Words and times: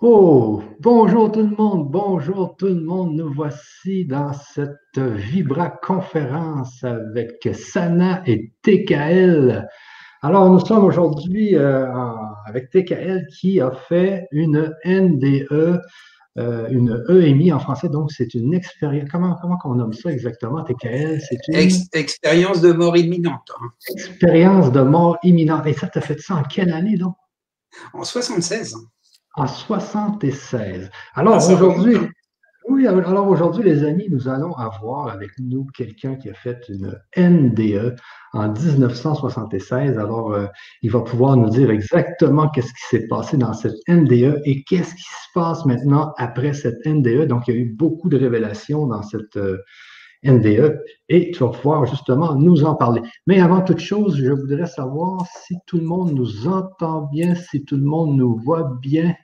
Oh, 0.00 0.60
bonjour 0.80 1.30
tout 1.30 1.42
le 1.42 1.54
monde, 1.56 1.88
bonjour 1.88 2.56
tout 2.56 2.66
le 2.66 2.80
monde. 2.80 3.14
Nous 3.14 3.32
voici 3.32 4.04
dans 4.04 4.32
cette 4.32 4.98
Vibra 4.98 5.70
conférence 5.70 6.82
avec 6.82 7.48
Sana 7.52 8.20
et 8.26 8.52
TKL. 8.62 9.68
Alors, 10.20 10.50
nous 10.50 10.58
sommes 10.58 10.84
aujourd'hui 10.84 11.54
euh, 11.54 11.86
avec 12.44 12.70
TKL 12.70 13.28
qui 13.28 13.60
a 13.60 13.70
fait 13.70 14.26
une 14.32 14.74
NDE, 14.84 15.80
euh, 16.38 16.68
une 16.70 17.04
EMI 17.08 17.52
en 17.52 17.60
français. 17.60 17.88
Donc, 17.88 18.10
c'est 18.10 18.34
une 18.34 18.52
expérience. 18.52 19.08
Comment, 19.12 19.36
comment 19.40 19.58
on 19.64 19.74
nomme 19.76 19.92
ça 19.92 20.10
exactement, 20.10 20.64
TKL? 20.64 21.20
C'est 21.20 21.38
une 21.48 21.70
expérience 21.92 22.60
de 22.60 22.72
mort 22.72 22.96
imminente. 22.96 23.48
Hein. 23.60 23.68
Expérience 23.92 24.72
de 24.72 24.80
mort 24.80 25.18
imminente. 25.22 25.68
Et 25.68 25.72
ça, 25.72 25.86
tu 25.86 25.98
as 25.98 26.02
fait 26.02 26.20
ça 26.20 26.34
en 26.34 26.42
quelle 26.42 26.72
année, 26.72 26.96
donc? 26.96 27.14
En 27.92 28.02
76 28.02 28.76
en 29.36 29.46
76. 29.46 30.90
Alors 31.14 31.38
ah, 31.40 31.52
aujourd'hui, 31.52 31.96
oui, 32.66 32.86
alors 32.86 33.28
aujourd'hui, 33.28 33.62
les 33.62 33.84
amis, 33.84 34.06
nous 34.10 34.26
allons 34.26 34.54
avoir 34.54 35.08
avec 35.08 35.30
nous 35.38 35.66
quelqu'un 35.74 36.16
qui 36.16 36.30
a 36.30 36.34
fait 36.34 36.66
une 36.70 36.98
NDE 37.14 37.94
en 38.32 38.50
1976. 38.50 39.98
Alors, 39.98 40.32
euh, 40.32 40.46
il 40.80 40.90
va 40.90 41.00
pouvoir 41.00 41.36
nous 41.36 41.50
dire 41.50 41.70
exactement 41.70 42.48
qu'est-ce 42.48 42.72
qui 42.72 42.86
s'est 42.88 43.06
passé 43.06 43.36
dans 43.36 43.52
cette 43.52 43.76
NDE 43.86 44.40
et 44.44 44.64
qu'est-ce 44.64 44.94
qui 44.94 45.02
se 45.02 45.28
passe 45.34 45.66
maintenant 45.66 46.14
après 46.16 46.54
cette 46.54 46.86
NDE. 46.86 47.26
Donc, 47.26 47.48
il 47.48 47.54
y 47.54 47.58
a 47.58 47.60
eu 47.60 47.66
beaucoup 47.66 48.08
de 48.08 48.16
révélations 48.16 48.86
dans 48.86 49.02
cette 49.02 49.36
euh, 49.36 49.58
NDE 50.24 50.80
et 51.10 51.32
tu 51.32 51.44
vas 51.44 51.50
pouvoir 51.50 51.84
justement 51.84 52.34
nous 52.34 52.64
en 52.64 52.74
parler. 52.74 53.02
Mais 53.26 53.40
avant 53.40 53.60
toute 53.60 53.80
chose, 53.80 54.16
je 54.16 54.32
voudrais 54.32 54.66
savoir 54.66 55.26
si 55.44 55.54
tout 55.66 55.76
le 55.76 55.84
monde 55.84 56.12
nous 56.12 56.48
entend 56.48 57.02
bien, 57.12 57.34
si 57.34 57.62
tout 57.64 57.76
le 57.76 57.84
monde 57.84 58.16
nous 58.16 58.36
voit 58.36 58.78
bien. 58.80 59.14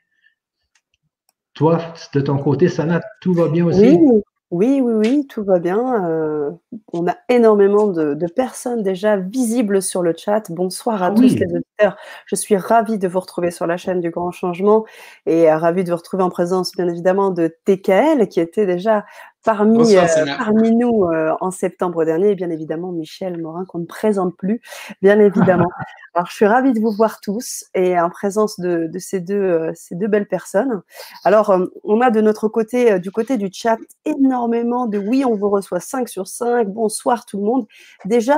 Toi, 1.54 1.79
de 2.15 2.20
ton 2.20 2.38
côté, 2.38 2.68
Sana, 2.68 3.01
tout 3.20 3.34
va 3.34 3.48
bien 3.48 3.66
aussi? 3.66 3.80
Oui, 3.80 4.23
oui, 4.51 4.80
oui, 4.80 4.93
oui, 4.95 5.26
tout 5.29 5.45
va 5.45 5.60
bien. 5.60 6.09
Euh, 6.09 6.51
on 6.93 7.06
a 7.06 7.16
énormément 7.29 7.87
de, 7.87 8.16
personnes 8.34 8.82
déjà 8.82 9.16
visibles 9.16 9.80
sur 9.80 10.02
le 10.02 10.12
chat. 10.16 10.51
Bonsoir 10.51 11.02
à 11.02 11.06
ah 11.06 11.10
tous 11.12 11.23
les 11.23 11.45
auditeurs. 11.45 11.96
Je 12.26 12.34
suis 12.34 12.56
ravie 12.56 12.98
de 12.98 13.06
vous 13.06 13.21
retrouver 13.21 13.52
sur 13.52 13.68
la 13.68 13.76
chaîne 13.76 14.01
du 14.01 14.10
Grand 14.10 14.32
Changement 14.32 14.84
et 15.26 15.52
ravie 15.52 15.84
de 15.84 15.90
vous 15.90 15.96
retrouver 15.96 16.24
en 16.24 16.30
présence, 16.30 16.73
bien 16.73 16.88
évidemment, 16.88 17.30
de 17.30 17.54
TKL 17.65 18.26
qui 18.28 18.40
était 18.40 18.66
déjà 18.66 19.04
Parmi, 19.43 19.96
euh, 19.96 20.07
parmi 20.37 20.71
nous, 20.71 21.05
euh, 21.05 21.35
en 21.41 21.51
septembre 21.51 22.05
dernier, 22.05 22.35
bien 22.35 22.51
évidemment, 22.51 22.93
Michel 22.93 23.41
Morin, 23.41 23.65
qu'on 23.65 23.79
ne 23.79 23.87
présente 23.87 24.37
plus, 24.37 24.60
bien 25.01 25.19
évidemment. 25.19 25.71
Alors, 26.15 26.27
je 26.27 26.35
suis 26.35 26.45
ravie 26.45 26.74
de 26.74 26.80
vous 26.80 26.91
voir 26.91 27.21
tous 27.21 27.65
et 27.74 27.99
en 27.99 28.11
présence 28.11 28.61
de, 28.61 28.87
de 28.87 28.99
ces, 28.99 29.21
deux, 29.21 29.35
euh, 29.35 29.73
ces 29.74 29.95
deux 29.95 30.09
belles 30.09 30.29
personnes. 30.29 30.83
Alors, 31.24 31.57
on 31.85 32.01
a 32.02 32.11
de 32.11 32.21
notre 32.21 32.49
côté, 32.49 32.99
du 33.01 33.11
côté 33.11 33.38
du 33.38 33.49
chat, 33.51 33.79
énormément 34.05 34.87
de 34.87 34.99
oui, 34.99 35.24
on 35.24 35.37
vous 35.37 35.49
reçoit 35.49 35.80
5 35.80 36.09
sur 36.11 36.27
5, 36.29 36.68
bonsoir 36.68 37.24
tout 37.24 37.38
le 37.38 37.45
monde. 37.45 37.66
Déjà, 38.05 38.37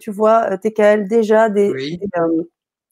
tu 0.00 0.10
vois, 0.10 0.58
TKL, 0.58 1.06
déjà 1.06 1.48
des, 1.50 1.72
des 1.72 2.08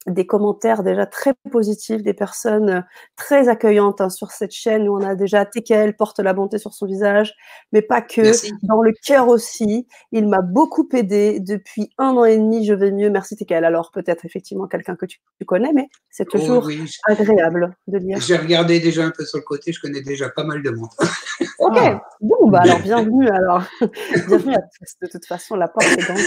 des 0.06 0.26
commentaires 0.26 0.82
déjà 0.82 1.06
très 1.06 1.32
positifs, 1.50 2.02
des 2.02 2.14
personnes 2.14 2.70
euh, 2.70 2.80
très 3.16 3.48
accueillantes 3.48 4.00
hein, 4.00 4.10
sur 4.10 4.30
cette 4.30 4.52
chaîne 4.52 4.88
où 4.88 4.96
on 4.96 5.02
a 5.02 5.14
déjà 5.14 5.46
TKL 5.46 5.96
porte 5.96 6.18
la 6.20 6.34
bonté 6.34 6.58
sur 6.58 6.74
son 6.74 6.86
visage, 6.86 7.34
mais 7.72 7.82
pas 7.82 8.02
que, 8.02 8.22
dans 8.66 8.82
le 8.82 8.92
cœur 9.04 9.28
aussi. 9.28 9.86
Il 10.12 10.28
m'a 10.28 10.42
beaucoup 10.42 10.88
aidé 10.92 11.40
depuis 11.40 11.90
un 11.98 12.16
an 12.16 12.24
et 12.24 12.36
demi, 12.36 12.66
je 12.66 12.74
vais 12.74 12.90
mieux. 12.90 13.10
Merci 13.10 13.36
TKL. 13.36 13.64
Alors 13.64 13.90
peut-être 13.92 14.24
effectivement 14.24 14.66
quelqu'un 14.66 14.96
que 14.96 15.06
tu, 15.06 15.18
connais, 15.46 15.72
mais 15.74 15.88
c'est 16.10 16.26
oh 16.28 16.38
toujours 16.38 16.68
agréable 17.06 17.76
de 17.86 17.98
lire. 17.98 18.18
J'ai 18.20 18.36
regardé 18.36 18.80
déjà 18.80 19.04
un 19.04 19.10
peu 19.10 19.24
sur 19.24 19.38
le 19.38 19.44
côté, 19.44 19.72
je 19.72 19.80
connais 19.80 20.00
déjà 20.00 20.28
pas 20.30 20.44
mal 20.44 20.62
de 20.62 20.70
monde. 20.70 20.88
ok, 21.58 21.78
bon, 22.20 22.48
bah 22.48 22.60
alors 22.62 22.80
bienvenue 22.80 23.28
alors. 23.28 23.62
bienvenue 24.28 24.54
à 24.54 24.60
tous. 24.60 24.96
De 25.02 25.08
toute 25.10 25.26
façon, 25.26 25.56
la 25.56 25.68
porte 25.68 25.86
est 25.86 26.02
grande. 26.02 26.18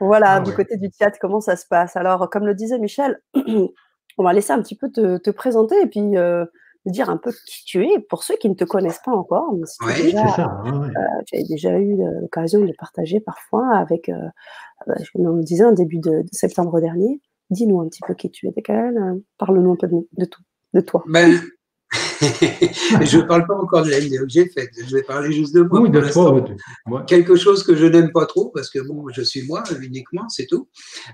Voilà, 0.00 0.34
ah 0.34 0.40
du 0.40 0.52
côté 0.52 0.76
du 0.76 0.90
théâtre, 0.90 1.18
comment 1.20 1.40
ça 1.40 1.56
se 1.56 1.66
passe? 1.66 1.96
Alors, 1.96 2.28
comme 2.30 2.46
le 2.46 2.54
disait 2.54 2.78
Michel, 2.78 3.20
on 3.34 4.22
va 4.22 4.32
laisser 4.32 4.52
un 4.52 4.60
petit 4.60 4.76
peu 4.76 4.90
te, 4.90 5.30
présenter 5.30 5.80
et 5.80 5.86
puis 5.86 6.16
euh, 6.16 6.44
dire 6.86 7.10
un 7.10 7.16
peu 7.16 7.32
qui 7.32 7.64
tu 7.64 7.84
es 7.84 7.98
pour 7.98 8.22
ceux 8.22 8.36
qui 8.36 8.48
ne 8.48 8.54
te 8.54 8.64
connaissent 8.64 9.00
pas 9.04 9.12
encore. 9.12 9.52
oui, 9.52 9.62
c'est 9.66 10.10
ça. 10.10 10.62
Euh, 10.66 10.88
tu 11.26 11.36
as 11.36 11.42
déjà 11.48 11.78
eu 11.78 11.96
l'occasion 12.20 12.60
de 12.60 12.72
partager 12.78 13.20
parfois 13.20 13.76
avec, 13.76 14.08
euh, 14.08 14.28
bah, 14.86 14.94
on 15.14 15.30
le 15.30 15.42
disait, 15.42 15.64
en 15.64 15.72
début 15.72 15.98
de, 15.98 16.24
septembre 16.32 16.80
dernier. 16.80 17.20
Dis-nous 17.50 17.80
un 17.80 17.88
petit 17.88 18.00
peu 18.06 18.14
qui 18.14 18.30
tu 18.30 18.48
es, 18.48 18.52
Décal. 18.52 19.20
Parle-nous 19.38 19.72
un 19.72 19.76
peu 19.76 19.86
de, 19.86 20.08
de, 20.16 20.28
de 20.74 20.80
toi. 20.80 21.04
Ben, 21.06 21.38
je 22.20 23.18
ne 23.18 23.22
parle 23.22 23.46
pas 23.46 23.54
encore 23.54 23.84
de 23.84 23.90
la 23.90 24.00
NDO 24.00 24.24
que 24.24 24.28
j'ai 24.28 24.48
faite. 24.48 24.70
Je 24.76 24.96
vais 24.96 25.02
parler 25.02 25.32
juste 25.32 25.54
de 25.54 25.62
moi. 25.62 25.80
Oui, 25.80 25.90
de 25.90 26.00
toi. 26.00 26.44
Quelque 27.06 27.36
chose 27.36 27.62
que 27.62 27.74
je 27.74 27.86
n'aime 27.86 28.12
pas 28.12 28.26
trop 28.26 28.50
parce 28.50 28.70
que 28.70 28.78
bon, 28.78 29.06
je 29.12 29.22
suis 29.22 29.42
moi 29.46 29.62
uniquement, 29.80 30.28
c'est 30.28 30.46
tout. 30.46 30.68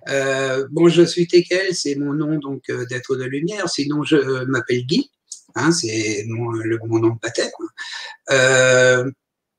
Euh, 0.09 0.66
bon, 0.71 0.89
je 0.89 1.03
suis 1.03 1.27
Tekel, 1.27 1.75
c'est 1.75 1.94
mon 1.94 2.12
nom 2.12 2.39
donc 2.39 2.69
euh, 2.71 2.87
d'être 2.87 3.16
de 3.16 3.25
lumière. 3.25 3.69
Sinon, 3.69 4.03
je 4.03 4.16
euh, 4.16 4.44
m'appelle 4.47 4.84
Guy. 4.87 5.10
Hein, 5.55 5.72
c'est 5.72 6.25
mon, 6.28 6.53
mon, 6.87 6.99
nom 6.99 7.09
de 7.09 7.21
baptême. 7.21 7.50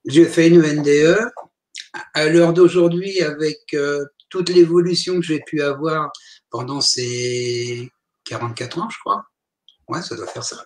j'ai 0.06 0.25
fait 0.25 0.47
une 0.47 0.62
NDE. 0.62 1.18
À 2.13 2.30
l'heure 2.30 2.53
d'aujourd'hui, 2.53 3.22
avec 3.22 3.75
toute 4.30 4.50
l'évolution 4.50 5.16
que 5.16 5.25
j'ai 5.25 5.41
pu 5.41 5.62
avoir 5.62 6.09
pendant 6.50 6.80
ces 6.80 7.90
44 8.25 8.80
ans, 8.80 8.90
je 8.90 8.97
crois, 9.00 9.25
ouais, 9.91 10.02
ça 10.02 10.16
doit 10.16 10.28
faire 10.28 10.44
ça, 10.44 10.57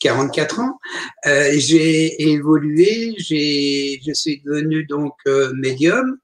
44 0.00 0.60
ans. 0.60 0.78
Euh, 1.26 1.52
j'ai 1.56 2.30
évolué, 2.30 3.14
je 3.18 4.12
suis 4.12 4.42
devenu 4.44 4.84
donc 4.84 5.14
euh, 5.26 5.52
médium. 5.54 6.18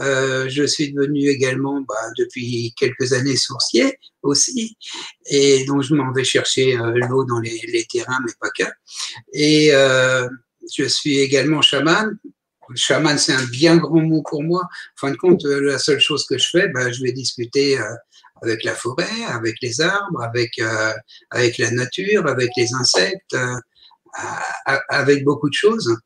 Euh, 0.00 0.48
je 0.48 0.64
suis 0.64 0.92
devenu 0.92 1.28
également, 1.28 1.80
bah, 1.82 1.94
depuis 2.16 2.74
quelques 2.76 3.12
années, 3.12 3.36
sourcier 3.36 3.98
aussi. 4.22 4.76
Et 5.26 5.64
donc, 5.66 5.82
je 5.82 5.94
m'en 5.94 6.12
vais 6.12 6.24
chercher 6.24 6.76
l'eau 6.76 7.24
dans 7.24 7.40
les, 7.40 7.60
les, 7.68 7.84
terrains, 7.84 8.18
mais 8.24 8.32
pas 8.40 8.50
que. 8.50 8.64
Et 9.32 9.70
je 10.74 10.84
suis 10.84 11.18
également 11.18 11.62
chaman. 11.62 12.18
Chaman, 12.74 13.16
c'est 13.16 13.32
un 13.32 13.44
bien 13.44 13.78
grand 13.78 14.00
mot 14.00 14.22
pour 14.22 14.42
moi. 14.42 14.62
En 14.62 15.06
fin 15.06 15.10
de 15.10 15.16
compte, 15.16 15.44
la 15.44 15.78
seule 15.78 16.00
chose 16.00 16.26
que 16.26 16.38
je 16.38 16.48
fais, 16.50 16.68
bah, 16.68 16.90
je 16.90 17.02
vais 17.02 17.12
discuter 17.12 17.78
avec 18.42 18.64
la 18.64 18.74
forêt, 18.74 19.24
avec 19.28 19.56
les 19.62 19.80
arbres, 19.80 20.22
avec, 20.22 20.58
euh, 20.58 20.92
avec 21.30 21.58
la 21.58 21.70
nature, 21.70 22.26
avec 22.26 22.50
les 22.56 22.72
insectes, 22.74 23.34
euh, 23.34 24.76
avec 24.88 25.24
beaucoup 25.24 25.48
de 25.48 25.54
choses. 25.54 25.96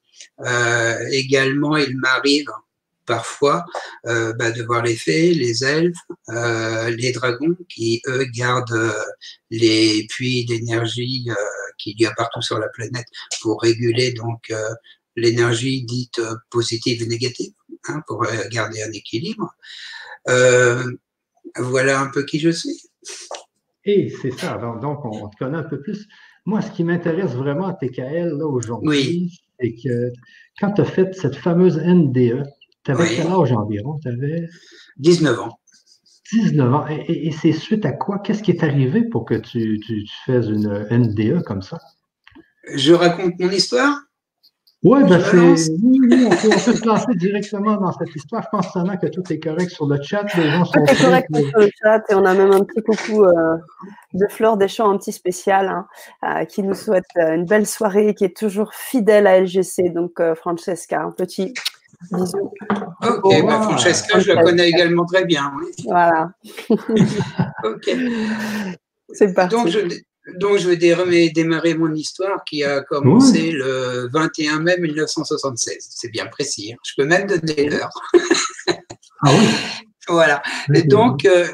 Euh, 0.41 0.98
également, 1.10 1.76
il 1.76 1.97
m'arrive 1.98 2.50
parfois 3.04 3.65
bah, 4.04 4.53
de 4.53 4.62
voir 4.62 4.82
les 4.82 4.97
fées, 4.97 5.34
les 5.34 5.65
elfes, 5.65 5.98
les 6.28 7.12
dragons 7.12 7.56
qui, 7.69 8.00
eux, 8.06 8.25
gardent 8.34 8.94
les 9.50 10.06
puits 10.09 10.44
d'énergie 10.44 11.28
qu'il 11.78 12.00
y 12.00 12.06
a 12.06 12.12
partout 12.12 12.43
sur 12.43 12.59
la 12.59 12.69
planète 12.69 13.06
pour 13.41 13.60
réguler 13.60 14.12
donc 14.12 14.53
l'énergie 15.16 15.82
dite 15.82 16.20
positive 16.49 17.03
et 17.03 17.06
négative, 17.06 17.53
hein, 17.88 18.03
pour 18.06 18.25
garder 18.50 18.82
un 18.82 18.93
équilibre. 18.93 19.53
Voilà 21.57 22.01
un 22.01 22.11
peu 22.13 22.25
qui 22.25 22.39
je 22.39 22.51
suis. 22.51 22.83
Et 23.85 24.11
c'est 24.23 24.31
ça. 24.31 24.57
Donc, 24.81 25.05
on, 25.05 25.29
te 25.29 25.37
connaît 25.37 25.59
un 25.59 25.63
peu 25.65 25.81
plus. 25.81 26.07
Moi, 26.45 26.61
ce 26.61 26.71
qui 26.71 26.85
m'intéresse 26.85 27.33
vraiment 27.33 27.67
à 27.67 27.75
TKL 27.75 28.43
aujourd'hui, 28.43 29.41
c'est 29.59 29.75
que 29.75 30.12
quand 30.61 30.73
tu 30.73 30.81
as 30.81 30.85
fait 30.85 31.15
cette 31.15 31.37
fameuse 31.37 31.79
NDE, 31.79 32.45
tu 32.85 32.91
avais 32.91 33.09
quel 33.09 33.27
âge 33.29 33.53
environ? 33.53 33.99
Tu 34.01 34.09
avais 34.09 34.49
19 34.99 35.41
ans. 35.41 35.59
19 36.33 36.75
ans. 36.75 36.87
Et, 36.89 37.31
c'est 37.33 37.53
suite 37.53 37.85
à 37.85 37.93
quoi? 37.93 38.19
Qu'est-ce 38.19 38.43
qui 38.43 38.51
est 38.51 38.65
arrivé 38.65 39.05
pour 39.05 39.25
que 39.25 39.35
tu, 39.35 39.81
tu, 39.85 40.05
tu 40.05 40.15
fasses 40.26 40.47
une 40.47 40.87
NDE 40.91 41.43
comme 41.43 41.62
ça? 41.62 41.79
Je 42.75 42.93
raconte 42.93 43.38
mon 43.38 43.50
histoire? 43.50 44.00
Ouais, 44.84 45.05
ben 45.05 45.20
c'est. 45.20 45.70
Oui, 45.81 46.00
oui, 46.11 46.26
on 46.26 46.31
peut, 46.31 46.58
se 46.58 46.81
placer 46.81 47.14
directement 47.14 47.76
dans 47.76 47.93
cette 47.93 48.17
histoire. 48.17 48.43
Je 48.43 48.49
pense 48.50 48.73
seulement 48.73 48.96
que 48.96 49.06
tout 49.06 49.23
est 49.32 49.38
correct 49.38 49.70
sur 49.70 49.87
le 49.87 50.02
chat. 50.02 50.25
Les 50.37 50.50
gens 50.50 50.64
sont. 50.64 50.73
Tout 50.73 50.93
est 50.93 51.05
correct 51.05 51.29
sur 51.37 51.58
le 51.61 51.70
chat 51.81 52.02
et 52.11 52.14
on 52.14 52.25
a 52.25 52.34
même 52.34 52.50
un 52.50 52.64
petit 52.64 52.82
coucou 52.82 53.25
euh, 53.25 53.56
de 54.12 54.26
Flore 54.29 54.56
Deschamps, 54.56 54.90
un 54.90 54.99
petit 54.99 55.12
spécial, 55.12 55.69
hein, 55.69 55.87
euh, 56.25 56.44
qui 56.46 56.64
nous 56.64 56.75
souhaite 56.75 57.05
euh, 57.17 57.37
une 57.37 57.44
belle 57.44 57.67
soirée, 57.67 58.12
qui 58.14 58.25
est 58.25 58.37
toujours 58.37 58.75
fidèle 58.75 59.29
à 59.29 59.40
LGC. 59.40 59.90
Donc, 59.90 60.20
Francesca, 60.34 61.00
un 61.00 61.12
petit 61.12 61.55
bisou. 62.11 62.52
Ok, 63.02 63.46
bah, 63.46 63.62
Francesca, 63.62 64.19
je 64.19 64.32
la 64.32 64.43
connais 64.43 64.69
également 64.69 65.05
très 65.05 65.25
bien. 65.25 65.52
Oui. 65.61 65.85
Voilà. 65.87 66.31
ok. 66.70 67.88
C'est 69.12 69.32
parti. 69.32 69.55
Donc, 69.55 69.69
je, 69.69 69.78
donc, 70.39 70.59
je 70.59 70.69
vais 70.69 71.31
démarrer 71.31 71.75
mon 71.75 71.93
histoire 71.95 72.45
qui 72.45 72.63
a 72.63 72.81
commencé 72.83 73.51
le 73.51 74.09
21 74.13 74.61
mai 74.61 74.77
1976. 74.79 75.77
C'est 75.91 76.11
bien 76.11 76.27
précis. 76.27 76.73
Hein. 76.73 76.77
Je 76.85 76.93
peux 76.97 77.07
même 77.07 77.27
donner 77.27 77.69
l'heure. 77.69 77.91
ah 79.23 79.31
oui 79.31 79.47
Voilà. 80.09 80.43
Et 80.75 80.83
donc, 80.83 81.25
euh, 81.25 81.47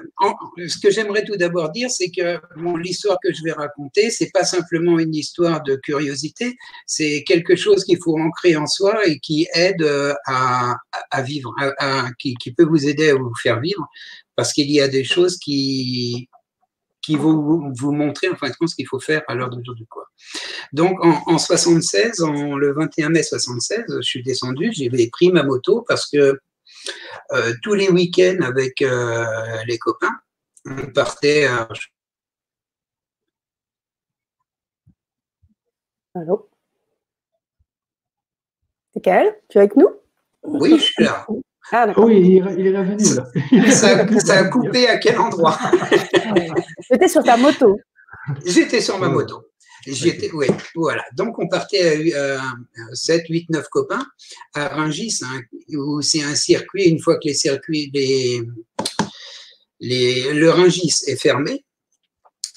ce 0.67 0.79
que 0.79 0.91
j'aimerais 0.91 1.23
tout 1.23 1.37
d'abord 1.37 1.71
dire, 1.71 1.91
c'est 1.91 2.11
que 2.11 2.41
l'histoire 2.79 3.19
que 3.23 3.33
je 3.33 3.43
vais 3.45 3.53
raconter, 3.53 4.11
c'est 4.11 4.31
pas 4.33 4.45
simplement 4.45 4.99
une 4.99 5.15
histoire 5.15 5.63
de 5.63 5.77
curiosité, 5.77 6.57
c'est 6.87 7.25
quelque 7.25 7.57
chose 7.57 7.85
qu'il 7.85 7.99
faut 8.03 8.19
ancrer 8.19 8.57
en 8.57 8.67
soi 8.67 9.07
et 9.07 9.19
qui 9.19 9.47
aide 9.53 9.83
euh, 9.83 10.15
à, 10.27 10.77
vivre, 11.23 11.55
qui, 12.19 12.37
peut 12.57 12.65
vous 12.65 12.89
aider 12.89 13.11
à 13.11 13.17
vous 13.17 13.33
faire 13.43 13.61
vivre, 13.61 13.87
parce 14.35 14.55
qu'il 14.55 14.71
y 14.71 14.81
a 14.81 14.89
des 14.89 15.05
choses 15.05 15.37
qui 15.37 16.29
qui 17.09 17.17
vont 17.17 17.73
vous, 17.73 17.93
montrer 17.93 18.29
en 18.29 18.37
fin 18.37 18.51
de 18.51 18.55
compte 18.57 18.69
ce 18.69 18.75
qu'il 18.75 18.87
faut 18.87 19.01
faire 19.01 19.23
à 19.29 19.35
l'heure 19.35 19.49
d'aujourd'hui. 19.49 19.87
Quoi. 19.89 20.05
Donc 20.75 21.03
en, 21.03 21.23
en 21.25 21.39
76, 21.39 22.21
en, 22.21 22.55
le 22.55 22.75
21 22.75 23.09
mai 23.09 23.23
76, 23.23 23.85
je 23.89 24.03
suis 24.03 24.23
descendu, 24.23 24.71
j'ai 24.75 24.91
pris 25.09 25.33
ma 25.33 25.43
moto 25.43 25.87
parce 25.89 26.07
que 26.07 26.39
euh, 27.33 27.55
tous 27.63 27.73
les 27.73 27.89
week-ends 27.89 28.43
avec 28.43 28.83
euh, 28.83 29.25
les 29.67 29.79
copains. 29.79 30.21
On 30.67 30.93
partait. 30.93 31.49
Allô? 36.15 36.51
Michael, 38.95 39.35
tu 39.49 39.57
es 39.57 39.61
avec 39.63 39.77
nous? 39.77 39.89
Oui, 40.43 40.77
je 40.77 40.85
suis 40.85 41.05
là. 41.05 41.27
Ah, 41.71 41.93
oui, 41.99 42.21
il 42.21 42.67
est, 42.67 42.79
revenu 42.79 43.15
là. 43.15 43.71
ça, 44.21 44.39
a 44.39 44.45
coupé 44.45 44.89
à 44.89 44.97
quel 44.97 45.19
endroit? 45.19 45.59
J'étais 46.91 47.09
sur 47.09 47.23
ta 47.23 47.37
moto. 47.37 47.79
J'étais 48.47 48.81
sur 48.81 48.99
ma 48.99 49.09
moto. 49.09 49.45
J'étais, 49.87 50.31
oui, 50.33 50.47
voilà. 50.75 51.05
Donc, 51.15 51.39
on 51.39 51.49
partait 51.49 52.15
à 52.15 52.41
7, 52.93 53.27
8, 53.29 53.51
9 53.51 53.69
copains 53.69 54.07
à 54.55 54.69
Rungis, 54.69 55.21
hein, 55.23 55.41
où 55.75 56.03
c'est 56.03 56.23
un 56.23 56.35
circuit. 56.35 56.85
Une 56.85 57.01
fois 57.01 57.15
que 57.17 57.27
les 57.29 57.35
circuits, 57.35 57.91
les, 57.95 58.43
les, 59.81 60.33
le 60.33 60.51
Rungis 60.51 61.05
est 61.07 61.17
fermé, 61.17 61.65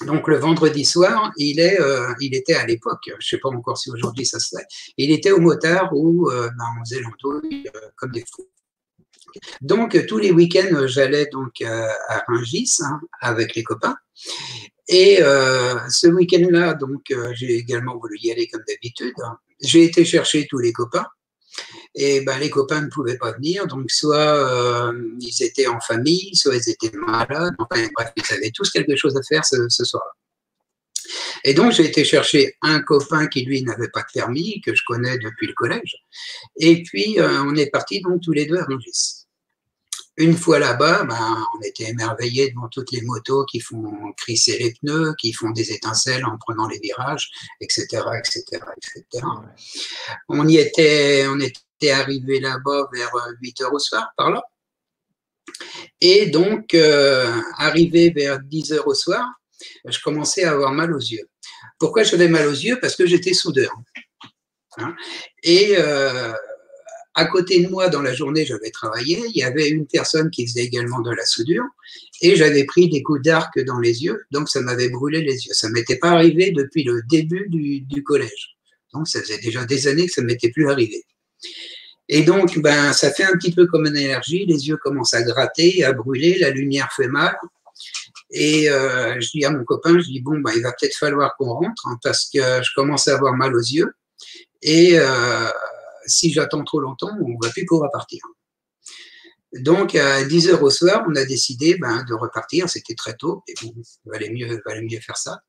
donc 0.06 0.28
le 0.28 0.36
vendredi 0.36 0.84
soir, 0.84 1.32
il, 1.36 1.60
est, 1.60 1.80
euh, 1.80 2.12
il 2.20 2.34
était 2.34 2.54
à 2.54 2.66
l'époque, 2.66 3.02
je 3.06 3.12
ne 3.12 3.20
sais 3.20 3.38
pas 3.38 3.48
encore 3.48 3.78
si 3.78 3.90
aujourd'hui 3.90 4.26
ça 4.26 4.38
se 4.38 4.56
fait, 4.56 4.64
il 4.96 5.10
était 5.12 5.30
au 5.30 5.40
motard 5.40 5.90
où 5.92 6.28
euh, 6.30 6.48
ben, 6.48 6.64
on 6.80 6.84
faisait 6.84 7.00
euh, 7.00 7.70
comme 7.96 8.10
des 8.10 8.24
fous. 8.34 8.48
Donc 9.60 10.06
tous 10.06 10.18
les 10.18 10.30
week-ends, 10.30 10.86
j'allais 10.86 11.26
donc 11.26 11.62
à 11.62 12.24
Rungis 12.28 12.78
hein, 12.80 13.00
avec 13.20 13.54
les 13.54 13.62
copains 13.62 13.96
et 14.88 15.22
euh, 15.22 15.78
ce 15.88 16.06
week-end-là, 16.08 16.74
donc, 16.74 17.10
euh, 17.10 17.32
j'ai 17.34 17.56
également 17.56 17.96
voulu 17.96 18.18
y 18.20 18.30
aller 18.30 18.48
comme 18.48 18.62
d'habitude. 18.66 19.14
J'ai 19.60 19.84
été 19.84 20.04
chercher 20.04 20.46
tous 20.50 20.58
les 20.58 20.72
copains. 20.72 21.06
Et 21.94 22.22
ben, 22.22 22.38
les 22.38 22.50
copains 22.50 22.80
ne 22.80 22.88
pouvaient 22.88 23.18
pas 23.18 23.32
venir, 23.32 23.66
donc 23.66 23.90
soit 23.90 24.16
euh, 24.16 24.92
ils 25.20 25.42
étaient 25.42 25.66
en 25.66 25.80
famille, 25.80 26.34
soit 26.34 26.56
ils 26.56 26.70
étaient 26.70 26.96
malades. 26.96 27.54
Enfin, 27.58 27.86
bref, 27.94 28.12
ils 28.16 28.34
avaient 28.34 28.50
tous 28.50 28.70
quelque 28.70 28.96
chose 28.96 29.14
à 29.16 29.22
faire 29.22 29.44
ce, 29.44 29.68
soir-là. 29.68 30.12
Et 31.44 31.54
donc, 31.54 31.72
j'ai 31.72 31.86
été 31.86 32.04
chercher 32.04 32.56
un 32.62 32.80
copain 32.80 33.26
qui, 33.26 33.44
lui, 33.44 33.62
n'avait 33.62 33.88
pas 33.88 34.00
de 34.00 34.12
permis, 34.12 34.60
que 34.60 34.74
je 34.74 34.82
connais 34.86 35.18
depuis 35.18 35.46
le 35.46 35.54
collège. 35.54 35.96
Et 36.56 36.82
puis, 36.82 37.18
on 37.20 37.54
est 37.56 37.70
partis 37.70 38.00
donc 38.00 38.22
tous 38.22 38.32
les 38.32 38.46
deux 38.46 38.58
à 38.58 38.64
Rungis. 38.64 39.22
Une 40.18 40.36
fois 40.36 40.58
là-bas, 40.58 41.04
ben, 41.04 41.46
on 41.56 41.62
était 41.62 41.88
émerveillés 41.88 42.50
devant 42.50 42.68
toutes 42.68 42.92
les 42.92 43.00
motos 43.00 43.46
qui 43.46 43.60
font 43.60 44.12
crisser 44.18 44.58
les 44.58 44.74
pneus, 44.74 45.14
qui 45.18 45.32
font 45.32 45.50
des 45.50 45.72
étincelles 45.72 46.26
en 46.26 46.36
prenant 46.36 46.68
les 46.68 46.78
virages, 46.80 47.30
etc., 47.60 47.86
etc., 48.18 48.44
etc. 48.76 49.26
On 50.28 50.46
y 50.46 50.58
était, 50.58 51.26
on 51.28 51.40
était 51.40 51.90
arrivé 51.90 52.40
là-bas 52.40 52.90
vers 52.92 53.10
8 53.40 53.62
heures 53.62 53.72
au 53.72 53.78
soir, 53.78 54.12
par 54.16 54.30
là. 54.30 54.42
Et 56.02 56.26
donc, 56.26 56.74
euh, 56.74 57.40
arrivé 57.56 58.10
vers 58.10 58.38
10 58.40 58.72
heures 58.72 58.88
au 58.88 58.94
soir, 58.94 59.24
je 59.84 59.98
commençais 60.00 60.44
à 60.44 60.52
avoir 60.52 60.72
mal 60.72 60.94
aux 60.94 61.00
yeux. 61.00 61.28
Pourquoi 61.78 62.02
j'avais 62.02 62.28
mal 62.28 62.46
aux 62.46 62.52
yeux? 62.52 62.78
Parce 62.80 62.96
que 62.96 63.06
j'étais 63.06 63.32
soudeur. 63.32 63.72
Hein. 64.78 64.94
Et 65.42 65.74
euh, 65.76 66.32
à 67.14 67.26
côté 67.26 67.62
de 67.62 67.68
moi, 67.68 67.88
dans 67.88 68.00
la 68.00 68.14
journée, 68.14 68.46
j'avais 68.46 68.70
travaillé. 68.70 69.20
Il 69.28 69.36
y 69.36 69.42
avait 69.42 69.68
une 69.68 69.86
personne 69.86 70.30
qui 70.30 70.46
faisait 70.46 70.64
également 70.64 71.00
de 71.00 71.10
la 71.10 71.26
soudure 71.26 71.64
et 72.22 72.36
j'avais 72.36 72.64
pris 72.64 72.88
des 72.88 73.02
coups 73.02 73.22
d'arc 73.22 73.58
dans 73.64 73.78
les 73.78 74.04
yeux, 74.04 74.24
donc 74.30 74.48
ça 74.48 74.60
m'avait 74.60 74.88
brûlé 74.88 75.20
les 75.20 75.46
yeux. 75.46 75.52
Ça 75.52 75.68
ne 75.68 75.74
m'était 75.74 75.96
pas 75.96 76.10
arrivé 76.10 76.52
depuis 76.52 76.84
le 76.84 77.02
début 77.10 77.48
du, 77.48 78.02
collège. 78.02 78.56
Donc 78.94 79.08
ça 79.08 79.20
faisait 79.20 79.38
déjà 79.38 79.64
des 79.64 79.88
années 79.88 80.06
que 80.06 80.12
ça 80.12 80.22
ne 80.22 80.26
m'était 80.26 80.50
plus 80.50 80.70
arrivé. 80.70 81.04
Et 82.08 82.22
donc, 82.22 82.58
ben, 82.58 82.92
ça 82.92 83.10
fait 83.10 83.24
un 83.24 83.32
petit 83.32 83.52
peu 83.52 83.66
comme 83.66 83.86
une 83.86 83.96
allergie. 83.96 84.44
Les 84.46 84.68
yeux 84.68 84.76
commencent 84.76 85.14
à 85.14 85.22
gratter, 85.22 85.84
à 85.84 85.92
brûler, 85.92 86.38
la 86.38 86.50
lumière 86.50 86.92
fait 86.94 87.08
mal. 87.08 87.36
Et 88.32 88.70
euh, 88.70 89.20
je 89.20 89.30
dis 89.30 89.44
à 89.44 89.50
mon 89.50 89.62
copain, 89.64 89.98
je 89.98 90.06
dis 90.06 90.20
bon, 90.20 90.40
ben, 90.40 90.52
il 90.56 90.62
va 90.62 90.72
peut-être 90.72 90.96
falloir 90.96 91.36
qu'on 91.36 91.52
rentre 91.52 91.86
hein, 91.86 91.98
parce 92.02 92.30
que 92.30 92.38
je 92.38 92.70
commence 92.74 93.06
à 93.06 93.14
avoir 93.14 93.34
mal 93.34 93.54
aux 93.54 93.60
yeux. 93.60 93.92
Et 94.62 94.98
euh, 94.98 95.48
si 96.06 96.32
j'attends 96.32 96.64
trop 96.64 96.80
longtemps, 96.80 97.10
on 97.20 97.28
ne 97.28 97.46
va 97.46 97.50
plus 97.50 97.66
pouvoir 97.66 97.90
partir. 97.92 98.22
Donc, 99.52 99.94
à 99.94 100.24
10 100.24 100.48
heures 100.48 100.62
au 100.62 100.70
soir, 100.70 101.04
on 101.06 101.14
a 101.14 101.26
décidé 101.26 101.76
ben, 101.76 102.04
de 102.08 102.14
repartir. 102.14 102.70
C'était 102.70 102.94
très 102.94 103.14
tôt, 103.14 103.42
et 103.46 103.54
bon, 103.62 103.74
valait 104.06 104.30
mieux, 104.30 104.62
valait 104.64 104.80
mieux 104.80 105.00
faire 105.00 105.18
ça. 105.18 105.42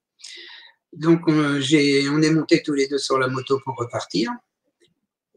Donc, 0.92 1.22
on, 1.28 1.62
est 1.62 2.32
montés 2.32 2.62
tous 2.64 2.74
les 2.74 2.88
deux 2.88 2.98
sur 2.98 3.18
la 3.18 3.30
moto 3.30 3.62
pour 3.64 3.78
repartir. 3.78 4.30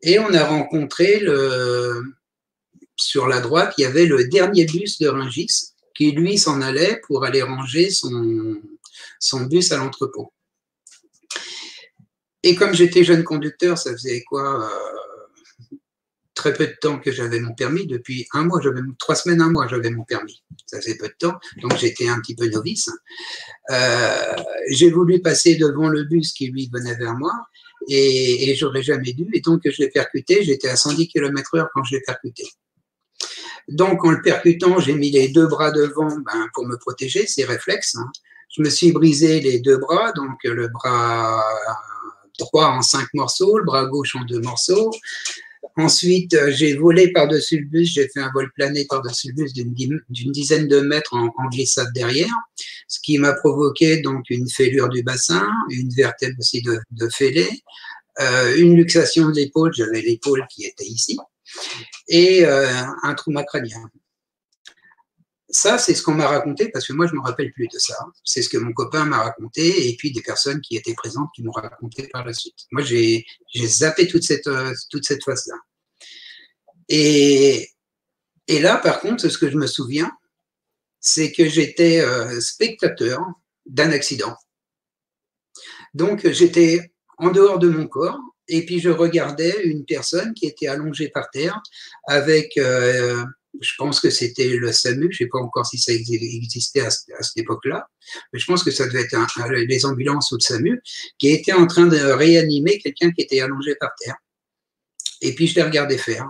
Et 0.03 0.19
on 0.19 0.35
a 0.35 0.45
rencontré 0.45 1.21
le, 1.21 2.03
sur 2.97 3.29
la 3.29 3.41
droite, 3.41 3.75
il 3.79 3.83
y 3.83 3.85
avait 3.85 4.07
le 4.07 4.25
dernier 4.25 4.65
bus 4.65 4.99
de 4.99 5.09
Ringis 5.09 5.76
qui, 5.97 6.13
lui, 6.13 6.39
s'en 6.39 6.61
allait 6.61 7.01
pour 7.07 7.25
aller 7.25 7.43
ranger 7.43 7.91
son, 7.91 9.41
bus 9.47 9.73
à 9.73 9.77
l'entrepôt. 9.79 10.33
Et 12.43 12.55
comme 12.55 12.75
j'étais 12.75 13.03
jeune 13.03 13.25
conducteur, 13.25 13.77
ça 13.77 13.93
faisait 13.93 14.23
quoi 14.23 14.65
euh, 14.65 15.77
très 16.35 16.53
peu 16.53 16.67
de 16.67 16.77
temps 16.81 17.01
que 17.01 17.11
j'avais 17.11 17.41
mon 17.41 17.55
permis. 17.55 17.87
Depuis 17.87 18.29
un 18.33 18.45
mois, 18.45 18.61
j'avais 18.63 18.81
trois 18.99 19.17
semaines, 19.17 19.41
un 19.41 19.51
mois, 19.51 19.67
j'avais 19.67 19.91
mon 19.91 20.05
permis. 20.05 20.45
Ça 20.67 20.81
faisait 20.81 20.97
peu 20.97 21.09
de 21.09 21.15
temps, 21.19 21.35
donc 21.61 21.77
j'étais 21.79 22.09
un 22.09 22.21
petit 22.21 22.37
peu 22.37 22.47
novice. 22.47 22.91
Euh, 23.71 24.37
j'ai 24.71 24.91
voulu 24.91 25.21
passer 25.21 25.57
devant 25.57 25.89
le 25.89 26.05
bus 26.05 26.33
qui 26.33 26.49
lui 26.49 26.71
venait 26.73 26.95
vers 26.95 27.15
moi 27.15 27.33
et, 27.89 28.51
et 28.51 28.55
j'aurais 28.55 28.83
jamais 28.83 29.13
dû. 29.13 29.29
Et 29.33 29.41
donc 29.41 29.63
je 29.65 29.83
l'ai 29.83 29.89
percuté. 29.91 30.45
J'étais 30.45 30.69
à 30.69 30.77
110 30.77 31.09
km/h 31.09 31.67
quand 31.75 31.83
je 31.83 31.97
l'ai 31.97 32.03
percuté. 32.03 32.45
Donc 33.69 34.05
en 34.05 34.11
le 34.11 34.23
percutant, 34.23 34.79
j'ai 34.79 34.95
mis 34.95 35.11
les 35.11 35.29
deux 35.29 35.47
bras 35.47 35.71
devant 35.71 36.09
ben, 36.09 36.49
pour 36.55 36.67
me 36.67 36.77
protéger, 36.77 37.27
c'est 37.27 37.45
réflexe. 37.45 37.97
Hein. 37.97 38.11
Je 38.57 38.63
me 38.63 38.71
suis 38.71 38.93
brisé 38.93 39.41
les 39.41 39.61
deux 39.61 39.79
bras, 39.79 40.13
donc 40.13 40.39
le 40.45 40.69
bras 40.69 41.43
droit 42.39 42.67
en 42.67 42.83
cinq 42.83 43.09
morceaux, 43.15 43.59
le 43.59 43.65
bras 43.65 43.87
gauche 43.87 44.15
en 44.15 44.25
deux 44.25 44.41
morceaux, 44.41 44.91
Ensuite, 45.79 46.33
euh, 46.33 46.51
j'ai 46.53 46.75
volé 46.75 47.13
par-dessus 47.13 47.61
le 47.61 47.67
bus, 47.67 47.93
j'ai 47.93 48.09
fait 48.09 48.21
un 48.21 48.31
vol 48.33 48.51
plané 48.55 48.87
par-dessus 48.87 49.29
le 49.29 49.35
bus 49.35 49.53
d'une 49.53 50.33
dizaine 50.33 50.69
de 50.69 50.81
mètres 50.81 51.15
en, 51.15 51.31
glissade 51.51 51.93
derrière, 51.95 52.33
ce 52.89 52.99
qui 53.01 53.19
m'a 53.19 53.35
provoqué 53.35 54.01
donc 54.01 54.25
une 54.31 54.49
fêlure 54.49 54.89
du 54.89 55.03
bassin, 55.03 55.47
une 55.69 55.91
vertèbre 55.91 56.39
aussi 56.39 56.63
de, 56.63 56.79
de 56.93 57.09
fêlée, 57.11 57.51
euh, 58.21 58.57
une 58.57 58.75
luxation 58.75 59.29
de 59.29 59.35
l'épaule, 59.35 59.73
j'avais 59.75 60.01
l'épaule 60.01 60.47
qui 60.51 60.65
était 60.65 60.87
ici, 60.87 61.19
et 62.09 62.45
euh, 62.45 62.69
un 63.03 63.15
trauma 63.15 63.45
crânien 63.45 63.91
ça, 65.49 65.79
c'est 65.79 65.95
ce 65.95 66.03
qu'on 66.03 66.15
m'a 66.15 66.27
raconté 66.27 66.69
parce 66.71 66.87
que 66.87 66.93
moi, 66.93 67.07
je 67.07 67.13
ne 67.13 67.19
me 67.19 67.23
rappelle 67.23 67.53
plus 67.53 67.69
de 67.69 67.79
ça. 67.79 67.95
C'est 68.25 68.43
ce 68.43 68.49
que 68.49 68.59
mon 68.59 68.73
copain 68.73 69.05
m'a 69.05 69.23
raconté 69.23 69.89
et 69.89 69.97
puis 69.97 70.13
des 70.13 70.23
personnes 70.23 70.61
qui 70.61 70.77
étaient 70.77 70.95
présentes 70.95 71.31
qui 71.35 71.43
m'ont 71.43 71.53
raconté 71.53 72.09
par 72.09 72.25
la 72.25 72.33
suite. 72.33 72.67
Moi, 72.73 72.83
j'ai 72.83 73.25
zappé 73.55 74.09
toute 74.09 74.25
cette, 74.25 74.49
euh, 74.49 74.75
toute 74.91 75.05
cette 75.05 75.25
phase-là. 75.25 75.55
Et, 76.89 77.71
et 78.49 78.61
là, 78.61 78.77
par 78.77 79.01
contre, 79.01 79.29
ce 79.29 79.39
que 79.39 79.51
je 79.51 79.57
me 79.57 79.67
souviens, 79.67 80.11
c'est 81.01 81.31
que 81.33 81.49
j'étais 81.49 82.01
euh, 82.01 82.41
spectateur 82.41 83.21
d'un 83.67 83.93
accident. 83.93 84.37
Donc, 85.95 86.29
j'étais 86.29 86.93
en 87.19 87.31
dehors 87.31 87.59
de 87.59 87.69
mon 87.69 87.87
corps 87.87 88.21
et 88.49 88.65
puis 88.65 88.81
je 88.81 88.91
regardais 88.91 89.63
une 89.65 89.85
personne 89.85 90.35
qui 90.35 90.47
était 90.47 90.69
allongée 90.69 91.09
par 91.09 91.31
terre 91.31 91.61
avec 92.07 92.57
euh, 92.59 93.25
je 93.61 93.73
pense 93.79 94.01
que 94.01 94.11
c'était 94.11 94.49
le 94.49 94.73
SAMU, 94.73 95.09
je 95.11 95.23
ne 95.23 95.27
sais 95.27 95.31
pas 95.31 95.39
encore 95.39 95.67
si 95.67 95.79
ça 95.79 95.93
existait 95.93 96.81
à, 96.81 96.91
cette 96.91 97.37
époque-là, 97.37 97.89
mais 98.33 98.39
je 98.39 98.47
pense 98.47 98.63
que 98.63 98.71
ça 98.71 98.87
devait 98.87 99.03
être 99.03 99.17
les 99.51 99.87
ambulances 99.87 100.31
ou 100.33 100.37
le 100.37 100.41
SAMU, 100.41 100.83
qui 101.19 101.29
était 101.29 101.53
en 101.53 101.67
train 101.67 101.87
de 101.87 101.97
réanimer 101.97 102.79
quelqu'un 102.79 103.11
qui 103.13 103.23
était 103.23 103.41
allongé 103.41 103.75
par 103.77 103.91
terre. 103.99 104.17
Et 105.23 105.35
puis 105.35 105.47
je 105.47 105.55
l'ai 105.55 105.63
regardé 105.63 105.97
faire. 105.99 106.29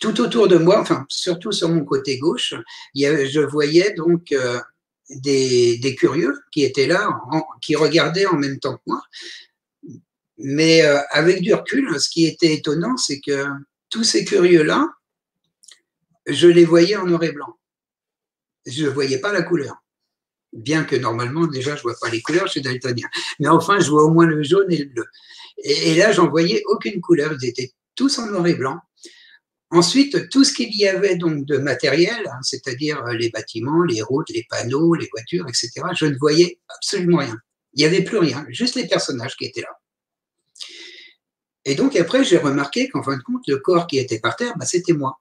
Tout 0.00 0.20
autour 0.20 0.48
de 0.48 0.58
moi, 0.58 0.80
enfin 0.80 1.06
surtout 1.08 1.52
sur 1.52 1.68
mon 1.68 1.84
côté 1.84 2.18
gauche, 2.18 2.54
je 2.94 3.40
voyais 3.40 3.94
donc 3.94 4.32
euh, 4.32 4.60
des, 5.08 5.96
curieux 5.98 6.34
qui 6.52 6.64
étaient 6.64 6.86
là, 6.86 7.08
qui 7.62 7.76
regardaient 7.76 8.26
en 8.26 8.36
même 8.36 8.58
temps 8.58 8.76
que 8.76 8.82
moi. 8.86 9.02
Mais 10.38 10.84
euh, 10.84 10.98
avec 11.10 11.40
du 11.40 11.54
recul, 11.54 11.98
ce 11.98 12.08
qui 12.08 12.26
était 12.26 12.54
étonnant, 12.54 12.96
c'est 12.96 13.20
que 13.20 13.46
tous 13.90 14.04
ces 14.04 14.24
curieux-là, 14.24 14.88
je 16.26 16.48
les 16.48 16.64
voyais 16.64 16.96
en 16.96 17.06
noir 17.06 17.22
et 17.22 17.32
blanc. 17.32 17.58
je 18.66 18.84
ne 18.84 18.90
voyais 18.90 19.18
pas 19.18 19.32
la 19.32 19.42
couleur. 19.42 19.76
Bien 20.52 20.84
que 20.84 20.96
normalement, 20.96 21.46
déjà, 21.46 21.72
je 21.72 21.80
ne 21.80 21.82
vois 21.82 21.96
pas 22.00 22.08
les 22.10 22.20
couleurs, 22.20 22.46
je 22.46 22.52
suis 22.52 22.62
daltonien. 22.62 23.08
Mais 23.40 23.48
enfin, 23.48 23.78
je 23.78 23.90
vois 23.90 24.04
au 24.04 24.10
moins 24.10 24.26
le 24.26 24.42
jaune 24.42 24.70
et 24.72 24.78
le 24.78 24.86
bleu. 24.86 25.04
Et, 25.58 25.94
là, 25.94 26.12
j'en 26.12 26.28
voyais 26.28 26.62
aucune 26.66 27.00
couleur. 27.00 27.32
Ils 27.40 27.48
étaient 27.48 27.72
tous 27.94 28.18
en 28.18 28.26
noir 28.26 28.46
et 28.46 28.54
blanc. 28.54 28.78
Ensuite, 29.70 30.28
tout 30.30 30.44
ce 30.44 30.52
qu'il 30.52 30.74
y 30.76 30.86
avait 30.86 31.16
donc 31.16 31.44
de 31.44 31.58
matériel, 31.58 32.26
hein, 32.26 32.38
c'est-à-dire 32.42 33.04
euh, 33.04 33.14
les 33.14 33.30
bâtiments, 33.30 33.82
les 33.82 34.00
routes, 34.00 34.30
les 34.30 34.46
panneaux, 34.48 34.94
les 34.94 35.08
voitures, 35.10 35.46
etc., 35.48 35.70
je 35.94 36.06
ne 36.06 36.16
voyais 36.16 36.60
absolument 36.68 37.18
rien. 37.18 37.36
Il 37.74 37.80
n'y 37.80 37.84
avait 37.84 38.04
plus 38.04 38.18
rien, 38.18 38.46
juste 38.48 38.76
les 38.76 38.86
personnages 38.86 39.36
qui 39.36 39.44
étaient 39.44 39.62
là. 39.62 39.76
Et 41.66 41.74
donc 41.74 41.96
après, 41.96 42.24
j'ai 42.24 42.38
remarqué 42.38 42.88
qu'en 42.88 43.02
fin 43.02 43.16
de 43.16 43.22
compte, 43.22 43.42
le 43.48 43.58
corps 43.58 43.88
qui 43.88 43.98
était 43.98 44.20
par 44.20 44.36
terre, 44.36 44.54
bah, 44.56 44.64
c'était 44.64 44.92
moi. 44.92 45.20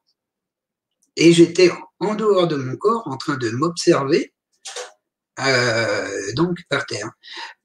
Et 1.18 1.34
j'étais 1.34 1.72
en 2.00 2.14
dehors 2.14 2.48
de 2.48 2.56
mon 2.56 2.78
corps 2.78 3.02
en 3.08 3.18
train 3.18 3.36
de 3.36 3.50
m'observer, 3.50 4.32
euh, 5.40 6.34
donc 6.34 6.60
par 6.70 6.86
terre. 6.86 7.10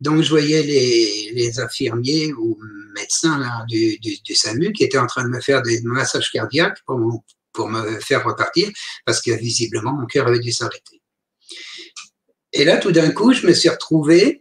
Donc 0.00 0.22
je 0.22 0.30
voyais 0.30 0.62
les, 0.62 1.60
infirmiers 1.60 2.32
ou 2.32 2.58
médecins 2.94 3.66
du, 3.68 3.99
SAMU 4.34 4.72
qui 4.72 4.84
étaient 4.84 4.99
en 4.99 5.06
train 5.06 5.25
de 5.25 5.28
me 5.28 5.40
faire 5.40 5.60
des 5.60 5.82
massages 5.82 6.30
cardiaques 6.32 6.78
pour, 6.87 7.22
pour 7.52 7.68
me 7.68 8.00
faire 8.00 8.25
repartir 8.25 8.70
parce 9.04 9.20
que 9.20 9.32
visiblement 9.32 9.92
mon 9.92 10.06
cœur 10.06 10.26
avait 10.26 10.38
dû 10.38 10.52
s'arrêter. 10.52 11.02
Et 12.52 12.64
là, 12.64 12.78
tout 12.78 12.92
d'un 12.92 13.10
coup, 13.10 13.32
je 13.32 13.46
me 13.46 13.52
suis 13.52 13.68
retrouvé 13.68 14.40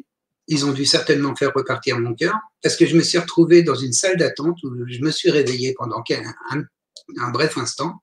ils 0.50 0.65
ont 0.65 0.72
dû 0.72 0.84
certainement 0.84 1.36
faire 1.36 1.51
repartir 1.56 2.00
mon 2.00 2.15
cœur, 2.15 2.36
parce 2.63 2.75
que 2.75 2.88
je 2.88 2.98
me 2.98 3.03
suis 3.03 3.20
retrouvé 3.20 3.62
dans 3.62 3.75
une 3.75 3.94
salle 3.94 4.18
d'attente 4.18 4.58
où 4.63 4.72
je 4.88 5.00
me 5.01 5.12
suis 5.12 5.29
réveillé 5.29 5.75
pendant 5.77 6.03
un, 6.50 7.29
bref 7.29 7.58
instant, 7.60 8.01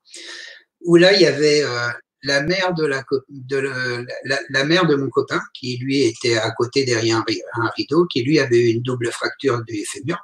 où 0.81 0.95
là, 0.95 1.11
il 1.11 1.21
y 1.21 1.25
avait 1.25 1.61
euh, 1.63 1.89
la 2.23 2.41
mère 2.41 2.73
de, 2.73 2.85
la, 2.85 4.63
mère 4.63 4.87
de 4.87 4.95
mon 4.95 5.09
copain, 5.09 5.41
qui 5.53 5.77
lui 5.77 6.03
était 6.03 6.37
à 6.37 6.49
côté 6.51 6.85
derrière 6.85 7.21
un, 7.53 7.69
rideau, 7.75 8.05
qui 8.05 8.23
lui 8.23 8.39
avait 8.39 8.59
eu 8.59 8.67
une 8.67 8.81
double 8.81 9.11
fracture 9.11 9.61
du 9.65 9.85
fémur, 9.85 10.17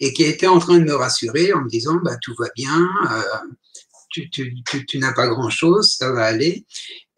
et 0.00 0.14
qui 0.14 0.24
était 0.24 0.46
en 0.46 0.60
train 0.60 0.78
de 0.78 0.84
me 0.84 0.94
rassurer 0.94 1.52
en 1.52 1.60
me 1.60 1.68
disant, 1.68 1.96
bah, 2.02 2.16
tout 2.22 2.34
va 2.38 2.48
bien, 2.56 2.88
euh, 3.10 3.22
tu, 4.32 4.98
n'as 4.98 5.12
pas 5.12 5.28
grand-chose, 5.28 5.94
ça 5.94 6.10
va 6.10 6.24
aller. 6.24 6.64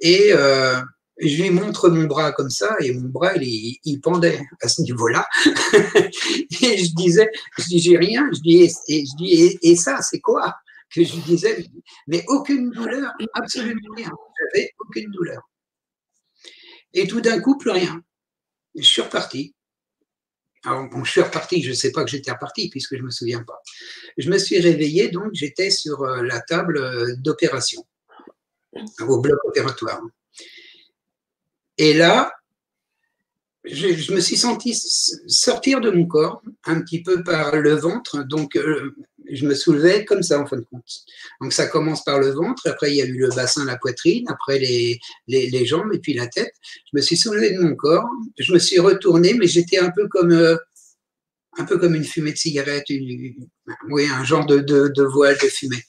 Euh, 0.04 0.80
je 1.20 1.42
lui 1.42 1.50
montre 1.50 1.88
mon 1.88 2.04
bras 2.04 2.32
comme 2.32 2.50
ça 2.50 2.76
et 2.80 2.92
mon 2.92 3.08
bras 3.08 3.34
il, 3.36 4.00
pendait 4.00 4.40
à 4.62 4.68
ce 4.68 4.82
niveau-là. 4.82 5.28
Et 6.62 6.78
je 6.78 6.94
disais 6.94 7.28
je 7.58 7.64
dis 7.64 7.78
j'ai 7.80 7.96
rien. 7.96 8.28
Je 8.32 8.40
dis 8.40 9.58
et, 9.62 9.76
ça 9.76 10.00
c'est 10.00 10.20
quoi? 10.20 10.56
Que 10.94 11.04
je 11.04 11.16
disais 11.16 11.66
mais 12.06 12.24
aucune 12.28 12.70
douleur 12.70 13.12
absolument 13.34 13.94
rien. 13.96 14.10
J'avais 14.38 14.72
aucune 14.78 15.10
douleur. 15.10 15.42
Et 16.94 17.06
tout 17.06 17.20
d'un 17.20 17.40
coup 17.40 17.58
plus 17.58 17.70
rien. 17.70 18.00
Je 18.76 18.82
suis 18.82 19.02
reparti. 19.02 19.54
Alors 20.64 20.88
bon 20.88 21.04
je 21.04 21.10
suis 21.10 21.20
reparti 21.20 21.62
je 21.62 21.70
ne 21.70 21.74
sais 21.74 21.92
pas 21.92 22.04
que 22.04 22.10
j'étais 22.10 22.30
reparti 22.30 22.68
puisque 22.70 22.96
je 22.96 23.02
me 23.02 23.10
souviens 23.10 23.42
pas. 23.42 23.60
Je 24.18 24.30
me 24.30 24.38
suis 24.38 24.58
réveillé 24.60 25.08
donc 25.08 25.30
j'étais 25.32 25.70
sur 25.70 26.02
euh, 26.02 26.22
la 26.22 26.40
table 26.40 26.78
euh, 26.78 27.16
d'opération. 27.16 27.84
Au 29.00 29.20
bloc 29.20 29.38
opératoire 29.44 30.00
et 31.78 31.94
là, 31.94 32.32
je, 33.64 34.12
me 34.12 34.20
suis 34.20 34.36
senti 34.36 34.74
sortir 35.26 35.80
de 35.80 35.90
mon 35.90 36.06
corps 36.06 36.42
un 36.64 36.80
petit 36.80 37.02
peu 37.02 37.22
par 37.22 37.56
le 37.56 37.74
ventre. 37.74 38.24
Donc, 38.24 38.56
euh, 38.56 38.94
je 39.30 39.46
me 39.46 39.54
soulevais 39.54 40.04
comme 40.04 40.22
ça, 40.22 40.40
en 40.40 40.46
fin 40.46 40.56
de 40.56 40.64
compte. 40.70 41.04
Donc, 41.40 41.52
ça 41.52 41.66
commence 41.66 42.04
par 42.04 42.18
le 42.18 42.30
ventre. 42.30 42.66
Après, 42.66 42.90
il 42.90 42.96
y 42.96 43.02
a 43.02 43.06
eu 43.06 43.18
le 43.18 43.28
bassin, 43.28 43.64
la 43.64 43.76
poitrine. 43.76 44.24
Après, 44.28 44.58
les, 44.58 44.98
les, 45.26 45.66
jambes 45.66 45.92
et 45.92 45.98
puis 45.98 46.14
la 46.14 46.26
tête. 46.26 46.52
Je 46.92 46.96
me 46.96 47.02
suis 47.02 47.16
soulevé 47.16 47.52
de 47.52 47.60
mon 47.60 47.74
corps. 47.74 48.08
Je 48.38 48.52
me 48.52 48.58
suis 48.58 48.78
retourné, 48.78 49.34
mais 49.34 49.46
j'étais 49.46 49.78
un 49.78 49.90
peu 49.90 50.08
comme... 50.08 50.32
Euh, 50.32 50.56
un 51.60 51.64
peu 51.64 51.76
comme 51.78 51.96
une 51.96 52.04
fumée 52.04 52.30
de 52.30 52.36
cigarette, 52.36 52.84
oui, 52.88 54.06
un 54.06 54.22
genre 54.22 54.46
de, 54.46 54.60
de, 54.60 55.02
voile 55.02 55.36
de 55.42 55.48
fumée. 55.48 55.82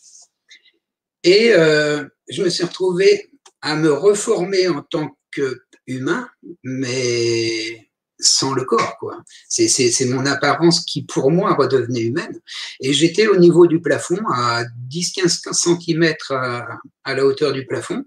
Et 1.24 1.54
euh, 1.54 2.04
je 2.28 2.44
me 2.44 2.50
suis 2.50 2.64
retrouvé 2.64 3.30
à 3.62 3.76
me 3.76 3.94
reformer 3.94 4.68
en 4.68 4.82
tant 4.82 5.16
que 5.32 5.62
humain, 5.90 6.30
mais 6.64 7.90
sans 8.20 8.54
le 8.54 8.66
corps. 8.66 8.98
quoi. 9.00 9.24
C'est 9.48 10.06
mon 10.06 10.26
apparence 10.26 10.84
qui, 10.84 11.04
pour 11.04 11.32
moi, 11.32 11.56
redevenait 11.56 12.02
humaine. 12.02 12.40
Et 12.82 12.94
j'étais 12.94 13.28
au 13.28 13.38
niveau 13.38 13.66
du 13.66 13.82
plafond, 13.82 14.20
à 14.32 14.64
10-15 14.90 15.54
cm 15.54 16.14
à, 16.30 16.80
la 17.14 17.26
hauteur 17.26 17.54
du 17.54 17.66
plafond. 17.66 18.04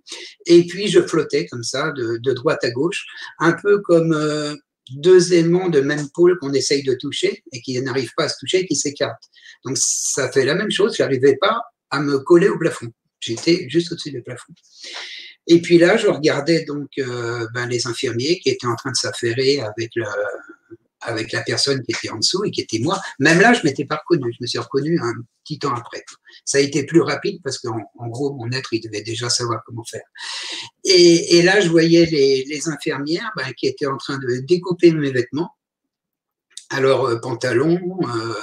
Et 0.46 0.66
puis, 0.66 0.88
je 0.88 1.00
flottais 1.00 1.46
comme 1.46 1.62
ça, 1.62 1.92
de, 1.92 2.32
droite 2.32 2.62
à 2.62 2.70
gauche, 2.70 3.06
un 3.38 3.52
peu 3.52 3.80
comme 3.80 4.12
euh, 4.12 4.54
deux 4.90 5.32
aimants 5.32 5.68
de 5.68 5.80
même 5.80 6.08
pôle 6.10 6.38
qu'on 6.38 6.52
essaye 6.52 6.82
de 6.82 6.94
toucher 6.94 7.42
et 7.52 7.62
qui 7.62 7.80
n'arrivent 7.80 8.12
pas 8.16 8.24
à 8.24 8.28
se 8.28 8.38
toucher 8.38 8.60
et 8.60 8.66
qui 8.66 8.76
s'écartent. 8.76 9.30
Donc, 9.64 9.78
ça 9.78 10.30
fait 10.30 10.44
la 10.44 10.54
même 10.54 10.70
chose. 10.70 10.94
Je 10.96 11.02
n'arrivais 11.02 11.36
pas 11.40 11.62
à 11.90 12.00
me 12.00 12.18
coller 12.18 12.48
au 12.48 12.58
plafond. 12.58 12.92
J'étais 13.20 13.66
juste 13.68 13.92
au-dessus 13.92 14.10
du 14.10 14.22
plafond. 14.22 14.52
Et 15.46 15.60
puis 15.60 15.78
là, 15.78 15.96
je 15.96 16.06
regardais 16.06 16.64
donc 16.64 16.88
euh, 16.98 17.46
ben, 17.54 17.66
les 17.66 17.86
infirmiers 17.86 18.38
qui 18.38 18.50
étaient 18.50 18.66
en 18.66 18.76
train 18.76 18.90
de 18.90 18.96
s'affairer 18.96 19.60
avec, 19.60 19.92
la 21.32 21.42
personne 21.42 21.82
qui 21.82 21.92
était 21.92 22.10
en 22.10 22.18
dessous 22.18 22.44
et 22.44 22.50
qui 22.50 22.60
était 22.60 22.78
moi. 22.78 23.00
Même 23.18 23.40
là, 23.40 23.52
je 23.52 23.60
ne 23.60 23.64
m'étais 23.64 23.84
pas 23.84 23.96
reconnu. 23.96 24.32
Je 24.32 24.38
me 24.40 24.46
suis 24.46 24.58
reconnu 24.58 24.98
un 25.00 25.12
petit 25.44 25.58
temps 25.58 25.74
après. 25.74 26.04
Ça 26.44 26.58
a 26.58 26.60
été 26.60 26.84
plus 26.84 27.00
rapide 27.00 27.40
parce 27.42 27.58
qu'en 27.58 27.76
en 27.98 28.08
gros, 28.08 28.32
mon 28.34 28.50
être, 28.52 28.72
il 28.72 28.80
devait 28.80 29.02
déjà 29.02 29.28
savoir 29.28 29.62
comment 29.66 29.84
faire. 29.84 30.04
Et, 30.84 31.42
là, 31.42 31.60
je 31.60 31.68
voyais 31.68 32.06
les, 32.06 32.44
les 32.44 32.68
infirmières 32.68 33.32
ben, 33.36 33.52
qui 33.54 33.66
étaient 33.66 33.86
en 33.86 33.96
train 33.96 34.18
de 34.18 34.44
découper 34.46 34.92
mes 34.92 35.10
vêtements. 35.10 35.50
Alors, 36.70 37.06
euh, 37.06 37.18
pantalon, 37.18 37.78
euh, 38.08 38.34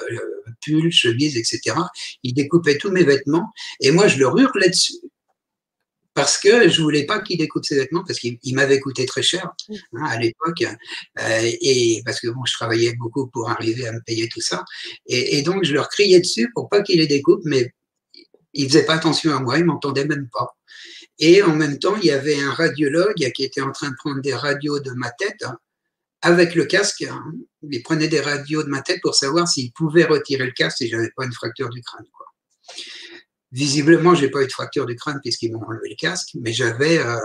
pull, 0.62 0.92
chemise, 0.92 1.38
etc. 1.38 1.78
Ils 2.24 2.34
découpaient 2.34 2.78
tous 2.78 2.92
mes 2.92 3.04
vêtements 3.04 3.50
et 3.80 3.92
moi, 3.92 4.08
je 4.08 4.20
leur 4.20 4.38
hurlais 4.38 4.70
dessus 4.70 5.00
parce 6.20 6.38
que 6.38 6.68
je 6.68 6.82
voulais 6.82 7.06
pas 7.06 7.22
qu'il 7.22 7.38
découpe 7.38 7.64
ses 7.64 7.78
vêtements 7.78 8.04
parce 8.06 8.20
qu'il 8.20 8.38
m'avait 8.52 8.82
coûté 8.82 9.06
très 9.06 9.22
cher 9.22 9.54
hein, 9.94 10.04
à 10.06 10.20
l'époque 10.20 10.64
euh, 10.64 11.52
et 11.62 12.02
parce 12.04 12.20
que 12.20 12.28
bon 12.28 12.44
je 12.44 12.52
travaillais 12.52 12.94
beaucoup 12.96 13.28
pour 13.28 13.50
arriver 13.50 13.88
à 13.88 13.94
me 13.94 14.02
payer 14.02 14.28
tout 14.28 14.42
ça 14.42 14.66
et, 15.06 15.42
donc 15.44 15.64
je 15.64 15.74
leur 15.74 15.88
criais 15.88 16.20
dessus 16.20 16.52
pour 16.54 16.68
pas 16.68 16.82
qu'il 16.82 17.00
les 17.00 17.08
découpe 17.08 17.40
mais 17.46 17.74
ils 18.54 18.68
faisaient 18.68 18.86
pas 18.86 18.96
attention 18.96 19.34
à 19.34 19.40
moi 19.40 19.60
ils 19.60 19.64
m'entendaient 19.64 20.04
même 20.04 20.28
pas 20.30 20.58
et 21.20 21.42
en 21.42 21.56
même 21.56 21.80
temps 21.80 21.96
il 21.96 22.04
y 22.04 22.12
avait 22.12 22.38
un 22.38 22.52
radiologue 22.52 23.32
qui 23.34 23.44
était 23.46 23.62
en 23.62 23.72
train 23.72 23.90
de 23.90 23.96
prendre 23.96 24.22
des 24.22 24.36
radios 24.36 24.82
de 24.82 24.92
ma 24.92 25.12
tête 25.12 25.42
hein, 25.44 25.58
avec 26.22 26.54
le 26.54 26.66
casque 26.66 27.04
hein. 27.04 27.24
il 27.72 27.82
prenait 27.82 28.10
des 28.10 28.20
radios 28.20 28.64
de 28.64 28.70
ma 28.70 28.82
tête 28.82 29.00
pour 29.02 29.16
savoir 29.16 29.48
s'il 29.48 29.72
pouvait 29.72 30.04
retirer 30.04 30.48
le 30.48 30.52
casque 30.52 30.80
si 30.80 30.90
j'avais 30.90 31.12
pas 31.16 31.24
une 31.24 31.32
fracture 31.32 31.70
du 31.70 31.82
crâne 31.82 32.08
quoi. 32.12 32.26
Visiblement, 33.52 34.14
j'ai 34.14 34.30
pas 34.30 34.44
eu 34.44 34.48
de 34.48 34.52
fracture 34.52 34.86
du 34.86 34.96
crâne 34.96 35.20
puisqu'ils 35.22 35.52
m'ont 35.52 35.64
enlevé 35.64 35.90
le 35.90 35.96
casque, 35.96 36.30
mais 36.36 36.54
j'avais, 36.54 37.00
euh, 37.00 37.18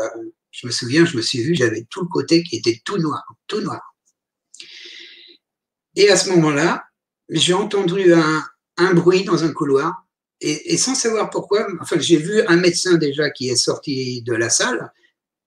je 0.50 0.66
me 0.66 0.72
souviens, 0.72 1.04
je 1.04 1.16
me 1.16 1.22
suis 1.22 1.42
vu, 1.42 1.54
j'avais 1.54 1.86
tout 1.90 2.02
le 2.02 2.08
côté 2.08 2.42
qui 2.42 2.56
était 2.56 2.80
tout 2.84 2.98
noir, 2.98 3.22
tout 3.46 3.60
noir. 3.60 3.94
Et 5.96 6.08
à 6.08 6.16
ce 6.16 6.30
moment-là, 6.30 6.84
j'ai 7.28 7.52
entendu 7.52 8.14
un, 8.14 8.44
un, 8.78 8.94
bruit 8.94 9.24
dans 9.24 9.44
un 9.44 9.52
couloir 9.52 10.06
et, 10.40 10.72
et 10.72 10.76
sans 10.76 10.94
savoir 10.94 11.30
pourquoi, 11.30 11.66
enfin, 11.80 11.98
j'ai 11.98 12.16
vu 12.16 12.42
un 12.46 12.56
médecin 12.56 12.94
déjà 12.94 13.30
qui 13.30 13.48
est 13.48 13.56
sorti 13.56 14.22
de 14.22 14.34
la 14.34 14.50
salle 14.50 14.90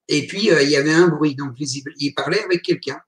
et 0.07 0.27
puis 0.27 0.51
euh, 0.51 0.62
il 0.63 0.69
y 0.69 0.75
avait 0.75 0.93
un 0.93 1.07
bruit, 1.07 1.36
donc 1.36 1.55
visible, 1.55 1.93
il 1.98 2.13
parlait 2.13 2.43
avec 2.43 2.62
quelqu'un. 2.62 3.00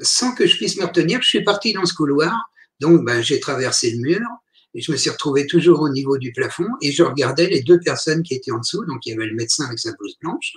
Sans 0.00 0.34
que 0.34 0.46
je 0.46 0.56
puisse 0.56 0.76
me 0.76 0.84
retenir, 0.84 1.22
je 1.22 1.28
suis 1.28 1.44
parti 1.44 1.72
dans 1.72 1.86
ce 1.86 1.94
couloir, 1.94 2.50
donc 2.80 3.04
ben, 3.04 3.22
j'ai 3.22 3.40
traversé 3.40 3.90
le 3.90 3.98
mur, 3.98 4.26
je 4.80 4.92
me 4.92 4.96
suis 4.96 5.10
retrouvé 5.10 5.46
toujours 5.46 5.80
au 5.80 5.88
niveau 5.88 6.18
du 6.18 6.32
plafond 6.32 6.68
et 6.82 6.92
je 6.92 7.02
regardais 7.02 7.46
les 7.46 7.62
deux 7.62 7.80
personnes 7.80 8.22
qui 8.22 8.34
étaient 8.34 8.50
en 8.50 8.58
dessous. 8.58 8.84
Donc, 8.84 9.06
il 9.06 9.10
y 9.10 9.12
avait 9.12 9.26
le 9.26 9.34
médecin 9.34 9.66
avec 9.66 9.78
sa 9.78 9.92
blouse 9.92 10.16
blanche. 10.20 10.52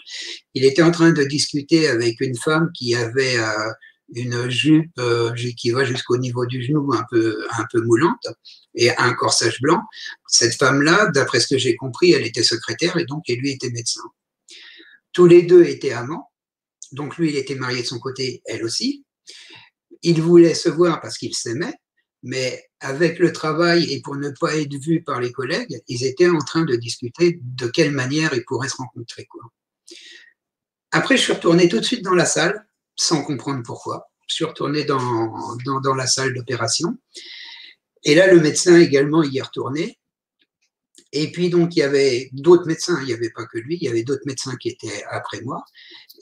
Il 0.53 0.65
était 0.65 0.81
en 0.81 0.91
train 0.91 1.11
de 1.11 1.23
discuter 1.23 1.87
avec 1.87 2.19
une 2.19 2.35
femme 2.35 2.69
qui 2.73 2.95
avait 2.95 3.37
euh, 3.39 3.71
une 4.15 4.49
jupe 4.49 4.91
euh, 4.99 5.33
qui 5.55 5.71
va 5.71 5.85
jusqu'au 5.85 6.17
niveau 6.17 6.45
du 6.45 6.63
genou, 6.63 6.91
un 6.93 7.05
peu, 7.09 7.45
un 7.51 7.65
peu 7.71 7.81
moulante, 7.81 8.27
et 8.75 8.91
un 8.97 9.13
corsage 9.13 9.61
blanc. 9.61 9.81
Cette 10.27 10.55
femme-là, 10.55 11.11
d'après 11.13 11.39
ce 11.39 11.47
que 11.47 11.57
j'ai 11.57 11.75
compris, 11.75 12.11
elle 12.11 12.25
était 12.25 12.43
secrétaire 12.43 12.97
et 12.97 13.05
donc 13.05 13.23
lui 13.27 13.51
était 13.51 13.69
médecin. 13.69 14.01
Tous 15.13 15.27
les 15.27 15.43
deux 15.43 15.63
étaient 15.63 15.93
amants. 15.93 16.29
Donc, 16.91 17.17
lui, 17.17 17.29
il 17.29 17.37
était 17.37 17.55
marié 17.55 17.83
de 17.83 17.87
son 17.87 17.99
côté, 17.99 18.41
elle 18.45 18.63
aussi. 18.63 19.05
Ils 20.01 20.21
voulaient 20.21 20.55
se 20.55 20.69
voir 20.69 21.01
parce 21.01 21.17
qu'ils 21.17 21.35
s'aimaient 21.35 21.75
mais 22.23 22.65
avec 22.79 23.19
le 23.19 23.31
travail 23.31 23.91
et 23.91 24.01
pour 24.01 24.15
ne 24.15 24.29
pas 24.29 24.55
être 24.55 24.75
vu 24.75 25.03
par 25.03 25.21
les 25.21 25.31
collègues, 25.31 25.81
ils 25.87 26.03
étaient 26.05 26.29
en 26.29 26.39
train 26.39 26.63
de 26.63 26.75
discuter 26.75 27.39
de 27.41 27.67
quelle 27.67 27.91
manière 27.91 28.33
ils 28.33 28.45
pourraient 28.45 28.69
se 28.69 28.77
rencontrer. 28.77 29.25
Quoi. 29.25 29.43
Après, 30.91 31.17
je 31.17 31.23
suis 31.23 31.33
retourné 31.33 31.69
tout 31.69 31.79
de 31.79 31.85
suite 31.85 32.03
dans 32.03 32.15
la 32.15 32.25
salle, 32.25 32.65
sans 32.95 33.23
comprendre 33.23 33.63
pourquoi. 33.63 34.09
Je 34.27 34.35
suis 34.35 34.45
retourné 34.45 34.83
dans, 34.83 35.57
dans, 35.65 35.79
dans 35.79 35.95
la 35.95 36.07
salle 36.07 36.33
d'opération. 36.33 36.97
Et 38.03 38.15
là, 38.15 38.31
le 38.31 38.39
médecin 38.39 38.77
également 38.77 39.23
y 39.23 39.37
est 39.37 39.41
retourné. 39.41 39.99
Et 41.11 41.31
puis 41.31 41.49
donc 41.49 41.75
il 41.75 41.79
y 41.79 41.83
avait 41.83 42.29
d'autres 42.33 42.67
médecins, 42.67 42.99
il 43.01 43.07
n'y 43.07 43.13
avait 43.13 43.31
pas 43.31 43.45
que 43.45 43.57
lui, 43.57 43.77
il 43.77 43.83
y 43.83 43.87
avait 43.87 44.03
d'autres 44.03 44.25
médecins 44.25 44.55
qui 44.57 44.69
étaient 44.69 45.03
après 45.09 45.41
moi. 45.41 45.63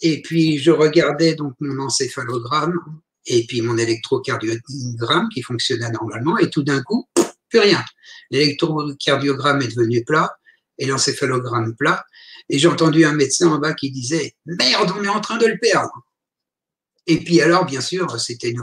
Et 0.02 0.22
puis 0.22 0.58
je 0.60 0.72
regardais 0.72 1.36
donc 1.36 1.56
mon 1.60 1.84
encéphalogramme 1.84 2.80
et 3.28 3.46
puis 3.46 3.62
mon 3.62 3.78
électrocardiogramme 3.78 5.30
qui 5.30 5.42
fonctionnait 5.42 5.92
normalement 5.92 6.38
et 6.38 6.50
tout 6.50 6.64
d'un 6.64 6.82
coup, 6.82 7.08
plus 7.50 7.60
rien. 7.60 7.84
L'électrocardiogramme 8.32 9.62
est 9.62 9.76
devenu 9.76 10.04
plat 10.04 10.38
et 10.78 10.86
l'encéphalogramme 10.86 11.76
plat. 11.76 12.06
Et 12.50 12.60
j'ai 12.60 12.68
entendu 12.68 13.06
un 13.06 13.14
médecin 13.14 13.48
en 13.48 13.60
bas 13.60 13.74
qui 13.74 13.92
disait 13.92 14.36
Merde, 14.46 14.94
on 14.98 15.04
est 15.04 15.10
en 15.10 15.22
train 15.22 15.38
de 15.38 15.46
le 15.46 15.58
perdre. 15.58 15.92
Et 17.10 17.24
puis 17.24 17.42
alors, 17.42 17.66
bien 17.66 17.80
sûr, 17.80 18.20
c'était 18.20 18.54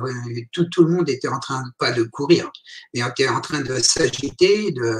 tout, 0.52 0.84
le 0.84 0.90
monde 0.90 1.08
était 1.08 1.28
en 1.28 1.40
train, 1.40 1.64
pas 1.78 1.92
de 1.92 2.02
courir, 2.02 2.50
mais 2.92 3.00
était 3.00 3.26
en 3.26 3.40
train 3.40 3.62
de 3.62 3.78
s'agiter, 3.78 4.70
de, 4.70 4.98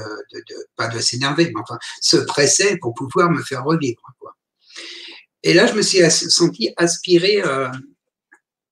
pas 0.75 0.87
de 0.87 0.99
s'énerver, 0.99 1.51
mais 1.53 1.61
enfin, 1.61 1.77
se 2.01 2.17
presser 2.17 2.77
pour 2.77 2.95
pouvoir 2.95 3.29
me 3.29 3.43
faire 3.43 3.63
revivre. 3.63 4.01
Quoi. 4.19 4.35
Et 5.43 5.53
là, 5.53 5.67
je 5.67 5.73
me 5.73 5.83
suis 5.83 5.99
senti 6.09 6.73
aspiré, 6.75 7.43
euh, 7.43 7.69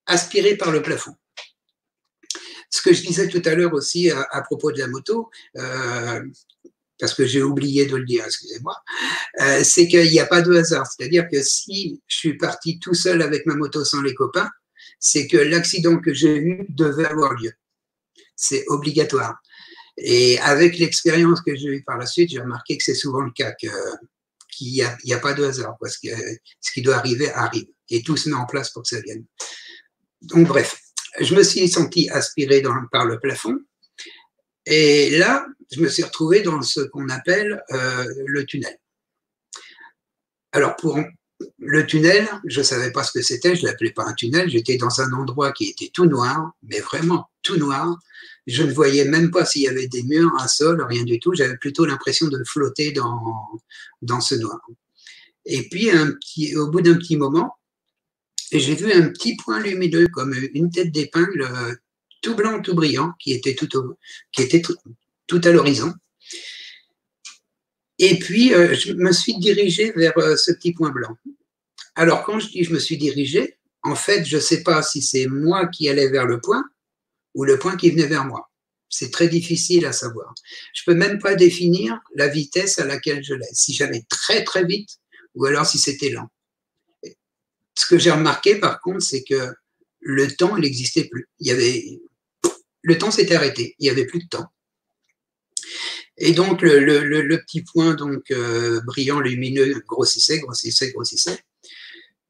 aspiré 0.06 0.56
par 0.58 0.72
le 0.72 0.82
plafond. 0.82 1.16
Ce 2.70 2.82
que 2.82 2.94
je 2.94 3.04
disais 3.04 3.28
tout 3.28 3.42
à 3.46 3.54
l'heure 3.54 3.74
aussi 3.74 4.10
à, 4.10 4.42
propos 4.42 4.72
de 4.72 4.80
la 4.80 4.88
moto, 4.88 5.30
euh, 5.58 6.22
parce 7.00 7.14
que 7.14 7.26
j'ai 7.26 7.44
oublié 7.44 7.86
de 7.86 7.96
le 7.96 8.06
dire, 8.06 8.24
excusez-moi, 8.26 8.76
euh, 9.42 9.64
c'est 9.64 9.88
qu'il 9.88 10.10
n'y 10.10 10.20
a 10.20 10.26
pas 10.26 10.42
de 10.42 10.54
hasard. 10.56 10.88
C'est-à-dire 10.88 11.28
que 11.30 11.42
si 11.42 12.02
je 12.08 12.16
suis 12.16 12.38
parti 12.38 12.80
tout 12.80 12.94
seul 12.94 13.22
avec 13.22 13.46
ma 13.46 13.56
moto 13.56 13.84
sans 13.84 14.02
les 14.02 14.14
copains, 14.14 14.50
c'est 15.00 15.28
que 15.28 15.38
l'accident 15.38 15.98
que 16.00 16.14
j'ai 16.14 16.36
eu 16.38 16.66
devait 16.70 17.06
avoir 17.06 17.34
lieu. 17.34 17.52
C'est 18.36 18.64
obligatoire. 18.68 19.36
Et 19.98 20.40
avec 20.40 20.78
l'expérience 20.78 21.42
que 21.42 21.56
j'ai 21.56 21.68
eue 21.68 21.84
par 21.84 21.98
la 21.98 22.06
suite, 22.06 22.30
j'ai 22.30 22.40
remarqué 22.40 22.78
que 22.78 22.84
c'est 22.84 22.96
souvent 22.96 23.22
le 23.22 23.32
cas, 23.32 23.52
qu'il 23.54 23.72
n'y 24.72 24.82
a, 24.82 24.98
a, 25.12 25.20
pas 25.20 25.34
de 25.34 25.44
hasard, 25.44 25.76
parce 25.80 25.98
que 25.98 26.10
ce 26.62 26.72
qui 26.72 26.82
doit 26.82 26.96
arriver 26.96 27.32
arrive. 27.32 27.68
Et 27.90 28.02
tout 28.02 28.18
se 28.18 28.30
met 28.30 28.36
en 28.36 28.46
place 28.46 28.72
pour 28.72 28.84
que 28.84 28.88
ça 28.88 29.02
vienne. 29.02 29.26
Donc 30.24 30.48
bref, 30.48 30.80
je 31.20 31.36
me 31.36 31.44
suis 31.44 31.68
senti 31.68 32.10
aspiré 32.10 32.64
par 32.92 33.06
le 33.06 33.20
plafond. 33.20 33.60
Et 34.66 35.18
là, 35.18 35.46
je 35.72 35.82
me 35.82 35.90
suis 35.90 36.04
retrouvé 36.04 36.42
dans 36.42 36.62
ce 36.62 36.82
qu'on 36.82 37.10
appelle 37.10 37.62
euh, 37.72 38.06
le 38.26 38.46
tunnel. 38.46 38.78
Alors 40.54 40.76
pour 40.76 40.98
le 41.58 41.86
tunnel, 41.86 42.28
je 42.46 42.60
ne 42.60 42.64
savais 42.64 42.92
pas 42.92 43.04
ce 43.04 43.12
que 43.12 43.22
c'était, 43.22 43.56
je 43.56 43.64
ne 43.64 43.68
l'appelais 43.68 43.92
pas 43.92 44.06
un 44.06 44.14
tunnel, 44.14 44.50
j'étais 44.50 44.78
dans 44.78 45.02
un 45.02 45.12
endroit 45.12 45.52
qui 45.52 45.70
était 45.70 45.90
tout 45.94 46.06
noir, 46.06 46.52
mais 46.62 46.80
vraiment 46.80 47.30
tout 47.42 47.58
noir. 47.58 47.98
Je 48.48 48.64
ne 48.64 48.72
voyais 48.72 49.06
même 49.06 49.32
pas 49.32 49.46
s'il 49.46 49.64
y 49.64 49.68
avait 49.68 49.88
des 49.88 50.04
murs, 50.04 50.32
un 50.40 50.48
sol, 50.48 50.86
rien 50.88 51.04
du 51.04 51.20
tout. 51.20 51.34
J'avais 51.34 51.58
plutôt 51.58 51.86
l'impression 51.86 52.28
de 52.28 52.42
flotter 52.46 52.92
dans, 52.92 53.22
dans 54.02 54.22
ce 54.22 54.36
noir. 54.36 54.60
Et 55.46 55.68
puis, 55.70 55.90
un 55.90 56.12
petit, 56.12 56.56
au 56.56 56.70
bout 56.70 56.82
d'un 56.82 56.96
petit 56.96 57.18
moment, 57.18 57.58
j'ai 58.60 58.76
vu 58.76 58.92
un 58.92 59.10
petit 59.10 59.36
point 59.36 59.60
lumineux, 59.60 60.08
comme 60.08 60.34
une 60.54 60.70
tête 60.70 60.92
d'épingle, 60.92 61.48
tout 62.22 62.36
blanc, 62.36 62.62
tout 62.62 62.76
brillant, 62.76 63.14
qui 63.20 63.34
était 63.34 63.56
tout, 63.56 63.76
au, 63.78 63.98
qui 64.32 64.44
était 64.44 64.62
tout 65.28 65.42
à 65.44 65.52
l'horizon. 65.52 65.94
Et 68.00 68.18
puis, 68.18 68.54
euh, 68.54 68.74
je 68.74 68.94
me 68.94 69.12
suis 69.12 69.38
dirigé 69.38 69.92
vers 69.96 70.18
euh, 70.18 70.36
ce 70.36 70.52
petit 70.52 70.74
point 70.74 70.90
blanc. 70.90 71.16
Alors, 71.96 72.24
quand 72.24 72.40
je 72.40 72.50
dis 72.50 72.64
je 72.64 72.74
me 72.74 72.80
suis 72.80 72.98
dirigé, 72.98 73.58
en 73.84 73.96
fait, 73.96 74.26
je 74.26 74.38
ne 74.38 74.42
sais 74.42 74.64
pas 74.64 74.82
si 74.82 75.02
c'est 75.02 75.28
moi 75.28 75.68
qui 75.68 75.88
allais 75.90 76.10
vers 76.10 76.26
le 76.26 76.42
point 76.42 76.64
ou 77.36 77.46
le 77.46 77.60
point 77.60 77.78
qui 77.78 77.92
venait 77.92 78.08
vers 78.08 78.26
moi. 78.26 78.50
C'est 78.90 79.12
très 79.12 79.28
difficile 79.28 79.86
à 79.86 79.92
savoir. 79.92 80.34
Je 80.74 80.84
ne 80.86 80.94
peux 80.94 81.00
même 81.00 81.20
pas 81.20 81.36
définir 81.36 82.00
la 82.16 82.28
vitesse 82.28 82.80
à 82.80 82.86
laquelle 82.86 83.24
je 83.24 83.36
l'ai. 83.36 83.48
Si 83.54 83.74
j'allais 83.74 84.04
très 84.10 84.44
très 84.44 84.66
vite 84.66 85.00
ou 85.36 85.46
alors 85.46 85.66
si 85.66 85.80
c'était 85.80 86.10
lent. 86.10 86.30
Ce 87.76 87.86
que 87.86 87.98
j'ai 87.98 88.12
remarqué 88.12 88.60
par 88.60 88.80
contre, 88.82 89.02
c'est 89.02 89.24
que 89.24 89.54
le 90.00 90.30
temps, 90.32 90.58
il 90.58 90.62
n'existait 90.64 91.06
plus. 91.06 91.30
Il 91.40 91.48
y 91.48 91.52
avait, 91.52 92.00
le 92.82 92.98
temps 92.98 93.12
s'était 93.12 93.36
arrêté. 93.36 93.76
Il 93.80 93.84
n'y 93.84 93.90
avait 93.90 94.06
plus 94.06 94.20
de 94.20 94.28
temps. 94.28 94.52
Et 96.18 96.34
donc, 96.34 96.62
le, 96.62 97.38
petit 97.38 97.64
point 97.64 97.96
donc 97.96 98.30
euh, 98.32 98.82
brillant, 98.82 99.20
lumineux, 99.20 99.82
grossissait, 99.88 100.40
grossissait, 100.40 100.92
grossissait, 100.92 101.40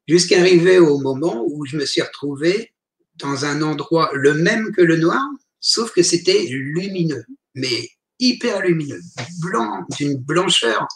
jusqu'à 0.08 0.40
arriver 0.40 0.80
au 0.80 1.00
moment 1.00 1.46
où 1.48 1.66
je 1.66 1.78
me 1.78 1.86
suis 1.86 2.02
retrouvé 2.02 2.72
dans 3.16 3.46
un 3.46 3.62
endroit 3.62 4.10
le 4.14 4.34
même 4.34 4.72
que 4.72 4.82
le 4.82 4.98
noir, 4.98 5.22
sauf 5.60 5.92
que 5.92 6.02
c'était 6.02 6.44
lumineux, 6.44 7.26
mais 7.56 7.90
hyper 8.20 8.62
lumineux, 8.62 9.02
blanc, 9.42 9.86
d'une 9.98 10.16
blancheur 10.18 10.88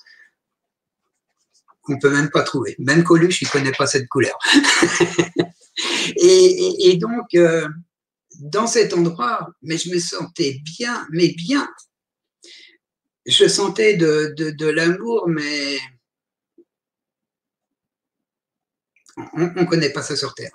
qu'on 1.88 1.98
peut 1.98 2.12
même 2.12 2.30
pas 2.30 2.44
trouver. 2.44 2.76
Même 2.80 3.04
Coluche, 3.04 3.42
il 3.42 3.50
connaît 3.50 3.72
pas 3.72 3.88
cette 3.88 4.08
couleur. 4.10 4.38
et, 6.18 6.98
donc, 6.98 7.34
euh, 7.34 7.68
dans 8.40 8.68
cet 8.68 8.94
endroit, 8.94 9.50
mais 9.62 9.78
je 9.78 9.90
me 9.90 10.00
sentais 10.00 10.60
bien, 10.78 11.08
mais 11.12 11.30
bien, 11.30 11.68
je 13.26 13.48
sentais 13.48 13.96
de, 13.96 14.34
de, 14.38 14.68
l'amour, 14.68 15.28
mais 15.30 15.80
on 19.34 19.62
ne 19.62 19.66
connaît 19.66 19.92
pas 19.92 20.04
ça 20.04 20.16
sur 20.16 20.36
Terre. 20.36 20.52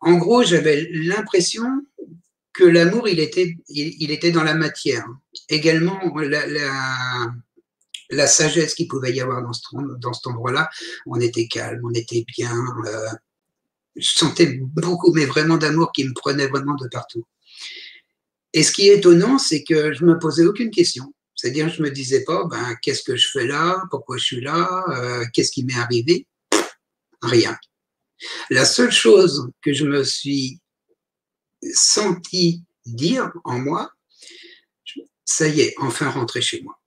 En 0.00 0.14
gros, 0.14 0.42
j'avais 0.42 0.88
l'impression 0.90 1.64
que 2.52 2.64
l'amour, 2.64 3.08
il 3.08 3.20
était, 3.20 3.56
il, 3.68 4.10
était 4.10 4.30
dans 4.30 4.44
la 4.44 4.54
matière. 4.54 5.04
Également, 5.48 6.00
la, 6.16 7.26
la 8.10 8.26
sagesse 8.26 8.74
qu'il 8.74 8.88
pouvait 8.88 9.12
y 9.12 9.20
avoir 9.20 9.42
dans, 9.42 9.52
ce, 9.52 9.62
dans 9.98 10.12
cet 10.12 10.26
endroit-là, 10.26 10.68
on 11.06 11.20
était 11.20 11.46
calme, 11.46 11.80
on 11.84 11.92
était 11.92 12.24
bien. 12.36 12.54
Euh, 12.86 13.08
je 13.96 14.10
sentais 14.12 14.58
beaucoup, 14.60 15.12
mais 15.12 15.24
vraiment 15.24 15.56
d'amour 15.56 15.92
qui 15.92 16.04
me 16.04 16.12
prenait 16.14 16.48
vraiment 16.48 16.74
de 16.74 16.88
partout. 16.88 17.24
Et 18.52 18.62
ce 18.62 18.72
qui 18.72 18.88
est 18.88 18.98
étonnant, 18.98 19.38
c'est 19.38 19.64
que 19.64 19.92
je 19.92 20.04
me 20.04 20.18
posais 20.18 20.44
aucune 20.44 20.70
question. 20.70 21.12
C'est-à-dire, 21.34 21.68
je 21.68 21.82
me 21.82 21.90
disais 21.90 22.24
pas, 22.24 22.44
ben, 22.44 22.76
qu'est-ce 22.82 23.02
que 23.02 23.16
je 23.16 23.28
fais 23.28 23.46
là, 23.46 23.82
pourquoi 23.90 24.16
je 24.16 24.24
suis 24.24 24.40
là, 24.40 24.84
euh, 24.90 25.24
qu'est-ce 25.32 25.50
qui 25.50 25.64
m'est 25.64 25.76
arrivé, 25.76 26.26
rien. 27.20 27.58
La 28.50 28.64
seule 28.64 28.92
chose 28.92 29.50
que 29.60 29.72
je 29.72 29.84
me 29.84 30.04
suis 30.04 30.60
senti 31.72 32.62
dire 32.86 33.32
en 33.44 33.58
moi, 33.58 33.90
ça 35.24 35.48
y 35.48 35.62
est, 35.62 35.74
enfin 35.78 36.10
rentré 36.10 36.40
chez 36.40 36.62
moi. 36.62 36.78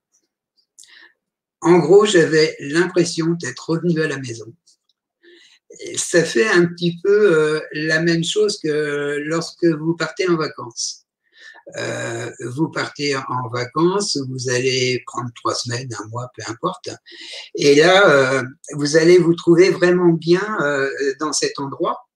En 1.62 1.80
gros, 1.80 2.06
j'avais 2.06 2.56
l'impression 2.60 3.28
d'être 3.42 3.70
revenu 3.70 4.02
à 4.02 4.08
la 4.08 4.18
maison. 4.18 4.54
Ça 5.96 6.24
fait 6.24 6.48
un 6.48 6.66
petit 6.66 7.00
peu 7.04 7.10
euh, 7.10 7.62
la 7.74 8.02
même 8.02 8.24
chose 8.24 8.60
que 8.62 9.22
lorsque 9.26 9.66
vous 9.66 9.96
partez 9.96 10.28
en 10.30 10.38
vacances. 10.38 11.04
Euh, 11.76 12.32
vous 12.46 12.70
partez 12.70 13.18
en 13.18 13.50
vacances, 13.52 14.18
vous 14.30 14.50
allez 14.50 15.04
prendre 15.06 15.30
trois 15.36 15.54
semaines, 15.54 15.94
un 16.00 16.08
mois, 16.08 16.32
peu 16.36 16.44
importe. 16.50 16.90
Et 17.56 17.76
là, 17.76 18.10
euh, 18.10 18.44
vous 18.74 18.96
allez 18.96 19.18
vous 19.18 19.36
trouver 19.36 19.70
vraiment 19.72 20.14
bien 20.14 20.58
dans 21.20 21.34
cet 21.34 21.60
endroit. 21.60 22.07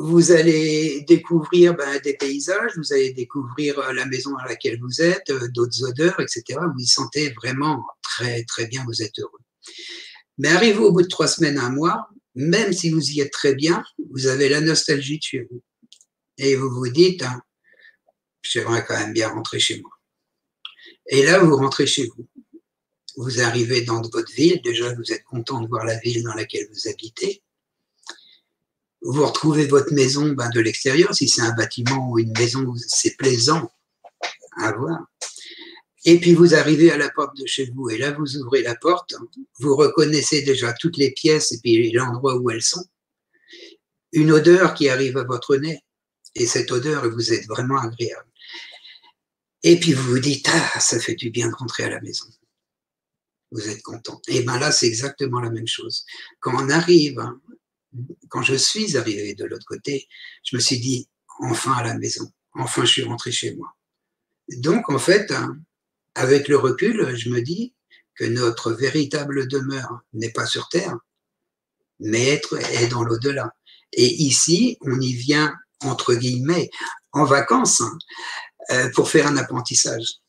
Vous 0.00 0.30
allez 0.30 1.02
découvrir 1.08 1.74
ben, 1.74 1.98
des 1.98 2.14
paysages, 2.14 2.70
vous 2.76 2.92
allez 2.92 3.12
découvrir 3.12 3.92
la 3.92 4.06
maison 4.06 4.36
à 4.36 4.46
laquelle 4.46 4.78
vous 4.80 5.02
êtes, 5.02 5.32
d'autres 5.52 5.82
odeurs, 5.84 6.20
etc. 6.20 6.42
Vous 6.50 6.78
vous 6.78 6.86
sentez 6.86 7.30
vraiment 7.30 7.84
très, 8.00 8.44
très 8.44 8.66
bien, 8.68 8.84
vous 8.86 9.02
êtes 9.02 9.18
heureux. 9.18 9.40
Mais 10.38 10.48
arrivé 10.48 10.78
au 10.78 10.92
bout 10.92 11.02
de 11.02 11.08
trois 11.08 11.26
semaines, 11.26 11.58
un 11.58 11.70
mois, 11.70 12.08
même 12.36 12.72
si 12.72 12.90
vous 12.90 13.10
y 13.10 13.20
êtes 13.20 13.32
très 13.32 13.56
bien, 13.56 13.82
vous 14.12 14.28
avez 14.28 14.48
la 14.48 14.60
nostalgie 14.60 15.18
de 15.18 15.24
chez 15.24 15.48
vous 15.50 15.62
et 16.38 16.54
vous 16.54 16.70
vous 16.70 16.88
dites, 16.88 17.22
hein, 17.22 17.42
j'aimerais 18.42 18.84
quand 18.86 18.96
même 18.96 19.12
bien 19.12 19.28
rentrer 19.28 19.58
chez 19.58 19.80
moi. 19.80 19.90
Et 21.08 21.24
là, 21.24 21.40
vous 21.40 21.56
rentrez 21.56 21.86
chez 21.86 22.06
vous. 22.06 22.28
Vous 23.16 23.40
arrivez 23.40 23.82
dans 23.82 24.00
votre 24.00 24.32
ville, 24.32 24.62
déjà 24.62 24.94
vous 24.94 25.12
êtes 25.12 25.24
content 25.24 25.60
de 25.60 25.66
voir 25.66 25.84
la 25.84 25.98
ville 25.98 26.22
dans 26.22 26.34
laquelle 26.34 26.68
vous 26.72 26.88
habitez. 26.88 27.42
Vous 29.02 29.24
retrouvez 29.24 29.66
votre 29.66 29.92
maison 29.92 30.28
ben, 30.30 30.50
de 30.50 30.60
l'extérieur, 30.60 31.14
si 31.14 31.28
c'est 31.28 31.42
un 31.42 31.54
bâtiment 31.54 32.10
ou 32.10 32.18
une 32.18 32.32
maison, 32.32 32.74
c'est 32.86 33.16
plaisant 33.16 33.70
à 34.56 34.72
voir. 34.72 35.06
Et 36.04 36.18
puis 36.18 36.34
vous 36.34 36.54
arrivez 36.54 36.90
à 36.90 36.96
la 36.96 37.10
porte 37.10 37.36
de 37.36 37.46
chez 37.46 37.70
vous, 37.70 37.90
et 37.90 37.98
là 37.98 38.12
vous 38.12 38.36
ouvrez 38.38 38.62
la 38.62 38.74
porte, 38.74 39.14
vous 39.60 39.76
reconnaissez 39.76 40.42
déjà 40.42 40.72
toutes 40.72 40.96
les 40.96 41.10
pièces 41.12 41.52
et 41.52 41.60
puis 41.60 41.90
l'endroit 41.92 42.36
où 42.36 42.50
elles 42.50 42.62
sont. 42.62 42.84
Une 44.12 44.32
odeur 44.32 44.74
qui 44.74 44.88
arrive 44.88 45.16
à 45.16 45.24
votre 45.24 45.56
nez, 45.56 45.80
et 46.34 46.46
cette 46.46 46.70
odeur 46.72 47.08
vous 47.10 47.32
êtes 47.32 47.46
vraiment 47.46 47.78
agréable. 47.78 48.28
Et 49.62 49.78
puis 49.78 49.92
vous 49.92 50.10
vous 50.10 50.18
dites, 50.20 50.48
ah, 50.52 50.80
ça 50.80 51.00
fait 51.00 51.14
du 51.14 51.30
bien 51.30 51.48
de 51.48 51.54
rentrer 51.54 51.84
à 51.84 51.90
la 51.90 52.00
maison. 52.00 52.26
Vous 53.50 53.68
êtes 53.68 53.82
content. 53.82 54.20
Et 54.28 54.42
bien 54.42 54.58
là, 54.58 54.70
c'est 54.70 54.86
exactement 54.86 55.40
la 55.40 55.50
même 55.50 55.66
chose. 55.66 56.04
Quand 56.40 56.52
on 56.54 56.70
arrive, 56.70 57.18
hein, 57.18 57.40
quand 58.28 58.42
je 58.42 58.54
suis 58.54 58.96
arrivé 58.96 59.34
de 59.34 59.44
l'autre 59.44 59.66
côté, 59.66 60.08
je 60.44 60.56
me 60.56 60.60
suis 60.60 60.78
dit, 60.78 61.08
enfin 61.40 61.72
à 61.72 61.84
la 61.84 61.94
maison, 61.94 62.30
enfin 62.54 62.84
je 62.84 62.92
suis 62.92 63.04
rentré 63.04 63.32
chez 63.32 63.54
moi. 63.54 63.74
Donc 64.58 64.90
en 64.90 64.98
fait, 64.98 65.30
hein, 65.30 65.58
avec 66.14 66.48
le 66.48 66.56
recul, 66.56 67.16
je 67.16 67.30
me 67.30 67.40
dis 67.40 67.74
que 68.14 68.24
notre 68.24 68.72
véritable 68.72 69.46
demeure 69.48 70.00
n'est 70.12 70.32
pas 70.32 70.46
sur 70.46 70.68
Terre, 70.68 70.96
mais 72.00 72.26
être 72.28 72.56
est 72.56 72.88
dans 72.88 73.04
l'au-delà. 73.04 73.54
Et 73.92 74.06
ici, 74.06 74.76
on 74.82 75.00
y 75.00 75.12
vient, 75.14 75.54
entre 75.82 76.14
guillemets, 76.14 76.70
en 77.12 77.24
vacances 77.24 77.80
hein, 77.80 77.98
euh, 78.70 78.90
pour 78.94 79.08
faire 79.08 79.26
un 79.26 79.36
apprentissage. 79.36 80.20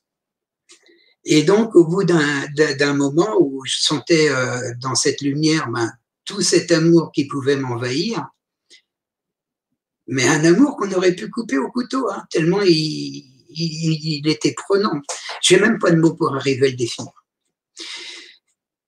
Et 1.26 1.44
donc, 1.44 1.76
au 1.76 1.86
bout 1.86 2.04
d'un 2.04 2.94
moment 2.94 3.36
où 3.40 3.64
je 3.66 3.78
sentais 3.80 4.30
euh, 4.30 4.74
dans 4.80 4.96
cette 4.96 5.22
lumière 5.22 5.68
ben, 5.70 5.92
tout 6.30 6.42
cet 6.42 6.72
amour 6.72 7.12
qui 7.12 7.26
pouvait 7.26 7.56
m'envahir, 7.56 8.28
mais 10.06 10.28
un 10.28 10.46
amour 10.46 10.78
qu'on 10.78 10.92
aurait 10.92 11.16
pu 11.16 11.28
couper 11.28 11.58
au 11.58 11.72
couteau, 11.72 12.08
hein, 12.08 12.24
tellement 12.30 12.62
il, 12.62 14.28
était 14.28 14.54
prenant. 14.54 15.02
Je 15.42 15.56
n'ai 15.56 15.62
même 15.62 15.80
pas 15.80 15.90
de 15.90 15.98
mots 15.98 16.14
pour 16.14 16.36
arriver 16.36 16.68
à 16.68 16.70
le 16.70 16.76
définir. 16.76 17.12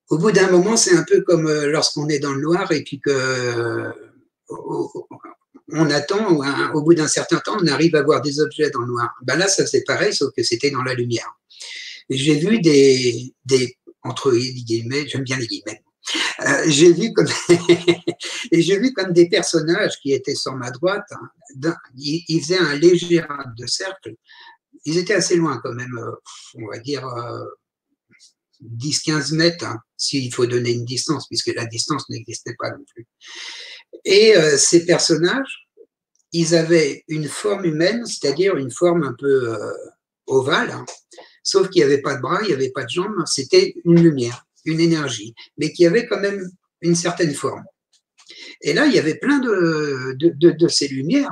Au 0.10 0.20
bout 0.20 0.32
d'un 0.32 0.52
moment, 0.52 0.78
c'est 0.78 0.96
un 0.96 1.04
peu 1.04 1.22
comme 1.22 1.48
euh, 1.48 1.66
lorsqu'on 1.66 2.08
est 2.10 2.20
dans 2.20 2.34
le 2.34 2.42
noir 2.42 2.72
et 2.72 2.84
puis 2.84 3.00
que 3.00 3.92
on 5.70 5.90
attend, 5.90 6.40
au 6.76 6.82
bout 6.82 6.94
d'un 6.94 7.08
certain 7.08 7.40
temps, 7.40 7.58
on 7.60 7.68
arrive 7.68 7.96
à 7.96 8.04
voir 8.04 8.22
des 8.22 8.40
objets 8.40 8.70
dans 8.70 8.82
le 8.82 8.88
noir. 8.88 9.10
Ben 9.24 9.36
là, 9.38 9.48
ça 9.48 9.66
c'est 9.66 9.84
pareil, 9.84 10.14
sauf 10.14 10.32
que 10.36 10.44
c'était 10.44 10.70
dans 10.70 10.84
la 10.84 10.94
lumière. 10.94 11.32
J'ai 12.10 12.36
vu 12.36 12.60
des, 12.60 13.34
des, 13.46 13.78
entre 14.04 14.32
guillemets, 14.32 15.08
j'aime 15.08 15.24
bien 15.24 15.38
les 15.38 15.48
guillemets, 15.48 15.82
euh, 16.42 16.64
j'ai 16.68 16.94
vu 16.94 17.14
comme 18.94 19.14
des 19.14 19.30
personnages 19.30 20.00
qui 20.02 20.14
étaient 20.14 20.36
sur 20.36 20.56
ma 20.56 20.72
droite, 20.72 21.06
hein, 21.12 21.76
ils, 21.96 22.42
faisaient 22.42 22.58
un 22.58 22.76
léger 22.76 23.24
de 23.58 23.68
cercle. 23.68 24.16
Ils 24.86 24.98
étaient 24.98 25.14
assez 25.14 25.36
loin 25.36 25.60
quand 25.64 25.74
même, 25.74 25.98
euh, 25.98 26.16
on 26.56 26.68
va 26.68 26.80
dire 26.80 27.06
10-15 28.64 29.34
euh, 29.34 29.36
mètres, 29.36 29.66
hein, 29.66 29.80
s'il 29.98 30.34
faut 30.34 30.46
donner 30.46 30.72
une 30.72 30.86
distance, 30.86 31.28
puisque 31.28 31.54
la 31.56 31.66
distance 31.66 32.10
n'existait 32.10 32.56
pas 32.58 32.72
non 32.72 32.84
plus. 32.94 33.08
Et 34.06 34.34
ces 34.58 34.86
personnages, 34.86 35.68
ils 36.32 36.56
avaient 36.56 37.04
une 37.08 37.28
forme 37.28 37.66
humaine, 37.66 38.06
c'est-à-dire 38.06 38.56
une 38.56 38.72
forme 38.72 39.04
un 39.04 39.14
peu 39.14 39.56
ovale, 40.26 40.72
hein, 40.72 40.86
sauf 41.44 41.70
qu'il 41.70 41.82
n'y 41.82 41.92
avait 41.92 42.02
pas 42.02 42.16
de 42.16 42.22
bras, 42.22 42.40
il 42.42 42.48
n'y 42.48 42.54
avait 42.54 42.72
pas 42.72 42.84
de 42.84 42.90
jambes, 42.90 43.16
c'était 43.26 43.76
une 43.84 44.02
lumière 44.02 44.46
une 44.66 44.80
énergie, 44.80 45.34
mais 45.58 45.72
qui 45.72 45.86
avait 45.86 46.08
quand 46.08 46.20
même 46.20 46.50
une 46.82 46.96
certaine 46.96 47.34
forme. 47.34 47.64
Et 48.62 48.74
là, 48.74 48.86
il 48.86 48.94
y 48.94 49.00
avait 49.00 49.16
plein 49.16 49.40
de, 49.40 50.16
de, 50.18 50.68
ces 50.68 50.88
lumières, 50.88 51.32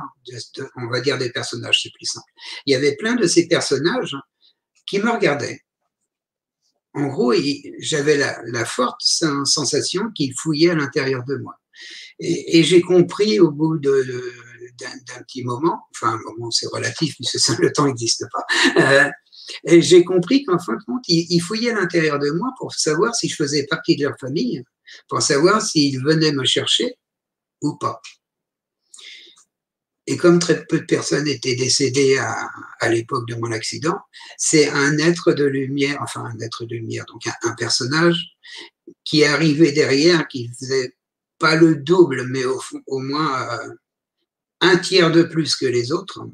on 0.76 0.88
va 0.88 1.00
dire 1.00 1.18
des 1.18 1.30
personnages, 1.30 1.80
c'est 1.82 1.92
plus 1.92 2.06
simple. 2.06 2.30
Il 2.66 2.72
y 2.72 2.76
avait 2.76 2.96
plein 2.96 3.14
de 3.14 3.26
ces 3.26 3.46
personnages 3.46 4.16
qui 4.86 4.98
me 4.98 5.10
regardaient. 5.10 5.60
En 6.94 7.06
gros, 7.06 7.32
j'avais 7.78 8.16
la, 8.16 8.64
forte 8.64 9.00
sensation 9.00 10.10
qu'ils 10.14 10.34
fouillaient 10.36 10.70
à 10.70 10.74
l'intérieur 10.74 11.24
de 11.24 11.36
moi. 11.36 11.54
Et, 12.18 12.62
j'ai 12.64 12.82
compris 12.82 13.38
au 13.38 13.50
bout 13.50 13.78
d'un 13.78 15.22
petit 15.24 15.44
moment, 15.44 15.86
enfin 15.94 16.14
un 16.14 16.20
moment 16.30 16.50
c'est 16.50 16.66
relatif 16.66 17.14
puisque 17.14 17.58
le 17.58 17.72
temps 17.72 17.86
n'existe 17.86 18.24
pas, 18.32 18.44
euh, 18.80 19.10
et 19.64 19.82
j'ai 19.82 20.04
compris 20.04 20.44
qu'en 20.44 20.58
fin 20.58 20.74
de 20.74 20.82
compte, 20.84 21.04
ils, 21.08 21.40
fouillaient 21.40 21.70
à 21.70 21.74
l'intérieur 21.74 22.18
de 22.18 22.30
moi 22.30 22.52
pour 22.58 22.72
savoir 22.74 23.14
si 23.14 23.28
je 23.28 23.36
faisais 23.36 23.66
partie 23.66 23.96
de 23.96 24.04
leur 24.04 24.18
famille, 24.18 24.62
pour 25.08 25.22
savoir 25.22 25.62
s'ils 25.62 26.02
venaient 26.02 26.32
me 26.32 26.44
chercher 26.44 26.96
ou 27.62 27.76
pas. 27.76 28.00
Et 30.06 30.16
comme 30.16 30.38
très 30.38 30.64
peu 30.64 30.80
de 30.80 30.86
personnes 30.86 31.28
étaient 31.28 31.54
décédées 31.54 32.18
à, 32.18 32.88
l'époque 32.88 33.28
de 33.28 33.36
mon 33.36 33.52
accident, 33.52 33.98
c'est 34.38 34.68
un 34.68 34.98
être 34.98 35.32
de 35.32 35.44
lumière, 35.44 35.98
enfin 36.02 36.24
un 36.24 36.40
être 36.40 36.64
de 36.64 36.74
lumière, 36.74 37.04
donc 37.06 37.22
un, 37.42 37.54
personnage 37.54 38.36
qui 39.04 39.24
arrivait 39.24 39.72
derrière, 39.72 40.26
qui 40.26 40.50
faisait 40.58 40.96
pas 41.38 41.54
le 41.54 41.76
double, 41.76 42.26
mais 42.26 42.44
au, 42.44 42.98
moins 42.98 43.50
euh, 43.52 43.74
un 44.60 44.78
tiers 44.78 45.12
de 45.12 45.22
plus 45.22 45.54
que 45.54 45.66
les 45.66 45.92
autres, 45.92 46.26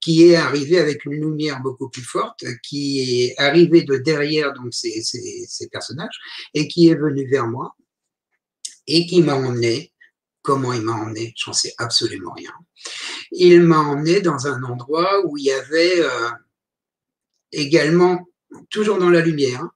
qui 0.00 0.28
est 0.28 0.36
arrivé 0.36 0.78
avec 0.78 1.04
une 1.04 1.14
lumière 1.14 1.60
beaucoup 1.60 1.88
plus 1.88 2.02
forte, 2.02 2.44
qui 2.62 3.24
est 3.24 3.38
arrivé 3.38 3.82
de 3.82 3.96
derrière 3.96 4.52
donc 4.52 4.72
ces, 4.72 5.02
ces, 5.02 5.68
personnages 5.68 6.18
et 6.54 6.68
qui 6.68 6.88
est 6.88 6.94
venu 6.94 7.28
vers 7.28 7.46
moi 7.48 7.74
et 8.86 9.06
qui 9.06 9.22
m'a 9.22 9.34
emmené. 9.34 9.92
Comment 10.42 10.72
il 10.72 10.82
m'a 10.82 10.92
emmené? 10.92 11.34
J'en 11.36 11.52
sais 11.52 11.74
absolument 11.78 12.32
rien. 12.32 12.52
Il 13.32 13.62
m'a 13.62 13.80
emmené 13.80 14.20
dans 14.20 14.46
un 14.46 14.62
endroit 14.62 15.26
où 15.26 15.36
il 15.36 15.44
y 15.44 15.50
avait 15.50 16.00
euh, 16.00 16.30
également, 17.50 18.28
toujours 18.70 18.98
dans 18.98 19.10
la 19.10 19.22
lumière, 19.22 19.66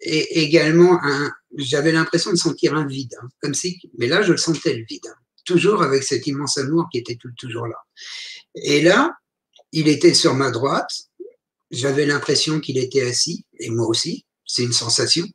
et 0.00 0.42
également 0.42 0.98
un. 1.02 1.32
J'avais 1.56 1.90
l'impression 1.90 2.30
de 2.30 2.36
sentir 2.36 2.74
un 2.74 2.86
vide, 2.86 3.14
hein, 3.20 3.26
comme 3.42 3.54
si, 3.54 3.80
mais 3.98 4.06
là 4.06 4.22
je 4.22 4.30
le 4.30 4.38
sentais 4.38 4.74
le 4.74 4.84
vide, 4.84 5.12
toujours 5.44 5.82
avec 5.82 6.04
cet 6.04 6.28
immense 6.28 6.58
amour 6.58 6.86
qui 6.92 6.98
était 6.98 7.18
toujours 7.36 7.66
là. 7.66 7.76
Et 8.54 8.80
là, 8.80 9.16
il 9.72 9.88
était 9.88 10.14
sur 10.14 10.34
ma 10.34 10.50
droite, 10.50 10.90
j'avais 11.70 12.06
l'impression 12.06 12.60
qu'il 12.60 12.78
était 12.78 13.02
assis, 13.02 13.46
et 13.58 13.70
moi 13.70 13.86
aussi, 13.86 14.26
c'est 14.44 14.62
une 14.62 14.72
sensation. 14.72 15.26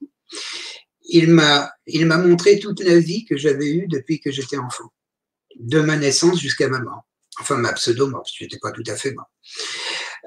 Il 1.07 1.29
m'a, 1.29 1.71
il 1.87 2.05
m'a 2.05 2.17
montré 2.17 2.59
toute 2.59 2.81
la 2.81 2.99
vie 2.99 3.25
que 3.25 3.37
j'avais 3.37 3.67
eue 3.67 3.87
depuis 3.87 4.19
que 4.19 4.31
j'étais 4.31 4.57
enfant, 4.57 4.91
de 5.55 5.79
ma 5.79 5.97
naissance 5.97 6.39
jusqu'à 6.39 6.67
ma 6.67 6.79
mort. 6.79 7.03
Enfin, 7.39 7.57
ma 7.57 7.73
pseudo-mort, 7.73 8.21
parce 8.21 8.31
que 8.31 8.37
je 8.39 8.43
n'étais 8.45 8.59
pas 8.59 8.71
tout 8.71 8.83
à 8.87 8.95
fait 8.95 9.13
mort. 9.13 9.29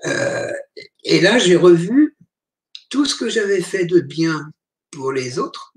Euh, 0.06 0.52
et 1.04 1.20
là, 1.20 1.38
j'ai 1.38 1.56
revu 1.56 2.16
tout 2.90 3.04
ce 3.04 3.14
que 3.14 3.28
j'avais 3.28 3.62
fait 3.62 3.84
de 3.84 4.00
bien 4.00 4.50
pour 4.90 5.12
les 5.12 5.38
autres 5.38 5.74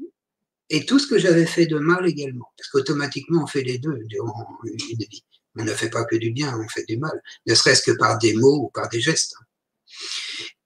et 0.70 0.86
tout 0.86 1.00
ce 1.00 1.08
que 1.08 1.18
j'avais 1.18 1.46
fait 1.46 1.66
de 1.66 1.80
mal 1.80 2.08
également. 2.08 2.52
Parce 2.58 2.70
qu'automatiquement, 2.70 3.44
on 3.44 3.48
fait 3.48 3.64
les 3.64 3.78
deux 3.78 3.98
durant 4.06 4.48
une 4.66 4.78
vie. 4.98 5.24
On 5.58 5.64
ne 5.64 5.74
fait 5.74 5.90
pas 5.90 6.06
que 6.06 6.16
du 6.16 6.32
bien, 6.32 6.58
on 6.58 6.68
fait 6.70 6.86
du 6.88 6.98
mal, 6.98 7.22
ne 7.46 7.56
serait-ce 7.56 7.84
que 7.84 7.92
par 7.92 8.18
des 8.18 8.34
mots 8.34 8.66
ou 8.66 8.70
par 8.70 8.90
des 8.90 9.02
gestes. 9.02 9.36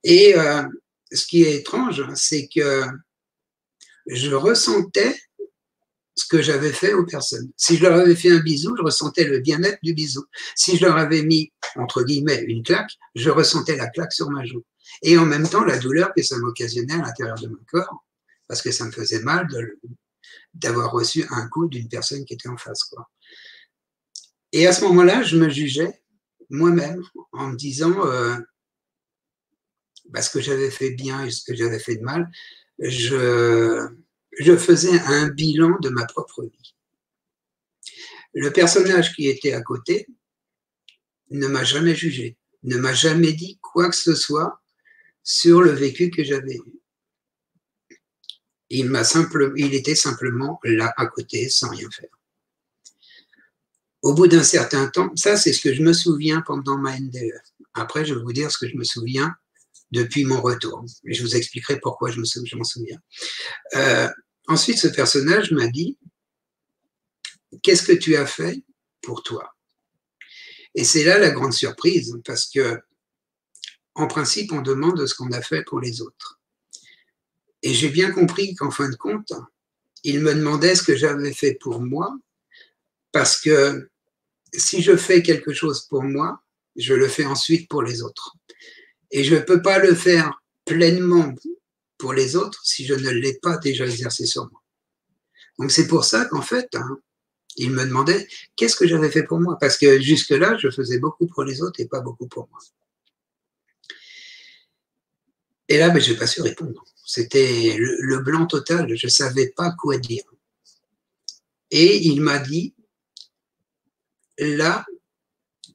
Et 0.03 0.37
euh, 0.37 0.63
ce 1.11 1.25
qui 1.25 1.43
est 1.43 1.55
étrange, 1.55 2.03
c'est 2.15 2.47
que 2.47 2.83
je 4.05 4.33
ressentais 4.35 5.19
ce 6.15 6.25
que 6.27 6.41
j'avais 6.41 6.71
fait 6.71 6.93
aux 6.93 7.05
personnes. 7.05 7.51
Si 7.57 7.77
je 7.77 7.83
leur 7.83 7.99
avais 7.99 8.15
fait 8.15 8.31
un 8.31 8.39
bisou, 8.39 8.75
je 8.77 8.83
ressentais 8.83 9.25
le 9.25 9.39
bien-être 9.39 9.79
du 9.83 9.93
bisou. 9.93 10.23
Si 10.55 10.77
je 10.77 10.85
leur 10.85 10.95
avais 10.95 11.23
mis, 11.23 11.51
entre 11.75 12.03
guillemets, 12.03 12.43
une 12.47 12.63
claque, 12.63 12.91
je 13.15 13.29
ressentais 13.29 13.75
la 13.75 13.87
claque 13.87 14.13
sur 14.13 14.29
ma 14.29 14.45
joue. 14.45 14.63
Et 15.01 15.17
en 15.17 15.25
même 15.25 15.47
temps, 15.47 15.63
la 15.63 15.77
douleur 15.77 16.13
que 16.15 16.23
ça 16.23 16.37
m'occasionnait 16.37 16.93
à 16.93 17.01
l'intérieur 17.01 17.37
de 17.39 17.47
mon 17.47 17.59
corps, 17.69 18.05
parce 18.47 18.61
que 18.61 18.71
ça 18.71 18.85
me 18.85 18.91
faisait 18.91 19.19
mal 19.19 19.47
d'avoir 20.53 20.91
reçu 20.91 21.25
un 21.31 21.47
coup 21.49 21.67
d'une 21.67 21.89
personne 21.89 22.23
qui 22.23 22.35
était 22.35 22.47
en 22.47 22.57
face. 22.57 22.83
Quoi. 22.85 23.09
Et 24.55 24.67
à 24.67 24.71
ce 24.71 24.85
moment-là, 24.85 25.21
je 25.21 25.35
me 25.35 25.49
jugeais 25.49 26.01
moi-même 26.49 27.03
en 27.33 27.47
me 27.47 27.57
disant 27.57 28.07
euh, 28.07 28.37
bah, 30.05 30.21
ce 30.21 30.29
que 30.29 30.39
j'avais 30.39 30.71
fait 30.71 30.91
bien 30.91 31.25
et 31.25 31.29
ce 31.29 31.43
que 31.43 31.53
j'avais 31.53 31.77
fait 31.77 31.97
de 31.97 32.03
mal. 32.03 32.31
Je, 32.79 33.89
faisais 34.57 34.97
un 34.97 35.27
bilan 35.27 35.77
de 35.81 35.89
ma 35.89 36.05
propre 36.05 36.43
vie. 36.43 36.73
Le 38.33 38.49
personnage 38.49 39.13
qui 39.13 39.27
était 39.27 39.51
à 39.51 39.61
côté 39.61 40.07
ne 41.31 41.47
m'a 41.47 41.65
jamais 41.65 41.93
jugé, 41.93 42.37
ne 42.63 42.77
m'a 42.77 42.93
jamais 42.93 43.33
dit 43.33 43.59
quoi 43.61 43.89
que 43.89 43.97
ce 43.97 44.15
soit 44.15 44.63
sur 45.21 45.61
le 45.63 45.71
vécu 45.71 46.09
que 46.11 46.23
j'avais 46.23 46.55
eu. 46.55 46.79
Il, 48.69 48.89
il 49.57 49.73
était 49.75 49.95
simplement 49.95 50.61
là 50.63 50.93
à 50.95 51.07
côté 51.07 51.49
sans 51.49 51.67
rien 51.67 51.89
faire 51.91 52.07
au 54.05 54.13
bout 54.13 54.27
d'un 54.27 54.43
certain 54.43 54.87
temps, 54.87 55.11
ça 55.15 55.35
c'est 55.35 55.51
ce 55.51 55.59
que 55.59 55.73
je 55.73 55.81
me 55.81 55.91
souviens 55.91 56.41
pendant 56.41 56.77
ma 56.77 56.95
NDE. 56.95 57.41
Après, 57.73 58.05
je 58.05 58.13
vais 58.13 58.21
vous 58.21 58.33
dire 58.33 58.51
ce 58.51 58.59
que 58.59 58.69
je 58.69 58.77
me 58.77 58.83
souviens 58.83 59.35
depuis 59.89 60.25
mon 60.25 60.41
retour. 60.41 60.85
Et 61.07 61.15
je 61.15 61.23
vous 61.23 61.35
expliquerai 61.35 61.79
pourquoi 61.79 62.11
je 62.11 62.19
m'en 62.19 62.63
souviens. 62.63 62.99
Euh, 63.73 64.07
ensuite, 64.47 64.77
ce 64.77 64.89
personnage 64.89 65.51
m'a 65.51 65.65
dit, 65.65 65.97
qu'est-ce 67.63 67.81
que 67.81 67.93
tu 67.93 68.15
as 68.15 68.27
fait 68.27 68.63
pour 69.01 69.23
toi? 69.23 69.55
Et 70.75 70.83
c'est 70.83 71.03
là 71.03 71.17
la 71.17 71.31
grande 71.31 71.53
surprise, 71.53 72.15
parce 72.25 72.45
que 72.45 72.79
en 73.95 74.05
principe, 74.05 74.51
on 74.51 74.61
demande 74.61 75.03
ce 75.07 75.15
qu'on 75.15 75.31
a 75.31 75.41
fait 75.41 75.63
pour 75.63 75.79
les 75.79 76.03
autres. 76.03 76.39
Et 77.63 77.73
j'ai 77.73 77.89
bien 77.89 78.11
compris 78.11 78.53
qu'en 78.53 78.69
fin 78.69 78.87
de 78.87 78.95
compte, 78.95 79.33
il 80.03 80.19
me 80.19 80.35
demandait 80.35 80.75
ce 80.75 80.83
que 80.83 80.95
j'avais 80.95 81.33
fait 81.33 81.57
pour 81.59 81.81
moi, 81.81 82.15
parce 83.11 83.41
que 83.41 83.89
si 84.59 84.81
je 84.81 84.95
fais 84.95 85.21
quelque 85.21 85.53
chose 85.53 85.81
pour 85.89 86.03
moi, 86.03 86.41
je 86.75 86.93
le 86.93 87.07
fais 87.07 87.25
ensuite 87.25 87.69
pour 87.69 87.83
les 87.83 88.01
autres. 88.01 88.35
Et 89.11 89.23
je 89.23 89.35
ne 89.35 89.41
peux 89.41 89.61
pas 89.61 89.79
le 89.79 89.95
faire 89.95 90.41
pleinement 90.65 91.33
pour 91.97 92.13
les 92.13 92.35
autres 92.35 92.61
si 92.65 92.85
je 92.85 92.93
ne 92.93 93.09
l'ai 93.09 93.35
pas 93.41 93.57
déjà 93.57 93.85
exercé 93.85 94.25
sur 94.25 94.49
moi. 94.51 94.61
Donc 95.59 95.71
c'est 95.71 95.87
pour 95.87 96.03
ça 96.03 96.25
qu'en 96.25 96.41
fait, 96.41 96.75
hein, 96.75 96.99
il 97.55 97.71
me 97.71 97.85
demandait 97.85 98.27
qu'est-ce 98.55 98.75
que 98.75 98.87
j'avais 98.87 99.09
fait 99.09 99.23
pour 99.23 99.39
moi, 99.39 99.57
parce 99.59 99.77
que 99.77 100.01
jusque-là, 100.01 100.57
je 100.57 100.69
faisais 100.69 100.99
beaucoup 100.99 101.27
pour 101.27 101.43
les 101.43 101.61
autres 101.61 101.79
et 101.79 101.85
pas 101.85 102.01
beaucoup 102.01 102.27
pour 102.27 102.49
moi. 102.49 102.59
Et 105.67 105.77
là, 105.77 105.89
ben, 105.89 105.99
je 105.99 106.11
n'ai 106.11 106.17
pas 106.17 106.27
su 106.27 106.41
répondre. 106.41 106.83
C'était 107.05 107.75
le, 107.77 108.19
blanc 108.19 108.45
total, 108.45 108.93
je 108.95 109.07
ne 109.07 109.11
savais 109.11 109.47
pas 109.55 109.71
quoi 109.71 109.97
dire. 109.97 110.23
Et 111.71 112.07
il 112.07 112.21
m'a 112.21 112.39
dit, 112.39 112.73
là, 114.37 114.85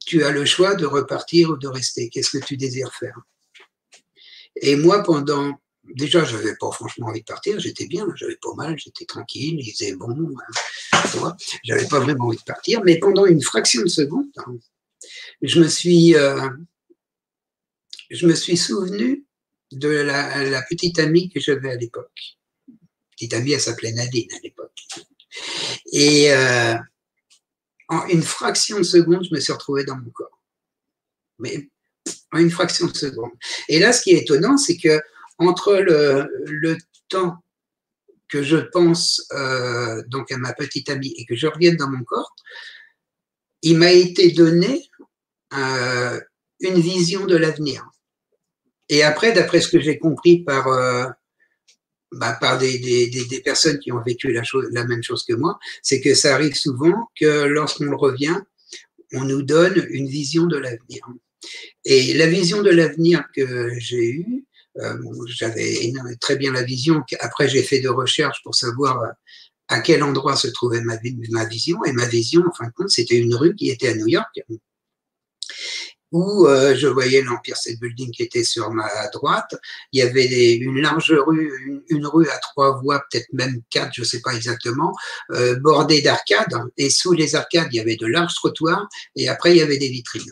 tu 0.05 0.23
as 0.23 0.31
le 0.31 0.45
choix 0.45 0.75
de 0.75 0.85
repartir 0.85 1.51
ou 1.51 1.57
de 1.57 1.67
rester. 1.67 2.09
Qu'est-ce 2.09 2.37
que 2.37 2.43
tu 2.43 2.57
désires 2.57 2.93
faire? 2.93 3.19
Et 4.61 4.75
moi, 4.75 5.03
pendant 5.03 5.59
déjà, 5.95 6.23
je 6.23 6.35
n'avais 6.35 6.55
pas 6.55 6.71
franchement 6.71 7.07
envie 7.07 7.21
de 7.21 7.25
partir, 7.25 7.59
j'étais 7.59 7.87
bien, 7.87 8.05
j'avais 8.15 8.37
pas 8.41 8.53
mal, 8.55 8.77
j'étais 8.77 9.05
tranquille, 9.05 9.59
il 9.59 9.71
faisait 9.71 9.95
bon, 9.95 10.11
euh, 10.11 11.29
j'avais 11.63 11.87
pas 11.87 11.99
vraiment 11.99 12.25
envie 12.25 12.37
de 12.37 12.43
partir, 12.43 12.81
mais 12.83 12.99
pendant 12.99 13.25
une 13.25 13.41
fraction 13.41 13.81
de 13.81 13.87
seconde, 13.87 14.29
hein, 14.37 14.55
je 15.41 15.59
me 15.59 15.67
suis, 15.67 16.15
euh, 16.15 16.49
je 18.09 18.27
me 18.27 18.35
suis 18.35 18.57
souvenu 18.57 19.25
de 19.71 19.89
la, 19.89 20.61
petite 20.69 20.99
amie 20.99 21.29
que 21.29 21.39
j'avais 21.39 21.71
à 21.71 21.75
l'époque. 21.75 22.37
Petite 23.11 23.33
amie, 23.33 23.53
elle 23.53 23.61
s'appelait 23.61 23.93
Nadine 23.93 24.31
à 24.35 24.39
l'époque. 24.43 24.77
Et 25.93 26.31
euh, 26.31 26.75
en 27.91 28.07
une 28.07 28.23
fraction 28.23 28.77
de 28.77 28.83
seconde, 28.83 29.25
je 29.29 29.35
me 29.35 29.39
suis 29.39 29.53
retrouvé 29.53 29.83
dans 29.83 29.97
mon 29.97 30.09
corps. 30.11 30.41
Mais 31.39 31.69
en 32.31 32.39
une 32.39 32.49
fraction 32.49 32.87
de 32.87 32.95
seconde. 32.95 33.31
Et 33.67 33.79
là, 33.79 33.91
ce 33.91 34.01
qui 34.01 34.11
est 34.11 34.21
étonnant, 34.21 34.57
c'est 34.57 34.77
que 34.77 35.01
entre 35.37 35.75
le, 35.75 36.77
temps 37.09 37.43
que 38.29 38.41
je 38.41 38.55
pense 38.55 39.27
euh, 39.33 40.01
donc 40.07 40.31
à 40.31 40.37
ma 40.37 40.53
petite 40.53 40.89
amie 40.89 41.13
et 41.17 41.25
que 41.25 41.35
je 41.35 41.47
revienne 41.47 41.75
dans 41.75 41.89
mon 41.89 42.03
corps, 42.05 42.33
il 43.61 43.77
m'a 43.77 43.91
été 43.91 44.31
donné 44.31 44.89
euh, 45.53 46.21
une 46.61 46.79
vision 46.79 47.25
de 47.25 47.35
l'avenir. 47.35 47.85
Et 48.87 49.03
après, 49.03 49.33
d'après 49.33 49.59
ce 49.59 49.67
que 49.67 49.81
j'ai 49.81 49.99
compris 49.99 50.43
par, 50.43 50.67
euh, 50.67 51.05
bah, 52.13 52.37
par 52.39 52.57
des, 52.57 52.77
des, 52.79 53.41
personnes 53.41 53.79
qui 53.79 53.91
ont 53.91 54.01
vécu 54.01 54.31
la, 54.31 54.43
chose, 54.43 54.67
la 54.71 54.85
même 54.85 55.03
chose 55.03 55.23
que 55.23 55.33
moi, 55.33 55.57
c'est 55.81 56.01
que 56.01 56.13
ça 56.13 56.35
arrive 56.35 56.55
souvent 56.55 57.09
que 57.19 57.45
lorsqu'on 57.45 57.95
revient, 57.95 58.35
on 59.13 59.23
nous 59.23 59.41
donne 59.41 59.87
une 59.89 60.07
vision 60.07 60.45
de 60.45 60.57
l'avenir. 60.57 61.07
Et 61.85 62.13
la 62.13 62.27
vision 62.27 62.61
de 62.61 62.69
l'avenir 62.69 63.23
que 63.35 63.71
j'ai 63.79 64.09
eue, 64.09 64.45
euh, 64.79 64.97
j'avais 65.27 65.91
très 66.19 66.35
bien 66.35 66.51
la 66.53 66.63
vision. 66.63 67.03
Après, 67.19 67.49
j'ai 67.49 67.63
fait 67.63 67.79
de 67.79 67.89
recherches 67.89 68.41
pour 68.43 68.55
savoir 68.55 69.01
euh, 69.01 69.09
à 69.67 69.79
quel 69.79 70.03
endroit 70.03 70.35
se 70.35 70.47
trouvait 70.47 70.81
ma, 70.81 70.97
ma 71.29 71.45
vision. 71.45 71.83
Et 71.85 71.93
ma 71.93 72.07
vision, 72.07 72.43
en 72.47 72.53
fin 72.53 72.67
de 72.67 72.73
compte, 72.73 72.89
c'était 72.89 73.17
une 73.17 73.35
rue 73.35 73.55
qui 73.55 73.69
était 73.69 73.89
à 73.89 73.95
New 73.95 74.07
York, 74.07 74.39
où 76.11 76.47
euh, 76.47 76.75
je 76.75 76.87
voyais 76.87 77.21
l'Empire 77.21 77.57
State 77.57 77.79
Building 77.79 78.11
qui 78.11 78.23
était 78.23 78.43
sur 78.43 78.71
ma 78.71 79.07
droite. 79.13 79.55
Il 79.91 79.99
y 79.99 80.01
avait 80.01 80.53
une 80.55 80.81
large 80.81 81.13
rue, 81.25 81.83
une, 81.89 82.05
rue 82.05 82.27
à 82.29 82.37
trois 82.39 82.79
voies, 82.81 83.03
peut-être 83.09 83.31
même 83.33 83.61
quatre, 83.69 83.91
je 83.93 84.01
ne 84.01 84.05
sais 84.05 84.21
pas 84.21 84.33
exactement, 84.33 84.93
bordée 85.59 86.01
d'arcades. 86.01 86.55
Et 86.77 86.89
sous 86.89 87.13
les 87.13 87.35
arcades, 87.35 87.69
il 87.71 87.77
y 87.77 87.79
avait 87.79 87.95
de 87.95 88.07
larges 88.07 88.35
trottoirs. 88.35 88.87
Et 89.15 89.29
après, 89.29 89.51
il 89.51 89.57
y 89.57 89.61
avait 89.61 89.77
des 89.77 89.89
vitrines 89.89 90.31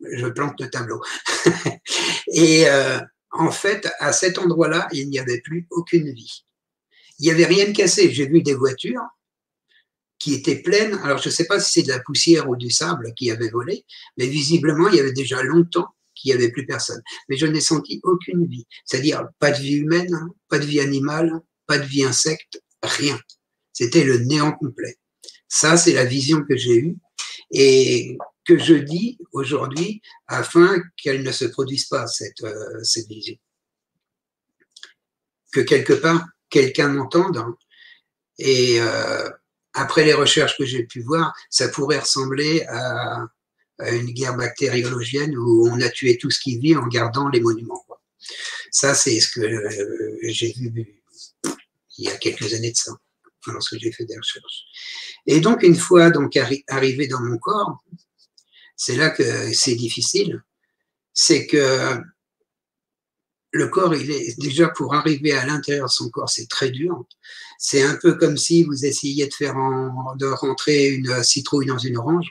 je 0.00 0.26
plante 0.26 0.60
le 0.60 0.70
tableau. 0.70 1.02
et 2.28 2.68
euh, 2.68 2.98
en 3.30 3.50
fait, 3.50 3.88
à 3.98 4.12
cet 4.12 4.38
endroit-là, 4.38 4.88
il 4.92 5.08
n'y 5.08 5.18
avait 5.18 5.40
plus 5.40 5.66
aucune 5.70 6.12
vie. 6.12 6.44
Il 7.18 7.26
n'y 7.26 7.30
avait 7.30 7.46
rien 7.46 7.66
de 7.66 7.72
cassé. 7.72 8.12
J'ai 8.12 8.26
vu 8.26 8.42
des 8.42 8.54
voitures 8.54 9.02
qui 10.18 10.34
étaient 10.34 10.62
pleines. 10.62 10.94
Alors, 11.02 11.18
je 11.18 11.28
ne 11.28 11.34
sais 11.34 11.46
pas 11.46 11.60
si 11.60 11.72
c'est 11.72 11.82
de 11.82 11.92
la 11.92 12.00
poussière 12.00 12.48
ou 12.48 12.56
du 12.56 12.70
sable 12.70 13.12
qui 13.14 13.30
avait 13.30 13.50
volé, 13.50 13.84
mais 14.16 14.26
visiblement, 14.26 14.88
il 14.88 14.96
y 14.96 15.00
avait 15.00 15.12
déjà 15.12 15.42
longtemps 15.42 15.88
qu'il 16.14 16.30
n'y 16.30 16.42
avait 16.42 16.50
plus 16.50 16.66
personne. 16.66 17.02
Mais 17.28 17.36
je 17.36 17.46
n'ai 17.46 17.60
senti 17.60 18.00
aucune 18.02 18.46
vie. 18.46 18.66
C'est-à-dire 18.84 19.28
pas 19.38 19.50
de 19.50 19.58
vie 19.58 19.76
humaine, 19.76 20.14
pas 20.48 20.58
de 20.58 20.64
vie 20.64 20.80
animale, 20.80 21.40
pas 21.66 21.78
de 21.78 21.86
vie 21.86 22.04
insecte, 22.04 22.62
rien. 22.82 23.18
C'était 23.72 24.04
le 24.04 24.18
néant 24.18 24.52
complet. 24.52 24.96
Ça, 25.48 25.76
c'est 25.76 25.92
la 25.92 26.04
vision 26.04 26.42
que 26.42 26.56
j'ai 26.56 26.76
eue. 26.76 26.96
Et 27.50 28.16
que 28.46 28.56
je 28.58 28.74
dis 28.74 29.18
aujourd'hui 29.32 30.00
afin 30.28 30.80
qu'elle 30.96 31.22
ne 31.22 31.32
se 31.32 31.44
produise 31.44 31.86
pas, 31.86 32.06
cette, 32.06 32.42
euh, 32.42 32.82
cette 32.82 33.08
vision. 33.08 33.36
Que 35.52 35.60
quelque 35.60 35.92
part, 35.92 36.24
quelqu'un 36.48 36.88
m'entende. 36.88 37.36
Hein. 37.36 37.56
et 38.38 38.80
euh, 38.80 39.28
après 39.76 40.04
les 40.04 40.14
recherches 40.14 40.56
que 40.56 40.64
j'ai 40.64 40.84
pu 40.84 41.02
voir, 41.02 41.34
ça 41.50 41.68
pourrait 41.68 41.98
ressembler 41.98 42.62
à, 42.68 43.28
une 43.92 44.10
guerre 44.12 44.34
bactériologienne 44.34 45.36
où 45.36 45.68
on 45.68 45.78
a 45.82 45.90
tué 45.90 46.16
tout 46.16 46.30
ce 46.30 46.40
qui 46.40 46.58
vit 46.58 46.74
en 46.74 46.86
gardant 46.86 47.28
les 47.28 47.40
monuments. 47.40 47.84
Ça, 48.70 48.94
c'est 48.94 49.20
ce 49.20 49.32
que 49.32 49.40
euh, 49.40 50.18
j'ai 50.22 50.50
vu 50.52 51.02
il 51.98 52.06
y 52.06 52.08
a 52.08 52.16
quelques 52.16 52.54
années 52.54 52.72
de 52.72 52.76
ça, 52.76 52.92
lorsque 53.46 53.78
j'ai 53.78 53.92
fait 53.92 54.06
des 54.06 54.16
recherches. 54.16 54.64
Et 55.26 55.40
donc, 55.40 55.62
une 55.62 55.76
fois 55.76 56.10
donc 56.10 56.38
arrivé 56.68 57.06
dans 57.06 57.20
mon 57.20 57.36
corps, 57.36 57.84
c'est 58.76 58.96
là 58.96 59.10
que 59.10 59.52
c'est 59.52 59.74
difficile, 59.74 60.42
c'est 61.12 61.46
que 61.46 62.00
le 63.52 63.68
corps, 63.68 63.94
il 63.94 64.10
est 64.10 64.38
déjà 64.38 64.68
pour 64.68 64.94
arriver 64.94 65.32
à 65.32 65.46
l'intérieur 65.46 65.86
de 65.86 65.92
son 65.92 66.10
corps, 66.10 66.28
c'est 66.28 66.48
très 66.48 66.70
dur. 66.70 67.04
C'est 67.58 67.82
un 67.82 67.96
peu 67.96 68.14
comme 68.14 68.36
si 68.36 68.64
vous 68.64 68.84
essayiez 68.84 69.26
de 69.26 69.34
faire 69.34 69.54
de 70.18 70.26
rentrer 70.26 70.88
une 70.88 71.22
citrouille 71.22 71.66
dans 71.66 71.78
une 71.78 71.96
orange. 71.96 72.26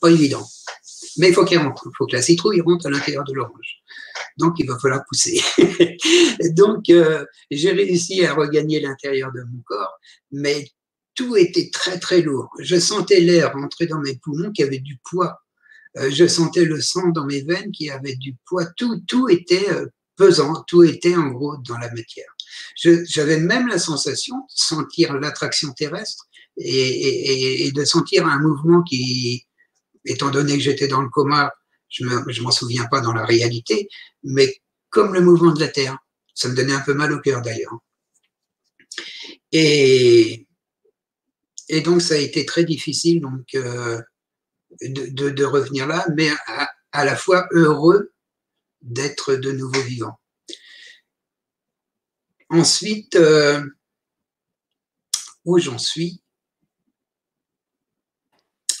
Pas 0.00 0.10
évident. 0.10 0.46
Mais 1.16 1.28
il 1.28 1.34
faut 1.34 1.44
qu'il 1.44 1.58
rentre. 1.58 1.86
Il 1.86 1.96
faut 1.96 2.06
que 2.06 2.16
la 2.16 2.22
citrouille 2.22 2.60
rentre 2.60 2.86
à 2.86 2.90
l'intérieur 2.90 3.24
de 3.24 3.32
l'orange. 3.32 3.82
Donc, 4.36 4.54
il 4.58 4.66
va 4.66 4.78
falloir 4.78 5.04
pousser. 5.06 5.40
Donc, 6.50 6.90
euh, 6.90 7.24
j'ai 7.50 7.70
réussi 7.70 8.24
à 8.24 8.34
regagner 8.34 8.80
l'intérieur 8.80 9.30
de 9.32 9.42
mon 9.42 9.60
corps, 9.64 9.94
mais 10.32 10.68
tout 11.14 11.36
était 11.36 11.70
très, 11.72 11.98
très 11.98 12.20
lourd. 12.20 12.50
Je 12.58 12.78
sentais 12.78 13.20
l'air 13.20 13.52
rentrer 13.52 13.86
dans 13.86 14.00
mes 14.00 14.16
poumons 14.16 14.50
qui 14.50 14.64
avait 14.64 14.78
du 14.78 14.98
poids. 15.08 15.38
Euh, 15.96 16.10
je 16.10 16.26
sentais 16.26 16.64
le 16.64 16.80
sang 16.80 17.08
dans 17.08 17.26
mes 17.26 17.42
veines 17.42 17.70
qui 17.70 17.90
avait 17.90 18.16
du 18.16 18.34
poids. 18.46 18.66
Tout, 18.76 19.00
tout 19.06 19.28
était 19.28 19.70
euh, 19.70 19.86
pesant, 20.16 20.62
tout 20.66 20.82
était 20.82 21.16
en 21.16 21.28
gros 21.28 21.56
dans 21.58 21.78
la 21.78 21.90
matière. 21.90 22.28
J'avais 22.76 23.38
même 23.38 23.68
la 23.68 23.78
sensation 23.78 24.36
de 24.36 24.44
sentir 24.48 25.14
l'attraction 25.14 25.72
terrestre 25.72 26.26
et, 26.56 27.70
de 27.74 27.84
sentir 27.84 28.26
un 28.26 28.38
mouvement 28.38 28.82
qui, 28.82 29.46
étant 30.04 30.30
donné 30.30 30.54
que 30.54 30.62
j'étais 30.62 30.88
dans 30.88 31.02
le 31.02 31.08
coma, 31.08 31.52
je 31.88 32.04
ne 32.04 32.42
m'en 32.42 32.50
souviens 32.50 32.86
pas 32.86 33.00
dans 33.00 33.12
la 33.12 33.24
réalité, 33.24 33.88
mais 34.22 34.60
comme 34.90 35.12
le 35.12 35.20
mouvement 35.20 35.52
de 35.52 35.60
la 35.60 35.68
Terre. 35.68 35.98
Ça 36.34 36.48
me 36.48 36.54
donnait 36.54 36.72
un 36.72 36.80
peu 36.80 36.94
mal 36.94 37.12
au 37.12 37.20
cœur 37.20 37.42
d'ailleurs. 37.42 37.78
Et, 39.52 40.48
et 41.68 41.80
donc 41.80 42.02
ça 42.02 42.14
a 42.14 42.18
été 42.18 42.44
très 42.44 42.64
difficile. 42.64 43.20
Donc, 43.20 43.54
euh, 43.54 44.00
de, 44.82 45.44
revenir 45.44 45.86
là, 45.86 46.06
mais 46.16 46.28
à, 46.92 47.04
la 47.04 47.16
fois 47.16 47.46
heureux 47.52 48.12
d'être 48.84 49.34
de 49.34 49.52
nouveau 49.52 49.80
vivant. 49.80 50.18
Ensuite, 52.50 53.16
euh, 53.16 53.60
où 55.44 55.58
j'en 55.58 55.78
suis? 55.78 56.22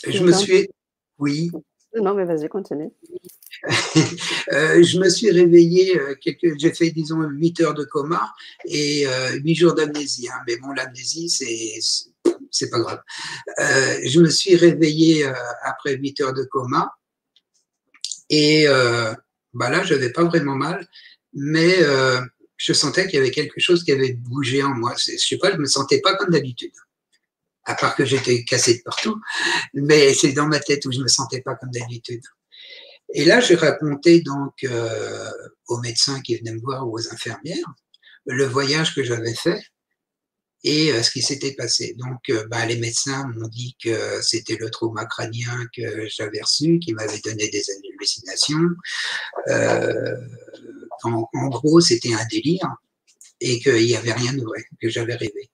Je 0.06 0.22
me 0.22 0.32
suis... 0.32 0.68
Oui. 1.18 1.50
Non, 1.94 2.14
mais 2.14 2.24
vas-y, 2.24 2.48
continue. 2.48 2.90
Euh, 4.52 4.82
je 4.82 4.98
me 4.98 5.08
suis 5.08 5.30
réveillé, 5.30 5.98
euh, 5.98 6.14
quelques, 6.20 6.58
j'ai 6.58 6.74
fait 6.74 6.90
disons 6.90 7.22
8 7.22 7.60
heures 7.62 7.72
de 7.72 7.84
coma 7.84 8.30
et 8.66 9.06
8 9.42 9.54
jours 9.54 9.74
d'amnésie. 9.74 10.28
Hein. 10.28 10.38
Mais 10.46 10.58
bon, 10.58 10.72
l'amnésie, 10.72 11.30
c'est 11.30 11.78
c'est 12.50 12.68
pas 12.68 12.78
grave. 12.80 13.00
Je 13.58 14.20
me 14.20 14.28
suis 14.28 14.54
réveillé 14.54 15.24
après 15.62 15.96
8 15.96 16.20
heures 16.20 16.34
de 16.34 16.44
coma 16.44 16.92
et 18.30 18.66
euh, 18.68 19.14
bah 19.54 19.70
là, 19.70 19.82
je 19.84 19.94
n'avais 19.94 20.10
pas 20.10 20.24
vraiment 20.24 20.56
mal, 20.56 20.86
mais 21.32 21.76
je 22.56 22.72
sentais 22.72 23.06
qu'il 23.06 23.14
y 23.14 23.18
avait 23.18 23.30
quelque 23.30 23.60
chose 23.60 23.84
qui 23.84 23.92
avait 23.92 24.12
bougé 24.12 24.62
en 24.62 24.74
moi. 24.74 24.94
Je 24.96 25.16
sais 25.16 25.38
pas, 25.38 25.52
je 25.52 25.56
me 25.56 25.66
sentais 25.66 26.00
pas 26.00 26.16
comme 26.16 26.30
d'habitude, 26.30 26.72
à 27.64 27.74
part 27.74 27.96
que 27.96 28.04
j'étais 28.04 28.44
cassé 28.44 28.78
de 28.78 28.82
partout, 28.82 29.20
mais 29.72 30.14
c'est 30.14 30.32
dans 30.32 30.46
ma 30.46 30.60
tête 30.60 30.84
où 30.86 30.92
je 30.92 31.00
me 31.00 31.08
sentais 31.08 31.40
pas 31.40 31.54
comme 31.54 31.70
d'habitude. 31.70 32.22
Et 33.12 33.24
là, 33.24 33.40
j'ai 33.40 33.54
raconté 33.54 34.20
donc 34.20 34.66
aux 35.68 35.78
médecins 35.78 36.20
qui 36.20 36.36
venaient 36.36 36.54
me 36.54 36.60
voir 36.60 36.86
ou 36.88 36.96
aux 36.98 37.12
infirmières 37.12 37.74
le 38.26 38.46
voyage 38.46 38.94
que 38.94 39.04
j'avais 39.04 39.34
fait 39.34 39.62
et 40.64 40.92
euh, 40.92 41.02
ce 41.02 41.10
qui 41.10 41.20
s'était 41.20 41.52
passé. 41.52 41.94
Donc, 41.98 42.20
euh, 42.30 42.46
bah, 42.48 42.64
les 42.64 42.76
médecins 42.76 43.26
m'ont 43.36 43.48
dit 43.48 43.76
que 43.82 44.20
c'était 44.22 44.56
le 44.56 44.70
trauma 44.70 45.04
crânien 45.04 45.66
que 45.76 46.08
j'avais 46.08 46.40
reçu, 46.40 46.78
qui 46.78 46.94
m'avait 46.94 47.20
donné 47.20 47.48
des 47.50 47.62
hallucinations. 47.70 48.70
Euh, 49.48 50.16
en, 51.02 51.48
gros, 51.50 51.80
c'était 51.80 52.14
un 52.14 52.24
délire 52.30 52.68
et 53.40 53.60
qu'il 53.60 53.84
n'y 53.84 53.94
avait 53.94 54.12
rien 54.12 54.32
de 54.32 54.42
vrai, 54.42 54.64
que 54.80 54.88
j'avais 54.88 55.14
rêvé. 55.14 55.50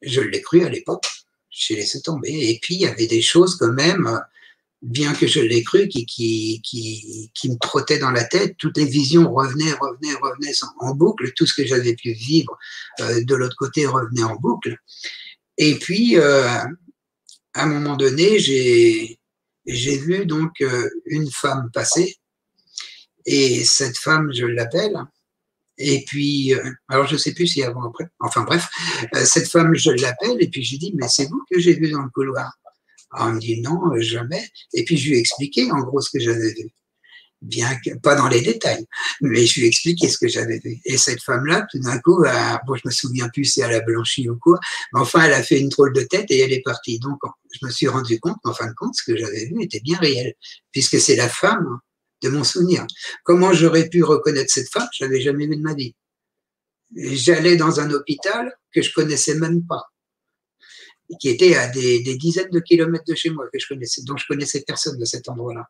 Je 0.00 0.20
l'ai 0.20 0.40
cru 0.40 0.64
à 0.64 0.68
l'époque, 0.68 1.06
j'ai 1.50 1.74
laissé 1.74 2.00
tomber. 2.02 2.30
Et 2.30 2.60
puis, 2.62 2.76
il 2.76 2.82
y 2.82 2.86
avait 2.86 3.08
des 3.08 3.22
choses 3.22 3.56
quand 3.56 3.72
même 3.72 4.20
bien 4.82 5.14
que 5.14 5.26
je 5.26 5.40
l'ai 5.40 5.62
cru, 5.62 5.88
qui, 5.88 6.04
qui, 6.06 6.60
qui, 6.62 7.30
qui, 7.34 7.50
me 7.50 7.56
trottait 7.56 7.98
dans 7.98 8.10
la 8.10 8.24
tête. 8.24 8.56
Toutes 8.58 8.76
les 8.76 8.84
visions 8.84 9.32
revenaient, 9.32 9.72
revenaient, 9.72 10.14
revenaient 10.20 10.52
en 10.80 10.94
boucle. 10.94 11.32
Tout 11.34 11.46
ce 11.46 11.54
que 11.54 11.66
j'avais 11.66 11.94
pu 11.94 12.12
vivre 12.12 12.58
euh, 13.00 13.22
de 13.24 13.34
l'autre 13.34 13.56
côté 13.56 13.86
revenait 13.86 14.24
en 14.24 14.36
boucle. 14.36 14.76
Et 15.58 15.76
puis, 15.76 16.16
euh, 16.16 16.48
à 17.54 17.62
un 17.62 17.66
moment 17.66 17.96
donné, 17.96 18.38
j'ai 18.38 19.18
vu 19.66 20.26
donc 20.26 20.60
euh, 20.60 20.88
une 21.06 21.30
femme 21.30 21.70
passer. 21.72 22.16
Et 23.24 23.64
cette 23.64 23.96
femme, 23.96 24.30
je 24.34 24.46
l'appelle. 24.46 24.96
Et 25.78 26.04
puis, 26.06 26.54
euh, 26.54 26.70
alors 26.88 27.06
je 27.06 27.16
sais 27.16 27.32
plus 27.32 27.46
si 27.46 27.62
avant 27.62 27.88
après. 27.88 28.06
Enfin 28.20 28.42
bref, 28.42 28.68
euh, 29.14 29.24
cette 29.24 29.48
femme, 29.48 29.74
je 29.74 29.90
l'appelle 29.90 30.36
et 30.40 30.48
puis 30.48 30.62
je 30.62 30.76
dis, 30.76 30.92
mais 30.96 31.08
c'est 31.08 31.26
vous 31.28 31.42
que 31.50 31.58
j'ai 31.58 31.74
vu 31.74 31.90
dans 31.90 32.02
le 32.02 32.10
couloir. 32.10 32.52
Alors, 33.12 33.28
elle 33.28 33.34
me 33.34 33.40
dit 33.40 33.60
non, 33.60 33.78
jamais. 33.98 34.48
Et 34.72 34.84
puis 34.84 34.96
je 34.96 35.10
lui 35.10 35.16
ai 35.16 35.20
expliqué 35.20 35.70
en 35.70 35.80
gros 35.80 36.00
ce 36.00 36.10
que 36.10 36.20
j'avais 36.20 36.52
vu 36.52 36.72
bien 37.42 37.76
que, 37.84 37.98
pas 37.98 38.14
dans 38.14 38.28
les 38.28 38.40
détails, 38.40 38.86
mais 39.20 39.44
je 39.46 39.58
lui 39.60 39.66
ai 39.66 39.68
expliqué 39.68 40.08
ce 40.08 40.16
que 40.16 40.28
j'avais 40.28 40.60
vu. 40.64 40.80
Et 40.84 40.96
cette 40.96 41.22
femme-là, 41.22 41.66
tout 41.70 41.80
d'un 41.80 41.98
coup, 41.98 42.22
bon, 42.66 42.74
je 42.76 42.82
me 42.84 42.90
souviens 42.90 43.28
plus 43.28 43.44
si 43.44 43.60
elle 43.60 43.74
a 43.74 43.80
blanchi 43.80 44.28
ou 44.30 44.36
quoi, 44.36 44.58
mais 44.92 45.00
enfin, 45.00 45.24
elle 45.24 45.34
a 45.34 45.42
fait 45.42 45.60
une 45.60 45.68
drôle 45.68 45.92
de 45.92 46.02
tête 46.02 46.30
et 46.30 46.38
elle 46.38 46.52
est 46.52 46.62
partie. 46.62 46.98
Donc, 46.98 47.18
je 47.52 47.66
me 47.66 47.70
suis 47.70 47.88
rendu 47.88 48.18
compte 48.20 48.36
qu'en 48.42 48.54
fin 48.54 48.66
de 48.66 48.74
compte, 48.74 48.94
ce 48.94 49.02
que 49.02 49.16
j'avais 49.16 49.46
vu 49.46 49.62
était 49.62 49.80
bien 49.80 49.98
réel, 49.98 50.34
puisque 50.70 51.00
c'est 51.00 51.16
la 51.16 51.28
femme 51.28 51.80
de 52.22 52.28
mon 52.28 52.44
souvenir. 52.44 52.86
Comment 53.24 53.52
j'aurais 53.52 53.88
pu 53.88 54.04
reconnaître 54.04 54.52
cette 54.52 54.70
femme? 54.70 54.88
Je 54.96 55.04
l'avais 55.04 55.20
jamais 55.20 55.46
vue 55.46 55.56
de 55.56 55.62
ma 55.62 55.74
vie. 55.74 55.94
J'allais 56.94 57.56
dans 57.56 57.80
un 57.80 57.90
hôpital 57.90 58.54
que 58.72 58.82
je 58.82 58.92
connaissais 58.92 59.34
même 59.34 59.66
pas 59.66 59.91
qui 61.20 61.28
était 61.28 61.54
à 61.56 61.68
des, 61.68 62.00
dizaines 62.16 62.50
de 62.50 62.60
kilomètres 62.60 63.04
de 63.06 63.14
chez 63.14 63.30
moi, 63.30 63.46
que 63.52 63.58
je 63.58 63.66
connaissais, 63.68 64.02
dont 64.04 64.16
je 64.16 64.26
connaissais 64.26 64.62
personne 64.66 64.98
de 64.98 65.04
cet 65.04 65.28
endroit-là. 65.28 65.68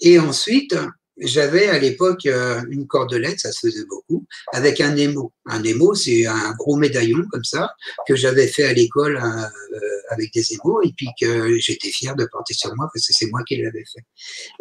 Et 0.00 0.18
ensuite, 0.18 0.74
j'avais 1.18 1.68
à 1.68 1.78
l'époque 1.78 2.26
euh, 2.26 2.60
une 2.70 2.86
cordelette, 2.86 3.38
ça 3.40 3.52
se 3.52 3.66
faisait 3.66 3.84
beaucoup, 3.86 4.26
avec 4.52 4.80
un 4.80 4.96
émo. 4.96 5.32
Un 5.46 5.62
émo, 5.62 5.94
c'est 5.94 6.26
un 6.26 6.52
gros 6.54 6.76
médaillon 6.76 7.24
comme 7.30 7.44
ça, 7.44 7.72
que 8.06 8.16
j'avais 8.16 8.48
fait 8.48 8.64
à 8.64 8.72
l'école 8.72 9.16
euh, 9.16 9.78
avec 10.10 10.32
des 10.32 10.54
émaux, 10.54 10.82
et 10.82 10.92
puis 10.96 11.08
que 11.20 11.58
j'étais 11.58 11.90
fier 11.90 12.16
de 12.16 12.24
porter 12.24 12.54
sur 12.54 12.74
moi, 12.74 12.88
parce 12.92 13.06
que 13.06 13.12
c'est 13.12 13.30
moi 13.30 13.42
qui 13.46 13.56
l'avais 13.56 13.84
fait. 13.84 14.04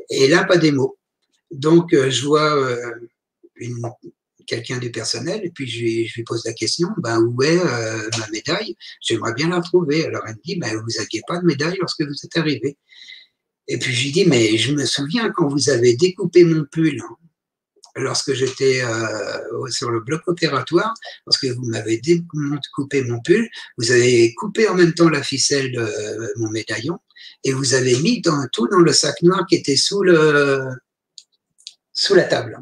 Et 0.10 0.28
là, 0.28 0.44
pas 0.44 0.58
d'émo. 0.58 0.98
Donc, 1.52 1.94
euh, 1.94 2.10
je 2.10 2.26
vois 2.26 2.56
quelqu'un 4.46 4.78
du 4.78 4.92
personnel, 4.92 5.42
et 5.44 5.50
puis 5.50 5.68
je 5.68 5.80
lui, 5.80 6.24
pose 6.26 6.44
la 6.46 6.54
question, 6.54 6.90
ben, 6.98 7.20
où 7.20 7.42
est 7.44 7.58
ma 7.58 8.28
médaille? 8.32 8.76
J'aimerais 9.02 9.34
bien 9.34 9.50
la 9.50 9.60
retrouver. 9.60 10.06
Alors, 10.06 10.24
elle 10.28 10.36
me 10.36 10.42
dit, 10.44 10.58
ben, 10.58 10.74
vous 10.76 10.98
n'aviez 10.98 11.22
pas 11.28 11.40
de 11.40 11.46
médaille 11.46 11.78
lorsque 11.80 12.02
vous 12.02 12.16
êtes 12.24 12.38
arrivé. 12.38 12.78
Et 13.68 13.78
puis 13.78 13.94
je 13.94 14.04
lui 14.04 14.12
dis, 14.12 14.26
mais 14.26 14.58
je 14.58 14.74
me 14.74 14.86
souviens 14.86 15.32
quand 15.32 15.48
vous 15.48 15.70
avez 15.70 15.96
découpé 15.96 16.44
mon 16.44 16.66
pull, 16.66 17.00
hein, 17.00 17.16
lorsque 17.96 18.34
j'étais 18.34 18.84
euh, 18.84 19.70
sur 19.70 19.90
le 19.92 20.02
bloc 20.02 20.22
opératoire, 20.28 20.94
lorsque 21.26 21.46
vous 21.46 21.66
m'avez 21.66 21.98
découpé 22.00 23.04
mon 23.04 23.22
pull, 23.22 23.48
vous 23.78 23.92
avez 23.92 24.34
coupé 24.36 24.68
en 24.68 24.76
même 24.76 24.94
temps 24.94 25.10
la 25.10 25.24
ficelle 25.24 25.72
de 25.72 26.34
mon 26.38 26.50
médaillon 26.50 27.00
et 27.44 27.54
vous 27.54 27.74
avez 27.74 27.98
mis 28.00 28.22
dans, 28.22 28.48
tout 28.52 28.68
dans 28.68 28.80
le 28.80 28.92
sac 28.92 29.22
noir 29.22 29.46
qui 29.48 29.56
était 29.56 29.78
sous 29.78 30.04
la 30.04 30.76
table. 32.30 32.60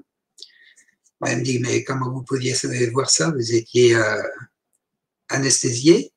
Elle 1.26 1.40
me 1.40 1.44
dit, 1.44 1.60
mais 1.60 1.84
comment 1.84 2.12
vous 2.12 2.24
pouviez 2.24 2.54
voir 2.92 3.10
ça? 3.10 3.32
Vous 3.32 3.54
étiez 3.54 3.96
euh, 3.96 4.22
anesthésié 5.30 6.12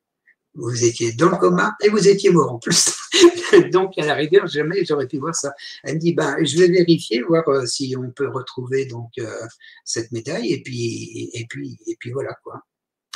vous 0.54 0.84
étiez 0.84 1.12
dans 1.12 1.30
le 1.30 1.36
coma 1.36 1.76
et 1.82 1.88
vous 1.88 2.08
étiez 2.08 2.30
mort 2.30 2.52
en 2.52 2.58
plus. 2.58 2.94
donc, 3.72 3.98
à 3.98 4.06
la 4.06 4.46
jamais 4.46 4.84
j'aurais 4.84 5.08
pu 5.08 5.18
voir 5.18 5.34
ça. 5.34 5.52
Elle 5.82 5.96
me 5.96 6.00
dit, 6.00 6.14
ben, 6.14 6.36
je 6.44 6.58
vais 6.58 6.68
vérifier, 6.68 7.22
voir 7.22 7.48
euh, 7.48 7.66
si 7.66 7.94
on 7.98 8.10
peut 8.10 8.28
retrouver 8.28 8.86
donc 8.86 9.10
euh, 9.18 9.46
cette 9.84 10.12
médaille, 10.12 10.52
et 10.52 10.62
puis, 10.62 11.30
et 11.32 11.46
puis, 11.48 11.78
et 11.86 11.96
puis 11.98 12.12
voilà 12.12 12.36
quoi. 12.42 12.62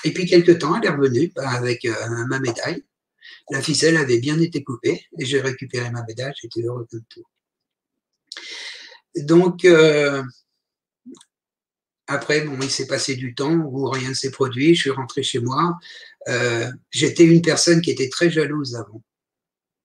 Et 0.05 0.12
puis, 0.12 0.27
quelques 0.27 0.59
temps, 0.59 0.77
elle 0.77 0.87
est 0.87 0.90
revenue 0.90 1.33
ben, 1.35 1.46
avec 1.46 1.87
ma 2.29 2.38
médaille. 2.40 2.85
La 3.51 3.61
ficelle 3.62 3.96
avait 3.96 4.18
bien 4.18 4.40
été 4.40 4.62
coupée, 4.62 5.05
et 5.18 5.24
j'ai 5.24 5.40
récupéré 5.40 5.90
ma 5.90 6.05
médaille, 6.05 6.33
j'étais 6.40 6.62
heureux 6.62 6.87
comme 6.90 7.05
tout. 7.09 7.24
Donc, 9.16 9.66
après, 12.09 12.40
bon, 12.40 12.57
il 12.62 12.71
s'est 12.71 12.87
passé 12.87 13.16
du 13.16 13.35
temps 13.35 13.55
où 13.55 13.88
rien 13.90 14.09
ne 14.09 14.14
s'est 14.14 14.31
produit. 14.31 14.75
Je 14.75 14.81
suis 14.81 14.90
rentré 14.90 15.23
chez 15.23 15.40
moi. 15.40 15.77
Euh, 16.29 16.71
j'étais 16.90 17.25
une 17.25 17.42
personne 17.42 17.83
qui 17.83 17.90
était 17.90 18.09
très 18.09 18.31
jalouse 18.31 18.75
avant. 18.75 19.03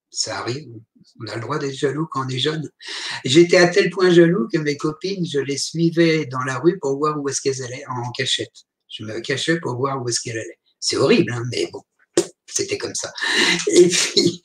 Ça 0.09 0.39
arrive. 0.39 0.69
On 1.19 1.27
a 1.27 1.35
le 1.35 1.41
droit 1.41 1.59
d'être 1.59 1.75
jaloux 1.75 2.07
quand 2.09 2.25
on 2.25 2.29
est 2.29 2.39
jeune. 2.39 2.69
J'étais 3.25 3.57
à 3.57 3.67
tel 3.67 3.89
point 3.89 4.09
jaloux 4.09 4.47
que 4.51 4.57
mes 4.57 4.77
copines, 4.77 5.25
je 5.25 5.39
les 5.39 5.57
suivais 5.57 6.25
dans 6.25 6.43
la 6.43 6.59
rue 6.59 6.79
pour 6.79 6.97
voir 6.97 7.21
où 7.21 7.27
est-ce 7.27 7.41
qu'elles 7.41 7.61
allaient 7.61 7.83
en 7.89 8.09
cachette. 8.11 8.53
Je 8.89 9.03
me 9.03 9.19
cachais 9.19 9.59
pour 9.59 9.75
voir 9.75 10.01
où 10.01 10.07
est-ce 10.07 10.21
qu'elles 10.21 10.39
allaient. 10.39 10.59
C'est 10.79 10.95
horrible, 10.95 11.33
hein, 11.33 11.43
mais 11.51 11.69
bon, 11.73 11.81
c'était 12.45 12.77
comme 12.77 12.95
ça. 12.95 13.11
Et 13.67 13.89
puis, 13.89 14.41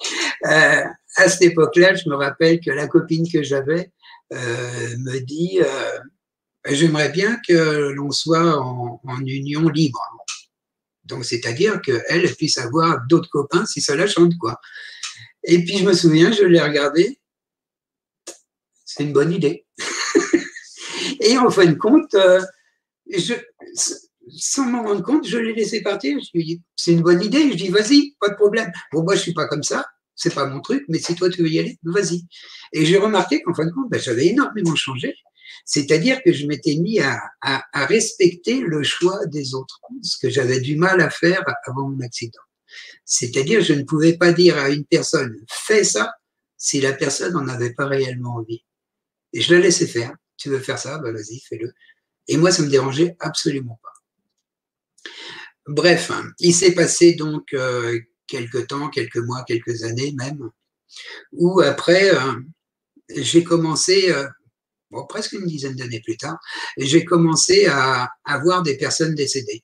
euh, 0.46 0.82
à 1.16 1.28
cette 1.28 1.42
époque-là, 1.42 1.94
je 1.94 2.08
me 2.08 2.16
rappelle 2.16 2.60
que 2.60 2.70
la 2.70 2.88
copine 2.88 3.30
que 3.30 3.42
j'avais 3.42 3.92
euh, 4.32 4.96
me 4.98 5.20
dit 5.20 5.60
j'aimerais 6.74 7.10
bien 7.10 7.38
que 7.46 7.92
l'on 7.92 8.10
soit 8.10 8.58
en, 8.58 9.00
union 9.26 9.68
libre. 9.68 10.02
Donc, 11.04 11.24
c'est-à-dire 11.24 11.80
qu'elle 11.80 12.34
puisse 12.36 12.58
avoir 12.58 13.06
d'autres 13.08 13.30
copains 13.30 13.64
si 13.66 13.80
ça 13.80 13.96
la 13.96 14.06
chante, 14.06 14.36
quoi. 14.38 14.60
Et 15.44 15.64
puis, 15.64 15.78
je 15.78 15.84
me 15.84 15.94
souviens, 15.94 16.32
je 16.32 16.44
l'ai 16.44 16.60
regardé. 16.60 17.18
C'est 18.84 19.04
une 19.04 19.12
bonne 19.12 19.32
idée. 19.32 19.66
Et 21.20 21.38
en 21.38 21.50
fin 21.50 21.66
de 21.66 21.74
compte, 21.74 22.14
euh, 22.14 22.40
sans 24.36 24.66
m'en 24.66 24.82
rendre 24.82 25.02
compte, 25.02 25.26
je 25.26 25.38
l'ai 25.38 25.54
laissé 25.54 25.82
partir. 25.82 26.18
Je 26.20 26.30
lui 26.34 26.42
ai 26.42 26.44
dit, 26.44 26.62
c'est 26.76 26.92
une 26.92 27.02
bonne 27.02 27.22
idée. 27.22 27.50
Je 27.50 27.56
dis, 27.56 27.68
vas-y, 27.68 28.16
pas 28.20 28.28
de 28.28 28.34
problème. 28.34 28.70
Bon, 28.92 29.02
moi, 29.02 29.14
je 29.14 29.20
suis 29.20 29.34
pas 29.34 29.46
comme 29.46 29.62
ça. 29.62 29.86
C'est 30.14 30.34
pas 30.34 30.46
mon 30.46 30.60
truc, 30.60 30.84
mais 30.88 30.98
si 30.98 31.14
toi 31.14 31.30
tu 31.30 31.42
veux 31.42 31.48
y 31.48 31.60
aller, 31.60 31.78
vas-y. 31.84 32.26
Et 32.72 32.84
j'ai 32.84 32.98
remarqué 32.98 33.40
qu'en 33.40 33.54
fin 33.54 33.64
de 33.64 33.70
compte, 33.70 33.88
ben, 33.88 34.00
j'avais 34.00 34.26
énormément 34.26 34.74
changé. 34.74 35.14
C'est-à-dire 35.64 36.22
que 36.22 36.32
je 36.32 36.46
m'étais 36.46 36.76
mis 36.76 37.00
à, 37.00 37.20
respecter 37.74 38.60
le 38.60 38.82
choix 38.82 39.26
des 39.26 39.54
autres, 39.54 39.80
ce 40.02 40.16
que 40.18 40.30
j'avais 40.30 40.60
du 40.60 40.76
mal 40.76 41.00
à 41.00 41.10
faire 41.10 41.42
avant 41.66 41.88
mon 41.88 42.00
accident. 42.00 42.40
C'est-à-dire, 43.04 43.62
je 43.62 43.72
ne 43.72 43.82
pouvais 43.82 44.16
pas 44.16 44.32
dire 44.32 44.58
à 44.58 44.70
une 44.70 44.84
personne, 44.84 45.34
fais 45.50 45.84
ça, 45.84 46.12
si 46.56 46.80
la 46.80 46.92
personne 46.92 47.32
n'en 47.32 47.48
avait 47.48 47.72
pas 47.72 47.86
réellement 47.86 48.36
envie. 48.36 48.64
Et 49.32 49.40
je 49.40 49.54
la 49.54 49.60
laissais 49.60 49.86
faire. 49.86 50.14
Tu 50.36 50.48
veux 50.48 50.58
faire 50.58 50.78
ça, 50.78 50.98
bah 50.98 51.12
vas-y, 51.12 51.40
fais-le. 51.40 51.72
Et 52.28 52.36
moi, 52.36 52.50
ça 52.50 52.62
me 52.62 52.68
dérangeait 52.68 53.16
absolument 53.20 53.80
pas. 53.82 53.92
Bref, 55.66 56.10
il 56.38 56.54
s'est 56.54 56.72
passé 56.72 57.14
donc 57.14 57.52
euh, 57.52 57.98
quelques 58.26 58.68
temps, 58.68 58.88
quelques 58.88 59.18
mois, 59.18 59.44
quelques 59.44 59.82
années 59.82 60.14
même, 60.16 60.50
où 61.32 61.60
après, 61.60 62.14
euh, 62.14 62.34
j'ai 63.14 63.44
commencé, 63.44 64.10
euh, 64.10 64.26
bon, 64.90 65.06
presque 65.06 65.32
une 65.32 65.46
dizaine 65.46 65.76
d'années 65.76 66.00
plus 66.00 66.16
tard, 66.16 66.38
j'ai 66.76 67.04
commencé 67.04 67.66
à, 67.66 68.08
à 68.24 68.38
voir 68.38 68.62
des 68.62 68.76
personnes 68.76 69.14
décédées. 69.14 69.62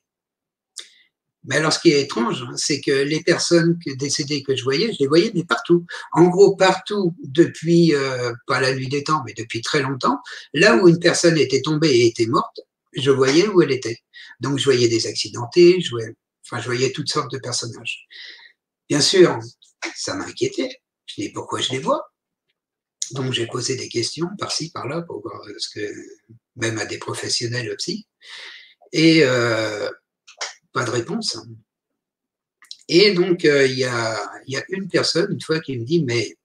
Mais 1.47 1.57
alors, 1.57 1.71
ce 1.71 1.79
qui 1.79 1.91
est 1.91 2.01
étrange, 2.01 2.41
hein, 2.41 2.53
c'est 2.55 2.81
que 2.81 2.91
les 2.91 3.21
personnes 3.21 3.77
décédées 3.97 4.41
que 4.41 4.55
je 4.55 4.63
voyais, 4.63 4.91
je 4.91 4.97
les 4.99 5.07
voyais, 5.07 5.31
mais 5.35 5.43
partout. 5.43 5.85
En 6.11 6.25
gros, 6.27 6.55
partout, 6.55 7.15
depuis, 7.23 7.93
euh, 7.93 8.33
pas 8.47 8.59
la 8.59 8.73
nuit 8.73 8.87
des 8.87 9.03
temps, 9.03 9.21
mais 9.25 9.33
depuis 9.33 9.61
très 9.61 9.81
longtemps, 9.81 10.19
là 10.53 10.75
où 10.75 10.87
une 10.87 10.99
personne 10.99 11.37
était 11.37 11.61
tombée 11.61 11.91
et 11.91 12.07
était 12.07 12.25
morte, 12.25 12.61
je 12.93 13.11
voyais 13.11 13.47
où 13.47 13.61
elle 13.61 13.71
était. 13.71 13.99
Donc, 14.39 14.57
je 14.57 14.65
voyais 14.65 14.87
des 14.87 15.05
accidentés, 15.05 15.81
je 15.81 15.91
voyais, 15.91 16.15
enfin, 16.45 16.59
je 16.59 16.65
voyais 16.65 16.91
toutes 16.91 17.09
sortes 17.09 17.31
de 17.31 17.37
personnages. 17.37 18.07
Bien 18.89 19.01
sûr, 19.01 19.37
ça 19.95 20.15
m'inquiétait. 20.15 20.81
Je 21.05 21.21
dis, 21.21 21.29
pourquoi 21.29 21.61
je 21.61 21.71
les 21.73 21.79
vois? 21.79 22.11
Donc 23.11 23.33
j'ai 23.33 23.47
posé 23.47 23.75
des 23.75 23.89
questions 23.89 24.29
par-ci, 24.37 24.71
par-là, 24.71 25.01
pour 25.01 25.21
que, 25.21 25.79
même 26.55 26.77
à 26.77 26.85
des 26.85 26.97
professionnels 26.97 27.73
aussi, 27.75 28.07
et 28.91 29.21
euh, 29.23 29.89
pas 30.73 30.83
de 30.83 30.91
réponse. 30.91 31.37
Et 32.87 33.13
donc 33.13 33.45
euh, 33.45 33.65
il 33.65 33.77
y, 33.77 33.85
a, 33.85 34.17
une 34.69 34.87
personne, 34.87 35.31
une 35.31 35.41
fois, 35.41 35.59
qui 35.59 35.77
me 35.77 35.85
dit, 35.85 36.03
mais 36.03 36.37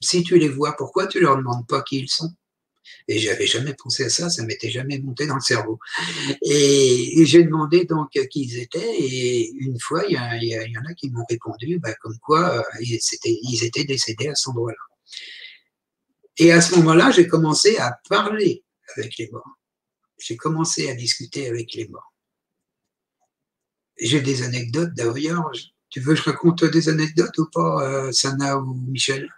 si 0.00 0.22
tu 0.22 0.38
les 0.38 0.48
vois, 0.48 0.76
pourquoi 0.76 1.06
tu 1.06 1.20
leur 1.20 1.36
demandes 1.36 1.66
pas 1.66 1.82
qui 1.82 2.00
ils 2.00 2.08
sont? 2.08 2.32
Et 3.08 3.18
j'avais 3.18 3.46
jamais 3.46 3.74
pensé 3.74 4.04
à 4.04 4.10
ça, 4.10 4.30
ça 4.30 4.44
m'était 4.44 4.70
jamais 4.70 4.98
monté 4.98 5.26
dans 5.26 5.34
le 5.34 5.40
cerveau. 5.40 5.78
Et, 6.42 7.24
j'ai 7.24 7.42
demandé 7.42 7.84
donc 7.84 8.10
qui 8.10 8.42
ils 8.42 8.58
étaient, 8.58 8.94
et 8.98 9.50
une 9.58 9.78
fois, 9.80 10.04
il 10.08 10.12
y, 10.12 10.46
y, 10.46 10.78
en 10.78 10.84
a 10.84 10.94
qui 10.94 11.10
m'ont 11.10 11.24
répondu, 11.28 11.78
bah, 11.78 11.94
comme 12.00 12.18
quoi 12.18 12.58
euh, 12.58 12.62
ils, 12.80 12.94
étaient, 12.94 13.38
ils 13.42 13.64
étaient 13.64 13.84
décédés 13.84 14.28
à 14.28 14.34
cet 14.34 14.48
endroit-là. 14.48 14.78
Et 16.38 16.52
à 16.52 16.60
ce 16.60 16.76
moment-là, 16.76 17.10
j'ai 17.10 17.26
commencé 17.26 17.76
à 17.78 17.98
parler 18.08 18.64
avec 18.96 19.16
les 19.18 19.30
morts. 19.30 19.58
J'ai 20.18 20.36
commencé 20.36 20.90
à 20.90 20.94
discuter 20.94 21.48
avec 21.48 21.74
les 21.74 21.88
morts. 21.88 22.12
J'ai 23.98 24.20
des 24.20 24.42
anecdotes 24.42 24.92
d'ailleurs. 24.94 25.50
Tu 25.88 26.00
veux 26.00 26.14
que 26.14 26.20
je 26.20 26.24
raconte 26.24 26.64
des 26.64 26.88
anecdotes 26.88 27.38
ou 27.38 27.46
pas, 27.50 27.82
euh, 27.82 28.12
Sana 28.12 28.58
ou 28.58 28.74
Michel? 28.74 29.30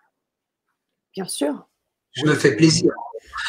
Bien 1.14 1.26
sûr. 1.26 1.68
Je 2.12 2.24
me 2.24 2.34
fais 2.34 2.56
plaisir. 2.56 2.92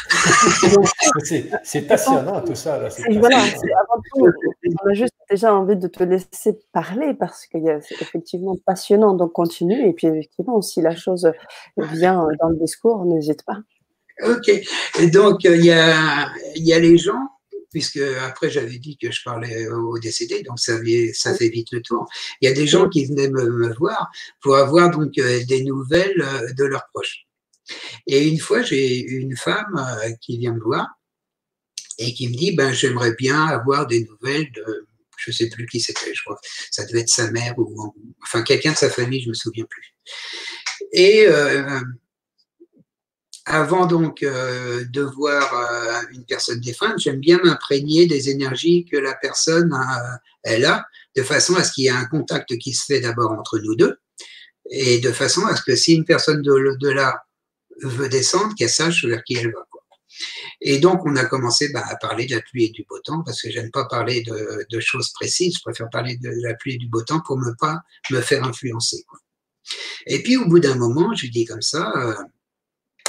c'est 1.62 1.82
passionnant 1.82 2.40
tout 2.42 2.54
ça. 2.54 2.88
voilà, 3.18 3.38
avant 3.38 4.02
tout, 4.12 4.26
on 4.82 4.90
a 4.90 4.94
juste 4.94 5.14
déjà 5.30 5.54
envie 5.54 5.76
de 5.76 5.88
te 5.88 6.02
laisser 6.02 6.58
parler 6.72 7.14
parce 7.14 7.46
que 7.46 7.58
c'est 7.80 8.00
effectivement 8.00 8.56
passionnant, 8.64 9.14
donc 9.14 9.32
continue. 9.32 9.88
Et 9.88 9.92
puis 9.92 10.06
effectivement, 10.08 10.60
si 10.62 10.80
la 10.80 10.96
chose 10.96 11.30
vient 11.76 12.26
dans 12.40 12.48
le 12.48 12.56
discours, 12.56 13.04
n'hésite 13.04 13.44
pas. 13.44 13.58
Ok. 14.26 14.48
Et 14.98 15.06
donc, 15.08 15.44
il 15.44 15.64
y 15.64 15.72
a, 15.72 16.28
y 16.56 16.72
a 16.72 16.78
les 16.78 16.98
gens 16.98 17.28
puisque 17.70 18.00
après 18.26 18.50
j'avais 18.50 18.78
dit 18.78 18.96
que 18.96 19.10
je 19.10 19.22
parlais 19.22 19.68
aux 19.68 19.98
décédés, 19.98 20.42
donc 20.42 20.58
ça, 20.58 20.72
ça 21.14 21.34
fait 21.34 21.48
vite 21.48 21.68
le 21.72 21.80
tour. 21.82 22.06
Il 22.40 22.48
y 22.48 22.52
a 22.52 22.54
des 22.54 22.66
gens 22.66 22.88
qui 22.88 23.04
venaient 23.06 23.30
me, 23.30 23.72
voir 23.74 24.10
pour 24.42 24.56
avoir 24.56 24.90
donc 24.90 25.16
euh, 25.18 25.44
des 25.46 25.62
nouvelles 25.64 26.20
euh, 26.20 26.52
de 26.52 26.64
leurs 26.64 26.88
proches. 26.92 27.26
Et 28.06 28.28
une 28.28 28.38
fois, 28.38 28.62
j'ai 28.62 29.00
une 29.00 29.36
femme 29.36 29.76
euh, 29.76 30.10
qui 30.20 30.38
vient 30.38 30.54
me 30.54 30.60
voir 30.60 30.86
et 31.98 32.14
qui 32.14 32.28
me 32.28 32.34
dit 32.34 32.52
ben 32.52 32.72
j'aimerais 32.72 33.14
bien 33.14 33.46
avoir 33.46 33.86
des 33.86 34.04
nouvelles 34.04 34.50
de 34.52 34.86
je 35.18 35.32
sais 35.32 35.50
plus 35.50 35.66
qui 35.66 35.80
c'était, 35.80 36.14
je 36.14 36.22
crois. 36.22 36.40
Ça 36.70 36.86
devait 36.86 37.00
être 37.00 37.10
sa 37.10 37.30
mère 37.30 37.58
ou 37.58 37.94
enfin 38.22 38.42
quelqu'un 38.42 38.72
de 38.72 38.76
sa 38.76 38.88
famille, 38.88 39.22
je 39.22 39.28
me 39.28 39.34
souviens 39.34 39.66
plus. 39.68 39.94
Et 40.92 41.26
avant 43.50 43.86
donc 43.86 44.22
euh, 44.22 44.84
de 44.90 45.02
voir 45.02 45.54
euh, 45.54 46.02
une 46.12 46.24
personne 46.24 46.60
défunte, 46.60 46.98
j'aime 46.98 47.20
bien 47.20 47.40
m'imprégner 47.42 48.06
des 48.06 48.30
énergies 48.30 48.84
que 48.84 48.96
la 48.96 49.14
personne 49.14 49.72
a, 49.72 50.20
elle 50.42 50.64
a, 50.64 50.84
de 51.16 51.22
façon 51.22 51.56
à 51.56 51.64
ce 51.64 51.72
qu'il 51.72 51.84
y 51.84 51.86
ait 51.88 51.90
un 51.90 52.04
contact 52.04 52.56
qui 52.58 52.72
se 52.72 52.84
fait 52.84 53.00
d'abord 53.00 53.32
entre 53.32 53.58
nous 53.58 53.74
deux, 53.74 53.98
et 54.70 54.98
de 54.98 55.10
façon 55.10 55.44
à 55.46 55.56
ce 55.56 55.62
que 55.62 55.74
si 55.74 55.94
une 55.94 56.04
personne 56.04 56.42
de, 56.42 56.88
là 56.90 57.24
veut 57.82 58.08
descendre, 58.08 58.54
qu'elle 58.56 58.70
sache 58.70 59.04
vers 59.04 59.22
qui 59.24 59.36
elle 59.36 59.52
va. 59.52 59.66
Et 60.60 60.78
donc, 60.78 61.04
on 61.06 61.16
a 61.16 61.24
commencé 61.24 61.70
bah, 61.72 61.84
à 61.86 61.96
parler 61.96 62.26
de 62.26 62.34
la 62.34 62.42
pluie 62.42 62.64
et 62.64 62.70
du 62.70 62.84
beau 62.88 62.98
temps, 63.00 63.22
parce 63.24 63.40
que 63.40 63.50
j'aime 63.50 63.70
pas 63.70 63.86
parler 63.86 64.22
de, 64.22 64.80
choses 64.80 65.10
précises, 65.10 65.56
je 65.56 65.60
préfère 65.62 65.88
parler 65.90 66.16
de 66.16 66.30
la 66.42 66.54
pluie 66.54 66.74
et 66.74 66.78
du 66.78 66.88
beau 66.88 67.02
temps 67.02 67.20
pour 67.20 67.38
ne 67.38 67.52
pas 67.58 67.80
me 68.10 68.20
faire 68.20 68.44
influencer. 68.44 69.04
Et 70.06 70.22
puis, 70.22 70.36
au 70.36 70.46
bout 70.46 70.60
d'un 70.60 70.74
moment, 70.74 71.14
je 71.14 71.26
dis 71.26 71.44
comme 71.44 71.62
ça, 71.62 71.92
euh, 71.96 72.14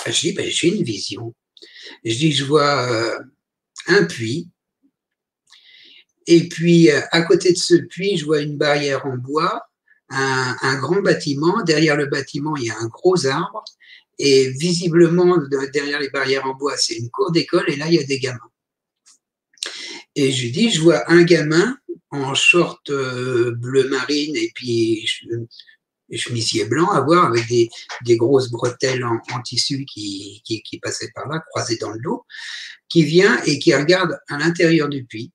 je 0.05 0.19
dis, 0.19 0.33
ben, 0.33 0.49
j'ai 0.49 0.75
une 0.75 0.83
vision. 0.83 1.33
Je 2.05 2.15
dis, 2.15 2.31
je 2.31 2.45
vois 2.45 2.89
euh, 2.89 3.19
un 3.87 4.05
puits. 4.05 4.49
Et 6.27 6.47
puis, 6.47 6.91
euh, 6.91 7.01
à 7.11 7.23
côté 7.23 7.51
de 7.51 7.57
ce 7.57 7.75
puits, 7.75 8.17
je 8.17 8.25
vois 8.25 8.41
une 8.41 8.57
barrière 8.57 9.05
en 9.05 9.17
bois, 9.17 9.63
un, 10.09 10.77
grand 10.79 11.01
bâtiment. 11.01 11.63
Derrière 11.63 11.95
le 11.95 12.05
bâtiment, 12.05 12.55
il 12.57 12.65
y 12.65 12.69
a 12.69 12.77
un 12.77 12.87
gros 12.87 13.25
arbre. 13.25 13.63
Et 14.23 14.51
visiblement, 14.51 15.35
derrière 15.73 15.99
les 15.99 16.11
barrières 16.11 16.45
en 16.45 16.53
bois, 16.53 16.77
c'est 16.77 16.93
une 16.93 17.09
cour 17.09 17.31
d'école. 17.31 17.67
Et 17.69 17.75
là, 17.75 17.87
il 17.87 17.95
y 17.95 17.99
a 17.99 18.03
des 18.03 18.19
gamins. 18.19 18.37
Et 20.15 20.31
je 20.31 20.49
dis, 20.49 20.69
je 20.69 20.79
vois 20.79 21.09
un 21.11 21.23
gamin 21.23 21.75
en 22.11 22.35
short 22.35 22.87
euh, 22.91 23.55
bleu 23.55 23.89
marine 23.89 24.35
et 24.35 24.51
puis 24.53 25.07
chemisier 26.11 26.65
blanc 26.65 26.91
à 26.91 27.01
voir 27.01 27.25
avec 27.25 27.47
des, 27.47 28.17
grosses 28.17 28.51
bretelles 28.51 29.03
en, 29.03 29.41
tissu 29.41 29.85
qui, 29.85 30.43
qui, 30.45 30.79
passaient 30.79 31.09
par 31.15 31.27
là, 31.27 31.39
croisées 31.49 31.77
dans 31.77 31.89
le 31.89 31.99
dos, 31.99 32.23
qui 32.89 33.03
vient 33.03 33.41
et 33.45 33.57
qui 33.57 33.73
regarde 33.73 34.19
à 34.27 34.37
l'intérieur 34.37 34.87
du 34.87 35.03
puits. 35.03 35.31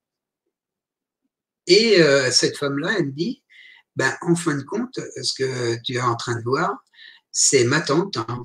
Et 1.67 2.01
euh, 2.01 2.31
cette 2.31 2.57
femme-là, 2.57 2.95
elle 2.99 3.07
me 3.07 3.13
dit, 3.13 3.43
ben, 3.97 4.15
en 4.21 4.37
fin 4.37 4.55
de 4.55 4.63
compte, 4.63 5.01
ce 5.21 5.35
que 5.35 5.77
tu 5.83 5.95
es 5.95 6.01
en 6.01 6.15
train 6.15 6.37
de 6.37 6.45
voir, 6.45 6.71
c'est 7.33 7.65
ma 7.65 7.81
tante. 7.81 8.17
Hein. 8.19 8.45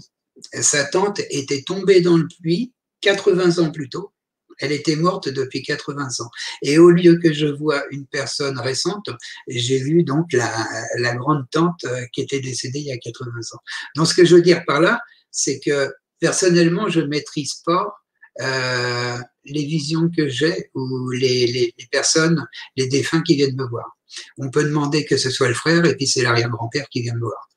Sa 0.54 0.86
tante 0.86 1.20
était 1.30 1.64
tombée 1.64 2.02
dans 2.02 2.18
le 2.18 2.28
puits 2.42 2.74
80 3.02 3.64
ans 3.64 3.72
plus 3.72 3.89
tôt 3.89 4.14
elle 4.62 4.72
était 4.72 4.96
morte 4.96 5.28
depuis 5.28 5.64
80 5.64 6.08
ans. 6.20 6.30
Et 6.62 6.78
au 6.78 6.92
lieu 6.92 7.18
que 7.18 7.34
je 7.34 7.48
vois 7.48 7.84
une 7.92 8.06
personne 8.06 8.60
récente, 8.60 9.10
j'ai 9.48 9.80
vu 9.80 10.04
donc 10.04 10.32
la, 10.34 11.16
grande 11.16 11.46
tante 11.52 11.84
euh, 11.86 12.06
qui 12.14 12.22
était 12.22 12.39
décédée 12.39 12.80
il 12.80 12.86
y 12.86 12.92
a 12.92 12.98
80 12.98 13.32
ans. 13.54 13.60
Donc 13.96 14.08
ce 14.08 14.14
que 14.14 14.24
je 14.24 14.36
veux 14.36 14.42
dire 14.42 14.64
par 14.66 14.80
là, 14.80 15.00
c'est 15.32 15.60
que 15.60 15.92
personnellement, 16.20 16.89
je 16.89 17.02
ne 17.02 17.08
maîtrise 17.08 17.56
pas 17.66 17.96
euh, 18.42 19.18
les 19.46 19.66
visions 19.66 20.10
que 20.16 20.30
j'ai 20.30 20.70
ou 20.76 21.10
les, 21.10 21.74
personnes, 21.92 22.46
les 22.78 22.88
défunts 22.88 23.24
qui 23.24 23.36
viennent 23.36 23.58
me 23.58 23.68
voir. 23.68 23.98
On 24.38 24.50
peut 24.52 24.64
demander 24.64 25.06
que 25.06 25.18
ce 25.18 25.30
soit 25.30 25.48
le 25.48 25.54
frère 25.54 25.84
et 25.86 25.96
puis 25.96 26.08
c'est 26.08 26.22
l'arrière-grand-père 26.22 26.88
qui 26.89 27.02
vient 27.02 27.16
me 27.16 27.22
voir. 27.22 27.50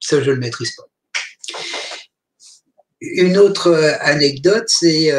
Ça, 0.00 0.20
je 0.20 0.30
ne 0.30 0.34
le 0.34 0.40
maîtrise 0.40 0.74
pas. 0.74 0.84
Une 3.00 3.38
autre 3.38 3.68
euh, 3.68 3.92
anecdote, 4.00 4.64
c'est 4.66 5.12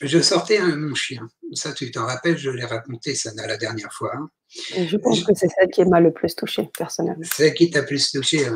je 0.00 0.18
sortais 0.20 0.58
un, 0.58 0.76
mon 0.76 0.94
chien. 0.94 1.28
Ça, 1.52 1.72
tu 1.72 1.90
t'en 1.90 2.06
rappelles, 2.06 2.38
je 2.38 2.50
l'ai 2.50 2.64
raconté 2.64 3.14
ça 3.14 3.30
la 3.36 3.56
dernière 3.56 3.92
fois. 3.92 4.12
Hein. 4.16 4.30
je 4.86 4.96
pense 4.96 5.22
que 5.22 5.32
c'est 5.34 5.48
celle 5.48 5.68
qui 5.68 5.84
m'a 5.84 6.00
le 6.00 6.12
plus 6.12 6.34
touché, 6.34 6.70
personnellement. 6.78 7.24
Celle 7.36 7.52
qui 7.54 7.70
t'a 7.70 7.82
plus 7.82 8.10
touché. 8.10 8.46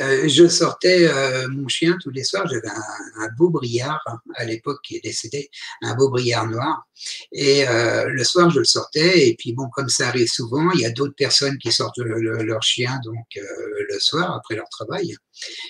Euh, 0.00 0.28
je 0.28 0.48
sortais 0.48 1.06
euh, 1.06 1.48
mon 1.48 1.68
chien 1.68 1.96
tous 2.02 2.10
les 2.10 2.24
soirs. 2.24 2.48
J'avais 2.48 2.68
un, 2.68 3.28
beau 3.36 3.50
brillard 3.50 4.02
à 4.34 4.44
l'époque 4.44 4.80
qui 4.82 4.96
est 4.96 5.04
décédé, 5.04 5.50
un 5.82 5.94
beau 5.94 6.10
brillard 6.10 6.48
noir. 6.48 6.84
Et 7.32 7.68
euh, 7.68 8.06
le 8.08 8.24
soir, 8.24 8.50
je 8.50 8.60
le 8.60 8.64
sortais. 8.64 9.28
Et 9.28 9.36
puis 9.36 9.52
bon, 9.52 9.68
comme 9.68 9.88
ça 9.88 10.08
arrive 10.08 10.28
souvent, 10.28 10.70
il 10.72 10.80
y 10.80 10.86
a 10.86 10.90
d'autres 10.90 11.14
personnes 11.16 11.58
qui 11.58 11.70
sortent 11.70 11.98
leur 11.98 12.62
chien 12.62 12.98
donc 13.04 13.26
le 13.36 13.98
soir 14.00 14.34
après 14.34 14.56
leur 14.56 14.68
travail. 14.68 15.14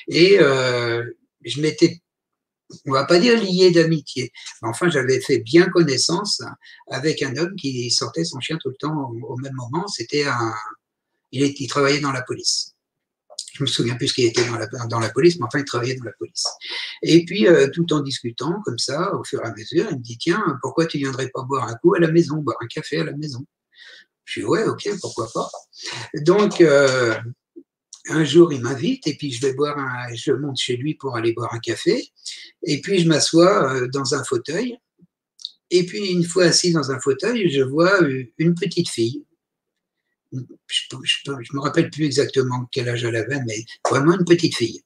Et 0.08 0.38
je 1.44 1.60
m'étais 1.60 2.01
on 2.86 2.92
va 2.92 3.04
pas 3.04 3.18
dire 3.18 3.40
lié 3.40 3.70
d'amitié, 3.70 4.32
mais 4.62 4.68
enfin 4.68 4.88
j'avais 4.88 5.20
fait 5.20 5.38
bien 5.38 5.66
connaissance 5.68 6.42
avec 6.88 7.22
un 7.22 7.36
homme 7.36 7.54
qui 7.56 7.90
sortait 7.90 8.24
son 8.24 8.40
chien 8.40 8.58
tout 8.60 8.68
le 8.68 8.76
temps 8.76 9.12
au, 9.22 9.36
même 9.36 9.54
moment. 9.54 9.86
C'était 9.88 10.24
un, 10.24 10.54
il, 11.32 11.68
travaillait 11.68 12.00
dans 12.00 12.12
la 12.12 12.22
police. 12.22 12.74
Je 13.54 13.62
me 13.62 13.68
souviens 13.68 13.96
plus 13.96 14.12
qu'il 14.12 14.24
était 14.24 14.46
dans 14.46 14.56
la, 14.56 14.66
dans 14.88 14.98
la 14.98 15.10
police, 15.10 15.38
mais 15.38 15.44
enfin 15.44 15.58
il 15.58 15.64
travaillait 15.64 15.96
dans 15.96 16.04
la 16.04 16.12
police. 16.18 16.46
Et 17.02 17.24
puis 17.24 17.46
euh, 17.46 17.68
tout 17.68 17.92
en 17.92 18.00
discutant 18.00 18.60
comme 18.64 18.78
ça, 18.78 19.14
au 19.14 19.24
fur 19.24 19.40
et 19.42 19.46
à 19.46 19.52
mesure, 19.52 19.86
il 19.90 19.98
me 19.98 20.02
dit 20.02 20.18
tiens 20.18 20.42
pourquoi 20.62 20.86
tu 20.86 20.98
viendrais 20.98 21.28
pas 21.28 21.42
boire 21.42 21.68
un 21.68 21.74
coup 21.74 21.94
à 21.94 21.98
la 21.98 22.10
maison, 22.10 22.36
boire 22.36 22.56
un 22.60 22.66
café 22.66 23.00
à 23.00 23.04
la 23.04 23.12
maison? 23.12 23.44
Je 24.24 24.40
dis 24.40 24.46
ouais 24.46 24.64
ok 24.64 24.88
pourquoi 25.00 25.28
pas? 25.32 25.50
Donc 26.14 26.60
euh, 26.60 27.14
un 28.08 28.24
jour, 28.24 28.52
il 28.52 28.60
m'invite 28.60 29.06
et 29.06 29.16
puis 29.16 29.30
je 29.32 29.40
vais 29.40 29.54
boire 29.54 29.78
un, 29.78 30.14
je 30.14 30.32
monte 30.32 30.58
chez 30.58 30.76
lui 30.76 30.94
pour 30.94 31.16
aller 31.16 31.32
boire 31.32 31.54
un 31.54 31.58
café. 31.58 32.08
Et 32.64 32.80
puis 32.80 32.98
je 33.00 33.08
m'assois 33.08 33.74
euh, 33.74 33.88
dans 33.88 34.14
un 34.14 34.24
fauteuil. 34.24 34.76
Et 35.70 35.86
puis 35.86 36.10
une 36.10 36.24
fois 36.24 36.44
assis 36.44 36.72
dans 36.72 36.90
un 36.90 37.00
fauteuil, 37.00 37.50
je 37.50 37.62
vois 37.62 38.02
euh, 38.02 38.24
une 38.38 38.54
petite 38.54 38.88
fille. 38.88 39.24
Je 40.32 40.38
ne 40.96 41.56
me 41.56 41.60
rappelle 41.60 41.90
plus 41.90 42.04
exactement 42.06 42.66
quel 42.72 42.88
âge 42.88 43.04
elle 43.04 43.16
avait, 43.16 43.40
mais 43.46 43.64
vraiment 43.88 44.18
une 44.18 44.24
petite 44.24 44.56
fille. 44.56 44.82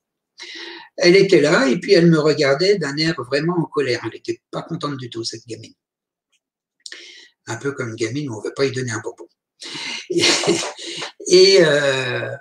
Elle 0.97 1.17
était 1.17 1.41
là 1.41 1.69
et 1.69 1.79
puis 1.79 1.93
elle 1.93 2.11
me 2.11 2.19
regardait 2.19 2.79
d'un 2.79 2.97
air 2.97 3.15
vraiment 3.23 3.57
en 3.59 3.65
colère. 3.65 4.01
Elle 4.05 4.13
n'était 4.13 4.41
pas 4.51 4.63
contente 4.63 4.97
du 4.97 5.11
tout, 5.11 5.25
cette 5.25 5.47
gamine. 5.47 5.75
Un 7.47 7.57
peu 7.57 7.73
comme 7.73 7.91
une 7.91 7.97
gamine 7.97 8.29
où 8.29 8.35
on 8.35 8.41
ne 8.41 8.45
veut 8.45 8.55
pas 8.55 8.65
lui 8.65 8.73
donner 8.73 8.91
un 8.91 9.01
bonbon. 9.01 9.29
Et, 11.29 11.59
euh, 11.61 12.37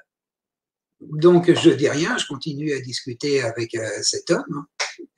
donc, 1.01 1.53
je 1.53 1.69
dis 1.71 1.89
rien, 1.89 2.17
je 2.17 2.25
continue 2.25 2.73
à 2.73 2.79
discuter 2.79 3.41
avec 3.41 3.75
euh, 3.75 3.87
cet 4.01 4.31
homme. 4.31 4.65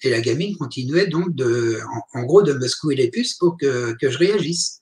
Et 0.01 0.09
la 0.09 0.21
gamine 0.21 0.57
continuait 0.57 1.07
donc 1.07 1.35
de, 1.35 1.79
en, 2.13 2.23
gros, 2.23 2.41
de 2.41 2.53
me 2.53 2.67
secouer 2.67 2.95
les 2.95 3.09
puces 3.09 3.35
pour 3.35 3.57
que, 3.57 3.95
je 4.01 4.17
réagisse. 4.17 4.81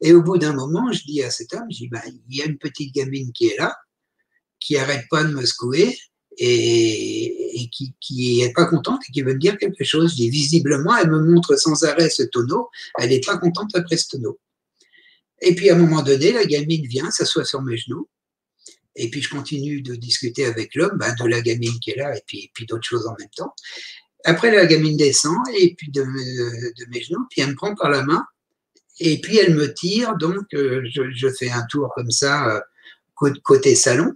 Et 0.00 0.12
au 0.12 0.22
bout 0.22 0.38
d'un 0.38 0.52
moment, 0.52 0.92
je 0.92 1.02
dis 1.04 1.22
à 1.22 1.30
cet 1.30 1.54
homme, 1.54 1.66
je 1.70 1.76
dis, 1.78 1.88
ben, 1.88 2.02
il 2.28 2.36
y 2.36 2.42
a 2.42 2.46
une 2.46 2.58
petite 2.58 2.92
gamine 2.94 3.32
qui 3.32 3.46
est 3.46 3.58
là, 3.58 3.76
qui 4.58 4.76
arrête 4.76 5.06
pas 5.08 5.22
de 5.22 5.32
me 5.32 5.46
secouer 5.46 5.96
et, 6.36 7.68
qui, 7.72 7.94
qui 8.00 8.42
est 8.42 8.52
pas 8.52 8.66
contente 8.66 9.02
et 9.08 9.12
qui 9.12 9.22
veut 9.22 9.34
me 9.34 9.38
dire 9.38 9.56
quelque 9.56 9.84
chose. 9.84 10.10
Je 10.10 10.16
dis, 10.16 10.30
visiblement, 10.30 10.96
elle 10.96 11.10
me 11.10 11.20
montre 11.20 11.56
sans 11.56 11.84
arrêt 11.84 12.10
ce 12.10 12.24
tonneau, 12.24 12.68
elle 12.98 13.10
n'est 13.10 13.20
pas 13.20 13.38
contente 13.38 13.70
après 13.74 13.96
ce 13.96 14.08
tonneau. 14.08 14.38
Et 15.40 15.54
puis 15.54 15.70
à 15.70 15.74
un 15.74 15.78
moment 15.78 16.02
donné, 16.02 16.32
la 16.32 16.44
gamine 16.44 16.86
vient, 16.86 17.10
s'assoit 17.10 17.44
sur 17.44 17.62
mes 17.62 17.76
genoux, 17.76 18.08
et 18.96 19.10
puis 19.10 19.22
je 19.22 19.28
continue 19.28 19.82
de 19.82 19.94
discuter 19.94 20.46
avec 20.46 20.74
l'homme, 20.74 20.96
ben, 20.96 21.14
de 21.14 21.24
la 21.26 21.40
gamine 21.40 21.78
qui 21.80 21.90
est 21.90 21.96
là, 21.96 22.16
et 22.16 22.22
puis, 22.26 22.66
d'autres 22.66 22.86
choses 22.86 23.06
en 23.06 23.14
même 23.18 23.28
temps. 23.36 23.54
Après, 24.24 24.50
la 24.50 24.66
gamine 24.66 24.96
descend, 24.96 25.36
et 25.58 25.74
puis 25.74 25.90
de, 25.90 26.02
mes 26.88 27.02
genoux, 27.02 27.26
puis 27.30 27.42
elle 27.42 27.50
me 27.50 27.54
prend 27.54 27.74
par 27.74 27.90
la 27.90 28.02
main, 28.02 28.24
et 29.00 29.20
puis 29.20 29.38
elle 29.38 29.54
me 29.54 29.72
tire, 29.74 30.16
donc 30.16 30.46
euh, 30.54 30.82
je, 30.94 31.10
je, 31.10 31.28
fais 31.28 31.50
un 31.50 31.64
tour 31.66 31.92
comme 31.94 32.10
ça, 32.10 32.48
euh, 32.48 33.30
côté 33.42 33.74
salon, 33.74 34.12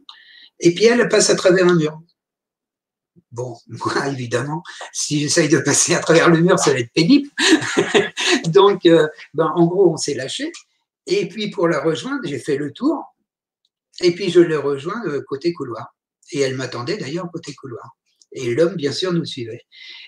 et 0.60 0.74
puis 0.74 0.84
elle 0.84 1.08
passe 1.08 1.30
à 1.30 1.34
travers 1.34 1.66
un 1.66 1.74
mur. 1.74 2.00
Bon, 3.32 3.56
moi, 3.68 4.08
évidemment, 4.08 4.62
si 4.92 5.20
j'essaye 5.20 5.48
de 5.48 5.58
passer 5.58 5.94
à 5.94 6.00
travers 6.00 6.30
le 6.30 6.40
mur, 6.40 6.58
ça 6.58 6.72
va 6.72 6.78
être 6.78 6.92
pénible. 6.92 7.28
donc, 8.48 8.86
euh, 8.86 9.06
ben, 9.34 9.50
en 9.54 9.66
gros, 9.66 9.92
on 9.92 9.96
s'est 9.96 10.14
lâché. 10.14 10.50
Et 11.06 11.28
puis, 11.28 11.50
pour 11.50 11.68
la 11.68 11.80
rejoindre, 11.80 12.20
j'ai 12.24 12.38
fait 12.38 12.56
le 12.56 12.72
tour. 12.72 13.14
Et 14.02 14.12
puis 14.12 14.30
je 14.30 14.40
l'ai 14.40 14.56
rejoint 14.56 15.02
côté 15.26 15.52
couloir. 15.52 15.94
Et 16.32 16.40
elle 16.40 16.56
m'attendait 16.56 16.96
d'ailleurs 16.96 17.30
côté 17.32 17.54
couloir. 17.54 17.96
Et 18.32 18.54
l'homme, 18.54 18.76
bien 18.76 18.92
sûr, 18.92 19.12
nous 19.12 19.24
suivait. 19.24 19.62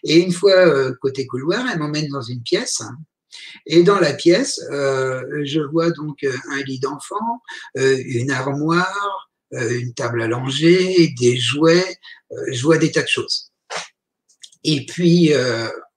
Et 0.04 0.18
une 0.18 0.32
fois, 0.32 0.52
euh, 0.52 0.92
côté 1.00 1.26
couloir, 1.26 1.66
elle 1.70 1.78
m'emmène 1.78 2.08
dans 2.08 2.22
une 2.22 2.42
pièce. 2.42 2.82
Et 3.66 3.82
dans 3.82 3.98
la 3.98 4.12
pièce, 4.12 4.60
euh, 4.70 5.22
je 5.44 5.60
vois 5.60 5.90
donc 5.90 6.24
un 6.24 6.62
lit 6.62 6.80
d'enfant, 6.80 7.40
une 7.76 8.30
armoire, 8.30 9.30
une 9.52 9.94
table 9.94 10.22
allongée, 10.22 11.14
des 11.18 11.36
jouets, 11.36 11.96
je 12.52 12.62
vois 12.62 12.76
des 12.76 12.90
tas 12.90 13.02
de 13.02 13.08
choses. 13.08 13.52
Et 14.64 14.84
puis, 14.84 15.32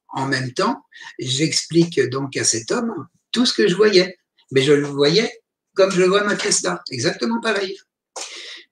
en 0.10 0.28
même 0.28 0.54
temps, 0.54 0.84
j'explique 1.20 2.00
donc 2.10 2.38
à 2.38 2.44
cet 2.44 2.72
homme 2.72 2.94
tout 3.32 3.46
ce 3.46 3.54
que 3.54 3.68
je 3.68 3.76
voyais. 3.76 4.16
Mais 4.52 4.62
je 4.62 4.74
le 4.74 4.86
voyais 4.86 5.32
comme 5.76 5.92
je 5.92 6.04
vois 6.04 6.24
ma 6.24 6.36
pièce 6.36 6.62
là, 6.64 6.84
exactement 6.92 7.40
pareil. 7.42 7.78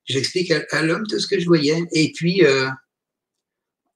J'explique 0.06 0.52
à, 0.52 0.82
l'homme 0.82 1.06
tout 1.08 1.20
ce 1.20 1.28
que 1.28 1.40
je 1.40 1.46
voyais. 1.46 1.84
Et 1.92 2.12
puis, 2.12 2.44
euh, 2.44 2.68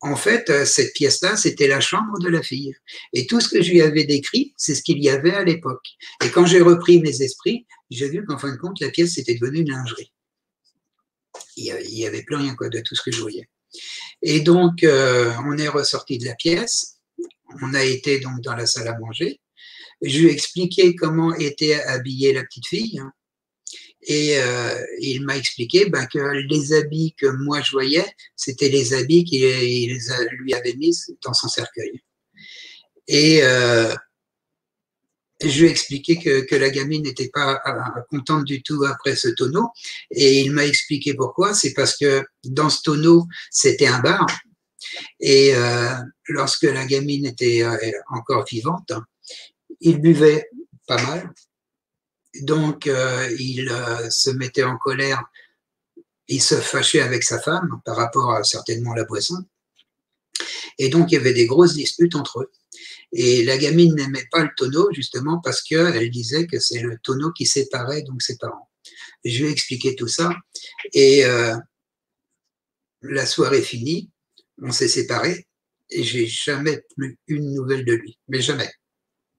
en 0.02 0.16
fait, 0.16 0.50
euh, 0.50 0.66
cette 0.66 0.94
pièce-là, 0.94 1.36
c'était 1.36 1.68
la 1.68 1.82
chambre 1.82 2.20
de 2.20 2.30
la 2.30 2.42
fille. 2.42 2.76
Et 3.12 3.26
tout 3.28 3.42
ce 3.42 3.50
que 3.50 3.62
je 3.62 3.72
lui 3.72 3.82
avais 3.82 4.04
décrit, 4.04 4.54
c'est 4.56 4.76
ce 4.76 4.84
qu'il 4.84 5.04
y 5.04 5.10
avait 5.10 5.34
à 5.34 5.44
l'époque. 5.44 5.86
Et 6.24 6.30
quand 6.30 6.46
j'ai 6.46 6.62
repris 6.62 7.02
mes 7.02 7.22
esprits, 7.22 7.66
j'ai 7.90 8.10
vu 8.10 8.24
qu'en 8.26 8.38
fin 8.38 8.52
de 8.52 8.58
compte, 8.58 8.80
la 8.82 8.90
pièce 8.90 9.18
était 9.18 9.36
devenue 9.36 9.62
une 9.62 9.72
lingerie. 9.72 10.14
Il 11.58 11.74
n'y 11.92 12.06
avait 12.06 12.24
plus 12.24 12.36
rien 12.36 12.56
quoi, 12.56 12.70
de 12.70 12.80
tout 12.80 12.96
ce 12.96 13.02
que 13.02 13.12
je 13.12 13.22
voyais. 13.22 13.50
Et 14.22 14.42
donc, 14.42 14.84
euh, 14.84 15.34
on 15.46 15.58
est 15.58 15.68
ressorti 15.68 16.18
de 16.18 16.26
la 16.26 16.36
pièce. 16.36 16.98
On 17.62 17.74
a 17.74 17.84
été 17.84 18.20
donc 18.20 18.42
dans 18.42 18.56
la 18.56 18.66
salle 18.66 18.88
à 18.88 18.98
manger. 18.98 19.40
Je 20.06 20.20
lui 20.20 20.28
ai 20.28 20.32
expliqué 20.32 20.96
comment 20.96 21.34
était 21.34 21.82
habillée 21.82 22.32
la 22.32 22.44
petite 22.44 22.68
fille. 22.68 23.02
Et 24.04 24.38
euh, 24.38 24.86
il 25.00 25.26
m'a 25.26 25.36
expliqué 25.36 25.90
ben, 25.90 26.06
que 26.06 26.20
les 26.48 26.74
habits 26.74 27.16
que 27.18 27.26
moi 27.26 27.62
je 27.64 27.72
voyais, 27.72 28.06
c'était 28.36 28.70
les 28.70 28.94
habits 28.94 29.24
qu'il 29.24 29.42
lui 29.42 30.54
avait 30.54 30.76
mis 30.76 30.96
dans 31.24 31.34
son 31.34 31.48
cercueil. 31.48 32.04
Et 33.08 33.40
euh, 33.42 33.96
je 35.44 35.60
lui 35.60 35.68
ai 35.68 35.72
expliqué 35.72 36.20
que, 36.20 36.42
que 36.42 36.56
la 36.56 36.70
gamine 36.70 37.02
n'était 37.02 37.30
pas 37.30 37.60
euh, 37.66 38.02
contente 38.12 38.46
du 38.46 38.62
tout 38.62 38.84
après 38.86 39.16
ce 39.16 39.30
tonneau. 39.30 39.70
Et 40.12 40.42
il 40.42 40.52
m'a 40.52 40.68
expliqué 40.68 41.16
pourquoi. 41.16 41.56
C'est 41.56 41.74
parce 41.74 41.98
que 41.98 42.24
dans 42.44 42.70
ce 42.70 42.84
tonneau, 42.84 43.26
c'était 43.50 43.88
un 43.88 44.02
bar. 44.02 44.28
Et 45.20 45.54
lorsque 46.28 46.64
la 46.64 46.86
gamine 46.86 47.26
était 47.26 47.66
encore 48.08 48.46
vivante, 48.46 48.94
il 49.80 50.00
buvait 50.00 50.50
pas 50.88 51.02
mal. 51.02 51.34
Donc, 52.42 52.88
euh, 52.88 53.34
il 53.40 53.70
euh, 53.70 54.10
se 54.10 54.30
mettait 54.30 54.64
en 54.64 54.78
colère, 54.78 55.24
il 56.28 56.42
se 56.42 56.56
fâchait 56.56 57.02
avec 57.02 57.24
sa 57.24 57.40
femme 57.40 57.82
par 57.86 57.96
rapport 57.96 58.34
à 58.34 58.44
certainement 58.44 58.94
la 58.94 59.06
boisson. 59.06 59.38
Et 60.78 60.90
donc, 60.90 61.12
il 61.12 61.16
y 61.16 61.18
avait 61.18 61.34
des 61.34 61.46
grosses 61.46 61.76
disputes 61.76 62.16
entre 62.16 62.42
eux. 62.42 62.52
Et 63.14 63.46
la 63.46 63.58
gamine 63.58 63.96
n'aimait 63.96 64.28
pas 64.32 64.44
le 64.44 64.50
tonneau, 64.58 64.90
justement, 64.92 65.40
parce 65.40 65.62
qu'elle 65.62 66.10
disait 66.10 66.48
que 66.48 66.60
c'est 66.60 66.82
le 66.82 66.98
tonneau 66.98 67.32
qui 67.32 67.46
séparait 67.46 68.02
donc 68.02 68.22
ses 68.22 68.38
parents. 68.38 68.70
Je 69.24 69.44
lui 69.44 69.50
ai 69.50 69.52
expliqué 69.52 69.96
tout 69.96 70.10
ça. 70.10 70.36
Et 70.94 71.26
euh, 71.26 71.56
la 73.02 73.26
soirée 73.26 73.62
finie, 73.62 74.10
on 74.62 74.72
s'est 74.72 74.88
séparés 74.88 75.48
et 75.90 76.04
j'ai 76.04 76.28
jamais 76.28 76.82
plus 76.96 77.18
une 77.28 77.54
nouvelle 77.54 77.86
de 77.86 77.94
lui. 77.94 78.20
Mais 78.28 78.42
jamais. 78.42 78.72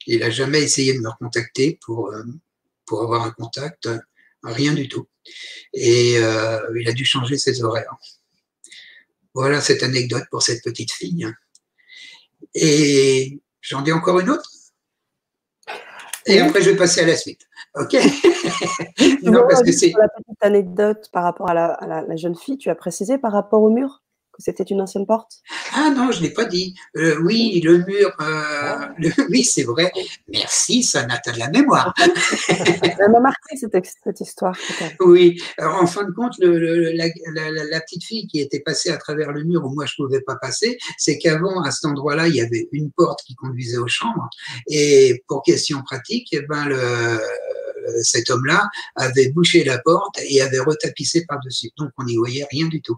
Il 0.06 0.20
n'a 0.20 0.30
jamais 0.30 0.62
essayé 0.62 0.94
de 0.94 1.00
me 1.00 1.08
recontacter 1.08 1.78
pour, 1.84 2.10
euh, 2.10 2.22
pour 2.86 3.02
avoir 3.02 3.24
un 3.24 3.30
contact, 3.30 3.88
rien 4.42 4.72
du 4.72 4.88
tout. 4.88 5.06
Et 5.72 6.18
euh, 6.18 6.60
il 6.78 6.88
a 6.88 6.92
dû 6.92 7.04
changer 7.04 7.36
ses 7.36 7.62
horaires. 7.62 7.94
Voilà 9.34 9.60
cette 9.60 9.82
anecdote 9.82 10.24
pour 10.30 10.42
cette 10.42 10.62
petite 10.62 10.92
fille. 10.92 11.26
Et 12.54 13.40
j'en 13.60 13.82
dis 13.82 13.92
encore 13.92 14.20
une 14.20 14.30
autre? 14.30 14.50
Et 16.26 16.40
après, 16.40 16.60
je 16.60 16.70
vais 16.70 16.76
passer 16.76 17.02
à 17.02 17.06
la 17.06 17.16
suite. 17.16 17.42
OK? 17.74 17.96
Non, 19.22 19.42
parce 19.48 19.62
que 19.62 19.72
c'est. 19.72 19.92
la 19.98 20.08
petite 20.08 20.42
anecdote 20.42 21.10
par 21.12 21.22
rapport 21.22 21.50
à 21.50 21.54
la, 21.54 22.16
jeune 22.16 22.34
fille, 22.34 22.58
tu 22.58 22.70
as 22.70 22.74
précisé 22.74 23.18
par 23.18 23.32
rapport 23.32 23.62
au 23.62 23.70
mur? 23.70 24.02
C'était 24.38 24.64
une 24.64 24.80
ancienne 24.80 25.06
porte 25.06 25.40
Ah 25.74 25.90
non, 25.94 26.10
je 26.12 26.18
ne 26.18 26.24
l'ai 26.24 26.32
pas 26.32 26.44
dit. 26.44 26.74
Euh, 26.96 27.18
oui, 27.22 27.60
le 27.64 27.78
mur, 27.78 28.08
euh, 28.08 28.12
ah. 28.20 28.94
oui, 29.30 29.44
c'est 29.44 29.64
vrai. 29.64 29.92
Merci, 30.28 30.82
ça 30.82 31.06
n'a 31.06 31.20
de 31.26 31.38
la 31.38 31.48
mémoire. 31.50 31.94
Ça 32.96 33.08
m'a 33.08 33.20
marqué 33.20 33.56
cette, 33.56 34.20
histoire. 34.20 34.56
Oui, 35.00 35.40
en 35.60 35.86
fin 35.86 36.04
de 36.04 36.12
compte, 36.12 36.34
la, 36.38 37.80
petite 37.80 38.04
fille 38.04 38.26
qui 38.26 38.40
était 38.40 38.60
passée 38.60 38.90
à 38.90 38.96
travers 38.96 39.32
le 39.32 39.44
mur 39.44 39.64
où 39.64 39.74
moi 39.74 39.84
je 39.86 39.94
ne 39.98 40.06
pouvais 40.06 40.20
pas 40.20 40.36
passer, 40.36 40.78
c'est 40.98 41.18
qu'avant, 41.18 41.62
à 41.62 41.70
cet 41.70 41.84
endroit-là, 41.86 42.28
il 42.28 42.36
y 42.36 42.40
avait 42.40 42.68
une 42.72 42.90
porte 42.90 43.20
qui 43.26 43.34
conduisait 43.34 43.78
aux 43.78 43.88
chambres. 43.88 44.28
Et 44.68 45.22
pour 45.28 45.42
question 45.42 45.82
pratique, 45.82 46.28
eh 46.32 46.42
ben, 46.42 46.66
le, 46.66 47.20
cet 48.02 48.30
homme-là 48.30 48.68
avait 48.94 49.28
bouché 49.28 49.64
la 49.64 49.78
porte 49.78 50.18
et 50.28 50.40
avait 50.42 50.58
retapissé 50.58 51.24
par-dessus. 51.26 51.70
Donc, 51.78 51.90
on 51.98 52.04
n'y 52.04 52.16
voyait 52.16 52.46
rien 52.50 52.66
du 52.66 52.82
tout. 52.82 52.96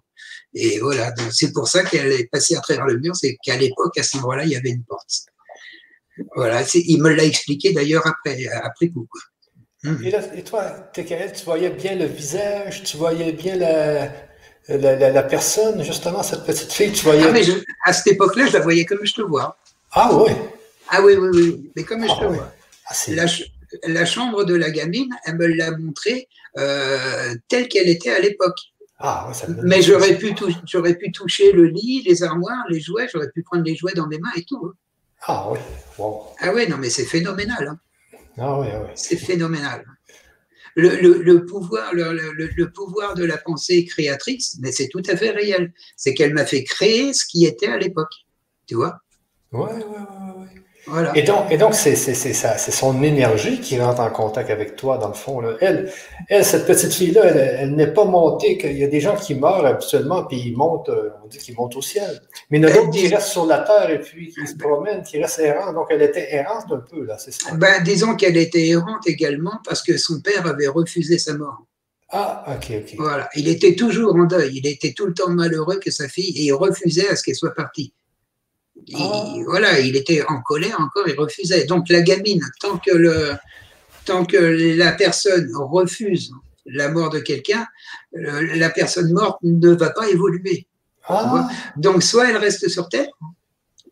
Et 0.55 0.79
voilà, 0.81 1.13
c'est 1.31 1.53
pour 1.53 1.69
ça 1.69 1.85
qu'elle 1.85 2.13
est 2.13 2.27
passée 2.31 2.57
à 2.57 2.61
travers 2.61 2.87
le 2.87 2.99
mur, 2.99 3.15
c'est 3.15 3.37
qu'à 3.43 3.57
l'époque, 3.57 3.99
à 3.99 4.03
cet 4.03 4.17
endroit-là, 4.17 4.45
il 4.45 4.51
y 4.51 4.57
avait 4.57 4.71
une 4.71 4.85
porte. 4.85 5.27
Voilà, 6.35 6.63
il 6.75 7.03
me 7.03 7.11
l'a 7.11 7.25
expliqué 7.25 7.73
d'ailleurs 7.73 8.07
après, 8.07 8.47
après 8.63 8.89
coup. 8.89 9.07
Hum. 9.85 9.99
Et, 10.05 10.43
toi, 10.43 10.91
tu 10.93 11.05
voyais 11.45 11.71
bien 11.71 11.95
le 11.95 12.07
visage, 12.07 12.83
tu 12.83 12.97
voyais 12.97 13.33
bien 13.33 13.55
la, 13.57 14.11
la, 14.69 15.23
personne, 15.23 15.85
justement, 15.85 16.23
cette 16.23 16.45
petite 16.45 16.73
fille, 16.73 16.93
tu 16.93 17.05
voyais. 17.05 17.25
Ah, 17.29 17.31
mais 17.31 17.45
à 17.85 17.93
cette 17.93 18.15
époque-là, 18.15 18.47
je 18.47 18.55
la 18.55 18.61
voyais 18.61 18.85
comme 18.85 19.05
je 19.05 19.15
te 19.15 19.23
vois. 19.23 19.57
Ah 19.93 20.11
oui. 20.13 20.33
Ah 20.91 21.03
oui, 21.03 21.15
oui, 21.17 21.29
oui, 21.33 21.71
mais 21.77 21.85
comme 21.85 22.03
je 22.03 22.09
te 22.09 22.25
ah 22.25 22.29
vois. 22.29 22.53
Ah, 22.87 22.95
la 23.87 24.05
chambre 24.05 24.45
de 24.45 24.55
la 24.55 24.71
gamine, 24.71 25.15
elle 25.25 25.37
me 25.37 25.47
l'a 25.47 25.77
montrée 25.77 26.29
euh, 26.57 27.35
telle 27.49 27.69
qu'elle 27.69 27.89
était 27.89 28.11
à 28.11 28.19
l'époque. 28.19 28.59
Ah, 29.01 29.31
Mais 29.63 29.81
j'aurais 29.81 30.19
pu, 30.19 30.35
j'aurais 30.67 30.97
pu 30.97 31.13
toucher 31.13 31.53
le 31.53 31.67
lit, 31.67 32.03
les 32.05 32.23
armoires, 32.25 32.65
les 32.69 32.81
jouets, 32.81 33.09
j'aurais 33.13 33.31
pu 33.31 33.43
prendre 33.43 33.63
les 33.63 33.77
jouets 33.77 33.95
dans 33.95 34.09
mes 34.09 34.19
mains 34.19 34.33
et 34.37 34.45
tout. 34.45 34.61
Hein. 34.65 34.75
Ah 35.27 35.51
oui. 35.51 35.59
Ah 36.41 36.53
oui, 36.53 36.69
non, 36.69 36.79
mais 36.79 36.91
c'est 36.91 37.05
phénoménal. 37.05 37.69
Hein. 37.69 37.79
Ah 38.39 38.59
oui, 38.59 38.67
oui. 38.73 38.91
C'est 38.95 39.17
phénoménal. 39.17 39.85
Le, 40.75 41.39
pouvoir, 41.45 41.93
le, 41.93 42.65
pouvoir 42.67 43.15
de 43.15 43.25
la 43.25 43.37
pensée 43.37 43.85
créatrice, 43.85 44.59
mais 44.61 44.71
c'est 44.71 44.89
tout 44.89 45.03
à 45.09 45.17
fait 45.17 45.31
réel. 45.31 45.73
C'est 45.97 46.15
qu'elle 46.15 46.35
m'a 46.35 46.45
fait 46.45 46.63
créer 46.63 47.13
ce 47.13 47.25
qui 47.25 47.47
était 47.47 47.67
à 47.67 47.79
l'époque. 47.79 48.13
Tu 48.67 48.77
vois 48.77 49.01
Oui, 49.53 49.71
oui, 49.75 49.83
oui. 50.37 50.43
Ouais. 50.43 50.58
Et 51.15 51.23
donc, 51.23 51.51
et 51.51 51.57
donc 51.57 51.75
c'est, 51.75 51.97
c'est, 51.97 52.33
son 52.57 53.03
énergie 53.03 53.61
qui 53.61 53.81
rentre 53.81 54.01
en 54.01 54.11
contact 54.11 54.51
avec 54.51 54.77
toi, 54.77 54.99
dans 54.99 55.09
le 55.09 55.15
fond. 55.15 55.43
Elle, 55.61 55.91
elle, 56.29 56.45
cette 56.45 56.67
petite 56.67 56.93
fille-là, 56.93 57.25
elle, 57.25 57.75
n'est 57.75 57.93
pas 57.93 58.05
montée. 58.05 58.59
Il 58.65 58.79
y 58.79 58.85
a 58.85 58.89
des 58.89 59.01
gens 59.01 59.17
qui 59.17 59.35
meurent 59.35 59.67
habituellement, 59.67 60.25
puis 60.25 60.41
ils 60.47 60.57
montent, 60.57 60.89
euh, 60.89 61.11
on 61.25 61.29
dit 61.29 61.39
qu'ils 61.39 61.55
montent 61.55 61.77
au 61.77 61.83
ciel. 61.83 62.21
Mais 62.51 62.59
il 62.59 62.63
y 62.63 62.67
en 62.67 62.71
a 62.71 62.73
d'autres 62.73 62.91
qui 62.91 63.09
restent 63.09 63.29
sur 63.29 63.47
la 63.47 63.59
terre 63.59 63.91
et 63.91 64.01
puis 64.01 64.33
qui 64.33 64.47
se 64.47 64.57
promènent, 64.57 65.03
qui 65.03 65.21
restent 65.21 65.41
errants. 65.41 65.73
Donc, 65.73 65.87
elle 65.91 66.03
était 66.03 66.35
errante 66.35 66.67
un 66.71 66.79
peu, 66.79 67.05
là, 67.05 67.19
c'est 67.19 67.33
ça? 67.33 67.55
Ben, 67.55 67.83
disons 67.83 68.15
qu'elle 68.17 68.37
était 68.37 68.69
errante 68.69 69.07
également 69.07 69.59
parce 69.65 69.83
que 69.83 69.97
son 69.99 70.21
père 70.21 70.47
avait 70.47 70.69
refusé 70.69 71.19
sa 71.19 71.35
mort. 71.35 71.65
Ah, 72.11 72.45
ok, 72.57 72.73
ok. 72.83 72.95
Voilà. 72.97 73.29
Il 73.35 73.49
était 73.49 73.75
toujours 73.75 74.15
en 74.15 74.25
deuil. 74.25 74.53
Il 74.55 74.67
était 74.67 74.95
tout 74.95 75.07
le 75.07 75.13
temps 75.13 75.29
malheureux 75.29 75.79
que 75.79 75.91
sa 75.91 76.09
fille 76.09 76.33
et 76.39 76.45
il 76.45 76.53
refusait 76.53 77.09
à 77.09 77.17
ce 77.17 77.23
qu'elle 77.23 77.35
soit 77.35 77.55
partie. 77.55 77.93
Ah. 78.95 79.35
Voilà, 79.47 79.81
il 79.81 79.97
était 79.97 80.23
en 80.29 80.41
colère 80.41 80.81
encore, 80.81 81.09
il 81.09 81.19
refusait. 81.19 81.65
Donc 81.65 81.89
la 81.89 82.01
gamine, 82.01 82.43
tant 82.61 82.79
que, 82.79 82.93
le, 82.93 83.33
tant 84.05 84.25
que 84.25 84.37
la 84.37 84.93
personne 84.93 85.51
refuse 85.55 86.33
la 86.67 86.89
mort 86.91 87.11
de 87.11 87.19
quelqu'un, 87.21 87.67
la 88.13 88.71
personne 88.71 89.13
morte 89.13 89.39
ne 89.43 89.75
va 89.75 89.91
pas 89.91 90.09
évoluer. 90.09 90.67
Ah. 91.07 91.49
Donc 91.77 92.03
soit 92.03 92.29
elle 92.29 92.37
reste 92.37 92.69
sur 92.69 92.89
Terre, 92.89 93.09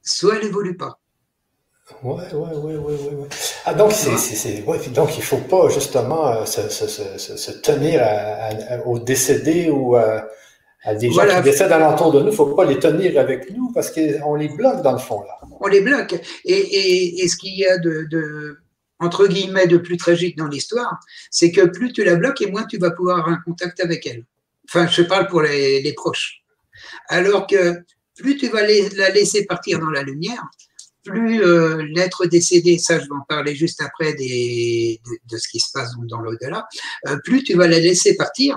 soit 0.02 0.36
elle 0.36 0.44
n'évolue 0.44 0.76
pas. 0.76 0.98
Ouais, 2.02 2.16
ouais, 2.32 2.56
ouais, 2.56 2.76
ouais, 2.76 2.94
ouais. 2.94 3.28
Ah, 3.64 3.72
donc, 3.72 3.92
c'est, 3.92 4.64
ouais, 4.64 4.88
donc 4.88 5.16
il 5.16 5.22
faut 5.22 5.36
pas 5.38 5.68
justement 5.68 6.26
euh, 6.32 6.44
se, 6.44 6.68
se, 6.68 6.88
se, 6.88 7.36
se 7.36 7.52
tenir 7.52 8.02
au 8.84 8.98
décédé 8.98 9.70
ou 9.70 9.94
à, 9.94 10.26
des 10.94 11.10
gens 11.10 11.26
qui 11.26 11.42
décèdent 11.42 11.72
alentour 11.72 12.12
de 12.12 12.20
nous, 12.20 12.26
il 12.26 12.30
ne 12.30 12.34
faut 12.34 12.54
pas 12.54 12.64
les 12.64 12.78
tenir 12.78 13.18
avec 13.18 13.50
nous 13.50 13.72
parce 13.72 13.90
qu'on 13.90 14.34
les 14.34 14.48
bloque 14.48 14.82
dans 14.82 14.92
le 14.92 14.98
fond. 14.98 15.22
Là. 15.22 15.38
On 15.60 15.66
les 15.66 15.80
bloque. 15.80 16.14
Et, 16.44 17.22
et, 17.22 17.28
ce 17.28 17.36
qu'il 17.36 17.56
y 17.56 17.66
a 17.66 17.78
de, 17.78 18.58
entre 18.98 19.26
guillemets, 19.26 19.66
de 19.66 19.78
plus 19.78 19.96
tragique 19.96 20.36
dans 20.36 20.48
l'histoire, 20.48 20.98
c'est 21.30 21.50
que 21.50 21.66
plus 21.66 21.92
tu 21.92 22.04
la 22.04 22.16
bloques 22.16 22.40
et 22.42 22.50
moins 22.50 22.64
tu 22.64 22.78
vas 22.78 22.90
pouvoir 22.90 23.18
avoir 23.18 23.34
un 23.34 23.40
contact 23.44 23.80
avec 23.80 24.06
elle. 24.06 24.24
Enfin, 24.68 24.86
je 24.86 25.02
parle 25.02 25.28
pour 25.28 25.42
les, 25.42 25.82
les 25.82 25.92
proches. 25.92 26.42
Alors 27.08 27.46
que 27.46 27.82
plus 28.16 28.36
tu 28.36 28.48
vas 28.48 28.62
la 28.62 29.10
laisser 29.10 29.44
partir 29.44 29.78
dans 29.78 29.90
la 29.90 30.02
lumière, 30.02 30.42
plus 31.06 31.42
euh, 31.42 31.86
l'être 31.94 32.26
décédé, 32.26 32.78
ça 32.78 32.98
je 32.98 33.04
vais 33.04 33.14
en 33.14 33.24
parler 33.28 33.54
juste 33.54 33.80
après 33.80 34.14
des, 34.14 35.00
de, 35.30 35.36
ce 35.36 35.48
qui 35.48 35.60
se 35.60 35.70
passe 35.72 35.92
dans 36.08 36.20
l'au-delà, 36.20 36.66
euh, 37.06 37.16
plus 37.24 37.44
tu 37.44 37.54
vas 37.54 37.68
la 37.68 37.78
laisser 37.78 38.16
partir 38.16 38.56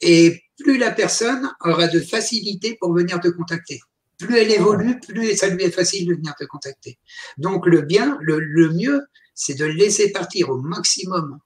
et 0.00 0.40
plus 0.62 0.78
la 0.78 0.90
personne 0.90 1.50
aura 1.60 1.88
de 1.88 2.00
facilité 2.00 2.76
pour 2.80 2.92
venir 2.94 3.20
te 3.20 3.28
contacter. 3.28 3.80
Plus 4.18 4.38
elle 4.38 4.50
évolue, 4.50 5.00
plus 5.00 5.36
ça 5.36 5.48
lui 5.48 5.64
est 5.64 5.70
facile 5.70 6.08
de 6.08 6.14
venir 6.14 6.34
te 6.38 6.44
contacter. 6.44 6.98
Donc 7.38 7.66
le 7.66 7.82
bien, 7.82 8.18
le, 8.20 8.70
mieux, 8.70 9.02
c'est 9.34 9.54
de 9.54 9.64
laisser 9.64 10.12
partir 10.12 10.50
au 10.50 10.58
maximum 10.58 11.38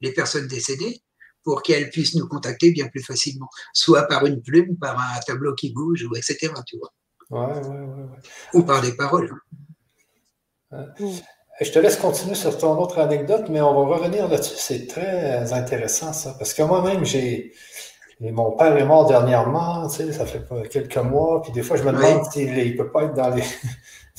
les 0.00 0.12
personnes 0.12 0.48
décédées 0.48 1.02
pour 1.44 1.62
qu'elles 1.62 1.90
puissent 1.90 2.14
nous 2.14 2.26
contacter 2.26 2.70
bien 2.72 2.88
plus 2.88 3.02
facilement, 3.02 3.48
soit 3.72 4.04
par 4.04 4.26
une 4.26 4.42
plume, 4.42 4.76
par 4.78 4.98
un 4.98 5.20
tableau 5.26 5.54
qui 5.54 5.72
bouge, 5.72 6.04
ou 6.04 6.14
etc. 6.16 6.52
Tu 6.66 6.78
vois. 6.78 6.92
Ouais, 7.30 7.60
ouais, 7.60 7.68
ouais, 7.68 8.06
ou 8.54 8.62
par 8.62 8.80
des 8.80 8.94
paroles. 8.94 9.34
Je 11.60 11.72
te 11.72 11.78
laisse 11.80 11.96
continuer 11.96 12.36
sur 12.36 12.56
ton 12.56 12.78
autre 12.78 12.98
anecdote, 12.98 13.46
mais 13.50 13.60
on 13.60 13.74
va 13.74 13.96
revenir 13.96 14.28
là-dessus. 14.28 14.54
C'est 14.56 14.86
très 14.86 15.52
intéressant, 15.52 16.12
ça. 16.12 16.34
Parce 16.38 16.54
que 16.54 16.62
moi-même, 16.62 17.04
j'ai. 17.04 17.52
Mon 18.20 18.50
père 18.52 18.76
est 18.76 18.84
mort 18.84 19.06
dernièrement, 19.06 19.88
tu 19.88 19.96
sais, 19.96 20.12
ça 20.12 20.26
fait 20.26 20.42
quelques 20.68 20.96
mois, 20.96 21.40
puis 21.40 21.52
des 21.52 21.62
fois, 21.62 21.76
je 21.76 21.84
me 21.84 21.92
demande 21.92 22.24
s'il 22.32 22.52
ne 22.52 22.76
peut 22.76 22.90
pas 22.90 23.04
être 23.04 23.14
dans 23.14 23.30
les. 23.30 23.42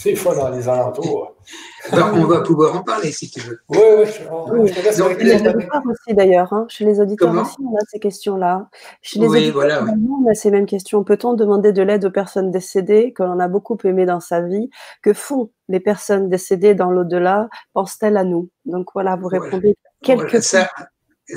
des 0.03 0.15
fois 0.15 0.35
dans 0.35 0.49
les 0.49 0.67
alentours. 0.67 1.35
Ben, 1.91 2.11
on 2.13 2.25
va 2.25 2.41
pouvoir 2.41 2.75
en 2.75 2.83
parler 2.83 3.11
si 3.11 3.31
tu 3.31 3.39
veux. 3.39 3.61
Oui, 3.69 3.79
oui. 3.79 4.05
oui. 4.51 4.73
chez 4.73 4.81
les 4.83 5.01
auditeurs 5.01 5.81
aussi, 5.89 6.13
d'ailleurs. 6.13 6.53
Hein. 6.53 6.65
Chez 6.67 6.85
les 6.85 6.99
auditeurs 6.99 7.33
aussi, 7.33 7.55
on 7.63 7.75
a 7.75 7.79
ces 7.89 7.99
questions-là. 7.99 8.67
Chez 9.01 9.19
les 9.19 9.27
oui, 9.27 9.37
auditeurs, 9.37 9.53
voilà, 9.53 9.85
on 9.85 10.29
a 10.29 10.35
ces 10.35 10.51
mêmes 10.51 10.67
questions. 10.67 11.03
Peut-on 11.03 11.33
demander 11.33 11.71
de 11.71 11.81
l'aide 11.81 12.05
aux 12.05 12.11
personnes 12.11 12.51
décédées 12.51 13.13
que 13.13 13.23
l'on 13.23 13.39
a 13.39 13.47
beaucoup 13.47 13.77
aimées 13.85 14.05
dans 14.05 14.19
sa 14.19 14.41
vie? 14.41 14.69
Que 15.01 15.13
font 15.13 15.51
les 15.69 15.79
personnes 15.79 16.29
décédées 16.29 16.75
dans 16.75 16.91
l'au-delà? 16.91 17.47
Pensent-elles 17.73 18.17
à 18.17 18.25
nous? 18.25 18.49
Donc 18.65 18.89
voilà, 18.93 19.15
vous 19.15 19.27
répondez 19.27 19.75
quelques 20.03 20.43
ça, 20.43 20.69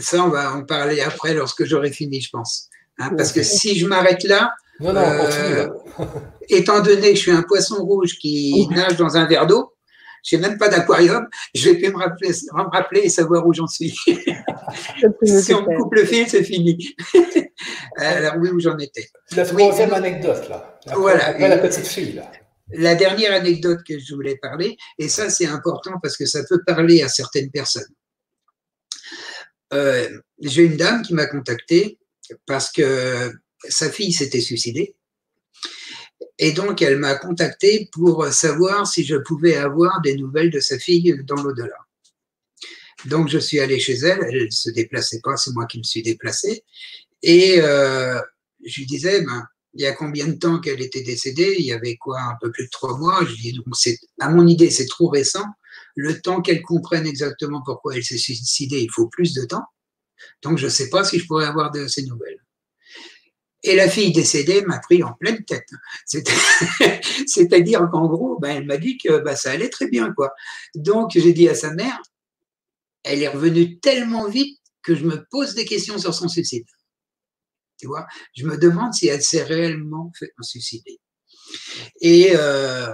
ça, 0.00 0.24
on 0.24 0.28
va 0.28 0.54
en 0.54 0.64
parler 0.64 1.00
après 1.00 1.34
lorsque 1.34 1.64
j'aurai 1.64 1.90
fini, 1.90 2.20
je 2.20 2.30
pense. 2.30 2.68
Hein, 2.98 3.10
parce 3.16 3.32
que 3.32 3.42
si 3.42 3.78
je 3.78 3.86
m'arrête 3.86 4.24
là, 4.24 4.52
non, 4.80 4.92
non, 4.92 5.00
euh, 5.02 5.68
étant 6.48 6.80
donné 6.80 7.10
que 7.10 7.16
je 7.16 7.20
suis 7.20 7.30
un 7.30 7.42
poisson 7.42 7.76
rouge 7.84 8.18
qui 8.18 8.66
nage 8.70 8.96
dans 8.96 9.16
un 9.16 9.26
verre 9.26 9.46
d'eau, 9.46 9.72
je 10.24 10.36
n'ai 10.36 10.42
même 10.42 10.58
pas 10.58 10.68
d'aquarium, 10.68 11.26
je 11.54 11.70
vais 11.70 11.78
plus 11.78 11.92
me 11.92 11.98
rappeler, 11.98 12.28
me 12.28 12.70
rappeler 12.70 13.00
et 13.04 13.08
savoir 13.08 13.46
où 13.46 13.52
j'en 13.52 13.66
suis. 13.66 13.94
si 15.24 15.54
on 15.54 15.64
coupe 15.64 15.94
le 15.94 16.04
fil, 16.04 16.28
c'est 16.28 16.44
fini. 16.44 16.94
Alors 17.96 18.34
oui, 18.38 18.50
où 18.50 18.60
j'en 18.60 18.78
étais. 18.78 19.08
La 19.36 19.44
troisième 19.44 19.92
anecdote, 19.92 20.48
là. 20.48 20.78
voilà. 20.94 21.36
la 21.36 21.58
petite 21.58 21.86
fille, 21.86 22.12
là. 22.12 22.30
La 22.74 22.94
dernière 22.94 23.32
anecdote 23.32 23.80
que 23.86 23.98
je 23.98 24.14
voulais 24.14 24.36
parler, 24.40 24.76
et 24.98 25.08
ça 25.08 25.28
c'est 25.28 25.46
important 25.46 25.94
parce 26.00 26.16
que 26.16 26.24
ça 26.24 26.40
peut 26.48 26.60
parler 26.64 27.02
à 27.02 27.08
certaines 27.08 27.50
personnes. 27.50 27.92
Euh, 29.72 30.20
j'ai 30.40 30.64
une 30.64 30.76
dame 30.76 31.02
qui 31.02 31.14
m'a 31.14 31.26
contacté 31.26 31.98
parce 32.46 32.70
que 32.70 33.32
sa 33.68 33.90
fille 33.90 34.12
s'était 34.12 34.40
suicidée. 34.40 34.94
Et 36.38 36.52
donc, 36.52 36.82
elle 36.82 36.98
m'a 36.98 37.14
contacté 37.14 37.88
pour 37.92 38.26
savoir 38.26 38.86
si 38.86 39.04
je 39.04 39.16
pouvais 39.16 39.54
avoir 39.54 40.00
des 40.00 40.16
nouvelles 40.16 40.50
de 40.50 40.60
sa 40.60 40.78
fille 40.78 41.22
dans 41.24 41.42
l'au-delà. 41.42 41.76
Donc, 43.06 43.28
je 43.28 43.38
suis 43.38 43.60
allé 43.60 43.78
chez 43.78 43.94
elle. 43.94 44.20
Elle 44.28 44.44
ne 44.46 44.50
se 44.50 44.70
déplaçait 44.70 45.20
pas, 45.22 45.36
c'est 45.36 45.52
moi 45.52 45.66
qui 45.66 45.78
me 45.78 45.82
suis 45.82 46.02
déplacé. 46.02 46.64
Et 47.22 47.60
euh, 47.60 48.20
je 48.64 48.80
lui 48.80 48.86
disais, 48.86 49.22
ben, 49.22 49.46
il 49.74 49.82
y 49.82 49.86
a 49.86 49.92
combien 49.92 50.26
de 50.26 50.34
temps 50.34 50.60
qu'elle 50.60 50.82
était 50.82 51.02
décédée? 51.02 51.54
Il 51.58 51.64
y 51.64 51.72
avait 51.72 51.96
quoi, 51.96 52.20
un 52.20 52.36
peu 52.40 52.50
plus 52.50 52.64
de 52.64 52.70
trois 52.70 52.98
mois? 52.98 53.24
Je 53.24 53.30
lui 53.30 53.42
dis, 53.42 53.52
donc, 53.52 53.66
à 54.20 54.28
mon 54.28 54.46
idée, 54.46 54.70
c'est 54.70 54.86
trop 54.86 55.08
récent. 55.08 55.44
Le 55.94 56.20
temps 56.20 56.40
qu'elle 56.40 56.62
comprenne 56.62 57.06
exactement 57.06 57.62
pourquoi 57.64 57.96
elle 57.96 58.04
s'est 58.04 58.18
suicidée, 58.18 58.80
il 58.80 58.90
faut 58.90 59.08
plus 59.08 59.34
de 59.34 59.44
temps. 59.44 59.64
Donc, 60.42 60.58
je 60.58 60.66
ne 60.66 60.70
sais 60.70 60.88
pas 60.88 61.04
si 61.04 61.18
je 61.18 61.26
pourrais 61.26 61.46
avoir 61.46 61.70
de 61.70 61.86
ces 61.86 62.04
nouvelles. 62.04 62.38
Et 63.64 63.76
la 63.76 63.88
fille 63.88 64.12
décédée 64.12 64.62
m'a 64.62 64.80
pris 64.80 65.02
en 65.02 65.12
pleine 65.12 65.44
tête. 65.44 65.68
C'est-à-dire 67.26 67.88
qu'en 67.92 68.06
gros, 68.06 68.38
ben, 68.40 68.56
elle 68.56 68.66
m'a 68.66 68.76
dit 68.76 68.98
que 68.98 69.18
ben, 69.18 69.36
ça 69.36 69.52
allait 69.52 69.68
très 69.68 69.88
bien. 69.88 70.12
quoi. 70.12 70.32
Donc, 70.74 71.12
j'ai 71.14 71.32
dit 71.32 71.48
à 71.48 71.54
sa 71.54 71.72
mère, 71.72 72.00
elle 73.04 73.22
est 73.22 73.28
revenue 73.28 73.78
tellement 73.78 74.28
vite 74.28 74.58
que 74.82 74.94
je 74.94 75.04
me 75.04 75.24
pose 75.30 75.54
des 75.54 75.64
questions 75.64 75.98
sur 75.98 76.12
son 76.12 76.28
suicide. 76.28 76.66
Tu 77.78 77.86
vois, 77.86 78.06
je 78.34 78.46
me 78.46 78.56
demande 78.56 78.94
si 78.94 79.08
elle 79.08 79.22
s'est 79.22 79.44
réellement 79.44 80.12
fait 80.18 80.32
suicider. 80.40 81.00
Et, 82.00 82.32
euh, 82.34 82.92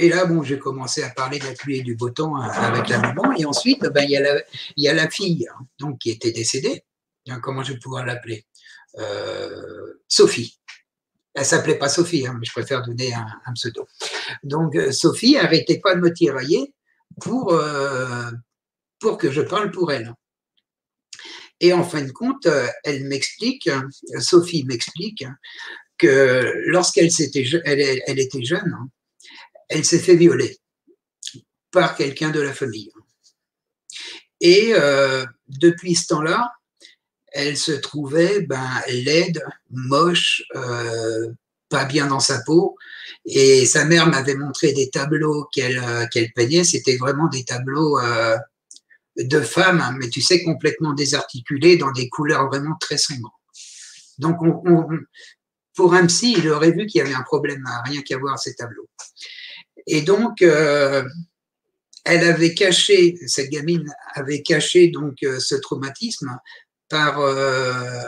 et 0.00 0.08
là, 0.08 0.24
bon, 0.24 0.42
j'ai 0.42 0.58
commencé 0.58 1.02
à 1.02 1.10
parler 1.10 1.38
de 1.38 1.44
la 1.44 1.52
pluie 1.52 1.78
et 1.78 1.82
du 1.82 1.94
beau 1.94 2.08
temps 2.08 2.36
hein, 2.36 2.48
avec 2.48 2.88
la 2.88 2.98
maman. 3.00 3.32
Et 3.36 3.44
ensuite, 3.44 3.82
ben, 3.82 4.02
il, 4.02 4.10
y 4.10 4.16
a 4.16 4.20
la, 4.20 4.42
y 4.76 4.88
a 4.88 4.94
la 4.94 5.10
fille 5.10 5.46
hein, 5.46 5.66
donc, 5.78 5.98
qui 5.98 6.10
était 6.10 6.32
décédée. 6.32 6.84
Comment 7.42 7.62
je 7.62 7.74
vais 7.74 7.78
pouvoir 7.78 8.06
l'appeler? 8.06 8.46
Euh, 8.98 10.00
Sophie. 10.08 10.58
Elle 11.34 11.44
s'appelait 11.44 11.78
pas 11.78 11.88
Sophie, 11.88 12.26
hein, 12.26 12.34
mais 12.38 12.46
je 12.46 12.52
préfère 12.52 12.82
donner 12.82 13.12
un, 13.12 13.52
pseudo. 13.52 13.86
Donc 14.42 14.74
euh, 14.74 14.90
Sophie 14.90 15.36
arrêtait 15.36 15.78
pas 15.78 15.94
de 15.94 16.00
me 16.00 16.12
tirailler 16.12 16.74
pour, 17.20 17.52
euh, 17.52 18.30
pour 18.98 19.18
que 19.18 19.30
je 19.30 19.42
parle 19.42 19.70
pour 19.70 19.92
elle. 19.92 20.14
Et 21.60 21.72
en 21.74 21.84
fin 21.84 22.02
de 22.02 22.10
compte, 22.10 22.48
elle 22.84 23.04
m'explique, 23.04 23.68
Sophie 24.18 24.64
m'explique, 24.64 25.26
que 25.98 26.54
lorsqu'elle 26.66 27.10
elle, 27.64 28.00
elle, 28.06 28.18
était 28.18 28.42
jeune, 28.42 28.74
elle 29.70 29.84
s'est 29.84 29.98
fait 29.98 30.16
violer 30.16 30.58
par 31.72 31.96
quelqu'un 31.96 32.30
de 32.30 32.40
la 32.40 32.52
famille. 32.52 32.90
Et 34.42 34.74
depuis 35.48 35.94
ce 35.94 36.08
temps-là, 36.08 36.50
elle 37.32 37.56
se 37.56 37.72
trouvait 37.72 38.40
ben, 38.42 38.68
laide, 38.88 39.42
moche, 39.70 40.42
euh, 40.56 41.32
pas 41.68 41.84
bien 41.84 42.06
dans 42.06 42.20
sa 42.20 42.40
peau. 42.42 42.76
Et 43.24 43.66
sa 43.66 43.84
mère 43.84 44.06
m'avait 44.06 44.34
montré 44.34 44.72
des 44.72 44.90
tableaux 44.90 45.46
qu'elle 45.52 45.78
euh, 45.78 46.06
peignait. 46.34 46.64
C'était 46.64 46.96
vraiment 46.96 47.28
des 47.28 47.44
tableaux 47.44 47.98
euh, 47.98 48.36
de 49.16 49.40
femmes, 49.40 49.80
hein, 49.80 49.94
mais 49.98 50.08
tu 50.08 50.20
sais, 50.20 50.42
complètement 50.42 50.92
désarticulés, 50.92 51.76
dans 51.76 51.92
des 51.92 52.08
couleurs 52.08 52.48
vraiment 52.48 52.76
très 52.80 52.98
sombres. 52.98 53.38
Donc, 54.18 54.38
pour 55.74 55.94
un 55.94 56.06
psy, 56.06 56.34
il 56.36 56.48
aurait 56.48 56.72
vu 56.72 56.86
qu'il 56.86 56.98
y 56.98 57.02
avait 57.02 57.14
un 57.14 57.22
problème, 57.22 57.64
à 57.66 57.82
rien 57.82 58.02
qu'à 58.02 58.18
voir 58.18 58.38
ces 58.38 58.54
tableaux. 58.54 58.88
Et 59.86 60.02
donc, 60.02 60.42
elle 60.42 61.04
avait 62.04 62.54
caché, 62.54 63.16
cette 63.26 63.50
gamine 63.50 63.84
avait 64.14 64.42
caché 64.42 64.88
donc 64.88 65.16
ce 65.20 65.54
traumatisme 65.56 66.38
par 66.88 67.20
euh, 67.20 68.02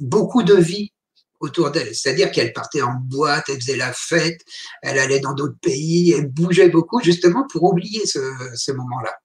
beaucoup 0.00 0.42
de 0.42 0.54
vie 0.54 0.92
autour 1.40 1.70
d'elle. 1.70 1.94
C'est-à-dire 1.94 2.30
qu'elle 2.30 2.52
partait 2.52 2.82
en 2.82 2.94
boîte, 2.94 3.44
elle 3.48 3.60
faisait 3.60 3.76
la 3.76 3.92
fête, 3.92 4.40
elle 4.82 4.98
allait 4.98 5.20
dans 5.20 5.34
d'autres 5.34 5.58
pays, 5.60 6.12
elle 6.12 6.28
bougeait 6.28 6.70
beaucoup 6.70 7.02
justement 7.02 7.46
pour 7.48 7.64
oublier 7.64 8.06
ce, 8.06 8.72
moment-là. 8.72 9.18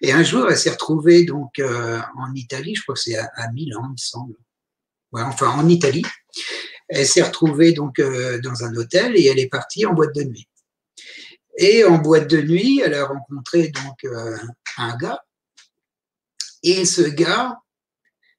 Et 0.00 0.12
un 0.12 0.22
jour, 0.22 0.48
elle 0.48 0.58
s'est 0.58 0.70
retrouvée 0.70 1.24
donc 1.24 1.58
euh, 1.58 2.00
en 2.16 2.32
Italie, 2.34 2.74
je 2.74 2.82
crois 2.82 2.94
que 2.94 3.00
c'est 3.00 3.16
à, 3.16 3.50
Milan, 3.52 3.82
il 3.86 3.92
me 3.92 3.96
semble. 3.96 4.34
enfin, 5.12 5.48
en 5.48 5.68
Italie. 5.68 6.04
Elle 6.88 7.06
s'est 7.06 7.22
retrouvée 7.22 7.72
donc 7.72 7.98
euh, 7.98 8.40
dans 8.40 8.64
un 8.64 8.74
hôtel 8.76 9.16
et 9.16 9.26
elle 9.26 9.38
est 9.38 9.48
partie 9.48 9.86
en 9.86 9.94
boîte 9.94 10.14
de 10.14 10.24
nuit. 10.24 10.48
Et 11.56 11.84
en 11.84 11.98
boîte 11.98 12.28
de 12.28 12.42
nuit, 12.42 12.82
elle 12.84 12.94
a 12.94 13.06
rencontré 13.06 13.68
donc 13.68 14.04
un 14.76 14.96
gars 14.96 15.20
et 16.64 16.86
ce 16.86 17.02
gars, 17.02 17.58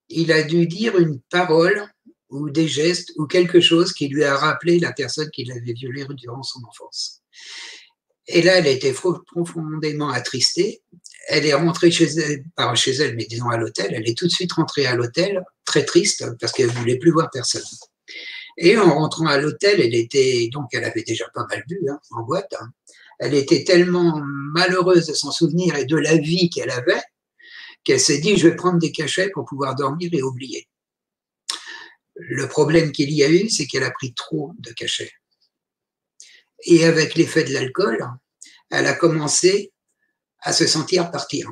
il 0.10 0.32
a 0.32 0.42
dû 0.42 0.66
dire 0.66 0.98
une 0.98 1.22
parole 1.30 1.88
ou 2.30 2.50
des 2.50 2.68
gestes 2.68 3.12
ou 3.18 3.28
quelque 3.28 3.62
chose 3.62 3.94
qui 3.94 4.08
lui 4.08 4.24
a 4.24 4.36
rappelé 4.36 4.80
la 4.80 4.92
personne 4.92 5.30
qui 5.30 5.46
l'avait 5.46 5.74
violée 5.74 6.06
durant 6.10 6.42
son 6.42 6.60
enfance. 6.68 7.22
Et 8.28 8.42
là, 8.42 8.56
elle 8.56 8.66
a 8.66 8.72
été 8.72 8.92
profondément 8.92 10.10
attristée. 10.10 10.82
Elle 11.28 11.46
est 11.46 11.54
rentrée 11.54 11.92
chez 11.92 12.06
elle, 12.06 12.44
pas 12.56 12.74
chez 12.74 12.96
elle, 12.96 13.16
mais 13.16 13.26
disons 13.26 13.50
à 13.50 13.58
l'hôtel. 13.58 13.94
Elle 13.94 14.10
est 14.10 14.18
tout 14.18 14.26
de 14.26 14.32
suite 14.32 14.54
rentrée 14.54 14.88
à 14.88 14.96
l'hôtel, 14.96 15.44
très 15.64 15.86
triste, 15.86 16.26
parce 16.40 16.52
qu'elle 16.52 16.72
voulait 16.72 16.98
plus 16.98 17.12
voir 17.12 17.30
personne. 17.32 17.62
Et 18.58 18.78
en 18.78 18.94
rentrant 18.96 19.28
à 19.28 19.38
l'hôtel, 19.38 19.82
elle 19.82 19.96
était, 19.96 20.50
donc 20.52 20.70
elle 20.74 20.86
avait 20.86 21.04
déjà 21.04 21.26
pas 21.34 21.46
mal 21.50 21.64
bu 21.68 21.80
hein, 21.90 22.00
en 22.12 22.24
boîte. 22.24 22.54
Hein. 22.60 22.70
Elle 23.20 23.34
était 23.34 23.64
tellement 23.64 24.22
malheureuse 24.24 25.08
de 25.08 25.14
son 25.14 25.32
souvenir 25.32 25.76
et 25.76 25.86
de 25.86 25.98
la 25.98 26.18
vie 26.18 26.50
qu'elle 26.50 26.72
avait 26.72 27.02
qu'elle 27.86 28.00
s'est 28.00 28.18
dit, 28.18 28.36
je 28.36 28.50
vais 28.50 28.56
prendre 28.56 28.80
des 28.80 28.92
cachets 28.92 29.30
pour 29.30 29.46
pouvoir 29.46 29.76
dormir 29.76 30.10
et 30.12 30.24
oublier. 30.24 30.68
Le 32.16 32.48
problème 32.48 32.92
qu'il 32.92 33.12
y 33.12 33.24
a 33.24 33.30
eu, 33.30 33.50
c'est 33.50 33.68
qu'elle 33.68 33.84
a 33.84 33.92
pris 33.92 34.14
trop 34.14 34.52
de 34.58 34.72
cachets. 34.72 35.12
Et 36.64 36.84
avec 36.84 37.16
l'effet 37.16 37.44
de 37.44 37.54
l'alcool, 37.54 38.04
elle 38.72 38.88
a 38.88 38.94
commencé 38.94 39.72
à 40.40 40.52
se 40.52 40.66
sentir 40.66 41.12
partir. 41.12 41.52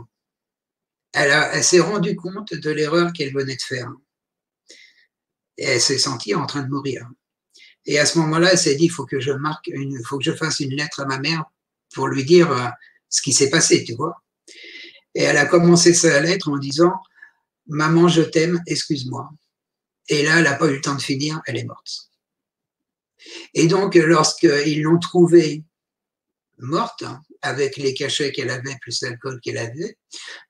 Elle, 1.14 1.32
elle 1.54 1.64
s'est 1.64 1.80
rendue 1.80 2.16
compte 2.16 2.54
de 2.54 2.72
l'erreur 2.72 3.14
qu'elle 3.14 3.34
venait 3.34 3.56
de 3.56 3.62
faire. 3.62 3.92
Et 5.58 5.66
elle 5.66 5.82
s'est 5.82 6.00
sentie 6.00 6.36
en 6.36 6.46
train 6.46 6.64
de 6.64 6.70
mourir. 6.70 7.08
Et 7.86 8.00
à 8.00 8.06
ce 8.06 8.18
moment-là, 8.20 8.52
elle 8.54 8.58
s'est 8.58 8.76
dit, 8.76 8.86
il 8.86 8.92
faut 8.92 9.06
que 9.06 9.20
je 9.20 9.32
marque, 9.32 9.68
il 9.68 10.02
faut 10.06 10.18
que 10.18 10.24
je 10.24 10.32
fasse 10.32 10.60
une 10.60 10.76
lettre 10.76 11.02
à 11.02 11.06
ma 11.06 11.20
mère 11.20 11.44
pour 11.94 12.08
lui 12.08 12.24
dire 12.24 12.52
euh, 12.52 12.68
ce 13.10 13.22
qui 13.22 13.34
s'est 13.34 13.50
passé, 13.50 13.84
tu 13.84 13.94
vois. 13.96 14.24
Et 15.16 15.24
elle 15.24 15.38
a 15.38 15.46
commencé 15.46 15.94
sa 15.94 16.20
lettre 16.22 16.50
en 16.50 16.58
disant 16.58 16.94
Maman, 17.68 18.08
je 18.08 18.22
t'aime, 18.22 18.62
excuse-moi. 18.68 19.30
Et 20.10 20.24
là, 20.24 20.38
elle 20.38 20.44
n'a 20.44 20.56
pas 20.56 20.68
eu 20.68 20.76
le 20.76 20.82
temps 20.82 20.96
de 20.96 21.02
finir, 21.02 21.42
elle 21.46 21.58
est 21.58 21.64
morte. 21.64 22.10
Et 23.54 23.68
donc, 23.68 23.96
lorsqu'ils 23.96 24.82
l'ont 24.82 25.00
trouvée 25.00 25.64
morte, 26.58 27.04
avec 27.42 27.78
les 27.78 27.94
cachets 27.94 28.32
qu'elle 28.32 28.50
avait, 28.50 28.78
plus 28.82 29.02
l'alcool 29.02 29.40
qu'elle 29.42 29.58
avait, 29.58 29.98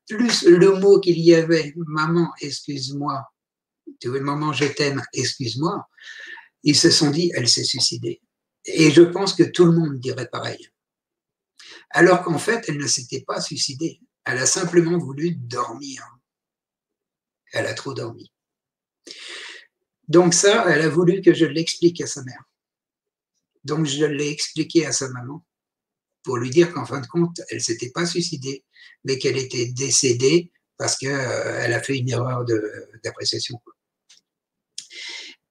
plus 0.08 0.44
le 0.44 0.80
mot 0.80 1.00
qu'il 1.00 1.20
y 1.20 1.34
avait, 1.34 1.74
maman, 1.76 2.32
excuse-moi, 2.42 3.24
tu 4.00 4.10
veux, 4.10 4.20
maman, 4.20 4.54
je 4.54 4.66
t'aime, 4.66 5.02
excuse-moi, 5.14 5.88
ils 6.64 6.76
se 6.76 6.90
sont 6.90 7.10
dit, 7.10 7.32
elle 7.36 7.48
s'est 7.48 7.64
suicidée. 7.64 8.22
Et 8.66 8.92
je 8.92 9.02
pense 9.02 9.34
que 9.34 9.44
tout 9.44 9.66
le 9.66 9.74
monde 9.74 10.00
dirait 10.00 10.30
pareil. 10.30 10.70
Alors 11.90 12.24
qu'en 12.24 12.38
fait, 12.38 12.66
elle 12.68 12.78
ne 12.78 12.88
s'était 12.88 13.22
pas 13.22 13.42
suicidée. 13.42 14.00
Elle 14.26 14.40
a 14.40 14.46
simplement 14.46 14.98
voulu 14.98 15.32
dormir. 15.32 16.04
Elle 17.52 17.68
a 17.68 17.74
trop 17.74 17.94
dormi. 17.94 18.32
Donc 20.08 20.34
ça, 20.34 20.66
elle 20.70 20.82
a 20.82 20.90
voulu 20.90 21.22
que 21.22 21.34
je 21.34 21.46
l'explique 21.46 22.02
à 22.02 22.08
sa 22.08 22.24
mère. 22.24 22.44
Donc 23.64 23.86
je 23.86 24.06
l'ai 24.06 24.30
expliqué 24.30 24.86
à 24.86 24.92
sa 24.92 25.10
maman 25.10 25.46
pour 26.24 26.38
lui 26.38 26.50
dire 26.50 26.74
qu'en 26.74 26.86
fin 26.86 27.02
de 27.02 27.08
compte, 27.08 27.42
elle 27.50 27.62
s'était 27.62 27.92
pas 27.92 28.06
suicidée, 28.06 28.66
mais 29.04 29.18
qu'elle 29.18 29.38
était 29.38 29.68
décédée 29.68 30.52
parce 30.78 30.98
qu'elle 30.98 31.12
euh, 31.12 31.76
a 31.76 31.82
fait 31.82 31.98
une 31.98 32.10
erreur 32.10 32.46
d'appréciation. 33.04 33.62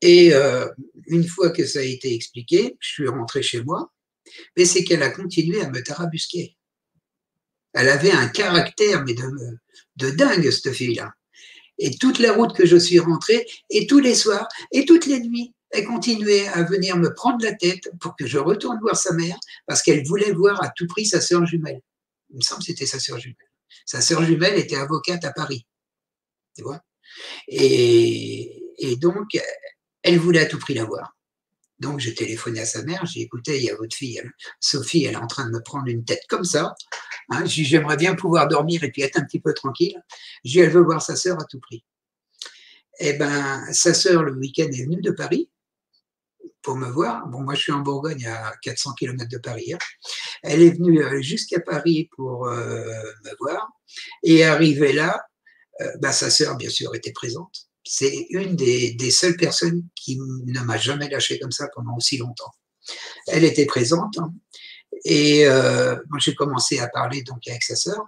Et 0.03 0.35
euh, 0.35 0.69
une 1.07 1.27
fois 1.27 1.51
que 1.51 1.65
ça 1.65 1.79
a 1.79 1.83
été 1.83 2.13
expliqué, 2.13 2.77
je 2.81 2.89
suis 2.89 3.09
rentré 3.09 3.43
chez 3.43 3.63
moi, 3.63 3.93
mais 4.57 4.65
c'est 4.65 4.85
qu'elle 4.85 5.03
a 5.03 5.11
continué 5.11 5.63
à 5.63 5.71
me 5.71 5.83
tarabusquer. 5.83 6.57
Elle 7.73 7.89
avait 7.89 8.11
un 8.11 8.29
caractère, 8.29 9.05
mais 9.05 9.15
de, 9.15 9.23
de 9.97 10.11
dingue, 10.11 10.51
cette 10.51 10.73
fille-là. 10.73 11.13
Et 11.79 11.97
toute 11.97 12.19
la 12.19 12.33
route 12.33 12.55
que 12.55 12.67
je 12.67 12.77
suis 12.77 12.99
rentré, 12.99 13.47
et 13.71 13.87
tous 13.87 14.01
les 14.01 14.15
soirs, 14.15 14.47
et 14.73 14.85
toutes 14.85 15.07
les 15.07 15.21
nuits, 15.21 15.55
elle 15.71 15.87
continuait 15.87 16.49
à 16.49 16.65
venir 16.65 16.97
me 16.97 17.15
prendre 17.15 17.43
la 17.43 17.55
tête 17.55 17.91
pour 17.99 18.15
que 18.17 18.27
je 18.27 18.39
retourne 18.39 18.79
voir 18.81 18.97
sa 18.97 19.15
mère, 19.15 19.39
parce 19.67 19.83
qu'elle 19.83 20.05
voulait 20.07 20.33
voir 20.33 20.63
à 20.63 20.71
tout 20.77 20.87
prix 20.87 21.07
sa 21.07 21.21
sœur 21.21 21.47
jumelle. 21.47 21.81
Il 22.31 22.37
me 22.37 22.43
semble 22.43 22.61
que 22.61 22.67
c'était 22.67 22.87
sa 22.87 22.99
sœur 22.99 23.19
jumelle. 23.19 23.37
Sa 23.87 24.01
sœur 24.01 24.23
jumelle 24.25 24.59
était 24.59 24.77
avocate 24.77 25.25
à 25.25 25.33
Paris. 25.33 25.67
Tu 26.57 26.63
vois? 26.63 26.83
Et, 27.49 28.63
et 28.79 28.97
donc, 28.97 29.29
elle 30.03 30.19
voulait 30.19 30.41
à 30.41 30.47
tout 30.47 30.59
prix 30.59 30.75
la 30.75 30.85
voir. 30.85 31.17
Donc, 31.79 31.99
j'ai 31.99 32.15
téléphoné 32.15 32.61
à 32.61 32.65
sa 32.65 32.85
mère, 32.85 33.05
j'ai 33.07 33.21
écouté, 33.21 33.59
il 33.59 33.65
y 33.65 33.71
a 33.71 33.75
votre 33.75 33.97
fille, 33.97 34.23
Sophie, 34.61 35.05
elle 35.05 35.15
est 35.15 35.17
en 35.17 35.27
train 35.27 35.47
de 35.47 35.51
me 35.51 35.61
prendre 35.61 35.89
une 35.89 36.05
tête 36.05 36.23
comme 36.29 36.45
ça. 36.45 36.77
Hein, 37.29 37.45
J'aimerais 37.45 37.97
bien 37.97 38.15
pouvoir 38.15 38.47
dormir 38.47 38.85
et 38.85 38.91
puis 38.93 39.03
être 39.03 39.19
un 39.19 39.25
petit 39.25 39.41
peu 39.41 39.53
tranquille. 39.53 40.01
J'ai 40.45 40.61
elle 40.61 40.71
veut 40.71 40.83
voir 40.83 41.03
sa 41.03 41.17
sœur 41.17 41.41
à 41.41 41.45
tout 41.45 41.59
prix. 41.59 41.85
Eh 43.01 43.15
ben, 43.15 43.65
sa 43.73 43.95
sœur, 43.95 44.23
le 44.23 44.33
week-end, 44.33 44.69
est 44.69 44.85
venue 44.85 45.01
de 45.01 45.11
Paris 45.11 45.51
pour 46.63 46.77
me 46.77 46.89
voir. 46.89 47.27
Bon, 47.27 47.41
moi, 47.41 47.55
je 47.55 47.63
suis 47.63 47.73
en 47.73 47.81
Bourgogne, 47.81 48.27
à 48.27 48.55
400 48.63 48.95
km 48.95 49.29
de 49.29 49.39
Paris. 49.39 49.73
Hein. 49.73 49.79
Elle 50.45 50.63
est 50.63 50.71
venue 50.71 51.03
euh, 51.03 51.21
jusqu'à 51.21 51.59
Paris 51.59 52.09
pour 52.15 52.47
euh, 52.47 52.85
me 53.25 53.37
voir. 53.41 53.69
Et 54.23 54.45
arrivée 54.45 54.93
là, 54.93 55.21
euh, 55.81 55.91
bah, 56.01 56.13
sa 56.13 56.31
sœur, 56.31 56.57
bien 56.57 56.71
sûr, 56.71 56.95
était 56.95 57.13
présente 57.13 57.72
c'est 57.85 58.27
une 58.31 58.57
des, 58.57 59.11
seules 59.11 59.37
personnes 59.37 59.83
qui 59.95 60.19
ne 60.19 60.61
m'a 60.61 60.79
jamais 60.79 61.09
lâché 61.09 61.39
comme 61.39 61.53
ça 61.53 61.69
pendant 61.75 61.97
aussi 61.97 62.19
longtemps. 62.19 62.53
Elle 63.27 63.45
était 63.45 63.67
présente 63.67 64.19
hein, 64.19 64.33
et 65.05 65.47
euh, 65.47 65.97
moi 66.11 66.19
j'ai 66.21 66.35
commencé 66.35 66.79
à 66.79 66.89
parler 66.89 67.23
donc 67.23 67.47
avec 67.49 67.63
sa 67.63 67.77
sœur 67.77 68.05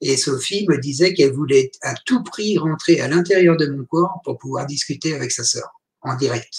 et 0.00 0.16
Sophie 0.16 0.66
me 0.68 0.78
disait 0.78 1.14
qu'elle 1.14 1.32
voulait 1.32 1.70
à 1.82 1.94
tout 1.94 2.22
prix 2.22 2.56
rentrer 2.58 3.00
à 3.00 3.08
l'intérieur 3.08 3.56
de 3.56 3.66
mon 3.66 3.84
corps 3.84 4.20
pour 4.24 4.38
pouvoir 4.38 4.66
discuter 4.66 5.14
avec 5.14 5.32
sa 5.32 5.44
sœur 5.44 5.68
en 6.00 6.16
direct. 6.16 6.54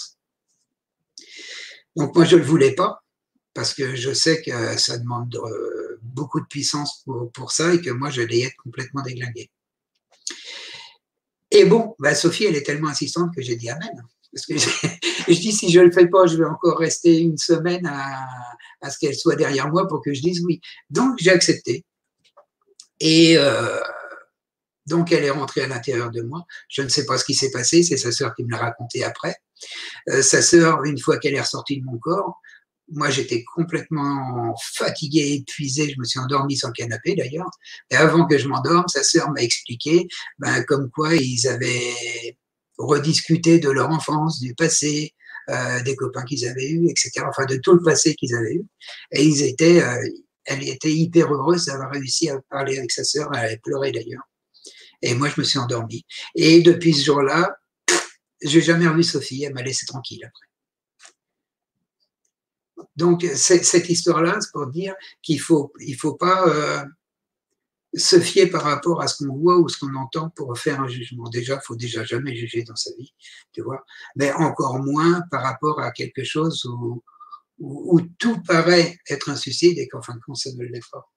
Donc 1.96 2.14
moi 2.14 2.24
je 2.24 2.36
ne 2.36 2.40
le 2.40 2.46
voulais 2.46 2.72
pas 2.72 3.02
parce 3.54 3.74
que 3.74 3.96
je 3.96 4.12
sais 4.12 4.40
que 4.42 4.76
ça 4.78 4.98
demande 4.98 5.34
euh, 5.34 5.98
beaucoup 6.02 6.40
de 6.40 6.46
puissance 6.46 7.02
pour, 7.04 7.30
pour 7.32 7.50
ça 7.50 7.74
et 7.74 7.80
que 7.80 7.90
moi 7.90 8.10
je 8.10 8.22
l'ai 8.22 8.42
être 8.42 8.56
complètement 8.62 9.02
déglingué. 9.02 9.50
Et 11.50 11.64
bon, 11.64 11.94
bah 11.98 12.14
Sophie, 12.14 12.44
elle 12.44 12.56
est 12.56 12.62
tellement 12.62 12.88
insistante 12.88 13.34
que 13.34 13.42
j'ai 13.42 13.56
dit 13.56 13.70
Amen. 13.70 14.04
Parce 14.32 14.46
que 14.46 14.56
je 15.28 15.40
dis, 15.40 15.52
si 15.52 15.70
je 15.70 15.80
ne 15.80 15.86
le 15.86 15.92
fais 15.92 16.06
pas, 16.06 16.26
je 16.26 16.36
vais 16.36 16.44
encore 16.44 16.78
rester 16.78 17.18
une 17.18 17.38
semaine 17.38 17.86
à, 17.86 18.28
à 18.80 18.90
ce 18.90 18.98
qu'elle 18.98 19.14
soit 19.14 19.36
derrière 19.36 19.68
moi 19.68 19.88
pour 19.88 20.02
que 20.02 20.12
je 20.12 20.20
dise 20.20 20.44
oui. 20.44 20.60
Donc, 20.90 21.16
j'ai 21.18 21.30
accepté. 21.30 21.84
Et 23.00 23.36
euh, 23.38 23.80
donc, 24.86 25.12
elle 25.12 25.24
est 25.24 25.30
rentrée 25.30 25.62
à 25.62 25.68
l'intérieur 25.68 26.10
de 26.10 26.22
moi. 26.22 26.44
Je 26.68 26.82
ne 26.82 26.88
sais 26.88 27.06
pas 27.06 27.18
ce 27.18 27.24
qui 27.24 27.34
s'est 27.34 27.50
passé, 27.50 27.82
c'est 27.82 27.96
sa 27.96 28.12
sœur 28.12 28.34
qui 28.34 28.44
me 28.44 28.50
l'a 28.50 28.58
raconté 28.58 29.04
après. 29.04 29.36
Euh, 30.08 30.22
sa 30.22 30.42
sœur, 30.42 30.84
une 30.84 30.98
fois 30.98 31.18
qu'elle 31.18 31.34
est 31.34 31.40
ressortie 31.40 31.80
de 31.80 31.84
mon 31.84 31.98
corps, 31.98 32.40
moi, 32.90 33.10
j'étais 33.10 33.44
complètement 33.44 34.54
fatigué, 34.74 35.34
épuisé. 35.34 35.90
Je 35.90 35.98
me 35.98 36.04
suis 36.04 36.18
endormi 36.18 36.56
sur 36.56 36.68
le 36.68 36.74
canapé 36.74 37.14
d'ailleurs. 37.14 37.50
Et 37.90 37.96
avant 37.96 38.26
que 38.26 38.38
je 38.38 38.48
m'endorme, 38.48 38.88
sa 38.88 39.02
sœur 39.02 39.30
m'a 39.30 39.42
expliqué 39.42 40.08
ben, 40.38 40.62
comme 40.64 40.90
quoi 40.90 41.14
ils 41.14 41.46
avaient 41.48 42.36
rediscuté 42.78 43.58
de 43.58 43.70
leur 43.70 43.90
enfance, 43.90 44.40
du 44.40 44.54
passé, 44.54 45.14
euh, 45.50 45.82
des 45.82 45.96
copains 45.96 46.24
qu'ils 46.24 46.46
avaient 46.46 46.70
eus, 46.70 46.88
etc. 46.88 47.24
Enfin, 47.28 47.44
de 47.44 47.56
tout 47.56 47.74
le 47.74 47.82
passé 47.82 48.14
qu'ils 48.14 48.34
avaient 48.34 48.54
eu. 48.54 48.66
Et 49.12 49.24
ils 49.24 49.42
étaient, 49.42 49.82
euh, 49.82 50.08
elle 50.44 50.66
était 50.66 50.92
hyper 50.92 51.32
heureuse 51.32 51.66
d'avoir 51.66 51.90
réussi 51.90 52.30
à 52.30 52.40
parler 52.48 52.78
avec 52.78 52.90
sa 52.90 53.04
sœur. 53.04 53.28
Elle 53.34 53.40
avait 53.40 53.58
pleuré 53.58 53.92
d'ailleurs. 53.92 54.22
Et 55.02 55.14
moi, 55.14 55.28
je 55.28 55.40
me 55.40 55.44
suis 55.44 55.58
endormi. 55.58 56.04
Et 56.34 56.62
depuis 56.62 56.94
ce 56.94 57.04
jour-là, 57.04 57.56
j'ai 58.42 58.62
jamais 58.62 58.88
revu 58.88 59.02
Sophie. 59.02 59.44
Elle 59.44 59.54
m'a 59.54 59.62
laissé 59.62 59.86
tranquille 59.86 60.24
après. 60.24 60.47
Donc, 62.96 63.24
cette 63.34 63.88
histoire-là, 63.88 64.38
c'est 64.40 64.52
pour 64.52 64.66
dire 64.66 64.94
qu'il 65.22 65.40
faut, 65.40 65.72
il 65.80 65.96
faut 65.96 66.14
pas 66.14 66.46
euh, 66.48 66.84
se 67.94 68.20
fier 68.20 68.46
par 68.46 68.62
rapport 68.62 69.00
à 69.00 69.08
ce 69.08 69.24
qu'on 69.24 69.36
voit 69.36 69.58
ou 69.58 69.68
ce 69.68 69.78
qu'on 69.78 69.94
entend 69.94 70.30
pour 70.30 70.58
faire 70.58 70.80
un 70.80 70.88
jugement. 70.88 71.28
Déjà, 71.28 71.54
il 71.54 71.66
faut 71.66 71.76
déjà 71.76 72.04
jamais 72.04 72.34
juger 72.36 72.62
dans 72.62 72.76
sa 72.76 72.90
vie, 72.96 73.14
tu 73.52 73.62
vois, 73.62 73.84
mais 74.16 74.32
encore 74.32 74.78
moins 74.78 75.22
par 75.30 75.42
rapport 75.42 75.80
à 75.80 75.90
quelque 75.90 76.24
chose 76.24 76.64
où, 76.66 77.02
où, 77.58 78.00
tout 78.18 78.40
paraît 78.42 78.98
être 79.08 79.30
un 79.30 79.36
suicide 79.36 79.78
et 79.78 79.88
qu'en 79.88 80.02
fin 80.02 80.14
de 80.14 80.20
compte, 80.20 80.36
ça 80.36 80.50
ne 80.52 80.64
l'est 80.64 80.90
pas. 80.90 81.10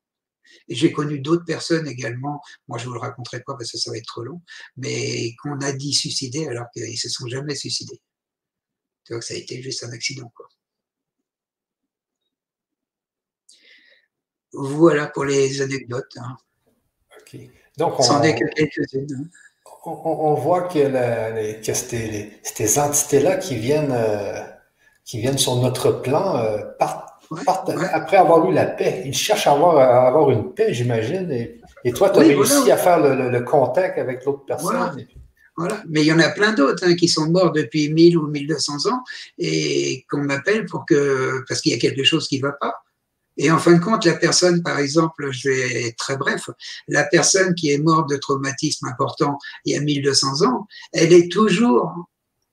Et 0.67 0.75
j'ai 0.75 0.91
connu 0.91 1.19
d'autres 1.19 1.45
personnes 1.45 1.87
également, 1.87 2.41
moi 2.67 2.77
je 2.77 2.85
vous 2.85 2.93
le 2.93 2.99
raconterai 2.99 3.41
pas 3.41 3.55
parce 3.55 3.71
que 3.71 3.77
ça 3.77 3.91
va 3.91 3.97
être 3.97 4.05
trop 4.05 4.23
long, 4.23 4.41
mais 4.75 5.33
qu'on 5.41 5.59
a 5.59 5.71
dit 5.71 5.93
suicider 5.93 6.47
alors 6.47 6.65
qu'ils 6.73 6.97
se 6.97 7.09
sont 7.09 7.27
jamais 7.27 7.55
suicidés. 7.55 8.01
Tu 9.05 9.13
vois 9.13 9.19
que 9.19 9.25
ça 9.25 9.33
a 9.33 9.37
été 9.37 9.61
juste 9.61 9.83
un 9.83 9.91
accident. 9.91 10.31
Quoi. 10.35 10.47
Voilà 14.53 15.07
pour 15.07 15.25
les 15.25 15.61
anecdotes. 15.61 16.17
Hein. 16.17 16.37
OK. 17.19 17.39
Donc, 17.77 17.99
on, 17.99 18.03
que 18.03 18.53
quelques-unes. 18.53 19.29
On, 19.85 20.33
voit 20.35 20.63
que, 20.63 20.79
ces 21.63 22.79
entités-là 22.79 23.37
qui 23.37 23.55
viennent, 23.55 23.93
euh, 23.93 24.41
qui 25.05 25.19
viennent 25.19 25.37
sur 25.37 25.55
notre 25.55 25.91
plan 25.91 26.37
euh, 26.37 26.59
partent, 26.77 27.11
après 27.93 28.17
avoir 28.17 28.49
eu 28.49 28.53
la 28.53 28.65
paix. 28.65 29.03
Ils 29.05 29.13
cherchent 29.13 29.47
à 29.47 29.53
avoir, 29.53 29.77
à 29.77 30.07
avoir 30.07 30.29
une 30.31 30.53
paix, 30.53 30.73
j'imagine. 30.73 31.31
Et, 31.83 31.93
toi, 31.93 32.09
tu 32.09 32.19
as 32.19 32.23
réussi 32.23 32.69
à 32.71 32.77
faire 32.77 32.99
le, 32.99 33.39
contact 33.41 33.97
avec 33.97 34.25
l'autre 34.25 34.45
personne. 34.45 35.07
Voilà. 35.57 35.81
Mais 35.89 36.01
il 36.01 36.07
y 36.07 36.13
en 36.13 36.19
a 36.19 36.29
plein 36.29 36.53
d'autres 36.53 36.85
hein, 36.87 36.95
qui 36.95 37.07
sont 37.07 37.29
morts 37.29 37.51
depuis 37.51 37.91
1000 37.91 38.17
ou 38.17 38.27
1200 38.27 38.89
ans 38.89 39.03
et 39.37 40.05
qu'on 40.09 40.23
m'appelle 40.23 40.65
pour 40.65 40.85
que, 40.85 41.43
parce 41.47 41.61
qu'il 41.61 41.71
y 41.71 41.75
a 41.75 41.79
quelque 41.79 42.03
chose 42.03 42.27
qui 42.27 42.37
ne 42.37 42.43
va 42.43 42.53
pas. 42.53 42.83
Et 43.43 43.49
en 43.49 43.57
fin 43.57 43.73
de 43.73 43.83
compte, 43.83 44.05
la 44.05 44.13
personne, 44.13 44.61
par 44.61 44.77
exemple, 44.77 45.31
je 45.31 45.49
vais 45.49 45.87
être 45.87 45.95
très 45.95 46.15
bref, 46.15 46.51
la 46.87 47.05
personne 47.05 47.55
qui 47.55 47.71
est 47.71 47.79
morte 47.79 48.07
de 48.07 48.17
traumatisme 48.17 48.85
important 48.85 49.39
il 49.65 49.73
y 49.73 49.75
a 49.75 49.81
1200 49.81 50.45
ans, 50.45 50.67
elle 50.93 51.11
est 51.11 51.31
toujours 51.31 51.91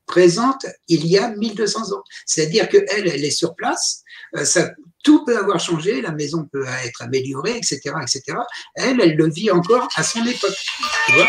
présente 0.06 0.64
il 0.88 1.06
y 1.06 1.18
a 1.18 1.28
1200 1.28 1.92
ans. 1.92 2.02
C'est-à-dire 2.24 2.70
qu'elle, 2.70 2.86
elle 2.90 3.22
est 3.22 3.30
sur 3.30 3.54
place, 3.54 4.02
euh, 4.34 4.46
tout 5.04 5.26
peut 5.26 5.36
avoir 5.36 5.60
changé, 5.60 6.00
la 6.00 6.12
maison 6.12 6.48
peut 6.50 6.64
être 6.86 7.02
améliorée, 7.02 7.58
etc., 7.58 7.80
etc. 8.00 8.38
Elle, 8.74 8.98
elle 9.02 9.14
le 9.14 9.28
vit 9.28 9.50
encore 9.50 9.88
à 9.94 10.02
son 10.02 10.24
époque. 10.24 10.56
Tu 11.06 11.12
vois 11.12 11.28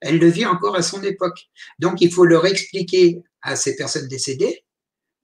elle 0.00 0.18
le 0.18 0.28
vit 0.28 0.46
encore 0.46 0.76
à 0.76 0.82
son 0.82 1.02
époque. 1.02 1.48
Donc, 1.80 2.00
il 2.00 2.12
faut 2.12 2.24
leur 2.24 2.46
expliquer 2.46 3.20
à 3.42 3.56
ces 3.56 3.74
personnes 3.74 4.06
décédées 4.06 4.62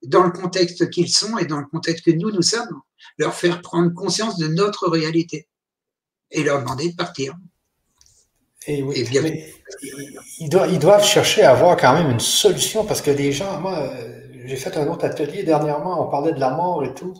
dans 0.06 0.22
le 0.22 0.30
contexte 0.30 0.90
qu'ils 0.90 1.08
sont 1.08 1.38
et 1.38 1.46
dans 1.46 1.58
le 1.58 1.66
contexte 1.66 2.04
que 2.04 2.10
nous, 2.10 2.30
nous 2.30 2.42
sommes, 2.42 2.80
leur 3.18 3.34
faire 3.34 3.60
prendre 3.62 3.92
conscience 3.92 4.38
de 4.38 4.48
notre 4.48 4.88
réalité 4.88 5.48
et 6.30 6.42
leur 6.42 6.60
demander 6.60 6.90
de 6.90 6.96
partir. 6.96 7.34
Et 8.66 8.82
oui, 8.82 9.06
ils, 10.40 10.48
doivent, 10.48 11.04
chercher 11.04 11.42
à 11.42 11.50
avoir 11.50 11.76
quand 11.76 11.92
même 11.92 12.10
une 12.10 12.20
solution 12.20 12.84
parce 12.84 13.02
que 13.02 13.10
des 13.10 13.30
gens, 13.30 13.60
moi, 13.60 13.90
j'ai 14.46 14.56
fait 14.56 14.76
un 14.76 14.86
autre 14.88 15.04
atelier 15.04 15.42
dernièrement, 15.42 16.06
on 16.06 16.10
parlait 16.10 16.32
de 16.32 16.40
la 16.40 16.50
mort 16.50 16.84
et 16.84 16.94
tout. 16.94 17.14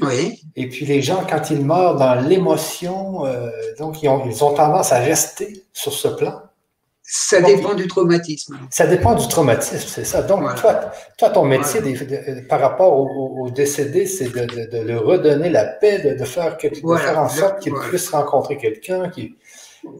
Oui. 0.00 0.40
Et 0.56 0.68
puis 0.68 0.84
les 0.84 1.02
gens, 1.02 1.24
quand 1.28 1.50
ils 1.50 1.64
meurent 1.64 1.96
dans 1.96 2.14
l'émotion, 2.14 3.24
euh, 3.26 3.50
donc 3.78 4.02
ils 4.02 4.08
ont, 4.08 4.26
ils 4.26 4.44
ont, 4.44 4.52
tendance 4.52 4.92
à 4.92 4.98
rester 4.98 5.64
sur 5.72 5.92
ce 5.92 6.08
plan. 6.08 6.42
Ça 7.08 7.40
dépend 7.40 7.74
du 7.74 7.86
traumatisme. 7.86 8.58
Ça 8.68 8.84
dépend 8.88 9.14
du 9.14 9.28
traumatisme, 9.28 9.86
c'est 9.86 10.04
ça. 10.04 10.22
Donc, 10.22 10.42
toi, 10.56 10.90
toi, 11.16 11.30
ton 11.30 11.44
métier 11.44 11.80
par 12.48 12.58
rapport 12.58 12.98
au, 12.98 13.48
décédé, 13.48 14.06
c'est 14.06 14.28
de, 14.28 14.82
le 14.82 14.98
redonner 14.98 15.48
la 15.48 15.64
paix, 15.64 16.16
de, 16.18 16.24
faire, 16.24 16.58
faire 16.58 17.18
en 17.18 17.28
sorte 17.28 17.60
qu'il 17.60 17.74
puisse 17.74 18.08
rencontrer 18.08 18.56
quelqu'un 18.56 19.08
qui. 19.08 19.36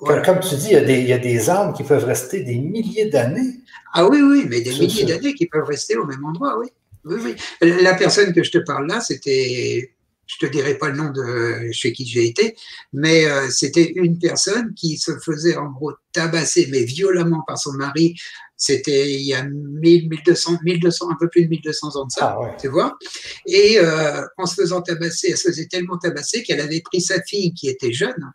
Comme, 0.05 0.41
tu 0.41 0.57
dis, 0.57 0.71
il 0.71 0.73
y, 0.73 0.77
a 0.77 0.81
des, 0.81 0.99
il 0.99 1.07
y, 1.07 1.13
a 1.13 1.19
des, 1.19 1.49
âmes 1.49 1.73
qui 1.73 1.85
peuvent 1.85 2.05
rester 2.05 2.41
des 2.41 2.59
milliers 2.59 3.09
d'années. 3.09 3.61
Ah 3.93 4.05
oui, 4.09 4.21
oui, 4.21 4.45
mais 4.51 4.61
des 4.61 4.73
milliers 4.73 5.05
d'années 5.05 5.35
qui 5.35 5.47
peuvent 5.47 5.65
rester 5.65 5.97
au 5.97 6.05
même 6.05 6.25
endroit, 6.25 6.59
oui. 6.59 6.67
oui, 7.05 7.37
oui. 7.61 7.73
La 7.83 7.95
personne 7.95 8.33
que 8.33 8.43
je 8.43 8.51
te 8.51 8.59
parle 8.59 8.89
là, 8.89 9.01
c'était 9.01 9.93
je 10.27 10.45
te 10.45 10.51
dirai 10.51 10.77
pas 10.77 10.89
le 10.89 10.97
nom 10.97 11.11
de 11.11 11.71
chez 11.73 11.93
qui 11.93 12.07
j'ai 12.07 12.27
été, 12.27 12.57
mais 12.93 13.27
euh, 13.27 13.49
c'était 13.51 13.93
une 13.95 14.19
personne 14.19 14.75
qui 14.75 14.99
se 14.99 15.13
faisait 15.25 15.57
en 15.57 15.71
gros 15.71 15.93
tabasser, 16.13 16.69
mais 16.71 16.85
violemment 16.85 17.43
par 17.47 17.59
son 17.59 17.73
mari. 17.73 18.15
C'était 18.57 19.13
il 19.13 19.23
y 19.23 19.35
a 19.35 19.45
1000, 19.45 20.09
1200, 20.09 20.59
1200, 20.65 21.11
un 21.11 21.17
peu 21.21 21.29
plus 21.29 21.45
de 21.45 21.49
1200 21.49 21.97
ans 21.97 22.07
de 22.07 22.11
ça, 22.11 22.39
ah 22.41 22.57
tu 22.59 22.69
vois. 22.69 22.97
Et 23.47 23.79
euh, 23.79 24.23
en 24.39 24.47
se 24.47 24.55
faisant 24.55 24.81
tabasser, 24.83 25.29
elle 25.31 25.37
se 25.37 25.49
faisait 25.49 25.67
tellement 25.67 25.99
tabasser 25.99 26.43
qu'elle 26.43 26.61
avait 26.61 26.81
pris 26.81 27.01
sa 27.01 27.23
fille 27.23 27.53
qui 27.53 27.69
était 27.69 27.93
jeune 27.93 28.33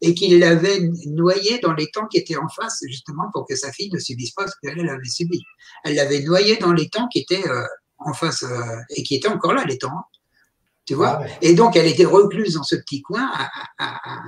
et 0.00 0.14
qu'il 0.14 0.38
l'avait 0.38 0.80
noyée 1.06 1.58
dans 1.58 1.72
les 1.72 1.90
temps 1.90 2.06
qui 2.06 2.18
étaient 2.18 2.36
en 2.36 2.48
face, 2.48 2.80
justement 2.86 3.24
pour 3.32 3.46
que 3.46 3.56
sa 3.56 3.72
fille 3.72 3.90
ne 3.92 3.98
subisse 3.98 4.30
pas 4.30 4.46
ce 4.46 4.54
qu'elle 4.62 4.88
avait 4.88 5.08
subi. 5.08 5.42
Elle 5.84 5.96
l'avait 5.96 6.22
noyée 6.22 6.56
dans 6.56 6.72
les 6.72 6.88
temps 6.88 7.08
qui 7.08 7.18
étaient 7.20 7.46
euh, 7.48 7.64
en 7.98 8.12
face 8.12 8.44
et 8.90 9.02
qui 9.02 9.16
étaient 9.16 9.28
encore 9.28 9.54
là, 9.54 9.64
les 9.66 9.78
temps. 9.78 10.04
Tu 10.84 10.94
vois 10.94 11.20
ah 11.22 11.26
Et 11.40 11.54
donc, 11.54 11.76
elle 11.76 11.86
était 11.86 12.04
recluse 12.04 12.54
dans 12.54 12.62
ce 12.62 12.76
petit 12.76 13.02
coin, 13.02 13.30
à, 13.78 14.20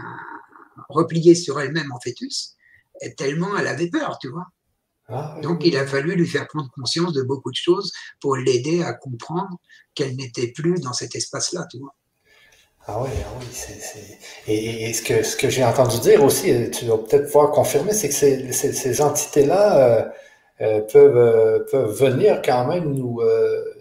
repliée 0.89 1.35
sur 1.35 1.61
elle-même 1.61 1.93
en 1.93 2.01
fœtus, 2.01 2.57
tellement 3.17 3.57
elle 3.59 3.67
avait 3.67 3.89
peur, 3.89 4.19
tu 4.21 4.29
vois. 4.29 4.47
Ah 5.09 5.37
donc, 5.43 5.65
il 5.65 5.77
a 5.77 5.87
fallu 5.87 6.17
lui 6.17 6.27
faire 6.27 6.49
prendre 6.49 6.69
conscience 6.73 7.13
de 7.13 7.23
beaucoup 7.23 7.51
de 7.51 7.57
choses 7.57 7.93
pour 8.21 8.37
l'aider 8.37 8.83
à 8.83 8.93
comprendre 8.93 9.59
qu'elle 9.95 10.17
n'était 10.17 10.49
plus 10.49 10.81
dans 10.81 10.93
cet 10.93 11.15
espace-là, 11.15 11.67
tu 11.71 11.79
vois. 11.79 11.95
Ah 12.89 13.03
oui, 13.03 13.11
ah 13.25 13.31
oui, 13.39 13.47
c'est. 13.51 14.19
Et, 14.47 14.93
ce 14.93 15.03
que, 15.03 15.23
ce 15.25 15.37
que 15.37 15.51
j'ai 15.51 15.65
entendu 15.65 15.99
dire 15.99 16.23
aussi, 16.23 16.71
tu 16.71 16.87
vas 16.87 16.99
peut-être 16.99 17.27
pouvoir 17.27 17.51
confirmer, 17.51 17.93
c'est 17.93 18.09
que 18.09 18.15
ces, 18.15 18.53
ces, 18.53 19.01
entités-là 19.01 19.79
euh, 19.79 20.05
euh, 20.61 20.81
peuvent, 20.83 21.17
euh, 21.17 21.65
peuvent 21.71 21.93
venir 21.99 22.41
quand 22.45 22.67
même 22.69 22.93
nous 22.93 23.21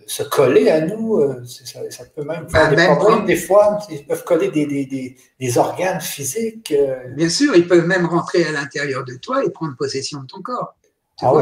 se 0.08 0.24
coller 0.24 0.70
à 0.70 0.82
nous. 0.82 1.18
Euh, 1.18 1.44
ça, 1.46 2.06
peut 2.16 2.24
même 2.24 2.50
faire 2.50 2.70
ah, 2.72 2.76
des 2.76 2.96
problèmes 2.96 3.26
des 3.26 3.36
fois. 3.36 3.80
Ils 3.90 4.06
peuvent 4.06 4.24
coller 4.24 4.50
des, 4.52 4.66
des, 4.66 5.16
des, 5.40 5.58
organes 5.58 6.02
physiques. 6.02 6.72
Euh. 6.72 6.96
Bien 7.16 7.30
sûr, 7.30 7.56
ils 7.56 7.68
peuvent 7.68 7.88
même 7.88 8.06
rentrer 8.06 8.46
à 8.46 8.52
l'intérieur 8.52 9.04
de 9.04 9.16
toi 9.16 9.44
et 9.44 9.50
prendre 9.50 9.76
possession 9.76 10.22
de 10.22 10.28
ton 10.28 10.42
corps. 10.42 10.76
Ah, 11.22 11.34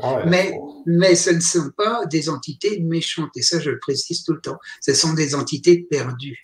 ah, 0.00 0.24
mais, 0.26 0.58
mais 0.86 1.14
ce 1.14 1.30
ne 1.30 1.40
sont 1.40 1.70
pas 1.76 2.04
des 2.06 2.28
entités 2.28 2.80
méchantes. 2.80 3.30
Et 3.36 3.42
ça, 3.42 3.60
je 3.60 3.70
le 3.70 3.78
précise 3.78 4.24
tout 4.24 4.32
le 4.32 4.40
temps. 4.40 4.58
Ce 4.80 4.92
sont 4.92 5.14
des 5.14 5.34
entités 5.34 5.86
perdues. 5.88 6.42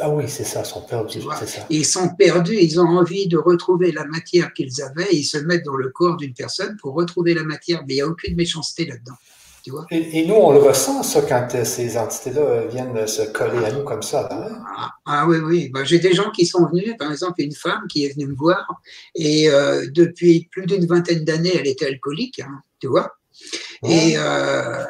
Ah 0.00 0.08
oui, 0.08 0.24
c'est 0.26 0.44
ça, 0.44 0.60
ils 0.60 0.66
sont 0.66 0.80
perdus. 0.82 1.18
Ils 1.68 1.84
sont 1.84 2.08
perdus, 2.14 2.56
ils 2.58 2.80
ont 2.80 2.86
envie 2.86 3.28
de 3.28 3.36
retrouver 3.36 3.92
la 3.92 4.06
matière 4.06 4.54
qu'ils 4.54 4.80
avaient, 4.80 5.08
ils 5.12 5.24
se 5.24 5.36
mettent 5.36 5.66
dans 5.66 5.76
le 5.76 5.90
corps 5.90 6.16
d'une 6.16 6.32
personne 6.32 6.78
pour 6.80 6.94
retrouver 6.94 7.34
la 7.34 7.44
matière, 7.44 7.82
mais 7.86 7.94
il 7.94 7.96
n'y 7.96 8.00
a 8.00 8.06
aucune 8.06 8.34
méchanceté 8.34 8.86
là-dedans. 8.86 9.16
Et, 9.90 10.26
nous, 10.26 10.34
on 10.34 10.52
le 10.52 10.58
ressent, 10.58 11.02
ça, 11.02 11.22
quand 11.22 11.48
euh, 11.54 11.64
ces 11.64 11.96
entités-là 11.96 12.66
viennent 12.66 13.06
se 13.06 13.22
coller 13.22 13.64
à 13.64 13.72
nous 13.72 13.84
comme 13.84 14.02
ça. 14.02 14.28
Ah, 14.30 14.90
ah, 15.06 15.26
oui, 15.28 15.38
oui. 15.38 15.70
Ben, 15.72 15.84
J'ai 15.84 16.00
des 16.00 16.14
gens 16.14 16.30
qui 16.30 16.46
sont 16.46 16.66
venus, 16.66 16.94
par 16.98 17.12
exemple, 17.12 17.40
une 17.40 17.54
femme 17.54 17.86
qui 17.88 18.04
est 18.04 18.12
venue 18.12 18.26
me 18.26 18.34
voir, 18.34 18.66
et 19.14 19.48
euh, 19.48 19.86
depuis 19.92 20.48
plus 20.50 20.66
d'une 20.66 20.86
vingtaine 20.86 21.24
d'années, 21.24 21.52
elle 21.54 21.68
était 21.68 21.86
alcoolique, 21.86 22.40
hein, 22.40 22.60
tu 22.80 22.88
vois? 22.88 23.12
Et 23.84 24.14
euh, 24.16 24.84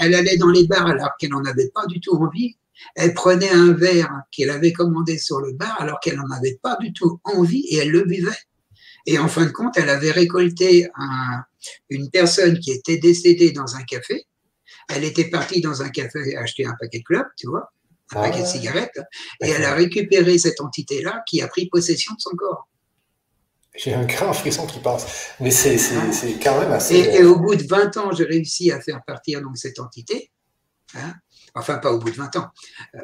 elle 0.00 0.14
allait 0.14 0.36
dans 0.36 0.50
les 0.50 0.66
bars 0.66 0.86
alors 0.86 1.10
qu'elle 1.18 1.30
n'en 1.30 1.44
avait 1.44 1.70
pas 1.74 1.86
du 1.86 2.00
tout 2.00 2.16
envie. 2.16 2.56
Elle 2.96 3.14
prenait 3.14 3.50
un 3.50 3.72
verre 3.72 4.10
qu'elle 4.32 4.50
avait 4.50 4.72
commandé 4.72 5.16
sur 5.16 5.40
le 5.40 5.52
bar 5.52 5.80
alors 5.80 6.00
qu'elle 6.00 6.16
n'en 6.16 6.30
avait 6.30 6.58
pas 6.62 6.76
du 6.80 6.92
tout 6.92 7.20
envie 7.24 7.64
et 7.68 7.78
elle 7.78 7.90
le 7.90 8.02
buvait. 8.02 8.32
Et 9.06 9.18
en 9.18 9.28
fin 9.28 9.44
de 9.44 9.50
compte, 9.50 9.76
elle 9.76 9.90
avait 9.90 10.10
récolté 10.10 10.88
une 11.88 12.10
personne 12.10 12.58
qui 12.58 12.72
était 12.72 12.98
décédée 12.98 13.52
dans 13.52 13.76
un 13.76 13.82
café. 13.82 14.26
Elle 14.88 15.04
était 15.04 15.30
partie 15.30 15.60
dans 15.60 15.82
un 15.82 15.88
café 15.88 16.36
acheter 16.36 16.66
un 16.66 16.74
paquet 16.78 16.98
de 16.98 17.04
clopes, 17.04 17.32
tu 17.36 17.48
vois, 17.48 17.72
un 18.12 18.22
paquet 18.22 18.40
de 18.40 18.44
ah. 18.44 18.46
cigarettes, 18.46 19.00
et 19.42 19.48
elle 19.48 19.64
a 19.64 19.74
récupéré 19.74 20.38
cette 20.38 20.60
entité-là 20.60 21.22
qui 21.26 21.40
a 21.40 21.48
pris 21.48 21.68
possession 21.68 22.14
de 22.14 22.20
son 22.20 22.36
corps. 22.36 22.68
J'ai 23.76 23.92
un 23.92 24.04
grand 24.04 24.32
frisson 24.32 24.66
qui 24.66 24.78
passe. 24.78 25.32
Mais 25.40 25.50
c'est 25.50 25.78
quand 26.42 26.60
même 26.60 26.70
assez. 26.70 26.94
Et, 26.94 27.16
et, 27.16 27.24
au 27.24 27.40
bout 27.40 27.56
de 27.56 27.66
20 27.66 27.96
ans, 27.96 28.12
j'ai 28.12 28.24
réussi 28.24 28.70
à 28.70 28.80
faire 28.80 29.00
partir 29.04 29.42
donc 29.42 29.56
cette 29.56 29.80
entité. 29.80 30.30
Hein. 30.96 31.12
enfin, 31.56 31.78
pas 31.78 31.92
au 31.92 31.98
bout 31.98 32.10
de 32.10 32.16
20 32.16 32.36
ans. 32.36 32.50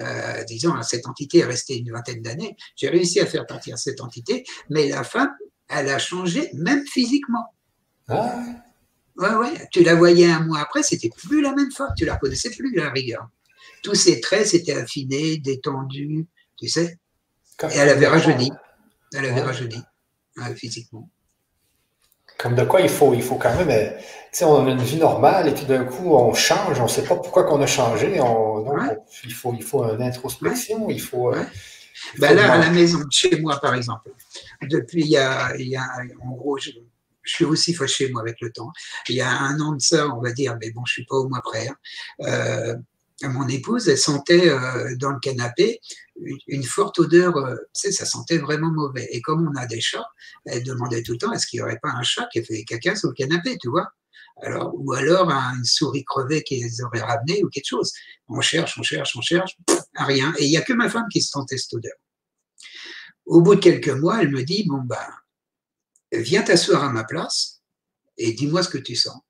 Euh, 0.01 0.45
disons, 0.45 0.81
cette 0.83 1.09
entité 1.09 1.39
est 1.39 1.45
restée 1.45 1.79
une 1.79 1.91
vingtaine 1.91 2.23
d'années. 2.23 2.57
J'ai 2.77 2.89
réussi 2.89 3.19
à 3.19 3.27
faire 3.27 3.47
partir 3.47 3.79
cette 3.79 4.01
entité, 4.01 4.45
mais 4.69 4.89
la 4.89 5.03
femme 5.03 5.31
elle 5.71 5.89
a 5.89 5.99
changé, 5.99 6.51
même 6.55 6.85
physiquement. 6.87 7.55
Ah 8.11 8.39
ouais, 9.17 9.35
ouais. 9.35 9.69
Tu 9.71 9.83
la 9.83 9.95
voyais 9.95 10.31
un 10.31 10.41
mois 10.41 10.61
après, 10.61 10.83
c'était 10.83 11.11
plus 11.11 11.43
la 11.43 11.55
même 11.55 11.71
femme. 11.71 11.93
Tu 11.97 12.05
la 12.05 12.15
reconnaissais 12.15 12.51
plus, 12.51 12.75
la 12.75 12.91
rigueur. 12.91 13.29
Tous 13.83 13.95
ses 13.95 14.21
traits 14.21 14.47
s'étaient 14.47 14.77
affinés, 14.77 15.39
détendus, 15.39 16.27
tu 16.59 16.69
sais. 16.69 16.99
Et 17.63 17.77
elle 17.77 17.89
avait 17.89 18.07
rajeuni. 18.07 18.51
Elle 19.15 19.27
avait 19.27 19.43
rajeuni, 19.43 19.83
physiquement. 20.55 21.09
Comme 22.39 22.55
de 22.55 22.65
quoi 22.65 22.81
il 22.81 22.89
faut, 22.89 23.13
il 23.13 23.23
faut 23.23 23.35
quand 23.35 23.55
même. 23.55 23.69
Euh, 23.69 23.91
tu 23.99 24.05
sais, 24.33 24.45
on 24.45 24.67
a 24.67 24.71
une 24.71 24.81
vie 24.81 24.97
normale 24.97 25.49
et 25.49 25.53
puis 25.53 25.67
d'un 25.67 25.85
coup, 25.85 26.15
on 26.15 26.33
change, 26.33 26.81
on 26.81 26.85
ne 26.85 26.89
sait 26.89 27.03
pas 27.03 27.17
pourquoi 27.17 27.45
qu'on 27.45 27.61
a 27.61 27.67
changé. 27.67 28.17
donc, 28.17 28.67
il, 29.25 29.35
faut, 29.35 29.53
il 29.55 29.63
faut 29.63 29.85
une 29.85 30.01
introspection, 30.01 30.89
il 30.89 31.01
faut. 31.01 31.35
Euh, 31.35 31.43
ben 32.19 32.35
là, 32.35 32.53
à 32.53 32.59
la 32.59 32.71
maison, 32.71 33.01
chez 33.11 33.39
moi, 33.41 33.61
par 33.61 33.75
exemple, 33.75 34.11
depuis, 34.63 35.03
il 35.03 35.11
y 35.11 35.19
a, 35.19 35.55
il 35.59 35.69
y 35.69 35.77
a 35.77 35.87
en 36.23 36.31
gros, 36.31 36.57
je, 37.23 37.35
suis 37.35 37.45
aussi 37.45 37.75
fâché, 37.75 38.11
moi, 38.11 38.23
avec 38.23 38.37
le 38.41 38.51
temps. 38.51 38.73
Il 39.09 39.15
y 39.15 39.21
a 39.21 39.31
un 39.31 39.59
an 39.61 39.73
de 39.73 39.81
ça, 39.81 40.09
on 40.09 40.21
va 40.21 40.33
dire, 40.33 40.57
mais 40.61 40.71
bon, 40.71 40.85
je 40.87 40.93
suis 40.95 41.07
pas 41.07 41.17
au 41.17 41.29
mois 41.29 41.43
près. 41.43 41.69
Hein. 41.69 41.77
Euh, 42.23 42.75
mon 43.29 43.47
épouse, 43.49 43.89
elle 43.89 43.99
sentait 43.99 44.49
euh, 44.49 44.97
dans 44.97 45.11
le 45.11 45.19
canapé 45.21 45.81
une, 46.47 46.65
forte 46.65 46.99
odeur, 46.99 47.37
euh, 47.37 47.55
tu 47.75 47.83
sais, 47.83 47.93
ça 47.93 48.05
sentait 48.05 48.39
vraiment 48.39 48.71
mauvais. 48.71 49.09
Et 49.11 49.21
comme 49.21 49.47
on 49.47 49.59
a 49.59 49.67
des 49.67 49.81
chats, 49.81 50.07
elle 50.47 50.63
demandait 50.63 51.03
tout 51.03 51.13
le 51.13 51.19
temps, 51.19 51.33
est-ce 51.33 51.47
qu'il 51.47 51.59
n'y 51.59 51.65
aurait 51.65 51.79
pas 51.83 51.91
un 51.91 52.03
chat 52.03 52.29
qui 52.33 52.41
a 52.41 52.43
fait 52.43 52.65
caca 52.65 52.95
sur 52.97 53.09
le 53.09 53.15
canapé, 53.15 53.59
tu 53.61 53.69
vois? 53.69 53.89
Alors, 54.43 54.73
ou 54.75 54.93
alors 54.93 55.31
une 55.31 55.65
souris 55.65 56.05
crevée 56.05 56.43
qu'ils 56.43 56.83
auraient 56.83 57.03
ramenée 57.03 57.45
ou 57.45 57.49
quelque 57.49 57.69
chose. 57.69 57.93
On 58.29 58.41
cherche, 58.41 58.79
on 58.79 58.83
cherche, 58.83 59.15
on 59.17 59.21
cherche, 59.21 59.57
rien. 59.95 60.33
Et 60.39 60.47
il 60.47 60.51
n'y 60.51 60.57
a 60.57 60.63
que 60.63 60.73
ma 60.73 60.89
femme 60.89 61.07
qui 61.13 61.21
se 61.21 61.31
sentait 61.31 61.59
cette 61.59 61.75
odeur. 61.75 61.93
Au 63.27 63.43
bout 63.43 63.57
de 63.57 63.61
quelques 63.61 63.91
mois, 63.91 64.23
elle 64.23 64.31
me 64.31 64.43
dit, 64.43 64.65
bon, 64.67 64.81
ben, 64.83 64.97
viens 66.13 66.43
t'asseoir 66.43 66.85
à 66.85 66.91
ma 66.91 67.05
place 67.05 67.63
et 68.17 68.33
dis-moi 68.33 68.63
ce 68.63 68.69
que 68.69 68.79
tu 68.79 68.97
sens. 68.97 69.21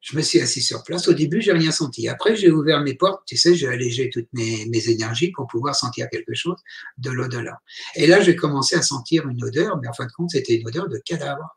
Je 0.00 0.16
me 0.16 0.22
suis 0.22 0.40
assis 0.40 0.62
sur 0.62 0.82
place. 0.82 1.06
Au 1.06 1.12
début, 1.12 1.40
j'ai 1.40 1.52
rien 1.52 1.70
senti. 1.70 2.08
Après, 2.08 2.34
j'ai 2.34 2.50
ouvert 2.50 2.80
mes 2.80 2.94
portes. 2.94 3.22
Tu 3.24 3.36
sais, 3.36 3.54
j'ai 3.54 3.68
allégé 3.68 4.10
toutes 4.10 4.26
mes, 4.32 4.66
mes, 4.66 4.88
énergies 4.90 5.30
pour 5.30 5.46
pouvoir 5.46 5.76
sentir 5.76 6.08
quelque 6.10 6.34
chose 6.34 6.56
de 6.98 7.10
l'au-delà. 7.10 7.60
Et 7.94 8.08
là, 8.08 8.20
j'ai 8.20 8.34
commencé 8.34 8.74
à 8.74 8.82
sentir 8.82 9.28
une 9.28 9.42
odeur, 9.44 9.78
mais 9.80 9.86
en 9.86 9.92
fin 9.92 10.06
de 10.06 10.10
compte, 10.10 10.30
c'était 10.30 10.56
une 10.56 10.66
odeur 10.66 10.88
de 10.88 10.98
cadavre. 10.98 11.56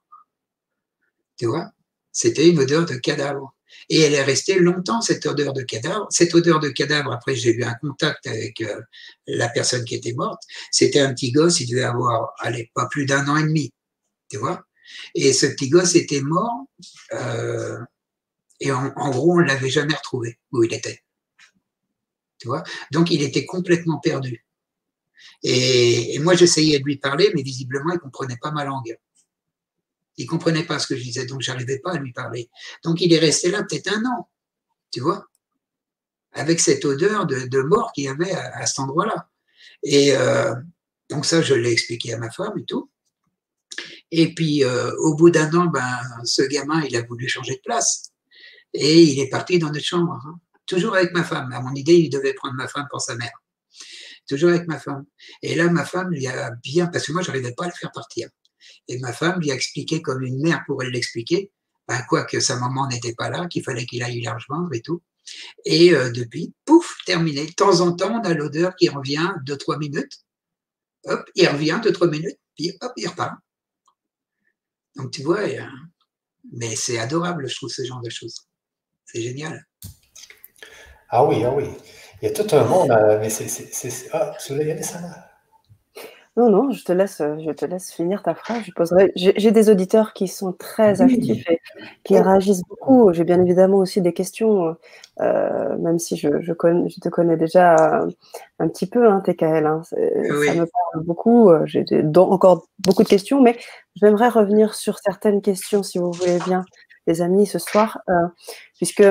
Tu 1.38 1.48
vois? 1.48 1.72
C'était 2.12 2.48
une 2.48 2.60
odeur 2.60 2.86
de 2.86 2.96
cadavre. 2.96 3.56
Et 3.90 4.00
elle 4.02 4.14
est 4.14 4.24
restée 4.24 4.60
longtemps, 4.60 5.02
cette 5.02 5.26
odeur 5.26 5.52
de 5.52 5.64
cadavre. 5.64 6.08
Cette 6.12 6.34
odeur 6.36 6.60
de 6.60 6.70
cadavre, 6.70 7.12
après, 7.12 7.36
j'ai 7.36 7.52
eu 7.52 7.64
un 7.64 7.74
contact 7.74 8.28
avec 8.28 8.62
euh, 8.62 8.80
la 9.26 9.50
personne 9.50 9.84
qui 9.86 9.96
était 9.96 10.14
morte. 10.14 10.42
C'était 10.72 11.00
un 11.00 11.14
petit 11.14 11.32
gosse, 11.32 11.60
il 11.62 11.70
devait 11.70 11.84
avoir, 11.84 12.34
allez, 12.40 12.72
pas 12.76 12.88
plus 12.88 13.06
d'un 13.06 13.28
an 13.28 13.38
et 13.38 13.44
demi, 13.44 13.74
tu 14.30 14.38
vois. 14.38 14.66
Et 15.14 15.34
ce 15.34 15.48
petit 15.48 15.70
gosse 15.70 15.96
était 15.96 16.22
mort, 16.22 16.66
euh, 17.14 17.80
et 18.60 18.72
en, 18.72 18.90
gros, 18.90 19.34
on 19.34 19.42
ne 19.42 19.48
l'avait 19.48 19.70
jamais 19.70 19.96
retrouvé 19.96 20.40
où 20.52 20.64
il 20.64 20.74
était. 20.74 21.04
Tu 22.38 22.48
vois 22.48 22.64
Donc, 22.92 23.12
il 23.12 23.22
était 23.22 23.46
complètement 23.46 24.00
perdu. 24.00 24.46
Et, 25.44 26.18
moi, 26.20 26.36
j'essayais 26.36 26.80
de 26.80 26.84
lui 26.84 26.98
parler, 26.98 27.32
mais 27.36 27.42
visiblement, 27.42 27.92
il 27.92 27.96
ne 27.96 28.00
comprenait 28.00 28.38
pas 28.42 28.52
ma 28.52 28.64
langue. 28.64 28.98
Il 30.18 30.28
comprenait 30.28 30.64
pas 30.64 30.80
ce 30.80 30.88
que 30.88 30.96
je 30.96 31.04
disais, 31.04 31.26
donc 31.26 31.42
j'arrivais 31.42 31.80
pas 31.80 31.92
à 31.94 31.98
lui 31.98 32.14
parler. 32.14 32.50
Donc 32.84 33.02
il 33.02 33.12
est 33.12 33.20
resté 33.20 33.52
là 33.52 33.64
peut-être 33.64 33.92
un 33.92 34.06
an, 34.06 34.30
tu 34.90 35.02
vois, 35.02 35.28
avec 36.32 36.62
cette 36.62 36.86
odeur 36.86 37.26
de, 37.26 37.62
mort 37.62 37.92
qu'il 37.92 38.06
y 38.06 38.08
avait 38.08 38.32
à, 38.32 38.66
cet 38.66 38.80
endroit-là. 38.80 39.30
Et 39.84 40.16
euh, 40.16 40.56
donc 41.10 41.26
ça, 41.26 41.42
je 41.42 41.54
l'ai 41.54 41.70
expliqué 41.70 42.14
à 42.14 42.18
ma 42.18 42.32
femme 42.32 42.58
et 42.58 42.64
tout. 42.64 42.90
Et 44.18 44.34
puis 44.34 44.64
euh, 44.64 44.96
au 45.00 45.14
bout 45.14 45.30
d'un 45.30 45.54
an, 45.54 45.66
ben, 45.66 46.00
ce 46.24 46.42
gamin, 46.44 46.82
il 46.86 46.96
a 46.96 47.02
voulu 47.02 47.28
changer 47.28 47.56
de 47.56 47.62
place. 47.66 48.14
Et 48.74 49.04
il 49.04 49.20
est 49.20 49.28
parti 49.28 49.60
dans 49.60 49.72
notre 49.72 49.86
chambre, 49.86 50.14
hein. 50.26 50.40
toujours 50.66 50.96
avec 50.96 51.12
ma 51.12 51.26
femme. 51.26 51.52
À 51.52 51.60
mon 51.60 51.76
idée, 51.76 51.96
il 51.96 52.10
devait 52.10 52.34
prendre 52.34 52.56
ma 52.56 52.70
femme 52.70 52.88
pour 52.90 53.02
sa 53.02 53.16
mère. 53.16 53.34
Toujours 54.26 54.52
avec 54.52 54.68
ma 54.68 54.80
femme. 54.80 55.04
Et 55.42 55.56
là, 55.56 55.70
ma 55.70 55.84
femme 55.84 56.12
lui 56.12 56.28
a 56.28 56.52
bien, 56.64 56.88
parce 56.88 57.06
que 57.06 57.12
moi, 57.12 57.24
je 57.24 57.28
n'arrivais 57.28 57.52
pas 57.52 57.66
à 57.66 57.68
le 57.68 57.74
faire 57.74 57.92
partir. 57.92 58.30
Et 58.88 58.98
ma 59.00 59.12
femme 59.12 59.42
lui 59.42 59.52
a 59.52 59.56
expliqué 59.56 60.02
comme 60.02 60.24
une 60.24 60.42
mère 60.42 60.64
pourrait 60.66 60.90
l'expliquer, 60.90 61.52
ben, 61.86 62.02
quoi 62.08 62.24
que 62.24 62.40
sa 62.40 62.58
maman 62.58 62.88
n'était 62.88 63.16
pas 63.16 63.30
là, 63.30 63.48
qu'il 63.48 63.64
fallait 63.64 63.86
qu'il 63.86 64.02
aille 64.02 64.22
la 64.22 64.34
rejoindre 64.36 64.74
et 64.74 64.82
tout. 64.82 65.04
Et 65.66 65.94
euh, 65.94 66.10
depuis, 66.10 66.54
pouf, 66.64 66.96
terminé. 67.06 67.48
De 67.48 67.52
temps 67.52 67.82
en 67.82 67.92
temps, 67.92 68.22
on 68.22 68.24
a 68.24 68.34
l'odeur 68.34 68.78
qui 68.78 68.88
revient 68.88 69.34
deux, 69.46 69.58
trois 69.58 69.78
minutes. 69.78 70.22
Hop, 71.04 71.30
il 71.36 71.50
revient 71.50 71.82
deux, 71.84 71.92
trois 71.92 72.08
minutes, 72.08 72.40
puis 72.56 72.72
hop, 72.80 72.94
il 72.96 73.10
repart. 73.10 73.36
Donc 74.96 75.12
tu 75.12 75.24
vois, 75.24 75.42
mais 76.54 76.76
c'est 76.76 77.00
adorable, 77.00 77.48
je 77.48 77.56
trouve, 77.56 77.70
ce 77.70 77.84
genre 77.84 78.02
de 78.02 78.10
choses. 78.10 78.48
C'est 79.06 79.22
génial. 79.22 79.66
Ah 81.10 81.26
oui, 81.26 81.44
ah 81.44 81.52
oui. 81.52 81.66
Il 82.22 82.30
y 82.30 82.32
a 82.32 82.34
tout 82.34 82.56
un 82.56 82.64
monde, 82.64 82.92
euh, 82.92 83.20
mais 83.20 83.30
c'est. 83.30 84.10
Ah, 84.14 84.36
tu 84.44 84.54
voulais 84.54 84.68
y 84.68 84.72
aller, 84.72 84.84
ça 84.84 85.00
non, 86.38 86.50
non, 86.50 86.72
je 86.72 86.84
te 86.84 86.92
laisse, 86.92 87.20
je 87.20 87.52
te 87.52 87.66
laisse 87.66 87.94
finir 87.94 88.22
ta 88.22 88.36
phrase. 88.36 88.64
Je 88.66 88.72
poserai. 88.72 89.14
J'ai 89.16 89.52
des 89.52 89.70
auditeurs 89.70 90.12
qui 90.12 90.28
sont 90.28 90.52
très 90.52 91.02
actifs 91.02 91.50
et 91.50 91.62
qui 92.04 92.20
réagissent 92.20 92.64
beaucoup. 92.68 93.14
J'ai 93.14 93.24
bien 93.24 93.42
évidemment 93.42 93.78
aussi 93.78 94.02
des 94.02 94.12
questions, 94.12 94.76
euh, 95.22 95.78
même 95.78 95.98
si 95.98 96.18
je, 96.18 96.42
je, 96.42 96.52
connais, 96.52 96.90
je, 96.90 97.00
te 97.00 97.08
connais 97.08 97.38
déjà 97.38 98.06
un 98.60 98.68
petit 98.68 98.86
peu, 98.86 99.08
hein, 99.08 99.22
TKL. 99.22 99.66
Hein. 99.66 99.82
Ça 99.84 99.96
me 99.96 100.66
parle 100.66 101.06
beaucoup. 101.06 101.52
J'ai 101.66 101.86
encore 102.18 102.68
beaucoup 102.80 103.04
de 103.04 103.08
questions, 103.08 103.42
mais 103.42 103.58
j'aimerais 103.96 104.30
revenir 104.30 104.74
sur 104.74 105.00
certaines 105.00 105.42
questions, 105.42 105.84
si 105.84 106.00
vous 106.00 106.12
voulez 106.12 106.40
bien, 106.46 106.66
les 107.08 107.22
amis, 107.22 107.46
ce 107.46 107.60
soir, 107.60 108.00
euh, 108.10 108.28
puisque 108.76 109.04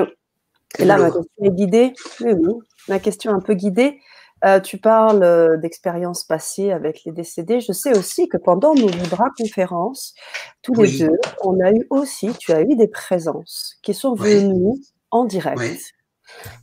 là, 0.79 0.97
ma 0.97 1.09
question 1.09 1.43
est 1.43 1.51
guidée. 1.51 1.93
Oui, 2.21 2.33
oui, 2.33 2.53
ma 2.87 2.99
question 2.99 3.33
un 3.33 3.39
peu 3.39 3.53
guidée. 3.53 3.99
Euh, 4.45 4.59
tu 4.59 4.77
parles 4.77 5.23
euh, 5.23 5.57
d'expériences 5.57 6.23
passées 6.23 6.71
avec 6.71 7.03
les 7.05 7.11
décédés. 7.11 7.61
Je 7.61 7.71
sais 7.71 7.97
aussi 7.97 8.27
que 8.27 8.37
pendant 8.37 8.75
nos 8.75 8.87
Vibra 8.87 9.29
conférences, 9.37 10.13
tous 10.61 10.75
les 10.75 10.99
deux, 10.99 11.17
on 11.43 11.59
a 11.59 11.71
eu 11.71 11.87
aussi, 11.89 12.29
tu 12.37 12.51
as 12.51 12.61
eu 12.61 12.75
des 12.75 12.87
présences 12.87 13.77
qui 13.81 13.93
sont 13.93 14.13
venues 14.13 14.79
en 15.09 15.25
direct 15.25 15.94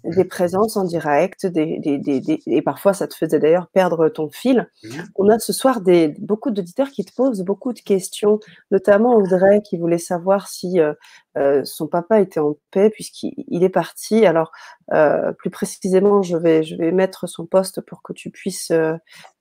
des 0.05 0.25
présences 0.25 0.77
en 0.77 0.85
direct, 0.85 1.47
des, 1.47 1.79
des, 1.79 1.99
des, 1.99 2.41
et 2.47 2.63
parfois 2.63 2.93
ça 2.93 3.07
te 3.07 3.15
faisait 3.15 3.39
d'ailleurs 3.39 3.69
perdre 3.69 4.09
ton 4.09 4.29
fil. 4.31 4.69
On 5.17 5.29
a 5.29 5.39
ce 5.39 5.53
soir 5.53 5.81
des, 5.81 6.09
beaucoup 6.19 6.51
d'auditeurs 6.51 6.91
qui 6.91 7.05
te 7.05 7.15
posent 7.15 7.43
beaucoup 7.43 7.73
de 7.73 7.81
questions, 7.81 8.41
notamment 8.71 9.15
Audrey 9.15 9.63
qui 9.63 9.77
voulait 9.79 9.99
savoir 9.99 10.49
si 10.49 10.81
euh, 10.81 10.95
euh, 11.39 11.65
son 11.65 11.87
papa 11.87 12.21
était 12.21 12.41
en 12.41 12.57
paix 12.71 12.91
puisqu'il 12.91 13.63
est 13.65 13.69
parti. 13.69 14.27
Alors 14.27 14.53
euh, 14.93 15.33
plus 15.33 15.51
précisément, 15.51 16.23
je 16.23 16.37
vais, 16.37 16.63
je 16.63 16.77
vais 16.77 16.93
mettre 16.93 17.27
son 17.27 17.47
poste 17.47 17.81
pour 17.81 18.03
que 18.03 18.13
tu 18.13 18.31
puisses 18.31 18.73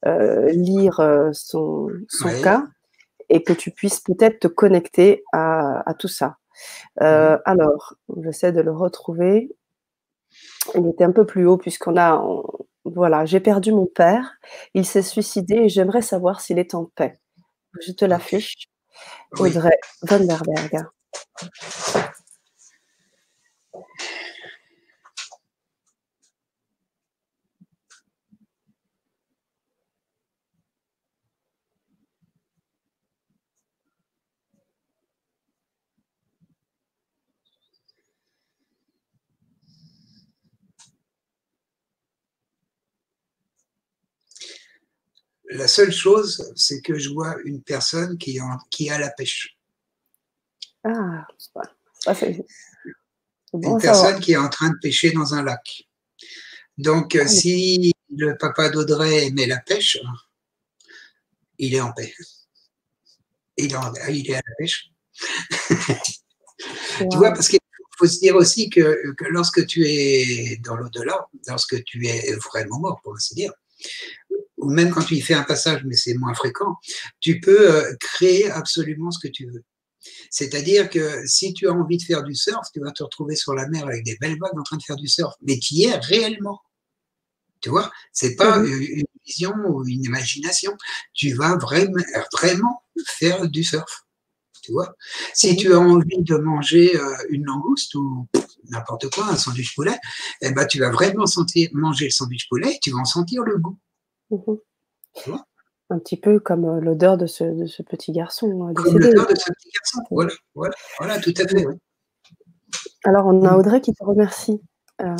lire 0.03 1.29
son, 1.33 1.87
son 2.07 2.41
cas 2.41 2.63
et 3.29 3.43
que 3.43 3.53
tu 3.53 3.71
puisses 3.71 4.01
peut-être 4.01 4.39
te 4.39 4.47
connecter 4.47 5.23
à, 5.33 5.89
à 5.89 5.93
tout 5.93 6.07
ça. 6.07 6.37
alors, 6.97 7.95
j'essaie 8.21 8.51
de 8.51 8.61
le 8.61 8.71
retrouver. 8.71 9.55
Il 10.75 10.87
était 10.87 11.03
un 11.03 11.11
peu 11.11 11.25
plus 11.25 11.47
haut 11.47 11.57
puisqu'on 11.57 11.97
a, 11.97 12.23
voilà, 12.85 13.25
j'ai 13.25 13.39
perdu 13.39 13.71
mon 13.71 13.85
père, 13.85 14.33
il 14.73 14.85
s'est 14.85 15.01
suicidé 15.01 15.55
et 15.55 15.69
j'aimerais 15.69 16.01
savoir 16.01 16.41
s'il 16.41 16.59
est 16.59 16.73
en 16.73 16.85
paix. 16.95 17.19
Je 17.79 17.91
te 17.91 18.05
l'affiche. 18.05 18.55
Audrey 19.39 19.77
Von 20.03 20.25
Verberg. 20.27 20.85
La 45.61 45.67
seule 45.67 45.91
chose, 45.91 46.51
c'est 46.55 46.81
que 46.81 46.97
je 46.97 47.09
vois 47.09 47.35
une 47.45 47.61
personne 47.61 48.17
qui, 48.17 48.39
qui 48.71 48.89
a 48.89 48.97
la 48.97 49.11
pêche. 49.11 49.55
Ah, 50.83 51.27
c'est 52.15 52.43
Une 53.53 53.77
personne 53.79 54.19
qui 54.19 54.31
est 54.31 54.37
en 54.37 54.49
train 54.49 54.71
de 54.71 54.79
pêcher 54.81 55.11
dans 55.11 55.35
un 55.35 55.43
lac. 55.43 55.87
Donc, 56.79 57.15
ah 57.15 57.27
si 57.27 57.93
le 58.09 58.35
papa 58.39 58.69
d'Audrey 58.69 59.27
aimait 59.27 59.45
la 59.45 59.59
pêche, 59.59 59.99
il 61.59 61.75
est 61.75 61.81
en 61.81 61.91
paix. 61.91 62.11
Il 63.57 63.71
est, 63.71 63.77
il 64.09 64.31
est 64.31 64.33
à 64.33 64.41
la 64.43 64.55
pêche. 64.57 64.89
Tu 66.97 67.17
vois, 67.17 67.33
parce 67.33 67.49
qu'il 67.49 67.59
faut 67.99 68.07
se 68.07 68.19
dire 68.19 68.35
aussi 68.35 68.71
que, 68.71 69.13
que 69.13 69.25
lorsque 69.25 69.67
tu 69.67 69.87
es 69.87 70.59
dans 70.63 70.75
l'au-delà, 70.75 71.27
lorsque 71.47 71.83
tu 71.83 72.07
es 72.07 72.35
vraiment 72.51 72.79
mort, 72.79 72.99
pour 73.03 73.13
ainsi 73.13 73.35
dire, 73.35 73.53
ou 74.61 74.69
même 74.69 74.91
quand 74.91 75.03
tu 75.03 75.15
y 75.15 75.21
fais 75.21 75.33
un 75.33 75.43
passage, 75.43 75.83
mais 75.85 75.95
c'est 75.95 76.13
moins 76.13 76.33
fréquent, 76.33 76.75
tu 77.19 77.39
peux 77.39 77.71
euh, 77.71 77.95
créer 77.99 78.49
absolument 78.49 79.11
ce 79.11 79.19
que 79.19 79.31
tu 79.31 79.47
veux. 79.47 79.63
C'est-à-dire 80.29 80.89
que 80.89 81.25
si 81.27 81.53
tu 81.53 81.67
as 81.67 81.73
envie 81.73 81.97
de 81.97 82.03
faire 82.03 82.23
du 82.23 82.35
surf, 82.35 82.65
tu 82.73 82.79
vas 82.79 82.91
te 82.91 83.03
retrouver 83.03 83.35
sur 83.35 83.53
la 83.53 83.67
mer 83.67 83.85
avec 83.85 84.03
des 84.03 84.17
belles 84.19 84.37
vagues 84.39 84.57
en 84.57 84.63
train 84.63 84.77
de 84.77 84.83
faire 84.83 84.95
du 84.95 85.07
surf, 85.07 85.33
mais 85.41 85.57
tu 85.59 85.75
y 85.75 85.85
es 85.85 85.95
réellement. 85.95 86.59
Tu 87.61 87.69
vois, 87.69 87.91
c'est 88.11 88.35
pas 88.35 88.59
mhm. 88.59 88.81
une 88.81 89.05
vision 89.25 89.53
ou 89.67 89.85
une 89.87 90.03
imagination. 90.03 90.75
Tu 91.13 91.33
vas 91.33 91.55
vraiment, 91.57 92.03
vraiment 92.33 92.83
faire 93.05 93.47
du 93.47 93.63
surf. 93.63 94.05
Tu 94.63 94.71
vois, 94.71 94.95
si 95.33 95.51
mhm. 95.51 95.57
tu 95.57 95.73
as 95.73 95.79
envie 95.79 96.21
de 96.21 96.35
manger 96.35 96.95
euh, 96.95 97.15
une 97.29 97.45
langouste 97.45 97.93
ou 97.95 98.27
n'importe 98.69 99.09
quoi, 99.09 99.27
un 99.27 99.37
sandwich 99.37 99.75
poulet, 99.75 99.97
eh 100.41 100.51
ben, 100.51 100.65
tu 100.65 100.79
vas 100.79 100.89
vraiment 100.89 101.25
sentir 101.25 101.69
manger 101.73 102.05
le 102.05 102.11
sandwich 102.11 102.47
poulet 102.47 102.75
et 102.75 102.79
tu 102.81 102.91
vas 102.91 102.99
en 102.99 103.05
sentir 103.05 103.43
le 103.43 103.57
goût. 103.57 103.77
Mhm. 104.31 104.57
Un 105.89 105.99
petit 105.99 106.17
peu 106.17 106.39
comme 106.39 106.65
euh, 106.65 106.79
l'odeur 106.79 107.17
de 107.17 107.27
ce, 107.27 107.43
de 107.43 107.65
ce, 107.65 107.83
petit 107.83 108.13
garçon. 108.13 108.69
Euh, 108.69 108.73
comme 108.73 108.97
l'odeur 108.97 109.27
de 109.27 109.35
ce 109.35 109.51
petit 109.51 109.69
garçon, 109.69 109.99
voilà, 110.09 110.33
voilà, 110.97 111.19
tout 111.19 111.33
à 111.37 111.47
fait. 111.47 111.65
Alors, 113.03 113.25
on 113.25 113.43
a 113.43 113.51
mm. 113.51 113.59
Audrey 113.59 113.81
qui 113.81 113.93
te 113.93 114.03
remercie. 114.03 114.61
Euh, 115.01 115.15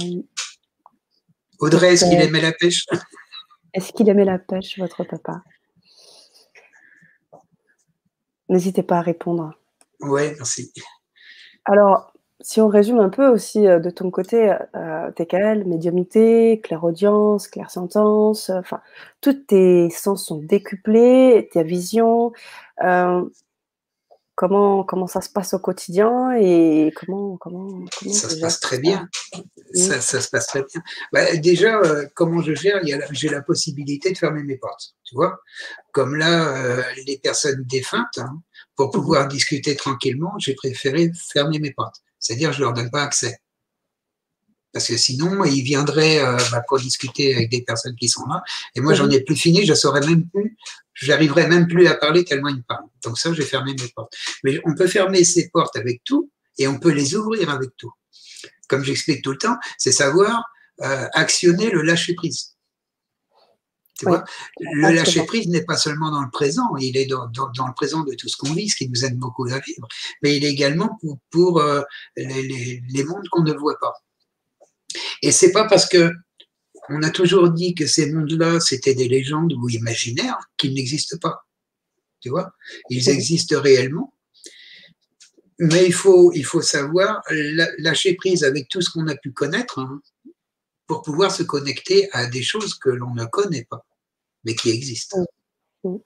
Audrey, 1.59 1.93
est-ce 1.93 2.05
qu'il 2.05 2.21
aimait 2.21 2.41
la 2.41 2.53
pêche? 2.53 2.85
Est-ce 3.73 3.91
qu'il 3.91 4.07
aimait 4.07 4.25
la 4.25 4.39
pêche, 4.39 4.79
votre 4.79 5.03
papa? 5.03 5.43
N'hésitez 8.47 8.83
pas 8.83 8.97
à 8.97 9.01
répondre. 9.01 9.53
Oui, 10.01 10.33
merci. 10.37 10.73
Alors, 11.65 12.10
si 12.43 12.61
on 12.61 12.67
résume 12.67 12.99
un 12.99 13.09
peu 13.09 13.27
aussi 13.27 13.67
euh, 13.67 13.79
de 13.79 13.89
ton 13.89 14.09
côté, 14.11 14.55
euh, 14.75 15.11
TKL, 15.11 15.65
médiumité, 15.65 16.59
clairaudience, 16.61 17.47
clairsentence, 17.47 18.49
euh, 18.49 18.59
enfin, 18.59 18.81
tous 19.21 19.33
tes 19.33 19.89
sens 19.89 20.25
sont 20.25 20.37
décuplés, 20.37 21.49
ta 21.53 21.63
vision. 21.63 22.31
Euh, 22.83 23.23
comment, 24.35 24.83
comment 24.83 25.07
ça 25.07 25.21
se 25.21 25.29
passe 25.29 25.53
au 25.53 25.59
quotidien 25.59 26.31
et 26.33 26.91
comment. 26.95 27.37
comment, 27.37 27.85
comment 27.99 28.13
ça 28.13 28.29
se 28.29 28.39
passe 28.39 28.59
très 28.59 28.79
bien. 28.79 29.07
Ça, 29.73 30.01
ça, 30.01 30.19
se 30.19 30.29
passe 30.29 30.47
très 30.47 30.63
bien. 30.63 30.81
Bah, 31.13 31.35
déjà, 31.37 31.79
comment 32.15 32.41
je 32.41 32.53
gère? 32.53 32.81
J'ai 33.11 33.29
la 33.29 33.41
possibilité 33.41 34.11
de 34.11 34.17
fermer 34.17 34.43
mes 34.43 34.57
portes. 34.57 34.95
Tu 35.03 35.15
vois? 35.15 35.39
Comme 35.93 36.15
là, 36.15 36.83
les 37.07 37.19
personnes 37.19 37.63
défuntes, 37.65 38.17
hein, 38.17 38.41
pour 38.75 38.87
mmh 38.87 38.91
pouvoir 38.91 39.27
discuter 39.27 39.75
tranquillement, 39.75 40.33
j'ai 40.39 40.55
préféré 40.55 41.11
fermer 41.31 41.59
mes 41.59 41.71
portes. 41.71 42.01
C'est-à-dire, 42.21 42.53
je 42.53 42.59
ne 42.59 42.65
leur 42.65 42.73
donne 42.73 42.89
pas 42.89 43.03
accès. 43.03 43.37
Parce 44.71 44.87
que 44.87 44.95
sinon, 44.95 45.43
ils 45.43 45.63
viendraient 45.63 46.19
euh, 46.19 46.37
bah, 46.51 46.61
pour 46.65 46.79
discuter 46.79 47.35
avec 47.35 47.49
des 47.49 47.61
personnes 47.63 47.95
qui 47.95 48.07
sont 48.07 48.25
là. 48.27 48.41
Et 48.75 48.79
moi, 48.79 48.93
j'en 48.93 49.09
ai 49.09 49.21
plus 49.21 49.35
fini, 49.35 49.65
je 49.65 49.73
saurais 49.73 49.99
même 49.99 50.29
plus, 50.29 50.55
j'arriverais 50.93 51.47
même 51.47 51.67
plus 51.67 51.87
à 51.87 51.95
parler 51.95 52.23
tellement 52.23 52.49
ils 52.49 52.63
parlent. 52.63 52.87
Donc 53.03 53.19
ça, 53.19 53.33
j'ai 53.33 53.43
fermé 53.43 53.73
mes 53.77 53.87
portes. 53.89 54.13
Mais 54.45 54.61
on 54.63 54.73
peut 54.73 54.87
fermer 54.87 55.25
ces 55.25 55.49
portes 55.49 55.75
avec 55.75 56.01
tout 56.05 56.31
et 56.57 56.67
on 56.67 56.79
peut 56.79 56.91
les 56.91 57.15
ouvrir 57.15 57.49
avec 57.49 57.71
tout. 57.75 57.91
Comme 58.69 58.85
j'explique 58.85 59.21
tout 59.21 59.31
le 59.31 59.37
temps, 59.37 59.57
c'est 59.77 59.91
savoir 59.91 60.45
euh, 60.81 61.07
actionner 61.13 61.69
le 61.69 61.81
lâcher-prise 61.81 62.55
le 64.05 64.93
lâcher 64.93 65.25
prise 65.25 65.47
n'est 65.47 65.63
pas 65.63 65.77
seulement 65.77 66.11
dans 66.11 66.21
le 66.21 66.29
présent, 66.29 66.75
il 66.79 66.97
est 66.97 67.05
dans, 67.05 67.25
le 67.25 67.73
présent 67.73 68.03
de 68.03 68.13
tout 68.13 68.27
ce 68.27 68.37
qu'on 68.37 68.53
vit, 68.53 68.69
ce 68.69 68.75
qui 68.75 68.89
nous 68.89 69.05
aide 69.05 69.17
beaucoup 69.17 69.45
à 69.45 69.59
vivre, 69.59 69.87
mais 70.21 70.35
il 70.37 70.43
est 70.43 70.49
également 70.51 70.99
pour, 71.29 71.59
euh, 71.59 71.81
les, 72.15 73.03
mondes 73.05 73.27
qu'on 73.29 73.43
ne 73.43 73.53
voit 73.53 73.77
pas. 73.79 73.93
Et 75.21 75.31
c'est 75.31 75.51
pas 75.51 75.65
parce 75.67 75.87
que 75.87 76.11
on 76.89 77.03
a 77.03 77.09
toujours 77.11 77.49
dit 77.51 77.75
que 77.75 77.85
ces 77.85 78.11
mondes-là 78.11 78.59
c'était 78.59 78.95
des 78.95 79.07
légendes 79.07 79.53
ou 79.53 79.69
imaginaires 79.69 80.39
qu'ils 80.57 80.73
n'existent 80.73 81.17
pas. 81.17 81.45
Tu 82.19 82.29
vois, 82.29 82.53
ils 82.89 83.09
existent 83.09 83.59
réellement. 83.59 84.13
Mais 85.59 85.85
il 85.85 85.93
faut, 85.93 86.31
il 86.33 86.43
faut 86.43 86.61
savoir 86.61 87.21
lâcher 87.77 88.15
prise 88.15 88.43
avec 88.43 88.67
tout 88.67 88.81
ce 88.81 88.89
qu'on 88.89 89.07
a 89.07 89.15
pu 89.15 89.31
connaître 89.31 89.77
hein, 89.77 90.01
pour 90.87 91.03
pouvoir 91.03 91.31
se 91.31 91.43
connecter 91.43 92.11
à 92.13 92.25
des 92.25 92.41
choses 92.41 92.73
que 92.73 92.89
l'on 92.89 93.13
ne 93.13 93.25
connaît 93.25 93.65
pas 93.69 93.85
mais 94.43 94.55
qui 94.55 94.69
existent. 94.69 95.25
Mm. 95.83 95.97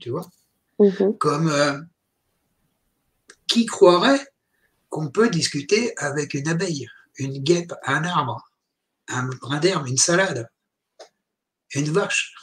Tu 0.00 0.10
vois? 0.10 0.28
Mhm. 0.78 1.18
Comme 1.18 1.48
euh, 1.48 1.80
qui 3.48 3.66
croirait 3.66 4.24
qu'on 4.88 5.10
peut 5.10 5.28
discuter 5.28 5.96
avec 5.98 6.34
une 6.34 6.48
abeille, 6.48 6.88
une 7.16 7.42
guêpe, 7.42 7.72
un 7.84 8.04
arbre, 8.04 8.50
un 9.08 9.26
brin 9.26 9.58
d'herbe, 9.58 9.88
une 9.88 9.96
salade, 9.96 10.48
une 11.74 11.90
vache? 11.90 12.34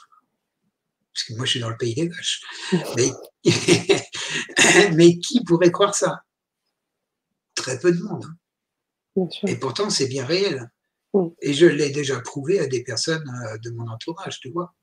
Parce 1.14 1.28
que 1.28 1.34
moi, 1.36 1.46
je 1.46 1.52
suis 1.52 1.60
dans 1.62 1.70
le 1.70 1.78
pays 1.78 1.96
des 1.96 2.10
vaches. 2.10 2.42
Mais, 2.98 3.12
mais 4.96 5.18
qui 5.20 5.44
pourrait 5.46 5.72
croire 5.72 5.96
ça? 5.96 6.24
Très 7.54 7.80
peu 7.80 7.94
de 7.94 8.02
monde. 8.02 8.26
Hein. 8.26 9.28
Et 9.48 9.56
pourtant, 9.56 9.90
c'est 9.90 10.08
bien 10.08 10.26
réel. 10.26 10.70
Et 11.42 11.54
je 11.54 11.66
l'ai 11.66 11.92
déjà 11.92 12.20
prouvé 12.20 12.60
à 12.60 12.68
des 12.68 12.84
personnes 12.84 13.24
euh, 13.46 13.58
de 13.60 13.70
mon 13.70 13.88
entourage, 13.88 14.42
tu 14.42 14.50
vois. 14.50 14.74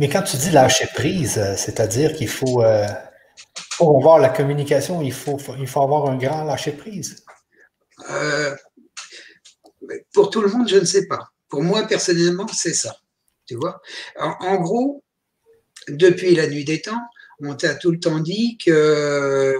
Mais 0.00 0.08
quand 0.08 0.22
tu 0.22 0.38
dis 0.38 0.50
lâcher 0.50 0.86
prise, 0.94 1.36
euh, 1.36 1.54
c'est-à-dire 1.58 2.14
qu'il 2.14 2.28
faut, 2.28 2.62
euh, 2.62 2.86
pour 3.76 3.98
avoir 3.98 4.18
la 4.18 4.30
communication, 4.30 5.02
il 5.02 5.12
faut, 5.12 5.36
il 5.58 5.66
faut 5.66 5.82
avoir 5.82 6.08
un 6.08 6.16
grand 6.16 6.42
lâcher 6.44 6.72
prise. 6.72 7.22
pour 10.14 10.30
tout 10.30 10.40
le 10.40 10.48
monde, 10.48 10.66
je 10.70 10.78
ne 10.78 10.86
sais 10.86 11.06
pas. 11.06 11.28
Pour 11.50 11.62
moi, 11.62 11.86
personnellement, 11.86 12.48
c'est 12.48 12.72
ça. 12.72 12.96
Tu 13.44 13.56
vois? 13.56 13.82
En, 14.16 14.56
gros, 14.62 15.04
depuis 15.88 16.34
la 16.34 16.46
nuit 16.46 16.64
des 16.64 16.80
temps, 16.80 17.02
on 17.40 17.54
t'a 17.54 17.74
tout 17.74 17.90
le 17.90 18.00
temps 18.00 18.20
dit 18.20 18.56
que 18.56 19.54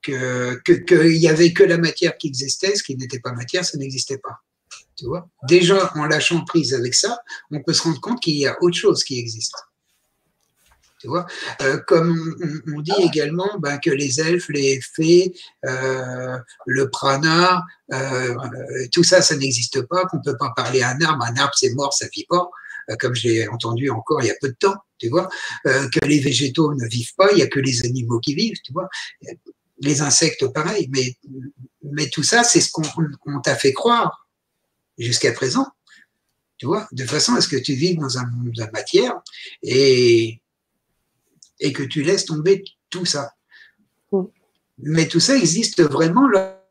qu'il 0.00 1.18
n'y 1.18 1.28
avait 1.28 1.52
que 1.52 1.64
la 1.64 1.76
matière 1.76 2.16
qui 2.16 2.28
existait, 2.28 2.74
ce 2.74 2.82
qui 2.82 2.96
n'était 2.96 3.20
pas 3.20 3.32
matière, 3.32 3.66
ça 3.66 3.76
n'existait 3.76 4.18
pas. 4.18 4.40
Tu 4.96 5.04
vois. 5.04 5.28
Déjà, 5.46 5.92
en 5.94 6.06
lâchant 6.06 6.44
prise 6.44 6.72
avec 6.72 6.94
ça, 6.94 7.18
on 7.50 7.62
peut 7.62 7.74
se 7.74 7.82
rendre 7.82 8.00
compte 8.00 8.20
qu'il 8.20 8.36
y 8.36 8.46
a 8.46 8.56
autre 8.62 8.76
chose 8.76 9.04
qui 9.04 9.18
existe. 9.18 9.54
Tu 10.98 11.08
vois. 11.08 11.26
Euh, 11.60 11.78
Comme 11.86 12.34
on, 12.74 12.80
dit 12.80 12.92
également 13.00 13.58
ben, 13.58 13.78
que 13.78 13.90
les 13.90 14.20
elfes, 14.20 14.48
les 14.48 14.80
fées, 14.80 15.34
euh, 15.66 16.38
le 16.66 16.88
prana, 16.88 17.62
euh, 17.92 18.34
tout 18.92 19.04
ça, 19.04 19.20
ça 19.20 19.36
n'existe 19.36 19.82
pas, 19.82 20.06
qu'on 20.06 20.16
ne 20.16 20.22
peut 20.22 20.36
pas 20.38 20.52
parler 20.56 20.80
à 20.80 20.90
un 20.90 21.00
arbre, 21.02 21.24
un 21.24 21.36
arbre 21.36 21.52
c'est 21.54 21.74
mort, 21.74 21.92
ça 21.92 22.06
ne 22.06 22.10
vit 22.10 22.24
pas, 22.26 22.48
comme 22.98 23.14
j'ai 23.14 23.46
entendu 23.48 23.90
encore 23.90 24.22
il 24.22 24.28
y 24.28 24.30
a 24.30 24.36
peu 24.40 24.48
de 24.48 24.56
temps, 24.58 24.76
tu 24.98 25.08
vois, 25.10 25.28
que 25.64 26.04
les 26.06 26.20
végétaux 26.20 26.72
ne 26.74 26.86
vivent 26.88 27.14
pas, 27.16 27.30
il 27.32 27.36
n'y 27.36 27.42
a 27.42 27.48
que 27.48 27.60
les 27.60 27.84
animaux 27.84 28.20
qui 28.20 28.34
vivent, 28.34 28.60
tu 28.64 28.72
vois. 28.72 28.88
Les 29.80 30.00
insectes, 30.00 30.46
pareil. 30.54 30.88
Mais, 30.90 31.16
mais 31.82 32.08
tout 32.08 32.22
ça, 32.22 32.42
c'est 32.42 32.62
ce 32.62 32.70
qu'on 32.70 33.40
t'a 33.42 33.56
fait 33.56 33.74
croire 33.74 34.25
jusqu'à 34.98 35.32
présent. 35.32 35.66
Tu 36.58 36.66
vois, 36.66 36.88
de 36.92 37.04
façon 37.04 37.34
à 37.34 37.40
ce 37.40 37.48
que 37.48 37.56
tu 37.56 37.74
vives 37.74 37.98
dans 37.98 38.18
un 38.18 38.26
monde 38.26 38.50
de 38.50 38.64
matière 38.72 39.14
et, 39.62 40.40
et 41.60 41.72
que 41.72 41.82
tu 41.82 42.02
laisses 42.02 42.24
tomber 42.24 42.64
tout 42.88 43.04
ça. 43.04 43.32
Mais 44.78 45.08
tout 45.08 45.20
ça 45.20 45.36
existe 45.36 45.82
vraiment 45.82 46.28
là. 46.28 46.62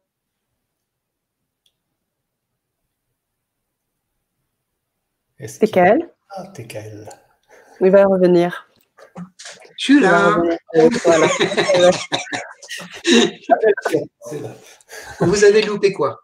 Quel 5.37 6.09
Ah, 6.29 6.47
t'es 6.53 6.65
quel 6.65 7.09
Il 7.81 7.91
va 7.91 8.05
revenir. 8.05 8.69
Je 9.77 9.83
suis 9.83 9.99
là. 9.99 10.41
Vous 15.19 15.43
avez 15.43 15.61
loupé 15.63 15.91
quoi? 15.91 16.21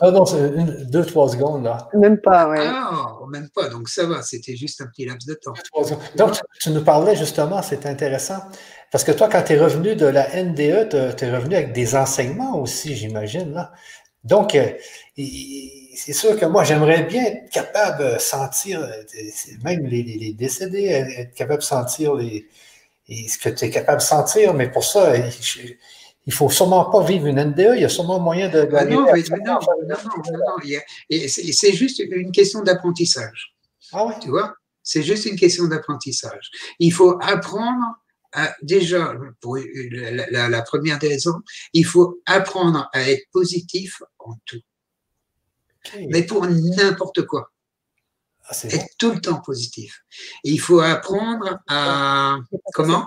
Ah 0.00 0.10
non, 0.12 0.24
c'est 0.24 0.86
deux, 0.90 1.04
trois 1.04 1.28
secondes 1.28 1.64
là. 1.64 1.88
Même 1.94 2.20
pas, 2.20 2.48
oui. 2.48 2.58
Ah, 2.60 3.18
même 3.30 3.48
pas, 3.50 3.68
donc 3.68 3.88
ça 3.88 4.06
va, 4.06 4.22
c'était 4.22 4.54
juste 4.54 4.80
un 4.80 4.86
petit 4.86 5.04
laps 5.04 5.26
de 5.26 5.34
temps. 5.34 5.54
Donc, 6.16 6.34
tu, 6.60 6.70
nous 6.70 6.84
parlais 6.84 7.16
justement, 7.16 7.62
c'est 7.62 7.84
intéressant, 7.84 8.40
parce 8.92 9.02
que 9.02 9.10
toi, 9.10 9.28
quand 9.28 9.42
tu 9.42 9.54
es 9.54 9.58
revenu 9.58 9.96
de 9.96 10.06
la 10.06 10.28
NDE, 10.40 11.16
tu 11.16 11.24
es 11.24 11.34
revenu 11.34 11.56
avec 11.56 11.72
des 11.72 11.96
enseignements 11.96 12.60
aussi, 12.60 12.94
j'imagine. 12.94 13.52
Là. 13.52 13.72
Donc, 14.22 14.54
euh, 14.54 14.72
c'est 15.16 16.12
sûr 16.12 16.38
que 16.38 16.46
moi, 16.46 16.62
j'aimerais 16.62 17.02
bien 17.02 17.24
être 17.24 17.50
capable 17.50 18.14
de 18.14 18.18
sentir, 18.18 18.80
euh, 18.80 19.02
même 19.64 19.84
les, 19.84 20.02
les, 20.02 20.32
décédés, 20.32 20.84
être 20.84 21.34
capable 21.34 21.60
de 21.60 21.66
sentir 21.66 22.14
les, 22.14 22.46
ce 23.08 23.38
que 23.38 23.48
tu 23.48 23.64
es 23.64 23.70
capable 23.70 23.98
de 23.98 24.06
sentir, 24.06 24.54
mais 24.54 24.70
pour 24.70 24.84
ça, 24.84 25.12
il 26.28 26.32
ne 26.32 26.34
faut 26.34 26.50
sûrement 26.50 26.84
pas 26.90 27.02
vivre 27.04 27.26
une 27.26 27.42
NDE, 27.42 27.72
il 27.76 27.80
y 27.80 27.84
a 27.86 27.88
sûrement 27.88 28.20
moyen 28.20 28.50
de. 28.50 28.68
Ah 28.76 28.84
non, 28.84 29.06
mais 29.10 29.22
non, 29.46 29.58
non, 29.86 29.96
non, 30.36 30.56
c'est 31.08 31.72
juste 31.72 32.00
une 32.00 32.32
question 32.32 32.62
d'apprentissage. 32.62 33.56
Ah 33.92 34.04
oui? 34.04 34.12
Tu 34.20 34.28
vois? 34.28 34.54
C'est 34.82 35.02
juste 35.02 35.24
une 35.24 35.36
question 35.36 35.68
d'apprentissage. 35.68 36.50
Il 36.80 36.92
faut 36.92 37.18
apprendre 37.22 37.82
à, 38.32 38.54
déjà, 38.60 39.14
pour 39.40 39.56
la, 39.56 40.50
la, 40.50 40.62
première 40.62 41.00
raison, 41.00 41.32
il 41.72 41.86
faut 41.86 42.20
apprendre 42.26 42.90
à 42.92 43.10
être 43.10 43.24
positif 43.32 44.02
en 44.18 44.34
tout. 44.44 44.60
Mais 46.10 46.24
pour 46.24 46.46
n'importe 46.46 47.24
quoi. 47.24 47.52
Ah, 48.50 48.54
être 48.64 48.88
tout 48.98 49.12
le 49.12 49.20
temps 49.22 49.40
positif. 49.40 50.02
il 50.44 50.60
faut 50.60 50.80
apprendre 50.80 51.58
à. 51.68 52.36
Comment 52.74 53.06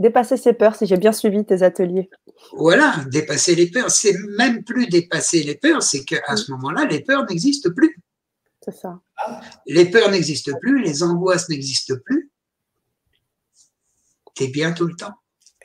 Dépasser 0.00 0.38
ses 0.38 0.54
peurs, 0.54 0.74
si 0.76 0.86
j'ai 0.86 0.96
bien 0.96 1.12
suivi 1.12 1.44
tes 1.44 1.62
ateliers. 1.62 2.08
Voilà, 2.54 3.04
dépasser 3.12 3.54
les 3.54 3.70
peurs. 3.70 3.90
C'est 3.90 4.14
même 4.38 4.64
plus 4.64 4.86
dépasser 4.86 5.42
les 5.42 5.56
peurs, 5.56 5.82
c'est 5.82 6.04
qu'à 6.04 6.36
ce 6.36 6.50
moment-là, 6.52 6.86
les 6.86 7.00
peurs 7.00 7.26
n'existent 7.26 7.70
plus. 7.76 8.00
C'est 8.64 8.74
ça. 8.74 8.98
Les 9.66 9.84
peurs 9.90 10.10
n'existent 10.10 10.58
plus, 10.58 10.82
les 10.82 11.02
angoisses 11.02 11.50
n'existent 11.50 11.96
plus. 12.02 12.30
Tu 14.34 14.44
es 14.44 14.48
bien 14.48 14.72
tout 14.72 14.86
le 14.86 14.96
temps. 14.96 15.14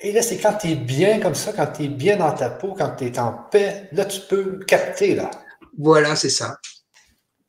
Et 0.02 0.12
là, 0.12 0.22
c'est 0.22 0.38
quand 0.38 0.58
tu 0.58 0.68
es 0.68 0.76
bien 0.76 1.22
comme 1.22 1.34
ça, 1.34 1.54
quand 1.54 1.68
tu 1.68 1.84
es 1.84 1.88
bien 1.88 2.18
dans 2.18 2.34
ta 2.34 2.50
peau, 2.50 2.76
quand 2.78 2.94
tu 2.98 3.06
es 3.06 3.18
en 3.18 3.32
paix, 3.32 3.88
là, 3.94 4.04
tu 4.04 4.20
peux 4.28 4.60
capter, 4.60 5.16
là. 5.16 5.32
Voilà, 5.78 6.18
c'est 6.18 6.30
ça. 6.30 6.58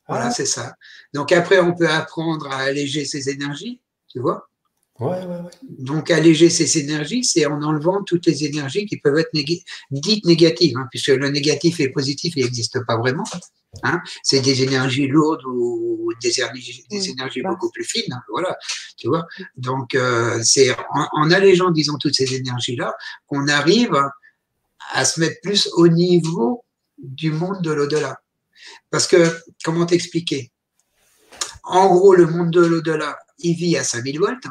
Voilà, 0.07 0.27
ah. 0.27 0.31
c'est 0.31 0.45
ça. 0.45 0.75
Donc 1.13 1.33
après, 1.33 1.59
on 1.59 1.75
peut 1.75 1.89
apprendre 1.89 2.49
à 2.49 2.59
alléger 2.59 3.03
ses 3.03 3.29
énergies, 3.29 3.81
tu 4.07 4.21
vois. 4.21 4.47
Ouais, 4.99 5.09
ouais, 5.09 5.25
ouais. 5.25 5.51
Donc 5.61 6.09
alléger 6.09 6.49
ses 6.49 6.79
énergies, 6.79 7.23
c'est 7.23 7.45
en 7.45 7.61
enlevant 7.61 8.01
toutes 8.03 8.25
les 8.25 8.45
énergies 8.45 8.87
qui 8.87 8.97
peuvent 8.97 9.17
être 9.17 9.29
dites 9.91 10.25
négatives, 10.25 10.75
hein, 10.75 10.87
puisque 10.89 11.09
le 11.09 11.29
négatif 11.29 11.79
et 11.79 11.87
le 11.87 11.91
positif, 11.91 12.33
il 12.35 12.43
n'existe 12.43 12.83
pas 12.85 12.97
vraiment. 12.97 13.23
Hein. 13.83 14.01
C'est 14.23 14.39
des 14.39 14.63
énergies 14.63 15.07
lourdes 15.07 15.43
ou 15.45 16.11
des 16.21 16.39
énergies, 16.39 16.83
des 16.89 17.09
énergies 17.09 17.43
beaucoup 17.43 17.69
plus 17.69 17.83
fines, 17.83 18.11
hein, 18.11 18.21
voilà, 18.29 18.57
tu 18.97 19.07
vois. 19.07 19.27
Donc 19.55 19.93
euh, 19.93 20.41
c'est 20.43 20.71
en, 20.71 21.07
en, 21.11 21.31
allégeant, 21.31 21.69
disons, 21.69 21.97
toutes 21.99 22.15
ces 22.15 22.33
énergies-là 22.33 22.95
qu'on 23.27 23.47
arrive 23.47 23.95
à 24.93 25.05
se 25.05 25.19
mettre 25.19 25.41
plus 25.43 25.69
au 25.73 25.87
niveau 25.87 26.63
du 26.97 27.31
monde 27.31 27.61
de 27.61 27.71
l'au-delà. 27.71 28.19
Parce 28.89 29.05
que, 29.05 29.31
comment 29.63 29.85
t'expliquer? 29.85 30.51
En 31.63 31.87
gros, 31.93 32.15
le 32.15 32.25
monde 32.25 32.51
de 32.51 32.65
l'au-delà, 32.65 33.19
il 33.39 33.55
vit 33.55 33.77
à 33.77 33.83
5000 33.83 34.19
volts. 34.19 34.47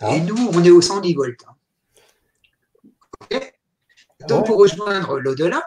Hein. 0.00 0.06
Ah. 0.10 0.16
Et 0.16 0.20
nous, 0.20 0.50
on 0.52 0.64
est 0.64 0.70
au 0.70 0.80
110 0.80 1.14
volts. 1.14 1.44
Donc, 4.28 4.46
pour 4.46 4.58
rejoindre 4.58 5.18
l'au-delà, 5.18 5.62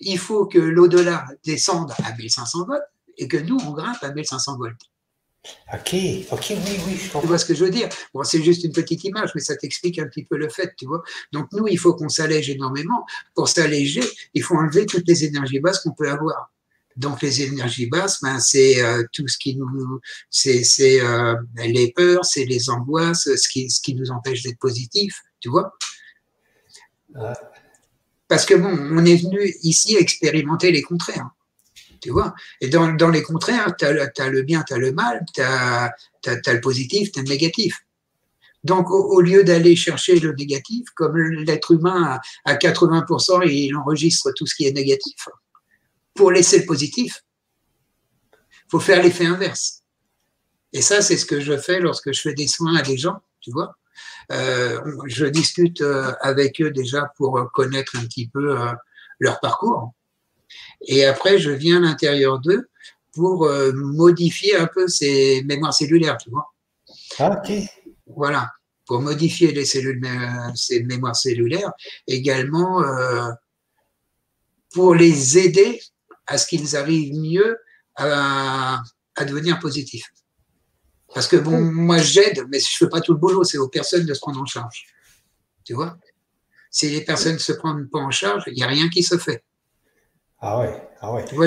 il 0.00 0.18
faut 0.18 0.46
que 0.46 0.58
l'au-delà 0.58 1.24
descende 1.44 1.92
à 2.04 2.12
1500 2.12 2.66
volts 2.66 2.82
et 3.16 3.28
que 3.28 3.36
nous, 3.36 3.58
on 3.66 3.70
grimpe 3.72 4.02
à 4.02 4.12
1500 4.12 4.58
volts. 4.58 4.90
Ok, 5.72 5.94
ok, 6.30 6.46
oui, 6.50 6.80
oui, 6.86 6.96
je 6.96 7.04
comprends. 7.04 7.20
Tu 7.20 7.26
vois 7.26 7.38
ce 7.38 7.44
que 7.44 7.54
je 7.54 7.64
veux 7.64 7.70
dire? 7.70 7.88
Bon, 8.14 8.24
c'est 8.24 8.42
juste 8.42 8.64
une 8.64 8.72
petite 8.72 9.04
image, 9.04 9.30
mais 9.34 9.40
ça 9.40 9.54
t'explique 9.56 9.98
un 9.98 10.06
petit 10.06 10.24
peu 10.24 10.36
le 10.36 10.48
fait, 10.48 10.74
tu 10.76 10.86
vois. 10.86 11.02
Donc, 11.32 11.48
nous, 11.52 11.68
il 11.68 11.78
faut 11.78 11.94
qu'on 11.94 12.08
s'allège 12.08 12.48
énormément. 12.48 13.04
Pour 13.34 13.48
s'alléger, 13.48 14.04
il 14.32 14.42
faut 14.42 14.56
enlever 14.56 14.86
toutes 14.86 15.06
les 15.06 15.24
énergies 15.24 15.60
basses 15.60 15.80
qu'on 15.80 15.92
peut 15.92 16.10
avoir. 16.10 16.50
Donc, 16.96 17.22
les 17.22 17.42
énergies 17.42 17.86
basses, 17.86 18.20
ben, 18.22 18.38
c'est 18.38 18.82
euh, 18.82 19.02
tout 19.12 19.26
ce 19.26 19.36
qui 19.38 19.56
nous. 19.56 20.00
C'est 20.30 20.62
euh, 21.00 21.34
les 21.56 21.92
peurs, 21.92 22.24
c'est 22.24 22.44
les 22.44 22.70
angoisses, 22.70 23.28
ce 23.34 23.48
qui, 23.48 23.68
ce 23.68 23.80
qui 23.80 23.94
nous 23.94 24.10
empêche 24.10 24.42
d'être 24.42 24.58
positif, 24.58 25.20
tu 25.40 25.48
vois 25.48 25.72
Parce 28.28 28.46
que, 28.46 28.54
bon, 28.54 28.76
on 28.92 29.04
est 29.04 29.16
venu 29.16 29.54
ici 29.62 29.96
expérimenter 29.96 30.70
les 30.70 30.82
contraires 30.82 31.30
tu 32.04 32.10
vois. 32.10 32.34
Et 32.60 32.68
dans, 32.68 32.92
dans 32.92 33.08
les 33.08 33.22
contraires, 33.22 33.74
tu 33.78 33.86
as, 33.86 33.92
le 34.28 34.42
bien, 34.42 34.62
tu 34.62 34.74
as 34.74 34.78
le 34.78 34.92
mal, 34.92 35.24
tu 35.34 35.40
as, 35.40 35.90
le 36.26 36.60
positif, 36.60 37.10
tu 37.10 37.18
as 37.18 37.22
le 37.22 37.28
négatif. 37.30 37.80
Donc, 38.62 38.90
au, 38.90 39.22
lieu 39.22 39.42
d'aller 39.42 39.74
chercher 39.74 40.20
le 40.20 40.34
négatif, 40.34 40.84
comme 40.94 41.16
l'être 41.16 41.70
humain 41.70 42.18
à 42.44 42.54
80%, 42.56 43.48
il 43.48 43.74
enregistre 43.74 44.32
tout 44.36 44.46
ce 44.46 44.54
qui 44.54 44.66
est 44.66 44.72
négatif, 44.72 45.28
pour 46.14 46.30
laisser 46.30 46.60
le 46.60 46.66
positif, 46.66 47.24
faut 48.68 48.80
faire 48.80 49.02
l'effet 49.02 49.26
inverse. 49.26 49.82
Et 50.72 50.82
ça, 50.82 51.02
c'est 51.02 51.16
ce 51.16 51.26
que 51.26 51.40
je 51.40 51.56
fais 51.56 51.80
lorsque 51.80 52.12
je 52.12 52.20
fais 52.20 52.34
des 52.34 52.48
soins 52.48 52.76
à 52.76 52.82
des 52.82 52.96
gens, 52.96 53.20
tu 53.40 53.52
vois. 53.52 53.76
Euh, 54.32 54.80
je 55.06 55.26
discute 55.26 55.80
euh, 55.80 56.12
avec 56.20 56.60
eux 56.60 56.70
déjà 56.70 57.12
pour 57.16 57.50
connaître 57.52 57.96
un 57.96 58.04
petit 58.04 58.26
peu 58.26 58.60
euh, 58.60 58.72
leur 59.20 59.38
parcours. 59.40 59.92
Et 60.86 61.04
après, 61.04 61.38
je 61.38 61.50
viens 61.50 61.76
à 61.78 61.86
l'intérieur 61.86 62.40
d'eux 62.40 62.68
pour 63.12 63.44
euh, 63.44 63.72
modifier 63.72 64.56
un 64.56 64.66
peu 64.66 64.88
ces 64.88 65.42
mémoires 65.44 65.74
cellulaires, 65.74 66.16
tu 66.16 66.30
vois. 66.30 66.52
Ah, 67.18 67.38
ok. 67.38 67.52
Voilà, 68.06 68.50
pour 68.86 69.00
modifier 69.00 69.52
les 69.52 69.64
cellules, 69.64 70.02
ces 70.54 70.82
mémoires 70.82 71.16
cellulaires, 71.16 71.72
également 72.06 72.82
pour 74.72 74.94
les 74.94 75.38
aider 75.38 75.80
à 76.26 76.38
ce 76.38 76.46
qu'ils 76.46 76.76
arrivent 76.76 77.14
mieux 77.14 77.58
à, 77.96 78.82
à 79.16 79.24
devenir 79.24 79.58
positifs. 79.58 80.10
Parce 81.14 81.28
que 81.28 81.36
bon, 81.36 81.60
moi 81.60 81.98
j'aide, 81.98 82.44
mais 82.48 82.58
je 82.58 82.64
ne 82.64 82.76
fais 82.76 82.88
pas 82.88 83.00
tout 83.00 83.12
le 83.12 83.18
boulot, 83.18 83.44
c'est 83.44 83.58
aux 83.58 83.68
personnes 83.68 84.04
de 84.04 84.14
se 84.14 84.20
prendre 84.20 84.40
en 84.40 84.46
charge. 84.46 84.86
Tu 85.64 85.72
vois? 85.72 85.96
Si 86.70 86.90
les 86.90 87.02
personnes 87.02 87.34
ne 87.34 87.38
se 87.38 87.52
prennent 87.52 87.88
pas 87.88 88.00
en 88.00 88.10
charge, 88.10 88.42
il 88.48 88.54
n'y 88.54 88.64
a 88.64 88.66
rien 88.66 88.88
qui 88.88 89.04
se 89.04 89.16
fait. 89.16 89.44
Ah 90.40 90.58
ouais, 90.58 90.88
ah 91.00 91.12
ouais. 91.12 91.24
Tu 91.24 91.36
vois, 91.36 91.46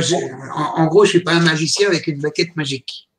en, 0.54 0.88
gros, 0.88 1.04
je 1.04 1.10
ne 1.10 1.18
suis 1.18 1.24
pas 1.24 1.34
un 1.34 1.42
magicien 1.42 1.90
avec 1.90 2.08
une 2.08 2.22
baguette 2.22 2.56
magique. 2.56 3.10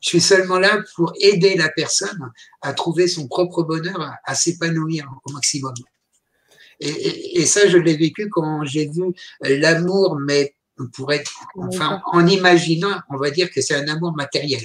Je 0.00 0.10
suis 0.10 0.20
seulement 0.20 0.58
là 0.58 0.80
pour 0.94 1.12
aider 1.20 1.56
la 1.56 1.70
personne 1.70 2.30
à 2.60 2.72
trouver 2.74 3.08
son 3.08 3.26
propre 3.26 3.62
bonheur, 3.62 4.12
à, 4.24 4.34
s'épanouir 4.34 5.10
au 5.24 5.32
maximum. 5.32 5.74
Et, 6.80 7.40
et, 7.40 7.46
ça, 7.46 7.66
je 7.66 7.78
l'ai 7.78 7.96
vécu 7.96 8.28
quand 8.28 8.64
j'ai 8.64 8.88
vu 8.88 9.12
l'amour, 9.40 10.18
mais 10.20 10.54
pour 10.86 11.12
être, 11.12 11.32
enfin, 11.56 12.02
en 12.12 12.26
imaginant, 12.26 13.00
on 13.10 13.16
va 13.16 13.30
dire 13.30 13.50
que 13.50 13.60
c'est 13.60 13.74
un 13.74 13.88
amour 13.88 14.14
matériel 14.14 14.62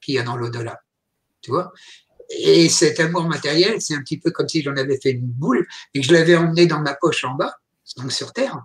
qu'il 0.00 0.14
y 0.14 0.18
a 0.18 0.22
dans 0.22 0.36
l'au-delà. 0.36 0.80
Tu 1.40 1.50
vois 1.50 1.72
Et 2.30 2.68
cet 2.68 3.00
amour 3.00 3.24
matériel, 3.24 3.80
c'est 3.80 3.94
un 3.94 4.00
petit 4.00 4.18
peu 4.18 4.30
comme 4.30 4.48
si 4.48 4.62
j'en 4.62 4.76
avais 4.76 4.98
fait 5.00 5.10
une 5.12 5.26
boule 5.26 5.66
et 5.92 6.00
que 6.00 6.06
je 6.06 6.12
l'avais 6.12 6.36
emmené 6.36 6.66
dans 6.66 6.80
ma 6.80 6.94
poche 6.94 7.24
en 7.24 7.34
bas, 7.34 7.54
donc 7.96 8.12
sur 8.12 8.32
Terre, 8.32 8.64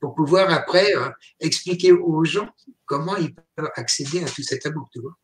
pour 0.00 0.14
pouvoir 0.14 0.52
après 0.52 0.94
euh, 0.94 1.08
expliquer 1.40 1.92
aux 1.92 2.24
gens 2.24 2.48
comment 2.84 3.16
ils 3.16 3.34
peuvent 3.34 3.70
accéder 3.76 4.22
à 4.22 4.26
tout 4.26 4.42
cet 4.42 4.66
amour, 4.66 4.88
tu 4.92 5.00
vois. 5.00 5.16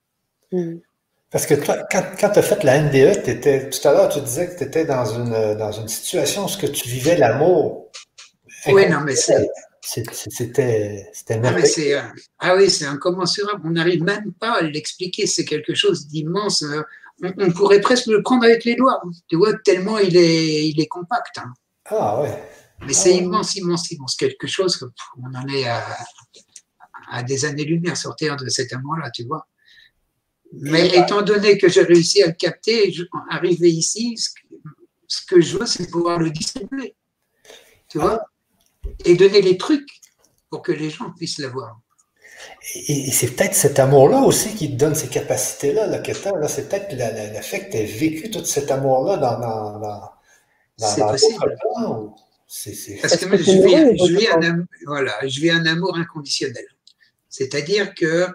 Mm. 0.53 0.79
Parce 1.31 1.47
que 1.47 1.55
toi, 1.55 1.77
quand, 1.91 2.03
quand 2.19 2.31
tu 2.31 2.39
as 2.41 2.43
fait 2.43 2.65
la 2.65 2.81
NDE, 2.83 3.29
étais, 3.29 3.71
tout 3.71 3.87
à 3.87 3.93
l'heure, 3.93 4.09
tu 4.09 4.21
disais 4.21 4.49
que 4.49 4.59
tu 4.59 4.65
étais 4.65 4.85
dans 4.85 5.05
une, 5.05 5.55
dans 5.55 5.71
une 5.71 5.87
situation 5.87 6.47
où 6.47 6.49
tu 6.49 6.89
vivais 6.89 7.17
l'amour. 7.17 7.93
Oui, 8.67 8.89
non, 8.89 9.01
mais 9.03 9.15
c'est 9.15 9.49
c'était 9.81 11.39
merveilleux. 11.39 11.99
Ah, 11.99 12.13
ah, 12.39 12.57
oui, 12.57 12.71
c'est 12.71 12.85
incommensurable. 12.85 13.63
On 13.65 13.71
n'arrive 13.71 14.03
même 14.03 14.33
pas 14.33 14.59
à 14.59 14.63
l'expliquer. 14.63 15.27
C'est 15.27 15.45
quelque 15.45 15.75
chose 15.75 16.07
d'immense. 16.07 16.65
On, 17.23 17.51
pourrait 17.53 17.81
presque 17.81 18.07
le 18.07 18.23
prendre 18.23 18.45
avec 18.45 18.65
les 18.65 18.77
doigts. 18.77 19.03
Tu 19.29 19.37
vois, 19.37 19.55
tellement 19.55 19.99
il 19.99 20.17
est, 20.17 20.69
il 20.69 20.81
est 20.81 20.87
compact. 20.87 21.39
Hein. 21.39 21.53
Ah 21.87 22.21
ouais. 22.21 22.43
Mais 22.87 22.93
c'est 22.93 23.17
immense, 23.17 23.57
immense, 23.57 23.91
immense. 23.91 24.17
Quelque 24.17 24.47
chose, 24.47 24.87
on 25.23 25.35
en 25.35 25.47
est 25.49 25.67
à, 25.67 25.85
à 27.11 27.23
des 27.23 27.45
années-lumière 27.45 27.97
sortir 27.97 28.37
de 28.37 28.49
cet 28.49 28.73
amour-là, 28.73 29.11
tu 29.11 29.25
vois. 29.25 29.47
Mais 30.53 30.89
étant 30.89 31.23
donné 31.23 31.59
que 31.59 31.69
j'ai 31.69 31.83
réussi 31.83 32.23
à 32.23 32.29
le 32.29 32.33
capter, 32.33 32.93
arriver 33.29 33.71
ici, 33.71 34.17
ce 35.07 35.27
que, 35.27 35.41
je 35.41 35.59
veux, 35.59 35.67
c'est 35.67 35.91
pouvoir 35.91 36.19
le 36.19 36.31
distribuer. 36.31 36.97
Tu 37.89 37.99
vois? 37.99 38.21
Et 39.05 39.15
donner 39.15 39.43
les 39.43 39.57
trucs 39.57 40.01
pour 40.51 40.63
que 40.63 40.73
les 40.73 40.91
gens 40.91 41.11
puissent 41.17 41.39
l'avoir. 41.39 41.81
Et, 42.75 43.11
c'est 43.11 43.29
peut-être 43.29 43.55
cet 43.55 43.79
amour-là 43.79 44.21
aussi 44.21 44.55
qui 44.55 44.71
te 44.71 44.77
donne 44.77 44.95
ces 44.95 45.09
capacités-là, 45.09 45.87
là, 45.87 45.99
que 45.99 46.13
là, 46.13 46.49
c'est 46.49 46.69
peut-être 46.69 46.93
le 46.93 47.43
fait 47.43 47.67
que 47.67 47.73
tu 47.73 47.77
as 47.79 47.85
vécu 47.85 48.31
tout 48.31 48.45
cet 48.45 48.71
amour-là 48.71 49.17
dans, 49.17 49.39
dans, 49.39 49.79
dans, 49.79 50.13
C'est 50.77 51.01
possible. 51.03 51.39
Parce 53.01 53.17
que 53.17 53.27
moi, 53.27 53.37
je 53.37 53.45
vis, 53.45 53.99
je, 53.99 54.17
vis 54.17 54.29
un, 54.29 54.67
voilà, 54.87 55.15
je 55.27 55.41
vis 55.41 55.51
un 55.51 55.67
amour 55.67 55.97
inconditionnel. 55.97 56.67
C'est-à-dire 57.29 57.95
que 57.95 58.27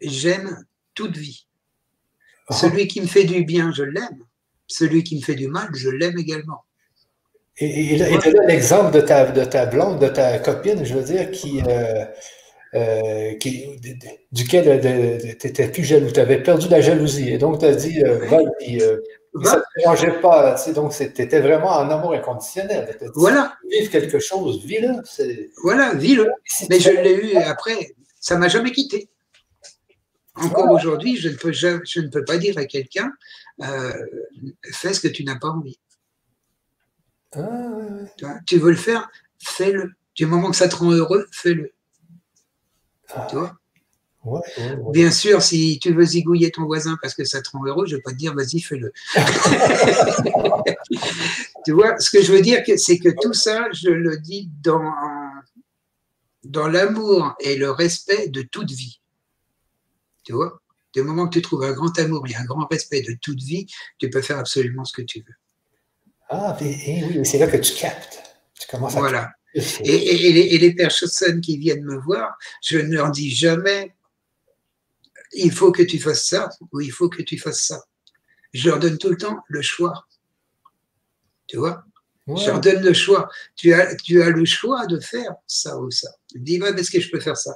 j'aime 0.00 0.64
toute 0.94 1.16
vie. 1.16 1.46
Ah. 2.48 2.54
Celui 2.54 2.86
qui 2.88 3.00
me 3.00 3.06
fait 3.06 3.24
du 3.24 3.44
bien, 3.44 3.72
je 3.72 3.82
l'aime. 3.82 4.24
Celui 4.66 5.04
qui 5.04 5.16
me 5.16 5.22
fait 5.22 5.34
du 5.34 5.48
mal, 5.48 5.70
je 5.74 5.88
l'aime 5.88 6.18
également. 6.18 6.64
Et, 7.60 7.98
là, 7.98 8.06
l'exemple 8.46 8.90
de 8.92 9.02
ta, 9.02 9.26
de 9.26 9.44
ta 9.44 9.66
blonde, 9.66 10.00
de 10.00 10.08
ta 10.08 10.38
copine, 10.38 10.84
je 10.84 10.94
veux 10.94 11.02
dire, 11.02 11.30
qui, 11.30 11.62
euh, 11.68 12.06
euh, 12.74 13.34
qui 13.34 13.78
duquel 14.32 14.80
tu 15.38 15.46
n'étais 15.46 15.68
plus 15.68 15.84
jaloux, 15.84 16.10
tu 16.10 16.20
avais 16.20 16.42
perdu 16.42 16.68
la 16.68 16.80
jalousie. 16.80 17.28
Et 17.28 17.38
donc, 17.38 17.58
tu 17.58 17.66
as 17.66 17.74
dit, 17.74 18.02
euh, 18.02 18.26
va, 18.26 18.38
puis, 18.58 18.80
ça 19.44 19.56
ne 19.56 19.60
te 19.60 19.84
changeait 19.84 20.20
pas. 20.20 20.54
Tu 20.54 20.62
sais, 20.62 20.72
donc, 20.72 20.94
tu 20.94 21.02
étais 21.02 21.40
vraiment 21.40 21.72
en 21.72 21.90
amour 21.90 22.14
inconditionnel. 22.14 22.96
voilà. 23.14 23.54
Vivre 23.70 23.90
quelque 23.90 24.18
chose, 24.18 24.64
vis-le. 24.64 25.02
Voilà, 25.62 25.92
vis-le. 25.94 26.30
Mais 26.70 26.80
je 26.80 26.90
l'ai 26.90 27.14
eu 27.14 27.36
après, 27.36 27.94
ça 28.20 28.36
ne 28.36 28.40
m'a 28.40 28.48
jamais 28.48 28.72
quitté. 28.72 29.10
Encore 30.34 30.70
aujourd'hui, 30.70 31.16
je, 31.16 31.28
je 31.28 32.00
ne 32.00 32.08
peux 32.08 32.24
pas 32.24 32.38
dire 32.38 32.56
à 32.56 32.64
quelqu'un, 32.64 33.12
fais 34.72 34.94
ce 34.94 35.00
que 35.00 35.08
tu 35.08 35.24
n'as 35.24 35.38
pas 35.38 35.48
envie. 35.48 35.78
Ah, 37.36 38.40
tu 38.46 38.58
veux 38.58 38.70
le 38.70 38.76
faire, 38.76 39.08
fais-le. 39.38 39.92
Du 40.14 40.26
moment 40.26 40.50
que 40.50 40.56
ça 40.56 40.68
te 40.68 40.76
rend 40.76 40.90
heureux, 40.90 41.26
fais-le. 41.32 41.72
Ah. 43.14 43.26
tu 43.28 43.36
vois? 43.36 43.56
Bien 44.92 45.10
sûr, 45.10 45.40
si 45.40 45.78
tu 45.80 45.94
veux 45.94 46.04
zigouiller 46.04 46.50
ton 46.50 46.66
voisin 46.66 46.98
parce 47.00 47.14
que 47.14 47.24
ça 47.24 47.40
te 47.40 47.48
rend 47.50 47.64
heureux, 47.64 47.86
je 47.86 47.92
ne 47.92 47.96
vais 47.96 48.02
pas 48.02 48.10
te 48.10 48.16
dire 48.16 48.34
vas-y, 48.34 48.60
fais-le. 48.60 48.92
tu 51.64 51.72
vois, 51.72 51.98
ce 51.98 52.10
que 52.10 52.22
je 52.22 52.32
veux 52.32 52.42
dire, 52.42 52.62
c'est 52.76 52.98
que 52.98 53.08
tout 53.22 53.32
ça, 53.32 53.66
je 53.72 53.88
le 53.88 54.18
dis 54.18 54.50
dans, 54.62 54.92
dans 56.44 56.68
l'amour 56.68 57.34
et 57.40 57.56
le 57.56 57.70
respect 57.70 58.28
de 58.28 58.42
toute 58.42 58.70
vie. 58.70 59.00
Tu 60.24 60.34
vois? 60.34 60.60
Du 60.92 61.02
moment 61.02 61.28
que 61.28 61.34
tu 61.34 61.42
trouves 61.42 61.62
un 61.62 61.72
grand 61.72 61.96
amour 61.98 62.26
et 62.28 62.34
un 62.34 62.44
grand 62.44 62.66
respect 62.66 63.02
de 63.02 63.16
toute 63.22 63.40
vie, 63.40 63.66
tu 63.98 64.10
peux 64.10 64.20
faire 64.20 64.38
absolument 64.38 64.84
ce 64.84 64.92
que 64.92 65.02
tu 65.02 65.20
veux. 65.20 65.34
Ah, 66.30 66.56
et, 66.60 67.04
oui, 67.04 67.26
c'est 67.26 67.38
là 67.38 67.48
que 67.48 67.56
tu 67.56 67.74
captes. 67.74 68.22
Tu 68.58 68.68
commences 68.68 68.96
à 68.96 69.00
Voilà. 69.00 69.30
Et, 69.52 70.58
les, 70.58 70.74
personnes 70.74 71.40
qui 71.40 71.58
viennent 71.58 71.84
me 71.84 71.98
voir, 71.98 72.38
je 72.62 72.78
ne 72.78 72.94
leur 72.94 73.10
dis 73.10 73.30
jamais 73.30 73.92
il 75.32 75.52
faut 75.52 75.72
que 75.72 75.82
tu 75.82 75.98
fasses 75.98 76.26
ça 76.26 76.48
ou 76.72 76.80
il 76.80 76.92
faut 76.92 77.08
que 77.08 77.22
tu 77.22 77.38
fasses 77.38 77.62
ça. 77.62 77.84
Je 78.52 78.68
leur 78.68 78.78
donne 78.78 78.98
tout 78.98 79.10
le 79.10 79.16
temps 79.16 79.38
le 79.48 79.62
choix. 79.62 80.06
Tu 81.46 81.56
vois? 81.56 81.84
Je 82.28 82.46
leur 82.46 82.60
donne 82.60 82.82
le 82.82 82.92
choix. 82.92 83.28
Tu 83.56 83.72
as, 83.72 83.94
tu 83.96 84.22
as 84.22 84.30
le 84.30 84.44
choix 84.44 84.86
de 84.86 85.00
faire 85.00 85.34
ça 85.46 85.78
ou 85.78 85.90
ça. 85.90 86.08
Je 86.34 86.40
dis, 86.40 86.56
est-ce 86.56 86.90
que 86.90 87.00
je 87.00 87.10
peux 87.10 87.20
faire 87.20 87.36
ça? 87.36 87.54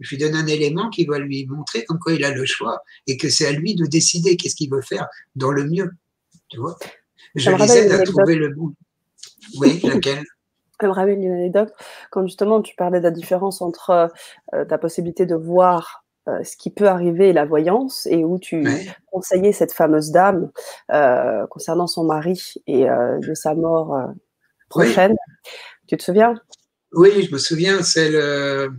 Je 0.00 0.08
lui 0.10 0.18
donne 0.18 0.34
un 0.34 0.46
élément 0.46 0.88
qui 0.88 1.04
va 1.04 1.18
lui 1.18 1.46
montrer 1.46 1.84
comme 1.84 1.98
quoi 1.98 2.14
il 2.14 2.24
a 2.24 2.30
le 2.30 2.46
choix 2.46 2.82
et 3.06 3.16
que 3.16 3.28
c'est 3.28 3.46
à 3.46 3.52
lui 3.52 3.74
de 3.74 3.84
décider 3.84 4.36
qu'est-ce 4.36 4.56
qu'il 4.56 4.70
veut 4.70 4.82
faire 4.82 5.08
dans 5.36 5.50
le 5.50 5.64
mieux. 5.64 5.90
Tu 6.48 6.58
vois? 6.58 6.78
Je 7.34 7.50
les 7.50 7.92
à 7.92 8.02
trouver 8.04 8.36
le 8.36 8.48
bout. 8.48 8.74
Oui, 9.58 9.80
laquelle? 9.84 10.24
Je 10.80 10.86
me 10.86 10.92
rappelle 10.92 11.18
une 11.18 11.30
anecdote 11.30 11.72
quand 12.10 12.26
justement 12.26 12.60
tu 12.60 12.74
parlais 12.74 12.98
de 12.98 13.04
la 13.04 13.10
différence 13.10 13.62
entre 13.62 14.10
euh, 14.54 14.64
ta 14.64 14.76
possibilité 14.76 15.24
de 15.24 15.36
voir 15.36 16.04
euh, 16.28 16.42
ce 16.42 16.56
qui 16.56 16.70
peut 16.70 16.88
arriver 16.88 17.28
et 17.28 17.32
la 17.32 17.44
voyance 17.44 18.06
et 18.06 18.24
où 18.24 18.38
tu 18.38 18.66
conseillais 19.10 19.52
cette 19.52 19.72
fameuse 19.72 20.10
dame 20.10 20.50
euh, 20.92 21.46
concernant 21.46 21.86
son 21.86 22.04
mari 22.04 22.54
et 22.66 22.86
de 22.86 23.34
sa 23.34 23.54
mort 23.54 23.96
prochaine. 24.68 25.14
Tu 25.86 25.96
te 25.96 26.02
souviens? 26.02 26.34
Oui, 26.92 27.22
je 27.22 27.32
me 27.32 27.38
souviens, 27.38 27.82
c'est 27.82 28.10
le 28.10 28.72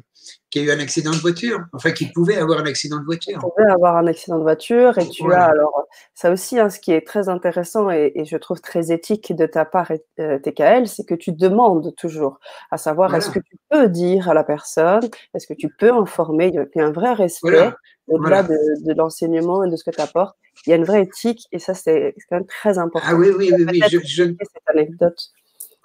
qui 0.55 0.61
a 0.61 0.63
eu 0.63 0.71
un 0.71 0.79
accident 0.79 1.11
de 1.11 1.17
voiture, 1.17 1.59
enfin 1.73 1.91
qui 1.91 2.05
pouvait 2.05 2.37
avoir 2.37 2.59
un 2.59 2.65
accident 2.65 2.97
de 2.97 3.03
voiture. 3.03 3.33
Qui 3.33 3.45
pouvait 3.45 3.69
avoir 3.69 3.97
un 3.97 4.07
accident 4.07 4.37
de 4.37 4.43
voiture 4.43 4.97
et 4.97 5.09
tu 5.09 5.29
as 5.33 5.43
alors 5.43 5.85
ça 6.13 6.31
aussi, 6.31 6.57
hein, 6.57 6.69
ce 6.69 6.79
qui 6.79 6.93
est 6.93 7.05
très 7.05 7.27
intéressant 7.27 7.91
et, 7.91 8.13
je 8.23 8.37
trouve 8.37 8.61
très 8.61 8.93
éthique 8.93 9.35
de 9.35 9.45
ta 9.47 9.65
part, 9.65 9.91
euh, 10.19 10.39
TKL, 10.39 10.87
c'est 10.87 11.03
que 11.03 11.13
tu 11.13 11.33
demandes 11.33 11.93
toujours 11.97 12.39
à 12.71 12.77
savoir 12.77 13.13
est-ce 13.15 13.29
que 13.31 13.39
tu 13.39 13.57
peux 13.69 13.89
dire 13.89 14.29
à 14.29 14.33
la 14.33 14.45
personne, 14.45 15.03
est-ce 15.33 15.45
que 15.45 15.53
tu 15.53 15.67
peux 15.67 15.91
informer, 15.91 16.47
il 16.47 16.53
y 16.53 16.81
a 16.81 16.85
un 16.85 16.93
vrai 16.93 17.11
respect 17.11 17.73
au-delà 18.07 18.43
de, 18.43 18.93
l'enseignement 18.95 19.61
et 19.65 19.69
de 19.69 19.75
ce 19.75 19.83
que 19.83 19.91
tu 19.91 19.99
apportes. 19.99 20.37
Il 20.65 20.69
y 20.69 20.73
a 20.73 20.77
une 20.77 20.85
vraie 20.85 21.01
éthique 21.01 21.47
et 21.51 21.59
ça 21.59 21.73
c'est 21.73 22.15
quand 22.29 22.37
même 22.37 22.45
très 22.45 22.77
important. 22.77 23.07
Ah 23.09 23.15
oui, 23.15 23.27
oui, 23.37 23.51
oui, 23.57 23.65
oui. 23.69 23.81
Je, 23.89 23.99
je... 24.05 24.23
cette 24.23 24.63
anecdote. 24.67 25.19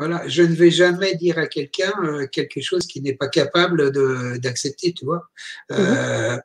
Voilà, 0.01 0.27
je 0.27 0.43
ne 0.43 0.55
vais 0.55 0.70
jamais 0.70 1.14
dire 1.14 1.36
à 1.36 1.47
quelqu'un 1.47 1.93
euh, 2.02 2.27
quelque 2.27 2.62
chose 2.62 2.86
qui 2.86 3.02
n'est 3.02 3.12
pas 3.12 3.28
capable 3.28 3.93
d'accepter, 4.40 4.94
tu 4.94 5.05
vois. 5.05 5.28
Euh, 5.72 6.39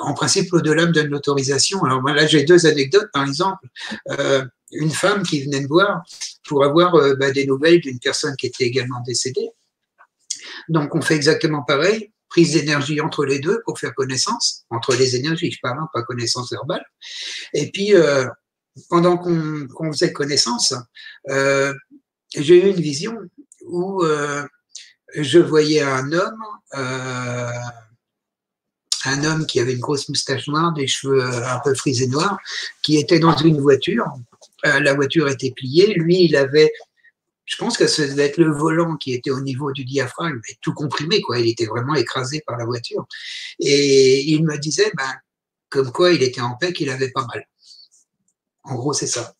en 0.00 0.14
principe, 0.14 0.52
au-delà 0.52 0.86
me 0.86 0.92
donne 0.92 1.08
l'autorisation. 1.08 1.82
Alors 1.82 2.00
là, 2.00 2.28
j'ai 2.28 2.44
deux 2.44 2.64
anecdotes, 2.64 3.10
par 3.12 3.26
exemple. 3.26 3.66
Euh, 4.10 4.44
une 4.70 4.92
femme 4.92 5.24
qui 5.24 5.42
venait 5.42 5.62
me 5.62 5.66
voir 5.66 6.04
pour 6.46 6.62
avoir 6.62 6.92
bah, 7.16 7.32
des 7.32 7.44
nouvelles 7.44 7.80
d'une 7.80 7.98
personne 7.98 8.36
qui 8.36 8.46
était 8.46 8.66
également 8.66 9.02
décédée. 9.04 9.50
Donc, 10.68 10.94
on 10.94 11.02
fait 11.02 11.16
exactement 11.16 11.64
pareil 11.64 12.12
prise 12.28 12.52
d'énergie 12.52 13.00
entre 13.00 13.24
les 13.24 13.38
deux 13.40 13.62
pour 13.64 13.78
faire 13.80 13.94
connaissance, 13.94 14.64
entre 14.70 14.94
les 14.94 15.16
énergies, 15.16 15.50
je 15.50 15.58
parle, 15.60 15.78
hein, 15.78 15.88
pas 15.92 16.02
connaissance 16.02 16.50
verbale. 16.52 16.84
Et 17.52 17.70
puis, 17.70 17.94
pendant 18.90 19.16
qu'on 19.16 19.92
faisait 19.92 20.12
connaissance, 20.12 20.74
j'ai 22.34 22.64
eu 22.64 22.70
une 22.70 22.80
vision 22.80 23.16
où 23.62 24.02
euh, 24.04 24.46
je 25.14 25.38
voyais 25.38 25.82
un 25.82 26.12
homme 26.12 26.42
euh, 26.74 27.50
un 29.04 29.24
homme 29.24 29.46
qui 29.46 29.60
avait 29.60 29.74
une 29.74 29.80
grosse 29.80 30.08
moustache 30.08 30.48
noire, 30.48 30.72
des 30.72 30.88
cheveux 30.88 31.22
un 31.22 31.60
peu 31.60 31.74
frisés 31.74 32.08
noirs, 32.08 32.38
qui 32.82 32.96
était 32.96 33.20
dans 33.20 33.36
une 33.36 33.60
voiture. 33.60 34.06
la 34.64 34.94
voiture 34.94 35.28
était 35.28 35.52
pliée. 35.52 35.94
Lui, 35.94 36.24
il 36.24 36.34
avait 36.34 36.72
je 37.46 37.56
pense 37.56 37.78
que 37.78 37.86
ça 37.86 38.06
devait 38.06 38.26
être 38.26 38.38
le 38.38 38.52
volant 38.52 38.96
qui 38.96 39.14
était 39.14 39.30
au 39.30 39.40
niveau 39.40 39.72
du 39.72 39.84
diaphragme, 39.84 40.40
mais 40.46 40.56
tout 40.60 40.74
comprimé, 40.74 41.20
quoi. 41.20 41.38
Il 41.38 41.48
était 41.48 41.66
vraiment 41.66 41.94
écrasé 41.94 42.42
par 42.44 42.58
la 42.58 42.64
voiture. 42.64 43.06
Et 43.60 44.32
il 44.32 44.44
me 44.44 44.58
disait, 44.58 44.90
ben, 44.96 45.14
comme 45.70 45.92
quoi 45.92 46.12
il 46.12 46.22
était 46.24 46.40
en 46.40 46.56
paix, 46.56 46.72
qu'il 46.72 46.90
avait 46.90 47.12
pas 47.12 47.24
mal. 47.24 47.46
En 48.64 48.74
gros, 48.74 48.92
c'est 48.92 49.06
ça. 49.06 49.34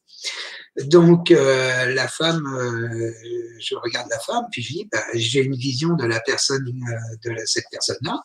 Donc, 0.85 1.31
euh, 1.31 1.95
la 1.95 2.07
femme, 2.07 2.47
euh, 2.47 3.13
je 3.59 3.75
regarde 3.77 4.09
la 4.11 4.19
femme, 4.19 4.45
puis 4.53 4.63
je 4.63 4.73
dis, 4.73 4.89
ben, 4.93 5.03
j'ai 5.15 5.43
une 5.43 5.57
vision 5.57 5.95
de 5.95 6.05
la 6.05 6.21
personne, 6.21 6.67
euh, 6.69 7.31
de 7.31 7.37
cette 7.47 7.65
personne-là. 7.71 8.23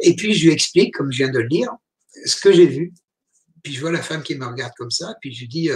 Et 0.00 0.16
puis, 0.16 0.34
je 0.34 0.46
lui 0.46 0.52
explique, 0.52 0.94
comme 0.94 1.12
je 1.12 1.18
viens 1.18 1.30
de 1.30 1.38
le 1.38 1.48
dire, 1.48 1.70
ce 2.24 2.36
que 2.36 2.52
j'ai 2.52 2.66
vu. 2.66 2.92
Puis, 3.62 3.74
je 3.74 3.80
vois 3.80 3.92
la 3.92 4.02
femme 4.02 4.22
qui 4.22 4.34
me 4.34 4.44
regarde 4.44 4.72
comme 4.76 4.90
ça, 4.90 5.14
puis 5.20 5.32
je 5.32 5.40
lui 5.42 5.48
dis, 5.48 5.70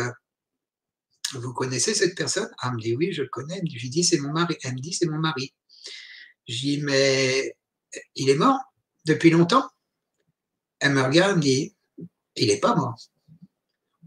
vous 1.34 1.52
connaissez 1.52 1.94
cette 1.94 2.16
personne? 2.16 2.50
Elle 2.62 2.72
me 2.72 2.80
dit 2.80 2.96
oui, 2.96 3.12
je 3.12 3.22
le 3.22 3.28
connais. 3.28 3.60
Je 3.64 3.78
lui 3.78 3.90
dis 3.90 4.04
c'est 4.04 4.18
mon 4.18 4.32
mari. 4.32 4.56
Elle 4.62 4.74
me 4.74 4.80
dit 4.80 4.92
c'est 4.92 5.06
mon 5.06 5.18
mari. 5.18 5.52
Je 6.48 6.56
dis 6.56 6.82
mais 6.82 7.54
il 8.14 8.30
est 8.30 8.36
mort 8.36 8.60
depuis 9.04 9.30
longtemps? 9.30 9.68
Elle 10.80 10.92
me 10.92 11.02
regarde, 11.02 11.36
me 11.36 11.42
dit 11.42 11.76
il 12.36 12.48
n'est 12.48 12.60
pas 12.60 12.74
mort. 12.74 12.98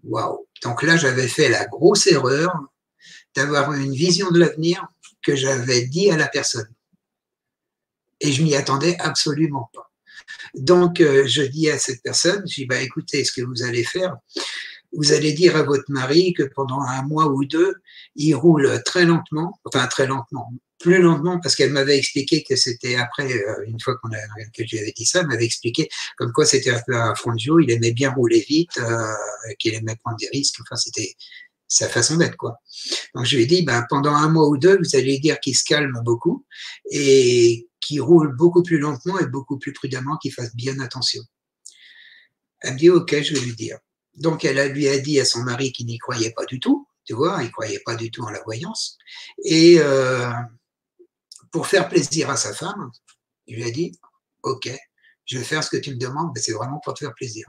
Waouh 0.03 0.47
Donc 0.63 0.83
là, 0.83 0.97
j'avais 0.97 1.27
fait 1.27 1.49
la 1.49 1.65
grosse 1.65 2.07
erreur 2.07 2.51
d'avoir 3.35 3.73
une 3.73 3.93
vision 3.93 4.29
de 4.31 4.39
l'avenir 4.39 4.87
que 5.23 5.35
j'avais 5.35 5.85
dit 5.85 6.11
à 6.11 6.17
la 6.17 6.27
personne. 6.27 6.69
Et 8.19 8.31
je 8.31 8.43
m'y 8.43 8.55
attendais 8.55 8.97
absolument 8.99 9.69
pas. 9.73 9.91
Donc, 10.53 11.01
euh, 11.01 11.25
je 11.27 11.41
dis 11.41 11.69
à 11.69 11.79
cette 11.79 12.03
personne, 12.03 12.43
je 12.47 12.55
dis, 12.55 12.65
bah, 12.65 12.81
écoutez, 12.81 13.23
ce 13.23 13.31
que 13.31 13.41
vous 13.41 13.63
allez 13.63 13.83
faire, 13.83 14.17
vous 14.93 15.13
allez 15.13 15.33
dire 15.33 15.55
à 15.55 15.63
votre 15.63 15.89
mari 15.89 16.33
que 16.33 16.43
pendant 16.43 16.81
un 16.81 17.01
mois 17.03 17.27
ou 17.27 17.45
deux, 17.45 17.75
il 18.15 18.35
roule 18.35 18.81
très 18.83 19.05
lentement, 19.05 19.59
enfin 19.65 19.87
très 19.87 20.05
lentement, 20.05 20.53
plus 20.81 21.01
lentement 21.01 21.39
parce 21.39 21.55
qu'elle 21.55 21.71
m'avait 21.71 21.97
expliqué 21.97 22.43
que 22.43 22.55
c'était 22.55 22.95
après, 22.95 23.31
euh, 23.31 23.63
une 23.67 23.79
fois 23.79 23.97
qu'on 23.97 24.09
a, 24.09 24.21
que 24.53 24.65
je 24.65 24.75
lui 24.75 24.79
avais 24.79 24.91
dit 24.91 25.05
ça, 25.05 25.21
elle 25.21 25.27
m'avait 25.27 25.45
expliqué 25.45 25.89
comme 26.17 26.31
quoi 26.31 26.45
c'était 26.45 26.71
un 26.71 26.81
peu 26.85 26.95
un 26.95 27.15
Frangio, 27.15 27.59
il 27.59 27.71
aimait 27.71 27.93
bien 27.93 28.11
rouler 28.11 28.45
vite, 28.47 28.77
euh, 28.77 29.13
qu'il 29.59 29.73
aimait 29.73 29.95
prendre 29.95 30.17
des 30.17 30.29
risques, 30.29 30.59
enfin 30.61 30.75
c'était 30.75 31.15
sa 31.67 31.87
façon 31.87 32.17
d'être 32.17 32.35
quoi. 32.35 32.59
Donc 33.15 33.25
je 33.25 33.37
lui 33.37 33.43
ai 33.43 33.45
dit, 33.45 33.63
ben, 33.63 33.85
pendant 33.89 34.13
un 34.13 34.29
mois 34.29 34.47
ou 34.49 34.57
deux, 34.57 34.77
vous 34.77 34.95
allez 34.95 35.19
dire 35.19 35.39
qu'il 35.39 35.55
se 35.55 35.63
calme 35.63 36.01
beaucoup 36.03 36.45
et 36.89 37.67
qu'il 37.79 38.01
roule 38.01 38.35
beaucoup 38.35 38.63
plus 38.63 38.77
lentement 38.77 39.19
et 39.19 39.25
beaucoup 39.25 39.57
plus 39.57 39.73
prudemment, 39.73 40.17
qu'il 40.17 40.33
fasse 40.33 40.55
bien 40.55 40.79
attention. 40.79 41.23
Elle 42.59 42.73
me 42.73 42.77
dit, 42.77 42.89
ok, 42.89 43.21
je 43.21 43.33
vais 43.33 43.39
lui 43.39 43.55
dire. 43.55 43.79
Donc 44.17 44.43
elle 44.45 44.71
lui 44.73 44.87
a 44.87 44.99
dit 44.99 45.19
à 45.19 45.25
son 45.25 45.43
mari 45.43 45.71
qu'il 45.71 45.85
n'y 45.85 45.97
croyait 45.97 46.31
pas 46.31 46.45
du 46.45 46.59
tout, 46.59 46.87
tu 47.05 47.13
vois, 47.13 47.41
il 47.41 47.51
croyait 47.51 47.81
pas 47.85 47.95
du 47.95 48.11
tout 48.11 48.23
en 48.23 48.29
la 48.29 48.41
voyance. 48.43 48.97
Et 49.43 49.77
euh, 49.79 50.31
pour 51.51 51.67
faire 51.67 51.89
plaisir 51.89 52.29
à 52.29 52.37
sa 52.37 52.53
femme, 52.53 52.91
il 53.47 53.57
lui 53.57 53.63
a 53.63 53.71
dit, 53.71 53.91
ok, 54.43 54.69
je 55.25 55.37
vais 55.37 55.43
faire 55.43 55.63
ce 55.63 55.69
que 55.69 55.77
tu 55.77 55.91
me 55.91 55.97
demandes, 55.97 56.31
mais 56.33 56.41
c'est 56.41 56.53
vraiment 56.53 56.79
pour 56.83 56.93
te 56.93 56.99
faire 56.99 57.13
plaisir. 57.13 57.45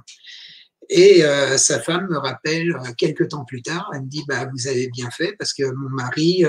Et 0.89 1.25
euh, 1.25 1.57
sa 1.59 1.81
femme 1.81 2.09
me 2.09 2.19
rappelle 2.19 2.73
euh, 2.73 2.93
quelques 2.99 3.29
temps 3.29 3.45
plus 3.45 3.63
tard, 3.63 3.89
elle 3.95 4.03
me 4.03 4.09
dit, 4.09 4.25
bah, 4.27 4.49
vous 4.53 4.67
avez 4.67 4.89
bien 4.89 5.11
fait 5.11 5.35
parce 5.39 5.53
que 5.53 5.65
mon 5.65 5.89
mari, 5.91 6.45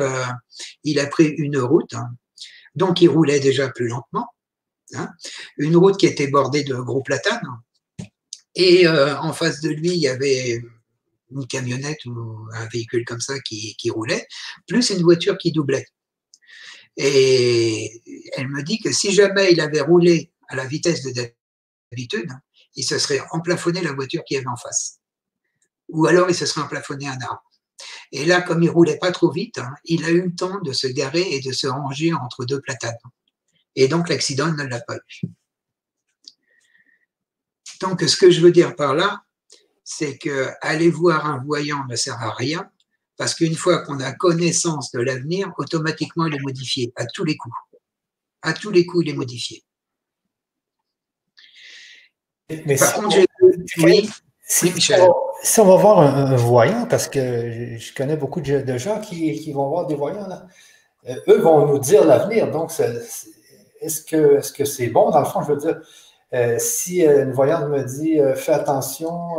il 0.84 1.00
a 1.00 1.08
pris 1.08 1.28
une 1.28 1.60
route, 1.60 1.94
hein. 1.94 2.10
donc 2.76 3.02
il 3.02 3.08
roulait 3.08 3.40
déjà 3.40 3.70
plus 3.70 3.88
lentement, 3.88 4.28
hein. 4.96 5.10
une 5.58 5.76
route 5.76 5.98
qui 5.98 6.08
était 6.08 6.28
bordée 6.28 6.64
de 6.64 6.76
gros 6.76 7.04
platanes, 7.04 7.48
et 8.56 8.88
euh, 8.88 9.18
en 9.20 9.34
face 9.34 9.62
de 9.62 9.70
lui, 9.70 9.90
il 9.90 10.00
y 10.00 10.08
avait 10.08 10.62
une 11.32 11.48
camionnette 11.48 12.06
ou 12.06 12.48
un 12.54 12.68
véhicule 12.68 13.06
comme 13.06 13.22
ça 13.22 13.40
qui 13.40 13.90
roulait, 13.90 14.28
plus 14.68 14.92
une 14.92 15.02
voiture 15.02 15.38
qui 15.38 15.52
doublait. 15.52 15.88
Et 16.98 18.02
elle 18.36 18.48
me 18.50 18.64
dit 18.64 18.80
que 18.80 18.92
si 18.92 19.12
jamais 19.12 19.52
il 19.52 19.62
avait 19.62 19.82
roulé 19.82 20.32
à 20.48 20.56
la 20.56 20.66
vitesse 20.66 21.04
de 21.04 21.12
d'habitude, 21.92 22.32
il 22.76 22.84
se 22.84 22.98
serait 22.98 23.22
emplafonné 23.32 23.82
la 23.82 23.94
voiture 23.94 24.24
qui 24.26 24.36
avait 24.36 24.48
en 24.48 24.58
face. 24.58 25.00
Ou 25.90 26.06
alors 26.08 26.30
il 26.30 26.36
se 26.36 26.46
serait 26.46 26.62
emplafonné 26.62 27.08
un 27.08 27.20
arbre. 27.22 27.44
Et 28.12 28.26
là, 28.26 28.42
comme 28.42 28.64
il 28.64 28.70
roulait 28.70 28.98
pas 28.98 29.12
trop 29.12 29.32
vite, 29.32 29.58
hein, 29.58 29.74
il 29.86 30.06
a 30.06 30.10
eu 30.10 30.22
le 30.22 30.36
temps 30.36 30.60
de 30.62 30.72
se 30.72 30.88
garer 30.88 31.34
et 31.34 31.42
de 31.42 31.52
se 31.52 31.68
ranger 31.68 32.14
entre 32.14 32.46
deux 32.46 32.62
platanes. 32.62 32.98
Et 33.76 33.88
donc 33.88 34.10
l'accident 34.10 34.52
ne 34.52 34.64
l'a 34.64 34.82
pas 34.82 34.98
eu. 34.98 35.28
Donc, 37.84 38.02
ce 38.02 38.16
que 38.16 38.32
je 38.32 38.40
veux 38.40 38.52
dire 38.52 38.78
par 38.78 38.94
là, 38.94 39.24
c'est 39.84 40.18
que 40.18 40.48
aller 40.62 40.90
voir 40.90 41.26
un 41.26 41.44
voyant 41.44 41.86
ne 41.90 41.98
sert 41.98 42.22
à 42.22 42.32
rien, 42.32 42.72
parce 43.18 43.36
qu'une 43.36 43.56
fois 43.56 43.84
qu'on 43.84 44.00
a 44.00 44.12
connaissance 44.12 44.92
de 44.92 45.00
l'avenir, 45.00 45.52
automatiquement 45.58 46.26
il 46.26 46.36
est 46.36 46.42
modifié 46.42 46.92
à 46.96 47.06
tous 47.06 47.24
les 47.24 47.38
coups. 47.38 47.56
À 48.42 48.54
tous 48.54 48.72
les 48.72 48.86
coups, 48.86 49.06
il 49.06 49.12
est 49.12 49.16
modifié. 49.16 49.64
Mais 52.66 52.76
Par 52.76 52.94
contre, 52.94 53.18
oui, 53.78 54.10
si, 54.46 54.72
On, 55.60 55.66
va 55.66 55.76
voir 55.76 56.00
un, 56.00 56.36
voyant, 56.36 56.86
parce 56.86 57.08
que 57.08 57.78
je 57.78 57.94
connais 57.94 58.18
beaucoup 58.18 58.42
de, 58.42 58.78
gens 58.78 59.00
qui, 59.00 59.52
vont 59.54 59.70
voir 59.70 59.88
des 59.88 59.96
voyants, 59.96 60.28
euh, 61.08 61.16
eux 61.30 61.40
vont 61.40 61.68
nous 61.68 61.80
dire 61.80 62.06
l'avenir. 62.06 62.52
Donc, 62.52 62.72
est-ce 63.82 64.04
que 64.52 64.66
c'est 64.66 64.88
bon? 64.88 65.10
Dans 65.10 65.20
le 65.20 65.26
fond, 65.26 65.42
je 65.44 65.54
veux 65.54 65.58
dire, 65.58 65.82
euh, 66.34 66.56
si 66.58 67.06
euh, 67.06 67.24
une 67.24 67.32
voyante 67.32 67.70
me 67.70 67.84
dit 67.84 68.20
euh, 68.20 68.34
fais 68.34 68.54
attention, 68.54 69.34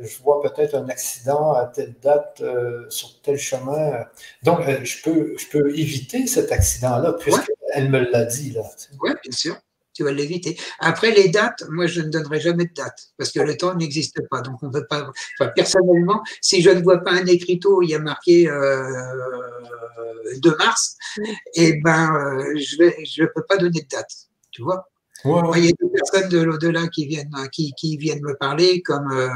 je 0.00 0.22
vois 0.22 0.42
peut-être 0.42 0.74
un 0.74 0.88
accident 0.88 1.52
à 1.52 1.66
telle 1.66 1.94
date 2.02 2.42
sur 2.88 3.20
tel 3.22 3.38
chemin. 3.38 4.04
Donc, 4.42 4.60
je, 4.82 5.02
peux, 5.02 5.36
je 5.38 5.46
peux 5.48 5.78
éviter 5.78 6.26
cet 6.26 6.50
accident-là 6.50 7.12
puisqu'elle 7.14 7.90
me 7.90 8.10
l'a 8.10 8.24
dit. 8.24 8.56
Oui, 9.00 9.10
bien 9.22 9.32
sûr. 9.32 9.56
Tu 9.92 10.04
vas 10.04 10.12
l'éviter. 10.12 10.56
Après, 10.78 11.10
les 11.10 11.28
dates, 11.28 11.64
moi, 11.68 11.86
je 11.86 12.00
ne 12.00 12.08
donnerai 12.08 12.40
jamais 12.40 12.64
de 12.64 12.72
date 12.72 13.10
parce 13.18 13.32
que 13.32 13.40
le 13.40 13.56
temps 13.56 13.74
n'existe 13.74 14.20
pas. 14.30 14.40
Donc, 14.40 14.62
on 14.62 14.68
ne 14.68 14.72
peut 14.72 14.86
pas. 14.86 15.10
personnellement, 15.48 16.22
si 16.40 16.62
je 16.62 16.70
ne 16.70 16.80
vois 16.80 16.98
pas 16.98 17.12
un 17.12 17.26
écriteau, 17.26 17.82
il 17.82 17.90
y 17.90 17.94
a 17.94 17.98
marqué 17.98 18.44
2 18.44 20.56
mars, 20.56 20.96
et 21.54 21.68
eh 21.68 21.80
ben, 21.82 22.38
je 22.56 22.82
ne 22.82 22.90
je 23.04 23.24
peux 23.24 23.42
pas 23.42 23.56
donner 23.56 23.82
de 23.82 23.88
date. 23.88 24.28
Tu 24.52 24.62
vois? 24.62 24.88
Il 25.24 25.64
y 25.64 25.68
a 25.68 25.72
des 25.72 25.88
personnes 25.92 26.28
de 26.28 26.38
l'au-delà 26.38 26.88
qui 26.88 27.06
viennent, 27.06 27.30
qui, 27.52 27.72
qui, 27.74 27.96
viennent 27.96 28.22
me 28.22 28.34
parler, 28.34 28.82
comme 28.82 29.10
euh, 29.12 29.28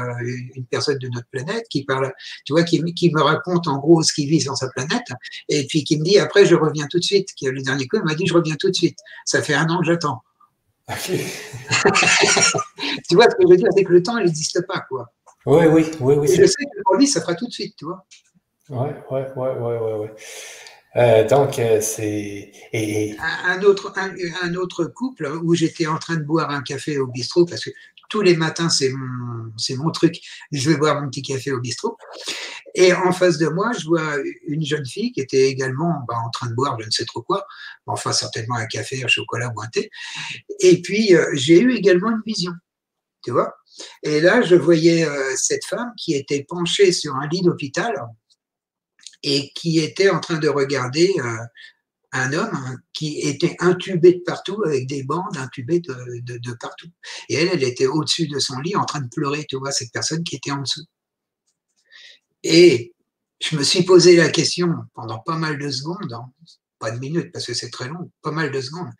une 0.55 0.65
personne 0.65 0.97
de 0.97 1.07
notre 1.09 1.27
planète 1.31 1.65
qui 1.69 1.83
parle, 1.83 2.11
tu 2.45 2.53
vois, 2.53 2.63
qui, 2.63 2.83
qui, 2.93 3.11
me 3.11 3.21
raconte 3.21 3.67
en 3.67 3.77
gros 3.77 4.01
ce 4.03 4.13
qu'il 4.13 4.29
vit 4.29 4.43
dans 4.43 4.55
sa 4.55 4.69
planète, 4.69 5.07
et 5.49 5.65
puis 5.67 5.83
qui 5.83 5.97
me 5.97 6.03
dit 6.03 6.17
après 6.17 6.45
je 6.45 6.55
reviens 6.55 6.87
tout 6.89 6.99
de 6.99 7.03
suite. 7.03 7.29
Le 7.41 7.61
dernier 7.61 7.87
coup, 7.87 7.97
il 7.97 8.03
m'a 8.03 8.15
dit 8.15 8.25
je 8.25 8.33
reviens 8.33 8.55
tout 8.55 8.69
de 8.69 8.75
suite. 8.75 8.97
Ça 9.25 9.41
fait 9.41 9.53
un 9.53 9.67
an 9.69 9.79
que 9.79 9.85
j'attends. 9.85 10.21
tu 11.03 11.15
vois 13.15 13.25
ce 13.25 13.35
que 13.35 13.41
je 13.41 13.47
veux 13.49 13.57
dire, 13.57 13.67
c'est 13.75 13.83
que 13.83 13.91
le 13.91 14.03
temps, 14.03 14.17
il 14.17 14.25
n'existe 14.25 14.65
pas, 14.67 14.85
quoi. 14.87 15.11
Oui, 15.45 15.65
oui, 15.67 15.91
oui, 15.99 16.15
oui. 16.15 16.27
je 16.27 16.45
sais 16.45 16.63
que 16.63 16.81
pour 16.83 16.95
lui, 16.95 17.07
ça 17.07 17.21
fera 17.21 17.35
tout 17.35 17.47
de 17.47 17.51
suite, 17.51 17.75
tu 17.77 17.85
vois. 17.85 18.05
Oui, 18.69 18.89
oui, 19.11 19.21
oui, 19.35 19.47
oui, 19.59 19.77
oui. 19.99 20.07
Euh, 20.97 21.27
donc, 21.27 21.59
euh, 21.59 21.81
c'est. 21.81 22.51
Un, 22.73 23.61
autre, 23.63 23.93
un, 23.97 24.55
autre 24.55 24.85
couple 24.85 25.29
où 25.43 25.53
j'étais 25.55 25.87
en 25.87 25.97
train 25.97 26.15
de 26.15 26.23
boire 26.23 26.49
un 26.51 26.61
café 26.61 26.97
au 26.97 27.07
bistrot, 27.07 27.45
parce 27.45 27.63
que 27.63 27.71
tous 28.09 28.21
les 28.21 28.35
matins, 28.35 28.69
c'est 28.69 28.89
mon, 28.89 29.51
c'est 29.57 29.75
mon 29.75 29.91
truc, 29.91 30.21
je 30.51 30.69
vais 30.69 30.77
boire 30.77 31.01
mon 31.01 31.09
petit 31.09 31.21
café 31.21 31.51
au 31.51 31.59
bistrot. 31.59 31.97
Et 32.75 32.93
en 32.93 33.11
face 33.11 33.37
de 33.37 33.47
moi, 33.47 33.71
je 33.77 33.85
vois 33.85 34.17
une 34.47 34.65
jeune 34.65 34.85
fille 34.85 35.11
qui 35.11 35.21
était 35.21 35.49
également 35.49 36.03
bah, 36.07 36.15
en 36.25 36.29
train 36.29 36.49
de 36.49 36.53
boire 36.53 36.77
je 36.79 36.85
ne 36.85 36.91
sais 36.91 37.05
trop 37.05 37.21
quoi, 37.21 37.45
enfin 37.85 38.11
certainement 38.11 38.55
un 38.55 38.65
café, 38.65 39.03
un 39.03 39.07
chocolat 39.07 39.51
ou 39.55 39.61
un 39.61 39.67
thé. 39.67 39.89
Et 40.59 40.81
puis, 40.81 41.15
euh, 41.15 41.25
j'ai 41.33 41.59
eu 41.59 41.73
également 41.73 42.11
une 42.11 42.21
vision, 42.25 42.51
tu 43.23 43.31
vois. 43.31 43.55
Et 44.03 44.21
là, 44.21 44.41
je 44.41 44.55
voyais 44.55 45.05
cette 45.35 45.65
femme 45.65 45.91
qui 45.97 46.13
était 46.13 46.45
penchée 46.47 46.93
sur 46.93 47.15
un 47.15 47.27
lit 47.27 47.41
d'hôpital, 47.41 47.93
et 49.25 49.51
qui 49.55 49.79
était 49.79 50.11
en 50.11 50.19
train 50.19 50.37
de 50.37 50.47
regarder 50.47 51.11
euh, 51.17 51.37
un 52.11 52.31
homme 52.31 52.77
qui 52.93 53.19
était 53.21 53.55
intubé 53.59 54.13
de 54.13 54.19
partout 54.19 54.61
avec 54.63 54.85
des 54.85 55.03
bandes 55.03 55.35
intubées 55.35 55.79
de, 55.79 56.53
partout. 56.59 56.89
Et 57.27 57.33
elle, 57.33 57.49
elle 57.53 57.63
était 57.63 57.87
au-dessus 57.87 58.27
de 58.27 58.37
son 58.37 58.59
lit 58.59 58.75
en 58.75 58.85
train 58.85 59.01
de 59.01 59.09
pleurer, 59.09 59.43
tu 59.49 59.57
vois, 59.57 59.71
cette 59.71 59.91
personne 59.91 60.23
qui 60.23 60.35
était 60.35 60.51
en 60.51 60.61
dessous. 60.61 60.85
Et 62.43 62.93
je 63.41 63.57
me 63.57 63.63
suis 63.63 63.83
posé 63.83 64.15
la 64.15 64.29
question 64.29 64.69
pendant 64.93 65.17
pas 65.17 65.37
mal 65.37 65.57
de 65.57 65.71
secondes, 65.71 66.13
hein, 66.13 66.31
pas 66.77 66.91
de 66.91 66.99
minutes 66.99 67.31
parce 67.33 67.47
que 67.47 67.55
c'est 67.55 67.71
très 67.71 67.89
long, 67.89 68.11
pas 68.21 68.31
mal 68.31 68.51
de 68.51 68.61
secondes. 68.61 68.91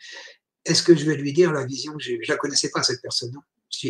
Est-ce 0.66 0.82
que 0.82 0.96
je 0.96 1.06
vais 1.06 1.18
lui 1.18 1.34
dire 1.34 1.54
la 1.54 1.66
vision 1.66 1.94
que 1.94 2.04
j'ai 2.04 2.14
eue? 2.16 2.24
Je 2.24 2.32
la 2.32 2.40
connaissais 2.40 2.72
pas 2.72 2.82
cette 2.82 3.02
personne. 3.04 3.32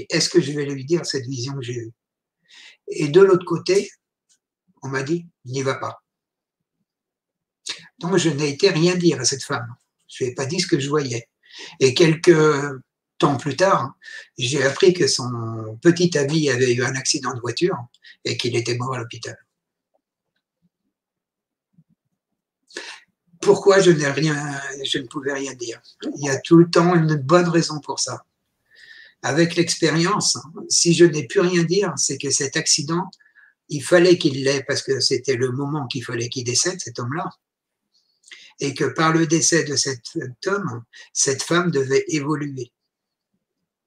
Est-ce 0.09 0.27
que 0.27 0.41
je 0.41 0.51
vais 0.51 0.65
lui 0.65 0.83
dire 0.83 1.05
cette 1.05 1.25
vision 1.27 1.53
que 1.53 1.61
j'ai 1.61 1.75
eue? 1.75 1.93
Et 2.89 3.07
de 3.07 3.21
l'autre 3.21 3.45
côté, 3.45 3.89
on 4.83 4.89
m'a 4.89 5.01
dit, 5.01 5.27
n'y 5.45 5.63
va 5.63 5.75
pas. 5.75 6.04
Donc, 7.99 8.17
je 8.17 8.29
n'ai 8.29 8.49
été 8.49 8.69
rien 8.69 8.95
dire 8.95 9.19
à 9.19 9.25
cette 9.25 9.43
femme. 9.43 9.75
Je 10.07 10.23
lui 10.23 10.31
ai 10.31 10.35
pas 10.35 10.45
dit 10.45 10.59
ce 10.59 10.67
que 10.67 10.79
je 10.79 10.89
voyais. 10.89 11.27
Et 11.79 11.93
quelques, 11.93 12.35
temps 13.17 13.37
plus 13.37 13.55
tard, 13.55 13.95
j'ai 14.37 14.63
appris 14.63 14.93
que 14.93 15.07
son 15.07 15.77
petit 15.81 16.17
ami 16.17 16.49
avait 16.49 16.73
eu 16.73 16.83
un 16.83 16.95
accident 16.95 17.33
de 17.33 17.39
voiture 17.39 17.77
et 18.23 18.37
qu'il 18.37 18.55
était 18.55 18.75
mort 18.75 18.95
à 18.95 18.99
l'hôpital. 18.99 19.37
Pourquoi 23.41 23.79
je 23.79 23.91
n'ai 23.91 24.07
rien, 24.07 24.59
je 24.83 24.97
ne 24.97 25.07
pouvais 25.07 25.33
rien 25.33 25.53
dire? 25.53 25.81
Il 26.17 26.25
y 26.25 26.29
a 26.29 26.39
tout 26.39 26.57
le 26.57 26.69
temps 26.69 26.95
une 26.95 27.15
bonne 27.15 27.47
raison 27.47 27.79
pour 27.79 27.99
ça. 27.99 28.25
Avec 29.21 29.55
l'expérience, 29.55 30.37
si 30.69 30.93
je 30.93 31.05
n'ai 31.05 31.27
plus 31.27 31.41
rien 31.41 31.63
dire, 31.63 31.93
c'est 31.95 32.17
que 32.17 32.31
cet 32.31 32.57
accident, 32.57 33.09
il 33.69 33.81
fallait 33.81 34.17
qu'il 34.17 34.43
l'ait 34.43 34.63
parce 34.63 34.81
que 34.81 34.99
c'était 34.99 35.35
le 35.35 35.51
moment 35.51 35.87
qu'il 35.87 36.03
fallait 36.03 36.29
qu'il 36.29 36.43
décède, 36.43 36.79
cet 36.79 36.99
homme-là. 36.99 37.29
Et 38.59 38.73
que 38.73 38.85
par 38.85 39.11
le 39.11 39.27
décès 39.27 39.63
de 39.63 39.75
cet 39.75 40.01
homme, 40.45 40.83
cette 41.13 41.43
femme 41.43 41.71
devait 41.71 42.05
évoluer. 42.07 42.71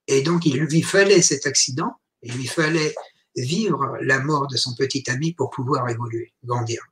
Et 0.09 0.23
donc, 0.23 0.47
il 0.47 0.59
lui 0.59 0.83
fallait 0.83 1.23
cet 1.23 1.47
accident, 1.47 1.97
il 2.23 2.35
lui 2.35 2.47
fallait 2.47 2.95
vivre 3.37 3.99
la 4.01 4.21
mort 4.21 4.49
de 4.49 4.57
son 4.57 4.75
petit 4.75 5.09
ami 5.09 5.33
pour 5.35 5.51
pouvoir 5.51 5.89
évoluer, 5.89 6.33
grandir. 6.45 6.83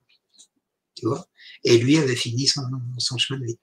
Tu 0.95 1.07
vois? 1.07 1.27
Et 1.65 1.79
lui 1.79 1.99
avait 1.99 2.17
fini 2.17 2.47
son, 2.47 2.63
chemin 3.19 3.41
de 3.41 3.47
vie. 3.47 3.59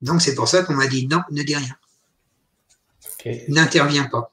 Donc, 0.00 0.22
c'est 0.22 0.34
pour 0.34 0.48
ça 0.48 0.62
qu'on 0.62 0.74
m'a 0.74 0.86
dit 0.86 1.06
non, 1.06 1.20
ne 1.30 1.42
dis 1.42 1.56
rien. 1.56 1.76
N'interviens 3.48 4.04
pas. 4.04 4.32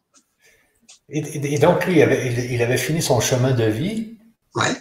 Et, 1.10 1.58
donc, 1.58 1.86
lui, 1.86 1.98
il 1.98 2.62
avait, 2.62 2.78
fini 2.78 3.02
son 3.02 3.20
chemin 3.20 3.52
de 3.54 3.66
vie. 3.66 4.18
Ouais. 4.56 4.76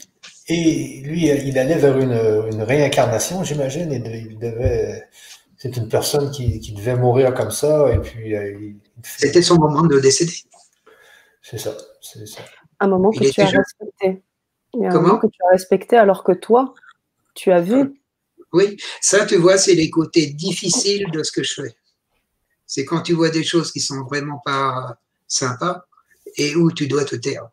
Et 0.49 1.01
lui, 1.05 1.29
il 1.29 1.59
allait 1.59 1.77
vers 1.77 1.99
une, 1.99 2.63
réincarnation, 2.63 3.45
j'imagine. 3.45 3.93
Il 3.93 4.39
devait. 4.39 5.09
C'est 5.57 5.77
une 5.77 5.89
personne 5.89 6.33
qui, 6.33 6.73
devait 6.73 6.97
mourir 6.97 7.35
comme 7.35 7.53
ça, 7.53 7.89
et 7.93 7.99
puis 7.99 8.35
euh, 8.35 8.73
c'était 9.05 9.43
son 9.43 9.59
moment 9.59 9.83
de 9.83 10.01
décéder. 10.01 10.35
C'est 11.41 11.59
ça, 11.59 11.77
Un 12.81 12.89
moment 12.89 13.11
que 13.11 13.31
tu 13.31 13.41
as 13.41 13.47
respecté. 13.47 14.23
un 14.75 15.01
moment 15.01 15.19
que 15.19 15.29
tu 15.29 15.39
as 15.49 15.53
respecté 15.53 15.97
alors 15.97 16.25
que 16.25 16.33
toi, 16.33 16.75
tu 17.35 17.53
as 17.53 17.61
vu. 17.61 17.95
Oui, 18.53 18.77
ça, 19.01 19.25
tu 19.25 19.37
vois, 19.37 19.57
c'est 19.57 19.75
les 19.75 19.89
côtés 19.89 20.27
difficiles 20.27 21.09
de 21.13 21.23
ce 21.23 21.31
que 21.31 21.45
je 21.45 21.63
fais. 21.63 21.77
C'est 22.67 22.85
quand 22.85 23.03
tu 23.03 23.13
vois 23.13 23.31
des 23.31 23.45
choses 23.45 23.71
qui 23.71 23.81
sont 23.81 24.03
vraiment 24.03 24.41
pas 24.45 24.99
sympas 25.29 25.87
et 26.37 26.57
où 26.57 26.73
tu 26.73 26.89
dois 26.89 27.05
te 27.05 27.17
taire. 27.17 27.49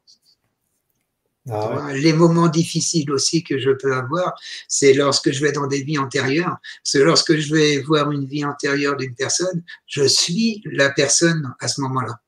Ah 1.52 1.94
les 1.94 2.14
moments 2.14 2.48
difficiles 2.48 3.12
aussi 3.12 3.44
que 3.44 3.60
je 3.60 3.72
peux 3.72 3.94
avoir, 3.94 4.34
c'est 4.68 4.94
lorsque 4.94 5.32
je 5.32 5.42
vais 5.44 5.52
dans 5.52 5.68
des 5.68 5.84
vies 5.84 5.98
antérieures. 5.98 6.58
C'est 6.84 7.04
lorsque 7.04 7.36
je 7.38 7.54
vais 7.54 7.80
voir 7.80 8.12
une 8.12 8.26
vie 8.26 8.46
antérieure 8.46 8.98
d'une 8.98 9.16
personne, 9.16 9.64
je 9.88 10.04
suis 10.04 10.62
la 10.66 10.90
personne 10.90 11.54
à 11.60 11.68
ce 11.68 11.82
moment-là. 11.82 12.20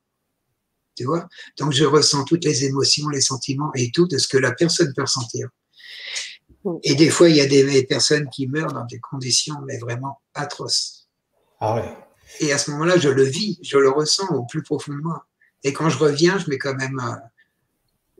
Tu 0.95 1.06
vois? 1.06 1.27
Donc 1.57 1.72
je 1.72 1.85
ressens 1.85 2.26
toutes 2.26 2.45
les 2.45 2.65
émotions, 2.65 3.10
les 3.10 3.22
sentiments 3.22 3.72
et 3.76 3.91
tout 3.91 4.07
de 4.07 4.18
ce 4.18 4.27
que 4.27 4.38
la 4.38 4.52
personne 4.52 4.93
peut 4.93 5.03
ressentir. 5.03 5.49
Et 6.84 6.95
des 6.95 7.10
fois, 7.10 7.30
il 7.30 7.35
y 7.35 7.41
a 7.41 7.48
des 7.48 7.84
personnes 7.85 8.30
qui 8.30 8.48
meurent 8.48 8.73
dans 8.73 8.85
des 8.85 8.99
conditions 8.99 9.56
mais 9.65 9.77
vraiment 9.77 10.22
atroces. 10.34 11.07
Ah 11.60 11.76
ouais. 11.76 11.98
Et 12.39 12.52
à 12.53 12.57
ce 12.57 12.72
moment-là, 12.72 12.98
je 12.98 13.10
le 13.10 13.23
vis, 13.23 13.60
je 13.61 13.77
le 13.77 13.89
ressens 13.89 14.27
au 14.30 14.45
plus 14.45 14.64
profond 14.64 14.93
de 14.93 15.02
moi. 15.02 15.27
Et 15.64 15.73
quand 15.73 15.89
je 15.89 15.98
reviens, 15.98 16.39
je 16.39 16.49
mets 16.49 16.57
quand 16.57 16.76
même 16.76 16.99
euh, 16.99 17.15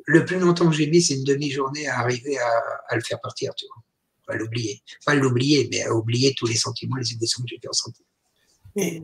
le 0.06 0.26
plus 0.26 0.40
longtemps 0.40 0.70
que 0.70 0.76
j'ai 0.76 0.88
mis, 0.88 1.02
c'est 1.02 1.16
une 1.16 1.24
demi-journée 1.24 1.88
à 1.88 2.00
arriver 2.00 2.38
à, 2.38 2.96
le 2.96 3.02
faire 3.02 3.20
partir, 3.22 3.54
tu 3.56 3.66
vois. 3.68 3.84
À 4.34 4.38
l'oublier. 4.38 4.82
Pas 5.06 5.14
l'oublier, 5.14 5.68
mais 5.72 5.84
à 5.84 5.94
oublier 5.94 6.34
tous 6.38 6.48
les 6.48 6.56
sentiments, 6.56 6.96
les 6.96 7.14
émotions 7.14 7.44
que 7.44 7.50
j'ai 7.50 7.60
pu 7.60 7.68
ressentir. 7.68 8.06
Et, 8.78 9.02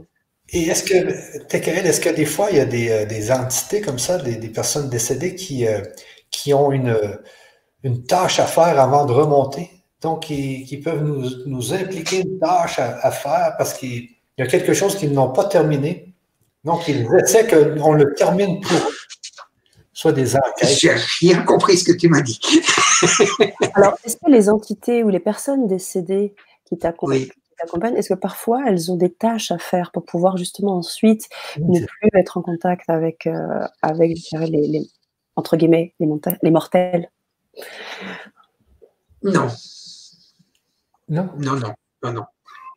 est-ce 0.53 0.84
que, 0.84 1.48
TKL, 1.48 1.86
est-ce 1.86 1.99
que 1.99 2.10
des 2.10 2.26
fois, 2.26 2.49
il 2.52 2.57
y 2.57 2.60
a 2.61 2.65
des, 2.65 2.90
euh, 2.90 3.36
entités 3.36 3.82
comme 3.82 3.99
ça, 3.99 4.18
des, 4.19 4.49
personnes 4.49 4.90
décédées 4.90 5.36
qui, 5.36 5.68
euh, 5.68 5.82
qui 6.32 6.53
ont 6.53 6.72
une, 6.72 6.98
une 7.84 8.06
tâche 8.06 8.40
à 8.40 8.45
faire 8.45 8.80
avant 8.80 9.06
de 9.06 9.11
remonter? 9.11 9.69
Donc, 10.02 10.26
qui, 10.26 10.82
peuvent 10.84 11.03
nous, 11.03 11.74
impliquer 11.74 12.22
une 12.22 12.40
tâche 12.40 12.80
à, 12.80 13.11
faire 13.11 13.56
parce 13.57 13.74
qu'il 13.74 14.07
y 14.38 14.41
a 14.41 14.48
quelque 14.48 14.74
chose 14.74 14.95
qu'ils 14.95 15.11
n'ont 15.11 15.34
pas 15.34 15.45
terminé. 15.45 16.14
Donc, 16.64 16.88
ils 16.88 17.06
essaient 17.22 17.48
qu'on 17.48 17.94
le 17.94 18.14
termine 18.14 18.61
pour 18.61 18.78
eux 18.78 18.94
soit 19.98 20.11
des. 20.11 20.28
J'ai 20.61 20.94
rien 21.19 21.41
compris 21.41 21.78
ce 21.78 21.84
que 21.84 21.98
tu 21.98 22.07
m'as 22.07 22.22
dit. 22.22 22.40
Alors, 23.74 23.98
est-ce 24.03 24.15
que 24.18 24.30
les 24.30 24.48
entités 24.48 25.03
ou 25.03 25.10
les 25.10 25.19
personnes 25.19 25.68
décédées 25.68 26.36
qui 26.65 26.78
t'accompagnent, 26.78 27.95
est-ce 27.95 28.10
que 28.10 28.19
parfois 28.19 28.61
elles 28.68 28.91
ont 28.91 28.95
des 28.95 29.11
tâches 29.11 29.49
à 29.49 29.57
faire 29.57 29.91
pour 29.91 30.06
pouvoir 30.06 30.38
justement 30.38 30.78
ensuite 30.78 31.28
ne 31.57 31.80
plus 31.80 32.10
être 32.14 32.38
en 32.38 32.44
contact 32.44 32.88
avec, 32.90 33.26
euh, 33.26 33.65
avec 33.82 34.15
les, 34.32 34.88
entre 35.36 35.57
guillemets, 35.57 35.95
les, 35.99 36.07
les 36.44 36.52
mortels? 36.52 37.10
Non. 39.24 39.48
Non? 41.10 41.32
Non, 41.40 41.56
non, 41.56 41.74
non, 42.03 42.14
non. 42.14 42.26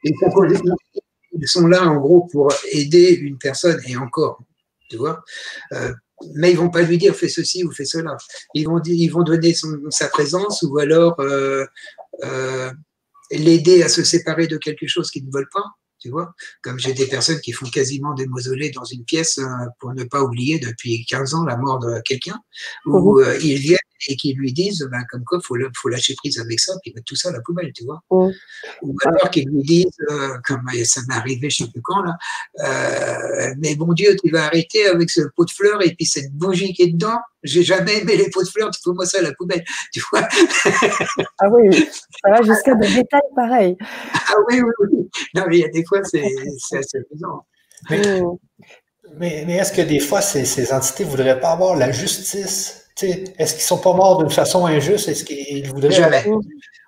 Ils 0.04 1.48
sont 1.48 1.66
là 1.66 1.86
en 1.86 1.96
gros 1.96 2.22
pour 2.32 2.50
aider 2.72 3.12
une 3.12 3.36
personne 3.36 3.78
et 3.86 3.96
encore, 3.98 4.40
tu 4.88 4.96
vois. 4.96 5.22
Euh, 5.72 5.92
mais 6.34 6.52
ils 6.52 6.56
vont 6.56 6.70
pas 6.70 6.82
lui 6.82 6.98
dire 6.98 7.14
fais 7.14 7.28
ceci 7.28 7.64
ou 7.64 7.72
fais 7.72 7.84
cela. 7.84 8.16
Ils 8.54 8.66
vont, 8.66 8.80
ils 8.84 9.08
vont 9.08 9.22
donner 9.22 9.54
sa 9.90 10.08
présence 10.08 10.62
ou 10.62 10.78
alors 10.78 11.18
euh, 11.20 11.64
euh, 12.24 12.70
l'aider 13.30 13.82
à 13.82 13.88
se 13.88 14.02
séparer 14.02 14.46
de 14.46 14.56
quelque 14.56 14.86
chose 14.86 15.10
qu'ils 15.10 15.26
ne 15.26 15.32
veulent 15.32 15.50
pas. 15.52 15.64
Tu 15.98 16.08
vois, 16.08 16.32
comme 16.62 16.78
j'ai 16.78 16.94
des 16.94 17.06
personnes 17.06 17.40
qui 17.40 17.52
font 17.52 17.68
quasiment 17.68 18.14
des 18.14 18.26
mausolées 18.26 18.70
dans 18.70 18.84
une 18.84 19.04
pièce 19.04 19.36
euh, 19.36 19.44
pour 19.78 19.92
ne 19.92 20.04
pas 20.04 20.22
oublier 20.22 20.58
depuis 20.58 21.04
15 21.04 21.34
ans 21.34 21.44
la 21.44 21.58
mort 21.58 21.78
de 21.78 22.00
quelqu'un, 22.00 22.40
où 22.86 23.20
mmh. 23.20 23.24
ils 23.42 23.58
viennent 23.58 23.78
et 24.08 24.16
qui 24.16 24.32
lui 24.34 24.52
disent 24.52 24.86
ben, 24.90 25.04
comme 25.10 25.24
quoi 25.24 25.38
il 25.42 25.46
faut, 25.46 25.56
faut, 25.74 25.88
lâcher 25.88 26.14
prise 26.14 26.38
avec 26.38 26.58
ça 26.60 26.72
puis 26.82 26.92
mettre 26.94 27.04
tout 27.06 27.16
ça 27.16 27.28
à 27.28 27.32
la 27.32 27.40
poubelle, 27.40 27.72
tu 27.74 27.84
vois. 27.84 28.02
Ou 28.10 28.96
alors 29.04 29.30
qu'ils 29.30 29.48
lui 29.48 29.62
disent, 29.62 29.86
euh, 30.10 30.36
comme 30.44 30.62
ça 30.84 31.00
m'est 31.08 31.14
arrivé 31.14 31.50
je 31.50 31.62
ne 31.62 31.66
sais 31.66 31.72
plus 31.72 31.82
quand, 31.82 32.02
là, 32.02 32.16
euh, 32.60 33.54
mais 33.58 33.74
bon 33.74 33.92
Dieu, 33.92 34.16
tu 34.22 34.30
vas 34.30 34.44
arrêter 34.44 34.86
avec 34.86 35.10
ce 35.10 35.22
pot 35.36 35.44
de 35.44 35.50
fleurs 35.50 35.82
et 35.82 35.94
puis 35.94 36.06
cette 36.06 36.32
bougie 36.32 36.72
qui 36.72 36.82
est 36.82 36.92
dedans. 36.92 37.18
J'ai 37.42 37.62
jamais 37.62 38.00
aimé 38.00 38.16
les 38.16 38.28
pots 38.28 38.42
de 38.42 38.48
fleurs, 38.48 38.70
tu 38.70 38.80
fous 38.82 38.92
moi 38.92 39.06
ça 39.06 39.18
à 39.18 39.22
la 39.22 39.32
poubelle, 39.32 39.64
tu 39.92 40.02
vois. 40.10 40.28
ah 41.38 41.48
oui, 41.50 41.88
ça 42.22 42.30
va 42.30 42.42
jusqu'à 42.42 42.74
des 42.74 42.88
détails 42.88 43.20
pareils. 43.34 43.76
Ah 43.80 44.34
oui, 44.48 44.60
oui, 44.60 44.86
oui. 44.92 45.10
Non, 45.34 45.44
mais 45.48 45.58
il 45.58 45.60
y 45.60 45.64
a 45.64 45.68
des 45.68 45.84
fois, 45.86 46.02
c'est 46.04 46.22
assez 46.76 46.98
amusant. 46.98 47.46
Mais, 49.18 49.44
mais, 49.46 49.56
est-ce 49.56 49.72
que 49.72 49.82
des 49.82 50.00
fois, 50.00 50.20
ces, 50.20 50.44
ces 50.44 50.72
entités 50.72 51.04
ne 51.04 51.10
voudraient 51.10 51.40
pas 51.40 51.52
avoir 51.52 51.76
la 51.76 51.90
justice 51.90 52.89
est-ce 53.02 53.54
qu'ils 53.54 53.62
sont 53.62 53.78
pas 53.78 53.92
morts 53.92 54.18
d'une 54.18 54.30
façon 54.30 54.66
injuste? 54.66 55.08
Est-ce 55.08 55.24
qu'ils 55.24 55.68
voudraient. 55.68 55.90
Jamais. 55.90 56.26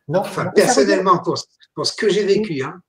Non. 0.09 0.23
personnellement, 0.55 1.19
pour, 1.19 1.39
ce 1.87 1.93
que 1.95 2.11
j'ai 2.11 2.25
vécu, 2.25 2.63
hein, 2.63 2.81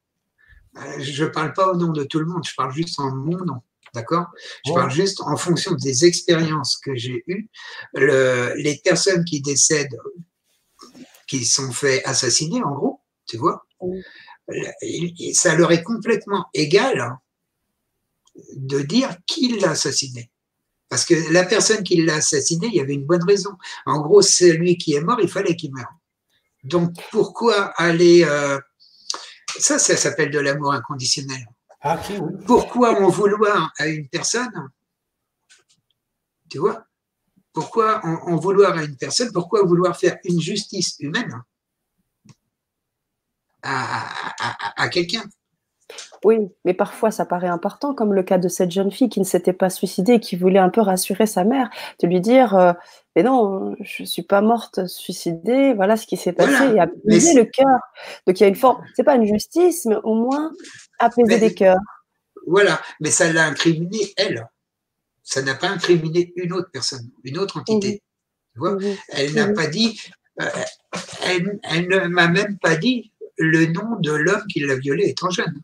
euh, 0.77 0.99
je 0.99 1.23
ne 1.23 1.29
parle 1.29 1.53
pas 1.53 1.71
au 1.71 1.75
nom 1.75 1.91
de 1.91 2.03
tout 2.03 2.19
le 2.19 2.25
monde, 2.25 2.43
je 2.45 2.53
parle 2.55 2.73
juste 2.73 2.99
en 2.99 3.11
mon 3.15 3.37
nom. 3.37 3.61
D'accord? 3.93 4.25
Je 4.65 4.73
parle 4.73 4.89
juste 4.89 5.21
en 5.21 5.37
fonction 5.37 5.73
des 5.75 6.05
expériences 6.05 6.77
que 6.77 6.95
j'ai 6.95 7.23
eues. 7.27 7.49
les 7.93 8.81
personnes 8.83 9.23
qui 9.23 9.39
décèdent, 9.39 9.97
qui 11.27 11.45
sont 11.45 11.71
fait 11.71 12.03
assassiner, 12.03 12.63
en 12.63 12.71
gros, 12.71 13.01
tu 13.27 13.37
vois, 13.37 13.65
ça 15.33 15.55
leur 15.55 15.71
est 15.71 15.83
complètement 15.83 16.47
égal 16.53 16.99
hein, 16.99 17.19
de 18.55 18.81
dire 18.81 19.15
qui 19.27 19.59
l'a 19.59 19.71
assassiné. 19.71 20.31
Parce 20.93 21.05
que 21.05 21.33
la 21.33 21.43
personne 21.43 21.81
qui 21.81 22.03
l'a 22.03 22.17
assassiné, 22.17 22.67
il 22.67 22.75
y 22.75 22.79
avait 22.79 22.93
une 22.93 23.07
bonne 23.07 23.23
raison. 23.23 23.57
En 23.87 23.99
gros, 23.99 24.21
celui 24.21 24.77
qui 24.77 24.93
est 24.93 25.01
mort, 25.01 25.19
il 25.19 25.27
fallait 25.27 25.55
qu'il 25.55 25.73
meure. 25.73 25.91
Donc, 26.63 26.93
pourquoi 27.09 27.73
aller... 27.81 28.23
Euh, 28.23 28.59
ça, 29.57 29.79
ça 29.79 29.97
s'appelle 29.97 30.29
de 30.29 30.37
l'amour 30.37 30.71
inconditionnel. 30.71 31.47
Ah, 31.81 31.99
pourquoi 32.45 33.01
en 33.01 33.09
vouloir 33.09 33.73
à 33.79 33.87
une 33.87 34.07
personne 34.07 34.69
Tu 36.47 36.59
vois 36.59 36.85
Pourquoi 37.53 38.05
en, 38.05 38.35
vouloir 38.35 38.77
à 38.77 38.83
une 38.83 38.95
personne 38.95 39.31
Pourquoi 39.31 39.63
vouloir 39.63 39.97
faire 39.97 40.19
une 40.25 40.39
justice 40.39 40.95
humaine 40.99 41.41
à 43.63 44.89
quelqu'un? 44.89 45.23
Oui, 46.23 46.37
mais 46.63 46.73
parfois 46.73 47.11
ça 47.11 47.25
paraît 47.25 47.47
important, 47.47 47.93
comme 47.93 48.13
le 48.13 48.23
cas 48.23 48.37
de 48.37 48.47
cette 48.47 48.71
jeune 48.71 48.91
fille 48.91 49.09
qui 49.09 49.19
ne 49.19 49.25
s'était 49.25 49.53
pas 49.53 49.69
suicidée, 49.69 50.19
qui 50.19 50.35
voulait 50.35 50.59
un 50.59 50.69
peu 50.69 50.81
rassurer 50.81 51.25
sa 51.25 51.43
mère, 51.43 51.69
de 52.01 52.07
lui 52.07 52.21
dire 52.21 52.55
euh, 52.55 52.73
Mais 53.15 53.23
non, 53.23 53.75
je 53.81 54.03
ne 54.03 54.07
suis 54.07 54.23
pas 54.23 54.41
morte 54.41 54.85
suicidée, 54.87 55.73
voilà 55.73 55.97
ce 55.97 56.07
qui 56.07 56.17
s'est 56.17 56.33
passé, 56.33 56.75
et 56.75 56.79
apaiser 56.79 57.33
le 57.33 57.45
cœur. 57.45 57.79
Donc 58.25 58.39
il 58.39 58.43
y 58.43 58.45
a 58.45 58.49
une 58.49 58.55
forme, 58.55 58.83
c'est 58.95 59.03
pas 59.03 59.15
une 59.15 59.25
justice, 59.25 59.85
mais 59.85 59.97
au 60.03 60.15
moins 60.15 60.51
apaiser 60.99 61.39
des 61.39 61.53
cœurs. 61.53 61.77
Voilà, 62.47 62.81
mais 62.99 63.11
ça 63.11 63.31
l'a 63.31 63.45
incriminé 63.45 64.13
elle. 64.17 64.47
Ça 65.23 65.41
n'a 65.41 65.55
pas 65.55 65.69
incriminé 65.69 66.33
une 66.35 66.53
autre 66.53 66.69
personne, 66.71 67.09
une 67.23 67.37
autre 67.37 67.59
entité. 67.59 68.01
Tu 68.53 68.59
vois? 68.59 68.77
Elle 69.09 69.33
n'a 69.33 69.47
pas 69.51 69.67
dit, 69.67 69.99
euh, 70.41 70.45
elle, 71.25 71.59
elle 71.63 71.87
ne 71.87 72.07
m'a 72.07 72.27
même 72.27 72.57
pas 72.59 72.75
dit 72.75 73.11
le 73.37 73.65
nom 73.67 73.99
de 73.99 74.11
l'homme 74.11 74.45
qui 74.47 74.59
l'a 74.59 74.75
violée 74.75 75.09
étant 75.09 75.29
jeune. 75.29 75.61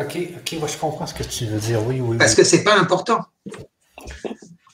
Ok, 0.00 0.16
ok, 0.16 0.52
moi 0.58 0.66
je 0.68 0.78
comprends 0.78 1.06
ce 1.06 1.12
que 1.12 1.22
tu 1.22 1.44
veux 1.44 1.58
dire, 1.58 1.86
oui, 1.86 2.00
oui. 2.00 2.16
Parce 2.16 2.34
que 2.34 2.42
c'est 2.42 2.64
pas 2.64 2.78
important. 2.78 3.20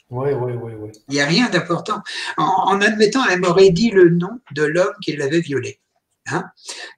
Oui, 0.08 0.30
oui, 0.32 0.52
oui, 0.52 0.72
oui. 0.78 0.92
Il 1.08 1.14
n'y 1.14 1.20
a 1.20 1.26
rien 1.26 1.48
d'important. 1.48 2.00
En, 2.36 2.80
admettant, 2.80 3.24
elle 3.28 3.40
m'aurait 3.40 3.70
dit 3.70 3.90
le 3.90 4.10
nom 4.10 4.38
de 4.52 4.62
l'homme 4.62 4.94
qui 5.02 5.16
l'avait 5.16 5.40
violé. 5.40 5.80
Hein 6.28 6.44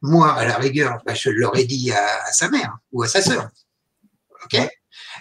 Moi, 0.02 0.30
à 0.30 0.44
la 0.44 0.56
rigueur, 0.56 1.02
bah, 1.06 1.14
je 1.14 1.30
l'aurais 1.30 1.64
dit 1.64 1.90
à, 1.90 2.30
sa 2.32 2.50
mère 2.50 2.76
ou 2.92 3.02
à 3.02 3.08
sa 3.08 3.22
sœur. 3.22 3.48
Ok? 4.44 4.60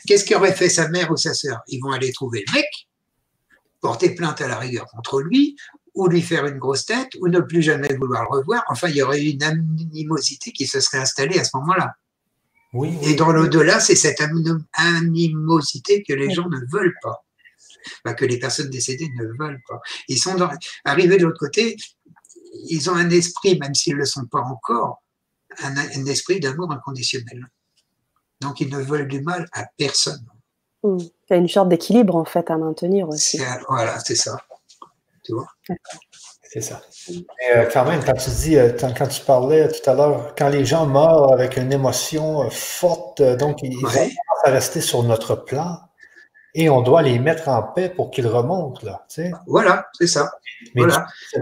Qu'est-ce 0.06 0.26
qu'aurait 0.26 0.54
fait 0.54 0.70
sa 0.70 0.90
mère 0.90 1.10
ou 1.10 1.16
sa 1.16 1.34
sœur? 1.34 1.62
Ils 1.68 1.80
vont 1.80 1.92
aller 1.92 2.12
trouver 2.12 2.44
le 2.46 2.54
mec, 2.54 2.68
porter 3.80 4.16
plainte 4.16 4.42
à 4.42 4.50
la 4.50 4.60
rigueur 4.60 4.86
contre 4.88 5.22
lui, 5.22 5.56
ou 5.94 6.08
lui 6.08 6.22
faire 6.22 6.46
une 6.46 6.58
grosse 6.58 6.86
tête, 6.86 7.10
ou 7.22 7.30
ne 7.30 7.40
plus 7.40 7.62
jamais 7.62 7.94
vouloir 7.94 8.24
le 8.24 8.40
revoir. 8.40 8.66
Enfin, 8.68 8.90
il 8.90 8.98
y 8.98 9.02
aurait 9.02 9.24
une 9.24 9.44
animosité 9.44 10.52
qui 10.52 10.68
se 10.68 10.82
serait 10.82 11.00
installée 11.00 11.40
à 11.40 11.46
ce 11.46 11.56
moment-là. 11.56 11.96
Oui, 12.78 12.96
Et 13.02 13.16
dans 13.16 13.32
l'au-delà, 13.32 13.80
c'est 13.80 13.96
cette 13.96 14.22
animosité 14.74 16.04
que 16.04 16.14
les 16.14 16.30
gens 16.30 16.48
ne 16.48 16.60
veulent 16.72 16.96
pas. 17.02 17.26
Bah, 18.06 18.14
que 18.14 18.26
les 18.26 18.38
personnes 18.38 18.70
décédées 18.70 19.10
ne 19.16 19.26
veulent 19.40 19.62
pas. 19.68 19.80
Ils 20.08 20.20
sont 20.20 20.36
arrivés 20.86 21.18
de 21.18 21.26
l'autre 21.26 21.40
côté, 21.40 21.76
ils 22.70 22.90
ont 22.90 22.96
un 22.96 23.10
esprit, 23.10 23.58
même 23.60 23.74
s'ils 23.74 23.94
ne 23.94 24.00
le 24.00 24.06
sont 24.06 24.26
pas 24.26 24.42
encore, 24.42 25.02
un, 25.60 26.06
esprit 26.06 26.40
d'amour 26.40 26.72
inconditionnel. 26.72 27.48
Donc 28.42 28.62
ils 28.62 28.70
ne 28.70 28.80
veulent 28.80 29.08
du 29.08 29.22
mal 29.22 29.48
à 29.54 29.66
personne. 29.78 30.26
Hmm. 30.84 30.98
Il 31.00 31.32
y 31.32 31.34
a 31.34 31.38
une 31.38 31.50
sorte 31.50 31.70
d'équilibre 31.70 32.16
en 32.16 32.26
fait 32.26 32.52
à 32.52 32.58
maintenir 32.58 33.10
aussi. 33.10 33.40
Voilà, 33.68 34.00
c'est 34.00 34.16
ça. 34.16 34.40
Tu 35.24 35.34
vois? 35.34 35.48
C'est 36.50 36.62
ça. 36.62 36.82
Mais 37.10 37.26
euh, 37.56 37.70
quand 37.72 37.86
même, 37.86 38.02
quand 38.04 38.14
tu 38.14 38.30
dis, 38.30 38.58
euh, 38.58 38.72
quand 38.80 39.08
tu 39.08 39.22
parlais 39.22 39.68
tout 39.68 39.90
à 39.90 39.94
l'heure, 39.94 40.34
quand 40.38 40.50
les 40.50 40.66
gens 40.66 40.86
meurent 40.86 41.34
avec 41.34 41.58
une 41.58 41.74
émotion 41.74 42.44
euh, 42.44 42.50
forte, 42.50 43.22
donc 43.22 43.62
ils 43.64 43.78
vont 43.78 44.10
rester 44.46 44.82
sur 44.82 45.04
notre 45.04 45.36
plan 45.36 45.80
et 46.56 46.70
on 46.70 46.82
doit 46.82 47.02
les 47.02 47.20
mettre 47.20 47.50
en 47.50 47.62
paix 47.64 47.90
pour 47.90 48.12
qu'ils 48.12 48.28
remontent. 48.28 48.86
Là, 48.86 49.06
voilà, 49.46 49.88
c'est 49.94 50.08
ça. 50.08 50.32
Mais 50.74 50.84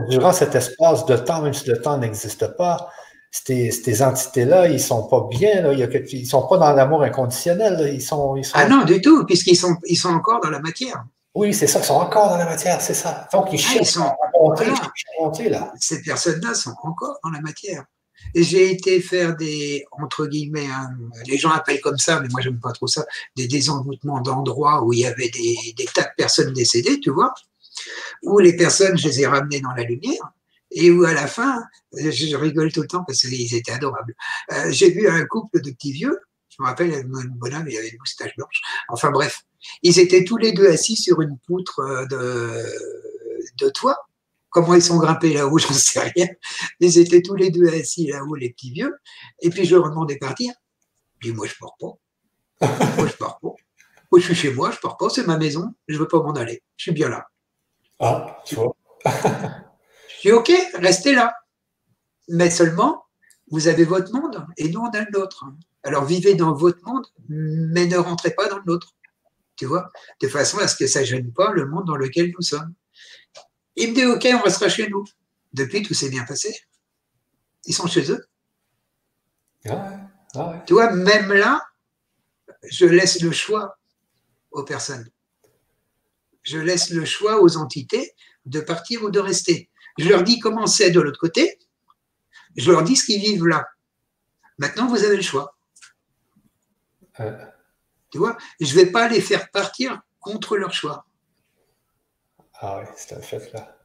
durant 0.09 0.33
cet 0.33 0.55
espace 0.55 1.05
de 1.05 1.15
temps, 1.15 1.41
même 1.41 1.53
si 1.53 1.69
le 1.69 1.79
temps 1.79 1.97
n'existe 1.97 2.47
pas, 2.57 2.89
ces, 3.31 4.01
entités-là, 4.01 4.67
ils 4.67 4.73
ne 4.73 4.77
sont 4.77 5.07
pas 5.07 5.27
bien, 5.29 5.61
là. 5.61 5.73
ils 5.73 6.21
ne 6.21 6.25
sont 6.25 6.47
pas 6.47 6.57
dans 6.57 6.73
l'amour 6.73 7.03
inconditionnel. 7.03 7.91
Ils 7.93 8.01
sont, 8.01 8.35
Ah 8.53 8.67
non, 8.67 8.85
du 8.85 9.01
tout, 9.01 9.25
puisqu'ils 9.25 9.57
sont, 9.57 9.75
ils 9.85 9.97
sont 9.97 10.09
encore 10.09 10.41
dans 10.41 10.49
la 10.49 10.59
matière. 10.59 11.03
Oui, 11.35 11.53
c'est 11.53 11.67
ça, 11.67 11.79
ils 11.79 11.85
sont 11.85 11.95
encore 11.95 12.29
dans 12.29 12.37
la 12.37 12.45
matière, 12.45 12.81
c'est 12.81 12.93
ça. 12.93 13.27
Donc, 13.33 13.47
ils 13.51 13.59
ah, 13.65 13.73
cherchent 13.73 13.97
à 13.97 14.15
monter, 15.21 15.49
là. 15.49 15.73
Ces 15.77 16.01
personnes-là 16.01 16.53
sont 16.53 16.73
encore 16.81 17.19
dans 17.23 17.29
la 17.29 17.41
matière. 17.41 17.83
Et 18.33 18.43
j'ai 18.43 18.71
été 18.71 19.01
faire 19.01 19.35
des, 19.35 19.85
entre 19.91 20.27
guillemets, 20.27 20.67
hein, 20.67 20.89
les 21.27 21.37
gens 21.37 21.51
appellent 21.51 21.81
comme 21.81 21.97
ça, 21.97 22.21
mais 22.21 22.29
moi 22.29 22.41
j'aime 22.41 22.59
pas 22.59 22.71
trop 22.71 22.87
ça, 22.87 23.05
des 23.35 23.47
désenvoûtements 23.47 24.21
d'endroits 24.21 24.83
où 24.83 24.93
il 24.93 24.99
y 24.99 25.05
avait 25.05 25.29
des, 25.29 25.57
des, 25.75 25.85
tas 25.85 26.03
de 26.03 26.13
personnes 26.17 26.53
décédées, 26.53 26.99
tu 27.01 27.11
vois, 27.11 27.33
où 28.23 28.39
les 28.39 28.55
personnes, 28.55 28.97
je 28.97 29.07
les 29.09 29.21
ai 29.21 29.27
ramenées 29.27 29.59
dans 29.59 29.73
la 29.73 29.83
lumière, 29.83 30.31
et 30.71 30.91
où 30.91 31.03
à 31.03 31.13
la 31.13 31.27
fin, 31.27 31.63
je 31.93 32.35
rigole 32.35 32.71
tout 32.71 32.81
le 32.81 32.87
temps 32.87 33.03
parce 33.05 33.19
qu'ils 33.19 33.53
étaient 33.53 33.73
adorables. 33.73 34.15
Euh, 34.53 34.71
j'ai 34.71 34.91
vu 34.91 35.07
un 35.07 35.25
couple 35.25 35.61
de 35.61 35.71
petits 35.71 35.91
vieux, 35.91 36.17
je 36.49 36.63
me 36.63 36.67
rappelle, 36.67 36.93
un 36.93 37.03
bonhomme, 37.03 37.67
il 37.67 37.77
avait 37.77 37.89
une 37.89 37.99
moustache 37.99 38.35
blanche, 38.37 38.61
enfin 38.87 39.11
bref, 39.11 39.43
ils 39.83 39.99
étaient 39.99 40.23
tous 40.23 40.37
les 40.37 40.51
deux 40.51 40.69
assis 40.69 40.95
sur 40.95 41.21
une 41.21 41.37
poutre 41.45 42.05
de, 42.09 42.63
de 43.59 43.69
toit, 43.69 43.97
Comment 44.55 44.73
ils 44.75 44.81
sont 44.81 44.97
grimpés 44.99 45.33
là-haut, 45.33 45.57
j'en 45.57 45.73
sais 45.73 45.99
rien. 45.99 46.27
Ils 46.79 46.97
étaient 46.97 47.21
tous 47.21 47.35
les 47.35 47.51
deux 47.51 47.67
assis 47.67 48.07
là-haut, 48.07 48.35
les 48.35 48.51
petits 48.51 48.71
vieux. 48.71 48.95
Et 49.41 49.49
puis 49.49 49.65
je 49.65 49.75
leur 49.75 49.89
demandais 49.89 50.17
partir. 50.17 50.53
Je 51.19 51.27
dis, 51.27 51.35
moi, 51.35 51.45
je 51.45 51.55
pars 51.59 51.75
pas. 51.77 51.97
Moi, 52.95 53.05
je 53.05 53.17
pars 53.17 53.37
pas. 53.41 53.49
Moi, 53.49 54.21
je 54.21 54.27
suis 54.27 54.35
chez 54.35 54.53
moi, 54.53 54.71
je 54.71 54.79
pars 54.79 54.95
pas, 54.95 55.09
c'est 55.09 55.27
ma 55.27 55.37
maison, 55.37 55.73
je 55.89 55.97
veux 55.97 56.07
pas 56.07 56.23
m'en 56.23 56.31
aller. 56.31 56.63
Je 56.77 56.83
suis 56.83 56.93
bien 56.93 57.09
là. 57.09 57.27
Ah, 57.99 58.41
tu 58.45 58.55
vois. 58.55 58.73
je 59.05 60.21
dis, 60.21 60.31
OK, 60.31 60.53
restez 60.75 61.13
là. 61.13 61.35
Mais 62.29 62.49
seulement, 62.49 63.03
vous 63.51 63.67
avez 63.67 63.83
votre 63.83 64.13
monde 64.13 64.47
et 64.55 64.69
nous, 64.69 64.79
on 64.79 64.89
a 64.89 65.01
le 65.01 65.11
nôtre. 65.11 65.43
Alors, 65.83 66.05
vivez 66.05 66.33
dans 66.33 66.53
votre 66.53 66.79
monde, 66.85 67.05
mais 67.27 67.87
ne 67.87 67.97
rentrez 67.97 68.31
pas 68.31 68.47
dans 68.47 68.59
le 68.59 68.63
nôtre. 68.65 68.95
Tu 69.55 69.65
vois 69.65 69.89
De 70.21 70.27
façon 70.27 70.57
à 70.59 70.67
ce 70.67 70.75
que 70.75 70.87
ça 70.87 71.01
ne 71.01 71.05
gêne 71.05 71.31
pas 71.31 71.51
le 71.51 71.65
monde 71.65 71.85
dans 71.85 71.95
lequel 71.95 72.31
nous 72.35 72.41
sommes. 72.41 72.73
Il 73.75 73.89
me 73.89 73.95
dit, 73.95 74.05
OK, 74.05 74.27
on 74.33 74.43
restera 74.43 74.69
chez 74.69 74.89
nous. 74.89 75.03
Depuis, 75.53 75.81
tout 75.81 75.93
s'est 75.93 76.09
bien 76.09 76.23
passé. 76.25 76.55
Ils 77.65 77.73
sont 77.73 77.87
chez 77.87 78.11
eux. 78.11 78.25
Ah 79.67 79.99
ah 80.35 80.63
tu 80.67 80.73
vois, 80.73 80.91
même 80.91 81.31
là, 81.31 81.61
je 82.69 82.85
laisse 82.85 83.21
le 83.21 83.31
choix 83.31 83.77
aux 84.51 84.63
personnes. 84.63 85.09
Je 86.43 86.59
laisse 86.59 86.89
le 86.89 87.05
choix 87.05 87.41
aux 87.41 87.57
entités 87.57 88.13
de 88.45 88.59
partir 88.59 89.03
ou 89.03 89.09
de 89.09 89.19
rester. 89.19 89.69
Je 89.97 90.09
leur 90.09 90.23
dis 90.23 90.39
comment 90.39 90.67
c'est 90.67 90.91
de 90.91 90.99
l'autre 90.99 91.19
côté. 91.19 91.57
Je 92.55 92.71
leur 92.71 92.83
dis 92.83 92.95
ce 92.95 93.05
qu'ils 93.05 93.21
vivent 93.21 93.47
là. 93.47 93.65
Maintenant, 94.57 94.87
vous 94.87 95.03
avez 95.03 95.15
le 95.15 95.21
choix. 95.21 95.55
Euh. 97.19 97.45
Tu 98.15 98.19
vois, 98.19 98.37
je 98.61 98.73
ne 98.73 98.79
vais 98.79 98.91
pas 98.93 99.09
les 99.09 99.19
faire 99.19 99.51
partir 99.51 100.01
contre 100.21 100.55
leur 100.55 100.73
choix. 100.73 101.05
Ah 102.61 102.79
oui, 102.79 102.87
c'est 102.95 103.13
un 103.13 103.19
fait 103.19 103.51
là. 103.51 103.75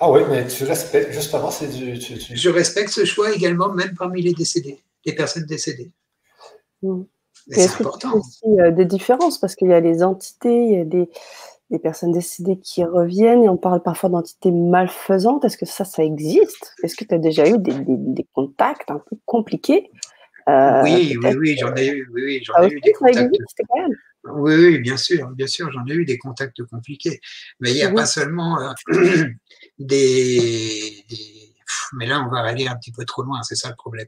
Ah 0.00 0.10
oui, 0.10 0.22
mais 0.28 0.48
tu 0.48 0.64
respectes, 0.64 1.12
justement, 1.12 1.52
c'est 1.52 1.68
du. 1.68 1.94
Je 1.94 2.50
respecte 2.50 2.90
ce 2.90 3.04
choix 3.04 3.30
également, 3.30 3.68
même 3.72 3.94
parmi 3.96 4.20
les 4.20 4.32
décédés, 4.32 4.82
les 5.04 5.14
personnes 5.14 5.46
décédées. 5.46 5.92
Mm. 6.82 7.02
C'est 7.46 7.70
important. 7.80 8.08
Il 8.08 8.14
y 8.14 8.14
a 8.14 8.18
aussi 8.18 8.60
euh, 8.62 8.70
des 8.72 8.84
différences? 8.84 9.38
Parce 9.38 9.54
qu'il 9.54 9.68
y 9.68 9.74
a 9.74 9.78
les 9.78 10.02
entités, 10.02 10.64
il 10.64 10.72
y 10.72 10.80
a 10.80 10.84
des, 10.84 11.08
personnes 11.78 12.10
décédées 12.10 12.58
qui 12.58 12.82
reviennent 12.82 13.44
et 13.44 13.48
on 13.48 13.56
parle 13.56 13.80
parfois 13.80 14.10
d'entités 14.10 14.50
malfaisantes. 14.50 15.44
Est-ce 15.44 15.56
que 15.56 15.66
ça, 15.66 15.84
ça 15.84 16.02
existe? 16.02 16.74
Est-ce 16.82 16.96
que 16.96 17.04
tu 17.04 17.14
as 17.14 17.18
déjà 17.18 17.48
eu 17.48 17.58
des, 17.58 18.26
contacts 18.34 18.90
un 18.90 18.98
peu 18.98 19.16
compliqués? 19.24 19.92
Oui, 20.46 21.16
oui, 21.22 21.34
oui, 21.38 21.56
j'en 21.58 21.74
ai 21.74 21.88
eu, 21.88 22.08
oui, 22.12 22.22
oui, 22.24 22.42
j'en 22.44 22.62
ai 22.62 22.70
eu 22.70 22.80
des 22.80 22.92
contacts. 22.92 23.32
Oui, 24.26 24.54
oui, 24.54 24.78
bien 24.78 24.96
sûr, 24.96 25.28
bien 25.30 25.46
sûr, 25.46 25.70
j'en 25.70 25.84
ai 25.86 25.94
eu 25.94 26.04
des 26.04 26.18
contacts 26.18 26.62
compliqués. 26.64 27.20
Mais 27.60 27.72
il 27.72 27.74
n'y 27.74 27.82
a 27.82 27.90
pas 27.90 28.06
seulement 28.06 28.58
euh, 28.60 28.72
des, 29.78 31.04
Mais 31.94 32.06
là, 32.06 32.24
on 32.26 32.30
va 32.30 32.40
aller 32.40 32.66
un 32.66 32.76
petit 32.76 32.92
peu 32.92 33.04
trop 33.04 33.22
loin, 33.22 33.42
c'est 33.42 33.54
ça 33.54 33.68
le 33.68 33.76
problème. 33.76 34.06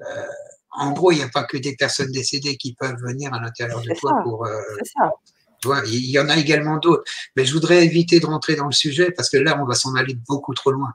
Euh, 0.00 0.26
en 0.72 0.92
gros, 0.92 1.10
il 1.10 1.16
n'y 1.16 1.22
a 1.22 1.28
pas 1.28 1.44
que 1.44 1.56
des 1.56 1.74
personnes 1.74 2.12
décédées 2.12 2.56
qui 2.56 2.74
peuvent 2.74 3.00
venir 3.02 3.34
à 3.34 3.40
l'intérieur 3.40 3.80
de 3.80 3.92
toi 3.98 4.12
pour. 4.22 4.46
Euh, 4.46 4.60
ça. 4.84 5.82
il 5.86 6.10
y 6.10 6.18
en 6.20 6.28
a 6.28 6.36
également 6.36 6.78
d'autres. 6.78 7.02
Mais 7.36 7.44
je 7.44 7.52
voudrais 7.52 7.84
éviter 7.84 8.20
de 8.20 8.26
rentrer 8.26 8.54
dans 8.54 8.66
le 8.66 8.72
sujet 8.72 9.10
parce 9.10 9.28
que 9.28 9.36
là, 9.36 9.60
on 9.60 9.66
va 9.66 9.74
s'en 9.74 9.94
aller 9.96 10.16
beaucoup 10.28 10.54
trop 10.54 10.70
loin. 10.70 10.94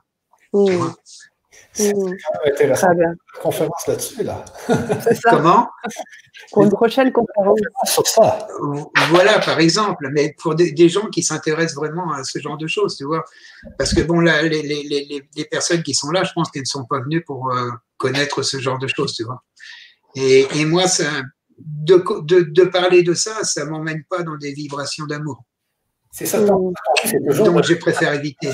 C'est 1.76 1.92
mmh. 1.92 3.16
conférence 3.42 3.86
là-dessus, 3.86 4.22
là. 4.22 4.42
Comment? 5.24 5.68
Pour 6.52 6.62
une 6.62 6.70
prochaine 6.70 7.12
conférence. 7.12 7.58
Sur 7.84 8.06
ça. 8.06 8.48
Voilà, 9.10 9.38
par 9.40 9.60
exemple, 9.60 10.08
mais 10.10 10.34
pour 10.40 10.54
des, 10.54 10.88
gens 10.88 11.06
qui 11.08 11.22
s'intéressent 11.22 11.76
vraiment 11.76 12.12
à 12.12 12.24
ce 12.24 12.38
genre 12.38 12.56
de 12.56 12.66
choses, 12.66 12.96
tu 12.96 13.04
vois. 13.04 13.24
Parce 13.78 13.92
que, 13.92 14.00
bon, 14.00 14.20
là, 14.20 14.42
les, 14.42 14.62
les, 14.62 15.22
les, 15.36 15.44
personnes 15.44 15.82
qui 15.82 15.92
sont 15.92 16.10
là, 16.10 16.24
je 16.24 16.32
pense 16.32 16.50
qu'elles 16.50 16.62
ne 16.62 16.66
sont 16.66 16.86
pas 16.86 17.00
venues 17.00 17.22
pour 17.22 17.52
euh, 17.52 17.70
connaître 17.98 18.42
ce 18.42 18.58
genre 18.58 18.78
de 18.78 18.86
choses, 18.86 19.12
tu 19.14 19.24
vois. 19.24 19.42
Et, 20.14 20.46
et 20.54 20.64
moi, 20.64 20.88
ça, 20.88 21.04
de, 21.58 22.02
de, 22.22 22.40
de, 22.40 22.64
parler 22.64 23.02
de 23.02 23.12
ça, 23.12 23.44
ça 23.44 23.66
ne 23.66 23.70
m'emmène 23.70 24.02
pas 24.08 24.22
dans 24.22 24.36
des 24.36 24.52
vibrations 24.52 25.04
d'amour. 25.04 25.44
C'est 26.10 26.24
ça. 26.24 26.40
Donc, 26.42 26.74
je 27.04 27.74
préfère 27.74 28.14
éviter. 28.14 28.50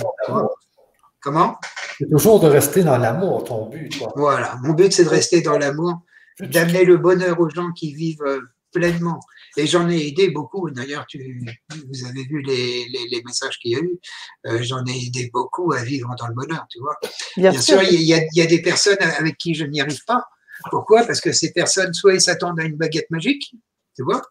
Comment? 1.22 1.56
C'est 1.98 2.10
toujours 2.10 2.40
de 2.40 2.48
rester 2.48 2.82
dans 2.82 2.98
l'amour, 2.98 3.44
ton 3.44 3.68
but. 3.68 4.02
Voilà, 4.16 4.58
mon 4.62 4.72
but 4.72 4.92
c'est 4.92 5.04
de 5.04 5.08
rester 5.08 5.40
dans 5.40 5.56
l'amour, 5.56 6.00
d'amener 6.40 6.84
le 6.84 6.96
bonheur 6.96 7.38
aux 7.38 7.48
gens 7.48 7.70
qui 7.72 7.94
vivent 7.94 8.22
euh, 8.26 8.40
pleinement. 8.72 9.20
Et 9.56 9.66
j'en 9.66 9.88
ai 9.88 10.08
aidé 10.08 10.30
beaucoup. 10.30 10.68
D'ailleurs, 10.70 11.06
vous 11.12 12.06
avez 12.06 12.24
vu 12.24 12.42
les, 12.42 13.22
messages 13.24 13.58
qu'il 13.58 13.72
y 13.72 13.76
a 13.76 13.80
eu. 13.80 14.00
Euh, 14.46 14.62
j'en 14.62 14.84
ai 14.86 15.06
aidé 15.06 15.30
beaucoup 15.32 15.72
à 15.72 15.84
vivre 15.84 16.12
dans 16.18 16.26
le 16.26 16.34
bonheur, 16.34 16.66
tu 16.70 16.80
vois. 16.80 16.96
Bien, 17.36 17.52
sûr, 17.52 17.82
il 17.82 18.00
y, 18.00 18.14
a, 18.14 18.46
des 18.46 18.62
personnes 18.62 18.96
avec 19.00 19.36
qui 19.38 19.54
je 19.54 19.64
n'y 19.64 19.80
arrive 19.80 20.02
pas. 20.06 20.24
Pourquoi? 20.70 21.04
Parce 21.04 21.20
que 21.20 21.32
ces 21.32 21.52
personnes, 21.52 21.92
soit 21.92 22.14
ils 22.14 22.20
s'attendent 22.20 22.58
à 22.58 22.64
une 22.64 22.76
baguette 22.76 23.10
magique, 23.10 23.54
tu 23.94 24.02
vois, 24.02 24.22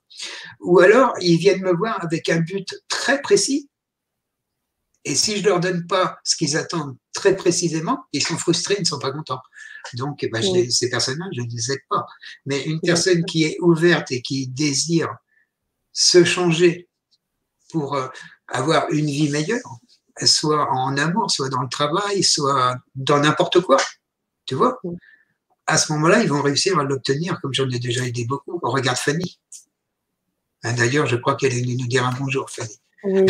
ou 0.59 0.79
alors 0.79 1.13
ils 1.21 1.37
viennent 1.37 1.61
me 1.61 1.73
voir 1.73 2.03
avec 2.03 2.29
un 2.29 2.39
but 2.39 2.67
très 2.89 3.21
précis 3.21 3.69
et 5.03 5.15
si 5.15 5.37
je 5.37 5.43
leur 5.43 5.59
donne 5.59 5.87
pas 5.87 6.19
ce 6.23 6.35
qu'ils 6.35 6.57
attendent 6.57 6.95
très 7.13 7.35
précisément, 7.35 8.05
ils 8.13 8.23
sont 8.23 8.37
frustrés, 8.37 8.75
ils 8.77 8.81
ne 8.81 8.87
sont 8.87 8.99
pas 8.99 9.11
contents. 9.11 9.41
Donc, 9.95 10.27
bah, 10.31 10.39
ces 10.41 10.89
personnes-là, 10.89 11.25
je 11.35 11.41
ne 11.41 11.47
les 11.47 11.71
aide 11.71 11.81
pas. 11.89 12.05
Mais 12.45 12.63
une 12.63 12.79
personne 12.79 13.25
qui 13.25 13.43
est 13.43 13.57
ouverte 13.61 14.11
et 14.11 14.21
qui 14.21 14.47
désire 14.47 15.09
se 15.91 16.23
changer 16.23 16.87
pour 17.71 17.95
euh, 17.95 18.07
avoir 18.47 18.89
une 18.91 19.07
vie 19.07 19.29
meilleure, 19.29 19.79
soit 20.23 20.69
en 20.71 20.95
amour, 20.97 21.31
soit 21.31 21.49
dans 21.49 21.61
le 21.61 21.69
travail, 21.69 22.23
soit 22.23 22.77
dans 22.93 23.19
n'importe 23.19 23.61
quoi, 23.61 23.77
tu 24.45 24.55
vois, 24.55 24.79
à 25.65 25.77
ce 25.77 25.93
moment-là, 25.93 26.21
ils 26.21 26.29
vont 26.29 26.41
réussir 26.41 26.77
à 26.77 26.83
l'obtenir, 26.83 27.39
comme 27.41 27.53
j'en 27.53 27.69
ai 27.69 27.79
déjà 27.79 28.05
aidé 28.05 28.25
beaucoup. 28.25 28.59
On 28.61 28.69
regarde 28.69 28.97
Fanny. 28.97 29.39
Hein, 30.63 30.73
d'ailleurs, 30.73 31.07
je 31.07 31.15
crois 31.15 31.35
qu'elle 31.35 31.53
est 31.53 31.61
venue 31.61 31.77
nous 31.77 31.87
dire 31.87 32.05
un 32.05 32.13
bonjour, 32.13 32.49
Fanny. 32.49 32.77
Oui, 33.03 33.25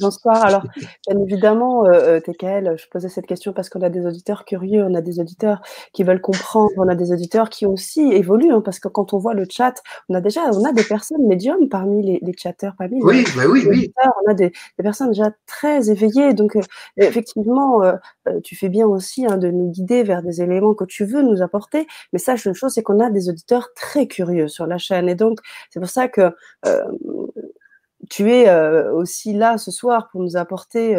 bonsoir, 0.00 0.44
Alors, 0.44 0.62
bien 1.06 1.20
évidemment, 1.20 1.86
euh, 1.86 2.16
euh 2.16 2.20
TKL, 2.20 2.74
je 2.76 2.88
posais 2.88 3.08
cette 3.08 3.26
question 3.26 3.52
parce 3.52 3.68
qu'on 3.68 3.82
a 3.82 3.88
des 3.88 4.04
auditeurs 4.04 4.44
curieux, 4.44 4.82
on 4.82 4.94
a 4.94 5.00
des 5.00 5.20
auditeurs 5.20 5.60
qui 5.92 6.02
veulent 6.02 6.20
comprendre, 6.20 6.72
on 6.76 6.88
a 6.88 6.96
des 6.96 7.12
auditeurs 7.12 7.50
qui 7.50 7.66
aussi 7.66 8.00
évoluent, 8.12 8.52
hein, 8.52 8.60
parce 8.60 8.80
que 8.80 8.88
quand 8.88 9.12
on 9.12 9.18
voit 9.18 9.34
le 9.34 9.46
chat, 9.48 9.74
on 10.08 10.14
a 10.14 10.20
déjà, 10.20 10.40
on 10.52 10.64
a 10.64 10.72
des 10.72 10.82
personnes 10.82 11.24
médiums 11.26 11.68
parmi 11.68 12.04
les, 12.04 12.18
les 12.20 12.32
chatteurs, 12.36 12.74
parmi 12.76 13.00
oui, 13.02 13.24
les, 13.24 13.36
bah 13.36 13.48
oui, 13.48 13.64
oui. 13.68 13.92
on 14.26 14.30
a 14.30 14.34
des, 14.34 14.52
personnes 14.82 15.10
déjà 15.10 15.30
très 15.46 15.90
éveillées. 15.90 16.34
Donc, 16.34 16.56
euh, 16.56 16.62
effectivement, 16.96 17.84
euh, 17.84 17.94
tu 18.42 18.56
fais 18.56 18.68
bien 18.68 18.86
aussi 18.86 19.24
hein, 19.24 19.36
de 19.36 19.50
nous 19.50 19.70
guider 19.70 20.02
vers 20.02 20.22
des 20.22 20.42
éléments 20.42 20.74
que 20.74 20.84
tu 20.84 21.04
veux 21.04 21.22
nous 21.22 21.42
apporter. 21.42 21.86
Mais 22.12 22.18
sache 22.18 22.44
une 22.46 22.54
chose, 22.54 22.72
c'est 22.72 22.82
qu'on 22.82 22.98
a 22.98 23.10
des 23.10 23.28
auditeurs 23.28 23.68
très 23.74 24.08
curieux 24.08 24.48
sur 24.48 24.66
la 24.66 24.78
chaîne, 24.78 25.08
et 25.08 25.14
donc 25.14 25.38
c'est 25.70 25.80
pour 25.80 25.88
ça 25.88 26.08
que 26.08 26.32
tu 28.10 28.30
es 28.30 28.50
aussi 28.90 29.32
là 29.32 29.58
ce 29.58 29.70
soir 29.70 30.08
pour 30.10 30.22
nous 30.22 30.36
apporter 30.36 30.94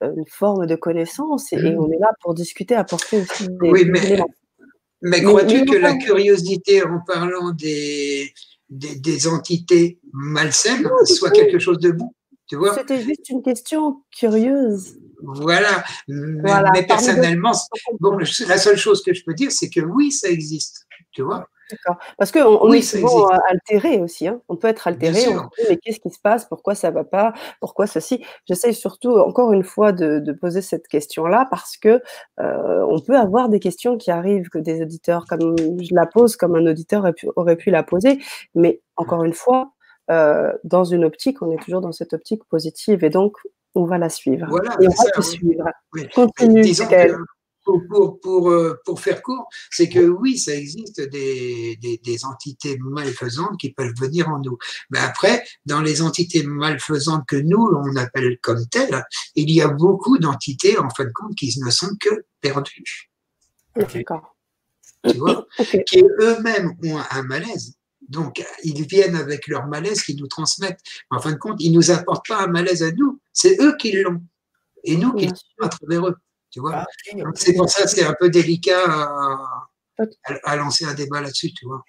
une 0.00 0.26
forme 0.28 0.66
de 0.66 0.76
connaissance 0.76 1.52
et, 1.52 1.56
mmh. 1.56 1.78
on 1.78 1.90
est 1.90 1.98
là 1.98 2.10
pour 2.20 2.34
discuter, 2.34 2.74
apporter 2.74 3.22
aussi 3.22 3.48
des, 3.48 3.70
oui, 3.70 3.84
mais, 3.86 4.20
Mais 5.00 5.22
crois-tu 5.22 5.64
que 5.64 5.76
la 5.76 5.96
curiosité 5.96 6.82
en 6.84 7.00
parlant 7.06 7.52
des, 7.52 8.32
des, 8.68 9.26
entités 9.28 9.98
malsaines 10.12 10.88
soit 11.04 11.30
quelque 11.30 11.58
chose 11.58 11.78
de 11.78 11.90
bon 11.90 12.10
tu 12.52 12.56
vois? 12.56 12.74
C'était 12.74 13.00
juste 13.00 13.30
une 13.30 13.42
question 13.42 14.02
curieuse. 14.14 14.98
Voilà. 15.22 15.84
Mais, 16.06 16.86
personnellement, 16.86 17.52
bon, 17.98 18.18
la 18.18 18.58
seule 18.58 18.76
chose 18.76 19.02
que 19.02 19.14
je 19.14 19.24
peux 19.24 19.32
dire, 19.32 19.50
c'est 19.50 19.70
que 19.70 19.80
oui, 19.80 20.12
ça 20.12 20.28
existe. 20.28 20.86
Tu 21.12 21.22
vois? 21.22 21.48
D'accord. 21.72 21.96
Parce 22.18 22.30
qu'on 22.30 22.58
on 22.60 22.72
est 22.72 22.82
souvent 22.82 23.32
euh, 23.32 23.36
altéré 23.48 24.00
aussi. 24.00 24.28
Hein. 24.28 24.40
On 24.48 24.56
peut 24.56 24.68
être 24.68 24.86
altéré. 24.86 25.20
On 25.28 25.50
se 25.50 25.62
dit, 25.62 25.66
mais 25.70 25.76
qu'est-ce 25.78 26.00
qui 26.00 26.10
se 26.10 26.20
passe? 26.20 26.44
Pourquoi 26.44 26.74
ça 26.74 26.90
va 26.90 27.04
pas? 27.04 27.32
Pourquoi 27.60 27.86
ceci? 27.86 28.24
J'essaie 28.46 28.72
surtout, 28.72 29.16
encore 29.18 29.52
une 29.52 29.64
fois, 29.64 29.92
de, 29.92 30.32
poser 30.40 30.62
cette 30.62 30.88
question-là 30.88 31.46
parce 31.50 31.76
que 31.76 32.02
euh, 32.40 32.86
on 32.88 33.00
peut 33.00 33.16
avoir 33.16 33.48
des 33.48 33.60
questions 33.60 33.96
qui 33.96 34.10
arrivent 34.10 34.48
que 34.48 34.58
des 34.58 34.82
auditeurs, 34.82 35.24
comme 35.26 35.56
je 35.58 35.94
la 35.94 36.06
pose, 36.06 36.36
comme 36.36 36.56
un 36.56 36.66
auditeur 36.66 37.00
aurait 37.00 37.12
pu, 37.12 37.28
aurait 37.36 37.56
pu 37.56 37.70
la 37.70 37.82
poser. 37.82 38.18
Mais 38.54 38.80
encore 38.96 39.24
une 39.24 39.34
fois, 39.34 39.72
euh, 40.10 40.52
dans 40.64 40.84
une 40.84 41.04
optique, 41.04 41.42
on 41.42 41.50
est 41.52 41.62
toujours 41.62 41.80
dans 41.80 41.92
cette 41.92 42.12
optique 42.12 42.42
positive 42.44 43.04
et 43.04 43.10
donc 43.10 43.36
on 43.74 43.84
va 43.84 43.98
la 43.98 44.08
suivre. 44.08 44.46
Voilà, 44.48 44.76
et 44.80 44.86
on 44.88 44.90
va 44.90 45.10
te 45.10 45.22
suivre. 45.22 45.64
Continue, 46.14 46.64
pour, 47.64 48.20
pour, 48.20 48.50
euh, 48.50 48.80
pour, 48.84 49.00
faire 49.00 49.22
court, 49.22 49.48
c'est 49.70 49.88
que 49.88 50.00
oui, 50.00 50.38
ça 50.38 50.54
existe 50.54 51.00
des, 51.00 51.76
des, 51.76 51.98
des, 51.98 52.24
entités 52.24 52.78
malfaisantes 52.80 53.58
qui 53.58 53.72
peuvent 53.72 53.94
venir 53.98 54.28
en 54.28 54.40
nous. 54.40 54.58
Mais 54.90 54.98
après, 54.98 55.44
dans 55.66 55.80
les 55.80 56.02
entités 56.02 56.42
malfaisantes 56.42 57.24
que 57.26 57.36
nous, 57.36 57.70
on 57.74 57.96
appelle 57.96 58.38
comme 58.40 58.66
telles, 58.66 59.04
il 59.34 59.50
y 59.50 59.60
a 59.60 59.68
beaucoup 59.68 60.18
d'entités, 60.18 60.78
en 60.78 60.90
fin 60.90 61.04
de 61.04 61.12
compte, 61.12 61.34
qui 61.34 61.52
ne 61.58 61.70
sont 61.70 61.94
que 62.00 62.24
perdues. 62.40 63.10
D'accord. 63.76 64.36
Tu 65.08 65.16
vois 65.16 65.46
Qui 65.86 66.04
eux-mêmes 66.20 66.76
ont 66.84 67.00
un 67.10 67.22
malaise. 67.22 67.74
Donc, 68.08 68.44
ils 68.62 68.86
viennent 68.86 69.16
avec 69.16 69.46
leur 69.46 69.66
malaise 69.66 70.02
qu'ils 70.02 70.18
nous 70.18 70.26
transmettent. 70.26 70.80
En 71.10 71.20
fin 71.20 71.32
de 71.32 71.38
compte, 71.38 71.60
ils 71.60 71.70
ne 71.70 71.76
nous 71.76 71.90
apportent 71.90 72.26
pas 72.26 72.42
un 72.42 72.48
malaise 72.48 72.82
à 72.82 72.92
nous. 72.92 73.20
C'est 73.32 73.60
eux 73.60 73.76
qui 73.78 73.92
l'ont. 73.92 74.22
Et 74.84 74.96
nous 74.96 75.12
qui 75.14 75.26
le 75.26 75.34
sommes 75.34 75.66
à 75.66 75.68
travers 75.68 76.08
eux. 76.08 76.16
Tu 76.52 76.60
vois? 76.60 76.76
Ah, 76.76 76.86
C'est 77.34 77.54
pour 77.54 77.68
ça 77.68 77.84
que 77.84 77.90
c'est 77.90 78.04
un 78.04 78.14
peu 78.18 78.28
délicat 78.28 78.84
à, 80.44 80.56
lancer 80.56 80.84
un 80.84 80.94
débat 80.94 81.20
là-dessus, 81.20 81.52
tu 81.54 81.66
vois. 81.66 81.82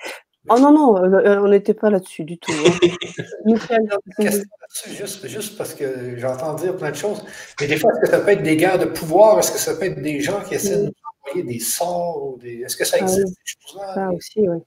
Oh 0.50 0.60
non, 0.60 0.74
non, 0.74 0.98
euh, 0.98 1.20
euh, 1.26 1.42
on 1.42 1.48
n'était 1.48 1.74
pas 1.74 1.90
là-dessus 1.90 2.26
du 2.26 2.38
tout. 2.38 2.52
Hein. 2.52 2.90
juste, 4.90 5.26
juste 5.28 5.58
parce 5.58 5.74
que 5.74 6.18
j'entends 6.18 6.54
dire 6.56 6.76
plein 6.76 6.92
de 6.92 6.96
choses. 6.96 7.24
Mais 7.62 7.68
des 7.68 7.78
fois, 7.78 7.92
est-ce 7.94 8.02
que 8.02 8.10
ça 8.10 8.20
peut 8.20 8.32
être 8.32 8.44
des 8.44 8.58
guerres 8.58 8.80
de 8.80 8.86
pouvoir? 8.86 9.40
Est-ce 9.40 9.54
que 9.54 9.58
ça 9.58 9.76
peut 9.76 9.86
être 9.86 10.02
des 10.02 10.20
gens 10.20 10.42
qui 10.42 10.56
essaient 10.56 10.78
de 10.78 10.86
nous 10.86 10.94
envoyer 11.28 11.44
des 11.44 11.60
sorts? 11.60 12.38
Des... 12.40 12.62
Est-ce 12.62 12.76
que 12.76 12.84
ça 12.84 12.98
ah 13.00 13.04
existe, 13.04 13.28
ces 13.28 13.54
choses-là? 13.58 13.96
Ça 13.96 14.12
aussi, 14.12 14.40
oui. 14.40 14.58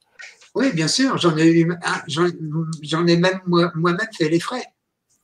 Oui, 0.54 0.72
bien 0.72 0.88
sûr. 0.88 1.18
J'en 1.18 1.36
ai, 1.36 1.48
eu, 1.48 1.70
j'en 2.08 3.06
ai 3.06 3.16
même 3.18 3.40
moi-même 3.44 4.08
fait 4.16 4.30
les 4.30 4.40
frais. 4.40 4.64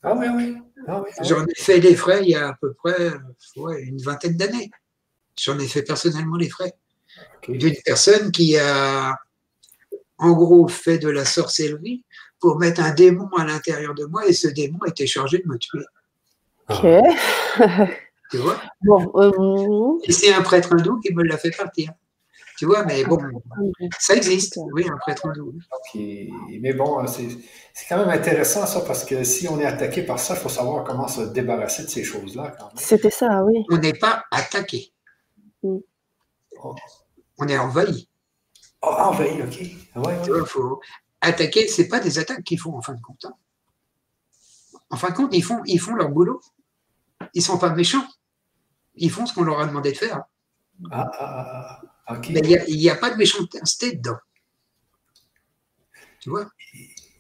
Ah 0.03 0.15
oui, 0.15 0.27
oui. 0.35 0.57
Ah 0.87 1.03
ah 1.07 1.23
J'en 1.23 1.47
ai 1.47 1.55
fait 1.55 1.79
les 1.79 1.95
frais 1.95 2.21
il 2.23 2.31
y 2.31 2.35
a 2.35 2.49
à 2.49 2.55
peu 2.55 2.73
près 2.75 3.13
une 3.57 4.01
vingtaine 4.03 4.37
d'années. 4.37 4.71
J'en 5.41 5.59
ai 5.59 5.67
fait 5.67 5.83
personnellement 5.83 6.37
les 6.37 6.49
frais. 6.49 6.75
D'une 7.49 7.77
personne 7.85 8.31
qui 8.31 8.57
a, 8.57 9.17
en 10.19 10.33
gros, 10.33 10.69
fait 10.69 10.99
de 10.99 11.09
la 11.09 11.25
sorcellerie 11.25 12.05
pour 12.41 12.59
mettre 12.59 12.81
un 12.81 12.93
démon 12.93 13.29
à 13.37 13.45
l'intérieur 13.45 13.95
de 13.95 14.05
moi 14.05 14.27
et 14.27 14.33
ce 14.33 14.49
démon 14.49 14.79
était 14.87 15.07
chargé 15.07 15.39
de 15.39 15.49
me 15.49 15.59
tuer. 15.59 15.85
Ok. 16.69 16.81
tu 18.31 18.37
vois? 18.39 18.61
Bon, 18.83 19.13
euh, 19.17 20.01
Et 20.05 20.13
c'est 20.13 20.33
un 20.33 20.43
prêtre 20.43 20.73
hindou 20.73 21.01
qui 21.01 21.13
me 21.13 21.23
l'a 21.23 21.39
fait 21.39 21.51
partir. 21.51 21.93
Tu 22.63 22.67
vois, 22.67 22.85
mais 22.85 23.03
bon, 23.03 23.19
ça 23.99 24.15
existe, 24.15 24.57
oui, 24.73 24.89
un 24.89 24.97
prêtre 24.99 25.27
hindou. 25.27 25.53
Mais 25.97 26.73
bon, 26.73 27.05
c'est 27.09 27.27
quand 27.89 27.99
même 27.99 28.09
intéressant 28.09 28.67
ça, 28.67 28.83
parce 28.83 29.05
que 29.05 29.25
si 29.25 29.49
on 29.49 29.59
est 29.59 29.65
attaqué 29.65 30.05
par 30.05 30.21
ça, 30.21 30.35
il 30.35 30.41
faut 30.41 30.49
savoir 30.49 30.85
comment 30.85 31.09
se 31.09 31.23
débarrasser 31.23 31.83
de 31.83 31.89
ces 31.89 32.05
choses-là. 32.05 32.57
C'était 32.77 33.11
ça, 33.11 33.43
oui. 33.43 33.65
On 33.69 33.79
n'est 33.79 33.95
pas 33.95 34.23
attaqué. 34.31 34.93
Mm. 35.65 35.79
On 37.39 37.49
est 37.49 37.59
envahi. 37.59 38.09
Oh, 38.81 38.95
envahi, 38.97 39.43
ok. 39.43 40.05
Ouais, 40.07 40.17
Il 40.25 40.47
faut 40.47 40.81
attaquer, 41.21 41.67
ce 41.67 41.83
n'est 41.83 41.89
pas 41.89 41.99
des 41.99 42.21
attaques 42.21 42.45
qu'ils 42.45 42.61
font 42.61 42.77
en 42.77 42.81
fin 42.81 42.95
de 42.95 43.01
compte. 43.01 43.25
Hein. 43.25 43.35
En 44.91 44.97
fin 44.97 45.11
de 45.11 45.15
compte, 45.17 45.35
ils 45.35 45.43
font, 45.43 45.63
ils 45.65 45.81
font 45.81 45.97
leur 45.97 46.11
boulot. 46.11 46.41
Ils 47.35 47.41
ne 47.41 47.45
sont 47.45 47.59
pas 47.59 47.71
méchants. 47.71 48.07
Ils 48.95 49.11
font 49.11 49.27
ce 49.27 49.35
qu'on 49.35 49.43
leur 49.43 49.59
a 49.59 49.67
demandé 49.67 49.91
de 49.91 49.97
faire. 49.97 50.23
Ah, 50.93 51.11
ah, 51.13 51.81
ah. 51.83 51.92
Ah. 52.07 52.21
Il 52.29 52.77
n'y 52.77 52.91
a, 52.91 52.97
pas 52.97 53.11
de 53.11 53.17
méchanceté 53.17 53.97
dedans. 53.97 54.19
Tu 56.21 56.31
vois? 56.31 56.47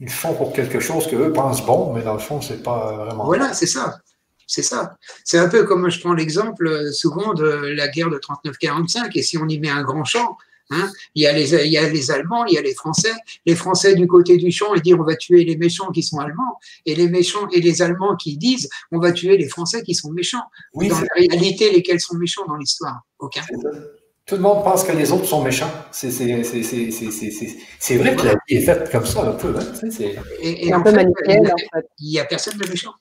Ils 0.00 0.10
font 0.10 0.34
pour 0.34 0.52
quelque 0.52 0.80
chose 0.80 1.06
qu'eux 1.06 1.32
pensent 1.32 1.64
bon, 1.64 1.92
mais 1.92 2.02
dans 2.02 2.14
le 2.14 2.18
fond, 2.18 2.40
c'est 2.40 2.62
pas 2.62 3.04
vraiment. 3.04 3.24
Voilà, 3.24 3.54
c'est 3.54 3.66
ça. 3.66 4.00
C'est 4.46 4.62
ça. 4.62 4.96
C'est 5.24 5.38
un 5.38 5.48
peu 5.48 5.64
comme 5.64 5.88
je 5.88 6.00
prends 6.00 6.12
l'exemple 6.12 6.66
euh, 6.66 6.92
souvent 6.92 7.32
de 7.34 7.44
la 7.44 7.88
guerre 7.88 8.10
de 8.10 8.18
39-45, 8.18 9.10
et 9.14 9.22
si 9.22 9.38
on 9.38 9.48
y 9.48 9.58
met 9.58 9.70
un 9.70 9.82
grand 9.82 10.04
champ, 10.04 10.36
hein, 10.70 10.90
il, 11.14 11.22
y 11.22 11.26
a 11.26 11.32
les, 11.32 11.54
il 11.54 11.72
y 11.72 11.78
a 11.78 11.88
les 11.88 12.10
Allemands, 12.10 12.44
il 12.46 12.54
y 12.54 12.58
a 12.58 12.62
les 12.62 12.74
Français. 12.74 13.14
Les 13.46 13.54
Français 13.54 13.94
du 13.94 14.06
côté 14.06 14.36
du 14.36 14.50
champ, 14.50 14.74
ils 14.74 14.82
disent 14.82 14.96
on 14.98 15.04
va 15.04 15.16
tuer 15.16 15.44
les 15.44 15.56
méchants 15.56 15.90
qui 15.90 16.02
sont 16.02 16.18
allemands, 16.18 16.58
et 16.84 16.94
les 16.94 17.08
méchants 17.08 17.48
et 17.52 17.60
les 17.60 17.80
Allemands 17.80 18.16
qui 18.16 18.36
disent 18.36 18.68
on 18.90 18.98
va 18.98 19.12
tuer 19.12 19.36
les 19.36 19.48
Français 19.48 19.82
qui 19.82 19.94
sont 19.94 20.10
méchants. 20.10 20.44
Oui, 20.74 20.88
dans 20.88 21.00
la 21.00 21.06
réalité, 21.16 21.70
lesquels 21.70 22.00
sont 22.00 22.16
méchants 22.16 22.44
dans 22.46 22.56
l'histoire? 22.56 23.02
Aucun. 23.20 23.42
Tout 24.26 24.36
le 24.36 24.40
monde 24.40 24.62
pense 24.62 24.84
que 24.84 24.92
les 24.92 25.10
autres 25.10 25.24
sont 25.24 25.42
méchants. 25.42 25.70
C'est 25.90 26.10
vrai 26.10 28.16
que 28.16 28.24
la 28.24 28.32
vie 28.32 28.56
est 28.56 28.60
faite 28.60 28.90
comme 28.90 29.04
ça 29.04 29.22
un 29.22 29.32
peu. 29.32 29.54
Hein? 29.58 29.88
Et, 30.40 30.72
un 30.72 30.80
peu 30.80 30.92
manichéenne, 30.92 31.46
en 31.46 31.56
fait. 31.56 31.86
Il 31.98 32.10
n'y 32.10 32.20
a 32.20 32.24
personne 32.24 32.56
de 32.56 32.68
méchant. 32.68 32.92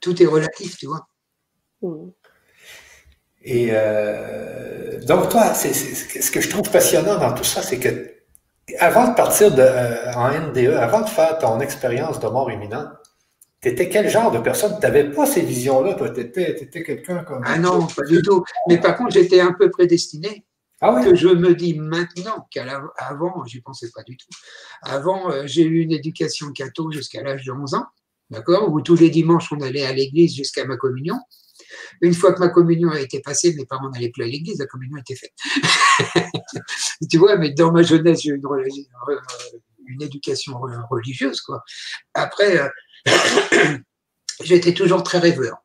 Tout 0.00 0.22
est 0.22 0.26
relatif, 0.26 0.76
tu 0.76 0.86
vois. 0.86 1.06
Mm. 1.82 2.10
Et 3.42 3.68
euh, 3.72 5.00
donc, 5.04 5.28
toi, 5.28 5.52
ce 5.54 6.30
que 6.30 6.40
je 6.40 6.48
trouve 6.48 6.70
passionnant 6.70 7.18
dans 7.18 7.34
tout 7.34 7.44
ça, 7.44 7.62
c'est 7.62 7.78
que 7.78 8.14
avant 8.78 9.08
de 9.08 9.14
partir 9.14 9.54
de, 9.54 9.60
euh, 9.60 10.12
en 10.14 10.30
NDE, 10.30 10.70
avant 10.70 11.02
de 11.02 11.08
faire 11.08 11.38
ton 11.38 11.60
expérience 11.60 12.20
de 12.20 12.28
mort 12.28 12.50
imminente, 12.50 12.88
tu 13.64 13.70
étais 13.70 13.88
quel 13.88 14.10
genre 14.10 14.30
de 14.30 14.38
personne? 14.40 14.74
Tu 14.74 14.82
n'avais 14.82 15.10
pas 15.10 15.24
ces 15.24 15.40
visions-là, 15.40 15.94
toi. 15.94 16.10
Tu 16.10 16.20
étais, 16.20 16.68
quelqu'un 16.84 17.24
comme. 17.24 17.42
Ah 17.46 17.58
non, 17.58 17.86
pas 17.86 18.02
du 18.02 18.20
tout. 18.20 18.44
Mais 18.68 18.78
par 18.78 18.94
contre, 18.94 19.12
j'étais 19.12 19.40
un 19.40 19.54
peu 19.54 19.70
prédestiné. 19.70 20.44
Ah 20.82 21.00
que 21.02 21.14
je 21.14 21.28
me 21.28 21.54
dis 21.54 21.72
maintenant 21.78 22.46
qu'avant, 22.50 23.42
j'y 23.46 23.62
pensais 23.62 23.88
pas 23.94 24.02
du 24.02 24.18
tout. 24.18 24.28
Avant, 24.82 25.30
euh, 25.30 25.44
j'ai 25.46 25.62
eu 25.62 25.80
une 25.80 25.92
éducation 25.92 26.52
catho 26.52 26.90
jusqu'à 26.90 27.22
l'âge 27.22 27.46
de 27.46 27.52
11 27.52 27.72
ans, 27.74 27.86
d'accord, 28.28 28.70
où 28.70 28.82
tous 28.82 28.96
les 28.96 29.08
dimanches, 29.08 29.50
on 29.50 29.60
allait 29.62 29.86
à 29.86 29.94
l'église 29.94 30.36
jusqu'à 30.36 30.66
ma 30.66 30.76
communion. 30.76 31.18
Une 32.02 32.12
fois 32.12 32.34
que 32.34 32.40
ma 32.40 32.48
communion 32.48 32.90
a 32.90 33.00
été 33.00 33.20
passée, 33.20 33.54
mes 33.54 33.64
parents 33.64 33.88
n'allaient 33.88 34.10
plus 34.10 34.24
à 34.24 34.26
l'église, 34.26 34.58
la 34.58 34.66
communion 34.66 34.98
était 34.98 35.16
faite. 35.16 35.32
tu 37.10 37.16
vois, 37.16 37.38
mais 37.38 37.52
dans 37.52 37.72
ma 37.72 37.82
jeunesse, 37.82 38.20
j'ai 38.20 38.30
eu 38.30 38.36
une, 38.36 38.42
une, 39.86 40.02
éducation 40.02 40.60
religieuse, 40.90 41.40
quoi. 41.40 41.62
Après, 42.12 42.58
euh, 42.58 42.68
j'étais 44.42 44.74
toujours 44.74 45.02
très 45.02 45.18
rêveur. 45.18 45.58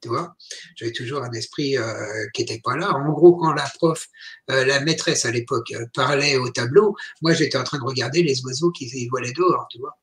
Tu 0.00 0.08
vois, 0.08 0.34
j'avais 0.74 0.90
toujours 0.90 1.22
un 1.22 1.30
esprit 1.30 1.78
euh, 1.78 2.26
qui 2.34 2.42
n'était 2.42 2.60
pas 2.62 2.76
là. 2.76 2.90
En 2.90 3.12
gros, 3.12 3.36
quand 3.36 3.52
la 3.52 3.70
prof, 3.76 4.08
euh, 4.50 4.64
la 4.64 4.80
maîtresse 4.80 5.24
à 5.24 5.30
l'époque, 5.30 5.70
euh, 5.72 5.86
parlait 5.94 6.36
au 6.36 6.50
tableau, 6.50 6.96
moi 7.20 7.34
j'étais 7.34 7.56
en 7.56 7.62
train 7.62 7.78
de 7.78 7.84
regarder 7.84 8.24
les 8.24 8.44
oiseaux 8.44 8.72
qui 8.72 9.08
volaient 9.08 9.32
dehors, 9.32 9.68
tu 9.70 9.78
vois. 9.78 9.96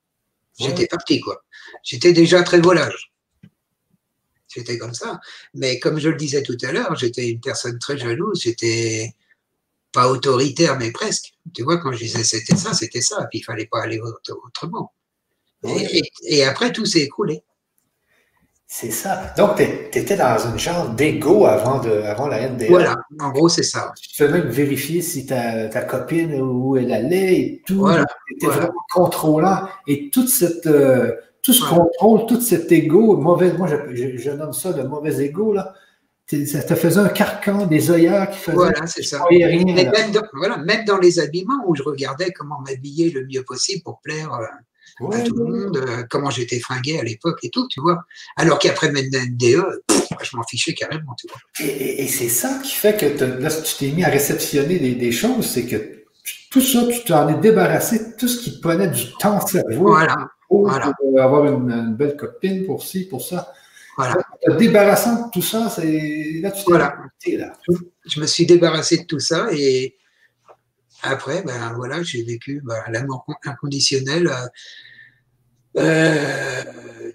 J'étais 0.57 0.87
parti, 0.87 1.19
quoi. 1.19 1.43
J'étais 1.83 2.13
déjà 2.13 2.43
très 2.43 2.59
volage. 2.59 3.13
J'étais 4.53 4.77
comme 4.77 4.93
ça. 4.93 5.19
Mais 5.53 5.79
comme 5.79 5.99
je 5.99 6.09
le 6.09 6.17
disais 6.17 6.43
tout 6.43 6.57
à 6.63 6.71
l'heure, 6.71 6.95
j'étais 6.95 7.29
une 7.29 7.39
personne 7.39 7.77
très 7.79 7.97
jalouse. 7.97 8.41
J'étais 8.41 9.13
pas 9.91 10.09
autoritaire, 10.09 10.77
mais 10.77 10.91
presque. 10.91 11.33
Tu 11.53 11.63
vois, 11.63 11.77
quand 11.77 11.91
je 11.91 11.99
disais 11.99 12.23
c'était 12.23 12.55
ça, 12.55 12.73
c'était 12.73 13.01
ça. 13.01 13.27
Puis 13.29 13.39
il 13.39 13.43
fallait 13.43 13.67
pas 13.67 13.83
aller 13.83 13.99
autrement. 13.99 14.93
Et, 15.63 16.43
après, 16.43 16.71
tout 16.71 16.85
s'est 16.85 17.01
écroulé. 17.01 17.43
C'est 18.67 18.91
ça. 18.91 19.33
Donc, 19.35 19.57
tu 19.57 19.97
étais 19.97 20.15
dans 20.15 20.37
une 20.37 20.59
genre 20.59 20.89
d'ego 20.89 21.45
avant, 21.45 21.81
avant 21.81 22.27
la 22.27 22.49
NDA. 22.49 22.67
Voilà, 22.69 22.97
en 23.19 23.31
gros, 23.31 23.49
c'est 23.49 23.63
ça. 23.63 23.91
Tu 23.99 24.23
peux 24.23 24.31
même 24.31 24.47
vérifier 24.47 25.01
si 25.01 25.25
ta, 25.25 25.67
ta, 25.69 25.81
copine, 25.81 26.39
où 26.39 26.77
elle 26.77 26.93
allait 26.93 27.39
et 27.39 27.63
tout. 27.65 27.79
Voilà. 27.79 28.05
Tu 28.27 28.35
étais 28.35 28.45
vraiment 28.47 28.73
contrôlant. 28.93 29.67
Et 29.87 30.11
toute 30.11 30.29
cette, 30.29 30.67
euh, 30.67 31.15
tout 31.41 31.53
ce 31.53 31.67
contrôle, 31.67 32.27
tout 32.27 32.39
cet 32.41 32.71
ego, 32.71 33.17
mauvais, 33.17 33.53
moi, 33.53 33.67
je, 33.67 34.17
je, 34.17 34.31
nomme 34.31 34.53
ça 34.53 34.71
le 34.71 34.87
mauvais 34.87 35.25
ego, 35.25 35.53
là. 35.53 35.73
Ça 36.45 36.61
te 36.61 36.75
faisait 36.75 36.99
un 36.99 37.09
carcan, 37.09 37.65
des 37.65 37.89
œillères 37.89 38.29
qui 38.29 38.37
faisaient. 38.37 38.55
Voilà, 38.55 38.85
c'est 38.85 39.01
ça. 39.01 39.23
Rien, 39.27 39.47
même, 39.65 40.11
dans, 40.11 40.21
voilà, 40.33 40.57
même 40.57 40.85
dans 40.85 40.99
les 40.99 41.17
habillements 41.17 41.63
où 41.65 41.75
je 41.75 41.81
regardais 41.81 42.29
comment 42.31 42.59
m'habiller 42.59 43.09
le 43.09 43.25
mieux 43.25 43.43
possible 43.43 43.81
pour 43.81 43.99
plaire. 43.99 44.31
Euh, 44.35 44.45
à 45.11 45.21
tout 45.21 45.35
le 45.35 45.45
monde, 45.45 45.77
euh, 45.77 46.03
comment 46.09 46.29
j'étais 46.29 46.59
fringué 46.59 46.99
à 46.99 47.03
l'époque 47.03 47.39
et 47.43 47.49
tout, 47.49 47.67
tu 47.67 47.79
vois. 47.81 48.03
Alors 48.35 48.59
qu'après 48.59 48.91
même 48.91 49.05
NDE, 49.05 49.81
je 50.21 50.37
m'en 50.37 50.43
fichais 50.43 50.73
carrément, 50.73 51.15
tu 51.17 51.27
vois. 51.27 51.39
Et, 51.65 52.07
c'est 52.07 52.29
ça 52.29 52.59
qui 52.63 52.71
fait 52.71 52.97
que 52.97 53.23
là, 53.41 53.49
tu 53.49 53.75
t'es 53.77 53.91
mis 53.91 54.03
à 54.03 54.09
réceptionner 54.09 54.79
des, 54.79 55.11
choses, 55.11 55.49
c'est 55.49 55.65
que 55.65 56.03
tout 56.51 56.61
ça, 56.61 56.85
tu 56.87 57.03
t'en 57.05 57.29
es 57.29 57.39
débarrassé, 57.39 58.15
tout 58.17 58.27
ce 58.27 58.39
qui 58.39 58.59
prenait 58.59 58.87
du 58.87 59.13
temps 59.19 59.45
cerveau. 59.45 59.87
Voilà. 59.87 60.29
Pour 60.47 60.69
avoir 61.19 61.45
une, 61.45 61.95
belle 61.95 62.15
copine 62.17 62.65
pour 62.65 62.83
ci, 62.83 63.05
pour 63.05 63.21
ça. 63.21 63.53
Voilà. 63.97 64.15
Te 64.41 64.51
débarrassant 64.53 65.27
de 65.27 65.31
tout 65.31 65.41
ça, 65.41 65.69
c'est 65.69 66.39
là 66.41 66.51
tu 66.51 66.63
t'es 66.63 66.71
voilà. 66.71 66.95
là. 67.25 67.53
Je 68.05 68.19
me 68.19 68.25
suis 68.25 68.45
débarrassé 68.45 68.99
de 68.99 69.03
tout 69.03 69.19
ça 69.19 69.49
et 69.51 69.95
après, 71.01 71.43
ben 71.43 71.73
voilà, 71.75 72.03
j'ai 72.03 72.23
vécu 72.23 72.61
ben, 72.63 72.81
l'amour 72.89 73.25
inconditionnel. 73.45 74.27
Euh, 74.27 74.47
euh, 75.77 76.63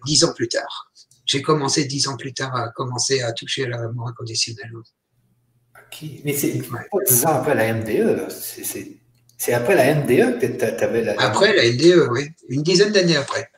dix 0.07 0.25
ans 0.25 0.33
plus 0.35 0.49
tard. 0.49 0.93
J'ai 1.27 1.43
commencé 1.43 1.85
dix 1.85 2.09
ans 2.09 2.17
plus 2.17 2.35
tard 2.35 2.55
à 2.55 2.69
commencer 2.71 3.23
à 3.23 3.33
toucher 3.33 3.65
à 3.65 3.69
l'amour 3.69 4.09
inconditionnel. 4.09 4.71
Ok, 4.77 6.09
mais 6.25 6.35
c'est 6.35 6.59
pas 6.69 6.85
dix 7.07 7.25
ans 7.25 7.31
après 7.31 7.55
la 7.55 7.75
MDE, 7.75 8.29
c'est 8.29 9.53
après 9.53 9.75
la 9.75 9.95
MDE 9.95 10.39
que 10.41 10.47
tu 10.47 10.85
avais 10.85 11.03
la. 11.03 11.15
Après 11.21 11.55
la 11.55 11.71
MDE, 11.73 12.09
oui. 12.13 12.29
Une 12.49 12.63
dizaine 12.63 12.93
d'années 12.93 13.17
après. 13.17 13.49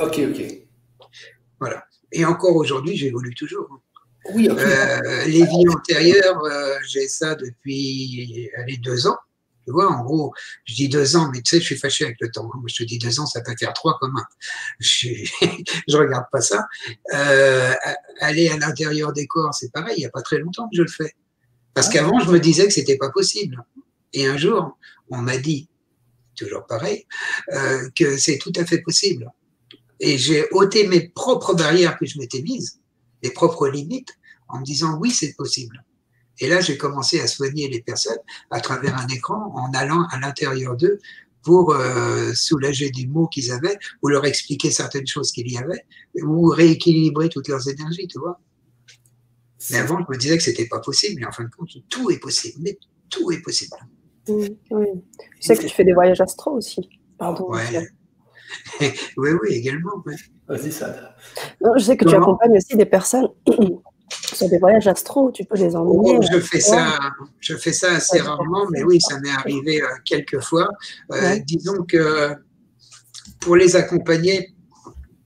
Ok, 0.00 0.20
ok. 0.30 0.42
Voilà. 1.60 1.84
Et 2.12 2.24
encore 2.24 2.56
aujourd'hui, 2.56 2.96
j'évolue 2.96 3.34
toujours. 3.34 3.80
Oui, 4.32 4.48
euh, 4.50 5.24
les 5.24 5.44
vies 5.44 5.68
antérieures, 5.68 6.42
euh, 6.44 6.76
j'ai 6.86 7.08
ça 7.08 7.34
depuis 7.34 8.50
les 8.66 8.76
deux 8.76 9.06
ans. 9.06 9.16
Tu 9.68 9.72
vois, 9.72 9.92
en 9.92 10.02
gros, 10.02 10.32
je 10.64 10.74
dis 10.74 10.88
deux 10.88 11.14
ans, 11.16 11.30
mais 11.30 11.42
tu 11.42 11.50
sais, 11.50 11.60
je 11.60 11.66
suis 11.66 11.76
fâché 11.76 12.06
avec 12.06 12.16
le 12.22 12.30
temps. 12.30 12.44
Moi, 12.44 12.64
je 12.68 12.76
te 12.76 12.84
dis 12.84 12.96
deux 12.96 13.20
ans, 13.20 13.26
ça 13.26 13.42
peut 13.42 13.54
faire 13.58 13.74
trois 13.74 13.98
comme 14.00 14.16
un. 14.16 14.24
Je, 14.80 15.08
je 15.88 15.94
regarde 15.94 16.24
pas 16.32 16.40
ça. 16.40 16.66
Euh, 17.12 17.74
aller 18.20 18.48
à 18.48 18.56
l'intérieur 18.56 19.12
des 19.12 19.26
corps, 19.26 19.52
c'est 19.52 19.70
pareil. 19.70 19.96
Il 19.98 20.00
n'y 20.00 20.06
a 20.06 20.10
pas 20.10 20.22
très 20.22 20.38
longtemps 20.38 20.70
que 20.70 20.76
je 20.78 20.80
le 20.80 20.88
fais. 20.88 21.14
Parce 21.74 21.90
qu'avant, 21.90 22.18
je 22.18 22.30
me 22.30 22.40
disais 22.40 22.66
que 22.66 22.72
c'était 22.72 22.96
pas 22.96 23.10
possible. 23.10 23.62
Et 24.14 24.26
un 24.26 24.38
jour, 24.38 24.78
on 25.10 25.18
m'a 25.18 25.36
dit, 25.36 25.68
toujours 26.34 26.64
pareil, 26.66 27.06
euh, 27.52 27.90
que 27.94 28.16
c'est 28.16 28.38
tout 28.38 28.54
à 28.56 28.64
fait 28.64 28.80
possible. 28.80 29.30
Et 30.00 30.16
j'ai 30.16 30.46
ôté 30.52 30.88
mes 30.88 31.10
propres 31.10 31.52
barrières 31.52 31.98
que 31.98 32.06
je 32.06 32.18
m'étais 32.18 32.40
mises, 32.40 32.80
mes 33.22 33.32
propres 33.32 33.68
limites, 33.68 34.14
en 34.48 34.60
me 34.60 34.64
disant 34.64 34.96
oui, 34.98 35.10
c'est 35.10 35.34
possible. 35.34 35.84
Et 36.40 36.48
là, 36.48 36.60
j'ai 36.60 36.76
commencé 36.76 37.20
à 37.20 37.26
soigner 37.26 37.68
les 37.68 37.82
personnes 37.82 38.18
à 38.50 38.60
travers 38.60 38.96
un 38.96 39.06
écran 39.08 39.52
en 39.54 39.72
allant 39.72 40.06
à 40.10 40.18
l'intérieur 40.18 40.76
d'eux 40.76 40.98
pour 41.42 41.72
euh, 41.72 42.32
soulager 42.34 42.90
des 42.90 43.06
maux 43.06 43.26
qu'ils 43.26 43.52
avaient 43.52 43.78
ou 44.02 44.08
leur 44.08 44.24
expliquer 44.24 44.70
certaines 44.70 45.06
choses 45.06 45.32
qu'il 45.32 45.50
y 45.50 45.56
avait 45.56 45.84
ou 46.22 46.48
rééquilibrer 46.48 47.28
toutes 47.28 47.48
leurs 47.48 47.68
énergies, 47.68 48.06
tu 48.08 48.18
vois. 48.18 48.40
Mais 49.70 49.78
avant, 49.78 49.98
je 49.98 50.12
me 50.12 50.16
disais 50.16 50.36
que 50.36 50.42
c'était 50.42 50.66
pas 50.66 50.80
possible, 50.80 51.20
mais 51.20 51.26
en 51.26 51.32
fin 51.32 51.44
de 51.44 51.50
compte, 51.50 51.70
tout 51.88 52.10
est 52.10 52.18
possible. 52.18 52.58
Mais 52.60 52.78
tout 53.10 53.30
est 53.32 53.40
possible. 53.40 53.76
oui. 54.28 54.56
Tu 54.70 55.26
sais 55.40 55.56
que 55.56 55.62
tu 55.62 55.68
fais 55.68 55.84
des 55.84 55.92
voyages 55.92 56.20
astro 56.20 56.52
aussi. 56.52 56.88
Pardon. 57.18 57.50
oui, 58.80 58.90
oui, 59.16 59.48
également. 59.50 60.02
Vas-y, 60.46 60.72
ça. 60.72 61.14
je 61.76 61.82
sais 61.82 61.96
que 61.96 62.08
tu 62.08 62.14
accompagnes 62.14 62.56
aussi 62.56 62.76
des 62.76 62.86
personnes 62.86 63.28
sur 64.38 64.48
des 64.48 64.58
voyages 64.58 64.86
astro, 64.86 65.30
tu 65.32 65.44
peux 65.44 65.56
les 65.56 65.74
emmener. 65.74 66.18
Oh, 66.18 66.20
je, 66.32 66.38
fais 66.38 66.60
ça, 66.60 66.98
je 67.40 67.56
fais 67.56 67.72
ça 67.72 67.92
assez 67.92 68.20
rarement, 68.20 68.66
mais 68.70 68.82
oui, 68.84 69.00
ça 69.00 69.18
m'est 69.20 69.30
arrivé 69.30 69.82
euh, 69.82 69.86
quelques 70.04 70.40
fois. 70.40 70.68
Euh, 71.12 71.38
disons 71.44 71.84
que 71.84 72.34
pour 73.40 73.56
les 73.56 73.76
accompagner, 73.76 74.54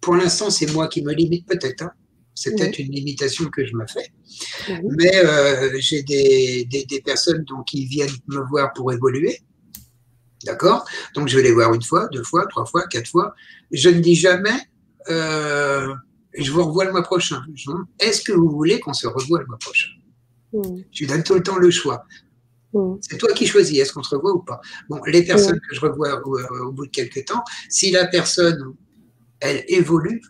pour 0.00 0.16
l'instant, 0.16 0.50
c'est 0.50 0.70
moi 0.72 0.88
qui 0.88 1.02
me 1.02 1.12
limite 1.12 1.46
peut-être. 1.46 1.82
Hein. 1.82 1.92
C'est 2.34 2.56
peut-être 2.56 2.78
une 2.78 2.90
limitation 2.90 3.44
que 3.46 3.64
je 3.64 3.76
me 3.76 3.86
fais. 3.86 4.10
Mais 4.96 5.14
euh, 5.16 5.76
j'ai 5.78 6.02
des, 6.02 6.66
des, 6.66 7.00
personnes 7.02 7.44
donc, 7.44 7.66
qui 7.66 7.84
viennent 7.86 8.08
me 8.28 8.40
voir 8.48 8.72
pour 8.72 8.92
évoluer. 8.92 9.38
D'accord? 10.44 10.84
Donc, 11.14 11.28
je 11.28 11.36
vais 11.36 11.42
les 11.42 11.52
voir 11.52 11.72
une 11.74 11.82
fois, 11.82 12.08
deux 12.10 12.24
fois, 12.24 12.46
trois 12.46 12.64
fois, 12.64 12.86
quatre 12.88 13.06
fois. 13.06 13.34
Je 13.70 13.90
ne 13.90 14.00
dis 14.00 14.16
jamais 14.16 14.58
je 16.34 16.50
vous 16.50 16.64
revois 16.64 16.84
le 16.84 16.92
mois 16.92 17.02
prochain. 17.02 17.42
Est-ce 17.98 18.22
que 18.22 18.32
vous 18.32 18.50
voulez 18.50 18.80
qu'on 18.80 18.92
se 18.92 19.06
revoie 19.06 19.40
le 19.40 19.46
mois 19.46 19.58
prochain? 19.58 19.88
Mm. 20.52 20.82
Tu 20.90 21.06
donnes 21.06 21.22
tout 21.22 21.34
le 21.34 21.42
temps 21.42 21.58
le 21.58 21.70
choix. 21.70 22.04
Mm. 22.72 22.94
C'est 23.00 23.18
toi 23.18 23.32
qui 23.32 23.46
choisis, 23.46 23.78
est-ce 23.78 23.92
qu'on 23.92 24.02
se 24.02 24.14
revoit 24.14 24.32
ou 24.32 24.42
pas? 24.42 24.60
Bon, 24.88 25.00
les 25.06 25.24
personnes 25.24 25.60
que 25.60 25.74
je 25.74 25.80
revois 25.80 26.26
au, 26.26 26.38
euh, 26.38 26.64
au, 26.66 26.72
bout 26.72 26.86
de 26.86 26.90
quelques 26.90 27.24
temps, 27.26 27.42
si 27.68 27.90
la 27.90 28.06
personne, 28.06 28.74
elle 29.40 29.64
évolue, 29.68 30.22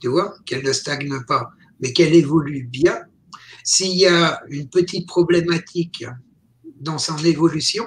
tu 0.00 0.08
vois, 0.08 0.34
qu'elle 0.44 0.64
ne 0.64 0.72
stagne 0.72 1.22
pas, 1.26 1.50
mais 1.80 1.92
qu'elle 1.92 2.14
évolue 2.14 2.64
bien, 2.64 2.98
s'il 3.64 3.96
y 3.96 4.06
a 4.06 4.42
une 4.48 4.68
petite 4.68 5.08
problématique 5.08 6.04
dans 6.80 6.98
son 6.98 7.16
évolution, 7.18 7.86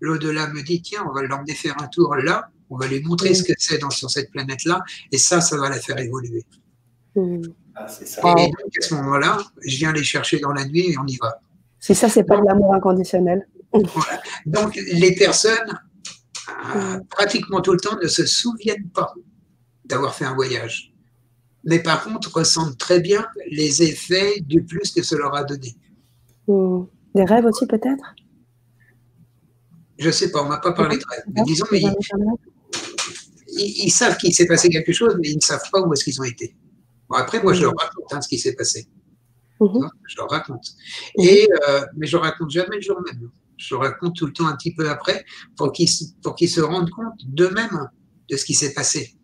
l'au-delà 0.00 0.48
me 0.48 0.62
dit, 0.62 0.82
tiens, 0.82 1.04
on 1.08 1.12
va 1.12 1.22
l'emmener 1.22 1.54
faire 1.54 1.80
un 1.82 1.88
tour 1.88 2.14
là, 2.16 2.50
on 2.70 2.76
va 2.76 2.86
lui 2.86 3.02
montrer 3.02 3.34
ce 3.34 3.42
que 3.42 3.52
c'est 3.58 3.80
sur 3.90 4.10
cette 4.10 4.30
planète-là, 4.30 4.82
et 5.12 5.18
ça, 5.18 5.40
ça 5.40 5.56
va 5.56 5.68
la 5.68 5.80
faire 5.80 5.98
évoluer. 5.98 6.44
Ah, 7.74 7.88
ça. 7.88 8.20
Et 8.38 8.46
donc, 8.46 8.76
à 8.76 8.80
ce 8.80 8.94
moment-là, 8.94 9.38
je 9.64 9.76
viens 9.76 9.92
les 9.92 10.04
chercher 10.04 10.38
dans 10.38 10.52
la 10.52 10.64
nuit 10.64 10.90
et 10.90 10.98
on 10.98 11.06
y 11.06 11.16
va. 11.16 11.40
Si 11.80 11.94
ça, 11.94 12.08
c'est 12.08 12.24
pas 12.24 12.40
de 12.40 12.44
l'amour 12.44 12.74
inconditionnel. 12.74 13.48
Donc, 14.46 14.76
les 14.76 15.14
personnes, 15.14 15.78
euh, 16.74 17.00
pratiquement 17.10 17.60
tout 17.60 17.72
le 17.72 17.78
temps, 17.78 17.96
ne 18.02 18.08
se 18.08 18.26
souviennent 18.26 18.88
pas 18.88 19.14
d'avoir 19.84 20.14
fait 20.14 20.24
un 20.24 20.34
voyage. 20.34 20.92
Mais 21.64 21.80
par 21.80 22.04
contre, 22.04 22.32
ressentent 22.34 22.78
très 22.78 23.00
bien 23.00 23.26
les 23.50 23.82
effets 23.82 24.40
du 24.40 24.62
plus 24.62 24.92
que 24.92 25.02
ça 25.02 25.16
leur 25.16 25.34
a 25.34 25.44
donné. 25.44 25.76
Des 27.14 27.24
rêves 27.24 27.44
aussi, 27.44 27.66
peut-être? 27.66 28.14
Je 29.98 30.10
sais 30.10 30.30
pas, 30.30 30.42
on 30.42 30.48
m'a 30.48 30.58
pas 30.58 30.72
parlé 30.72 30.96
de 30.96 31.04
rêves. 31.10 31.24
Mais 31.34 31.42
disons, 31.42 31.66
mais 31.70 31.82
ils, 33.58 33.90
savent 33.90 34.16
qu'il 34.16 34.34
s'est 34.34 34.46
passé 34.46 34.68
quelque 34.68 34.92
chose, 34.92 35.16
mais 35.20 35.30
ils 35.30 35.36
ne 35.36 35.40
savent 35.40 35.68
pas 35.72 35.80
où 35.80 35.92
est-ce 35.92 36.04
qu'ils 36.04 36.20
ont 36.20 36.24
été. 36.24 36.54
Bon, 37.08 37.16
après, 37.16 37.42
moi, 37.42 37.52
je 37.52 37.62
leur 37.62 37.74
raconte 37.76 38.12
hein, 38.12 38.20
ce 38.20 38.28
qui 38.28 38.38
s'est 38.38 38.54
passé. 38.54 38.88
Mhm. 39.60 39.88
Je 40.06 40.16
leur 40.16 40.28
raconte. 40.28 40.66
Mhm. 41.16 41.24
Et, 41.24 41.48
euh, 41.68 41.84
mais 41.96 42.06
je 42.06 42.16
ne 42.16 42.22
raconte 42.22 42.50
jamais 42.50 42.76
le 42.76 42.82
jour 42.82 43.00
même. 43.00 43.30
Je 43.56 43.74
leur 43.74 43.82
raconte 43.82 44.16
tout 44.16 44.26
le 44.26 44.32
temps 44.32 44.46
un 44.46 44.56
petit 44.56 44.72
peu 44.72 44.88
après 44.88 45.24
pour 45.56 45.72
qu'ils 45.72 45.88
pour 46.22 46.36
qu'ils 46.36 46.48
se 46.48 46.60
rendent 46.60 46.90
compte 46.90 47.18
d'eux-mêmes 47.26 47.88
de 48.30 48.36
ce 48.36 48.44
qui 48.44 48.54
s'est 48.54 48.72
passé. 48.72 49.14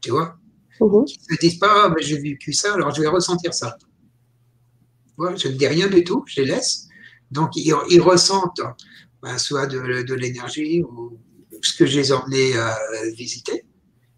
Tu 0.00 0.10
vois? 0.10 0.36
Mhm. 0.80 1.04
Qu'ils 1.04 1.20
ne 1.30 1.34
se 1.36 1.40
disent 1.40 1.58
pas, 1.58 1.86
ah, 1.88 1.94
j'ai 2.00 2.18
vécu 2.18 2.52
ça, 2.52 2.74
alors 2.74 2.92
je 2.94 3.02
vais 3.02 3.08
ressentir 3.08 3.54
ça. 3.54 3.76
je 5.36 5.48
ne 5.48 5.54
dis 5.54 5.66
rien 5.66 5.88
du 5.88 6.02
tout, 6.02 6.24
je 6.26 6.40
les 6.40 6.48
laisse. 6.48 6.88
Donc, 7.30 7.54
ils, 7.54 7.72
ils 7.90 8.00
ressentent 8.00 8.62
ben, 9.22 9.38
soit 9.38 9.66
de, 9.66 10.02
de 10.02 10.14
l'énergie 10.14 10.82
ou 10.82 11.20
ce 11.62 11.76
que 11.76 11.86
je 11.86 11.98
les 11.98 12.10
ai 12.10 12.12
emmenés 12.12 12.56
à 12.56 12.78
visiter. 13.14 13.64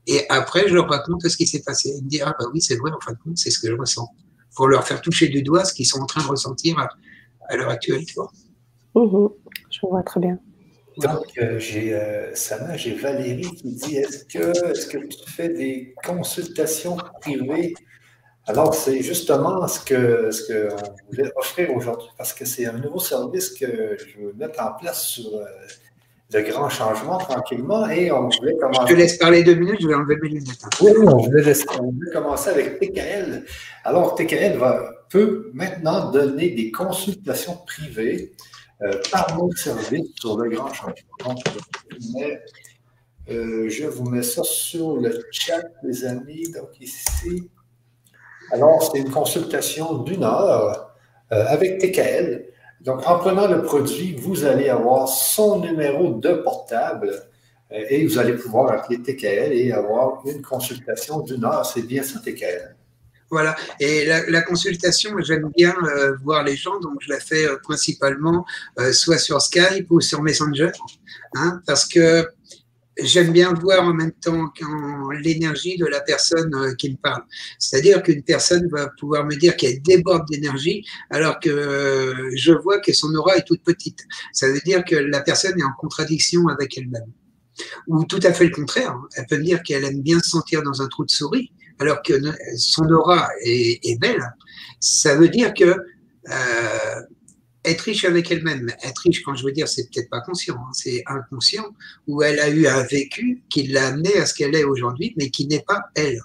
Et 0.06 0.26
après, 0.28 0.68
je 0.68 0.74
leur 0.74 0.88
raconte 0.88 1.26
ce 1.26 1.36
qui 1.36 1.46
s'est 1.46 1.62
passé. 1.62 1.90
Ils 1.96 2.04
me 2.04 2.08
disent, 2.08 2.24
ah 2.26 2.34
bah 2.38 2.46
oui, 2.52 2.60
c'est 2.60 2.76
vrai, 2.76 2.90
en 2.90 3.00
fin 3.00 3.12
de 3.12 3.18
compte, 3.18 3.38
c'est 3.38 3.50
ce 3.50 3.58
que 3.58 3.68
je 3.68 3.74
ressens. 3.74 4.08
Pour 4.56 4.68
leur 4.68 4.86
faire 4.86 5.00
toucher 5.00 5.28
du 5.28 5.42
doigt 5.42 5.64
ce 5.64 5.72
qu'ils 5.72 5.86
sont 5.86 6.00
en 6.00 6.06
train 6.06 6.22
de 6.22 6.28
ressentir 6.28 6.78
à, 7.48 7.56
l'heure 7.56 7.70
actuelle, 7.70 8.04
tu 8.04 8.14
vois. 8.14 8.30
Mhm. 8.94 9.28
je 9.70 9.78
vois 9.86 10.02
très 10.02 10.20
bien. 10.20 10.38
Donc, 10.98 11.26
euh, 11.38 11.58
j'ai 11.58 11.94
euh, 11.94 12.34
Sana, 12.34 12.76
j'ai 12.76 12.94
Valérie 12.94 13.50
qui 13.54 13.72
dit 13.74 13.96
est-ce 13.96 14.24
que, 14.26 14.50
est 14.50 14.92
que 14.92 14.98
tu 15.06 15.30
fais 15.30 15.48
des 15.48 15.94
consultations 16.04 16.98
privées? 17.20 17.72
Alors, 18.46 18.74
c'est 18.74 19.00
justement 19.00 19.66
ce 19.68 19.78
qu'on 19.78 20.30
ce 20.30 20.68
voulait 21.06 21.32
offrir 21.36 21.74
aujourd'hui 21.74 22.08
parce 22.18 22.34
que 22.34 22.44
c'est 22.44 22.66
un 22.66 22.78
nouveau 22.78 22.98
service 22.98 23.50
que 23.50 23.96
je 23.96 24.20
veux 24.20 24.32
mettre 24.34 24.60
en 24.62 24.72
place 24.74 25.06
sur 25.06 25.34
euh, 25.34 25.44
de 26.32 26.40
grands 26.40 26.68
changements 26.68 27.18
tranquillement 27.18 27.88
et 27.88 28.10
on 28.10 28.28
voulait 28.28 28.56
commencer. 28.56 28.80
Je 28.88 28.94
te 28.94 28.98
laisse 28.98 29.18
parler 29.18 29.42
deux 29.42 29.54
minutes, 29.54 29.80
je 29.80 29.88
vais 29.88 29.94
enlever 29.94 30.16
mes 30.22 30.28
lunettes. 30.30 30.64
Oui, 30.80 30.90
on 31.06 31.18
voulait, 31.18 31.54
commencer 32.12 32.50
avec 32.50 32.80
TKL. 32.80 33.44
Alors, 33.84 34.14
TKL 34.14 34.56
va, 34.56 34.82
peut 35.10 35.50
maintenant 35.52 36.10
donner 36.10 36.50
des 36.50 36.70
consultations 36.70 37.58
privées 37.66 38.32
euh, 38.82 38.92
par 39.10 39.36
nos 39.36 39.52
services 39.52 40.10
sur 40.18 40.38
le 40.38 40.48
grand 40.48 40.72
changement. 40.72 40.94
Donc, 41.24 41.38
euh, 43.30 43.68
je 43.68 43.84
vous 43.84 44.08
mets 44.08 44.22
ça 44.22 44.42
sur 44.42 44.96
le 44.96 45.22
chat, 45.30 45.62
les 45.82 46.04
amis. 46.04 46.50
Donc, 46.50 46.80
ici. 46.80 47.50
Alors, 48.52 48.90
c'est 48.90 49.00
une 49.00 49.10
consultation 49.10 49.98
d'une 49.98 50.24
heure 50.24 50.94
euh, 51.32 51.44
avec 51.46 51.78
TKL. 51.78 52.51
Donc, 52.84 53.06
en 53.06 53.18
prenant 53.18 53.46
le 53.46 53.62
produit, 53.62 54.16
vous 54.16 54.44
allez 54.44 54.68
avoir 54.68 55.08
son 55.08 55.60
numéro 55.60 56.14
de 56.14 56.34
portable 56.34 57.22
euh, 57.70 57.84
et 57.88 58.04
vous 58.06 58.18
allez 58.18 58.34
pouvoir 58.34 58.72
appeler 58.72 59.00
TKL 59.00 59.52
et 59.52 59.72
avoir 59.72 60.26
une 60.26 60.42
consultation 60.42 61.20
d'une 61.20 61.44
heure. 61.44 61.64
C'est 61.64 61.82
bien 61.82 62.02
ça, 62.02 62.18
TKL. 62.18 62.74
Voilà. 63.30 63.56
Et 63.80 64.04
la, 64.04 64.42
consultation, 64.42 65.16
j'aime 65.20 65.50
bien 65.56 65.74
euh, 65.84 66.16
voir 66.22 66.42
les 66.42 66.56
gens, 66.56 66.78
donc 66.80 66.96
je 67.00 67.10
la 67.10 67.20
fais 67.20 67.46
euh, 67.46 67.56
principalement 67.62 68.44
soit 68.92 69.16
sur 69.16 69.40
Skype 69.40 69.86
ou 69.90 70.00
sur 70.02 70.20
Messenger, 70.20 70.72
hein, 71.36 71.62
parce 71.66 71.86
que 71.86 72.28
j'aime 72.98 73.32
bien 73.32 73.52
voir 73.54 73.84
en 73.84 73.94
même 73.94 74.12
temps 74.12 74.52
l'énergie 75.20 75.76
de 75.76 75.86
la 75.86 76.00
personne 76.00 76.54
euh, 76.54 76.74
qui 76.74 76.90
me 76.90 76.96
parle. 76.96 77.22
C'est-à-dire 77.58 78.02
qu'une 78.02 78.22
personne 78.22 78.68
va 78.70 78.88
pouvoir 78.98 79.24
me 79.24 79.34
dire 79.34 79.56
qu'elle 79.56 79.80
déborde 79.82 80.28
d'énergie 80.28 80.84
alors 81.10 81.40
que 81.40 81.50
euh, 81.50 82.30
je 82.34 82.52
vois 82.52 82.80
que 82.80 82.92
son 82.92 83.14
aura 83.14 83.36
est 83.36 83.46
toute 83.46 83.62
petite. 83.62 84.00
Ça 84.32 84.48
veut 84.48 84.60
dire 84.64 84.84
que 84.84 84.96
la 84.96 85.20
personne 85.20 85.58
est 85.58 85.64
en 85.64 85.72
contradiction 85.78 86.48
avec 86.48 86.76
elle-même. 86.76 87.10
Ou 87.86 88.04
tout 88.04 88.20
à 88.22 88.32
fait 88.32 88.44
le 88.44 88.54
contraire. 88.54 88.96
Elle 89.16 89.26
peut 89.26 89.38
me 89.38 89.44
dire 89.44 89.62
qu'elle 89.62 89.84
aime 89.84 90.00
bien 90.00 90.18
se 90.20 90.30
sentir 90.30 90.62
dans 90.62 90.82
un 90.82 90.88
trou 90.88 91.04
de 91.04 91.10
souris 91.10 91.52
alors 91.78 92.02
que 92.02 92.14
son 92.56 92.84
aura 92.90 93.28
est, 93.42 94.00
belle. 94.00 94.22
Ça 94.80 95.16
veut 95.16 95.28
dire 95.28 95.52
que 95.52 95.64
euh, 95.64 97.00
être 97.64 97.80
riche 97.82 98.04
avec 98.04 98.30
elle-même. 98.30 98.70
Être 98.82 98.98
riche, 98.98 99.22
quand 99.22 99.34
je 99.34 99.44
veux 99.44 99.52
dire, 99.52 99.68
c'est 99.68 99.88
peut-être 99.90 100.10
pas 100.10 100.20
conscient, 100.20 100.56
hein, 100.56 100.70
c'est 100.72 101.02
inconscient, 101.06 101.74
où 102.06 102.22
elle 102.22 102.40
a 102.40 102.48
eu 102.48 102.66
un 102.66 102.82
vécu 102.82 103.42
qui 103.48 103.64
l'a 103.68 103.88
amené 103.88 104.16
à 104.16 104.26
ce 104.26 104.34
qu'elle 104.34 104.54
est 104.54 104.64
aujourd'hui, 104.64 105.14
mais 105.16 105.30
qui 105.30 105.46
n'est 105.46 105.62
pas 105.66 105.80
elle. 105.94 106.20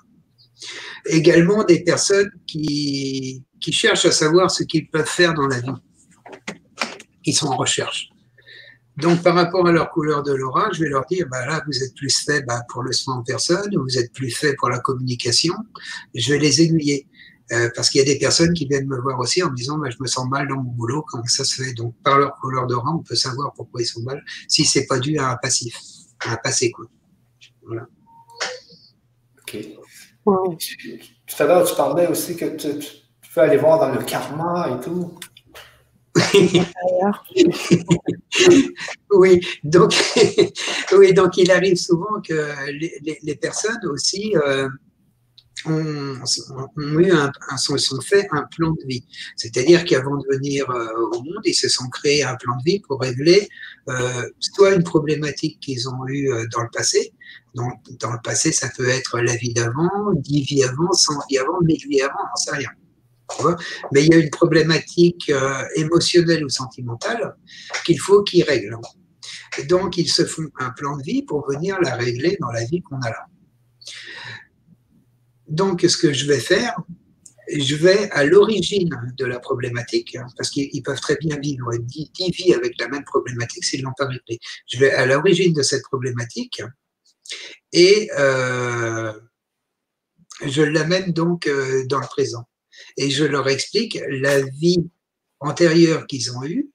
Également 1.05 1.63
des 1.63 1.83
personnes 1.83 2.31
qui, 2.47 3.43
qui 3.61 3.71
cherchent 3.71 4.05
à 4.05 4.11
savoir 4.11 4.49
ce 4.49 4.63
qu'ils 4.63 4.89
peuvent 4.89 5.05
faire 5.05 5.33
dans 5.33 5.47
la 5.47 5.59
vie, 5.59 5.69
qui 7.23 7.33
sont 7.33 7.47
en 7.47 7.57
recherche. 7.57 8.09
Donc, 8.97 9.21
par 9.21 9.35
rapport 9.35 9.67
à 9.67 9.71
leur 9.71 9.91
couleur 9.91 10.23
de 10.23 10.33
l'aura, 10.33 10.71
je 10.73 10.81
vais 10.81 10.89
leur 10.89 11.05
dire, 11.05 11.27
bah 11.29 11.45
là, 11.45 11.61
vous 11.67 11.83
êtes 11.83 11.93
plus 11.93 12.09
fait 12.25 12.43
pour 12.67 12.81
le 12.81 12.91
soin 12.91 13.17
en 13.17 13.23
personne, 13.23 13.69
vous 13.75 13.97
êtes 13.99 14.11
plus 14.11 14.31
fait 14.31 14.55
pour 14.55 14.69
la 14.69 14.79
communication. 14.79 15.53
Je 16.15 16.33
vais 16.33 16.39
les 16.39 16.61
aiguiller. 16.63 17.07
Euh, 17.53 17.69
parce 17.75 17.89
qu'il 17.89 17.99
y 17.99 18.01
a 18.01 18.05
des 18.05 18.19
personnes 18.19 18.53
qui 18.53 18.65
viennent 18.65 18.87
me 18.87 18.99
voir 18.99 19.17
aussi 19.19 19.41
en 19.41 19.49
me 19.49 19.55
disant 19.55 19.77
bah, 19.77 19.89
je 19.89 19.95
me 20.01 20.07
sens 20.07 20.27
mal 20.27 20.49
dans 20.49 20.57
mon 20.57 20.71
boulot, 20.71 21.01
comment 21.07 21.23
ça 21.27 21.45
se 21.45 21.63
fait? 21.63 21.73
Donc 21.73 21.95
par 22.03 22.19
leur 22.19 22.35
couleur 22.35 22.67
de 22.67 22.75
rang, 22.75 22.97
on 22.99 23.03
peut 23.03 23.15
savoir 23.15 23.53
pourquoi 23.53 23.81
ils 23.81 23.85
sont 23.85 24.01
mal, 24.01 24.21
si 24.49 24.65
c'est 24.65 24.85
pas 24.85 24.99
dû 24.99 25.17
à 25.17 25.29
un 25.29 25.37
passif, 25.37 25.77
à 26.25 26.33
un 26.33 26.37
passé 26.37 26.71
quoi. 26.71 26.85
Voilà. 27.65 27.87
Ok. 29.41 29.57
Tout 30.25 30.57
à 31.39 31.45
l'heure, 31.45 31.65
tu 31.65 31.73
parlais 31.75 32.07
aussi 32.07 32.35
que 32.35 32.57
tu, 32.57 32.67
peux 33.33 33.41
aller 33.41 33.57
voir 33.57 33.79
dans 33.79 33.93
le 33.93 34.03
karma 34.03 34.69
et 34.69 34.79
tout. 34.83 35.17
oui, 39.11 39.39
donc, 39.63 39.93
oui, 40.97 41.13
donc 41.13 41.37
il 41.37 41.51
arrive 41.51 41.77
souvent 41.77 42.19
que 42.21 42.71
les, 42.71 43.19
les, 43.21 43.35
personnes 43.35 43.85
aussi 43.91 44.35
euh, 44.35 44.67
ont, 45.69 46.99
eu 46.99 47.11
un, 47.11 47.31
sont, 47.57 47.77
sont 47.77 48.01
fait 48.01 48.27
un 48.31 48.43
plan 48.55 48.71
de 48.71 48.85
vie. 48.85 49.05
C'est-à-dire 49.35 49.85
qu'avant 49.85 50.17
de 50.17 50.25
venir 50.35 50.69
euh, 50.69 50.87
au 51.11 51.21
monde, 51.23 51.41
ils 51.45 51.53
se 51.53 51.69
sont 51.69 51.87
créés 51.89 52.23
un 52.23 52.35
plan 52.35 52.55
de 52.57 52.63
vie 52.63 52.79
pour 52.79 53.01
régler 53.01 53.47
euh, 53.89 54.29
soit 54.39 54.73
une 54.75 54.83
problématique 54.83 55.59
qu'ils 55.59 55.87
ont 55.89 56.07
eue 56.07 56.31
euh, 56.31 56.45
dans 56.51 56.61
le 56.61 56.69
passé. 56.71 57.13
Dans 57.55 58.11
le 58.11 58.21
passé, 58.23 58.51
ça 58.51 58.69
peut 58.75 58.87
être 58.87 59.19
la 59.19 59.35
vie 59.35 59.53
d'avant, 59.53 60.13
dix 60.13 60.43
vies 60.43 60.63
avant, 60.63 60.91
cent 60.91 61.19
vies 61.27 61.39
avant, 61.39 61.59
mille 61.61 61.81
vies 61.89 62.01
avant, 62.01 62.19
on 62.31 62.37
sait 62.37 62.55
rien. 62.55 62.69
Mais 63.91 64.05
il 64.05 64.13
y 64.13 64.13
a 64.13 64.19
une 64.19 64.29
problématique 64.29 65.31
émotionnelle 65.75 66.45
ou 66.45 66.49
sentimentale 66.49 67.35
qu'il 67.83 67.99
faut 67.99 68.21
qu'ils 68.21 68.43
règlent. 68.43 68.77
Donc, 69.67 69.97
ils 69.97 70.07
se 70.07 70.23
font 70.23 70.47
un 70.59 70.69
plan 70.69 70.97
de 70.97 71.03
vie 71.03 71.23
pour 71.23 71.49
venir 71.49 71.77
la 71.81 71.95
régler 71.95 72.37
dans 72.39 72.51
la 72.51 72.63
vie 72.65 72.81
qu'on 72.81 72.99
a 73.01 73.09
là. 73.09 73.25
Donc, 75.47 75.81
ce 75.81 75.97
que 75.97 76.13
je 76.13 76.25
vais 76.25 76.39
faire, 76.39 76.75
je 77.55 77.75
vais 77.75 78.09
à 78.11 78.25
l'origine 78.25 78.89
de 79.17 79.25
la 79.25 79.39
problématique, 79.39 80.15
hein, 80.15 80.27
parce 80.35 80.49
qu'ils 80.49 80.83
peuvent 80.83 80.99
très 80.99 81.15
bien 81.15 81.37
vivre 81.37 81.71
dix, 81.77 82.11
vies 82.17 82.53
avec 82.53 82.73
la 82.79 82.87
même 82.89 83.05
problématique 83.05 83.63
s'ils 83.63 83.83
l'ont 83.83 83.93
pas 83.97 84.07
réglée. 84.07 84.39
Je 84.67 84.77
vais 84.77 84.91
à 84.91 85.05
l'origine 85.05 85.53
de 85.53 85.61
cette 85.61 85.83
problématique 85.83 86.61
et 87.71 88.09
euh, 88.17 89.13
je 90.45 90.61
l'amène 90.61 91.13
donc 91.13 91.47
euh, 91.47 91.85
dans 91.87 91.99
le 91.99 92.07
présent. 92.07 92.47
Et 92.97 93.09
je 93.09 93.23
leur 93.23 93.47
explique 93.49 93.99
la 94.09 94.41
vie 94.41 94.89
antérieure 95.39 96.05
qu'ils 96.07 96.31
ont 96.35 96.43
eue 96.43 96.69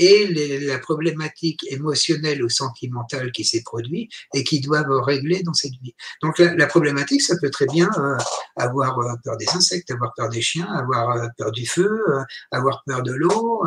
et 0.00 0.26
la 0.64 0.78
problématique 0.78 1.62
émotionnelle 1.70 2.42
ou 2.42 2.48
sentimentale 2.48 3.32
qui 3.32 3.44
s'est 3.44 3.62
produite 3.62 4.10
et 4.34 4.44
qui 4.44 4.60
doivent 4.60 4.90
régler 5.02 5.42
dans 5.42 5.52
cette 5.52 5.74
vie. 5.82 5.94
Donc 6.22 6.38
la, 6.38 6.66
problématique, 6.66 7.20
ça 7.20 7.36
peut 7.38 7.50
très 7.50 7.66
bien 7.66 7.90
euh, 7.98 8.16
avoir 8.56 8.98
euh, 8.98 9.12
peur 9.22 9.36
des 9.36 9.48
insectes, 9.50 9.90
avoir 9.90 10.14
peur 10.16 10.30
des 10.30 10.40
chiens, 10.40 10.72
avoir 10.72 11.10
euh, 11.10 11.26
peur 11.36 11.52
du 11.52 11.66
feu, 11.66 12.02
avoir 12.50 12.82
peur 12.86 13.02
de 13.02 13.12
l'eau, 13.12 13.62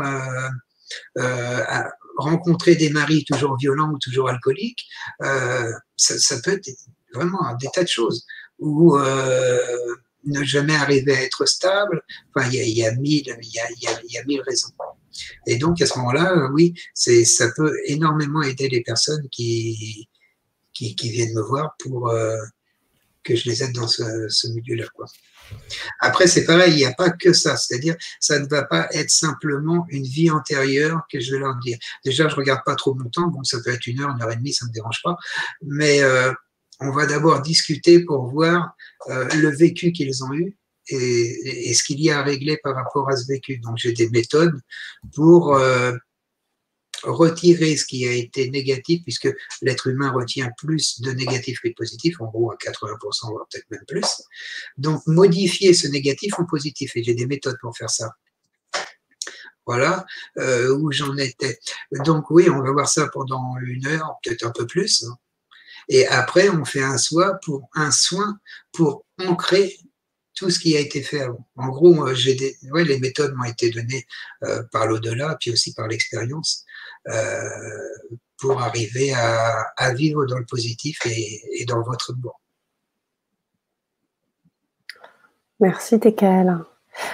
rencontrer 2.18 2.76
des 2.76 2.89
maris 2.89 3.26
toujours 3.26 3.55
violents 3.57 3.91
ou 3.91 3.99
toujours 3.99 4.27
alcooliques. 4.30 4.88
Ça, 5.95 6.35
peut 6.43 6.53
être 6.53 6.69
vraiment 7.14 7.55
des 7.61 7.68
tas 7.73 7.84
de 7.84 7.88
choses. 7.88 8.26
Ou 8.57 8.97
ne 10.26 10.41
jamais 10.43 10.76
arriver 10.76 11.15
à 11.15 11.22
être 11.22 11.45
stable. 11.45 12.01
Enfin, 12.34 12.47
il 12.51 12.55
y 12.55 12.85
a, 12.85 12.91
il 12.91 14.11
y 14.11 14.18
a 14.18 14.23
mille 14.26 14.41
raisons. 14.41 14.73
Et 15.48 15.57
donc, 15.57 15.81
à 15.81 15.85
ce 15.85 15.98
moment-là, 15.99 16.34
euh, 16.34 16.49
oui, 16.53 16.73
ça 16.94 17.49
peut 17.56 17.76
énormément 17.85 18.41
aider 18.41 18.69
les 18.69 18.81
personnes 18.81 19.27
qui, 19.30 20.07
viennent 20.80 21.34
me 21.34 21.41
voir 21.41 21.76
pour 21.80 22.10
euh, 22.10 22.38
que 23.23 23.35
je 23.35 23.49
les 23.49 23.64
aide 23.64 23.73
dans 23.73 23.88
ce, 23.88 24.48
milieu-là. 24.53 24.85
Quoi. 24.95 25.06
Après, 25.99 26.27
c'est 26.27 26.45
pareil, 26.45 26.73
il 26.73 26.77
n'y 26.77 26.85
a 26.85 26.94
pas 26.94 27.10
que 27.10 27.34
ça. 27.34 27.57
C'est-à-dire, 27.57 27.95
ça 28.19 28.40
ne 28.40 28.48
va 28.48 28.64
pas 28.64 28.88
être 28.91 29.10
simplement 29.10 29.85
une 29.90 30.06
vie 30.06 30.30
antérieure 30.30 31.02
que 31.11 31.19
je 31.19 31.34
vais 31.34 31.40
leur 31.40 31.56
dire. 31.57 31.77
Déjà, 32.06 32.27
je 32.27 32.35
regarde 32.35 32.61
pas 32.65 32.76
trop 32.76 32.94
mon 32.95 33.10
temps. 33.10 33.27
Bon, 33.27 33.44
ça 33.44 33.60
peut 33.64 33.72
être 33.72 33.88
une 33.88 34.02
heure, 34.02 34.10
une 34.10 34.22
heure 34.22 34.31
et 34.31 34.35
demie, 34.35 34.53
ça 34.53 34.65
ne 34.65 34.69
me 34.69 34.73
dérange 34.73 35.02
pas. 35.03 35.15
Mais 35.61 36.02
euh, 36.02 36.34
on 36.80 36.91
va 36.91 37.06
d'abord 37.06 37.41
discuter 37.41 38.03
pour 38.03 38.30
voir 38.30 38.76
le 39.07 39.49
vécu 39.49 39.91
qu'ils 39.91 40.23
ont 40.23 40.34
eu 40.34 40.57
et, 40.89 41.73
ce 41.73 41.84
qu'il 41.84 42.01
y 42.01 42.10
a 42.10 42.19
à 42.19 42.23
régler 42.23 42.57
par 42.64 42.76
rapport 42.76 43.10
à 43.10 43.15
ce 43.15 43.27
vécu. 43.27 43.57
Donc 43.60 43.77
j'ai 43.77 43.93
des 43.93 44.10
méthodes 44.10 44.60
pour 45.14 45.55
euh, 45.55 45.93
retirer 47.03 47.76
ce 47.76 47.85
qui 47.85 48.07
a 48.07 48.14
été 48.14 48.49
négatif, 48.49 49.03
puisque 49.03 49.30
l'être 49.61 49.88
humain 49.88 50.11
retient 50.11 50.49
plus 50.57 51.01
de 51.01 51.11
négatif 51.11 51.60
que 51.61 51.69
de 51.69 51.73
positif, 51.73 52.19
en 52.22 52.26
gros 52.26 52.51
à 52.51 52.55
80%, 52.55 53.31
voire 53.31 53.47
peut-être 53.51 53.69
même 53.72 53.85
plus. 53.88 54.23
Donc 54.77 55.01
modifier 55.07 55.73
ce 55.73 55.88
négatif 55.88 56.34
en 56.39 56.45
positif, 56.45 56.95
et 56.95 57.03
j'ai 57.03 57.14
des 57.14 57.26
méthodes 57.26 57.57
pour 57.61 57.76
faire 57.76 57.89
ça. 57.89 58.11
Voilà 59.65 60.05
euh, 60.38 60.76
où 60.76 60.91
j'en 60.91 61.15
étais. 61.18 61.57
Donc 62.05 62.30
oui, 62.30 62.49
on 62.49 62.61
va 62.61 62.72
voir 62.72 62.89
ça 62.89 63.07
pendant 63.14 63.55
une 63.61 63.88
heure, 63.88 64.18
peut-être 64.23 64.45
un 64.45 64.51
peu 64.51 64.68
plus. 64.68 65.05
Et 65.89 66.07
après, 66.07 66.49
on 66.49 66.65
fait 66.65 66.84
un 66.84 66.97
soin 66.97 67.34
pour, 67.43 67.69
un 67.73 67.91
soin 67.91 68.39
pour 68.72 69.05
ancrer 69.19 69.77
tout 70.35 70.49
ce 70.49 70.60
qui 70.60 70.76
a 70.76 70.80
été 70.80 71.01
fait 71.01 71.22
avant. 71.22 71.45
En 71.55 71.69
gros, 71.69 72.14
j'ai 72.14 72.35
des, 72.35 72.55
ouais, 72.72 72.84
les 72.84 72.99
méthodes 72.99 73.34
m'ont 73.35 73.43
été 73.45 73.69
données 73.69 74.05
euh, 74.43 74.64
par 74.72 74.88
l'au-delà, 74.88 75.38
puis 75.39 75.51
aussi 75.51 75.73
par 75.73 75.88
l'expérience, 75.88 76.65
euh, 77.07 77.49
pour 78.38 78.61
arriver 78.61 79.14
à, 79.14 79.68
à, 79.77 79.93
vivre 79.93 80.26
dans 80.26 80.38
le 80.38 80.45
positif 80.45 80.99
et, 81.05 81.61
et 81.61 81.65
dans 81.65 81.81
votre 81.84 82.14
bon. 82.14 82.31
Merci, 85.60 85.99
Tekel. 85.99 86.57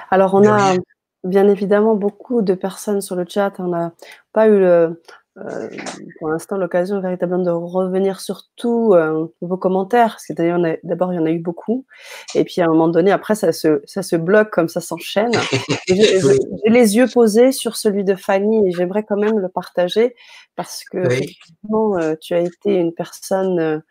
Alors, 0.09 0.33
on 0.33 0.47
a 0.47 0.75
bien 1.23 1.47
évidemment 1.47 1.95
beaucoup 1.95 2.41
de 2.41 2.53
personnes 2.53 3.01
sur 3.01 3.15
le 3.15 3.25
chat. 3.27 3.53
On 3.59 3.67
n'a 3.67 3.93
pas 4.31 4.47
eu 4.47 4.63
euh, 5.37 5.69
pour 6.17 6.29
l'instant 6.29 6.57
l'occasion 6.57 6.99
véritablement 6.99 7.43
de 7.43 7.51
revenir 7.51 8.19
sur 8.19 8.43
tous 8.55 8.93
euh, 8.93 9.25
vos 9.41 9.57
commentaires, 9.57 10.17
que 10.27 10.33
d'abord 10.83 11.13
il 11.13 11.17
y 11.17 11.19
en 11.19 11.25
a 11.25 11.31
eu 11.31 11.39
beaucoup, 11.39 11.85
et 12.35 12.43
puis 12.43 12.61
à 12.61 12.65
un 12.65 12.67
moment 12.67 12.87
donné, 12.87 13.11
après 13.11 13.35
ça 13.35 13.53
se, 13.53 13.81
ça 13.85 14.01
se 14.01 14.15
bloque 14.15 14.49
comme 14.49 14.67
ça 14.67 14.81
s'enchaîne. 14.81 15.31
J'ai 15.87 16.19
les 16.65 16.97
yeux 16.97 17.07
posés 17.07 17.51
sur 17.51 17.75
celui 17.77 18.03
de 18.03 18.15
Fanny 18.15 18.67
et 18.67 18.71
j'aimerais 18.71 19.03
quand 19.03 19.17
même 19.17 19.39
le 19.39 19.49
partager 19.49 20.15
parce 20.55 20.83
que 20.91 20.97
effectivement, 20.97 21.97
euh, 21.97 22.15
tu 22.19 22.33
as 22.33 22.39
été 22.39 22.75
une 22.75 22.93
personne 22.93 23.81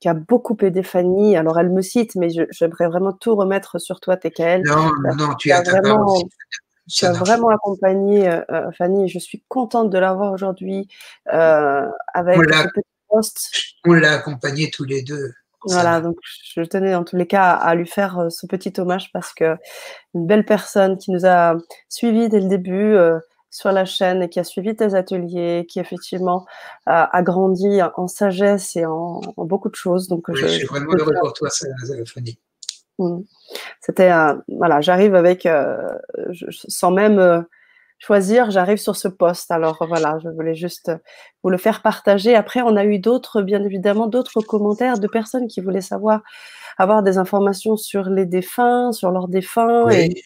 qui 0.00 0.08
a 0.08 0.14
beaucoup 0.14 0.56
aidé 0.62 0.82
Fanny. 0.82 1.36
Alors 1.36 1.58
elle 1.58 1.70
me 1.70 1.82
cite, 1.82 2.16
mais 2.16 2.28
j'aimerais 2.50 2.88
vraiment 2.88 3.12
tout 3.12 3.36
remettre 3.36 3.78
sur 3.78 4.00
toi, 4.00 4.16
TKL. 4.16 4.62
Non, 4.64 4.90
non, 5.16 5.34
tu 5.38 5.52
as 5.52 5.62
vraiment. 5.62 6.16
Tu 6.88 7.04
as 7.04 7.12
vraiment 7.12 7.48
accompagné 7.48 8.28
euh, 8.28 8.42
euh, 8.50 8.70
Fanny 8.76 9.08
je 9.08 9.18
suis 9.18 9.42
contente 9.48 9.90
de 9.90 9.98
l'avoir 9.98 10.32
aujourd'hui 10.32 10.88
euh, 11.32 11.86
avec 12.14 12.36
ce 12.36 12.68
petit 12.68 12.86
poste. 13.08 13.50
On 13.84 13.92
l'a 13.92 14.12
accompagnée 14.12 14.70
tous 14.70 14.84
les 14.84 15.02
deux. 15.02 15.32
Voilà, 15.68 16.00
donc 16.00 16.16
je 16.22 16.60
tenais 16.62 16.94
en 16.94 17.02
tous 17.02 17.16
les 17.16 17.26
cas 17.26 17.50
à, 17.50 17.74
lui 17.74 17.88
faire 17.88 18.26
ce 18.30 18.46
petit 18.46 18.72
hommage 18.78 19.10
parce 19.12 19.34
que 19.34 19.56
une 20.14 20.24
belle 20.24 20.44
personne 20.44 20.96
qui 20.96 21.10
nous 21.10 21.26
a 21.26 21.56
suivis 21.88 22.28
dès 22.28 22.38
le 22.38 22.48
début 22.48 22.96
sur 23.50 23.72
la 23.72 23.84
chaîne 23.84 24.22
et 24.22 24.28
qui 24.28 24.38
a 24.38 24.44
suivi 24.44 24.76
tes 24.76 24.94
ateliers, 24.94 25.66
qui 25.68 25.80
effectivement 25.80 26.46
a 26.84 27.20
grandi 27.22 27.80
en 27.96 28.06
sagesse 28.06 28.76
et 28.76 28.86
en, 28.86 29.20
beaucoup 29.38 29.68
de 29.68 29.74
choses. 29.74 30.06
Donc 30.06 30.32
je, 30.32 30.46
suis 30.46 30.66
vraiment 30.66 30.92
heureux 30.96 31.14
pour 31.20 31.32
toi, 31.32 31.48
Fanny. 32.06 32.38
Mmh. 32.98 33.20
C'était 33.80 34.10
voilà, 34.48 34.80
j'arrive 34.80 35.14
avec 35.14 35.46
euh, 35.46 35.76
sans 36.48 36.90
même 36.90 37.18
euh, 37.18 37.42
choisir, 37.98 38.50
j'arrive 38.50 38.78
sur 38.78 38.96
ce 38.96 39.08
poste. 39.08 39.50
Alors 39.50 39.84
voilà, 39.86 40.18
je 40.22 40.28
voulais 40.28 40.54
juste 40.54 40.90
vous 41.42 41.50
le 41.50 41.58
faire 41.58 41.82
partager. 41.82 42.34
Après, 42.34 42.62
on 42.62 42.76
a 42.76 42.84
eu 42.84 42.98
d'autres, 42.98 43.42
bien 43.42 43.62
évidemment, 43.64 44.06
d'autres 44.06 44.40
commentaires 44.40 44.98
de 44.98 45.06
personnes 45.06 45.46
qui 45.46 45.60
voulaient 45.60 45.80
savoir 45.80 46.22
avoir 46.78 47.02
des 47.02 47.18
informations 47.18 47.76
sur 47.76 48.10
les 48.10 48.26
défunts, 48.26 48.92
sur 48.92 49.10
leurs 49.10 49.28
défunts 49.28 49.88
et 49.90 50.22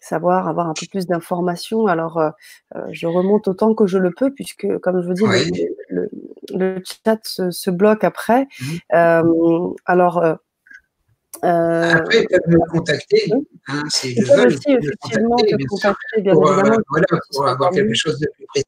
savoir 0.00 0.48
avoir 0.48 0.68
un 0.68 0.74
peu 0.74 0.86
plus 0.90 1.06
d'informations. 1.06 1.86
Alors, 1.86 2.18
euh, 2.18 2.30
je 2.90 3.06
remonte 3.06 3.48
autant 3.48 3.74
que 3.74 3.86
je 3.86 3.96
le 3.96 4.10
peux, 4.10 4.30
puisque, 4.34 4.66
comme 4.80 5.00
je 5.00 5.06
vous 5.06 5.14
dis, 5.14 5.66
le, 5.88 6.82
chat 6.84 7.18
se, 7.24 7.70
bloque 7.70 8.04
après. 8.04 8.46
Mmh. 8.60 9.72
alors, 9.86 10.38
euh, 11.44 11.92
Après, 11.92 12.22
ils 12.22 12.28
peuvent 12.28 12.40
me 12.48 12.70
contacter, 12.70 13.30
hein, 13.68 13.82
si 13.90 14.14
je 14.14 14.22
veux. 14.22 14.46
Aussi, 14.46 14.70
effectivement, 14.70 15.36
te 15.36 15.66
contacter, 15.66 16.22
bien 16.22 16.32
pour, 16.32 16.48
euh, 16.48 16.54
évidemment. 16.54 16.78
voilà, 16.88 17.06
pour 17.30 17.48
avoir 17.48 17.70
quelque 17.70 17.94
chose 17.94 18.18
de 18.18 18.28
plus 18.34 18.46
précis. 18.46 18.66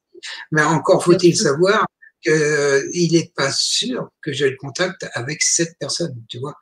Mais 0.53 0.62
encore 0.62 1.05
faut-il 1.05 1.36
savoir 1.36 1.86
qu'il 2.23 3.12
n'est 3.12 3.32
pas 3.36 3.51
sûr 3.53 4.09
que 4.23 4.32
je 4.32 4.47
le 4.47 4.57
contacte 4.57 5.07
avec 5.15 5.43
cette 5.43 5.77
personne, 5.78 6.15
tu 6.28 6.39
vois. 6.39 6.55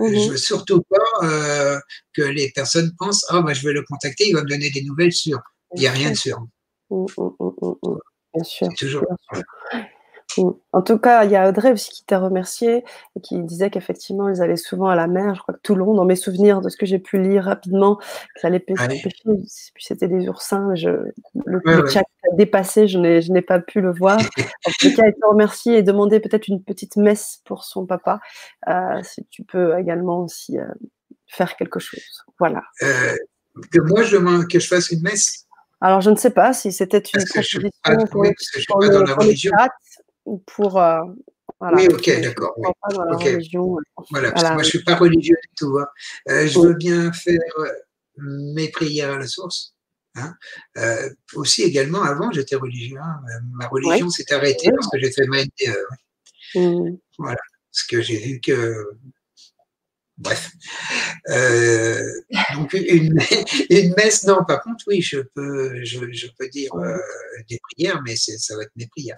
Je 0.00 0.04
ne 0.04 0.30
veux 0.30 0.36
surtout 0.36 0.82
pas 0.82 1.26
euh, 1.26 1.78
que 2.12 2.22
les 2.22 2.50
personnes 2.50 2.92
pensent 2.98 3.24
Ah, 3.28 3.42
bah, 3.42 3.54
je 3.54 3.66
vais 3.66 3.72
le 3.72 3.82
contacter, 3.82 4.24
il 4.28 4.34
va 4.34 4.42
me 4.42 4.48
donner 4.48 4.70
des 4.70 4.82
nouvelles 4.82 5.12
sûres. 5.12 5.40
Il 5.76 5.80
n'y 5.80 5.86
a 5.86 5.92
rien 5.92 6.10
de 6.10 6.16
sûr. 6.16 6.38
Mmh, 6.90 7.06
mmh, 7.16 7.30
mmh, 7.40 7.96
bien 8.34 8.44
sûr. 8.44 8.68
Toujours. 8.76 9.04
Bien 9.32 9.42
sûr. 9.72 9.84
En 10.72 10.82
tout 10.82 10.98
cas, 10.98 11.24
il 11.24 11.30
y 11.30 11.36
a 11.36 11.48
Audrey 11.48 11.72
aussi 11.72 11.90
qui 11.90 12.04
t'a 12.04 12.18
remercié 12.18 12.84
et 13.16 13.20
qui 13.20 13.40
disait 13.42 13.70
qu'effectivement, 13.70 14.28
ils 14.28 14.42
allaient 14.42 14.56
souvent 14.56 14.88
à 14.88 14.96
la 14.96 15.06
mer. 15.06 15.34
Je 15.34 15.42
crois 15.42 15.54
que 15.54 15.60
Toulon, 15.60 15.94
dans 15.94 16.04
mes 16.04 16.16
souvenirs 16.16 16.60
de 16.60 16.68
ce 16.68 16.76
que 16.76 16.86
j'ai 16.86 16.98
pu 16.98 17.18
lire 17.18 17.44
rapidement, 17.44 17.96
que 17.96 18.40
ça 18.40 18.48
allait 18.48 18.58
pêcher. 18.58 19.02
C'était 19.78 20.08
des 20.08 20.28
oursins. 20.28 20.74
Je, 20.74 20.88
le, 21.46 21.86
chat 21.88 22.00
a 22.00 22.34
dépassé, 22.36 22.88
je 22.88 22.98
n'ai 22.98 23.42
pas 23.42 23.60
pu 23.60 23.80
le 23.80 23.92
voir. 23.92 24.18
en 24.66 24.70
tout 24.80 24.94
cas, 24.96 25.06
il 25.06 25.14
t'a 25.20 25.28
remercié 25.28 25.78
et 25.78 25.82
demandé 25.82 26.20
peut-être 26.20 26.48
une 26.48 26.62
petite 26.62 26.96
messe 26.96 27.40
pour 27.44 27.64
son 27.64 27.86
papa. 27.86 28.20
Euh, 28.68 29.00
si 29.02 29.24
tu 29.30 29.44
peux 29.44 29.78
également 29.78 30.24
aussi 30.24 30.58
euh, 30.58 30.66
faire 31.28 31.56
quelque 31.56 31.78
chose. 31.78 32.24
Voilà. 32.38 32.62
Euh, 32.82 33.14
que 33.70 33.80
moi, 33.80 34.02
je, 34.02 34.16
que 34.46 34.58
je 34.58 34.66
fasse 34.66 34.90
une 34.90 35.02
messe? 35.02 35.46
Alors, 35.80 36.00
je 36.00 36.10
ne 36.10 36.16
sais 36.16 36.30
pas 36.30 36.52
si 36.54 36.72
c'était 36.72 36.98
une 36.98 37.24
proposition 37.24 38.74
pour, 38.78 38.88
le, 38.88 39.04
pour, 39.04 39.22
le, 39.22 39.34
chat 40.24 40.38
pour. 40.46 40.80
Euh, 40.80 41.00
oui, 41.60 41.88
ok, 41.88 42.20
d'accord. 42.20 42.54
Voilà, 44.10 44.32
parce 44.32 44.44
que 44.44 44.52
moi 44.52 44.62
je 44.62 44.66
ne 44.66 44.70
suis 44.70 44.84
pas 44.84 44.96
religieux 44.96 45.36
du 45.42 45.54
tout. 45.56 45.78
Hein. 45.78 45.86
Euh, 46.28 46.46
je 46.46 46.58
veux 46.58 46.74
bien 46.74 47.12
faire 47.12 47.40
euh, 47.58 47.68
mes 48.18 48.68
prières 48.68 49.12
à 49.12 49.18
la 49.18 49.26
source. 49.26 49.72
Hein. 50.16 50.36
aussi 51.34 51.62
également, 51.62 52.02
avant, 52.02 52.30
j'étais 52.30 52.54
religieux. 52.54 52.98
Hein. 53.02 53.20
Ma 53.54 53.66
religion 53.66 54.08
s'est 54.10 54.32
arrêtée 54.32 54.70
parce 54.70 54.88
que 54.88 55.00
j'ai 55.00 55.10
fait 55.10 55.26
ma 55.26 55.42
mmh. 56.54 56.96
Voilà, 57.18 57.40
parce 57.72 57.82
que 57.88 58.00
j'ai 58.00 58.18
vu 58.18 58.40
que 58.40 58.90
Bref. 60.16 60.52
donc 62.54 62.72
une, 62.74 63.18
une, 63.70 63.94
messe, 63.96 64.24
non, 64.24 64.44
par 64.46 64.62
contre, 64.62 64.84
oui, 64.86 65.02
je 65.02 65.18
peux, 65.18 65.84
je, 65.84 66.12
je 66.12 66.28
peux 66.38 66.48
dire 66.48 66.70
des 67.48 67.58
prières, 67.58 68.00
mais 68.06 68.14
ça 68.14 68.56
va 68.56 68.62
être 68.62 68.76
mes 68.76 68.86
prières. 68.86 69.16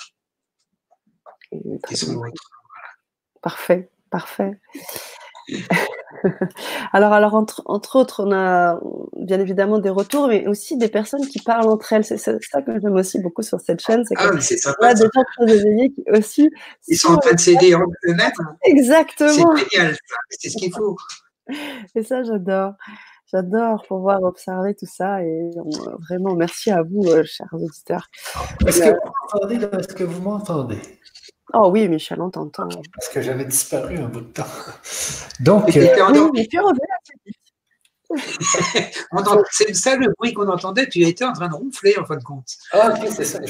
Parfait, 3.42 3.90
parfait. 4.10 4.58
alors, 6.92 7.12
alors 7.12 7.34
entre, 7.34 7.62
entre, 7.66 7.96
autres, 7.96 8.24
on 8.24 8.32
a 8.32 8.80
bien 9.16 9.40
évidemment 9.40 9.78
des 9.78 9.90
retours, 9.90 10.28
mais 10.28 10.46
aussi 10.46 10.76
des 10.76 10.88
personnes 10.88 11.26
qui 11.26 11.40
parlent 11.40 11.68
entre 11.68 11.92
elles. 11.92 12.04
C'est 12.04 12.18
ça 12.18 12.32
que 12.32 12.80
j'aime 12.80 12.94
aussi 12.94 13.20
beaucoup 13.20 13.42
sur 13.42 13.60
cette 13.60 13.80
chaîne. 13.80 14.04
C'est 14.04 14.14
ah, 14.18 14.30
c'est 14.40 14.56
sympa. 14.56 14.94
des 14.94 15.02
gens 15.02 15.22
très 15.36 15.56
éveillés 15.56 15.92
qui 15.92 16.04
aussi. 16.10 16.50
Ils 16.88 16.96
sont 16.96 17.14
en 17.14 17.18
train 17.18 17.34
de 17.34 17.40
s'aider 17.40 17.72
eux-mêmes. 17.72 18.30
Exactement. 18.64 19.56
C'est 19.56 19.70
génial, 19.70 19.96
c'est 20.30 20.50
ce 20.50 20.56
qu'il 20.56 20.72
faut. 20.74 20.96
Et 21.94 22.02
ça, 22.02 22.22
j'adore. 22.24 22.72
J'adore 23.32 23.84
pouvoir 23.88 24.22
observer 24.22 24.74
tout 24.76 24.86
ça 24.86 25.20
et 25.22 25.50
vraiment 26.08 26.36
merci 26.36 26.70
à 26.70 26.82
vous, 26.82 27.02
euh, 27.08 27.24
chers 27.24 27.52
auditeurs. 27.52 28.08
Est-ce 28.64 28.78
que, 28.78 29.76
Est-ce 29.76 29.94
que 29.94 30.04
vous 30.04 30.22
m'entendez? 30.22 30.78
Oh 31.54 31.68
oui, 31.70 31.88
Michel, 31.88 32.20
on 32.20 32.30
t'entend. 32.30 32.68
Parce 32.94 33.08
que 33.08 33.22
j'avais 33.22 33.44
disparu 33.44 33.98
un 33.98 34.08
bout 34.08 34.20
de 34.20 34.26
temps. 34.26 34.46
Donc, 35.40 35.76
euh, 35.76 36.30
oui, 36.32 36.48
tu 36.48 36.58
c'est 39.50 39.74
ça 39.74 39.96
le 39.96 40.12
bruit 40.16 40.32
qu'on 40.32 40.48
entendait, 40.48 40.88
tu 40.88 41.02
étais 41.02 41.24
en 41.24 41.32
train 41.32 41.48
de 41.48 41.54
ronfler 41.54 41.98
en 41.98 42.04
fin 42.04 42.16
de 42.16 42.22
compte. 42.22 42.46
Ah, 42.72 42.90
ok, 42.90 43.08
c'est 43.10 43.24
ça, 43.24 43.40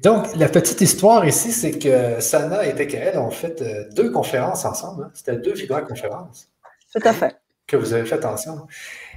Donc, 0.00 0.36
la 0.36 0.48
petite 0.48 0.80
histoire 0.80 1.26
ici, 1.26 1.50
c'est 1.50 1.78
que 1.78 2.20
Sana 2.20 2.66
et 2.66 2.74
TKL 2.74 3.18
ont 3.18 3.30
fait 3.30 3.62
euh, 3.62 3.88
deux 3.94 4.10
conférences 4.10 4.64
ensemble. 4.64 5.04
Hein. 5.04 5.10
C'était 5.14 5.36
deux 5.36 5.54
vibra-conférences. 5.54 6.48
Tout 6.92 7.02
à 7.04 7.12
fait. 7.12 7.36
Que 7.66 7.76
vous 7.76 7.92
avez 7.94 8.04
faites 8.04 8.24
ensemble. 8.24 8.62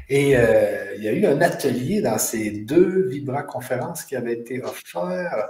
Et 0.10 0.38
euh, 0.38 0.96
il 0.96 1.04
y 1.04 1.08
a 1.08 1.12
eu 1.12 1.26
un 1.26 1.42
atelier 1.42 2.02
dans 2.02 2.18
ces 2.18 2.52
deux 2.52 3.08
Vibra-conférences 3.08 4.04
qui 4.04 4.16
avaient 4.16 4.34
été 4.34 4.64
offerts. 4.64 5.50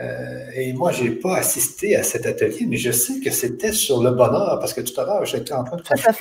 Euh, 0.00 0.50
et 0.54 0.72
moi, 0.72 0.90
je 0.90 1.04
n'ai 1.04 1.10
pas 1.10 1.36
assisté 1.36 1.94
à 1.94 2.02
cet 2.02 2.26
atelier, 2.26 2.66
mais 2.66 2.78
je 2.78 2.90
sais 2.90 3.20
que 3.20 3.30
c'était 3.30 3.72
sur 3.72 4.02
le 4.02 4.10
bonheur, 4.10 4.58
parce 4.58 4.74
que 4.74 4.80
tout 4.80 4.98
à 5.00 5.04
l'heure, 5.04 5.24
j'étais 5.24 5.52
en 5.52 5.62
train 5.62 5.76
de 5.76 5.82
faire. 5.82 6.14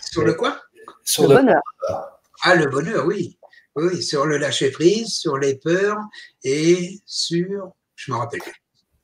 Sur 0.00 0.24
le 0.24 0.34
quoi? 0.34 0.56
Sur 1.04 1.28
le, 1.28 1.36
bonheur. 1.36 1.60
Ah, 2.42 2.56
le 2.56 2.66
bonheur, 2.66 3.06
oui. 3.06 3.38
Oui, 3.76 4.02
sur 4.02 4.26
le 4.26 4.38
lâcher-prise, 4.38 5.14
sur 5.14 5.38
les 5.38 5.54
peurs 5.54 5.98
et 6.42 6.98
sur. 7.06 7.70
Je 7.94 8.10
me 8.10 8.16
rappelle 8.16 8.40
plus. 8.40 8.54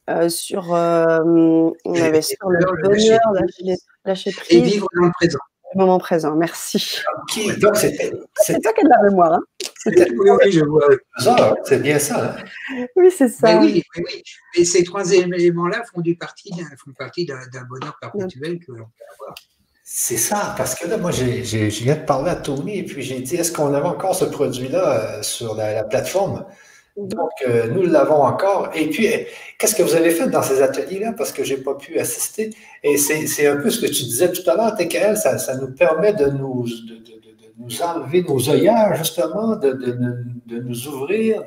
Euh, 0.09 0.29
sur, 0.29 0.71
on 0.71 1.75
avait 1.95 2.23
sur 2.23 2.49
le 2.49 2.83
bonheur, 2.83 3.21
lâcher-prise. 4.05 4.47
Et 4.51 4.61
vivre 4.61 4.89
dans 4.97 5.07
le 5.07 5.13
présent 5.13 5.39
moment 5.77 5.99
présent. 5.99 6.35
Merci. 6.35 6.99
donc 7.61 7.77
c'est 7.77 8.61
toi 8.61 8.73
qui 8.73 8.81
as 8.81 8.85
de 8.85 8.89
la 8.89 9.03
mémoire. 9.09 9.33
Hein 9.35 9.41
oui, 9.87 10.31
oui, 10.31 10.53
je 10.53 10.65
vois. 10.65 11.57
C'est 11.65 11.81
bien 11.81 11.99
ça. 11.99 12.37
Hein 12.71 12.87
oui, 12.97 13.11
c'est 13.17 13.29
ça. 13.29 13.61
oui, 13.61 13.83
oui. 13.97 14.23
Et 14.57 14.65
ces 14.65 14.83
trois 14.85 15.13
éléments-là 15.13 15.83
font, 15.93 16.03
partie 16.19 16.53
font 16.85 16.93
partie 16.99 17.27
d'un 17.27 17.65
bonheur 17.69 17.97
perpétuel 18.01 18.59
que 18.59 18.73
l'on 18.73 18.85
peut 18.85 19.05
avoir. 19.15 19.35
C'est 19.89 20.17
ça, 20.17 20.53
parce 20.57 20.75
que 20.75 20.89
là, 20.89 20.97
moi, 20.97 21.13
j'ai 21.13 21.43
viens 21.69 21.95
de 21.95 22.05
parler 22.05 22.31
à 22.31 22.37
Tony 22.37 22.79
et 22.79 22.83
puis 22.83 23.03
j'ai 23.03 23.21
dit, 23.21 23.37
est-ce 23.37 23.53
qu'on 23.53 23.73
avait 23.73 23.87
encore 23.87 24.17
ce 24.17 24.25
produit-là 24.25 25.19
euh, 25.19 25.23
sur 25.23 25.55
la 25.55 25.85
plateforme? 25.85 26.45
Donc, 26.97 27.31
euh, 27.47 27.69
nous 27.69 27.83
l'avons 27.83 28.23
encore. 28.23 28.71
Et 28.75 28.89
puis, 28.89 29.09
qu'est-ce 29.59 29.75
que 29.75 29.83
vous 29.83 29.95
avez 29.95 30.11
fait 30.11 30.29
dans 30.29 30.43
ces 30.43 30.63
ateliers-là? 30.63 31.13
Parce 31.13 31.31
que 31.31 31.45
je 31.45 31.55
n'ai 31.55 31.61
pas 31.61 31.75
pu 31.75 31.99
assister. 31.99 32.55
Et 32.83 32.97
c'est 32.97 33.47
un 33.47 33.57
peu 33.57 33.69
ce 33.71 33.81
que 33.81 33.87
tu 33.87 34.05
disais 34.05 34.33
tout 34.33 34.49
à 34.49 34.55
l'heure, 34.55 34.75
TKL, 34.77 35.17
ça, 35.17 35.39
ça 35.39 35.57
nous 35.57 35.73
permet 35.73 36.15
de 36.15 36.27
nous, 36.27 36.65
de, 36.65 36.95
de, 36.95 37.03
de, 37.05 37.27
nous 37.59 37.83
enlever 37.83 38.23
nos 38.23 38.49
œillères, 38.49 38.95
justement, 38.95 39.57
de, 39.57 39.73
nous 40.47 40.89
ouvrir, 40.89 41.43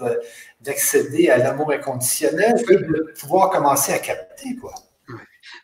d'accéder 0.61 1.29
à 1.29 1.37
l'amour 1.37 1.71
inconditionnel, 1.71 2.55
et 2.69 2.75
de 2.75 3.13
pouvoir 3.19 3.49
commencer 3.49 3.91
à 3.91 3.99
capter, 3.99 4.55
quoi. 4.55 4.73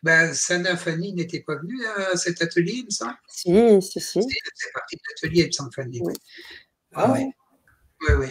Ben, 0.02 0.34
Sana 0.34 0.78
Fanny 0.78 1.14
n'était 1.14 1.41
pas 1.41 1.56
venue 1.56 1.86
à 1.98 2.16
cet 2.16 2.41
atelier, 2.41 2.78
il 2.78 2.86
me 2.86 2.90
semble. 2.90 3.18
Si, 3.28 3.52
si, 3.82 3.99
si. 3.99 4.22
C'est 4.56 4.74
partie 4.74 4.95
de 4.95 5.02
l'atelier, 5.10 5.41
il 5.44 5.48
me 5.48 5.52
semble, 5.52 5.74
Fanny. 5.74 6.02
Oui. 6.03 6.14
Ah 6.94 7.12
oui. 7.12 7.32
Oui, 8.02 8.16
oui. 8.20 8.28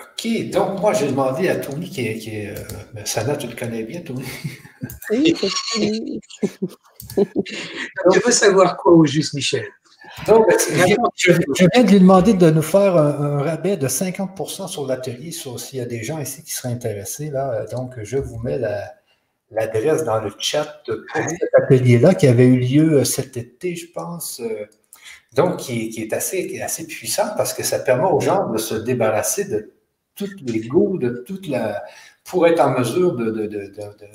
OK, 0.00 0.50
donc 0.50 0.80
moi 0.80 0.92
j'ai 0.92 1.08
demandé 1.08 1.48
à 1.48 1.56
Tony 1.56 1.90
qui 1.90 2.06
est. 2.06 2.18
Qui 2.18 2.30
est 2.36 2.50
euh, 2.50 2.62
ben, 2.94 3.04
Sana, 3.04 3.36
tu 3.36 3.48
le 3.48 3.56
connais 3.56 3.82
bien, 3.82 4.00
Tony? 4.00 4.24
Oui, 5.10 5.34
Je 7.16 8.24
veux 8.24 8.30
savoir 8.30 8.76
quoi 8.76 8.92
au 8.92 9.04
juste, 9.04 9.34
Michel? 9.34 9.66
Donc, 10.26 10.46
je, 11.16 11.32
viens 11.32 11.84
de 11.84 11.90
lui 11.90 12.00
demander 12.00 12.34
de 12.34 12.50
nous 12.50 12.62
faire 12.62 12.96
un, 12.96 13.42
rabais 13.42 13.76
de 13.76 13.88
50% 13.88 14.68
sur 14.68 14.86
l'atelier, 14.86 15.30
s'il 15.32 15.78
y 15.78 15.82
a 15.82 15.86
des 15.86 16.02
gens 16.02 16.18
ici 16.18 16.42
qui 16.42 16.52
seraient 16.52 16.72
intéressés. 16.72 17.30
Là, 17.30 17.66
donc, 17.66 17.94
je 18.02 18.18
vous 18.18 18.38
mets 18.38 18.58
l'adresse 19.50 20.04
dans 20.04 20.20
le 20.20 20.30
chat 20.38 20.82
pour 20.86 20.96
cet 21.14 21.50
atelier-là 21.62 22.14
qui 22.14 22.26
avait 22.26 22.46
eu 22.46 22.58
lieu 22.58 22.92
euh, 22.94 23.04
cet 23.04 23.36
été, 23.36 23.76
je 23.76 23.90
pense. 23.92 24.40
Euh, 24.40 24.66
donc, 25.34 25.58
qui, 25.58 25.94
est 25.98 26.12
assez, 26.12 26.60
assez 26.62 26.86
puissant 26.86 27.28
parce 27.36 27.52
que 27.52 27.62
ça 27.62 27.78
permet 27.78 28.08
aux 28.08 28.20
gens 28.20 28.50
de 28.50 28.58
se 28.58 28.74
débarrasser 28.74 29.44
de 29.44 29.72
tous 30.18 30.44
les 30.46 30.60
goûts, 30.60 30.98
de 30.98 31.24
toute 31.26 31.46
la, 31.46 31.82
pour 32.24 32.46
être 32.46 32.60
en 32.60 32.78
mesure 32.78 33.14
de, 33.14 33.50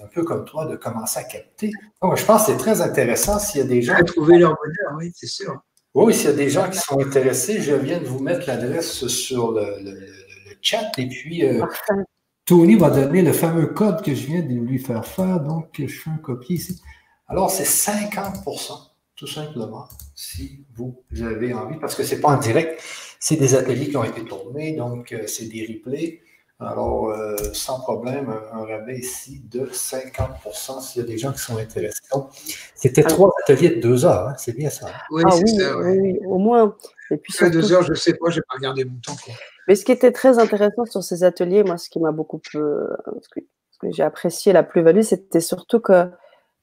un 0.03 0.07
peu 0.07 0.23
comme 0.23 0.45
toi, 0.45 0.65
de 0.65 0.75
commencer 0.75 1.19
à 1.19 1.23
capter. 1.23 1.71
Donc, 2.01 2.17
je 2.17 2.25
pense 2.25 2.45
que 2.45 2.51
c'est 2.51 2.57
très 2.57 2.81
intéressant 2.81 3.39
s'il 3.39 3.61
y 3.61 3.63
a 3.63 3.67
des 3.67 3.81
gens. 3.81 3.95
À 3.95 4.03
trouver 4.03 4.37
leur 4.37 4.55
bonheur, 4.55 4.97
oui, 4.97 5.11
c'est 5.15 5.27
sûr. 5.27 5.61
Oui, 5.93 6.13
s'il 6.13 6.29
y 6.29 6.33
a 6.33 6.35
des 6.35 6.49
gens 6.49 6.69
qui 6.69 6.79
sont 6.79 6.99
intéressés, 6.99 7.61
je 7.61 7.73
viens 7.73 7.99
de 7.99 8.05
vous 8.05 8.19
mettre 8.19 8.47
l'adresse 8.47 9.07
sur 9.07 9.51
le, 9.51 9.63
chat 10.61 10.91
et 10.97 11.09
puis 11.09 11.45
euh, 11.45 11.61
Tony 12.45 12.75
va 12.77 12.89
donner 12.89 13.21
le 13.21 13.33
fameux 13.33 13.67
code 13.67 14.01
que 14.01 14.15
je 14.15 14.25
viens 14.27 14.41
de 14.41 14.53
lui 14.53 14.79
faire 14.79 15.05
faire. 15.05 15.41
Donc, 15.41 15.69
je 15.77 15.87
fais 15.87 16.09
un 16.09 16.17
copier 16.17 16.55
ici. 16.55 16.81
Alors, 17.27 17.51
c'est 17.51 17.63
50% 17.63 18.93
tout 19.15 19.27
simplement, 19.27 19.87
si 20.15 20.65
vous 20.75 21.03
avez 21.21 21.53
envie, 21.53 21.77
parce 21.79 21.95
que 21.95 22.03
ce 22.03 22.15
n'est 22.15 22.21
pas 22.21 22.29
en 22.29 22.37
direct, 22.37 22.81
c'est 23.23 23.37
des 23.37 23.55
ateliers 23.55 23.87
qui 23.87 23.95
ont 23.95 24.03
été 24.03 24.25
tournés, 24.25 24.73
donc 24.73 25.13
euh, 25.13 25.23
c'est 25.27 25.45
des 25.45 25.65
replays. 25.65 26.19
Alors, 26.59 27.07
euh, 27.07 27.37
sans 27.53 27.79
problème, 27.79 28.29
un, 28.51 28.65
rabais 28.65 28.97
ici 28.97 29.41
de 29.49 29.65
50% 29.65 30.81
s'il 30.81 31.01
y 31.01 31.05
a 31.05 31.07
des 31.07 31.17
gens 31.17 31.31
qui 31.31 31.39
sont 31.39 31.57
intéressés. 31.57 32.01
C'était 32.75 33.03
trois 33.03 33.31
ateliers 33.43 33.77
de 33.77 33.81
deux 33.81 34.03
heures, 34.03 34.27
hein, 34.27 34.35
c'est 34.37 34.57
bien 34.57 34.69
ça. 34.69 34.87
Hein? 34.87 34.99
Oui, 35.09 35.23
ah, 35.25 35.35
oui, 35.37 35.57
ça, 35.57 35.77
oui. 35.77 36.19
au 36.25 36.37
moins. 36.37 36.75
Et 37.11 37.17
puis, 37.17 37.33
deux 37.49 37.71
heures, 37.71 37.83
je 37.83 37.91
ne 37.91 37.95
sais 37.95 38.13
pas, 38.13 38.29
je 38.29 38.39
n'ai 38.39 38.41
pas 38.41 38.55
regardé 38.55 38.83
mon 38.83 38.99
temps. 38.99 39.15
Mais 39.69 39.75
ce 39.75 39.85
qui 39.85 39.93
était 39.93 40.11
très 40.11 40.37
intéressant 40.37 40.83
sur 40.85 41.01
ces 41.01 41.23
ateliers, 41.23 41.63
moi, 41.63 41.77
ce 41.77 41.89
qui 41.89 42.01
m'a 42.01 42.11
beaucoup 42.11 42.41
euh, 42.55 42.89
ce 43.21 43.29
que, 43.29 43.39
j'ai 43.83 44.03
apprécié 44.03 44.51
la 44.51 44.63
plus-value, 44.63 45.01
c'était 45.01 45.39
surtout 45.39 45.79
que 45.79 46.09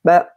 bah, 0.05 0.29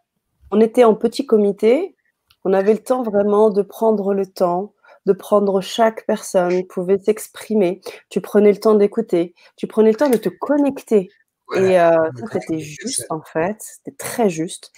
on 0.51 0.61
était 0.61 0.85
en 0.85 0.95
petit 0.95 1.25
comité, 1.25 1.97
on 2.45 2.53
avait 2.53 2.73
le 2.73 2.83
temps 2.83 3.03
vraiment 3.03 3.49
de 3.49 3.61
prendre 3.61 4.13
le 4.13 4.25
temps, 4.25 4.73
de 5.05 5.13
prendre 5.13 5.61
chaque 5.61 6.05
personne, 6.05 6.65
pouvait 6.67 6.99
s'exprimer, 6.99 7.81
tu 8.09 8.21
prenais 8.21 8.51
le 8.51 8.59
temps 8.59 8.75
d'écouter, 8.75 9.33
tu 9.55 9.67
prenais 9.67 9.91
le 9.91 9.97
temps 9.97 10.09
de 10.09 10.17
te 10.17 10.29
connecter 10.29 11.09
et 11.55 11.79
euh, 11.79 11.97
ça, 12.15 12.39
c'était 12.39 12.59
juste, 12.59 13.05
en 13.09 13.21
fait. 13.21 13.57
C'était 13.59 13.95
très 13.97 14.29
juste. 14.29 14.71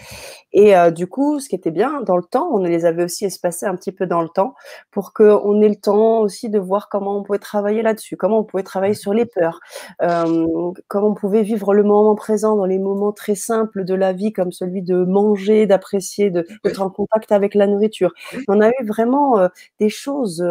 Et 0.53 0.75
euh, 0.75 0.91
du 0.91 1.07
coup, 1.07 1.39
ce 1.39 1.49
qui 1.49 1.55
était 1.55 1.71
bien, 1.71 2.01
dans 2.01 2.17
le 2.17 2.23
temps, 2.23 2.49
on 2.51 2.57
les 2.57 2.85
avait 2.85 3.03
aussi 3.03 3.25
espacés 3.25 3.65
un 3.65 3.75
petit 3.75 3.91
peu 3.91 4.05
dans 4.05 4.21
le 4.21 4.29
temps 4.29 4.55
pour 4.91 5.13
qu'on 5.13 5.61
ait 5.61 5.69
le 5.69 5.75
temps 5.75 6.19
aussi 6.19 6.49
de 6.49 6.59
voir 6.59 6.89
comment 6.89 7.17
on 7.17 7.23
pouvait 7.23 7.39
travailler 7.39 7.81
là-dessus, 7.81 8.17
comment 8.17 8.39
on 8.39 8.43
pouvait 8.43 8.63
travailler 8.63 8.93
sur 8.93 9.13
les 9.13 9.25
peurs, 9.25 9.59
euh, 10.01 10.47
comment 10.87 11.07
on 11.07 11.13
pouvait 11.13 11.43
vivre 11.43 11.73
le 11.73 11.83
moment 11.83 12.15
présent 12.15 12.55
dans 12.55 12.65
les 12.65 12.79
moments 12.79 13.11
très 13.11 13.35
simples 13.35 13.83
de 13.83 13.93
la 13.93 14.13
vie, 14.13 14.33
comme 14.33 14.51
celui 14.51 14.81
de 14.81 15.03
manger, 15.03 15.65
d'apprécier, 15.65 16.29
d'être 16.31 16.81
en 16.81 16.89
contact 16.89 17.31
avec 17.31 17.55
la 17.55 17.67
nourriture. 17.67 18.13
On 18.47 18.61
a 18.61 18.69
eu 18.69 18.85
vraiment 18.85 19.49
des 19.79 19.89
choses 19.89 20.45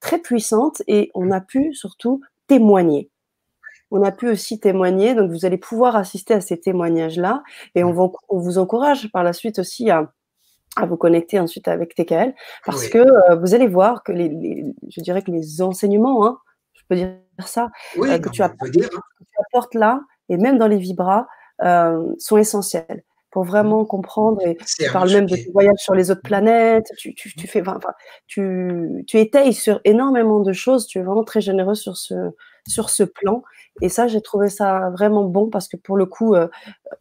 très 0.00 0.18
puissantes 0.18 0.82
et 0.86 1.10
on 1.14 1.30
a 1.30 1.40
pu 1.40 1.74
surtout 1.74 2.20
témoigner 2.46 3.10
on 3.94 4.02
a 4.02 4.10
pu 4.10 4.28
aussi 4.28 4.58
témoigner. 4.58 5.14
Donc, 5.14 5.30
vous 5.30 5.46
allez 5.46 5.56
pouvoir 5.56 5.94
assister 5.94 6.34
à 6.34 6.40
ces 6.40 6.58
témoignages-là. 6.58 7.44
Et 7.76 7.84
on, 7.84 7.92
vous 7.92 8.58
encourage 8.58 9.10
par 9.12 9.22
la 9.22 9.32
suite 9.32 9.60
aussi 9.60 9.88
à, 9.88 10.10
vous 10.82 10.96
connecter 10.96 11.38
ensuite 11.38 11.68
avec 11.68 11.94
TKL 11.94 12.34
parce 12.66 12.88
que 12.88 12.98
euh, 12.98 13.36
vous 13.36 13.54
allez 13.54 13.68
voir 13.68 14.02
que 14.02 14.10
les, 14.10 14.74
je 14.88 15.00
dirais 15.02 15.22
que 15.22 15.30
les 15.30 15.62
enseignements, 15.62 16.26
hein, 16.26 16.38
je 16.72 16.82
peux 16.88 16.96
dire 16.96 17.14
ça, 17.46 17.68
euh, 17.96 18.18
que, 18.18 18.28
tu 18.28 18.42
hein. 18.42 18.52
apportes, 19.38 19.74
là 19.74 20.00
et 20.28 20.36
même 20.36 20.58
dans 20.58 20.66
les 20.66 20.78
vibras 20.78 21.28
euh, 21.62 22.02
sont 22.18 22.38
essentiels 22.38 23.04
pour 23.30 23.44
vraiment 23.44 23.82
mmh. 23.82 23.86
comprendre. 23.86 24.44
Et 24.44 24.56
tu 24.56 24.90
parles 24.90 25.12
même 25.12 25.26
de 25.26 25.36
tes 25.36 25.48
voyages 25.52 25.78
sur 25.78 25.94
les 25.94 26.10
autres 26.10 26.22
planètes. 26.22 26.90
Tu, 26.98 27.14
tu, 27.14 27.32
tu 27.36 27.46
fais, 27.46 27.60
enfin, 27.60 27.92
tu, 28.26 29.04
tu 29.06 29.18
étayes 29.20 29.54
sur 29.54 29.80
énormément 29.84 30.40
de 30.40 30.52
choses. 30.52 30.88
Tu 30.88 30.98
es 30.98 31.02
vraiment 31.02 31.22
très 31.22 31.40
généreux 31.40 31.76
sur 31.76 31.96
ce, 31.96 32.14
sur 32.66 32.90
ce 32.90 33.02
plan. 33.02 33.42
Et 33.80 33.88
ça, 33.88 34.06
j'ai 34.06 34.20
trouvé 34.20 34.48
ça 34.48 34.90
vraiment 34.90 35.24
bon 35.24 35.50
parce 35.50 35.68
que 35.68 35.76
pour 35.76 35.96
le 35.96 36.06
coup, 36.06 36.34
euh, 36.34 36.48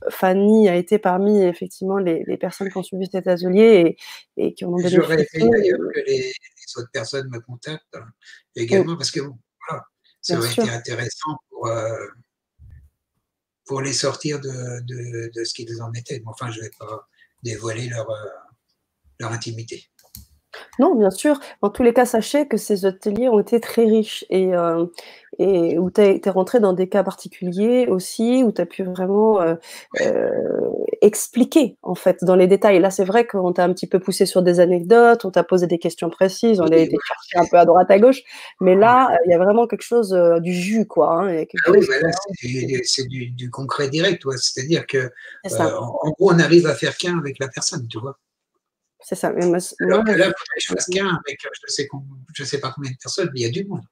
Fanny 0.10 0.70
a 0.70 0.76
été 0.76 0.98
parmi 0.98 1.42
effectivement 1.42 1.98
les, 1.98 2.38
personnes 2.38 2.70
qui 2.70 2.78
ont 2.78 2.84
suivi 2.84 3.08
cet 3.12 3.28
atelier 3.28 3.98
et, 4.38 4.46
et 4.46 4.54
qui 4.54 4.66
ont 4.66 4.76
bénéficié. 4.76 5.00
J'aurais 5.02 5.28
aimé 5.34 5.50
d'ailleurs 5.52 5.80
que 5.94 6.00
les, 6.08 6.34
autres 6.78 6.92
personnes 6.92 7.30
me 7.30 7.40
contactent 7.40 7.96
hein, 7.96 8.06
également 8.56 8.98
parce 8.98 9.12
que 9.12 9.20
voilà, 9.20 9.84
ça 10.22 10.38
aurait 10.38 10.52
été 10.52 10.70
intéressant 10.70 11.38
pour, 11.50 11.68
euh, 11.68 12.08
pour 13.66 13.82
les 13.82 13.94
sortir 13.94 14.40
de, 14.40 14.82
de, 14.82 15.32
de 15.34 15.44
ce 15.44 15.54
qu'ils 15.54 15.82
en 15.82 15.94
étaient. 15.94 16.22
enfin, 16.26 16.50
je 16.52 16.60
ne 16.60 16.64
vais 16.64 16.72
pas 16.80 17.08
dévoiler 17.44 17.88
leur, 17.90 18.10
euh, 18.10 18.30
leur 19.20 19.32
intimité. 19.32 19.88
Non, 20.80 20.96
bien 20.96 21.12
sûr. 21.12 21.40
Dans 21.62 21.70
tous 21.70 21.84
les 21.84 21.94
cas, 21.94 22.06
sachez 22.06 22.48
que 22.48 22.58
ces 22.58 22.86
ateliers 22.86 23.30
ont 23.30 23.40
été 23.40 23.60
très 23.60 23.86
riches 23.86 24.26
et, 24.30 24.56
euh, 24.56 24.86
et 25.40 25.78
où 25.78 25.92
tu 25.92 26.02
es 26.02 26.30
rentré 26.30 26.60
dans 26.60 26.74
des 26.74 26.90
cas 26.90 27.04
particuliers 27.04 27.88
aussi, 27.88 28.44
où 28.44 28.52
tu 28.52 28.62
as 28.62 28.66
pu 28.66 28.84
vraiment 28.84 29.42
euh, 29.42 29.56
euh, 30.02 30.30
expliquer 31.02 31.78
en 31.84 31.96
fait 31.96 32.24
dans 32.24 32.36
les 32.36 32.48
détails. 32.48 32.80
Là, 32.80 32.90
c'est 32.90 33.04
vrai 33.04 33.26
qu'on 33.26 33.54
t'a 33.54 33.64
un 33.64 33.74
petit 33.74 33.88
peu 33.88 34.00
poussé 34.00 34.26
sur 34.26 34.42
des 34.42 34.60
anecdotes, 34.60 35.26
on 35.26 35.32
t'a 35.32 35.44
posé 35.44 35.68
des 35.68 35.80
questions 35.80 36.10
précises, 36.10 36.60
on 36.60 36.68
a 36.68 36.76
été 36.76 36.96
chercher 37.08 37.46
un 37.46 37.50
peu 37.50 37.58
à 37.58 37.66
droite 37.66 37.90
à 37.92 38.00
gauche, 38.00 38.22
mais 38.60 38.76
là, 38.76 39.16
il 39.26 39.32
y 39.32 39.34
a 39.34 39.38
vraiment 39.38 39.68
quelque 39.68 39.84
chose 39.84 40.12
du 40.42 40.54
jus, 40.54 40.86
quoi. 40.86 41.24
Hein, 41.24 41.46
ah 41.66 41.72
oui, 41.72 41.86
c'est 42.84 43.08
du, 43.08 43.50
concret 43.52 43.90
direct, 43.90 44.24
c'est-à-dire 44.38 44.88
que 44.88 45.12
en, 45.52 46.12
gros, 46.12 46.32
on 46.32 46.40
arrive 46.40 46.68
à 46.68 46.74
faire 46.74 46.98
qu'un 46.98 47.18
avec 47.18 47.40
la 47.40 47.48
personne, 47.48 47.88
tu 47.88 48.00
vois. 48.00 48.18
C'est 49.04 49.16
ça. 49.16 49.32
Mais 49.32 49.46
moi, 49.46 49.58
Alors 49.82 50.04
là, 50.04 50.32
je 50.58 50.74
fasse 50.74 50.86
qu'un 50.88 51.08
avec 51.08 51.38
je 51.42 52.44
ne 52.44 52.48
sais, 52.48 52.60
pas 52.60 52.72
combien 52.74 52.92
de 52.92 52.98
personnes, 52.98 53.30
mais 53.34 53.42
il 53.42 53.44
y 53.44 53.46
a 53.46 53.50
du 53.50 53.66
monde. 53.66 53.84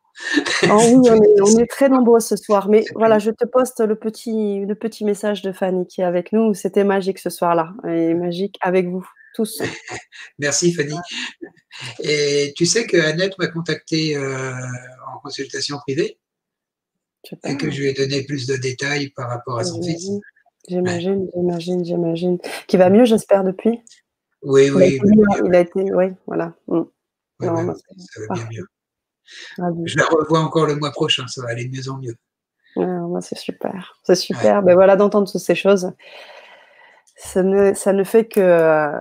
Oh 0.63 0.79
oui, 0.95 1.09
on 1.41 1.59
est, 1.59 1.67
très 1.67 1.89
nombreux 1.89 2.21
ce 2.21 2.35
soir. 2.35 2.69
Mais 2.69 2.85
voilà, 2.95 3.19
je 3.19 3.31
te 3.31 3.45
poste 3.45 3.81
le 3.81 3.95
petit, 3.95 4.65
le 4.65 4.75
petit 4.75 5.03
message 5.03 5.41
de 5.41 5.51
Fanny 5.51 5.85
qui 5.85 6.01
est 6.01 6.05
avec 6.05 6.31
nous. 6.31 6.53
C'était 6.53 6.85
magique 6.85 7.19
ce 7.19 7.29
soir-là. 7.29 7.73
Et 7.87 8.13
magique 8.13 8.57
avec 8.61 8.87
vous 8.87 9.05
tous. 9.33 9.61
Merci 10.39 10.73
Fanny. 10.73 10.95
Et 12.03 12.53
tu 12.55 12.65
sais 12.65 12.85
que 12.85 12.97
Annette 12.97 13.37
m'a 13.37 13.47
contacté 13.47 14.15
euh, 14.15 14.53
en 15.13 15.19
consultation 15.19 15.77
privée 15.79 16.17
et 17.45 17.57
que 17.57 17.69
je 17.69 17.81
lui 17.81 17.87
ai 17.89 17.93
donné 17.93 18.23
plus 18.23 18.47
de 18.47 18.55
détails 18.55 19.09
par 19.09 19.29
rapport 19.29 19.59
à 19.59 19.63
son 19.63 19.81
fils. 19.81 20.09
J'imagine, 20.67 21.27
j'imagine, 21.33 21.85
j'imagine. 21.85 22.37
Qui 22.67 22.77
va 22.77 22.89
mieux, 22.89 23.05
j'espère, 23.05 23.43
depuis? 23.43 23.81
Oui, 24.43 24.69
oui. 24.71 24.99
il 25.45 25.55
a 25.55 25.59
été, 25.59 25.93
oui, 25.93 26.05
voilà. 26.27 26.53
Mm. 26.67 26.81
ça, 27.41 27.51
va 27.51 28.33
bien 28.33 28.47
mieux. 28.51 28.65
Ah 29.59 29.69
je 29.85 29.97
la 29.97 30.05
revois 30.05 30.39
encore 30.39 30.65
le 30.65 30.75
mois 30.75 30.91
prochain, 30.91 31.27
ça 31.27 31.41
va 31.41 31.49
aller 31.49 31.65
de 31.65 31.75
mieux 31.75 31.89
en 31.89 31.97
mieux. 31.97 32.15
c'est 33.21 33.37
super, 33.37 33.97
c'est 34.03 34.15
super. 34.15 34.61
Ben 34.63 34.73
voilà, 34.73 34.95
d'entendre 34.95 35.31
toutes 35.31 35.41
ces 35.41 35.55
choses, 35.55 35.91
ça 37.15 37.43
ne, 37.43 37.73
ça 37.73 37.93
ne 37.93 38.03
fait 38.03 38.25
que, 38.25 38.91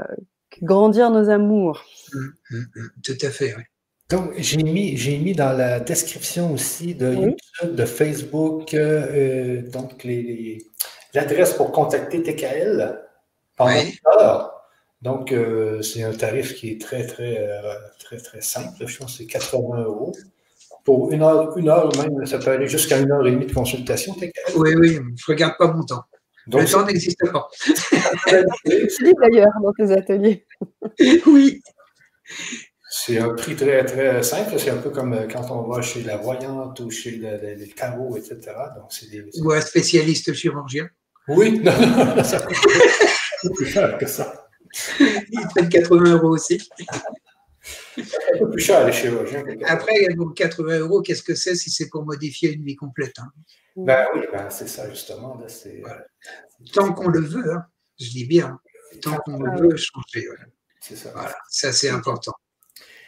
grandir 0.63 1.11
nos 1.11 1.31
amours. 1.31 1.85
Mmh, 2.13 2.19
mmh, 2.51 2.57
mmh. 2.59 2.89
tout 3.03 3.27
à 3.27 3.31
fait, 3.31 3.55
oui. 3.57 3.63
Donc, 4.11 4.33
j'ai 4.39 4.63
mis, 4.63 4.97
j'ai 4.97 5.19
mis 5.19 5.35
dans 5.35 5.53
la 5.53 5.79
description 5.79 6.53
aussi 6.53 6.97
de 6.97 7.15
YouTube, 7.15 7.77
de 7.77 7.85
Facebook, 7.85 8.75
euh, 8.75 9.63
donc 9.71 10.05
l'adresse 11.15 11.53
pour 11.53 11.71
contacter 11.71 12.21
TKL 12.21 13.01
pendant 13.57 13.71
oui. 13.71 14.01
Donc, 15.03 15.33
euh, 15.33 15.81
c'est 15.81 16.03
un 16.03 16.13
tarif 16.13 16.55
qui 16.55 16.73
est 16.73 16.81
très, 16.81 17.07
très, 17.07 17.39
euh, 17.49 17.75
très, 17.99 18.19
très 18.19 18.43
simple. 18.43 18.87
Je 18.87 18.99
pense 18.99 19.13
que 19.13 19.19
c'est 19.19 19.27
80 19.27 19.83
euros. 19.85 20.15
Pour 20.85 21.13
une 21.13 21.23
heure, 21.23 21.57
une 21.57 21.69
heure 21.69 21.91
même, 21.97 22.27
ça 22.27 22.39
peut 22.39 22.51
aller 22.51 22.69
jusqu'à 22.69 22.99
une 22.99 23.11
heure 23.11 23.27
et 23.27 23.31
demie 23.31 23.47
de 23.47 23.53
consultation. 23.53 24.15
Oui, 24.57 24.75
oui, 24.77 24.95
je 24.95 25.01
ne 25.01 25.27
regarde 25.27 25.55
pas 25.59 25.69
mon 25.69 25.83
temps. 25.85 26.05
Donc, 26.47 26.63
le 26.63 26.69
temps 26.69 26.85
n'existe 26.85 27.31
pas. 27.31 27.49
dis 28.67 29.15
d'ailleurs 29.21 29.53
dans 29.63 29.73
tes 29.73 29.93
ateliers. 29.93 30.47
oui. 31.27 31.61
C'est 32.91 33.19
un 33.19 33.35
prix 33.35 33.55
très, 33.55 33.85
très 33.85 34.23
simple. 34.23 34.59
C'est 34.59 34.71
un 34.71 34.79
peu 34.79 34.91
comme 34.91 35.13
euh, 35.13 35.27
quand 35.31 35.51
on 35.51 35.69
va 35.69 35.81
chez 35.81 36.03
la 36.03 36.17
voyante 36.17 36.81
ou 36.81 36.91
chez 36.91 37.13
les 37.13 37.69
carreaux, 37.69 38.17
etc. 38.17 38.39
Donc, 38.77 38.87
c'est 38.91 39.11
des, 39.11 39.25
Ou 39.43 39.53
un 39.53 39.61
spécialiste 39.61 40.33
chirurgien. 40.33 40.89
Oui, 41.29 41.61
non, 41.61 41.73
non, 42.17 42.25
ça 42.25 42.41
coûte 42.41 42.57
plus 43.55 43.67
cher 43.67 43.97
que 43.97 44.07
ça. 44.07 44.40
Il 44.99 45.47
prennent 45.51 45.69
80 45.69 46.13
euros 46.13 46.29
aussi. 46.29 46.61
un 47.99 48.39
peu 48.39 48.51
plus 48.51 48.61
cher 48.61 48.87
les 48.87 48.93
chirurgiens. 48.93 49.45
Après, 49.67 49.95
pour 50.17 50.35
80 50.35 50.79
euros, 50.79 51.03
qu'est-ce 51.03 51.23
que 51.23 51.35
c'est 51.35 51.55
si 51.55 51.71
c'est 51.71 51.89
pour 51.89 52.05
modifier 52.05 52.53
une 52.53 52.65
vie 52.65 52.77
complète 52.77 53.19
hein? 53.19 53.29
Ben 53.77 54.07
oui, 54.15 54.23
ben 54.33 54.51
c'est 54.51 54.69
ça 54.69 54.91
justement. 54.91 55.41
Tant 56.73 56.93
qu'on 56.93 57.09
le 57.09 57.21
veut, 57.21 57.53
hein, 57.53 57.65
je 57.99 58.11
dis 58.11 58.27
bien, 58.27 58.59
tant 59.01 59.17
qu'on 59.19 59.41
le 59.41 59.59
veut 59.59 59.77
changer. 59.77 60.29
C'est 60.81 60.97
ça. 60.97 61.11
Voilà, 61.13 61.37
ça 61.49 61.73
c'est 61.73 61.89
important. 61.89 62.33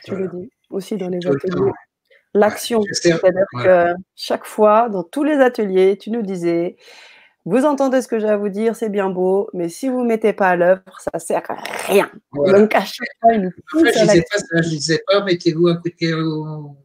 Tu 0.04 0.14
le 0.14 0.28
dis 0.28 0.50
aussi 0.70 0.96
dans 0.96 1.08
les 1.08 1.18
ateliers. 1.26 1.72
L'action, 2.34 2.82
c'est-à-dire 2.90 3.44
que 3.52 3.92
chaque 4.16 4.46
fois, 4.46 4.88
dans 4.88 5.02
tous 5.02 5.24
les 5.24 5.34
ateliers, 5.34 5.98
tu 5.98 6.10
nous 6.10 6.22
disais, 6.22 6.76
vous 7.44 7.64
entendez 7.64 8.02
ce 8.02 8.08
que 8.08 8.20
j'ai 8.20 8.28
à 8.28 8.36
vous 8.36 8.48
dire, 8.48 8.76
c'est 8.76 8.88
bien 8.88 9.10
beau, 9.10 9.50
mais 9.52 9.68
si 9.68 9.88
vous 9.88 10.02
ne 10.02 10.06
mettez 10.06 10.32
pas 10.32 10.50
à 10.50 10.56
l'œuvre, 10.56 10.82
ça 11.00 11.10
ne 11.14 11.18
sert 11.18 11.42
à 11.50 11.56
rien. 11.86 12.10
Donc 12.34 12.74
à 12.74 12.84
chaque 12.84 13.08
fois, 13.20 13.32
pousse 13.70 13.82
Je 13.92 14.56
ne 14.56 14.62
disais 14.62 15.02
pas, 15.06 15.24
mettez-vous 15.24 15.66
un 15.66 15.76
coup 15.76 15.88
de 15.88 15.94
pied 15.94 16.14
où, 16.14 16.76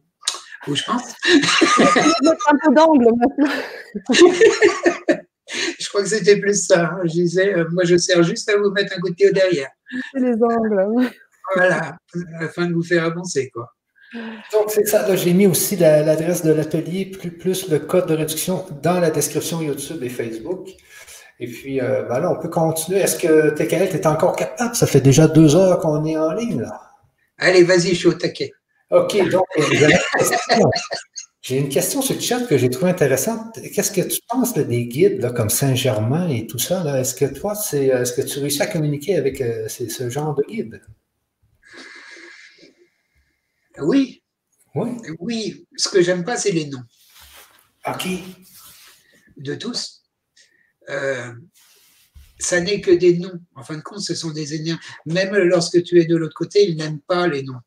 je 0.74 0.84
pense. 0.84 1.14
un 2.48 2.56
peu 2.62 2.74
d'angle 2.74 3.08
maintenant. 3.16 3.54
je 5.78 5.88
crois 5.88 6.02
que 6.02 6.08
c'était 6.08 6.40
plus 6.40 6.66
ça. 6.66 6.98
Je 7.04 7.12
disais, 7.12 7.54
euh, 7.54 7.64
moi 7.70 7.84
je 7.84 7.96
sers 7.96 8.22
juste 8.24 8.48
à 8.48 8.58
vous 8.58 8.70
mettre 8.70 8.94
un 8.96 9.00
coup 9.00 9.10
de 9.10 9.14
pied 9.14 9.30
derrière. 9.30 9.70
C'est 10.12 10.20
les 10.20 10.34
angles. 10.42 11.12
Voilà, 11.54 11.96
afin 12.40 12.66
de 12.66 12.74
vous 12.74 12.82
faire 12.82 13.04
avancer, 13.04 13.48
quoi. 13.54 13.72
Donc, 14.14 14.70
c'est 14.70 14.86
ça. 14.86 15.14
J'ai 15.16 15.32
mis 15.32 15.46
aussi 15.46 15.76
l'adresse 15.76 16.42
de 16.42 16.52
l'atelier, 16.52 17.06
plus, 17.06 17.30
plus 17.30 17.68
le 17.68 17.78
code 17.78 18.06
de 18.06 18.14
réduction 18.14 18.64
dans 18.82 19.00
la 19.00 19.10
description 19.10 19.60
YouTube 19.60 20.02
et 20.02 20.08
Facebook. 20.08 20.70
Et 21.40 21.46
puis, 21.46 21.80
euh, 21.80 22.02
ben 22.02 22.20
là, 22.20 22.32
on 22.32 22.40
peut 22.40 22.48
continuer. 22.48 22.98
Est-ce 23.00 23.16
que 23.16 23.50
TKL, 23.50 23.82
est 23.94 24.06
encore 24.06 24.34
capable? 24.34 24.74
Ça 24.74 24.86
fait 24.86 25.00
déjà 25.00 25.28
deux 25.28 25.54
heures 25.54 25.78
qu'on 25.78 26.04
est 26.04 26.16
en 26.16 26.32
ligne, 26.32 26.60
là. 26.60 26.80
Allez, 27.38 27.62
vas-y, 27.62 27.90
je 27.90 27.94
suis 27.94 28.08
au 28.08 28.14
taquet. 28.14 28.50
OK, 28.90 29.30
donc, 29.30 29.44
euh, 29.58 29.62
j'ai 31.42 31.58
une 31.58 31.68
question 31.68 32.02
sur 32.02 32.14
le 32.14 32.20
chat 32.20 32.40
que 32.40 32.58
j'ai 32.58 32.70
trouvée 32.70 32.90
intéressante. 32.90 33.60
Qu'est-ce 33.74 33.92
que 33.92 34.00
tu 34.00 34.20
penses 34.28 34.54
des 34.54 34.86
guides 34.86 35.20
là, 35.20 35.30
comme 35.30 35.50
Saint-Germain 35.50 36.28
et 36.28 36.46
tout 36.46 36.58
ça? 36.58 36.82
Est-ce 36.98 37.14
que 37.14 37.26
toi, 37.26 37.54
c'est, 37.54 37.86
est-ce 37.86 38.14
que 38.14 38.22
tu 38.22 38.40
réussis 38.40 38.62
à 38.62 38.66
communiquer 38.66 39.16
avec 39.16 39.40
euh, 39.40 39.68
ce 39.68 40.10
genre 40.10 40.34
de 40.34 40.42
guide? 40.42 40.80
Oui. 43.80 44.22
Oui. 44.74 45.66
Ce 45.76 45.88
que 45.88 46.02
j'aime 46.02 46.24
pas, 46.24 46.36
c'est 46.36 46.52
les 46.52 46.66
noms. 46.66 46.82
À 47.84 47.94
qui? 47.96 48.22
De 49.36 49.54
tous. 49.54 50.02
Euh, 50.88 51.32
ça 52.38 52.60
n'est 52.60 52.80
que 52.80 52.90
des 52.90 53.18
noms. 53.18 53.40
En 53.54 53.62
fin 53.62 53.76
de 53.76 53.82
compte, 53.82 54.00
ce 54.00 54.14
sont 54.14 54.30
des 54.30 54.54
énergies. 54.54 54.80
Même 55.06 55.34
lorsque 55.34 55.82
tu 55.82 56.00
es 56.00 56.06
de 56.06 56.16
l'autre 56.16 56.36
côté, 56.36 56.68
ils 56.68 56.76
n'aiment 56.76 57.00
pas 57.00 57.26
les 57.26 57.42
noms. 57.42 57.60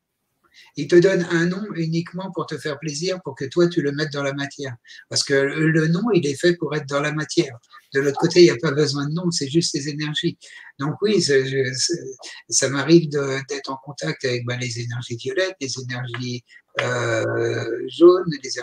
Il 0.76 0.88
te 0.88 0.96
donne 0.96 1.26
un 1.30 1.46
nom 1.46 1.62
uniquement 1.74 2.30
pour 2.32 2.46
te 2.46 2.56
faire 2.56 2.78
plaisir, 2.78 3.20
pour 3.22 3.34
que 3.34 3.44
toi, 3.44 3.68
tu 3.68 3.82
le 3.82 3.92
mettes 3.92 4.12
dans 4.12 4.22
la 4.22 4.32
matière. 4.32 4.74
Parce 5.08 5.22
que 5.22 5.34
le 5.34 5.86
nom, 5.88 6.10
il 6.14 6.26
est 6.26 6.38
fait 6.38 6.56
pour 6.56 6.74
être 6.74 6.86
dans 6.86 7.00
la 7.00 7.12
matière. 7.12 7.58
De 7.94 8.00
l'autre 8.00 8.18
côté, 8.18 8.40
il 8.40 8.44
n'y 8.44 8.50
a 8.50 8.56
pas 8.56 8.72
besoin 8.72 9.06
de 9.06 9.12
nom, 9.12 9.30
c'est 9.30 9.48
juste 9.48 9.74
les 9.74 9.88
énergies. 9.88 10.38
Donc 10.78 10.94
oui, 11.02 11.22
ça 12.48 12.68
m'arrive 12.68 13.08
d'être 13.08 13.70
en 13.70 13.76
contact 13.76 14.24
avec 14.24 14.44
ben, 14.46 14.58
les 14.58 14.80
énergies 14.80 15.16
violettes, 15.16 15.56
les 15.60 15.72
énergies 15.80 16.44
euh, 16.80 17.86
jaunes, 17.88 18.30
les, 18.42 18.58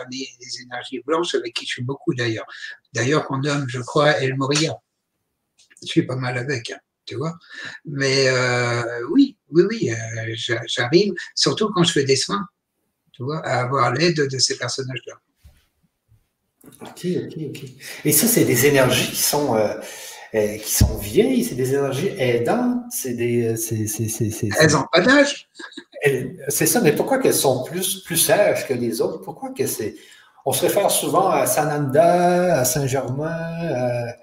énergies 0.62 1.00
blanches, 1.06 1.34
avec 1.34 1.54
qui 1.54 1.64
je 1.64 1.74
suis 1.74 1.84
beaucoup 1.84 2.14
d'ailleurs. 2.14 2.46
D'ailleurs, 2.92 3.26
qu'on 3.26 3.38
nomme, 3.38 3.66
je 3.68 3.80
crois, 3.80 4.18
El 4.18 4.36
Moria. 4.36 4.74
Je 5.82 5.86
suis 5.86 6.02
pas 6.02 6.16
mal 6.16 6.36
avec. 6.36 6.70
Hein 6.70 6.78
tu 7.10 7.16
vois. 7.16 7.36
Mais 7.84 8.28
euh, 8.28 9.04
oui, 9.10 9.36
oui, 9.50 9.64
oui, 9.68 9.90
euh, 9.90 10.60
j'arrive, 10.66 11.12
surtout 11.34 11.68
quand 11.74 11.82
je 11.82 11.92
fais 11.92 12.04
des 12.04 12.14
soins, 12.14 12.46
tu 13.12 13.24
vois, 13.24 13.44
à 13.44 13.62
avoir 13.62 13.92
l'aide 13.92 14.28
de 14.30 14.38
ces 14.38 14.56
personnages-là. 14.56 15.14
Ok, 16.82 17.06
ok, 17.26 17.36
ok. 17.48 17.64
Et 18.04 18.12
ça, 18.12 18.26
c'est 18.26 18.44
des 18.44 18.66
énergies 18.66 19.10
qui 19.10 19.22
sont, 19.22 19.56
euh, 19.56 20.56
qui 20.56 20.72
sont 20.72 20.96
vieilles, 20.98 21.44
c'est 21.44 21.54
des 21.54 21.74
énergies 21.74 22.10
aidantes, 22.18 22.84
c'est 22.90 23.14
des. 23.14 23.54
Elles 24.58 24.72
n'ont 24.72 24.86
pas 24.92 25.00
d'âge. 25.00 25.48
C'est 26.48 26.66
ça, 26.66 26.80
mais 26.80 26.92
pourquoi 26.92 27.18
qu'elles 27.18 27.34
sont 27.34 27.64
plus, 27.64 28.02
plus 28.04 28.16
sages 28.16 28.66
que 28.66 28.74
les 28.74 29.00
autres? 29.00 29.20
Pourquoi 29.20 29.50
que 29.50 29.66
c'est. 29.66 29.94
On 30.46 30.52
se 30.52 30.62
réfère 30.62 30.90
souvent 30.90 31.28
à 31.28 31.46
Sananda, 31.46 32.60
à 32.60 32.64
Saint-Germain, 32.64 34.14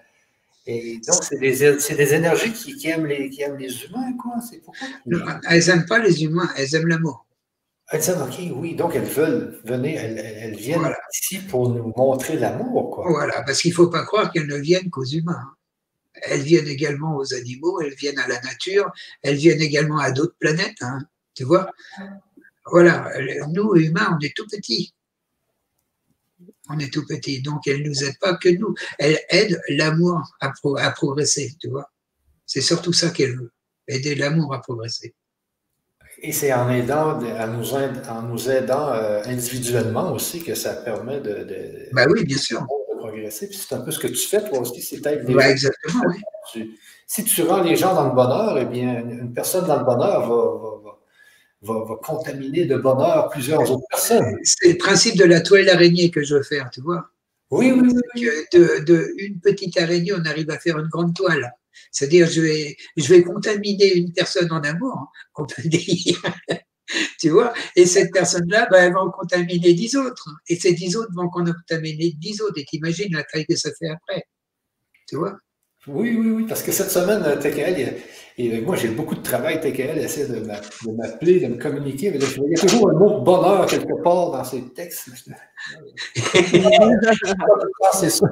et 0.69 0.99
donc, 1.07 1.23
c'est 1.23 1.39
des, 1.39 1.95
des, 1.95 2.13
énergies 2.13 2.51
qui, 2.51 2.75
qui, 2.75 2.89
aiment 2.89 3.05
les, 3.05 3.29
qui, 3.29 3.41
aiment 3.41 3.57
les, 3.57 3.85
humains, 3.85 4.11
quoi. 4.21 4.33
C'est 4.47 4.57
pourquoi? 4.57 4.85
elles 5.49 5.65
n'aiment 5.67 5.85
pas 5.85 5.99
les 5.99 6.23
humains, 6.25 6.49
elles 6.57 6.75
aiment 6.75 6.87
l'amour. 6.87 7.25
Elles 7.89 8.11
ok, 8.11 8.39
oui. 8.55 8.75
Donc, 8.75 8.95
elles 8.95 9.05
veulent 9.05 9.61
venir, 9.63 9.99
elles, 10.01 10.17
elles 10.17 10.55
viennent 10.55 10.93
ici 11.13 11.39
pour 11.39 11.69
nous 11.69 11.93
montrer 11.95 12.37
l'amour, 12.37 12.91
quoi. 12.91 13.05
Voilà, 13.09 13.43
parce 13.43 13.61
qu'il 13.61 13.71
ne 13.71 13.75
faut 13.75 13.87
pas 13.87 14.03
croire 14.03 14.31
qu'elles 14.31 14.47
ne 14.47 14.57
viennent 14.57 14.89
qu'aux 14.89 15.05
humains. 15.05 15.53
Elles 16.23 16.41
viennent 16.41 16.67
également 16.67 17.15
aux 17.15 17.33
animaux, 17.33 17.79
elles 17.79 17.93
viennent 17.93 18.19
à 18.19 18.27
la 18.27 18.41
nature, 18.41 18.91
elles 19.21 19.37
viennent 19.37 19.61
également 19.61 19.99
à 19.99 20.11
d'autres 20.11 20.35
planètes, 20.39 20.81
hein, 20.81 20.99
tu 21.33 21.43
vois. 21.43 21.71
Voilà, 22.65 23.09
nous, 23.53 23.75
humains, 23.75 24.17
on 24.19 24.25
est 24.25 24.35
tout 24.35 24.47
petits 24.47 24.93
on 26.69 26.79
est 26.79 26.91
tout 26.91 27.05
petit. 27.05 27.41
Donc, 27.41 27.67
elle 27.67 27.81
ne 27.81 27.89
nous 27.89 28.03
aide 28.03 28.17
pas 28.19 28.35
que 28.35 28.49
nous. 28.49 28.73
Elle 28.99 29.19
aide 29.29 29.59
l'amour 29.69 30.21
à, 30.39 30.51
progresser, 30.91 31.55
tu 31.59 31.69
vois. 31.69 31.91
C'est 32.45 32.61
surtout 32.61 32.93
ça 32.93 33.09
qu'elle 33.09 33.37
veut, 33.37 33.51
aider 33.87 34.15
l'amour 34.15 34.53
à 34.53 34.61
progresser. 34.61 35.15
Et 36.19 36.31
c'est 36.31 36.51
en 36.51 36.69
aidant, 36.69 37.19
en 37.19 37.47
nous, 37.47 37.73
en 37.73 38.21
nous 38.23 38.49
aidant 38.49 38.91
euh, 38.91 39.21
individuellement 39.25 40.11
aussi 40.11 40.43
que 40.43 40.55
ça 40.55 40.73
permet 40.73 41.19
de, 41.19 41.43
de, 41.43 41.89
ben 41.93 42.07
oui, 42.09 42.25
bien 42.25 42.37
sûr. 42.37 42.61
de 42.61 42.97
progresser. 42.97 43.47
Puis 43.47 43.57
c'est 43.57 43.75
un 43.75 43.81
peu 43.81 43.91
ce 43.91 43.99
que 43.99 44.07
tu 44.07 44.27
fais 44.27 44.43
toi 44.49 44.59
aussi, 44.59 44.81
c'est 44.81 44.97
aider 44.97 45.21
les 45.27 45.35
ben 45.35 45.51
exactement, 45.51 46.03
oui. 46.55 46.75
si 47.05 47.23
tu 47.23 47.43
rends 47.43 47.61
les 47.61 47.75
gens 47.75 47.93
dans 47.93 48.07
le 48.07 48.15
bonheur, 48.15 48.57
eh 48.57 48.65
bien, 48.65 48.99
une 49.07 49.33
personne 49.33 49.67
dans 49.67 49.77
le 49.77 49.85
bonheur 49.85 50.27
va, 51.61 51.85
va, 51.85 51.95
contaminer 52.01 52.65
de 52.65 52.77
bonheur 52.77 53.29
plusieurs 53.29 53.69
autres 53.69 53.85
personnes. 53.89 54.37
C'est 54.43 54.69
le 54.69 54.77
principe 54.77 55.17
de 55.17 55.25
la 55.25 55.41
toile 55.41 55.69
araignée 55.69 56.09
que 56.09 56.23
je 56.23 56.35
veux 56.35 56.43
faire, 56.43 56.69
tu 56.71 56.81
vois. 56.81 57.09
Oui, 57.51 57.71
oui, 57.71 57.93
oui. 58.15 58.29
De, 58.53 58.83
de, 58.83 59.13
une 59.17 59.39
petite 59.39 59.77
araignée, 59.77 60.13
on 60.13 60.25
arrive 60.25 60.49
à 60.49 60.57
faire 60.57 60.77
une 60.79 60.87
grande 60.87 61.15
toile. 61.15 61.53
C'est-à-dire, 61.91 62.27
je 62.27 62.41
vais, 62.41 62.77
je 62.95 63.07
vais 63.07 63.23
contaminer 63.23 63.95
une 63.95 64.13
personne 64.13 64.51
en 64.51 64.61
amour, 64.61 64.97
hein, 64.97 65.07
on 65.35 65.45
peut 65.45 65.61
dire. 65.65 66.21
tu 67.19 67.29
vois? 67.29 67.53
Et 67.75 67.85
cette 67.85 68.11
personne-là, 68.11 68.67
ben, 68.71 68.85
elle 68.85 68.93
va 68.93 69.01
en 69.01 69.11
contaminer 69.11 69.73
dix 69.73 69.95
autres. 69.95 70.29
Et 70.47 70.55
ces 70.55 70.73
dix 70.73 70.95
autres 70.95 71.11
vont 71.15 71.29
contaminer 71.29 72.11
dix 72.17 72.41
autres. 72.41 72.59
Et 72.59 72.65
t'imagines 72.65 73.13
la 73.13 73.23
taille 73.23 73.45
que 73.45 73.55
ça 73.55 73.69
fait 73.77 73.89
après. 73.89 74.23
Tu 75.07 75.15
vois? 75.17 75.37
Oui, 75.87 76.17
oui, 76.19 76.31
oui, 76.31 76.45
parce 76.47 76.61
que 76.63 76.71
cette 76.73 76.91
semaine, 76.91 77.23
euh, 77.23 77.37
TKL, 77.37 77.95
et 78.37 78.61
moi 78.61 78.75
j'ai 78.75 78.89
beaucoup 78.89 79.15
de 79.15 79.21
travail, 79.21 79.61
TKL 79.61 79.97
essaie 79.99 80.27
de 80.27 80.39
m'appeler, 80.41 81.39
de 81.39 81.47
me 81.47 81.57
communiquer, 81.57 82.11
mais 82.11 82.17
il 82.17 82.51
y 82.51 82.59
a 82.59 82.61
toujours 82.61 82.89
un 82.89 82.93
mot 82.93 83.19
de 83.19 83.23
bonheur 83.23 83.65
quelque 83.67 84.03
part 84.03 84.31
dans 84.31 84.43
ces 84.43 84.63
textes. 84.73 85.09
C'est 87.93 88.09
ça. 88.09 88.27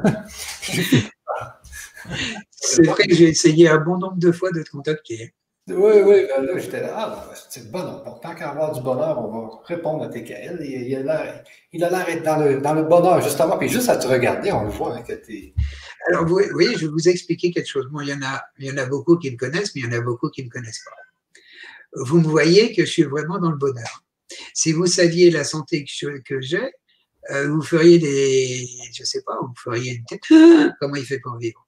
C'est 2.52 2.86
vrai 2.86 3.07
que 3.07 3.15
j'ai 3.15 3.30
essayé 3.30 3.69
un 3.69 3.77
bon 3.77 3.98
nombre 3.98 4.18
de 4.18 4.32
fois 4.32 4.52
de 4.52 4.64
te 4.64 4.69
contacter. 4.69 5.34
Oui, 5.68 5.94
oui, 6.06 6.27
ben 6.27 6.45
là, 6.45 6.57
j'étais 6.60 6.82
là, 6.82 6.94
ah, 6.95 7.26
ben, 7.27 7.36
c'est 7.49 7.64
le 7.64 7.72
bonheur. 7.72 8.19
Tant 8.22 8.36
qu'à 8.36 8.49
avoir 8.49 8.72
du 8.72 8.82
bonheur, 8.82 9.18
on 9.18 9.32
va 9.32 9.61
répondre 9.65 10.03
à 10.03 10.10
TKL. 10.10 10.60
Il, 10.61 10.88
il 10.88 11.84
a 11.84 11.90
l'air 11.90 12.06
d'être 12.06 12.23
dans 12.23 12.38
le, 12.38 12.61
dans 12.61 12.73
le 12.73 12.84
bonheur, 12.84 13.19
justement. 13.22 13.57
Puis 13.57 13.69
juste 13.69 13.90
à 13.90 13.98
te 13.98 14.07
regarder, 14.07 14.52
on 14.52 14.65
le 14.65 14.69
voit 14.69 14.95
hein, 14.95 15.02
que 15.02 15.14
alors, 16.07 16.26
vous 16.27 16.40
voyez, 16.52 16.76
je 16.76 16.86
vais 16.86 16.91
vous 16.91 17.10
expliquer 17.10 17.52
quelque 17.52 17.68
chose. 17.68 17.88
Bon, 17.91 18.02
il 18.02 18.10
y, 18.10 18.14
en 18.14 18.22
a, 18.22 18.44
il 18.60 18.68
y 18.68 18.72
en 18.72 18.77
a 18.77 18.86
beaucoup 18.86 19.18
qui 19.18 19.32
me 19.32 19.38
connaissent, 19.38 19.73
mais 19.73 19.82
il 19.82 19.86
y 19.86 19.88
en 19.88 19.98
a 19.98 20.02
beaucoup 20.02 20.30
qui 20.30 20.41
ne 20.41 20.48
me 20.48 20.52
connaissent 20.52 20.84
pas. 20.86 21.41
Vous 22.03 22.19
me 22.19 22.27
voyez 22.27 22.73
que 22.76 22.86
je 22.86 22.91
suis 22.91 23.03
vraiment 23.03 23.40
dans 23.40 23.49
le 23.49 23.57
bonheur. 23.57 24.03
Si 24.53 24.72
vous 24.72 24.86
saviez 24.86 25.32
la 25.32 25.44
santé 25.44 25.84
que 25.84 26.41
j'ai, 26.41 26.72
euh, 27.32 27.48
vous 27.48 27.61
feriez 27.61 27.98
des, 27.98 28.68
je 28.94 29.03
sais 29.03 29.23
pas, 29.23 29.34
vous 29.41 29.53
feriez 29.56 29.94
une 29.94 30.06
tête, 30.06 30.22
comment 30.80 30.95
il 30.95 31.06
fait 31.06 31.19
pour 31.19 31.38
vivre? 31.38 31.65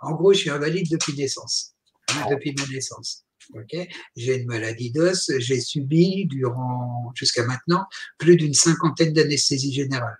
En 0.00 0.12
gros, 0.12 0.32
je 0.32 0.40
suis 0.40 0.50
invalide 0.50 0.88
depuis 0.90 1.14
naissance, 1.14 1.74
depuis 2.30 2.54
ma 2.58 2.66
naissance. 2.66 3.24
Okay 3.54 3.88
j'ai 4.14 4.36
une 4.36 4.46
maladie 4.46 4.90
d'os, 4.90 5.30
j'ai 5.38 5.60
subi 5.60 6.26
durant, 6.26 7.12
jusqu'à 7.14 7.44
maintenant, 7.44 7.86
plus 8.18 8.36
d'une 8.36 8.52
cinquantaine 8.52 9.12
d'anesthésies 9.12 9.72
générales 9.72 10.18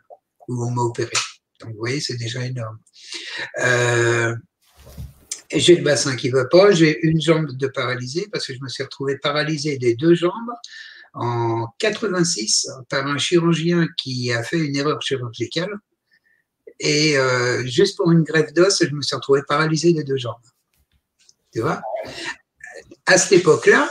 où 0.48 0.64
on 0.64 0.70
m'a 0.70 0.82
opéré. 0.82 1.12
Donc, 1.60 1.72
vous 1.72 1.78
voyez, 1.78 2.00
c'est 2.00 2.16
déjà 2.16 2.44
énorme. 2.44 2.78
Euh, 3.60 4.34
j'ai 5.52 5.76
le 5.76 5.82
bassin 5.82 6.16
qui 6.16 6.28
ne 6.28 6.36
va 6.36 6.44
pas, 6.44 6.72
j'ai 6.72 6.98
une 7.04 7.20
jambe 7.20 7.56
de 7.56 7.66
paralysée 7.68 8.28
parce 8.32 8.46
que 8.46 8.54
je 8.54 8.60
me 8.62 8.68
suis 8.68 8.82
retrouvé 8.82 9.18
paralysé 9.18 9.78
des 9.78 9.94
deux 9.94 10.14
jambes 10.14 10.52
en 11.14 11.66
86 11.78 12.68
par 12.88 13.06
un 13.06 13.18
chirurgien 13.18 13.86
qui 13.96 14.32
a 14.32 14.42
fait 14.42 14.58
une 14.58 14.76
erreur 14.76 15.00
chirurgicale. 15.00 15.72
Et 16.80 17.18
euh, 17.18 17.66
juste 17.66 17.96
pour 17.96 18.10
une 18.12 18.22
greffe 18.22 18.52
d'os, 18.52 18.82
je 18.82 18.94
me 18.94 19.02
suis 19.02 19.16
retrouvé 19.16 19.42
paralysé 19.46 19.92
des 19.92 20.04
deux 20.04 20.16
jambes. 20.16 20.36
Tu 21.52 21.60
vois? 21.60 21.82
À 23.06 23.18
cette 23.18 23.32
époque-là, 23.32 23.88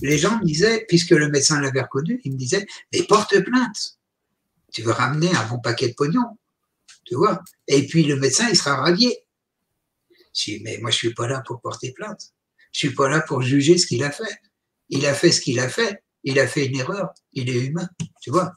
les 0.00 0.18
gens 0.18 0.38
me 0.38 0.44
disaient, 0.44 0.84
puisque 0.88 1.10
le 1.10 1.28
médecin 1.28 1.60
l'avait 1.60 1.82
reconnu, 1.82 2.20
il 2.24 2.32
me 2.32 2.36
disait, 2.36 2.66
mais 2.92 3.02
porte 3.04 3.38
plainte. 3.40 3.98
Tu 4.72 4.82
veux 4.82 4.92
ramener 4.92 5.34
un 5.34 5.46
bon 5.46 5.58
paquet 5.58 5.88
de 5.88 5.94
pognon? 5.94 6.36
Tu 7.04 7.14
vois? 7.14 7.40
Et 7.68 7.86
puis 7.86 8.04
le 8.04 8.16
médecin, 8.16 8.48
il 8.50 8.56
sera 8.56 8.76
radié. 8.76 9.24
Je 10.36 10.52
dis, 10.52 10.60
mais 10.62 10.78
moi, 10.78 10.90
je 10.90 10.96
suis 10.96 11.14
pas 11.14 11.26
là 11.26 11.42
pour 11.46 11.60
porter 11.60 11.92
plainte. 11.92 12.34
Je 12.72 12.80
suis 12.80 12.94
pas 12.94 13.08
là 13.08 13.20
pour 13.20 13.40
juger 13.40 13.78
ce 13.78 13.86
qu'il 13.86 14.04
a 14.04 14.10
fait. 14.10 14.38
Il 14.90 15.06
a 15.06 15.14
fait 15.14 15.32
ce 15.32 15.40
qu'il 15.40 15.58
a 15.60 15.68
fait. 15.68 16.02
Il 16.24 16.38
a 16.38 16.46
fait 16.46 16.66
une 16.66 16.76
erreur. 16.76 17.14
Il 17.32 17.48
est 17.48 17.66
humain. 17.66 17.88
Tu 18.20 18.30
vois? 18.30 18.52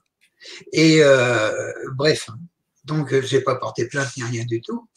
Et 0.74 1.02
euh, 1.02 1.72
bref, 1.96 2.30
donc 2.90 3.14
j'ai 3.22 3.42
pas 3.42 3.56
porté 3.56 3.88
plainte 3.88 4.10
ni 4.18 4.24
rien 4.24 4.44
du 4.46 4.62
tout. 4.62 4.90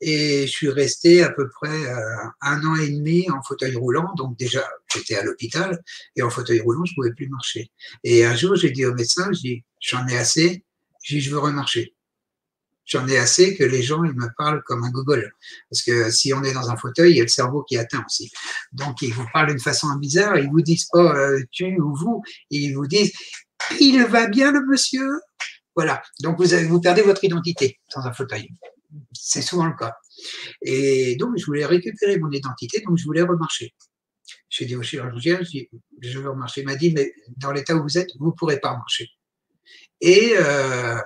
Et 0.00 0.46
je 0.46 0.50
suis 0.50 0.70
resté 0.70 1.22
à 1.22 1.30
peu 1.30 1.48
près 1.50 1.68
euh, 1.68 2.00
un 2.40 2.64
an 2.64 2.74
et 2.76 2.88
demi 2.88 3.30
en 3.30 3.42
fauteuil 3.42 3.76
roulant. 3.76 4.10
Donc 4.16 4.38
déjà, 4.38 4.66
j'étais 4.92 5.16
à 5.16 5.22
l'hôpital 5.22 5.78
et 6.16 6.22
en 6.22 6.30
fauteuil 6.30 6.60
roulant, 6.60 6.84
je 6.86 6.94
pouvais 6.94 7.12
plus 7.12 7.28
marcher. 7.28 7.70
Et 8.02 8.24
un 8.24 8.34
jour, 8.34 8.56
j'ai 8.56 8.70
dit 8.70 8.86
au 8.86 8.94
médecin, 8.94 9.30
je 9.32 9.56
j'en 9.78 10.06
ai 10.08 10.16
assez. 10.16 10.64
Je 11.04 11.16
dis, 11.16 11.20
je 11.20 11.30
veux 11.30 11.38
remarcher. 11.38 11.94
J'en 12.86 13.06
ai 13.06 13.18
assez 13.18 13.56
que 13.56 13.62
les 13.62 13.82
gens 13.82 14.02
ils 14.02 14.14
me 14.14 14.28
parlent 14.38 14.62
comme 14.64 14.82
un 14.84 14.90
Google. 14.90 15.30
Parce 15.70 15.82
que 15.82 16.10
si 16.10 16.32
on 16.32 16.42
est 16.42 16.54
dans 16.54 16.70
un 16.70 16.76
fauteuil, 16.76 17.12
il 17.12 17.16
y 17.18 17.20
a 17.20 17.24
le 17.24 17.28
cerveau 17.28 17.62
qui 17.62 17.76
atteint 17.76 18.02
aussi. 18.06 18.32
Donc 18.72 19.02
ils 19.02 19.12
vous 19.12 19.26
parlent 19.34 19.50
d'une 19.50 19.60
façon 19.60 19.94
bizarre, 19.96 20.38
ils 20.38 20.48
vous 20.48 20.62
disent 20.62 20.88
pas 20.90 21.14
euh, 21.14 21.42
tu 21.52 21.78
ou 21.78 21.94
vous, 21.94 22.22
ils 22.48 22.74
vous 22.74 22.86
disent 22.86 23.12
il 23.78 24.02
va 24.06 24.26
bien 24.26 24.50
le 24.50 24.64
monsieur? 24.66 25.08
Voilà. 25.76 26.02
Donc 26.22 26.38
vous, 26.38 26.54
avez, 26.54 26.66
vous 26.66 26.80
perdez 26.80 27.02
votre 27.02 27.24
identité 27.24 27.80
dans 27.94 28.02
un 28.02 28.12
fauteuil. 28.12 28.48
C'est 29.12 29.42
souvent 29.42 29.66
le 29.66 29.76
cas. 29.76 29.94
Et 30.62 31.16
donc, 31.16 31.36
je 31.36 31.46
voulais 31.46 31.64
récupérer 31.64 32.18
mon 32.18 32.30
identité, 32.30 32.80
donc 32.80 32.98
je 32.98 33.04
voulais 33.04 33.22
remarcher. 33.22 33.74
J'ai 34.48 34.64
dit 34.64 34.76
au 34.76 34.82
chirurgien, 34.82 35.40
je, 35.42 36.18
veux 36.18 36.30
remarcher. 36.30 36.62
Il 36.62 36.66
m'a 36.66 36.76
dit, 36.76 36.92
mais 36.92 37.12
dans 37.36 37.52
l'état 37.52 37.76
où 37.76 37.82
vous 37.82 37.98
êtes, 37.98 38.10
vous 38.18 38.26
ne 38.26 38.32
pourrez 38.32 38.58
pas 38.58 38.72
marcher. 38.72 39.08
Et 40.00 40.32
euh, 40.36 40.98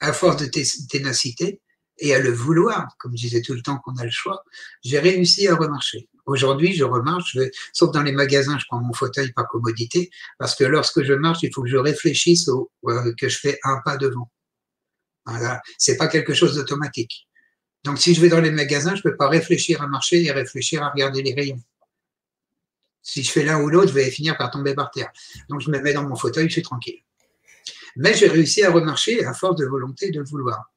à 0.00 0.12
force 0.12 0.36
de 0.36 0.46
ténacité 0.88 1.60
et 1.98 2.14
à 2.14 2.20
le 2.20 2.30
vouloir, 2.30 2.96
comme 2.98 3.16
je 3.16 3.22
disais 3.22 3.42
tout 3.42 3.54
le 3.54 3.62
temps 3.62 3.78
qu'on 3.78 3.96
a 3.96 4.04
le 4.04 4.10
choix, 4.10 4.44
j'ai 4.82 4.98
réussi 4.98 5.48
à 5.48 5.56
remarcher. 5.56 6.08
Aujourd'hui, 6.26 6.74
je 6.74 6.84
remarche, 6.84 7.36
sauf 7.72 7.92
dans 7.92 8.02
les 8.02 8.12
magasins, 8.12 8.58
je 8.58 8.64
prends 8.66 8.80
mon 8.80 8.94
fauteuil 8.94 9.32
par 9.32 9.46
commodité, 9.46 10.10
parce 10.38 10.54
que 10.54 10.64
lorsque 10.64 11.02
je 11.02 11.12
marche, 11.12 11.42
il 11.42 11.52
faut 11.52 11.62
que 11.62 11.68
je 11.68 11.76
réfléchisse 11.76 12.48
au, 12.48 12.70
euh, 12.86 13.12
que 13.18 13.28
je 13.28 13.38
fais 13.38 13.58
un 13.62 13.80
pas 13.84 13.96
devant. 13.98 14.30
Voilà. 15.26 15.60
C'est 15.78 15.96
pas 15.96 16.08
quelque 16.08 16.32
chose 16.32 16.54
d'automatique. 16.54 17.28
Donc, 17.84 17.98
si 17.98 18.14
je 18.14 18.20
vais 18.20 18.30
dans 18.30 18.40
les 18.40 18.50
magasins, 18.50 18.94
je 18.94 19.02
ne 19.04 19.10
peux 19.10 19.16
pas 19.16 19.28
réfléchir 19.28 19.82
à 19.82 19.86
marcher 19.86 20.24
et 20.24 20.32
réfléchir 20.32 20.82
à 20.82 20.90
regarder 20.90 21.22
les 21.22 21.34
rayons. 21.34 21.60
Si 23.02 23.22
je 23.22 23.30
fais 23.30 23.44
l'un 23.44 23.60
ou 23.60 23.68
l'autre, 23.68 23.88
je 23.88 23.92
vais 23.94 24.10
finir 24.10 24.38
par 24.38 24.50
tomber 24.50 24.74
par 24.74 24.90
terre. 24.90 25.12
Donc, 25.50 25.60
je 25.60 25.70
me 25.70 25.78
mets 25.80 25.92
dans 25.92 26.08
mon 26.08 26.16
fauteuil, 26.16 26.48
je 26.48 26.52
suis 26.52 26.62
tranquille. 26.62 27.00
Mais 27.96 28.14
j'ai 28.14 28.28
réussi 28.28 28.62
à 28.64 28.70
remarcher 28.70 29.24
à 29.26 29.34
force 29.34 29.56
de 29.56 29.66
volonté 29.66 30.10
de 30.10 30.22
vouloir. 30.22 30.70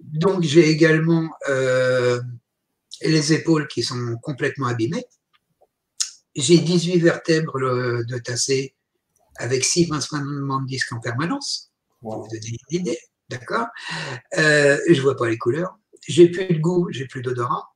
Donc, 0.00 0.42
j'ai 0.42 0.68
également 0.68 1.30
euh, 1.48 2.20
les 3.02 3.32
épaules 3.32 3.68
qui 3.68 3.82
sont 3.82 4.16
complètement 4.22 4.66
abîmées. 4.66 5.04
J'ai 6.34 6.58
18 6.58 6.98
vertèbres 6.98 7.58
de 8.04 8.18
tassé 8.18 8.74
avec 9.36 9.64
6 9.64 9.88
pincements 9.88 10.60
de 10.60 10.66
disque 10.66 10.92
en 10.92 11.00
permanence. 11.00 11.70
Pour 12.00 12.22
vous 12.22 12.28
donner 12.28 12.56
une 12.70 12.80
idée. 12.80 12.98
D'accord? 13.28 13.66
Euh, 14.38 14.78
Je 14.88 14.94
ne 14.94 15.00
vois 15.00 15.16
pas 15.16 15.28
les 15.28 15.38
couleurs. 15.38 15.76
J'ai 16.06 16.28
plus 16.28 16.46
de 16.46 16.58
goût, 16.58 16.88
j'ai 16.90 17.06
plus 17.06 17.22
d'odorat. 17.22 17.68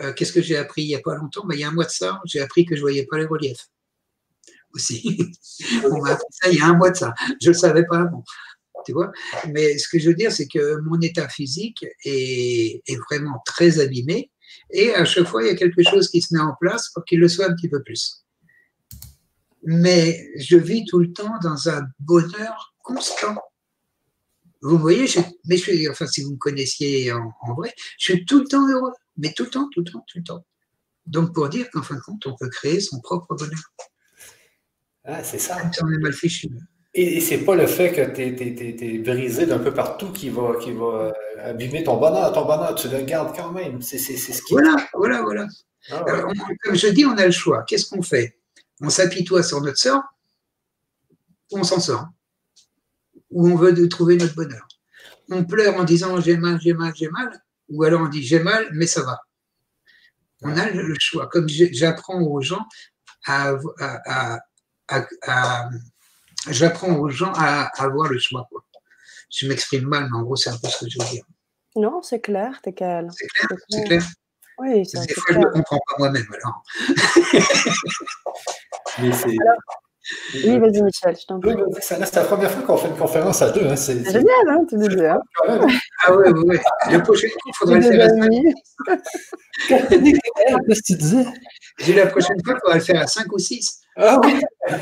Euh, 0.00 0.12
qu'est-ce 0.12 0.32
que 0.32 0.42
j'ai 0.42 0.56
appris 0.56 0.82
il 0.82 0.88
n'y 0.88 0.94
a 0.94 1.00
pas 1.00 1.16
longtemps? 1.16 1.44
Ben, 1.46 1.54
Il 1.54 1.60
y 1.60 1.64
a 1.64 1.68
un 1.68 1.72
mois 1.72 1.84
de 1.84 1.90
ça, 1.90 2.20
j'ai 2.24 2.40
appris 2.40 2.64
que 2.64 2.74
je 2.74 2.80
ne 2.80 2.82
voyais 2.82 3.06
pas 3.06 3.18
les 3.18 3.26
reliefs. 3.26 3.68
Aussi. 4.74 5.18
On 5.90 6.02
m'a 6.02 6.10
appris 6.10 6.26
ça 6.30 6.50
il 6.50 6.58
y 6.58 6.60
a 6.60 6.66
un 6.66 6.74
mois 6.76 6.90
de 6.90 6.96
ça. 6.96 7.14
Je 7.40 7.48
ne 7.48 7.54
le 7.54 7.58
savais 7.58 7.86
pas 7.86 8.00
avant. 8.00 8.24
Tu 8.88 8.94
vois 8.94 9.12
Mais 9.52 9.76
ce 9.76 9.86
que 9.86 9.98
je 9.98 10.08
veux 10.08 10.14
dire, 10.14 10.32
c'est 10.32 10.48
que 10.48 10.80
mon 10.80 10.98
état 11.02 11.28
physique 11.28 11.84
est, 12.06 12.80
est, 12.86 12.96
vraiment 13.10 13.42
très 13.44 13.80
abîmé. 13.80 14.30
Et 14.70 14.94
à 14.94 15.04
chaque 15.04 15.26
fois, 15.26 15.42
il 15.42 15.48
y 15.48 15.50
a 15.50 15.56
quelque 15.56 15.82
chose 15.82 16.08
qui 16.08 16.22
se 16.22 16.32
met 16.34 16.40
en 16.40 16.54
place 16.58 16.88
pour 16.94 17.04
qu'il 17.04 17.20
le 17.20 17.28
soit 17.28 17.50
un 17.50 17.54
petit 17.54 17.68
peu 17.68 17.82
plus. 17.82 18.24
Mais 19.62 20.26
je 20.38 20.56
vis 20.56 20.86
tout 20.86 21.00
le 21.00 21.12
temps 21.12 21.34
dans 21.42 21.68
un 21.68 21.82
bonheur 21.98 22.74
constant. 22.82 23.36
Vous 24.62 24.78
voyez, 24.78 25.04
mais 25.44 25.58
je 25.58 25.62
suis, 25.62 25.88
enfin, 25.90 26.06
si 26.06 26.22
vous 26.22 26.30
me 26.30 26.38
connaissiez 26.38 27.12
en, 27.12 27.54
vrai, 27.58 27.74
je 27.98 28.12
suis 28.14 28.24
tout 28.24 28.40
le 28.40 28.46
temps 28.46 28.66
heureux, 28.70 28.94
mais 29.18 29.34
tout 29.34 29.44
le 29.44 29.50
temps, 29.50 29.68
tout 29.70 29.80
le 29.80 29.92
temps, 29.92 30.04
tout 30.08 30.16
le 30.16 30.24
temps. 30.24 30.46
Donc, 31.04 31.34
pour 31.34 31.50
dire 31.50 31.68
qu'en 31.70 31.82
fin 31.82 31.96
de 31.96 32.00
compte, 32.00 32.26
on 32.26 32.34
peut 32.36 32.48
créer 32.48 32.80
son 32.80 33.02
propre 33.02 33.36
bonheur. 33.36 33.74
Ah, 35.04 35.22
c'est 35.22 35.38
ça. 35.38 35.58
on 35.82 35.92
est 35.92 35.98
mal 35.98 36.14
fichu. 36.14 36.48
Et, 37.00 37.20
c'est 37.20 37.38
pas 37.38 37.54
le 37.54 37.68
fait 37.68 37.92
que 37.92 38.12
tu 38.12 38.22
es, 38.22 38.98
brisé 38.98 39.46
d'un 39.46 39.60
peu 39.60 39.72
partout 39.72 40.10
qui 40.10 40.30
va, 40.30 40.56
qui 40.60 40.72
va 40.72 40.84
euh, 40.84 41.12
abîmer 41.38 41.84
ton 41.84 41.96
bonheur. 41.96 42.32
Ton 42.32 42.44
bonheur, 42.44 42.74
tu 42.74 42.88
le 42.88 43.02
gardes 43.02 43.36
quand 43.36 43.52
même. 43.52 43.80
C'est 43.82 43.98
ce 43.98 44.42
qui. 44.42 44.52
Voilà, 44.52 44.74
voilà, 44.94 45.22
voilà. 45.22 45.46
Ah, 45.92 46.04
comme 46.64 46.74
je 46.74 46.88
dis, 46.88 47.06
on 47.06 47.16
a 47.16 47.24
le 47.24 47.30
choix. 47.30 47.62
Qu'est-ce 47.62 47.88
qu'on 47.88 48.02
fait? 48.02 48.40
On 48.80 48.90
s'apitoie 48.90 49.44
sur 49.44 49.60
notre 49.60 49.78
sort 49.78 50.02
ou 51.52 51.60
on 51.60 51.64
s'en 51.64 51.78
sort? 51.78 52.08
Où 53.30 53.48
on 53.48 53.54
veut 53.54 53.88
trouver 53.88 54.16
notre 54.16 54.34
bonheur? 54.34 54.66
On 55.30 55.44
pleure 55.44 55.76
en 55.76 55.84
disant 55.84 56.20
j'ai 56.20 56.36
mal, 56.36 56.58
j'ai 56.60 56.72
mal, 56.72 56.92
j'ai 56.96 57.10
mal, 57.10 57.30
ou 57.68 57.84
alors 57.84 58.00
on 58.02 58.08
dit 58.08 58.24
j'ai 58.24 58.40
mal, 58.40 58.68
mais 58.72 58.88
ça 58.88 59.02
va. 59.02 59.20
On 60.42 60.56
a 60.56 60.68
le 60.68 60.96
choix. 60.98 61.28
Comme 61.28 61.48
j'apprends 61.48 62.20
aux 62.20 62.40
gens 62.40 62.66
à, 63.24 63.56
j'apprends 66.50 66.96
aux 66.96 67.08
gens 67.08 67.32
à, 67.34 67.70
avoir 67.82 68.08
le 68.08 68.18
choix. 68.18 68.48
Je 69.30 69.46
m'exprime 69.46 69.86
mal, 69.86 70.08
mais 70.10 70.18
en 70.18 70.22
gros, 70.22 70.36
c'est 70.36 70.50
un 70.50 70.56
peu 70.56 70.68
ce 70.68 70.84
que 70.84 70.90
je 70.90 70.98
veux 70.98 71.08
dire. 71.10 71.24
Non, 71.76 72.02
c'est 72.02 72.20
clair, 72.20 72.60
t'es 72.62 72.72
calme. 72.72 73.10
C'est 73.12 73.26
clair, 73.26 73.48
c'est 73.68 73.84
clair. 73.84 74.02
Oui, 74.58 74.84
c'est 74.84 75.06
Des 75.06 75.14
fois, 75.14 75.34
je 75.34 75.38
ne 75.38 75.44
le 75.44 75.50
comprends 75.50 75.78
pas 75.78 75.94
moi-même, 75.98 76.26
alors. 76.32 76.62
mais 78.98 79.12
c'est... 79.12 79.36
Oui, 80.34 80.58
vas-y, 80.58 80.82
Michel, 80.82 81.16
je 81.20 81.26
t'en 81.26 81.38
prie. 81.38 81.54
c'est 81.80 81.98
la 81.98 82.06
première 82.24 82.50
fois 82.50 82.62
qu'on 82.62 82.78
fait 82.78 82.88
une 82.88 82.96
conférence 82.96 83.42
à 83.42 83.50
deux. 83.50 83.66
Hein. 83.66 83.76
C'est 83.76 84.02
génial, 84.04 84.48
hein, 84.48 84.64
tu 84.68 84.76
nous 84.76 84.88
dis. 84.88 85.04
Hein. 85.04 85.20
Ah 86.04 86.14
ouais, 86.14 86.30
ouais, 86.30 86.44
ouais. 86.44 86.58
Le 86.90 87.02
prochain 87.02 87.28
coup, 87.28 87.36
il 87.46 87.54
faudrait 87.54 87.80
le 87.80 87.82
faire 87.82 88.06
à 88.06 88.08
5. 88.08 88.30
Qu'est-ce 89.68 90.80
que 90.80 90.86
tu 90.86 90.94
disais? 90.94 91.26
J'ai 91.78 91.92
la 91.92 92.06
prochaine 92.06 92.42
fois, 92.42 92.54
il 92.54 92.60
faudrait 92.60 92.78
le 92.78 92.84
faire 92.84 93.02
à 93.02 93.06
5 93.06 93.30
ou 93.32 93.38
6. 93.38 93.82
Ah 93.96 94.18
oui 94.24 94.40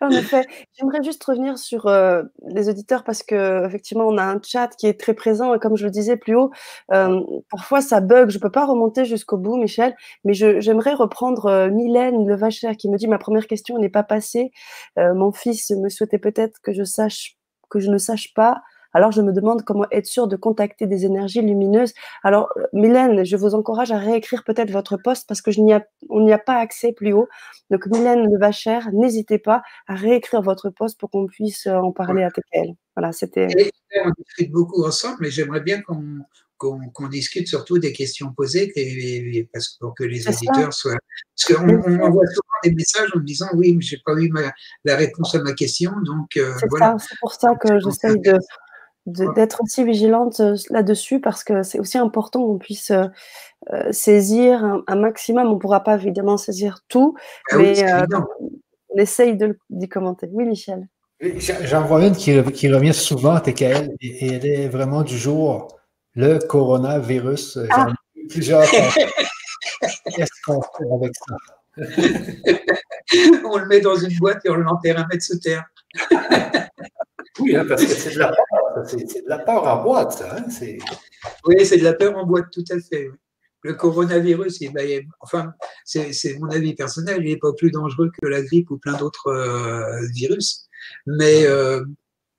en 0.00 0.10
effet, 0.10 0.46
j'aimerais 0.74 1.02
juste 1.02 1.22
revenir 1.24 1.58
sur 1.58 1.86
euh, 1.86 2.22
les 2.46 2.68
auditeurs 2.68 3.04
parce 3.04 3.22
que 3.22 3.66
effectivement, 3.66 4.06
on 4.06 4.18
a 4.18 4.24
un 4.24 4.40
chat 4.42 4.68
qui 4.76 4.86
est 4.86 4.98
très 4.98 5.14
présent 5.14 5.54
et 5.54 5.58
comme 5.58 5.76
je 5.76 5.84
le 5.84 5.90
disais 5.90 6.16
plus 6.16 6.36
haut, 6.36 6.50
euh, 6.92 7.20
parfois 7.50 7.80
ça 7.80 8.00
bug. 8.00 8.30
Je 8.30 8.38
peux 8.38 8.50
pas 8.50 8.66
remonter 8.66 9.04
jusqu'au 9.04 9.36
bout, 9.36 9.56
Michel, 9.56 9.96
mais 10.24 10.34
j'aimerais 10.34 10.94
reprendre 10.94 11.46
euh, 11.46 11.70
Mylène 11.70 12.26
Levacher 12.26 12.76
qui 12.76 12.88
me 12.88 12.96
dit 12.96 13.08
ma 13.08 13.18
première 13.18 13.46
question 13.46 13.78
n'est 13.78 13.88
pas 13.88 14.02
passée. 14.02 14.52
mon 14.96 15.32
fils 15.32 15.70
me 15.70 15.88
souhaitait 15.88 16.18
peut-être 16.18 16.60
que 16.62 16.72
je 16.72 16.84
sache 16.84 17.36
que 17.70 17.80
je 17.80 17.90
ne 17.90 17.98
sache 17.98 18.34
pas 18.34 18.62
alors, 18.94 19.10
je 19.10 19.20
me 19.20 19.32
demande 19.32 19.64
comment 19.64 19.86
être 19.90 20.06
sûr 20.06 20.28
de 20.28 20.36
contacter 20.36 20.86
des 20.86 21.04
énergies 21.04 21.42
lumineuses. 21.42 21.92
Alors, 22.22 22.48
euh, 22.56 22.62
Mylène, 22.72 23.24
je 23.24 23.36
vous 23.36 23.56
encourage 23.56 23.90
à 23.90 23.98
réécrire 23.98 24.44
peut-être 24.44 24.70
votre 24.70 24.96
poste 24.96 25.26
parce 25.26 25.42
que 25.42 25.50
je 25.50 25.60
n'y 25.60 25.72
a, 25.72 25.84
on 26.08 26.20
n'y 26.20 26.32
a 26.32 26.38
pas 26.38 26.58
accès 26.58 26.92
plus 26.92 27.12
haut. 27.12 27.28
Donc, 27.70 27.86
Mylène 27.86 28.32
Levacher, 28.32 28.78
n'hésitez 28.92 29.38
pas 29.38 29.62
à 29.88 29.96
réécrire 29.96 30.42
votre 30.42 30.70
poste 30.70 30.98
pour 30.98 31.10
qu'on 31.10 31.26
puisse 31.26 31.66
euh, 31.66 31.74
en 31.74 31.90
parler 31.90 32.22
à 32.22 32.30
TKL. 32.30 32.74
Voilà, 32.96 33.12
c'était. 33.12 33.48
On 34.04 34.10
discute 34.16 34.52
beaucoup 34.52 34.84
ensemble, 34.84 35.16
mais 35.20 35.30
j'aimerais 35.30 35.60
bien 35.60 35.82
qu'on 35.82 36.20
qu'on 36.56 37.08
discute 37.08 37.46
surtout 37.46 37.78
des 37.78 37.92
questions 37.92 38.32
posées 38.32 38.72
parce 39.52 39.76
pour 39.80 39.94
que 39.94 40.04
les 40.04 40.26
auditeurs 40.26 40.72
soient. 40.72 40.96
Parce 41.36 41.58
qu'on 41.58 41.68
on 41.68 42.00
envoie 42.00 42.26
souvent 42.26 42.58
des 42.62 42.72
messages 42.72 43.10
en 43.14 43.18
me 43.18 43.24
disant 43.24 43.48
oui, 43.54 43.74
mais 43.74 43.82
j'ai 43.82 44.00
pas 44.04 44.14
eu 44.14 44.32
la 44.84 44.96
réponse 44.96 45.34
à 45.34 45.42
ma 45.42 45.52
question, 45.52 45.92
donc 46.04 46.36
euh, 46.36 46.54
voilà. 46.70 46.96
C'est 46.98 47.18
pour 47.20 47.32
ça 47.32 47.54
que 47.56 47.78
j'essaye 47.80 48.18
de, 48.20 48.38
d'être 49.06 49.62
aussi 49.62 49.84
vigilante 49.84 50.40
euh, 50.40 50.56
là-dessus 50.70 51.20
parce 51.20 51.44
que 51.44 51.62
c'est 51.62 51.78
aussi 51.78 51.98
important 51.98 52.46
qu'on 52.46 52.58
puisse 52.58 52.90
euh, 52.90 53.04
euh, 53.72 53.92
saisir 53.92 54.82
un, 54.86 54.96
maximum. 54.96 55.48
On 55.48 55.54
ne 55.54 55.58
pourra 55.58 55.80
pas 55.80 55.96
évidemment 55.96 56.36
saisir 56.36 56.80
tout, 56.88 57.14
ah 57.50 57.56
mais 57.58 57.84
on 58.90 58.98
essaye 58.98 59.36
d'y 59.70 59.88
commenter. 59.88 60.28
Oui, 60.32 60.44
Michel. 60.44 60.88
J'en 61.20 61.82
vois 61.82 62.04
une 62.04 62.14
qui, 62.14 62.42
qui, 62.52 62.72
revient 62.72 62.94
souvent 62.94 63.34
à 63.34 63.40
TKL 63.40 63.90
et, 64.00 64.34
elle 64.34 64.46
est 64.46 64.68
vraiment 64.68 65.02
du 65.02 65.16
jour 65.16 65.68
le 66.14 66.38
coronavirus. 66.38 67.58
Ah. 67.70 67.88
plusieurs. 68.28 68.62
Qu'est-ce 70.16 70.42
qu'on 70.44 70.60
fait 70.60 70.92
avec 70.92 71.12
ça? 71.14 71.36
on 73.44 73.58
le 73.58 73.66
met 73.66 73.80
dans 73.80 73.96
une 73.96 74.16
boîte 74.18 74.44
et 74.44 74.50
on 74.50 74.54
l'enterre 74.54 74.98
un 74.98 75.06
mètre 75.10 75.24
sous 75.24 75.38
terre. 75.38 75.64
oui, 77.40 77.56
hein, 77.56 77.64
parce 77.68 77.84
que 77.84 77.92
c'est 77.92 78.14
de 78.14 78.18
la 78.18 78.32
c'est 78.86 79.24
de 79.24 79.28
la 79.28 79.38
peur 79.38 79.64
en 79.64 79.82
boîte, 79.82 80.12
ça. 80.12 80.36
Hein? 80.36 80.46
Oui, 81.46 81.64
c'est 81.64 81.78
de 81.78 81.84
la 81.84 81.94
peur 81.94 82.16
en 82.16 82.26
boîte, 82.26 82.50
tout 82.52 82.64
à 82.70 82.78
fait. 82.80 83.10
le 83.62 83.74
coronavirus, 83.74 84.60
enfin, 85.20 85.52
c'est 85.84 86.38
mon 86.38 86.50
avis 86.50 86.74
personnel, 86.74 87.24
il 87.24 87.30
n'est 87.30 87.38
pas 87.38 87.52
plus 87.52 87.70
dangereux 87.70 88.10
que 88.20 88.26
la 88.26 88.42
grippe 88.42 88.70
ou 88.70 88.78
plein 88.78 88.96
d'autres 88.96 89.28
euh, 89.28 90.06
virus. 90.14 90.68
Mais 91.06 91.46
euh, 91.46 91.82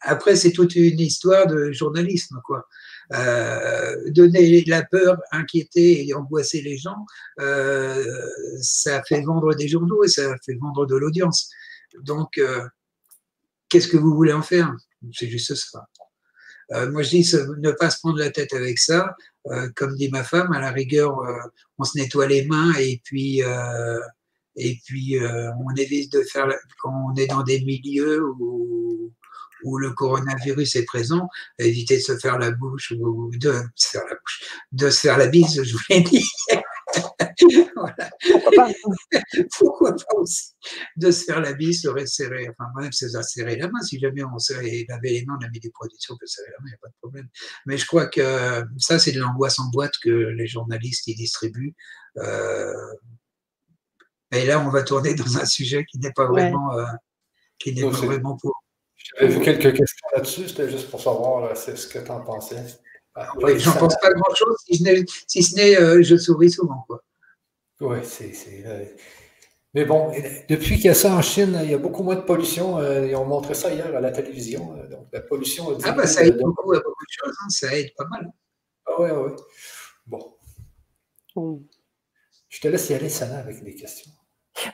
après, 0.01 0.35
c'est 0.35 0.51
toute 0.51 0.75
une 0.75 0.99
histoire 0.99 1.47
de 1.47 1.71
journalisme, 1.71 2.39
quoi. 2.43 2.67
Euh, 3.13 4.09
donner 4.11 4.63
la 4.65 4.83
peur, 4.83 5.17
inquiéter 5.31 6.07
et 6.07 6.13
angoisser 6.13 6.61
les 6.61 6.77
gens, 6.77 7.05
ça 8.61 9.03
fait 9.03 9.21
vendre 9.21 9.53
des 9.55 9.67
journaux 9.67 10.03
et 10.03 10.07
ça 10.07 10.35
fait 10.45 10.55
vendre 10.55 10.85
de 10.85 10.95
l'audience. 10.95 11.49
Donc, 12.01 12.39
qu'est-ce 13.69 13.87
que 13.87 13.97
vous 13.97 14.13
voulez 14.13 14.33
en 14.33 14.41
faire? 14.41 14.75
C'est 15.13 15.27
juste 15.27 15.53
ça. 15.55 15.87
Euh, 16.71 16.91
moi, 16.91 17.03
je 17.03 17.09
dis 17.09 17.31
ne 17.59 17.71
pas 17.71 17.89
se 17.89 17.99
prendre 17.99 18.19
la 18.19 18.31
tête 18.31 18.53
avec 18.53 18.79
ça. 18.79 19.15
Euh, 19.47 19.69
comme 19.75 19.95
dit 19.95 20.09
ma 20.09 20.23
femme, 20.23 20.51
à 20.53 20.59
la 20.59 20.71
rigueur, 20.71 21.19
euh, 21.19 21.33
on 21.77 21.83
se 21.83 21.97
nettoie 21.97 22.27
les 22.27 22.45
mains 22.45 22.73
et 22.79 23.01
puis 23.03 23.41
et 24.57 24.79
puis 24.85 25.17
on 25.19 25.75
évite 25.75 26.13
de 26.13 26.21
faire 26.21 26.47
quand 26.81 26.93
on 27.09 27.15
est 27.15 27.27
dans 27.27 27.43
des 27.43 27.61
milieux 27.61 28.23
où 28.39 29.11
où 29.63 29.77
le 29.77 29.91
coronavirus 29.91 30.75
est 30.75 30.85
présent, 30.85 31.27
éviter 31.57 31.97
de 31.97 32.01
se 32.01 32.17
faire 32.17 32.37
la 32.37 32.51
bouche 32.51 32.93
ou 32.99 33.31
de 33.35 33.53
se 33.75 33.89
faire 33.89 34.05
la 34.07 34.15
bouche, 34.15 34.43
de 34.71 34.89
se 34.89 34.99
faire 34.99 35.17
la 35.17 35.27
bise, 35.27 35.63
je 35.63 35.73
vous 35.73 35.83
l'ai 35.89 36.01
dit. 36.01 36.23
voilà. 37.75 38.73
Pourquoi 39.57 39.91
pas 39.91 40.15
aussi 40.17 40.53
de 40.95 41.11
se 41.11 41.23
faire 41.25 41.41
la 41.41 41.53
bise, 41.53 41.81
se 41.81 41.87
resserrer, 41.87 42.49
enfin 42.49 42.69
même 42.79 42.91
se 42.91 43.07
serrer 43.21 43.55
la 43.57 43.67
main. 43.67 43.81
Si 43.81 43.99
jamais 43.99 44.23
on 44.23 44.39
s'est 44.39 44.85
lavé 44.87 45.09
les 45.09 45.25
mains, 45.25 45.37
on 45.39 45.45
a 45.45 45.49
mis 45.49 45.59
des 45.59 45.69
produits 45.71 45.97
on 46.09 46.17
peut 46.17 46.25
serrer 46.25 46.49
la 46.51 46.63
main, 46.63 46.67
il 46.67 46.71
n'y 46.71 46.75
a 46.75 46.79
pas 46.81 46.87
de 46.87 46.95
problème. 47.01 47.27
Mais 47.65 47.77
je 47.77 47.85
crois 47.85 48.07
que 48.07 48.63
ça, 48.77 48.99
c'est 48.99 49.11
de 49.11 49.19
l'angoisse 49.19 49.59
en 49.59 49.69
boîte 49.69 49.93
que 50.01 50.09
les 50.09 50.47
journalistes 50.47 51.07
y 51.07 51.15
distribuent. 51.15 51.75
Euh, 52.17 52.73
et 54.31 54.45
là, 54.45 54.59
on 54.59 54.69
va 54.69 54.83
tourner 54.83 55.13
dans 55.15 55.37
un 55.37 55.45
sujet 55.45 55.85
qui 55.85 55.99
n'est 55.99 56.13
pas 56.13 56.27
vraiment, 56.27 56.77
euh, 56.77 56.85
qui 57.59 57.73
n'est 57.73 57.81
pas 57.81 57.89
vraiment 57.89 58.37
pour. 58.37 58.63
J'avais 59.19 59.33
vu 59.33 59.41
quelques 59.41 59.75
questions 59.77 60.07
là-dessus, 60.15 60.49
c'était 60.49 60.69
juste 60.69 60.89
pour 60.89 61.01
savoir 61.01 61.55
ce 61.55 61.87
que 61.87 61.99
tu 61.99 62.11
en 62.11 62.21
pensais. 62.21 62.63
Ah, 63.15 63.31
oui, 63.37 63.57
j'en 63.59 63.71
pense 63.73 63.95
pas 64.01 64.11
grand-chose, 64.11 64.57
si, 64.67 65.43
ce 65.43 65.55
n'est 65.55 65.79
euh, 65.79 66.03
je 66.03 66.17
souris 66.17 66.51
souvent. 66.51 66.83
Quoi. 66.87 67.01
Oui, 67.79 67.97
c'est. 68.03 68.33
Euh, 68.65 68.83
mais 69.73 69.85
bon, 69.85 70.11
depuis 70.49 70.75
qu'il 70.75 70.85
y 70.85 70.89
a 70.89 70.93
ça 70.93 71.15
en 71.15 71.21
Chine, 71.21 71.57
il 71.63 71.71
y 71.71 71.73
a 71.73 71.77
beaucoup 71.77 72.03
moins 72.03 72.15
de 72.15 72.21
pollution. 72.21 72.77
Euh, 72.79 73.07
ils 73.07 73.15
ont 73.15 73.25
montré 73.25 73.53
ça 73.53 73.73
hier 73.73 73.95
à 73.95 74.01
la 74.01 74.11
télévision. 74.11 74.75
donc 74.89 75.07
la 75.13 75.21
pollution. 75.21 75.77
Ah, 75.83 75.91
bah, 75.93 76.07
ça 76.07 76.25
aide 76.25 76.37
beaucoup 76.37 76.73
à 76.73 76.79
beaucoup 76.79 77.05
de 77.05 77.25
choses, 77.25 77.35
hein, 77.41 77.49
ça 77.49 77.77
aide 77.77 77.93
pas 77.97 78.05
mal. 78.05 78.31
Ah, 78.85 78.91
oui, 78.99 79.09
oui. 79.11 79.31
Bon. 80.05 80.37
Je 82.49 82.61
te 82.61 82.67
laisse 82.67 82.89
y 82.89 82.93
aller, 82.93 83.09
Sana, 83.09 83.39
avec 83.39 83.63
des 83.63 83.75
questions. 83.75 84.11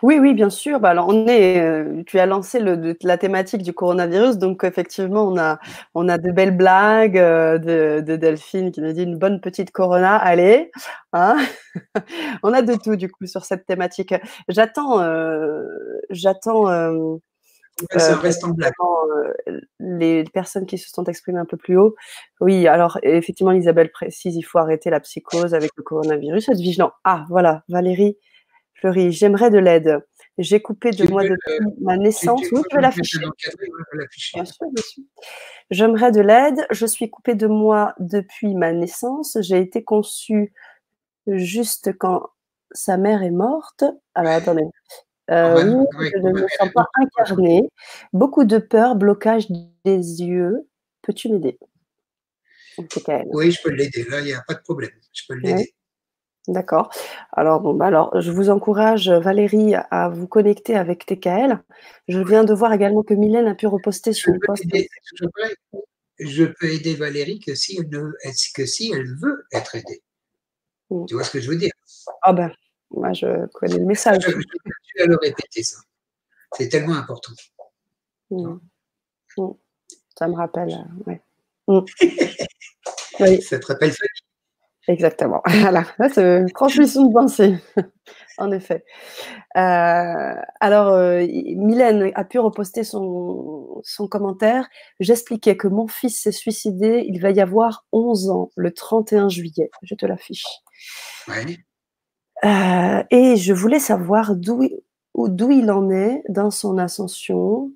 Oui, 0.04 0.20
oui, 0.20 0.34
bien 0.34 0.50
sûr. 0.50 0.80
Bah, 0.80 0.90
alors, 0.90 1.08
on 1.10 1.28
est, 1.28 1.60
euh, 1.60 2.04
tu 2.06 2.20
as 2.20 2.26
lancé 2.26 2.60
le, 2.60 2.96
la 3.04 3.18
thématique 3.18 3.64
du 3.64 3.74
coronavirus, 3.74 4.38
donc 4.38 4.64
effectivement, 4.64 5.24
on 5.28 5.38
a, 5.38 5.60
on 5.96 6.08
a 6.08 6.18
de 6.18 6.32
belles 6.32 6.56
blagues 6.56 7.18
euh, 7.18 7.58
de, 7.58 8.02
de, 8.02 8.16
Delphine 8.16 8.72
qui 8.72 8.82
nous 8.82 8.92
dit 8.94 9.04
une 9.04 9.18
bonne 9.18 9.42
petite 9.42 9.72
corona, 9.72 10.18
allez. 10.18 10.72
Hein 11.14 11.38
on 12.44 12.54
a 12.54 12.62
de 12.62 12.76
tout 12.76 12.96
du 12.96 13.10
coup 13.10 13.26
sur 13.26 13.46
cette 13.46 13.66
thématique. 13.66 14.14
J'attends, 14.48 15.02
euh, 15.02 15.64
j'attends. 16.10 16.68
les 19.80 20.24
personnes 20.34 20.66
qui 20.66 20.78
se 20.78 20.90
sont 20.90 21.04
exprimées 21.06 21.40
un 21.40 21.46
peu 21.46 21.58
plus 21.58 21.78
haut. 21.78 21.96
Oui, 22.40 22.68
alors 22.68 23.00
effectivement, 23.04 23.52
Isabelle 23.52 23.92
précise, 23.92 24.36
il 24.36 24.44
faut 24.44 24.60
arrêter 24.60 24.90
la 24.90 25.00
psychose 25.00 25.54
avec 25.54 25.72
le 25.76 25.84
coronavirus. 25.84 26.50
Être 26.50 26.58
vigilant. 26.58 26.92
Ah, 27.04 27.26
voilà, 27.30 27.64
Valérie 27.70 28.18
Fleury, 28.82 29.12
j'aimerais 29.12 29.52
de 29.52 29.60
l'aide. 29.60 30.00
J'ai 30.40 30.60
coupé 30.60 30.90
de 30.90 31.08
moi 31.08 31.24
depuis 31.24 31.60
ma 31.82 31.98
naissance. 31.98 32.42
Oui, 32.52 32.62
je 32.72 32.76
vais 32.76 32.82
l'afficher. 32.82 33.20
Bien 33.20 34.46
sûr, 34.46 34.66
bien 34.72 34.84
sûr. 34.84 35.04
J'aimerais 35.70 36.12
de 36.12 36.22
l'aide. 36.22 36.66
Je 36.72 36.86
suis 36.88 37.10
coupée 37.10 37.36
de 37.36 37.46
moi 37.46 37.94
depuis 38.00 38.56
ma 38.56 38.74
naissance. 38.74 39.38
J'ai 39.42 39.60
été 39.60 39.84
conçue 39.84 40.54
juste 41.28 41.96
quand 41.98 42.30
sa 42.72 42.98
mère 42.98 43.22
est 43.22 43.32
morte. 43.32 43.84
Alors, 44.16 44.34
attendez. 44.34 44.66
Euh, 45.30 45.86
je 46.00 46.18
ne 46.18 46.32
me 46.32 46.48
sens 46.58 46.70
pas 46.74 46.88
incarnée. 46.96 47.70
Beaucoup 48.14 48.44
de 48.44 48.58
peur, 48.58 48.96
blocage 48.96 49.48
des 49.86 50.24
yeux. 50.24 50.68
Peux-tu 51.04 51.30
m'aider? 51.30 51.60
Oui, 53.32 53.52
je 53.52 53.62
peux 53.62 53.70
l'aider. 53.70 54.06
Là, 54.10 54.22
il 54.22 54.26
n'y 54.26 54.34
a 54.34 54.42
pas 54.42 54.56
de 54.56 54.62
problème. 54.62 54.92
Je 55.14 55.24
peux 55.28 55.36
l'aider. 55.36 55.72
D'accord. 56.48 56.92
Alors, 57.32 57.62
bon, 57.62 57.76
bah 57.76 57.86
alors, 57.86 58.20
je 58.20 58.32
vous 58.32 58.50
encourage, 58.50 59.10
Valérie, 59.10 59.76
à 59.76 60.10
vous 60.10 60.28
connecter 60.28 60.76
avec 60.76 61.06
TKL. 61.06 61.62
Je 62.08 62.20
viens 62.20 62.44
de 62.44 62.54
voir 62.54 62.74
également 62.74 63.04
que 63.04 63.14
Mylène 63.14 63.48
a 63.48 63.54
pu 63.54 63.68
reposter 63.68 64.12
sur 64.12 64.34
le 64.34 64.40
poste. 64.40 64.64
je, 66.20 66.46
peux 66.46 66.68
aider 66.68 66.96
Valérie 66.96 67.40
que 67.40 67.54
si 67.54 67.78
elle, 67.78 67.90
que 68.56 68.66
si 68.66 68.92
elle 68.92 69.16
veut 69.18 69.46
être 69.52 69.76
aidée. 69.76 70.02
Mm. 70.90 71.06
Tu 71.06 71.14
vois 71.14 71.24
ce 71.24 71.32
que 71.32 71.40
je 71.40 71.50
veux 71.50 71.58
dire? 71.58 71.72
Ah 72.24 72.34
ben, 72.34 72.52
moi, 72.90 73.14
je 73.14 73.46
connais 73.54 73.78
le 73.78 73.86
message. 73.86 74.24
Je, 74.28 74.32
vais 74.32 75.06
le 75.06 75.18
répéter, 75.18 75.62
ça. 75.62 75.78
C'est 76.58 76.70
tellement 76.70 76.96
important. 76.96 77.34
Mm. 78.32 78.58
Mm. 79.38 79.52
Ça 80.18 80.28
me 80.28 80.36
rappelle, 80.36 80.88
euh, 81.08 81.14
oui. 83.20 83.42
Ça 83.42 83.60
te 83.60 83.68
rappelle 83.68 83.92
famille. 83.92 84.21
Exactement. 84.92 85.42
Voilà, 85.62 85.86
c'est 86.14 86.40
une 86.42 86.52
transmission 86.52 87.06
de 87.06 87.14
pensée, 87.14 87.56
en 88.38 88.52
effet. 88.52 88.84
Euh, 89.56 90.36
alors, 90.60 90.90
euh, 90.90 91.26
Mylène 91.56 92.12
a 92.14 92.26
pu 92.26 92.40
reposter 92.40 92.84
son, 92.84 93.80
son 93.84 94.08
commentaire. 94.08 94.68
J'expliquais 95.00 95.56
que 95.56 95.70
mon 95.70 95.88
fils 95.88 96.22
s'est 96.22 96.34
suicidé, 96.34 97.06
il 97.08 97.22
va 97.22 97.32
y 97.32 97.40
avoir 97.40 97.86
11 97.94 98.30
ans, 98.32 98.50
le 98.58 98.74
31 98.74 99.30
juillet. 99.30 99.72
Je 99.82 99.96
te 99.96 100.06
l'affiche. 100.06 100.46
Euh, 102.44 103.04
et 103.12 103.38
je 103.38 103.54
voulais 103.54 103.80
savoir 103.80 104.36
d'où 104.36 104.62
il 105.16 105.72
en 105.72 105.90
est 105.90 106.22
dans 106.28 106.52
son 106.52 106.78
ascension. 106.78 107.72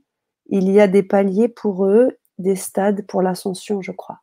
Il 0.48 0.70
y 0.70 0.82
a 0.82 0.88
des 0.88 1.04
paliers 1.04 1.48
pour 1.48 1.86
eux, 1.86 2.18
des 2.40 2.58
stades 2.58 3.06
pour 3.08 3.22
l'ascension, 3.22 3.82
je 3.82 3.94
crois. 3.94 4.20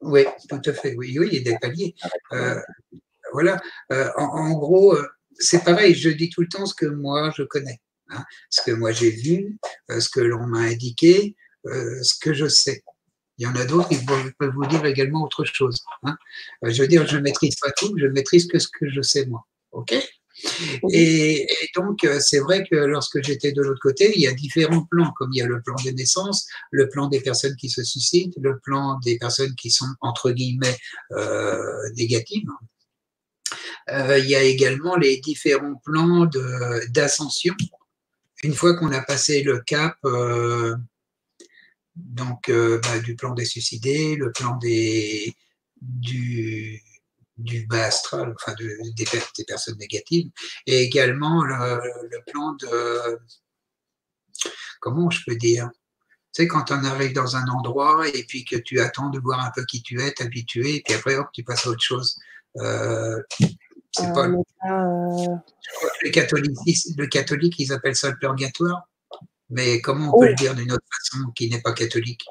Oui, 0.00 0.24
tout 0.48 0.60
à 0.64 0.72
fait. 0.72 0.94
Oui, 0.96 1.16
oui, 1.18 1.28
il 1.32 1.38
y 1.38 1.48
a 1.48 1.52
des 1.52 1.58
paliers. 1.58 1.94
Euh, 2.32 2.60
voilà. 3.32 3.60
Euh, 3.92 4.10
en, 4.16 4.52
gros, 4.52 4.94
euh, 4.94 5.06
c'est 5.38 5.64
pareil. 5.64 5.94
Je 5.94 6.10
dis 6.10 6.30
tout 6.30 6.42
le 6.42 6.48
temps 6.48 6.66
ce 6.66 6.74
que 6.74 6.86
moi 6.86 7.32
je 7.36 7.42
connais, 7.42 7.80
hein. 8.10 8.24
ce 8.50 8.62
que 8.62 8.72
moi 8.72 8.92
j'ai 8.92 9.10
vu, 9.10 9.58
ce 9.88 10.08
que 10.08 10.20
l'on 10.20 10.46
m'a 10.46 10.60
indiqué, 10.60 11.36
ce 11.64 12.14
que 12.20 12.32
je 12.32 12.46
sais. 12.46 12.82
Il 13.38 13.44
y 13.44 13.46
en 13.46 13.54
a 13.56 13.64
d'autres 13.64 13.88
qui 13.90 13.98
peuvent 14.04 14.54
vous 14.54 14.66
dire 14.66 14.84
également 14.86 15.22
autre 15.22 15.44
chose. 15.44 15.82
Hein. 16.04 16.16
Je 16.62 16.80
veux 16.80 16.88
dire, 16.88 17.06
je 17.06 17.18
maîtrise 17.18 17.56
pas 17.56 17.70
tout, 17.72 17.94
je 17.98 18.06
maîtrise 18.06 18.46
que 18.46 18.58
ce 18.58 18.68
que 18.68 18.88
je 18.88 19.02
sais 19.02 19.26
moi. 19.26 19.46
OK? 19.72 19.94
Et, 20.90 21.46
donc, 21.74 22.04
euh, 22.04 22.20
c'est 22.20 22.38
vrai 22.38 22.64
que 22.68 22.76
lorsque 22.76 23.22
j'étais 23.22 23.52
de 23.52 23.62
l'autre 23.62 23.80
côté, 23.80 24.12
il 24.14 24.20
y 24.20 24.26
a 24.26 24.32
différents 24.32 24.84
plans, 24.84 25.12
comme 25.16 25.30
il 25.32 25.38
y 25.38 25.42
a 25.42 25.46
le 25.46 25.60
plan 25.60 25.76
des 25.82 25.92
naissances, 25.92 26.46
le 26.70 26.88
plan 26.88 27.08
des 27.08 27.20
personnes 27.20 27.56
qui 27.56 27.68
se 27.68 27.82
suscitent, 27.82 28.34
le 28.40 28.58
plan 28.58 28.98
des 29.00 29.18
personnes 29.18 29.54
qui 29.54 29.70
sont, 29.70 29.88
entre 30.00 30.30
guillemets, 30.30 30.76
euh, 31.12 31.90
négatives. 31.96 32.48
Euh, 33.90 34.18
il 34.18 34.26
y 34.26 34.34
a 34.34 34.42
également 34.42 34.96
les 34.96 35.18
différents 35.18 35.80
plans 35.84 36.28
d'ascension. 36.88 37.54
Une 38.42 38.54
fois 38.54 38.74
qu'on 38.74 38.92
a 38.92 39.00
passé 39.00 39.42
le 39.42 39.60
cap 39.60 39.96
donc, 41.94 42.50
bah, 42.50 42.98
du 43.02 43.16
plan 43.16 43.32
des 43.32 43.46
suicidés, 43.46 44.16
le 44.16 44.30
plan 44.30 44.56
des, 44.58 45.34
du, 45.80 46.82
du 47.36 47.66
bas 47.66 47.84
astral, 47.84 48.34
enfin 48.34 48.54
des, 48.54 49.44
personnes 49.46 49.78
négatives, 49.78 50.30
et 50.66 50.82
également 50.82 51.44
le, 51.44 52.22
plan 52.30 52.52
de, 52.54 53.18
comment 54.80 55.10
je 55.10 55.20
peux 55.26 55.36
dire, 55.36 55.68
tu 56.32 56.42
sais, 56.42 56.48
quand 56.48 56.70
on 56.70 56.84
arrive 56.84 57.14
dans 57.14 57.36
un 57.36 57.46
endroit 57.48 58.06
et 58.08 58.24
puis 58.24 58.44
que 58.44 58.56
tu 58.56 58.80
attends 58.80 59.08
de 59.08 59.18
voir 59.18 59.40
un 59.40 59.50
peu 59.54 59.64
qui 59.64 59.82
tu 59.82 60.00
es, 60.02 60.12
t'habituer, 60.12 60.76
et 60.76 60.82
puis 60.82 60.94
après, 60.94 61.16
hop, 61.16 61.28
tu 61.32 61.42
passes 61.42 61.66
à 61.66 61.70
autre 61.70 61.82
chose. 61.82 62.16
Euh, 62.58 63.22
c'est 63.92 64.12
pas. 64.12 64.28
Euh, 64.28 64.42
euh, 64.68 65.36
les 66.02 66.10
catholiques, 66.10 66.58
le 66.96 67.06
catholique, 67.06 67.58
ils 67.58 67.72
appellent 67.72 67.96
ça 67.96 68.10
le 68.10 68.16
purgatoire. 68.18 68.88
Mais 69.48 69.80
comment 69.80 70.14
on 70.14 70.20
peut 70.20 70.28
le 70.28 70.34
dire 70.34 70.54
d'une 70.54 70.72
autre 70.72 70.84
façon 70.90 71.30
qui 71.34 71.48
n'est 71.48 71.60
pas 71.60 71.72
catholique? 71.72 72.24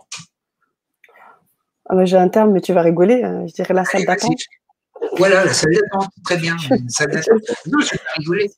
Ah, 1.87 2.05
J'ai 2.05 2.17
un 2.17 2.29
terme, 2.29 2.51
mais 2.51 2.61
tu 2.61 2.73
vas 2.73 2.81
rigoler. 2.81 3.21
Je 3.47 3.53
dirais 3.53 3.73
la 3.73 3.85
salle 3.85 4.05
d'attente. 4.05 4.39
Voilà, 5.17 5.45
la 5.45 5.53
salle 5.53 5.73
d'attente, 5.73 6.11
très 6.23 6.37
bien. 6.37 6.55
Non, 6.69 7.79
je 7.79 7.91
vais 7.91 7.99
rigoler. 8.17 8.51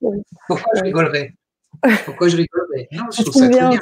Pourquoi 0.47 0.71
je 0.75 0.83
rigolerais? 0.83 1.33
Pourquoi 2.05 2.27
je 2.29 2.37
rigolerais? 2.37 2.87
Non, 2.91 3.05
je 3.15 3.23
trouve 3.23 3.33
ça 3.33 3.49
très 3.49 3.69
bien. 3.69 3.79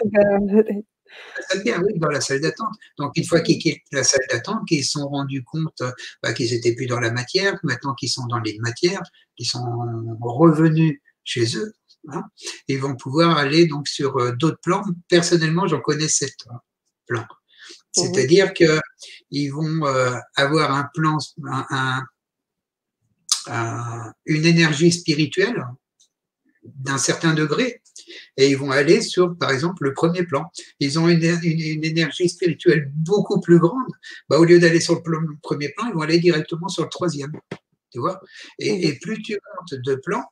bien, 1.63 1.81
oui, 1.81 1.97
dans 1.97 2.09
la 2.09 2.21
salle 2.21 2.41
d'attente. 2.41 2.73
Donc, 2.97 3.13
une 3.15 3.25
fois 3.25 3.41
qu'ils 3.41 3.59
quittent 3.59 3.81
la 3.91 4.03
salle 4.03 4.25
d'attente, 4.29 4.67
qu'ils 4.67 4.83
se 4.83 4.91
sont 4.91 5.07
rendus 5.07 5.43
compte 5.43 5.81
bah, 6.21 6.33
qu'ils 6.33 6.51
n'étaient 6.51 6.75
plus 6.75 6.87
dans 6.87 6.99
la 6.99 7.11
matière, 7.11 7.57
maintenant 7.63 7.93
qu'ils 7.93 8.09
sont 8.09 8.25
dans 8.27 8.39
les 8.39 8.57
matières, 8.59 9.03
qu'ils 9.35 9.47
sont 9.47 9.65
revenus 10.21 10.99
chez 11.23 11.57
eux, 11.57 11.73
hein, 12.09 12.23
ils 12.67 12.79
vont 12.79 12.95
pouvoir 12.95 13.37
aller 13.37 13.67
donc 13.67 13.87
sur 13.87 14.17
euh, 14.17 14.31
d'autres 14.33 14.59
plans. 14.61 14.83
Personnellement, 15.09 15.67
j'en 15.67 15.81
connais 15.81 16.07
sept 16.07 16.35
hein, 16.49 16.59
plans. 17.07 17.21
Mmh 17.21 18.01
C'est-à-dire 18.01 18.53
qu'ils 18.53 19.51
vont 19.51 19.85
euh, 19.85 20.15
avoir 20.35 20.71
un 20.71 20.87
plan, 20.93 21.17
une 23.47 24.45
énergie 24.45 24.91
spirituelle 24.91 25.65
d'un 26.63 26.97
certain 26.97 27.33
degré, 27.33 27.81
et 28.37 28.49
ils 28.49 28.57
vont 28.57 28.71
aller 28.71 29.01
sur, 29.01 29.37
par 29.37 29.51
exemple, 29.51 29.83
le 29.83 29.93
premier 29.93 30.23
plan. 30.23 30.51
Ils 30.79 30.99
ont 30.99 31.07
une, 31.07 31.23
énergie 31.23 32.29
spirituelle 32.29 32.91
beaucoup 32.93 33.39
plus 33.39 33.59
grande. 33.59 33.91
Bah, 34.29 34.39
au 34.39 34.45
lieu 34.45 34.59
d'aller 34.59 34.79
sur 34.79 34.95
le, 34.95 35.37
premier 35.41 35.69
plan, 35.69 35.87
ils 35.87 35.93
vont 35.93 36.01
aller 36.01 36.19
directement 36.19 36.67
sur 36.67 36.83
le 36.83 36.89
troisième. 36.89 37.31
Tu 37.91 37.99
vois 37.99 38.19
et, 38.59 38.97
plus 38.99 39.21
tu 39.21 39.33
montes 39.33 39.81
de 39.81 39.95
plan, 39.95 40.23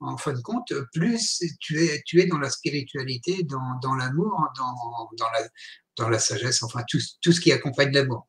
en 0.00 0.18
fin 0.18 0.34
de 0.34 0.40
compte, 0.42 0.72
plus 0.92 1.42
tu 1.60 1.82
es, 1.82 2.02
tu 2.04 2.20
es 2.20 2.26
dans 2.26 2.38
la 2.38 2.50
spiritualité, 2.50 3.42
dans, 3.44 3.94
l'amour, 3.94 4.38
dans, 4.58 5.08
dans, 5.16 5.30
la, 5.32 5.48
dans 5.96 6.08
la 6.10 6.18
sagesse, 6.18 6.62
enfin 6.62 6.82
tout, 6.88 6.98
tout 7.22 7.32
ce 7.32 7.40
qui 7.40 7.52
accompagne 7.52 7.92
l'amour. 7.92 8.28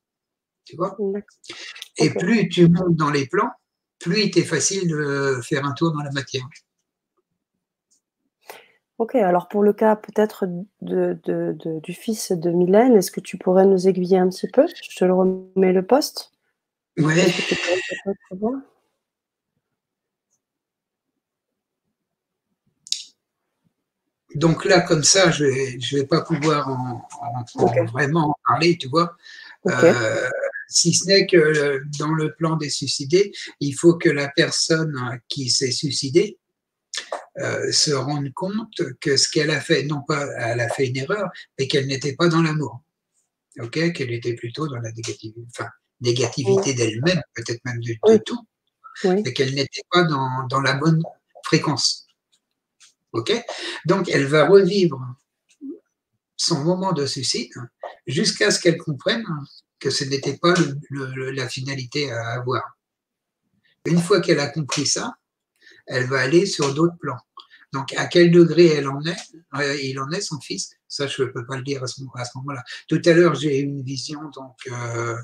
Tu 0.64 0.76
vois 0.78 0.98
Et 1.98 2.10
plus 2.12 2.48
tu 2.50 2.70
montes 2.70 2.96
dans 2.96 3.10
les 3.10 3.28
plans, 3.28 3.52
plus 4.08 4.24
il 4.24 4.32
t'est 4.32 4.44
facile 4.44 4.88
de 4.88 5.40
faire 5.44 5.66
un 5.66 5.74
tour 5.74 5.92
dans 5.92 6.02
la 6.02 6.12
matière. 6.12 6.48
Ok, 8.98 9.14
alors 9.16 9.48
pour 9.48 9.62
le 9.62 9.74
cas 9.74 9.96
peut-être 9.96 10.48
de, 10.82 11.20
du 11.84 11.94
fils 11.94 12.32
de 12.32 12.50
Mylène, 12.50 12.96
est-ce 12.96 13.12
que 13.12 13.22
tu 13.22 13.38
pourrais 13.38 13.66
nous 13.66 13.88
aiguiller 13.88 14.18
un 14.18 14.30
petit 14.30 14.48
peu? 14.48 14.66
Je 14.68 14.96
te 14.96 15.06
le 15.06 15.14
remets 15.14 15.74
le 15.74 15.86
poste. 15.86 16.32
Oui. 16.98 17.14
Donc 24.36 24.66
là, 24.66 24.82
comme 24.82 25.04
ça, 25.04 25.32
je 25.32 25.46
ne 25.46 25.98
vais, 25.98 26.06
pas 26.06 26.22
pouvoir 26.22 26.70
en, 26.70 27.08
vraiment 27.92 28.30
en 28.30 28.36
parler, 28.48 28.78
tu 28.78 28.88
vois. 28.88 29.16
Euh, 29.68 30.30
si 30.68 30.94
ce 30.94 31.06
n'est 31.06 31.26
que 31.26 31.82
dans 32.00 32.14
le 32.14 32.34
plan 32.34 32.56
des 32.58 32.70
suicidés, 32.70 33.32
il 33.60 33.74
faut 33.74 33.96
que 33.96 34.10
la 34.10 34.30
personne 34.30 35.20
qui 35.28 35.50
s'est 35.50 35.72
suicidée 35.72 36.38
euh, 37.40 37.72
se 37.72 37.92
rende 37.92 38.34
compte 38.34 38.82
que 39.00 39.16
ce 39.16 39.30
qu'elle 39.30 39.52
a 39.52 39.62
fait, 39.62 39.84
non 39.84 40.02
pas 40.02 40.26
elle 40.38 40.60
a 40.60 40.70
fait 40.70 40.88
une 40.88 40.98
erreur, 40.98 41.30
mais 41.58 41.68
qu'elle 41.68 41.86
n'était 41.86 42.16
pas 42.16 42.30
dans 42.30 42.42
l'amour. 42.42 42.82
ok? 43.60 43.94
Qu'elle 43.94 44.12
était 44.12 44.34
plutôt 44.34 44.68
dans 44.68 44.80
la 44.80 44.92
négativité, 44.92 45.46
enfin, 45.50 45.70
négativité 46.02 46.74
d'elle-même, 46.74 47.22
peut-être 47.36 47.62
même 47.64 47.80
de, 47.80 47.96
tout, 48.26 48.40
et 49.04 49.34
qu'elle 49.34 49.54
n'était 49.54 49.84
pas 49.92 50.04
dans, 50.04 50.48
dans, 50.48 50.62
la 50.62 50.74
bonne 50.74 51.04
fréquence. 51.44 52.08
ok? 53.12 53.34
Donc, 53.86 54.10
elle 54.10 54.26
va 54.26 54.48
revivre 54.48 55.00
son 56.38 56.64
moment 56.64 56.92
de 56.92 57.06
suicide 57.06 57.54
jusqu'à 58.08 58.50
ce 58.50 58.60
qu'elle 58.60 58.78
comprenne 58.78 59.26
que 59.80 59.90
ce 59.90 60.04
n'était 60.04 60.38
pas 60.38 60.54
la 60.90 61.48
finalité 61.48 62.12
à 62.12 62.34
avoir. 62.34 62.78
Une 63.86 64.02
fois 64.02 64.22
qu'elle 64.22 64.40
a 64.40 64.48
compris 64.48 64.86
ça, 64.86 65.14
elle 65.86 66.06
va 66.08 66.20
aller 66.20 66.46
sur 66.46 66.74
d'autres 66.74 66.98
plans. 67.00 67.20
Donc, 67.74 67.94
à 67.94 68.06
quel 68.06 68.32
degré 68.32 68.68
elle 68.68 68.88
en 68.88 69.02
est, 69.02 69.18
euh, 69.56 69.76
il 69.82 70.00
en 70.00 70.10
est 70.12 70.22
son 70.22 70.40
fils, 70.40 70.72
ça 70.88 71.08
je 71.08 71.24
ne 71.24 71.28
peux 71.28 71.46
pas 71.46 71.58
le 71.58 71.64
dire 71.64 71.84
à 71.84 71.88
ce, 71.88 72.02
moment-là. 72.02 72.64
Tout 72.88 73.02
à 73.06 73.12
l'heure, 73.12 73.36
j'ai 73.36 73.60
eu 73.60 73.64
une 73.64 73.84
vision 73.84 74.22
donc 74.30 74.56
euh, 74.68 75.18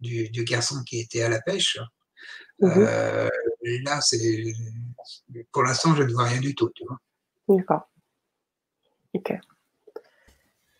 du, 0.00 0.30
garçon 0.44 0.82
qui 0.84 1.00
était 1.00 1.22
à 1.22 1.28
la 1.28 1.40
pêche. 1.40 1.78
Mhm. 2.60 2.72
Euh, 2.76 3.28
là, 3.84 4.00
c'est 4.00 4.54
pour 5.52 5.62
l'instant, 5.62 5.94
je 5.94 6.02
ne 6.02 6.12
vois 6.12 6.24
rien 6.24 6.40
du 6.40 6.54
tout. 6.54 6.70
D'accord. 7.48 7.90
Ok. 9.12 9.32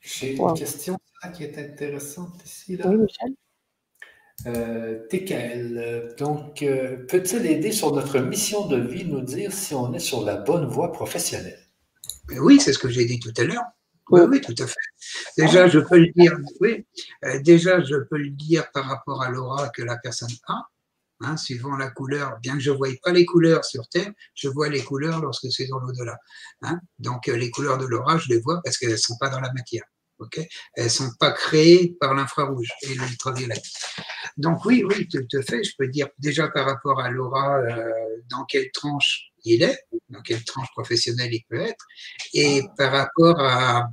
J'ai 0.01 0.35
une 0.35 0.55
question 0.55 0.99
qui 1.35 1.45
est 1.45 1.59
intéressante 1.59 2.35
ici. 2.45 2.77
Là. 2.77 2.89
Oui, 2.89 2.97
Michel. 2.97 3.35
Euh, 4.47 5.07
TKL, 5.09 6.15
donc, 6.19 6.63
euh, 6.63 6.97
peut-il 7.07 7.45
aider 7.45 7.73
sur 7.73 7.95
notre 7.95 8.21
mission 8.21 8.67
de 8.67 8.79
vie, 8.79 9.05
nous 9.05 9.21
dire 9.21 9.53
si 9.53 9.75
on 9.75 9.93
est 9.93 9.99
sur 9.99 10.25
la 10.25 10.37
bonne 10.37 10.67
voie 10.67 10.93
professionnelle? 10.93 11.61
Oui, 12.39 12.59
c'est 12.59 12.73
ce 12.73 12.79
que 12.79 12.89
j'ai 12.89 13.05
dit 13.05 13.21
tout 13.21 13.35
à 13.37 13.45
l'heure. 13.45 13.65
Oui, 14.11 14.23
oui, 14.29 14.41
tout 14.41 14.55
à 14.59 14.67
fait. 14.67 14.75
Déjà, 15.37 15.69
je 15.69 15.79
peux 15.79 15.99
le 15.99 16.09
dire, 16.17 16.37
oui, 16.61 16.87
euh, 17.25 17.39
déjà, 17.41 17.83
je 17.83 17.97
peux 17.97 18.17
le 18.17 18.31
dire 18.31 18.71
par 18.73 18.87
rapport 18.87 19.23
à 19.23 19.29
l'aura 19.29 19.69
que 19.69 19.83
la 19.83 19.99
personne 19.99 20.33
a, 20.49 20.69
hein, 21.21 21.37
suivant 21.37 21.77
la 21.77 21.91
couleur. 21.91 22.39
Bien 22.41 22.55
que 22.55 22.61
je 22.61 22.71
ne 22.71 22.77
voie 22.77 22.89
pas 23.03 23.13
les 23.13 23.25
couleurs 23.25 23.65
sur 23.65 23.89
Terre, 23.89 24.11
je 24.35 24.49
vois 24.49 24.69
les 24.69 24.83
couleurs 24.83 25.21
lorsque 25.21 25.51
c'est 25.51 25.67
dans 25.67 25.79
l'au-delà. 25.79 26.17
Hein. 26.63 26.81
Donc, 26.99 27.27
les 27.27 27.51
couleurs 27.51 27.79
de 27.79 27.87
l'aura, 27.87 28.19
je 28.19 28.29
les 28.29 28.41
vois 28.41 28.61
parce 28.65 28.79
qu'elles 28.79 28.91
ne 28.91 28.97
sont 28.97 29.17
pas 29.19 29.29
dans 29.29 29.41
la 29.41 29.53
matière. 29.53 29.85
Elles 30.75 30.85
ne 30.85 30.89
sont 30.89 31.11
pas 31.19 31.33
créées 31.33 31.97
par 32.01 32.15
l'infrarouge 32.15 32.69
et 32.83 32.95
l'ultraviolet. 32.95 33.61
Donc 34.37 34.65
oui, 34.65 34.85
oui, 34.85 35.09
tout 35.09 35.27
à 35.37 35.43
fait. 35.43 35.63
Je 35.65 35.73
peux 35.79 35.89
dire 35.89 36.09
déjà 36.19 36.49
par 36.49 36.67
rapport 36.67 37.01
à 37.01 37.11
Laura, 37.11 37.59
euh, 37.59 37.91
dans 38.31 38.45
quelle 38.45 38.71
tranche 38.73 39.31
il 39.45 39.63
est, 39.63 39.87
dans 40.09 40.21
quelle 40.23 40.45
tranche 40.45 40.69
professionnelle 40.73 41.33
il 41.33 41.43
peut 41.49 41.61
être, 41.61 41.87
et 42.35 42.63
par 42.77 42.93
rapport 42.93 43.41
à, 43.41 43.89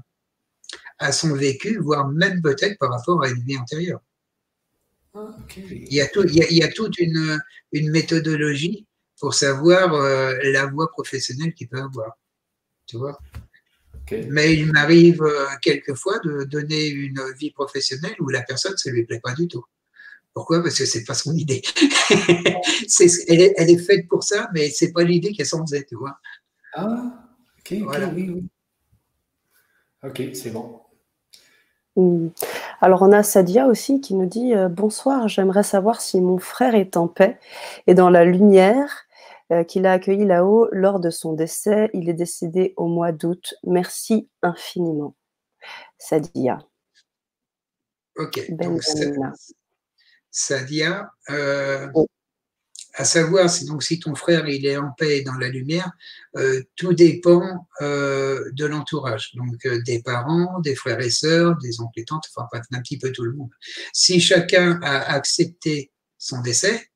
à 1.00 1.12
son 1.12 1.34
vécu, 1.34 1.80
voire 1.80 2.08
même 2.08 2.42
peut-être 2.42 2.78
par 2.78 2.92
rapport 2.92 3.24
à 3.24 3.30
une 3.30 3.42
vie 3.44 3.58
antérieure. 3.58 4.02
Il, 5.58 5.94
y 5.94 6.02
a 6.02 6.08
tout, 6.08 6.26
il, 6.28 6.58
y 6.58 6.64
a, 6.64 6.72
toute 6.72 6.98
une, 7.00 7.40
une, 7.72 7.90
méthodologie 7.92 8.86
pour 9.20 9.34
savoir 9.34 9.94
euh, 9.94 10.36
la 10.44 10.66
voie 10.68 10.90
professionnelle 10.90 11.54
qu'il 11.54 11.68
peut 11.68 11.82
avoir. 11.82 12.18
Tu 12.86 12.98
vois? 12.98 13.18
Mais 14.30 14.54
il 14.54 14.72
m'arrive 14.72 15.22
euh, 15.24 15.46
quelquefois 15.62 16.20
de 16.20 16.44
donner 16.46 16.88
une 16.88 17.22
vie 17.38 17.52
professionnelle 17.52 18.16
où 18.20 18.30
la 18.30 18.42
personne, 18.42 18.78
ça 18.78 18.90
ne 18.90 18.96
lui 18.96 19.06
plaît 19.06 19.20
pas 19.22 19.34
du 19.34 19.48
tout. 19.48 19.66
Pourquoi? 20.34 20.62
Parce 20.62 20.78
que 20.78 20.86
c'est 20.86 21.04
pas 21.04 21.14
son 21.14 21.36
idée. 21.36 21.62
elle, 23.28 23.42
est, 23.42 23.78
faite 23.86 24.08
pour 24.08 24.24
ça, 24.24 24.50
mais 24.54 24.70
c'est 24.70 24.92
pas 24.92 25.04
l'idée 25.04 25.32
qu'elle 25.34 25.48
s'en 25.48 25.66
faisait, 25.66 25.84
tu 25.84 25.96
vois? 25.96 26.20
Ah, 26.74 27.28
ok, 27.60 27.72
oui, 27.72 28.30
oui. 28.30 28.44
Ok, 30.04 30.22
c'est 30.34 30.52
bon. 30.52 30.80
Hmm. 31.96 32.30
Alors 32.80 33.02
on 33.02 33.12
a 33.12 33.24
Sadia 33.24 33.68
aussi 33.68 34.02
qui 34.02 34.14
nous 34.14 34.28
dit 34.28 34.54
euh, 34.54 34.70
bonsoir, 34.70 35.28
j'aimerais 35.28 35.64
savoir 35.64 36.00
si 36.00 36.22
mon 36.22 36.38
frère 36.38 36.76
est 36.76 36.96
en 36.96 37.08
paix 37.08 37.40
et 37.88 37.96
dans 37.96 38.10
la 38.10 38.24
lumière 38.24 39.08
euh, 39.52 39.64
qu'il 39.64 39.86
a 39.86 39.94
accueilli 39.94 40.26
là-haut 40.26 40.68
lors 40.72 41.00
de 41.00 41.10
son 41.10 41.34
décès. 41.34 41.90
Il 41.94 42.10
est 42.10 42.14
décédé 42.14 42.74
au 42.76 42.88
mois 42.88 43.12
d'août. 43.12 43.56
Merci 43.64 44.30
infiniment. 44.42 45.16
Sadia. 45.98 46.60
Ok. 48.18 48.46
Sadia, 50.30 51.10
euh, 51.30 51.88
à 52.98 53.06
savoir 53.06 53.50
si, 53.50 53.66
donc, 53.66 53.84
si 53.84 54.00
ton 54.00 54.16
frère 54.16 54.48
il 54.48 54.66
est 54.66 54.78
en 54.78 54.92
paix 54.92 55.20
et 55.20 55.22
dans 55.22 55.36
la 55.36 55.50
lumière, 55.50 55.92
euh, 56.36 56.64
tout 56.76 56.94
dépend 56.94 57.68
de 57.80 58.66
l'entourage, 58.66 59.34
donc 59.36 59.66
des 59.86 60.02
parents, 60.02 60.60
des 60.60 60.76
frères 60.76 61.00
et 61.00 61.12
sœurs, 61.12 61.56
des 61.58 61.80
oncles 61.80 62.00
et 62.00 62.06
tantes, 62.06 62.26
enfin 62.36 62.48
un 62.72 62.82
petit 62.82 62.98
peu 62.98 63.12
tout 63.12 63.24
le 63.24 63.34
monde. 63.34 63.52
Si 63.94 64.20
chacun 64.20 64.80
a 64.82 65.14
accepté 65.14 65.92
son 66.18 66.42
décès, 66.42 66.88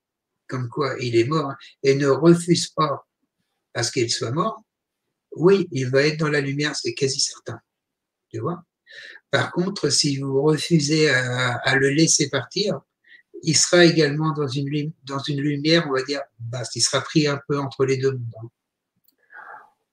comme 0.47 0.69
quoi 0.69 0.95
il 0.99 1.15
est 1.15 1.25
mort, 1.25 1.53
et 1.83 1.95
ne 1.95 2.07
refuse 2.07 2.67
pas 2.69 3.07
à 3.73 3.83
ce 3.83 3.91
qu'il 3.91 4.11
soit 4.11 4.31
mort, 4.31 4.61
oui, 5.35 5.67
il 5.71 5.87
va 5.87 6.03
être 6.03 6.17
dans 6.17 6.29
la 6.29 6.41
lumière, 6.41 6.75
c'est 6.75 6.93
quasi 6.93 7.19
certain. 7.19 7.59
Tu 8.29 8.39
vois? 8.39 8.63
Par 9.29 9.51
contre, 9.51 9.89
si 9.89 10.17
vous 10.17 10.41
refusez 10.41 11.09
à, 11.09 11.75
le 11.75 11.89
laisser 11.89 12.29
partir, 12.29 12.81
il 13.43 13.55
sera 13.55 13.85
également 13.85 14.33
dans 14.33 14.47
une, 14.47 14.91
dans 15.05 15.19
une 15.19 15.41
lumière, 15.41 15.85
on 15.89 15.93
va 15.93 16.03
dire, 16.03 16.21
bah, 16.39 16.61
il 16.75 16.81
sera 16.81 17.01
pris 17.01 17.27
un 17.27 17.39
peu 17.47 17.59
entre 17.59 17.85
les 17.85 17.97
deux 17.97 18.11
mondes. 18.11 18.49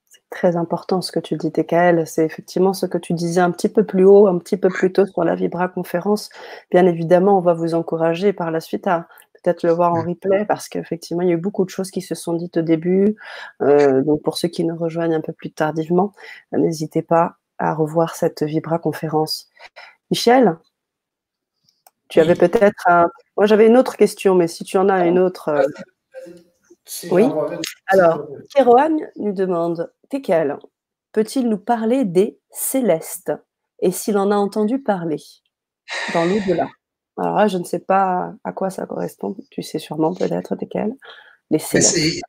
C'est 0.07 0.23
très 0.29 0.55
important 0.55 1.01
ce 1.01 1.11
que 1.11 1.19
tu 1.19 1.35
dis, 1.35 1.51
TKL. 1.51 2.05
C'est 2.07 2.25
effectivement 2.25 2.73
ce 2.73 2.85
que 2.85 2.97
tu 2.97 3.13
disais 3.13 3.41
un 3.41 3.51
petit 3.51 3.69
peu 3.69 3.85
plus 3.85 4.05
haut, 4.05 4.27
un 4.27 4.37
petit 4.37 4.57
peu 4.57 4.69
plus 4.69 4.91
tôt 4.91 5.05
sur 5.05 5.23
la 5.23 5.35
Vibra 5.35 5.67
conférence. 5.67 6.29
Bien 6.71 6.85
évidemment, 6.85 7.37
on 7.37 7.41
va 7.41 7.53
vous 7.53 7.73
encourager 7.73 8.33
par 8.33 8.51
la 8.51 8.59
suite 8.59 8.87
à, 8.87 9.07
peut-être 9.41 9.63
le 9.63 9.71
voir 9.71 9.93
en 9.93 10.03
replay 10.03 10.45
parce 10.45 10.69
qu'effectivement, 10.69 11.21
il 11.21 11.29
y 11.29 11.31
a 11.31 11.35
eu 11.35 11.37
beaucoup 11.37 11.65
de 11.65 11.69
choses 11.69 11.91
qui 11.91 12.01
se 12.01 12.15
sont 12.15 12.33
dites 12.33 12.57
au 12.57 12.61
début. 12.61 13.15
Euh, 13.61 14.01
donc, 14.01 14.21
pour 14.21 14.37
ceux 14.37 14.47
qui 14.47 14.63
nous 14.63 14.75
rejoignent 14.75 15.15
un 15.15 15.21
peu 15.21 15.33
plus 15.33 15.51
tardivement, 15.51 16.13
n'hésitez 16.51 17.01
pas 17.01 17.37
à 17.57 17.73
revoir 17.73 18.15
cette 18.15 18.43
Vibra 18.43 18.79
conférence. 18.79 19.49
Michel, 20.11 20.57
tu 22.09 22.19
avais 22.19 22.35
peut-être 22.35 22.87
un... 22.87 23.07
Moi, 23.37 23.45
j'avais 23.45 23.67
une 23.67 23.77
autre 23.77 23.95
question, 23.95 24.35
mais 24.35 24.47
si 24.47 24.63
tu 24.63 24.77
en 24.77 24.89
as 24.89 25.05
une 25.05 25.19
autre. 25.19 25.49
Euh, 25.49 25.65
oui. 27.11 27.23
Alors, 27.87 28.27
Kéroan 28.53 28.99
nous 29.17 29.33
demande 29.33 29.91
Tekel, 30.09 30.57
peut-il 31.11 31.47
nous 31.47 31.59
parler 31.59 32.03
des 32.03 32.39
célestes? 32.51 33.31
Et 33.81 33.91
s'il 33.91 34.17
en 34.17 34.31
a 34.31 34.35
entendu 34.35 34.79
parler 34.79 35.21
dans 36.13 36.25
l'au-delà? 36.25 36.67
Alors 37.17 37.35
là, 37.35 37.47
je 37.47 37.57
ne 37.57 37.63
sais 37.63 37.79
pas 37.79 38.33
à 38.43 38.51
quoi 38.53 38.69
ça 38.69 38.85
correspond. 38.85 39.35
Tu 39.51 39.61
sais 39.61 39.79
sûrement 39.79 40.13
peut-être 40.13 40.55
desquels. 40.55 40.95
Les 41.51 41.59
célestes. 41.59 42.21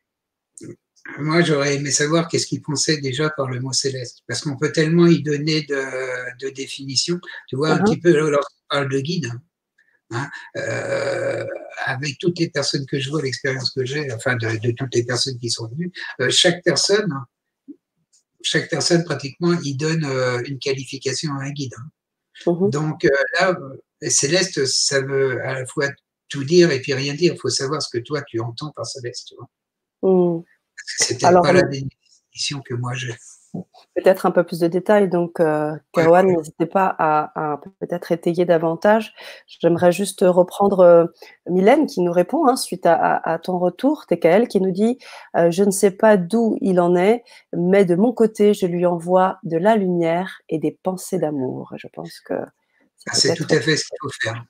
Moi, 1.18 1.40
j'aurais 1.40 1.76
aimé 1.76 1.90
savoir 1.90 2.28
qu'est-ce 2.28 2.46
qu'il 2.46 2.60
pensait 2.60 2.98
déjà 2.98 3.30
par 3.30 3.48
le 3.48 3.58
mot 3.58 3.72
céleste, 3.72 4.20
parce 4.28 4.42
qu'on 4.42 4.58
peut 4.58 4.70
tellement 4.70 5.06
y 5.06 5.22
donner 5.22 5.62
de, 5.62 5.82
de 6.38 6.50
définitions. 6.50 7.18
Tu 7.48 7.56
vois, 7.56 7.70
un 7.70 7.78
uh-huh. 7.78 7.84
petit 7.84 8.00
peu 8.00 8.12
lorsqu'on 8.12 8.64
parle 8.68 8.90
de 8.90 9.00
guide, 9.00 9.26
hein, 9.32 9.40
euh, 10.56 11.44
avec 11.86 12.18
toutes 12.18 12.38
les 12.38 12.50
personnes 12.50 12.84
que 12.86 12.98
je 12.98 13.10
vois, 13.10 13.22
l'expérience 13.22 13.70
que 13.70 13.84
j'ai, 13.84 14.12
enfin 14.12 14.36
de, 14.36 14.72
toutes 14.72 14.94
les 14.94 15.04
personnes 15.04 15.38
qui 15.38 15.50
sont 15.50 15.68
venues, 15.68 15.92
euh, 16.20 16.30
chaque 16.30 16.62
personne, 16.64 17.12
chaque 18.42 18.68
personne 18.68 19.04
pratiquement, 19.04 19.52
il 19.62 19.76
donne 19.76 20.04
euh, 20.04 20.42
une 20.46 20.58
qualification 20.58 21.32
à 21.34 21.44
un 21.44 21.50
guide. 21.50 21.74
Hein. 21.78 21.90
Uh-huh. 22.46 22.70
Donc 22.70 23.06
là, 23.38 23.56
céleste, 24.08 24.64
ça 24.64 25.00
veut 25.00 25.42
à 25.44 25.60
la 25.60 25.66
fois 25.66 25.88
tout 26.28 26.44
dire 26.44 26.70
et 26.70 26.80
puis 26.80 26.94
rien 26.94 27.14
dire. 27.14 27.34
Il 27.34 27.38
faut 27.38 27.50
savoir 27.50 27.82
ce 27.82 27.88
que 27.90 28.02
toi 28.02 28.22
tu 28.22 28.40
entends 28.40 28.72
par 28.74 28.86
céleste. 28.86 29.28
Tu 29.28 29.34
vois. 29.36 30.38
Mm. 30.38 30.42
C'était 30.98 31.20
pas 31.20 31.52
la 31.52 31.62
définition 31.62 32.62
que 32.62 32.74
moi 32.74 32.94
j'ai. 32.94 33.14
Peut-être 33.96 34.26
un 34.26 34.30
peu 34.30 34.44
plus 34.44 34.60
de 34.60 34.68
détails. 34.68 35.08
Donc, 35.08 35.40
euh, 35.40 35.74
n'hésitez 35.96 36.66
pas 36.66 36.94
à, 36.98 37.60
peut-être 37.80 38.12
étayer 38.12 38.44
davantage. 38.44 39.14
J'aimerais 39.46 39.92
juste 39.92 40.20
reprendre 40.22 40.80
euh, 40.80 41.04
Mylène 41.48 41.86
qui 41.86 42.00
nous 42.00 42.12
répond 42.12 42.46
hein, 42.46 42.56
suite 42.56 42.86
à, 42.86 43.38
ton 43.42 43.58
retour, 43.58 44.06
TKL, 44.06 44.48
qui 44.48 44.60
nous 44.60 44.70
dit 44.70 44.98
euh, 45.36 45.50
Je 45.50 45.64
ne 45.64 45.70
sais 45.70 45.90
pas 45.90 46.16
d'où 46.16 46.56
il 46.60 46.80
en 46.80 46.94
est, 46.96 47.24
mais 47.52 47.84
de 47.84 47.96
mon 47.96 48.12
côté, 48.12 48.54
je 48.54 48.66
lui 48.66 48.86
envoie 48.86 49.38
de 49.42 49.56
la 49.56 49.76
lumière 49.76 50.40
et 50.48 50.58
des 50.58 50.78
pensées 50.82 51.18
d'amour. 51.18 51.72
Je 51.76 51.88
pense 51.92 52.20
que 52.20 52.34
ah, 52.34 53.14
c'est 53.14 53.34
tout 53.34 53.46
à 53.50 53.60
fait 53.60 53.76
ce 53.76 53.84
qu'il 53.84 53.98
faut 54.00 54.10
faire. 54.22 54.44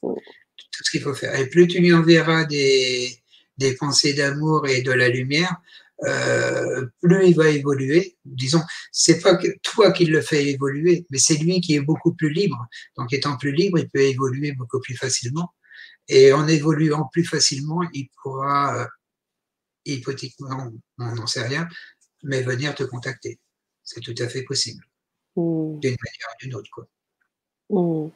Tout 0.00 0.84
ce 0.84 0.90
qu'il 0.90 1.00
faut 1.00 1.14
faire. 1.14 1.34
Et 1.38 1.46
plus 1.46 1.66
tu 1.66 1.80
lui 1.80 1.92
enverras 1.92 2.44
des, 2.44 3.10
des 3.58 3.74
pensées 3.74 4.14
d'amour 4.14 4.66
et 4.68 4.82
de 4.82 4.92
la 4.92 5.08
lumière, 5.08 5.56
euh, 6.04 6.86
plus 7.00 7.28
il 7.28 7.36
va 7.36 7.48
évoluer. 7.48 8.16
Disons, 8.24 8.62
c'est 8.92 9.20
pas 9.20 9.36
que 9.36 9.48
toi 9.62 9.92
qui 9.92 10.04
le 10.06 10.20
fais 10.20 10.46
évoluer, 10.48 11.06
mais 11.10 11.18
c'est 11.18 11.36
lui 11.36 11.60
qui 11.60 11.74
est 11.74 11.80
beaucoup 11.80 12.14
plus 12.14 12.30
libre. 12.30 12.66
Donc, 12.96 13.12
étant 13.12 13.36
plus 13.36 13.52
libre, 13.52 13.78
il 13.78 13.88
peut 13.88 14.00
évoluer 14.00 14.52
beaucoup 14.52 14.80
plus 14.80 14.96
facilement. 14.96 15.52
Et 16.08 16.32
en 16.32 16.46
évoluant 16.46 17.08
plus 17.10 17.24
facilement, 17.24 17.82
il 17.92 18.08
pourra, 18.22 18.82
euh, 18.82 18.86
hypothétiquement, 19.84 20.70
on 20.98 21.14
n'en 21.14 21.26
sait 21.26 21.46
rien, 21.46 21.68
mais 22.22 22.42
venir 22.42 22.74
te 22.74 22.84
contacter. 22.84 23.40
C'est 23.82 24.00
tout 24.00 24.14
à 24.18 24.28
fait 24.28 24.42
possible. 24.42 24.84
Mmh. 25.36 25.80
D'une 25.80 25.90
manière 25.90 26.28
ou 26.32 26.44
d'une 26.44 26.54
autre, 26.54 26.70
quoi. 26.70 26.86
Mmh. 27.70 28.10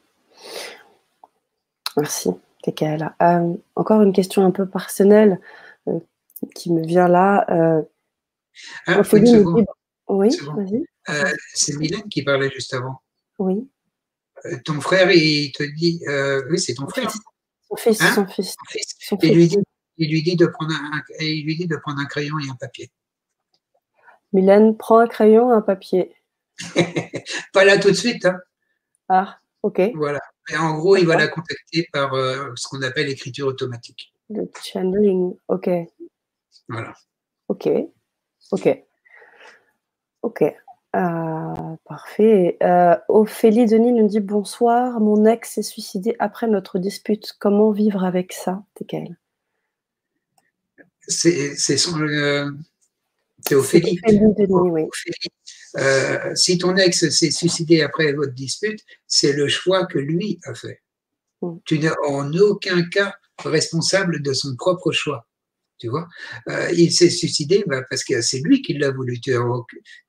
Merci. 1.96 2.30
Euh, 2.68 3.54
encore 3.74 4.02
une 4.02 4.12
question 4.12 4.44
un 4.44 4.50
peu 4.50 4.66
personnelle 4.68 5.40
qui 6.54 6.72
me 6.72 6.84
vient 6.84 7.08
là. 7.08 7.44
Euh, 7.50 7.82
ah, 8.86 9.02
oui, 10.08 10.36
vas-y. 10.56 10.84
c'est 11.54 11.76
Mylène 11.76 12.08
qui 12.08 12.22
parlait 12.22 12.50
juste 12.50 12.74
avant. 12.74 13.00
Oui. 13.38 13.68
ton 14.64 14.80
frère, 14.80 15.10
il 15.12 15.52
te 15.52 15.62
dit, 15.62 16.02
oui, 16.50 16.58
c'est 16.58 16.74
ton 16.74 16.88
frère. 16.88 17.10
Son 17.68 17.76
fils, 17.76 18.02
hein? 18.02 18.14
son 18.14 18.26
fils. 18.26 18.56
il, 19.22 19.34
Lui 19.34 19.46
dit, 19.46 19.58
il, 19.96 20.10
lui 20.10 20.22
dit, 20.22 20.34
de 20.34 20.46
prendre 20.46 20.72
un, 20.74 21.02
il 21.20 21.44
lui 21.44 21.56
dit 21.56 21.68
de 21.68 21.76
prendre 21.76 22.00
un 22.00 22.06
crayon 22.06 22.38
et 22.40 22.50
un 22.50 22.56
papier. 22.56 22.90
Mylène 24.32 24.76
prend 24.76 24.98
un 24.98 25.06
crayon 25.06 25.52
et 25.52 25.56
un 25.56 25.60
papier. 25.60 26.14
Pas 27.52 27.64
là 27.64 27.78
tout 27.78 27.90
de 27.90 27.96
suite. 27.96 28.24
Hein. 28.26 28.38
Ah, 29.08 29.38
ok. 29.62 29.92
Voilà. 29.94 30.20
Et 30.52 30.56
en 30.56 30.76
gros, 30.78 30.96
il 30.96 31.06
va 31.06 31.16
la 31.16 31.28
contacter 31.28 31.88
par 31.92 32.14
euh, 32.14 32.50
ce 32.56 32.68
qu'on 32.68 32.82
appelle 32.82 33.06
l'écriture 33.06 33.46
automatique. 33.46 34.12
Le 34.28 34.48
channeling, 34.62 35.34
ok. 35.48 35.68
Voilà. 36.68 36.94
Ok, 37.48 37.68
ok. 38.52 38.84
Ok. 40.22 40.44
Euh, 40.96 41.76
parfait. 41.84 42.56
Euh, 42.62 42.96
Ophélie 43.08 43.66
Denis 43.66 43.92
nous 43.92 44.08
dit 44.08 44.20
bonsoir. 44.20 45.00
Mon 45.00 45.24
ex 45.24 45.54
s'est 45.54 45.62
suicidé 45.62 46.16
après 46.18 46.48
notre 46.48 46.78
dispute. 46.78 47.32
Comment 47.38 47.70
vivre 47.70 48.04
avec 48.04 48.32
ça, 48.32 48.64
TKL 48.74 49.16
C'est 51.06 51.56
son. 51.76 51.96
C'est 53.46 53.54
Ophélie. 53.54 54.00
Euh, 55.76 56.34
si 56.34 56.58
ton 56.58 56.76
ex 56.76 57.08
s'est 57.08 57.30
suicidé 57.30 57.82
après 57.82 58.12
votre 58.12 58.32
dispute, 58.32 58.80
c'est 59.06 59.32
le 59.32 59.46
choix 59.48 59.86
que 59.86 59.98
lui 59.98 60.40
a 60.44 60.54
fait. 60.54 60.82
Mm. 61.42 61.56
Tu 61.64 61.78
n'es 61.78 61.90
en 62.08 62.32
aucun 62.34 62.82
cas 62.82 63.14
responsable 63.44 64.20
de 64.20 64.32
son 64.32 64.56
propre 64.56 64.90
choix. 64.90 65.28
Tu 65.80 65.88
vois, 65.88 66.06
euh, 66.50 66.70
il 66.76 66.92
s'est 66.92 67.08
suicidé 67.08 67.64
bah, 67.66 67.82
parce 67.88 68.04
que 68.04 68.20
c'est 68.20 68.40
lui 68.40 68.60
qui 68.60 68.74
l'a 68.74 68.90
voulu. 68.90 69.18
Tu 69.18 69.32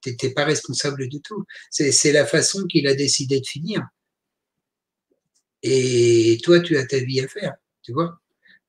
n'étais 0.05 0.31
pas 0.31 0.43
responsable 0.43 1.07
du 1.07 1.21
tout. 1.21 1.45
C'est 1.69 2.11
la 2.11 2.25
façon 2.25 2.67
qu'il 2.67 2.87
a 2.87 2.93
décidé 2.93 3.39
de 3.39 3.47
finir. 3.47 3.81
Et 5.63 6.39
toi, 6.43 6.59
tu 6.59 6.75
as 6.75 6.85
ta 6.85 6.97
vie 6.99 7.21
à 7.21 7.27
faire. 7.29 7.53
Tu 7.83 7.93
vois. 7.93 8.19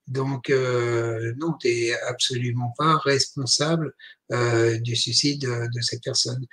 Donc, 0.07 0.49
euh, 0.51 1.35
non, 1.39 1.55
tu 1.55 1.69
n'es 1.69 1.93
absolument 2.03 2.73
pas 2.79 2.99
responsable 2.99 3.93
euh, 4.31 4.79
du 4.79 4.95
suicide 4.95 5.41
de, 5.41 5.81
cette 5.81 6.05
personne. 6.05 6.47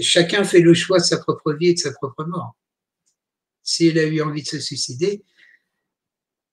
Chacun 0.00 0.44
fait 0.44 0.60
le 0.60 0.74
choix 0.74 0.98
de 0.98 1.04
sa 1.04 1.18
propre 1.18 1.54
vie 1.54 1.68
et 1.68 1.74
de 1.74 1.78
sa 1.80 1.92
propre 1.92 2.24
mort. 2.24 2.54
S'il 3.64 3.98
a 3.98 4.04
eu 4.04 4.22
envie 4.22 4.42
de 4.42 4.48
se 4.48 4.60
suicider, 4.60 5.24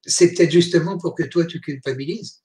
c'est 0.04 0.34
peut-être 0.34 0.52
justement 0.52 0.98
pour 0.98 1.14
que 1.14 1.24
toi, 1.24 1.46
tu 1.46 1.62
culpabilises 1.62 2.42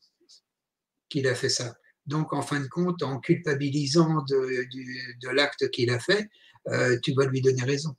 qu'il 1.11 1.29
a 1.29 1.35
fait 1.35 1.51
ça. 1.51 1.75
Donc, 2.07 2.33
en 2.33 2.43
fin 2.43 2.61
de 2.61 2.67
compte, 2.67 3.03
en 3.03 3.21
culpabilisant 3.21 4.25
de, 4.29 5.29
l'acte 5.33 5.71
qu'il 5.71 5.91
a 5.91 5.99
fait, 5.99 6.29
tu 7.03 7.13
vas 7.13 7.27
lui 7.27 7.43
donner 7.43 7.63
raison. 7.63 7.95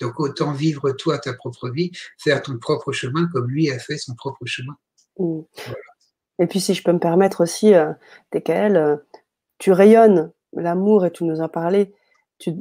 Donc, 0.00 0.18
autant 0.18 0.52
vivre 0.52 0.90
toi 0.92 1.18
ta 1.18 1.32
propre 1.32 1.70
vie, 1.70 1.92
faire 2.18 2.42
ton 2.42 2.58
propre 2.58 2.92
chemin 2.92 3.28
comme 3.32 3.48
lui 3.48 3.70
a 3.70 3.78
fait 3.78 3.98
son 3.98 4.14
propre 4.14 4.44
chemin. 4.44 4.74
Mmh. 5.18 5.40
Et 6.38 6.46
puis, 6.46 6.60
si 6.60 6.74
je 6.74 6.82
peux 6.82 6.92
me 6.92 6.98
permettre 6.98 7.42
aussi, 7.42 7.74
euh, 7.74 7.92
TKL, 8.30 8.76
euh, 8.76 8.96
tu 9.58 9.70
rayonnes 9.70 10.32
l'amour 10.52 11.06
et 11.06 11.12
tu 11.12 11.24
nous 11.24 11.40
en 11.40 11.48
parlé. 11.48 11.94
Tu, 12.38 12.52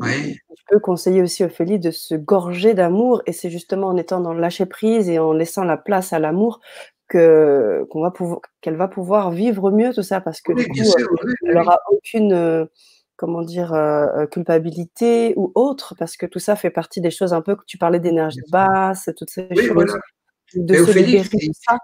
peux 0.70 0.80
conseiller 0.80 1.24
aussi 1.24 1.44
Ophélie 1.44 1.80
de 1.80 1.90
se 1.90 2.14
gorger 2.14 2.76
d'amour 2.76 3.24
et 3.26 3.34
c'est 3.34 3.50
justement 3.50 3.88
en 3.88 3.98
étant 3.98 4.22
dans 4.22 4.34
le 4.34 4.40
lâcher 4.40 4.68
prise 4.68 5.10
et 5.10 5.18
en 5.18 5.34
laissant 5.34 5.64
la 5.64 5.78
place 5.78 6.14
à 6.14 6.20
l'amour 6.20 6.60
que 7.12 7.86
qu'on 7.90 8.02
va 8.02 8.12
pouvoir 8.12 8.40
qu'elle 8.62 8.78
va 8.78 8.88
pouvoir 8.88 9.32
vivre 9.32 9.72
mieux 9.72 9.94
tout 9.94 10.04
ça 10.04 10.22
parce 10.22 10.42
que 10.42 10.54
du 10.54 10.66
coup, 10.68 10.80
euh, 10.80 11.34
elle 11.46 11.56
n'aura 11.56 11.80
aucune 11.90 12.68
comment 13.18 13.42
dire 13.42 13.76
culpabilité 14.32 15.34
ou 15.36 15.52
autre 15.56 15.96
parce 16.00 16.18
que 16.18 16.26
tout 16.26 16.40
ça 16.40 16.56
fait 16.56 16.70
partie 16.72 17.02
des 17.02 17.12
choses 17.12 17.34
un 17.34 17.42
peu 17.42 17.56
que 17.56 17.64
tu 17.68 17.78
parlais 17.78 18.00
d'énergie 18.00 18.42
basse 18.50 19.10
toutes 19.18 19.30
ces 19.30 19.48
choses 19.56 19.98
de 20.56 20.76
se 20.76 20.98
libérer 20.98 21.28
de 21.28 21.54
ça 21.54 21.78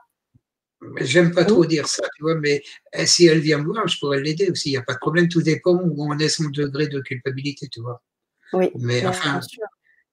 J'aime 0.97 1.33
pas 1.33 1.43
trop 1.43 1.65
dire 1.65 1.87
ça, 1.87 2.03
tu 2.15 2.21
vois, 2.21 2.35
mais 2.35 2.61
eh, 2.93 3.07
si 3.07 3.25
elle 3.25 3.39
vient 3.39 3.57
me 3.57 3.65
voir, 3.65 3.87
je 3.87 3.97
pourrais 3.97 4.21
l'aider 4.21 4.51
aussi. 4.51 4.69
Il 4.69 4.73
n'y 4.73 4.77
a 4.77 4.83
pas 4.83 4.93
de 4.93 4.99
problème. 4.99 5.27
Tout 5.27 5.41
dépend 5.41 5.73
où 5.73 5.95
on 5.97 6.17
est 6.19 6.29
son 6.29 6.49
degré 6.49 6.87
de 6.87 6.99
culpabilité, 7.01 7.67
tu 7.67 7.81
vois. 7.81 8.03
Oui. 8.53 8.69
Mais 8.75 9.05
enfin, 9.05 9.39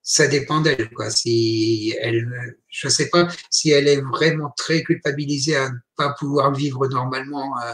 ça 0.04 0.28
dépend 0.28 0.60
d'elle, 0.60 0.90
quoi. 0.90 1.10
Si 1.10 1.94
elle, 2.00 2.56
je 2.68 2.88
sais 2.88 3.08
pas 3.08 3.26
si 3.50 3.70
elle 3.70 3.88
est 3.88 4.00
vraiment 4.00 4.52
très 4.56 4.82
culpabilisée 4.82 5.56
à 5.56 5.70
ne 5.70 5.76
pas 5.96 6.14
pouvoir 6.18 6.52
vivre 6.54 6.86
normalement 6.88 7.58
euh, 7.58 7.72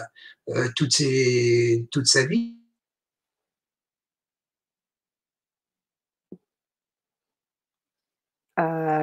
euh, 0.56 0.68
toute, 0.76 0.92
ses, 0.92 1.86
toute 1.90 2.06
sa 2.06 2.24
vie. 2.24 2.56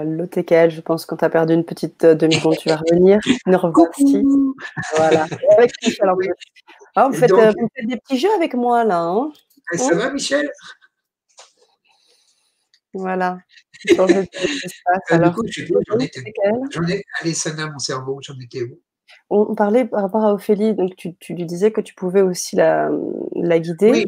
l'OTKL, 0.03 0.71
je 0.71 0.81
pense, 0.81 1.05
quand 1.05 1.17
tu 1.17 1.25
as 1.25 1.29
perdu 1.29 1.53
une 1.53 1.65
petite 1.65 2.03
euh, 2.03 2.15
demi-seconde, 2.15 2.57
tu 2.57 2.69
vas 2.69 2.77
revenir. 2.77 3.19
Nous 3.45 3.57
revoici. 3.57 4.23
Voilà. 4.95 5.25
Avec 5.57 5.71
Michel 5.83 6.09
en 6.09 6.15
ah, 6.95 7.07
vous, 7.09 7.13
faites, 7.15 7.31
euh, 7.31 7.51
vous, 7.57 7.67
faites, 7.75 7.87
des 7.87 7.97
petits 7.97 8.17
jeux 8.17 8.33
avec 8.35 8.53
moi, 8.53 8.83
là. 8.83 9.01
Hein 9.01 9.31
eh, 9.73 9.77
ça 9.77 9.95
va, 9.95 10.11
Michel? 10.11 10.49
Voilà. 12.97 13.39
Alors, 15.09 15.35
j'en 15.87 15.99
étais, 15.99 16.23
j'en 16.71 16.87
ai 16.87 17.03
Alessandra, 17.21 17.69
mon 17.69 17.79
cerveau, 17.79 18.19
j'en 18.21 18.37
étais 18.39 18.63
où? 18.63 18.79
On, 19.29 19.55
parlait 19.55 19.85
par 19.85 20.01
rapport 20.01 20.23
à 20.23 20.33
Ophélie, 20.33 20.73
donc 20.73 20.95
tu, 20.95 21.15
tu, 21.17 21.33
lui 21.33 21.45
disais 21.45 21.71
que 21.71 21.81
tu 21.81 21.93
pouvais 21.93 22.21
aussi 22.21 22.55
la, 22.55 22.89
la 23.35 23.59
guider. 23.59 23.91
Oui, 23.91 24.05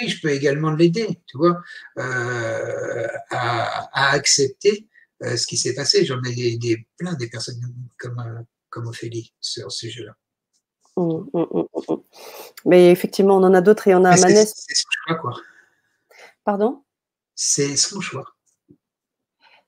oui, 0.00 0.08
je 0.08 0.20
peux 0.20 0.30
également 0.30 0.70
l'aider, 0.70 1.20
tu 1.26 1.36
vois, 1.36 1.60
euh, 1.98 3.06
à, 3.30 3.88
à, 3.92 4.14
accepter 4.14 4.88
euh, 5.22 5.36
ce 5.36 5.46
qui 5.46 5.56
s'est 5.56 5.74
passé. 5.74 6.04
J'en 6.04 6.22
ai 6.22 6.56
des, 6.56 6.86
plein 6.96 7.14
des 7.14 7.28
personnes 7.28 7.60
comme, 7.98 8.18
euh, 8.18 8.42
comme 8.70 8.86
Ophélie 8.86 9.32
sur 9.40 9.70
ce 9.70 9.88
jeu-là. 9.88 10.16
Mmh, 10.96 11.24
mmh, 11.32 11.44
mmh, 11.52 11.94
Mais 12.66 12.90
effectivement, 12.90 13.36
on 13.36 13.44
en 13.44 13.54
a 13.54 13.60
d'autres 13.60 13.88
et 13.88 13.94
on 13.94 14.04
a 14.04 14.16
Manès. 14.16 14.52
C'est 14.56 14.74
son 14.74 14.88
choix, 15.06 15.16
quoi. 15.16 15.36
Pardon? 16.44 16.82
C'est 17.34 17.76
son 17.76 18.00
choix. 18.00 18.24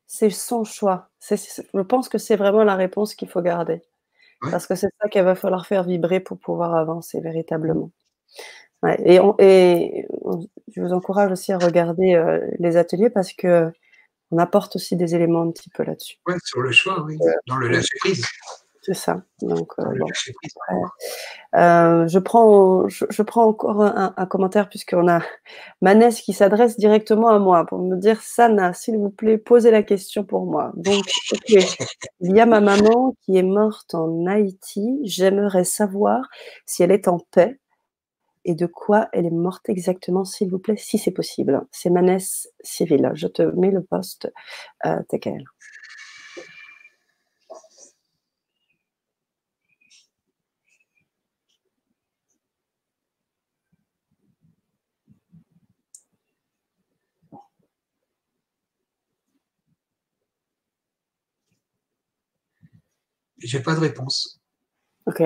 c'est 0.07 0.31
son 0.31 0.65
choix. 0.65 1.09
je 1.29 1.81
pense 1.81 2.09
que 2.09 2.19
c'est 2.19 2.37
vraiment 2.37 2.65
la 2.65 2.77
réponse 2.77 3.15
qu'il 3.15 3.29
faut 3.29 3.43
garder. 3.43 3.83
Parce 4.51 4.67
que 4.67 4.75
c'est 4.75 4.89
ça 5.01 5.09
qu'il 5.09 5.23
va 5.23 5.35
falloir 5.35 5.67
faire 5.67 5.85
vibrer 5.85 6.21
pour 6.21 6.39
pouvoir 6.39 6.75
avancer 6.75 7.21
véritablement. 7.21 7.91
et, 8.99 10.07
je 10.75 10.81
vous 10.81 10.93
encourage 10.93 11.33
aussi 11.33 11.53
à 11.53 11.59
regarder 11.59 12.15
euh, 12.15 12.47
les 12.59 12.77
ateliers 12.77 13.11
parce 13.11 13.33
que 13.33 13.73
on 14.31 14.39
apporte 14.39 14.77
aussi 14.77 14.97
des 14.97 15.15
éléments 15.15 15.43
un 15.43 15.51
petit 15.51 15.71
peu 15.71 15.85
là-dessus. 15.85 16.17
Oui, 16.27 16.35
sur 16.45 16.61
le 16.61 16.73
choix, 16.73 17.03
oui, 17.05 17.17
euh, 17.23 17.33
dans 17.47 17.57
le 17.57 17.69
lâcher 17.69 17.97
prise. 18.01 18.27
C'est 18.87 18.93
ça. 18.95 19.23
Donc, 19.41 19.73
euh, 19.79 19.85
euh, 21.57 22.07
je, 22.07 22.19
prends, 22.19 22.87
je, 22.89 23.23
prends 23.23 23.47
encore 23.47 23.81
un, 23.83 24.27
commentaire 24.27 24.69
puisqu'on 24.69 25.09
a 25.09 25.23
Manès 25.81 26.21
qui 26.21 26.35
s'adresse 26.35 26.77
directement 26.77 27.29
à 27.29 27.39
moi 27.39 27.65
pour 27.65 27.79
me 27.79 27.97
dire 27.97 28.21
Sana, 28.21 28.75
s'il 28.75 28.99
vous 28.99 29.09
plaît, 29.09 29.39
posez 29.39 29.71
la 29.71 29.83
question 29.83 30.23
pour 30.23 30.45
moi. 30.45 30.71
Donc, 30.77 31.03
il 31.49 32.37
y 32.37 32.41
a 32.41 32.47
ma 32.47 32.61
maman 32.61 33.17
qui 33.23 33.39
est 33.39 33.43
morte 33.43 33.95
en 33.95 34.27
Haïti. 34.27 35.01
J'aimerais 35.05 35.65
savoir 35.65 36.29
si 36.67 36.83
elle 36.83 36.93
est 36.93 37.09
en 37.09 37.19
paix 37.31 37.59
et 38.45 38.55
de 38.55 38.67
quoi 38.67 39.09
elle 39.15 39.25
est 39.25 39.31
morte 39.31 39.71
exactement, 39.71 40.27
s'il 40.27 40.51
vous 40.51 40.59
plaît, 40.59 40.77
si 40.77 40.99
c'est 40.99 41.11
possible. 41.11 41.63
C'est 41.73 41.89
Manès 41.89 42.49
Cyril. 42.63 43.11
Je 43.15 43.29
te 43.29 43.43
mets 43.43 43.71
le 43.71 43.83
poste, 43.83 44.31
euh, 44.85 45.01
TKL. 45.09 45.45
J'ai 63.45 63.61
pas 63.61 63.75
de 63.75 63.81
réponse. 63.81 64.41
Ok. 65.07 65.23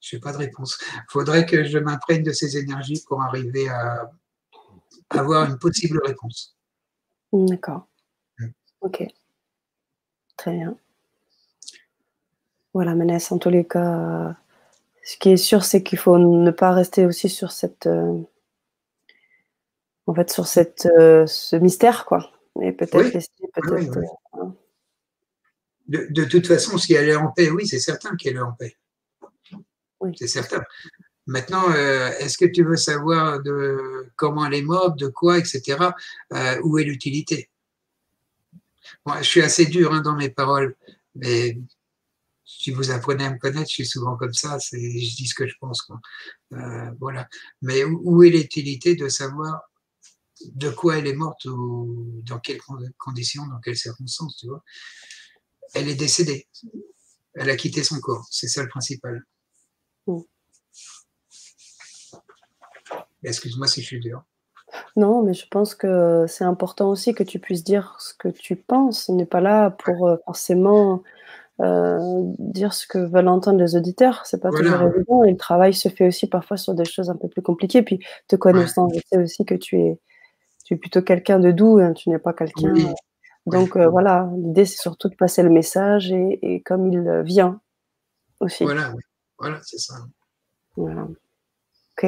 Je 0.00 0.16
n'ai 0.16 0.20
pas 0.20 0.32
de 0.32 0.38
réponse. 0.38 0.78
Il 0.94 1.02
faudrait 1.08 1.44
que 1.44 1.64
je 1.64 1.78
m'imprègne 1.78 2.22
de 2.22 2.30
ces 2.30 2.56
énergies 2.56 3.02
pour 3.08 3.20
arriver 3.20 3.68
à 3.68 4.10
avoir 5.10 5.50
une 5.50 5.58
possible 5.58 6.00
réponse. 6.04 6.56
D'accord. 7.32 7.88
Mm. 8.38 8.48
Ok. 8.82 9.04
Très 10.36 10.52
bien. 10.52 10.76
Voilà, 12.72 12.94
Manès, 12.94 13.32
en 13.32 13.38
tous 13.38 13.50
les 13.50 13.66
cas, 13.66 14.36
ce 15.02 15.16
qui 15.16 15.30
est 15.30 15.36
sûr, 15.36 15.64
c'est 15.64 15.82
qu'il 15.82 15.98
faut 15.98 16.18
ne 16.18 16.50
pas 16.50 16.72
rester 16.72 17.06
aussi 17.06 17.28
sur 17.28 17.50
cette. 17.50 17.86
Euh, 17.86 18.20
en 20.06 20.14
fait, 20.14 20.30
sur 20.30 20.46
cette, 20.46 20.86
euh, 20.98 21.26
ce 21.26 21.56
mystère, 21.56 22.04
quoi. 22.04 22.30
Et 22.60 22.72
peut-être 22.72 23.10
peut-être. 23.10 23.98
Euh, 23.98 24.46
de, 25.86 26.24
toute 26.24 26.46
façon, 26.46 26.78
si 26.78 26.94
elle 26.94 27.08
est 27.08 27.16
en 27.16 27.30
paix, 27.30 27.50
oui, 27.50 27.66
c'est 27.66 27.80
certain 27.80 28.16
qu'elle 28.16 28.36
est 28.36 28.40
en 28.40 28.52
paix. 28.52 28.76
Oui. 30.00 30.12
C'est 30.16 30.28
certain. 30.28 30.62
Maintenant, 31.26 31.70
euh, 31.70 32.10
est-ce 32.18 32.36
que 32.36 32.44
tu 32.44 32.64
veux 32.64 32.76
savoir 32.76 33.42
de 33.42 34.10
comment 34.16 34.46
elle 34.46 34.54
est 34.54 34.62
morte, 34.62 34.98
de 34.98 35.08
quoi, 35.08 35.38
etc. 35.38 35.78
Euh, 36.32 36.60
où 36.62 36.78
est 36.78 36.84
l'utilité? 36.84 37.48
Je 39.06 39.22
suis 39.22 39.42
assez 39.42 39.66
dur 39.66 39.92
hein, 39.92 40.00
dans 40.00 40.14
mes 40.14 40.28
paroles, 40.28 40.76
mais 41.14 41.58
si 42.44 42.70
vous 42.70 42.90
apprenez 42.90 43.24
à 43.24 43.32
me 43.32 43.38
connaître, 43.38 43.68
je 43.68 43.74
suis 43.74 43.86
souvent 43.86 44.16
comme 44.16 44.34
ça, 44.34 44.58
je 44.58 44.76
dis 44.76 45.26
ce 45.26 45.34
que 45.34 45.46
je 45.46 45.54
pense. 45.58 45.86
Euh, 46.52 46.90
voilà. 47.00 47.28
Mais 47.62 47.84
où, 47.84 48.22
est 48.22 48.30
l'utilité 48.30 48.94
de 48.94 49.08
savoir 49.08 49.62
de 50.46 50.68
quoi 50.68 50.98
elle 50.98 51.06
est 51.06 51.14
morte 51.14 51.46
ou 51.46 52.20
dans 52.24 52.38
quelles 52.38 52.60
conditions, 52.98 53.46
dans 53.46 53.60
quelles 53.60 53.76
circonstances, 53.76 54.36
tu 54.36 54.48
vois? 54.48 54.62
Elle 55.74 55.88
est 55.88 55.94
décédée. 55.94 56.46
Elle 57.34 57.50
a 57.50 57.56
quitté 57.56 57.82
son 57.82 57.98
corps. 58.00 58.26
C'est 58.30 58.48
ça 58.48 58.62
le 58.62 58.68
principal. 58.68 59.22
Mm. 60.06 60.20
Excuse-moi 63.24 63.66
si 63.66 63.80
je 63.80 63.86
suis 63.86 64.00
dur. 64.00 64.24
Non, 64.96 65.22
mais 65.22 65.34
je 65.34 65.46
pense 65.48 65.74
que 65.74 66.24
c'est 66.28 66.44
important 66.44 66.90
aussi 66.90 67.14
que 67.14 67.22
tu 67.22 67.38
puisses 67.38 67.64
dire 67.64 67.96
ce 67.98 68.14
que 68.14 68.28
tu 68.28 68.56
penses. 68.56 69.08
On 69.08 69.16
n'est 69.16 69.26
pas 69.26 69.40
là 69.40 69.70
pour 69.70 70.08
euh, 70.08 70.16
forcément 70.24 71.02
euh, 71.60 71.98
dire 72.38 72.72
ce 72.74 72.86
que 72.86 72.98
veulent 72.98 73.28
entendre 73.28 73.60
les 73.60 73.76
auditeurs. 73.76 74.26
C'est 74.26 74.40
pas 74.40 74.50
toujours 74.50 74.82
évident. 74.82 75.24
Et 75.24 75.30
le 75.30 75.36
travail 75.36 75.74
se 75.74 75.88
fait 75.88 76.08
aussi 76.08 76.28
parfois 76.28 76.56
sur 76.56 76.74
des 76.74 76.84
choses 76.84 77.10
un 77.10 77.16
peu 77.16 77.28
plus 77.28 77.42
compliquées. 77.42 77.82
Puis, 77.82 78.00
te 78.28 78.36
connaissant, 78.36 78.88
je 78.92 79.00
sais 79.10 79.18
aussi 79.18 79.44
que 79.44 79.54
tu 79.54 79.80
es, 79.80 79.98
tu 80.64 80.74
es 80.74 80.76
plutôt 80.76 81.02
quelqu'un 81.02 81.38
de 81.38 81.50
doux. 81.50 81.78
Hein. 81.78 81.92
Tu 81.92 82.10
n'es 82.10 82.18
pas 82.18 82.32
quelqu'un. 82.32 82.74
Donc 83.46 83.76
euh, 83.76 83.88
voilà, 83.88 84.30
l'idée 84.36 84.64
c'est 84.64 84.78
surtout 84.78 85.08
de 85.08 85.16
passer 85.16 85.42
le 85.42 85.50
message 85.50 86.10
et, 86.12 86.62
comme 86.64 86.90
il 86.90 87.22
vient 87.24 87.60
aussi. 88.40 88.64
Voilà, 88.64 88.92
voilà, 89.38 89.60
c'est 89.62 89.78
ça. 89.78 89.94
Voilà. 90.76 91.06
Ok. 91.96 92.06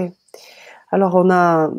Alors 0.90 1.14
on 1.14 1.30
a, 1.30 1.70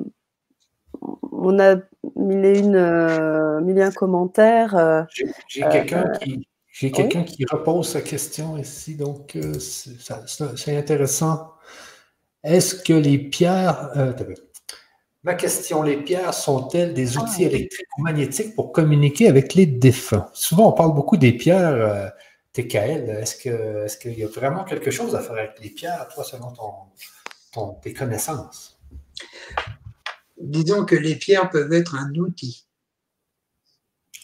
on 1.01 1.59
a 1.59 1.75
mis 2.15 2.59
une, 2.59 2.75
euh, 2.75 3.59
mis 3.61 3.81
un 3.81 3.91
commentaire. 3.91 4.75
Euh, 4.75 5.03
j'ai 5.47 5.61
quelqu'un 5.63 6.11
qui, 6.21 6.47
j'ai 6.71 6.91
quelqu'un 6.91 7.23
qui 7.23 7.43
repose 7.49 7.89
sa 7.89 8.01
question 8.01 8.57
ici, 8.57 8.95
donc 8.95 9.37
c'est 9.59 10.77
intéressant. 10.77 11.53
Est-ce 12.43 12.75
que 12.75 12.93
les 12.93 13.17
pierres, 13.17 13.91
Ma 15.27 15.35
question, 15.35 15.83
les 15.83 15.97
pierres 15.97 16.33
sont-elles 16.33 16.93
des 16.93 17.17
ah, 17.17 17.21
outils 17.21 17.43
électriques 17.43 17.97
ou 17.97 18.01
magnétiques 18.01 18.55
pour 18.55 18.71
communiquer 18.71 19.27
avec 19.27 19.55
les 19.55 19.65
défunts? 19.65 20.29
Souvent, 20.31 20.69
on 20.69 20.71
parle 20.71 20.95
beaucoup 20.95 21.17
des 21.17 21.33
pierres 21.33 21.67
euh, 21.67 22.07
TKL. 22.53 23.09
Est-ce 23.09 23.97
qu'il 23.97 24.17
y 24.17 24.23
a 24.23 24.27
vraiment 24.29 24.63
quelque 24.63 24.89
chose 24.89 25.15
à 25.15 25.19
faire 25.19 25.33
avec 25.33 25.59
les 25.61 25.69
pierres, 25.69 26.07
toi, 26.13 26.23
selon 26.23 26.53
ton, 27.51 27.73
tes 27.73 27.91
connaissances? 27.91 28.79
Disons 30.39 30.85
que 30.85 30.95
les 30.95 31.17
pierres 31.17 31.49
peuvent 31.49 31.73
être 31.73 31.95
un 31.95 32.09
outil. 32.15 32.65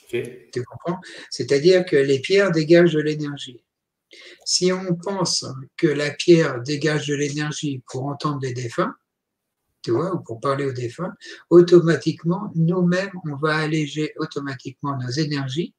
Tu 0.08 0.64
comprends? 0.64 1.02
C'est-à-dire 1.30 1.84
que 1.84 1.98
les 1.98 2.20
pierres 2.20 2.52
dégagent 2.52 2.94
de 2.94 3.02
l'énergie. 3.02 3.62
Si 4.46 4.72
on 4.72 4.96
pense 4.96 5.46
que 5.76 5.88
la 5.88 6.12
pierre 6.12 6.62
dégage 6.62 7.08
de 7.08 7.16
l'énergie 7.16 7.84
pour 7.88 8.06
entendre 8.06 8.40
les 8.42 8.54
défunts, 8.54 8.96
tu 9.84 9.92
vois, 9.92 10.16
ou 10.16 10.20
pour 10.20 10.40
parler 10.40 10.66
aux 10.66 10.72
défunts, 10.72 11.14
automatiquement, 11.50 12.52
nous-mêmes, 12.56 13.12
on 13.26 13.36
va 13.36 13.58
alléger 13.58 14.14
automatiquement 14.18 14.98
nos 14.98 15.10
énergies 15.10 15.76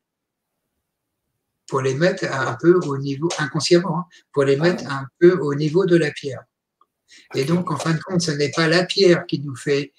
pour 1.67 1.81
les 1.81 1.95
mettre 1.95 2.31
un 2.31 2.57
peu 2.61 2.79
au 2.87 2.99
niveau, 2.99 3.31
inconsciemment, 3.39 4.01
hein, 4.01 4.05
pour 4.33 4.45
les 4.45 4.57
mettre 4.57 4.87
un 4.87 5.09
peu 5.19 5.33
au 5.41 5.55
niveau 5.55 5.87
de 5.87 5.97
la 5.97 6.11
pierre. 6.11 6.45
Et 7.35 7.45
donc, 7.45 7.71
en 7.71 7.79
fin 7.79 7.95
de 7.95 8.01
compte, 8.01 8.21
ce 8.21 8.33
n'est 8.33 8.51
pas 8.51 8.69
la 8.69 8.85
pierre 8.85 9.25
qui 9.27 9.41
nous 9.41 9.57
fait 9.57 9.95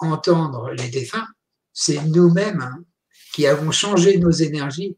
entendre 0.00 0.72
les 0.72 0.88
défunts, 0.88 1.26
c'est 1.72 2.02
nous-mêmes 2.02 2.60
hein, 2.60 2.84
qui 3.32 3.46
avons 3.46 3.70
changé 3.70 4.18
nos 4.18 4.30
énergies 4.30 4.96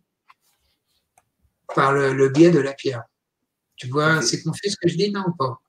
par 1.75 1.93
le, 1.93 2.15
le 2.15 2.31
biais 2.31 2.51
de 2.51 2.61
la 2.61 2.73
pierre. 2.73 3.03
Tu 3.77 3.89
vois, 3.89 4.23
c'est 4.23 4.43
confus 4.43 4.71
ce 4.71 4.77
que 4.81 4.89
je 4.89 4.97
dis, 4.97 5.11
non 5.11 5.25
ou 5.27 5.35
pas 5.35 5.61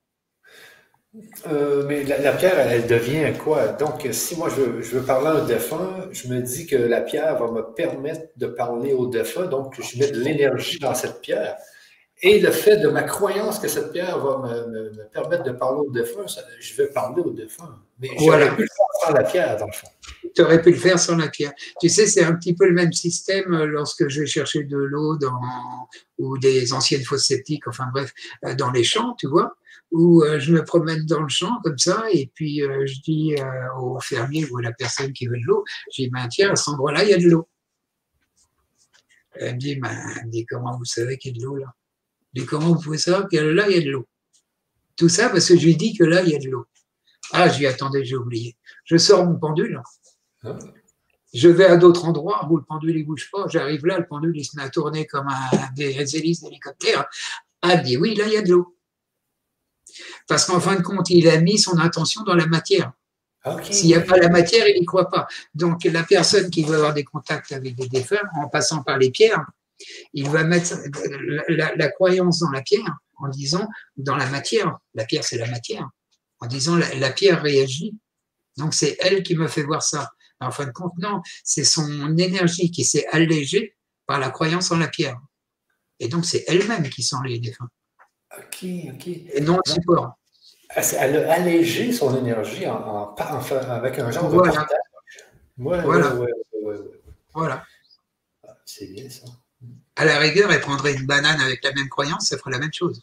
euh, 1.48 1.86
mais 1.88 2.04
la, 2.04 2.32
pierre, 2.34 2.60
elle, 2.60 2.88
devient 2.88 3.34
quoi? 3.38 3.68
Donc, 3.70 4.08
si 4.12 4.36
moi 4.36 4.50
je, 4.50 4.62
veux 4.62 5.02
parler 5.02 5.28
à 5.28 5.44
un 5.44 5.46
défunt, 5.46 6.08
je 6.12 6.28
me 6.28 6.42
dis 6.42 6.66
que 6.68 6.76
la 6.76 7.02
pierre 7.02 7.38
va 7.38 7.52
me 7.52 7.62
permettre 7.62 8.28
de 8.36 8.48
parler 8.48 8.94
au 8.94 9.08
défunt, 9.08 9.48
donc 9.48 9.80
je 9.82 10.00
mets 10.00 10.12
de 10.12 10.20
l'énergie 10.20 10.80
dans 10.80 10.94
cette 10.94 11.22
pierre. 11.22 11.58
Et 12.24 12.40
le 12.40 12.50
fait 12.50 12.78
de 12.78 12.90
ma 12.90 13.04
croyance 13.04 13.60
que 13.60 13.68
cette 13.68 13.92
pierre 13.92 14.18
va 14.20 14.40
me, 14.40 14.92
permettre 15.14 15.44
de 15.44 15.52
parler 15.52 15.82
au 15.88 15.92
défunt, 15.92 16.26
je 16.60 16.76
vais 16.76 16.88
parler 16.88 17.22
au 17.22 17.30
défunt. 17.32 17.80
Mais 18.00 18.10
j'aurais 18.20 18.56
pu 18.56 18.64
le 18.64 18.68
faire 18.68 19.06
sans 19.06 19.14
la 19.14 19.24
pierre, 19.24 19.58
dans 19.58 19.68
le 19.68 19.72
fond. 19.72 19.88
Tu 20.36 20.42
aurais 20.42 20.62
pu 20.62 20.72
le 20.72 20.78
faire 20.78 20.98
sans 20.98 21.16
la 21.16 21.28
pierre. 21.28 21.54
Tu 21.80 21.90
sais, 21.90 22.08
c'est 22.08 22.24
un 22.24 22.34
petit 22.34 22.56
peu 22.56 22.68
le 22.68 22.74
même 22.74 22.92
système 22.92 23.56
lorsque 23.66 24.08
je 24.08 24.22
vais 24.22 24.26
chercher 24.26 24.64
de 24.64 24.78
l'eau 24.78 25.16
dans, 25.18 25.40
ou 26.18 26.40
des 26.40 26.74
anciennes 26.74 27.04
fosses 27.04 27.28
septiques, 27.28 27.68
enfin 27.68 27.86
bref, 27.94 28.12
dans 28.58 28.72
les 28.72 28.84
champs, 28.84 29.16
tu 29.18 29.28
vois 29.28 29.56
où 29.92 30.24
euh, 30.24 30.40
je 30.40 30.54
me 30.54 30.64
promène 30.64 31.06
dans 31.06 31.22
le 31.22 31.30
champ 31.30 31.60
comme 31.64 31.78
ça, 31.78 32.06
et 32.12 32.30
puis 32.34 32.62
euh, 32.62 32.86
je 32.86 33.00
dis 33.02 33.36
euh, 33.40 33.80
au 33.80 34.00
fermier 34.00 34.46
ou 34.50 34.58
à 34.58 34.62
la 34.62 34.74
personne 34.74 35.14
qui 35.14 35.28
veut 35.28 35.38
de 35.38 35.46
l'eau, 35.46 35.64
je 35.94 36.04
dis, 36.04 36.10
ben, 36.10 36.28
tiens, 36.28 36.52
à 36.52 36.56
cet 36.56 36.70
endroit-là, 36.70 37.04
il 37.04 37.10
y 37.10 37.14
a 37.14 37.18
de 37.18 37.30
l'eau. 37.30 37.48
Elle 39.34 39.56
me 39.56 39.60
dit, 39.60 39.76
ben, 39.76 39.96
dit, 40.26 40.46
comment 40.46 40.78
vous 40.78 40.86
savez 40.86 41.18
qu'il 41.18 41.34
y 41.34 41.36
a 41.36 41.40
de 41.40 41.46
l'eau 41.46 41.56
là? 41.58 41.74
Je 42.34 42.42
dis, 42.42 42.48
comment 42.48 42.74
vous 42.74 42.82
pouvez 42.82 42.98
savoir 42.98 43.28
que 43.30 43.38
là, 43.38 43.70
il 43.70 43.76
y 43.76 43.80
a 43.80 43.82
de 43.82 43.92
l'eau? 43.92 44.08
Tout 44.96 45.10
ça 45.10 45.30
parce 45.30 45.48
que 45.48 45.58
je 45.58 45.66
lui 45.66 45.76
dis 45.76 45.96
que 45.96 46.04
là, 46.04 46.22
il 46.24 46.30
y 46.30 46.36
a 46.36 46.40
de 46.40 46.50
l'eau. 46.50 46.66
Ah, 47.32 47.50
je 47.50 47.60
lui 47.60 47.68
attendez, 47.68 48.04
j'ai 48.04 48.16
oublié. 48.16 48.58
Je 48.86 48.98
sors 48.98 49.26
mon 49.26 49.38
pendule. 49.38 49.82
Ah. 50.44 50.58
Je 51.34 51.50
vais 51.50 51.66
à 51.66 51.78
d'autres 51.78 52.06
endroits 52.06 52.48
où 52.50 52.58
le 52.58 52.64
pendule 52.64 52.98
ne 52.98 53.04
bouge 53.04 53.30
pas. 53.32 53.48
J'arrive 53.48 53.86
là, 53.86 54.00
le 54.00 54.08
pendule 54.08 54.36
il 54.36 54.46
se 54.46 54.56
met 54.56 54.64
à 54.64 54.70
tourner 54.70 55.06
comme 55.06 55.28
un, 55.28 55.74
des 55.76 56.16
hélices 56.16 56.42
d'hélicoptère. 56.42 57.06
Ah, 57.62 57.78
dit 57.78 57.98
oui, 57.98 58.16
là, 58.16 58.26
il 58.28 58.34
y 58.34 58.38
a 58.38 58.42
de 58.42 58.52
l'eau. 58.52 58.77
Parce 60.28 60.46
qu'en 60.46 60.60
fin 60.60 60.76
de 60.76 60.82
compte, 60.82 61.10
il 61.10 61.28
a 61.30 61.40
mis 61.40 61.58
son 61.58 61.78
intention 61.80 62.24
dans 62.24 62.36
la 62.36 62.48
matière. 62.48 62.92
S'il 63.70 63.88
n'y 63.88 63.96
a 63.96 64.02
pas 64.02 64.18
la 64.18 64.30
matière, 64.30 64.68
il 64.68 64.80
n'y 64.80 64.86
croit 64.86 65.10
pas. 65.10 65.28
Donc, 65.54 65.84
la 65.86 66.04
personne 66.04 66.50
qui 66.50 66.64
veut 66.64 66.76
avoir 66.76 66.94
des 66.94 67.04
contacts 67.04 67.52
avec 67.52 67.76
des 67.76 67.88
défunts, 67.88 68.18
en 68.36 68.50
passant 68.50 68.84
par 68.84 68.98
les 68.98 69.10
pierres, 69.10 69.46
il 70.14 70.30
va 70.30 70.44
mettre 70.44 70.76
la, 71.48 71.90
croyance 71.90 72.40
dans 72.40 72.50
la 72.50 72.62
pierre 72.62 72.98
en 73.20 73.30
disant 73.30 73.68
dans 73.96 74.16
la 74.16 74.26
matière, 74.28 74.78
la 74.96 75.06
pierre 75.06 75.24
c'est 75.24 75.38
la 75.38 75.48
matière, 75.48 75.88
en 76.40 76.48
disant 76.48 76.76
la, 76.76 77.12
pierre 77.12 77.42
réagit. 77.42 77.98
Donc, 78.58 78.74
c'est 78.74 78.98
elle 79.00 79.24
qui 79.24 79.36
me 79.36 79.48
fait 79.48 79.64
voir 79.64 79.84
ça. 79.84 80.10
En 80.40 80.52
fin 80.52 80.66
de 80.66 80.72
compte, 80.72 80.94
non, 81.00 81.22
c'est 81.44 81.64
son 81.64 82.18
énergie 82.18 82.70
qui 82.70 82.84
s'est 82.84 83.08
allégée 83.12 83.76
par 84.06 84.20
la 84.20 84.30
croyance 84.30 84.72
en 84.72 84.78
la 84.78 84.88
pierre. 84.88 85.20
Et 86.00 86.10
donc, 86.10 86.26
c'est 86.26 86.44
elle-même 86.48 86.90
qui 86.90 87.02
sent 87.02 87.16
les 87.26 87.40
défunts. 87.40 87.70
Ok, 88.38 88.66
ok. 88.94 89.08
Et 89.08 89.42
non 89.42 89.60
le 89.66 89.72
support. 89.72 90.18
Elle 90.76 91.18
a 91.18 91.34
allégé 91.34 91.92
son 91.92 92.16
énergie 92.18 92.68
en, 92.68 93.16
avec 93.16 94.00
un 94.00 94.12
genre 94.12 94.30
voilà. 94.30 94.52
de 94.52 94.58
partage. 94.58 94.78
voilà. 95.58 96.16
voilà. 97.34 97.64
Ah, 98.48 98.58
c'est 98.66 98.88
bien 98.88 99.10
ça. 99.10 99.26
À 99.96 100.06
la 100.06 100.20
rigueur, 100.20 100.52
elle 100.52 100.60
prendrait 100.60 100.94
une 100.94 101.08
banane 101.08 101.40
avec 101.42 101.64
la 101.64 101.72
même 101.72 101.90
croyance, 101.90 102.28
ça 102.28 102.38
ferait 102.38 102.52
la 102.52 102.60
même 102.60 102.74
chose. 102.74 103.02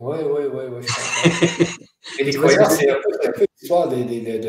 Oui, 0.00 0.18
oui, 0.22 0.42
oui. 0.52 0.66
Ouais. 0.66 1.66
Et 2.18 2.24
les 2.24 2.34
croyances, 2.34 2.76
c'est 2.76 2.90
un 2.90 2.96
peu, 2.96 3.46
l'histoire 3.58 3.88
de 3.88 3.96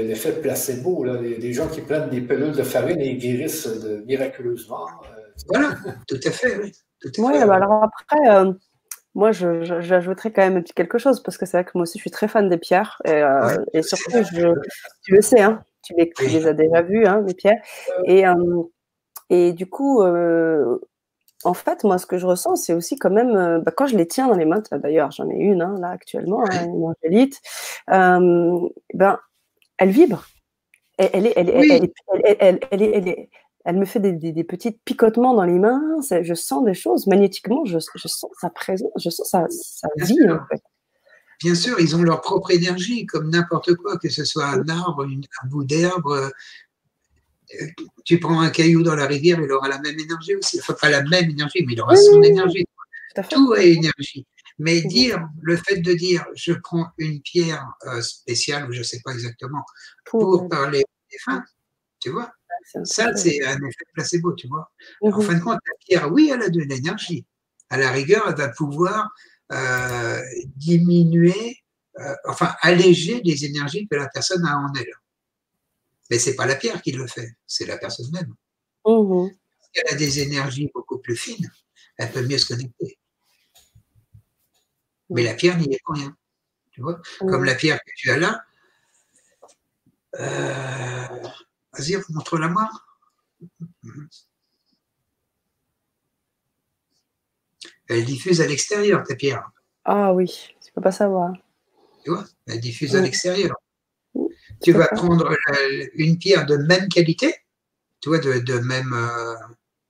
l'effet 0.02 0.34
placebo, 0.42 1.06
là, 1.06 1.16
des, 1.16 1.54
gens 1.54 1.70
qui 1.70 1.82
prennent 1.82 2.10
des 2.10 2.20
pelules 2.20 2.52
de 2.52 2.64
farine 2.64 3.00
et 3.00 3.16
guérissent 3.16 3.68
de, 3.68 4.04
miraculeusement. 4.06 4.88
Euh, 5.06 5.22
voilà, 5.48 5.78
tout 6.08 6.20
à 6.26 6.32
fait, 6.32 6.58
oui. 6.58 6.72
Oui, 7.18 7.34
bah 7.46 7.56
alors 7.56 7.84
après, 7.84 8.30
euh, 8.30 8.52
moi, 9.16 9.32
j'ajouterais 9.32 10.32
quand 10.32 10.42
même 10.42 10.64
quelque 10.64 10.98
chose, 10.98 11.24
parce 11.24 11.38
que 11.38 11.46
c'est 11.46 11.58
vrai 11.58 11.64
que 11.64 11.72
moi 11.76 11.84
aussi, 11.84 11.98
je 11.98 12.02
suis 12.02 12.12
très 12.12 12.28
fan 12.28 12.50
des 12.50 12.58
pierres. 12.58 13.02
Et, 13.06 13.12
euh, 13.14 13.82
surtout, 13.82 14.12
tu 15.04 15.14
le 15.14 15.22
sais, 15.22 15.42
hein, 15.42 15.64
tu, 15.84 15.94
les, 15.96 16.48
as 16.48 16.54
déjà 16.54 16.82
vues, 16.82 17.06
hein, 17.06 17.24
les 17.26 17.34
pierres. 17.34 17.62
Et, 18.06 18.28
euh, 18.28 18.64
et 19.30 19.54
du 19.54 19.68
coup, 19.68 20.02
euh, 20.02 20.80
en 21.46 21.54
fait, 21.54 21.86
moi, 21.86 21.98
ce 21.98 22.06
que 22.06 22.18
je 22.18 22.26
ressens, 22.28 22.58
c'est 22.58 22.74
aussi 22.74 22.98
quand 22.98 23.10
même, 23.10 23.62
bah, 23.64 23.72
quand 23.76 23.88
je 23.88 23.96
les 23.96 24.08
tiens 24.08 24.28
dans 24.28 24.36
les 24.36 24.46
mains, 24.46 24.62
d'ailleurs, 24.72 25.12
j'en 25.12 25.30
ai 25.30 25.36
une 25.36 25.62
hein, 25.62 25.76
là 25.80 25.92
actuellement, 25.92 26.44
hein, 26.52 26.66
une 26.66 26.86
angélite, 26.86 27.42
ben, 27.88 29.20
elle 29.78 29.90
vibre. 29.90 30.26
Elle, 30.98 31.10
elle, 31.14 31.28
est, 31.28 31.34
elle, 31.36 31.50
elle, 32.40 32.60
elle, 32.72 33.08
est, 33.08 33.30
elle 33.66 33.78
me 33.78 33.86
fait 33.86 34.00
des, 34.00 34.44
petits 34.44 34.72
picotements 34.86 35.34
dans 35.34 35.44
les 35.44 35.58
mains, 35.58 35.82
je 36.22 36.34
sens 36.36 36.64
des 36.64 36.76
choses, 36.76 37.08
magnétiquement, 37.08 37.66
je, 37.66 37.80
sens 37.80 38.26
sa 38.40 38.52
présence, 38.52 38.92
je 39.04 39.10
sens 39.10 39.28
sa, 39.30 39.88
vie 39.98 40.30
en 40.30 40.46
fait. 40.50 40.62
Bien 41.44 41.56
sûr, 41.56 41.80
ils 41.80 41.96
ont 41.96 42.04
leur 42.04 42.22
propre 42.22 42.52
énergie, 42.52 43.08
comme 43.08 43.30
n'importe 43.30 43.74
quoi, 43.76 43.98
que 43.98 44.08
ce 44.08 44.24
soit 44.24 44.46
un 44.46 44.70
arbre, 44.70 45.04
un 45.06 45.48
bout 45.48 45.64
d'herbe. 45.64 46.08
Euh, 46.08 46.30
tu 48.06 48.20
prends 48.20 48.40
un 48.40 48.50
caillou 48.50 48.84
dans 48.84 48.96
la 48.96 49.08
rivière, 49.08 49.40
il 49.42 49.52
aura 49.52 49.68
la 49.68 49.80
même 49.80 50.00
énergie 50.00 50.36
aussi. 50.36 50.60
Enfin, 50.60 50.76
pas 50.80 50.90
la 50.90 51.02
même 51.02 51.30
énergie, 51.30 51.66
mais 51.66 51.74
il 51.74 51.82
aura 51.82 51.96
son 51.96 52.22
énergie. 52.22 52.66
Tout 53.30 53.54
a 53.54 53.64
énergie. 53.64 54.26
Mais 54.60 54.82
dire, 54.82 55.28
le 55.42 55.58
fait 55.58 55.78
de 55.78 55.94
dire, 55.94 56.26
je 56.36 56.54
prends 56.54 56.88
une 56.98 57.20
pierre 57.22 57.68
euh, 57.88 58.02
spéciale, 58.02 58.70
ou 58.70 58.72
je 58.72 58.80
ne 58.80 58.84
sais 58.84 59.02
pas 59.04 59.12
exactement, 59.12 59.66
pour 60.06 60.48
parler 60.48 60.84
des 61.12 61.18
fins, 61.18 61.44
tu 62.00 62.12
vois, 62.12 62.32
ça, 62.84 63.16
c'est 63.16 63.46
un 63.46 63.58
effet 63.58 63.86
placebo, 63.94 64.34
tu 64.34 64.48
vois. 64.48 64.72
En 65.02 65.22
fin 65.22 65.36
de 65.36 65.40
compte, 65.40 65.60
la 65.66 65.74
pierre, 65.86 66.12
oui, 66.12 66.32
elle 66.34 66.42
a 66.42 66.50
de 66.50 66.62
l'énergie. 66.62 67.26
À 67.70 67.78
la 67.78 67.92
rigueur, 67.92 68.26
elle 68.28 68.36
va 68.36 68.50
pouvoir 68.50 69.12
euh, 69.52 70.22
diminuer, 70.56 71.64
euh, 72.00 72.16
enfin, 72.28 72.54
alléger 72.62 73.22
les 73.24 73.46
énergies 73.46 73.88
que 73.90 73.96
la 73.96 74.10
personne 74.10 74.46
a 74.46 74.58
en 74.58 74.74
elle. 74.74 74.94
Mais 76.10 76.20
c'est 76.20 76.36
pas 76.36 76.46
la 76.46 76.56
pierre 76.56 76.82
qui 76.82 76.92
le 76.92 77.08
fait, 77.08 77.36
c'est 77.48 77.66
la 77.66 77.78
personne 77.78 78.12
même. 78.12 78.34
Mmh 78.86 79.30
elle 79.78 79.94
a 79.94 79.98
des 79.98 80.20
énergies 80.20 80.72
beaucoup 80.74 81.00
plus 81.00 81.18
fines, 81.18 81.52
elle 81.98 82.10
peut 82.10 82.26
mieux 82.26 82.38
se 82.38 82.46
connecter. 82.46 82.98
Mais 85.10 85.22
la 85.22 85.34
pierre 85.34 85.58
n'y 85.58 85.74
est 85.74 85.80
pour 85.84 85.96
rien. 85.96 86.16
Tu 86.72 86.82
vois 86.82 87.02
Comme 87.20 87.44
la 87.44 87.56
pierre 87.56 87.80
que 87.84 87.92
tu 87.98 88.10
as 88.10 88.18
là, 88.18 88.42
euh, 90.18 91.28
Vas-y, 91.78 91.98
montre-la 92.10 92.48
moi. 92.48 92.70
Elle 97.88 98.06
diffuse 98.06 98.42
à 98.42 98.48
l'extérieur, 98.48 99.04
ta 99.04 99.16
pierre. 99.16 99.52
Ah 99.84 100.14
oui, 100.14 100.28
tu 100.62 100.70
ne 100.70 100.76
peux 100.76 100.82
pas 100.82 100.92
savoir. 100.92 101.34
Tu 102.04 102.12
vois, 102.12 102.26
elle 102.48 102.60
diffuse 102.60 102.96
à 102.96 103.02
l'extérieur. 103.02 103.56
Tu 104.64 104.72
vas 104.72 104.88
prendre 104.88 105.36
une 105.94 106.18
pierre 106.18 106.46
de 106.46 106.58
même 106.58 106.88
qualité, 106.88 107.36
tu 108.00 108.10
vois, 108.10 108.20
de, 108.20 108.60
même 108.60 108.94
euh, 108.94 109.36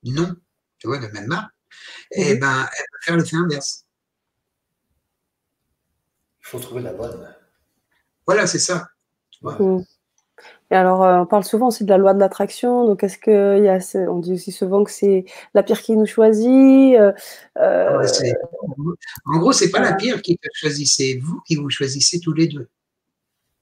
nom, 0.02 0.34
tu 0.78 0.88
vois, 0.88 0.98
de 0.98 1.06
même 1.08 1.26
marque, 1.26 1.52
et 2.10 2.34
mhm. 2.34 2.40
ben, 2.40 2.68
elle 2.78 2.86
va 2.92 2.98
faire 3.02 3.16
l'effet 3.16 3.36
inverse. 3.36 3.84
Il 6.40 6.46
faut 6.48 6.58
trouver 6.58 6.82
la 6.82 6.92
bonne. 6.92 7.34
Voilà, 8.26 8.46
c'est 8.46 8.58
ça. 8.58 8.88
Tu 9.30 9.38
vois. 9.42 9.56
Et 10.70 10.74
alors, 10.74 11.04
euh, 11.04 11.20
on 11.20 11.26
parle 11.26 11.44
souvent 11.44 11.68
aussi 11.68 11.84
de 11.84 11.90
la 11.90 11.98
loi 11.98 12.12
de 12.12 12.18
l'attraction. 12.18 12.86
Donc, 12.86 13.04
est-ce 13.04 13.18
qu'il 13.18 13.64
y 13.64 13.68
a, 13.68 13.78
on 14.10 14.18
dit 14.18 14.32
aussi 14.32 14.50
souvent 14.50 14.82
que 14.82 14.90
c'est 14.90 15.24
la 15.54 15.62
pierre 15.62 15.80
qui 15.80 15.96
nous 15.96 16.06
choisit. 16.06 16.96
Euh, 16.96 17.12
euh 17.58 18.02
en 19.26 19.38
gros, 19.38 19.52
c'est 19.52 19.70
pas 19.70 19.80
la 19.80 19.94
pierre 19.94 20.20
qui 20.22 20.36
te 20.36 20.48
choisit, 20.52 20.88
c'est 20.88 21.18
vous 21.22 21.40
qui 21.46 21.54
vous 21.54 21.70
choisissez 21.70 22.18
tous 22.18 22.32
les 22.32 22.48
deux. 22.48 22.68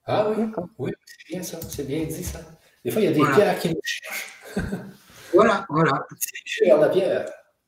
Ah 0.07 0.29
oui, 0.29 0.45
oui, 0.79 0.91
c'est 1.05 1.33
bien 1.33 1.43
ça, 1.43 1.59
c'est 1.69 1.87
bien 1.87 2.03
dit 2.05 2.23
ça. 2.23 2.39
Des 2.83 2.91
fois, 2.91 3.01
il 3.01 3.05
y 3.05 3.07
a 3.07 3.11
des 3.11 3.33
pierres 3.33 3.59
qui 3.59 3.69
nous 3.69 3.81
cherchent. 3.83 4.37
voilà, 5.33 5.65
voilà. 5.69 6.05
C'est 6.19 6.65
la 6.67 6.89
pierre. 6.89 7.25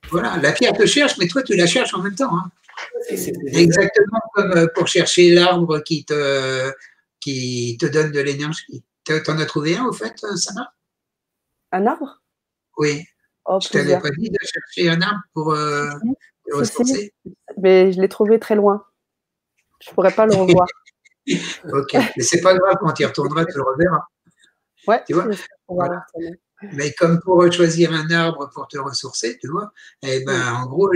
Voilà, 0.09 0.38
la 0.38 0.51
pierre 0.51 0.74
te 0.74 0.85
cherche, 0.85 1.17
mais 1.19 1.27
toi, 1.27 1.43
tu 1.43 1.56
la 1.56 1.67
cherches 1.67 1.93
en 1.93 2.01
même 2.01 2.16
temps. 2.16 2.35
Hein. 2.35 2.49
Exactement 3.09 4.22
comme 4.33 4.69
pour 4.75 4.88
chercher 4.88 5.33
l'arbre 5.33 5.80
qui 5.80 6.06
te, 6.06 6.72
qui 7.19 7.77
te 7.80 7.85
donne 7.88 8.11
de 8.11 8.19
l'énergie. 8.19 8.83
T'en 9.26 9.38
as 9.38 9.45
trouvé 9.45 9.76
un, 9.76 9.86
au 9.86 9.94
fait, 9.94 10.16
euh, 10.24 10.36
Sana 10.36 10.74
Un 11.72 11.86
arbre? 11.88 12.22
Oui. 12.77 13.06
Oh, 13.45 13.60
je 13.61 13.69
t'avais 13.69 14.00
pas 14.00 14.10
dit 14.10 14.30
de 14.30 14.38
chercher 14.45 14.90
un 14.90 15.02
arbre 15.02 15.22
pour 15.34 15.53
euh, 15.53 15.90
ressourcer 16.52 17.14
Mais 17.58 17.94
je 17.94 18.02
l'ai 18.02 18.10
trouvé 18.10 18.40
très 18.40 18.56
loin. 18.56 18.86
Je 19.82 19.90
ne 19.90 19.95
pourrais 19.95 20.11
pas 20.11 20.26
le 20.26 20.36
revoir. 20.36 20.68
ok, 21.72 21.94
mais 21.94 22.24
c'est 22.24 22.42
pas 22.42 22.56
grave, 22.56 22.76
quand 22.82 22.92
tu 22.94 23.03
y 23.03 23.06
retourneras, 23.06 23.45
tu 23.45 23.58
le 23.58 23.64
reverras. 23.64 24.03
Ouais, 24.88 25.03
tu 25.06 25.14
vois? 25.14 25.27
Mais 26.74 26.92
comme 26.94 27.19
pour 27.22 27.52
choisir 27.52 27.94
un 27.94 28.10
arbre 28.10 28.50
pour 28.52 28.68
te 28.68 28.77
ressourcer, 28.77 29.38
tu 29.40 29.48
vois, 29.48 29.72
eh 30.02 30.26
ben, 30.26 30.53
en 30.53 30.66
gros, 30.66 30.90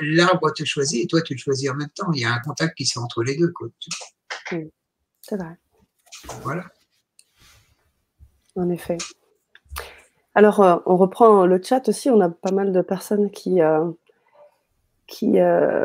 l'arbre 0.00 0.52
te 0.52 0.64
choisit 0.64 1.04
et 1.04 1.06
toi, 1.06 1.20
tu 1.22 1.34
le 1.34 1.38
choisis 1.38 1.70
en 1.70 1.74
même 1.74 1.90
temps. 1.90 2.10
Il 2.12 2.20
y 2.20 2.24
a 2.24 2.32
un 2.32 2.40
contact 2.40 2.76
qui 2.76 2.86
se 2.86 2.94
fait 2.94 2.98
entre 2.98 3.22
les 3.22 3.36
deux. 3.36 3.52
C'est 5.20 5.36
vrai. 5.36 5.58
Voilà 6.42 6.64
en 8.56 8.68
effet. 8.70 8.98
Alors, 10.34 10.60
euh, 10.60 10.76
on 10.86 10.96
reprend 10.96 11.46
le 11.46 11.60
chat 11.62 11.88
aussi. 11.88 12.10
On 12.10 12.20
a 12.20 12.30
pas 12.30 12.52
mal 12.52 12.72
de 12.72 12.80
personnes 12.80 13.30
qui, 13.30 13.60
euh, 13.60 13.90
qui, 15.06 15.38
euh, 15.40 15.84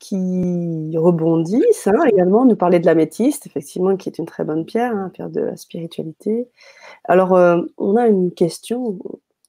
qui 0.00 0.94
rebondissent 0.96 1.86
hein, 1.86 2.04
également. 2.06 2.44
Nous 2.44 2.56
parler 2.56 2.80
de 2.80 2.86
la 2.86 2.94
métiste, 2.94 3.46
effectivement, 3.46 3.96
qui 3.96 4.08
est 4.08 4.18
une 4.18 4.26
très 4.26 4.44
bonne 4.44 4.64
pierre, 4.64 4.96
hein, 4.96 5.10
pierre 5.12 5.30
de 5.30 5.40
la 5.40 5.56
spiritualité. 5.56 6.48
Alors, 7.04 7.32
on 7.76 7.96
a 7.96 8.06
une 8.06 8.32
question 8.32 8.98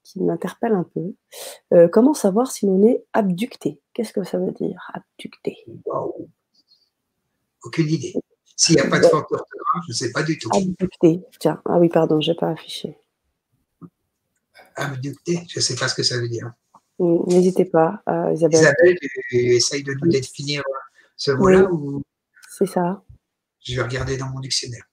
qui 0.04 0.22
m'interpelle 0.22 0.74
un 0.74 0.86
peu. 0.94 1.88
comment 1.90 2.14
savoir 2.14 2.52
si 2.52 2.66
l'on 2.66 2.84
est 2.84 3.06
abducté? 3.14 3.80
Qu'est-ce 3.94 4.14
que 4.14 4.24
ça 4.24 4.38
veut 4.38 4.52
dire, 4.52 4.92
abducté? 4.94 5.66
Aucune 7.64 7.90
idée. 7.90 8.14
S'il 8.58 8.76
n'y 8.76 8.82
a 8.82 8.88
pas 8.88 9.00
de 9.00 9.06
faute 9.06 9.28
d'orthographe, 9.30 9.84
je 9.86 9.92
ne 9.92 9.94
sais 9.94 10.12
pas 10.12 10.24
du 10.24 10.38
tout. 10.38 10.50
Abducté. 10.52 11.22
Tiens, 11.40 11.62
ah 11.66 11.78
oui, 11.78 11.90
pardon, 11.90 12.20
je 12.20 12.32
n'ai 12.32 12.36
pas 12.36 12.50
affiché. 12.50 12.98
Abducté, 14.76 15.44
je 15.48 15.60
ne 15.60 15.62
sais 15.62 15.76
pas 15.76 15.88
ce 15.88 15.96
que 15.96 16.04
ça 16.04 16.18
veut 16.18 16.28
dire. 16.28 16.52
N'hésitez 17.00 17.66
pas, 17.66 18.02
euh, 18.10 18.34
Isabelle. 18.34 18.60
Isabelle, 18.60 18.98
tu 19.30 19.38
essayes 19.38 19.84
de 19.84 19.94
nous 20.02 20.10
définir 20.10 20.64
ce 21.16 21.32
mot-là 21.32 21.72
ou... 21.72 22.02
C'est 22.50 22.66
ça. 22.66 23.04
Je 23.64 23.76
vais 23.76 23.84
regarder 23.84 24.18
dans 24.18 24.30
mon 24.30 24.40
dictionnaire. 24.40 24.84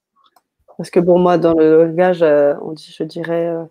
Parce 0.77 0.91
que 0.91 1.01
pour 1.01 1.19
moi, 1.19 1.39
dans 1.39 1.55
le 1.55 1.87
langage, 1.87 2.23
euh, 2.23 2.55
on 2.61 2.73
dit, 2.73 2.95
je 2.97 3.05
dirais, 3.05 3.47
euh, 3.47 3.65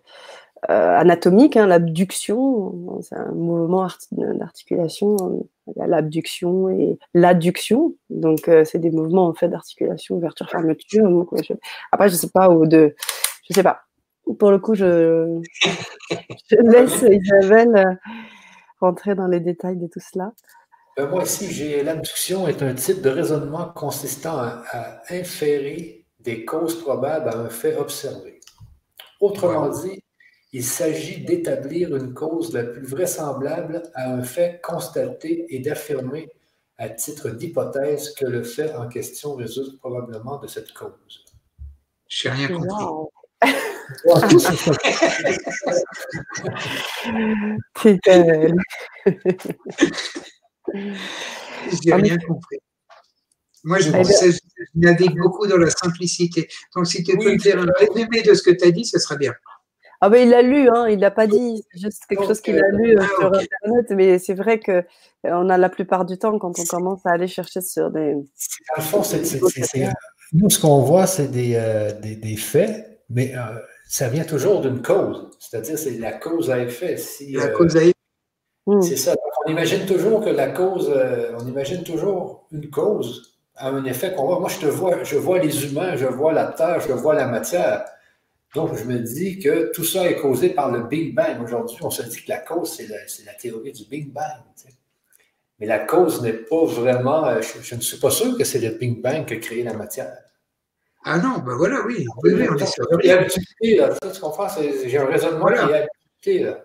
euh, 0.69 0.97
anatomique, 0.97 1.57
hein, 1.57 1.67
l'abduction, 1.67 3.01
c'est 3.01 3.15
un 3.15 3.31
mouvement 3.31 3.87
d'articulation. 4.11 5.47
Il 5.67 5.73
y 5.77 5.81
a 5.81 5.87
l'abduction 5.87 6.69
et 6.69 6.97
l'adduction, 7.13 7.95
donc 8.09 8.49
euh, 8.49 8.65
c'est 8.65 8.79
des 8.79 8.91
mouvements 8.91 9.27
en 9.27 9.33
fait 9.33 9.47
d'articulation, 9.47 10.15
ouverture, 10.15 10.49
fermeture. 10.49 11.25
Après, 11.91 12.09
je 12.09 12.15
sais 12.15 12.29
pas 12.29 12.49
ou 12.49 12.65
de, 12.65 12.95
je 13.49 13.53
sais 13.53 13.63
pas. 13.63 13.81
Pour 14.39 14.51
le 14.51 14.59
coup, 14.59 14.75
je, 14.75 15.41
je 16.49 16.55
laisse 16.57 17.01
Isabelle 17.01 17.75
euh, 17.75 18.09
rentrer 18.81 19.15
dans 19.15 19.27
les 19.27 19.39
détails 19.39 19.77
de 19.77 19.87
tout 19.87 20.01
cela. 20.01 20.33
moi 20.97 21.23
ici, 21.23 21.51
j'ai 21.51 21.81
l'abduction 21.83 22.47
est 22.47 22.61
un 22.61 22.73
type 22.73 23.01
de 23.01 23.09
raisonnement 23.09 23.69
consistant 23.73 24.37
à 24.37 25.01
inférer 25.09 26.05
des 26.19 26.45
causes 26.45 26.81
probables 26.81 27.29
à 27.29 27.37
un 27.37 27.49
fait 27.49 27.77
observé. 27.77 28.39
Autrement 29.19 29.69
dit, 29.69 30.02
il 30.53 30.63
s'agit 30.63 31.25
d'établir 31.25 31.95
une 31.95 32.13
cause 32.13 32.53
la 32.53 32.63
plus 32.63 32.85
vraisemblable 32.85 33.81
à 33.95 34.13
un 34.13 34.21
fait 34.21 34.61
constaté 34.63 35.47
et 35.49 35.59
d'affirmer 35.59 36.29
à 36.77 36.89
titre 36.89 37.31
d'hypothèse 37.31 38.11
que 38.11 38.25
le 38.25 38.43
fait 38.43 38.71
en 38.75 38.87
question 38.87 39.33
résulte 39.35 39.79
probablement 39.79 40.37
de 40.37 40.45
cette 40.47 40.71
cause. 40.73 41.25
Je 42.07 42.29
n'ai 42.29 42.35
rien 42.35 42.47
compris. 42.49 42.85
J'ai 51.83 51.93
rien 51.93 52.17
compris. 52.17 52.59
Moi, 53.63 53.79
je, 53.79 53.89
je 53.89 54.37
navigue 54.75 55.17
beaucoup 55.17 55.47
dans 55.47 55.57
la 55.57 55.71
simplicité. 55.71 56.47
Donc, 56.75 56.85
si 56.85 57.03
tu 57.03 57.17
peux 57.17 57.33
me 57.33 57.39
faire 57.39 57.59
un 57.59 57.65
résumé 57.79 58.21
de 58.21 58.33
ce 58.35 58.43
que 58.43 58.51
tu 58.51 58.65
as 58.65 58.71
dit, 58.71 58.85
ce 58.85 58.99
serait 58.99 59.17
bien. 59.17 59.33
Ah 60.05 60.09
ben, 60.09 60.21
il 60.21 60.31
l'a 60.31 60.41
lu, 60.41 60.67
hein, 60.67 60.89
il 60.89 60.99
l'a 60.99 61.11
pas 61.11 61.27
dit, 61.27 61.63
c'est 61.71 61.79
juste 61.79 62.03
quelque 62.09 62.25
chose 62.25 62.41
qu'il 62.41 62.61
a 62.61 62.67
lu 62.73 62.97
euh, 62.97 63.01
ah, 63.01 63.07
sur 63.07 63.27
Internet, 63.27 63.85
mais 63.91 64.19
c'est 64.19 64.33
vrai 64.33 64.59
que 64.59 64.71
euh, 64.71 64.83
on 65.23 65.49
a 65.49 65.57
la 65.57 65.69
plupart 65.69 66.03
du 66.03 66.17
temps 66.17 66.37
quand 66.39 66.51
on 66.59 66.65
commence 66.65 67.05
à 67.05 67.11
aller 67.11 67.29
chercher 67.29 67.61
sur 67.61 67.89
des. 67.89 68.11
Dans 68.11 68.75
le 68.75 68.81
fond, 68.81 69.01
c'est, 69.01 69.21
nous, 70.33 70.49
ce 70.49 70.59
qu'on 70.59 70.81
voit, 70.81 71.07
c'est 71.07 71.29
des, 71.29 71.53
euh, 71.55 71.97
des, 72.01 72.17
des, 72.17 72.35
faits, 72.35 72.99
mais 73.09 73.33
ça 73.87 74.09
vient 74.09 74.25
toujours 74.25 74.59
d'une 74.59 74.81
cause. 74.81 75.29
C'est-à-dire, 75.39 75.79
c'est 75.79 75.97
la 75.97 76.11
cause 76.11 76.51
à 76.51 76.59
effet. 76.59 76.97
Si, 76.97 77.31
la 77.31 77.47
cause 77.47 77.77
à 77.77 77.83
effet. 77.83 77.93
Hmm. 78.65 78.81
C'est 78.81 78.97
ça. 78.97 79.15
On 79.45 79.51
imagine 79.51 79.85
toujours 79.85 80.21
que 80.21 80.31
la 80.31 80.49
cause, 80.49 80.93
on 81.39 81.47
imagine 81.47 81.81
toujours 81.83 82.45
une 82.51 82.69
cause 82.69 83.37
à 83.55 83.69
un 83.69 83.85
effet 83.85 84.13
qu'on 84.13 84.25
voit. 84.25 84.41
Moi, 84.41 84.49
je 84.49 84.59
te 84.59 84.65
vois, 84.65 85.01
je 85.05 85.15
vois 85.15 85.39
les 85.39 85.65
humains, 85.65 85.95
je 85.95 86.07
vois 86.07 86.33
la 86.33 86.47
terre, 86.47 86.81
je 86.81 86.91
vois 86.91 87.13
la 87.13 87.27
matière. 87.27 87.85
Donc, 88.53 88.77
je 88.77 88.83
me 88.83 88.99
dis 88.99 89.39
que 89.39 89.71
tout 89.71 89.83
ça 89.83 90.07
est 90.07 90.15
causé 90.15 90.49
par 90.49 90.71
le 90.71 90.83
Big 90.83 91.15
Bang. 91.15 91.41
Aujourd'hui, 91.43 91.77
on 91.81 91.89
se 91.89 92.03
dit 92.03 92.23
que 92.23 92.29
la 92.29 92.37
cause, 92.37 92.75
c'est 92.77 92.87
la, 92.87 93.33
théorie 93.33 93.71
du 93.71 93.85
Big 93.85 94.11
Bang. 94.11 94.43
Mais 95.59 95.65
la 95.65 95.79
cause 95.79 96.21
n'est 96.21 96.33
pas 96.33 96.65
vraiment. 96.65 97.25
Euh, 97.25 97.41
je, 97.41 97.75
ne 97.75 97.81
suis 97.81 97.97
pas 97.97 98.11
sûr 98.11 98.37
que 98.37 98.43
c'est 98.43 98.59
le 98.59 98.77
Big 98.77 99.01
Bang 99.01 99.25
qui 99.25 99.33
a 99.33 99.37
créé 99.37 99.63
la 99.63 99.73
matière. 99.73 100.15
Ah 101.05 101.17
non, 101.17 101.39
ben 101.39 101.55
voilà, 101.55 101.85
oui. 101.85 102.05
oui, 102.23 102.33
oui 102.33 102.47
on 102.49 102.55
est 102.55 102.65
sûr. 102.65 102.85
Il 103.01 103.71
y 103.71 103.79
a 103.79 103.89
tu 103.89 104.19
comprends? 104.21 104.47
J'ai 104.85 104.97
un 104.97 105.05
raisonnement 105.05 105.47
qui 106.21 106.37
est 106.37 106.43
là. 106.43 106.63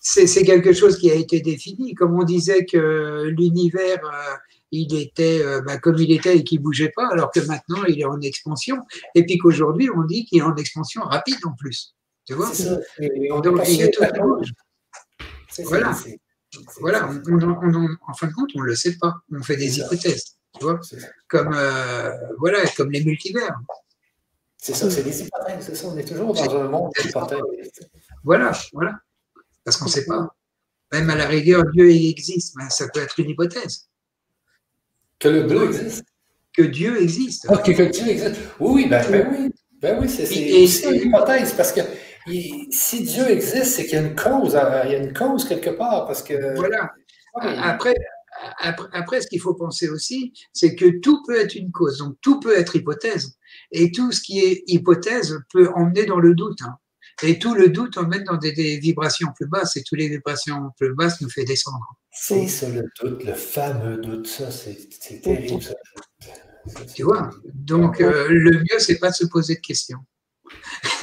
C'est 0.00 0.44
quelque 0.44 0.72
chose 0.72 0.98
qui 0.98 1.10
a 1.10 1.14
été 1.14 1.40
défini. 1.40 1.94
Comme 1.94 2.18
on 2.18 2.24
disait 2.24 2.64
que 2.64 3.24
l'univers 3.28 4.00
euh, 4.04 4.34
il 4.70 4.94
était 4.94 5.42
euh, 5.42 5.60
bah, 5.62 5.78
comme 5.78 5.96
il 5.98 6.12
était 6.12 6.36
et 6.36 6.44
qu'il 6.44 6.60
bougeait 6.60 6.92
pas, 6.94 7.08
alors 7.10 7.30
que 7.30 7.40
maintenant 7.40 7.84
il 7.84 8.00
est 8.00 8.04
en 8.04 8.20
expansion, 8.20 8.78
et 9.14 9.24
puis 9.24 9.38
qu'aujourd'hui 9.38 9.88
on 9.94 10.02
dit 10.04 10.24
qu'il 10.24 10.38
est 10.38 10.42
en 10.42 10.56
expansion 10.56 11.02
rapide 11.02 11.38
en 11.44 11.52
plus. 11.52 11.94
Tu 12.26 12.34
vois? 12.34 12.50
On 13.30 13.40
Donc 13.40 13.60
il 13.68 13.82
a 13.82 13.88
tout. 13.88 14.02
Voilà. 15.64 15.96
Voilà. 16.80 17.10
en 18.06 18.14
fin 18.14 18.26
de 18.26 18.32
compte, 18.32 18.50
on 18.54 18.60
ne 18.60 18.66
le 18.66 18.76
sait 18.76 18.96
pas. 18.96 19.16
On 19.32 19.42
fait 19.42 19.56
des 19.56 19.78
hypothèses. 19.78 20.36
Tu 20.58 20.64
vois? 20.64 20.80
Comme, 21.28 21.54
euh, 21.54 22.12
voilà, 22.38 22.66
comme 22.76 22.90
les 22.90 23.04
multivers. 23.04 23.54
C'est 24.56 24.74
ça, 24.74 24.90
c'est 24.90 25.02
des 25.02 25.22
hypothèses, 25.22 25.64
c'est 25.64 25.74
ça. 25.74 25.88
On 25.88 25.96
est 25.96 26.04
toujours 26.04 26.34
dans 26.34 26.56
un 26.56 26.68
monde 26.68 26.92
d'hypothèses. 26.98 27.40
Voilà, 28.24 28.52
voilà. 28.72 28.98
Parce 29.64 29.76
qu'on 29.76 29.86
ne 29.86 29.90
sait 29.90 30.06
pas. 30.06 30.34
Même 30.92 31.10
à 31.10 31.16
la 31.16 31.26
rigueur, 31.26 31.64
Dieu 31.72 31.90
existe, 31.90 32.54
mais 32.56 32.68
ça 32.70 32.88
peut 32.88 33.00
être 33.00 33.18
une 33.20 33.30
hypothèse. 33.30 33.87
Que 35.18 35.28
le 35.28 35.42
bleu 35.42 35.64
existe. 35.66 36.04
Que 36.56 36.62
Dieu 36.62 37.00
existe. 37.00 37.46
Ah, 37.48 37.58
que, 37.58 37.70
Dieu 37.70 38.08
existe. 38.08 38.36
Oui, 38.60 38.86
ben, 38.88 39.04
ben 39.10 39.28
oui. 39.30 39.50
Ben 39.80 39.98
oui, 40.00 40.08
c'est 40.08 40.90
une 40.90 41.08
hypothèse 41.08 41.52
parce 41.52 41.72
que 41.72 41.80
si 42.70 43.04
Dieu 43.04 43.28
existe, 43.30 43.76
c'est 43.76 43.84
qu'il 43.84 43.94
y 43.94 44.02
a 44.02 44.06
une 44.06 44.14
cause, 44.14 44.56
euh, 44.56 44.82
il 44.84 44.92
y 44.92 44.94
a 44.94 44.98
une 44.98 45.12
cause 45.12 45.44
quelque 45.44 45.70
part. 45.70 46.06
Parce 46.06 46.22
que, 46.22 46.56
voilà. 46.56 46.92
Après, 47.62 47.94
après, 48.58 48.86
après, 48.92 49.20
ce 49.20 49.28
qu'il 49.28 49.40
faut 49.40 49.54
penser 49.54 49.88
aussi, 49.88 50.32
c'est 50.52 50.74
que 50.74 51.00
tout 51.00 51.22
peut 51.26 51.38
être 51.38 51.54
une 51.54 51.70
cause, 51.70 51.98
donc 51.98 52.16
tout 52.20 52.40
peut 52.40 52.56
être 52.56 52.76
hypothèse. 52.76 53.36
Et 53.72 53.92
tout 53.92 54.12
ce 54.12 54.20
qui 54.20 54.40
est 54.40 54.64
hypothèse 54.66 55.38
peut 55.52 55.70
emmener 55.74 56.06
dans 56.06 56.18
le 56.18 56.34
doute. 56.34 56.60
Hein. 56.62 56.76
Et 57.22 57.38
tout 57.38 57.54
le 57.54 57.68
doute 57.68 57.96
emmène 57.98 58.24
dans 58.24 58.36
des, 58.36 58.52
des, 58.52 58.78
vibrations 58.78 59.28
plus 59.34 59.48
basses, 59.48 59.76
et 59.76 59.82
toutes 59.82 59.98
les 59.98 60.08
vibrations 60.08 60.70
plus 60.76 60.94
basses 60.94 61.20
nous 61.20 61.30
fait 61.30 61.44
descendre. 61.44 61.96
C'est 62.20 62.48
ça 62.48 62.68
le 62.68 62.84
doute, 63.00 63.24
le 63.24 63.32
fameux 63.32 63.96
doute, 63.98 64.26
ça, 64.26 64.50
c'est 64.50 65.20
terrible. 65.22 65.62
Ça. 65.62 65.74
Tu 66.94 67.04
vois 67.04 67.30
Donc, 67.54 68.00
euh, 68.00 68.26
le 68.28 68.58
mieux, 68.58 68.78
c'est 68.78 68.98
pas 68.98 69.10
de 69.10 69.14
se 69.14 69.26
poser 69.26 69.54
de 69.54 69.60
questions. 69.60 70.00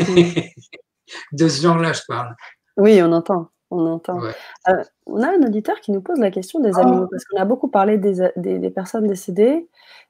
de 1.32 1.48
ce 1.48 1.61
genre-là, 1.61 1.94
je 1.94 2.02
parle. 2.08 2.35
Oui, 2.77 3.02
on 3.02 3.11
entend. 3.14 3.50
On 3.72 3.85
entend. 3.88 4.22
Euh, 4.24 4.84
on 5.06 5.24
a 5.24 5.30
un 5.30 5.42
auditeur 5.42 5.80
qui 5.80 5.92
nous 5.92 6.02
pose 6.02 6.19
la 6.19 6.32
question 6.32 6.60
des 6.60 6.77
animaux, 6.77 7.06
ah. 7.06 7.10
parce 7.10 7.24
qu'on 7.26 7.40
a 7.40 7.45
beaucoup 7.45 7.69
parlé 7.69 7.98
des, 7.98 8.30
des, 8.35 8.69
personnes 8.69 9.08
décédées. 9.08 9.68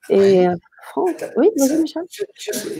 Et 0.09 0.48
euh, 0.97 1.27
oui, 1.38 1.49
vas 1.57 1.77
Michel. 1.77 2.03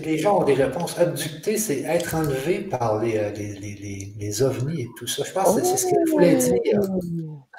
les 0.04 0.18
gens 0.18 0.42
ont 0.42 0.44
des 0.44 0.54
réponses. 0.54 0.98
Abducté, 0.98 1.58
c'est 1.58 1.82
être 1.82 2.16
enlevé 2.16 2.62
par 2.62 3.02
les, 3.02 3.32
les, 3.32 3.54
les, 3.56 4.14
les, 4.18 4.44
ovnis 4.44 4.82
et 4.82 4.88
tout 4.98 5.08
ça. 5.08 5.24
Je 5.24 5.32
pense 5.34 5.56
que 5.56 5.66
c'est 5.66 5.78
ce 5.78 5.88
qu'il 5.88 6.12
voulait 6.12 6.36
dire. 6.36 6.82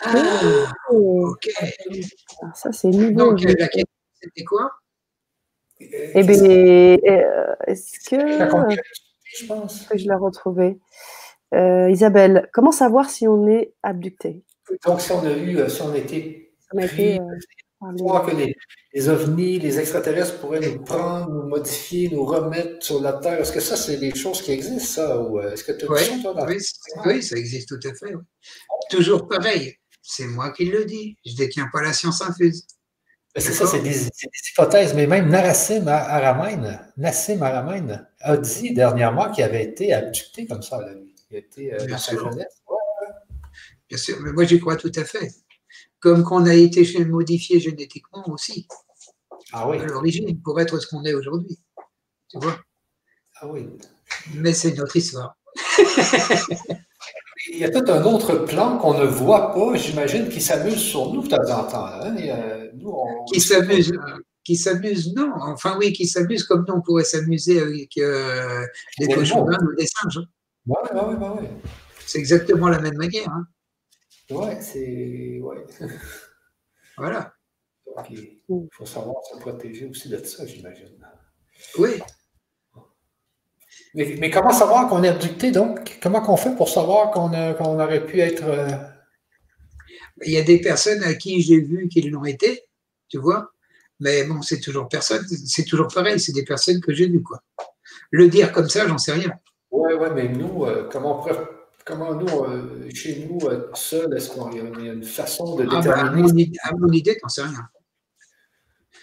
Ah, 0.01 0.63
ok. 0.91 1.49
Ah, 2.43 2.53
ça, 2.55 2.73
c'est 2.73 2.89
nouveau. 2.89 3.33
Donc, 3.33 3.43
la 3.43 3.69
question, 3.69 3.87
c'était 4.21 4.45
quoi? 4.45 4.71
Eh 5.81 6.23
bien, 6.23 6.43
euh, 6.43 7.55
est-ce 7.67 8.09
que. 8.09 8.17
Je 9.25 9.47
pense. 9.47 9.87
Que 9.87 9.99
je 9.99 10.09
l'ai 10.09 10.15
retrouvé. 10.15 10.79
Euh, 11.55 11.91
Isabelle, 11.91 12.49
comment 12.53 12.73
savoir 12.73 13.11
si 13.11 13.29
on 13.29 13.47
est 13.47 13.75
abducté? 13.83 14.43
Donc, 14.85 15.01
si 15.01 15.13
on 15.13 15.25
a 15.25 15.33
eu, 15.33 15.59
euh, 15.59 15.69
si 15.69 15.83
on 15.83 15.95
était. 15.95 16.51
On 16.73 16.79
a 16.79 16.85
été, 16.85 17.21
crois 17.99 18.27
que 18.27 18.35
les, 18.35 19.09
ovnis, 19.09 19.59
les 19.59 19.79
extraterrestres 19.79 20.39
pourraient 20.41 20.61
nous 20.61 20.83
prendre, 20.83 21.31
nous 21.31 21.49
modifier, 21.49 22.09
nous 22.11 22.25
remettre 22.25 22.85
sur 22.85 23.01
la 23.01 23.15
Terre. 23.15 23.41
Est-ce 23.41 23.53
que 23.53 23.61
ça, 23.61 23.77
c'est 23.77 23.99
des 23.99 24.15
choses 24.15 24.43
qui 24.43 24.53
existent, 24.53 25.03
ça? 25.03 25.21
Ou 25.21 25.41
est-ce 25.41 25.65
que 25.65 25.73
tu 25.73 25.87
oui, 25.89 26.01
oui, 26.49 26.57
oui, 27.05 27.23
ça 27.23 27.37
existe 27.37 27.69
tout 27.69 27.89
à 27.89 27.95
fait. 27.95 28.15
Toujours 28.91 29.29
pareil. 29.29 29.75
C'est 30.03 30.27
moi 30.27 30.53
qui 30.53 30.67
le 30.67 30.85
dis. 30.85 31.17
Je 31.25 31.33
ne 31.33 31.37
détiens 31.37 31.69
pas 31.73 31.83
la 31.83 31.93
science 31.93 32.23
infuse. 32.23 32.67
C'est 33.39 33.53
ça, 33.53 33.67
c'est 33.67 33.81
des, 33.81 34.09
hypothèses, 34.51 34.95
mais 34.95 35.07
même 35.07 35.29
Narassim 35.29 35.87
Aramein, 35.89 36.81
Nassim 36.97 37.43
Aramein 37.43 38.07
a 38.21 38.37
dit 38.39 38.73
dernièrement 38.73 39.31
qu'il 39.31 39.45
avait 39.45 39.65
été 39.65 39.93
abducté 39.93 40.47
comme 40.47 40.63
ça, 40.63 40.81
Il 41.31 41.37
a 41.37 41.39
été 41.41 41.75
euh, 41.75 41.85
Bien 41.85 41.99
sûr. 41.99 42.31
Bien 43.89 43.99
sûr, 43.99 44.17
mais 44.23 44.33
moi 44.33 44.45
j'y 44.45 44.59
crois 44.59 44.77
tout 44.77 44.93
à 44.97 45.05
fait 45.05 45.31
comme 46.07 46.23
qu'on 46.23 46.47
a 46.47 46.55
été 46.55 47.05
modifié 47.05 47.59
génétiquement 47.59 48.23
aussi. 48.29 48.69
Ah 49.53 49.69
oui. 49.69 49.81
À 49.81 49.87
l'origine, 49.87 50.41
pour 50.41 50.61
être 50.61 50.79
ce 50.79 50.87
qu'on 50.87 51.03
est 51.03 51.15
aujourd'hui. 51.15 51.59
Tu 52.29 52.39
vois? 52.39 52.57
Ah 53.41 53.49
oui. 53.49 53.67
Mais 54.37 54.53
c'est 54.53 54.77
notre 54.77 54.95
histoire. 54.95 55.37
Il 57.49 57.59
y 57.59 57.65
a 57.65 57.71
tout 57.71 57.91
un 57.91 58.05
autre 58.05 58.37
plan 58.45 58.79
qu'on 58.79 58.97
ne 59.01 59.05
voit 59.05 59.53
pas, 59.53 59.75
j'imagine, 59.75 60.29
qui 60.29 60.41
s'amuse 60.41 60.79
sur 60.79 61.13
nous 61.13 61.23
de 61.23 61.29
temps 61.29 61.59
en 61.59 61.65
temps. 61.65 61.87
Hein? 61.87 62.17
Euh, 62.21 62.71
qui 63.33 63.41
s'amuse, 63.41 63.93
qui 64.45 64.55
s'amuse, 64.55 65.13
non. 65.13 65.33
Enfin 65.41 65.77
oui, 65.77 65.93
qui 65.93 66.07
s'amuse 66.07 66.45
comme 66.45 66.65
nous 66.69 66.75
on 66.75 66.83
pourrait 66.83 67.03
s'amuser 67.03 67.61
avec 67.61 67.99
euh, 67.99 68.65
des 69.01 69.09
cochons 69.13 69.45
ou 69.45 69.75
des 69.77 69.87
singes. 69.87 70.25
Oui, 70.69 70.77
oui, 70.95 71.27
oui. 71.41 71.49
C'est 72.07 72.19
exactement 72.19 72.69
la 72.69 72.79
même 72.79 72.97
manière. 72.97 73.29
Hein. 73.29 73.49
Ouais, 74.31 74.61
c'est. 74.61 75.41
Ouais. 75.41 75.65
Voilà. 76.99 77.35
il 78.09 78.41
faut 78.73 78.87
savoir 78.87 79.23
se 79.23 79.39
protéger 79.39 79.85
aussi 79.85 80.09
de 80.09 80.17
ça, 80.17 80.47
j'imagine. 80.47 80.97
Oui. 81.79 82.01
Mais, 83.93 84.31
comment 84.31 84.53
savoir 84.53 84.89
qu'on 84.89 85.03
est 85.03 85.09
abducté, 85.09 85.51
donc? 85.51 85.99
Comment 86.03 86.23
qu'on 86.23 86.37
fait 86.37 86.55
pour 86.55 86.69
savoir 86.69 87.11
qu'on 87.11 87.81
aurait 87.81 88.07
pu 88.07 88.21
être. 88.21 88.45
Euh, 88.45 88.67
il 90.25 90.33
y 90.33 90.39
a 90.39 90.43
des 90.43 90.61
personnes 90.61 91.03
à 91.03 91.15
qui 91.15 91.43
j'ai 91.43 91.61
vu 91.61 91.89
qu'ils 91.89 92.11
l'ont 92.11 92.25
été, 92.25 92.63
tu 93.09 93.19
vois. 93.19 93.51
Mais 94.01 94.25
bon, 94.25 94.43
c'est 94.43 94.61
toujours 94.61 94.89
personne, 94.89 95.27
c'est 95.29 95.65
toujours 95.65 95.89
pareil, 95.89 96.21
c'est 96.21 96.33
des 96.33 96.45
personnes 96.45 96.81
que 96.81 96.93
j'ai 96.93 97.09
vues, 97.09 97.23
quoi. 97.23 97.43
Le 98.11 98.29
dire 98.29 98.53
comme 98.53 98.69
ça, 98.69 98.87
j'en 98.87 98.99
sais 98.99 99.13
rien. 99.13 99.33
Oui, 99.71 99.95
ouais, 99.95 100.11
mais 100.15 100.29
nous, 100.29 100.65
euh, 100.65 100.89
comment 100.91 101.19
on 101.19 101.23
pourrait 101.23 101.56
Comment 101.87 102.15
nous, 102.15 102.27
euh, 102.27 102.91
chez 102.93 103.25
nous, 103.25 103.39
seul, 103.75 104.13
est-ce 104.17 104.31
qu'il 104.31 104.85
y, 104.85 104.89
a 104.89 104.93
une 104.93 105.05
façon 105.05 105.55
de 105.55 105.63
déterminer 105.63 106.51
ah 106.65 106.71
bah, 106.71 106.77
À 106.77 106.81
mon 106.81 106.91
idée, 106.91 107.17
t'en 107.17 107.29
sais 107.29 107.43
rien. 107.43 107.69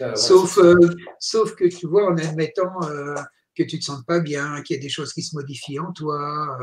Ah, 0.01 0.13
sauf, 0.17 0.57
euh, 0.57 0.75
sauf 1.17 1.55
que 1.55 1.63
tu 1.63 1.87
vois, 1.87 2.11
en 2.11 2.17
admettant 2.17 2.73
euh, 2.83 3.15
que 3.55 3.63
tu 3.63 3.77
ne 3.77 3.79
te 3.79 3.85
sens 3.85 4.03
pas 4.03 4.19
bien, 4.19 4.61
qu'il 4.63 4.75
y 4.75 4.79
a 4.79 4.81
des 4.81 4.89
choses 4.89 5.13
qui 5.13 5.21
se 5.21 5.33
modifient 5.33 5.79
en 5.79 5.93
toi, 5.93 6.57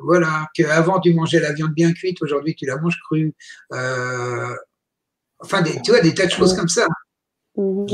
voilà, 0.00 0.48
qu'avant 0.54 0.98
tu 0.98 1.12
mangeais 1.12 1.40
la 1.40 1.52
viande 1.52 1.74
bien 1.74 1.92
cuite, 1.92 2.22
aujourd'hui 2.22 2.54
tu 2.54 2.64
la 2.64 2.78
manges 2.78 2.98
crue. 3.04 3.34
enfin, 5.40 5.60
des, 5.60 5.82
tu 5.82 5.90
vois, 5.90 6.00
des 6.00 6.14
tas 6.14 6.24
de 6.24 6.30
choses 6.30 6.56
comme 6.56 6.68
ça. 6.68 6.86
Mhm. 7.54 7.84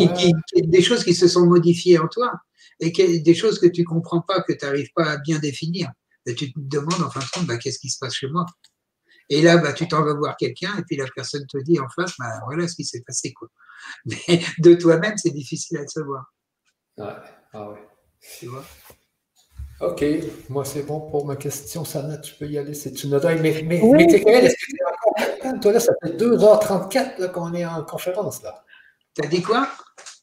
des 0.54 0.82
choses 0.82 1.02
qui 1.02 1.14
se 1.14 1.26
sont 1.26 1.46
modifiées 1.46 1.98
en 1.98 2.06
toi 2.06 2.30
et 2.78 3.18
des 3.18 3.34
choses 3.34 3.58
que 3.58 3.66
tu 3.66 3.80
ne 3.80 3.86
comprends 3.86 4.20
pas, 4.20 4.40
que 4.42 4.52
tu 4.52 4.64
n'arrives 4.64 4.92
pas 4.94 5.10
à 5.10 5.16
bien 5.18 5.40
définir. 5.40 5.90
Et 6.28 6.34
tu 6.34 6.52
te 6.52 6.58
demandes 6.58 7.02
en 7.02 7.10
fin 7.10 7.20
de 7.20 7.30
compte, 7.32 7.46
bah, 7.46 7.56
qu'est-ce 7.56 7.78
qui 7.78 7.88
se 7.88 7.98
passe 7.98 8.14
chez 8.14 8.28
moi? 8.28 8.44
Et 9.30 9.42
là, 9.42 9.56
bah, 9.58 9.72
tu 9.72 9.88
t'en 9.88 10.02
vas 10.02 10.14
voir 10.14 10.36
quelqu'un 10.36 10.76
et 10.78 10.82
puis 10.82 10.96
la 10.96 11.06
personne 11.14 11.46
te 11.46 11.58
dit 11.58 11.78
en 11.80 11.88
face, 11.88 12.12
bah, 12.18 12.40
voilà 12.46 12.68
ce 12.68 12.74
qui 12.74 12.84
s'est 12.84 13.02
passé. 13.06 13.32
Quoi. 13.32 13.48
Mais 14.06 14.40
de 14.58 14.74
toi-même, 14.74 15.16
c'est 15.16 15.30
difficile 15.30 15.78
à 15.78 15.84
te 15.84 15.90
savoir. 15.90 16.32
Ouais. 16.96 17.06
Ah 17.52 17.70
ouais. 17.70 17.78
Tu 18.38 18.46
vois? 18.46 18.64
OK, 19.80 20.04
moi 20.48 20.64
c'est 20.64 20.82
bon 20.82 21.00
pour 21.08 21.24
ma 21.24 21.36
question, 21.36 21.84
Sana, 21.84 22.18
tu 22.18 22.34
peux 22.34 22.46
y 22.46 22.58
aller, 22.58 22.74
c'est 22.74 23.04
une 23.04 23.14
oreille. 23.14 23.38
Mais, 23.40 23.62
mais, 23.64 23.80
oui. 23.80 24.06
mais 24.08 24.12
est-ce 24.12 24.54
que 24.54 24.66
tu 24.66 24.76
es 24.76 25.50
encore 25.52 25.60
Toi 25.60 25.72
là, 25.72 25.80
ça 25.80 25.92
fait 26.02 26.16
2h34 26.16 27.30
qu'on 27.30 27.54
est 27.54 27.64
en 27.64 27.84
conférence 27.84 28.42
là. 28.42 28.64
T'as 29.14 29.28
dit 29.28 29.40
quoi? 29.40 29.68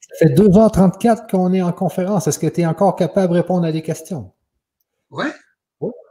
Ça 0.02 0.28
fait 0.28 0.34
2h34 0.34 1.30
qu'on 1.30 1.54
est 1.54 1.62
en 1.62 1.72
conférence. 1.72 2.28
Est-ce 2.28 2.40
que 2.40 2.48
tu 2.48 2.62
es 2.62 2.66
encore 2.66 2.98
capable 2.98 3.34
de 3.34 3.40
répondre 3.40 3.66
à 3.66 3.72
des 3.72 3.82
questions? 3.82 4.34
Ouais. 5.10 5.32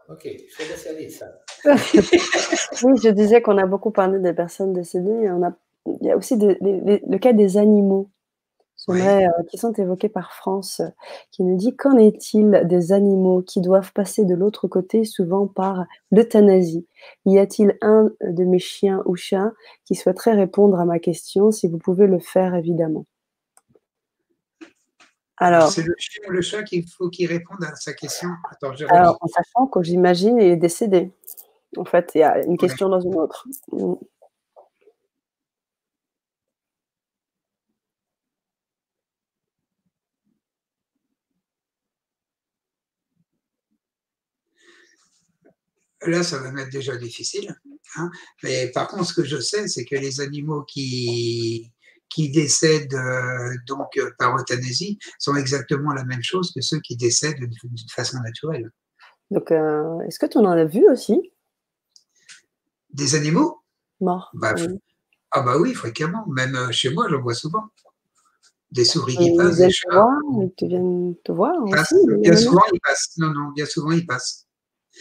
OK, 0.09 0.25
je 0.25 0.69
laisse 0.69 0.87
aller, 0.87 1.09
ça. 1.09 1.27
oui, 2.85 3.01
je 3.03 3.11
disais 3.11 3.41
qu'on 3.41 3.59
a 3.59 3.67
beaucoup 3.67 3.91
parlé 3.91 4.19
des 4.19 4.33
personnes 4.33 4.73
décédées. 4.73 5.31
On 5.31 5.43
a, 5.43 5.53
il 5.87 6.07
y 6.07 6.11
a 6.11 6.17
aussi 6.17 6.37
le 6.39 7.19
cas 7.19 7.33
des 7.33 7.57
animaux. 7.57 8.11
Euh, 8.91 9.29
qui 9.49 9.57
sont 9.57 9.73
évoqués 9.73 10.11
par 10.11 10.35
France, 10.35 10.83
qui 11.31 11.43
nous 11.43 11.57
dit 11.57 11.75
Qu'en 11.75 11.97
est-il 11.97 12.63
des 12.67 12.93
animaux 12.93 13.41
qui 13.41 13.61
doivent 13.61 13.93
passer 13.93 14.25
de 14.25 14.35
l'autre 14.35 14.69
côté, 14.69 15.05
souvent 15.05 15.47
par 15.47 15.87
l'euthanasie? 16.11 16.87
Y 17.25 17.39
a-t-il 17.39 17.79
un 17.81 18.11
de 18.21 18.45
mes 18.45 18.59
chiens 18.59 19.03
ou 19.07 19.17
chats 19.17 19.53
qui 19.85 19.95
souhaiterait 19.95 20.35
répondre 20.35 20.79
à 20.79 20.85
ma 20.85 20.99
question 20.99 21.51
Si 21.51 21.67
vous 21.67 21.79
pouvez 21.79 22.07
le 22.07 22.19
faire, 22.19 22.55
évidemment? 22.55 23.07
Alors, 25.39 25.71
c'est 25.71 25.83
le 25.83 25.95
chien 25.99 26.23
ou 26.29 26.31
le 26.31 26.43
chat 26.43 26.63
qu'il 26.63 26.89
faut 26.89 27.11
qu'il 27.11 27.27
réponde 27.27 27.65
à 27.65 27.75
sa 27.75 27.93
question. 27.93 28.29
alors, 28.89 29.19
en 29.21 29.27
sachant 29.27 29.67
que 29.67 29.83
j'imagine 29.83 30.39
il 30.39 30.53
est 30.53 30.57
décédé. 30.57 31.13
En 31.77 31.85
fait, 31.85 32.13
il 32.15 32.19
y 32.19 32.23
a 32.23 32.45
une 32.45 32.57
question 32.57 32.89
dans 32.89 33.01
une 33.01 33.17
autre. 33.17 33.49
Là, 46.07 46.23
ça 46.23 46.39
va 46.39 46.53
m'être 46.53 46.71
déjà 46.71 46.97
difficile. 46.97 47.59
Hein. 47.97 48.11
Mais 48.43 48.69
par 48.69 48.89
contre, 48.89 49.07
ce 49.07 49.15
que 49.15 49.25
je 49.25 49.41
sais, 49.41 49.69
c'est 49.69 49.85
que 49.85 49.97
les 49.97 50.21
animaux 50.21 50.63
qui, 50.63 51.73
qui 52.15 52.31
décèdent 52.31 52.95
euh, 52.95 53.55
donc 53.67 53.97
euh, 53.99 54.11
par 54.19 54.37
euthanasie 54.37 54.99
sont 55.19 55.35
exactement 55.35 55.93
la 55.93 56.05
même 56.05 56.23
chose 56.23 56.53
que 56.55 56.61
ceux 56.61 56.81
qui 56.81 56.97
décèdent 56.97 57.39
d'une 57.39 57.77
façon 57.91 58.19
naturelle. 58.21 58.71
Donc, 59.31 59.51
euh, 59.51 59.99
est-ce 60.07 60.19
que 60.19 60.27
tu 60.27 60.39
en 60.39 60.47
as 60.47 60.65
vu 60.65 60.89
aussi? 60.89 61.33
Des 62.91 63.17
animaux? 63.17 63.63
Morts. 64.01 64.31
Bah, 64.35 64.55
ah 65.33 65.43
bah 65.43 65.59
oui, 65.59 65.75
fréquemment. 65.75 66.25
Même 66.29 66.71
chez 66.71 66.91
moi, 66.91 67.07
j'en 67.09 67.21
vois 67.21 67.35
souvent. 67.35 67.65
Des 68.71 68.85
souris 68.85 69.17
qui 69.17 69.35
passent. 69.37 69.59
Des 69.59 69.71
chats. 69.71 70.07
Ils 70.61 70.69
viennent 70.69 71.15
te 71.25 71.33
voir 71.33 71.55
aussi, 71.65 71.95
Bien 72.21 72.37
souvent, 72.37 72.63
ils 72.73 72.81
passent. 72.81 73.15
Non, 73.19 73.33
non, 73.33 73.51
bien 73.51 73.67
souvent, 73.67 73.91
ils 73.91 74.07
passent. 74.07 74.47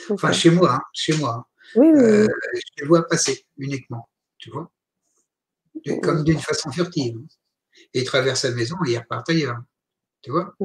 Enfin, 0.09 0.31
chez 0.31 0.49
moi, 0.49 0.75
hein, 0.75 0.81
chez 0.93 1.15
moi. 1.17 1.47
Oui, 1.75 1.87
oui, 1.93 2.01
euh, 2.01 2.27
je 2.53 2.81
les 2.83 2.87
vois 2.87 3.07
passer 3.07 3.45
uniquement, 3.57 4.07
tu 4.37 4.49
vois. 4.49 4.71
Comme 6.01 6.23
d'une 6.23 6.39
façon 6.39 6.71
furtive. 6.71 7.17
Et 7.93 8.01
ils 8.01 8.05
traversent 8.05 8.43
la 8.43 8.51
maison 8.51 8.75
et 8.85 8.91
ils 8.91 8.97
repartent 8.97 9.29
ailleurs. 9.29 9.57
Tu 10.21 10.31
vois 10.31 10.55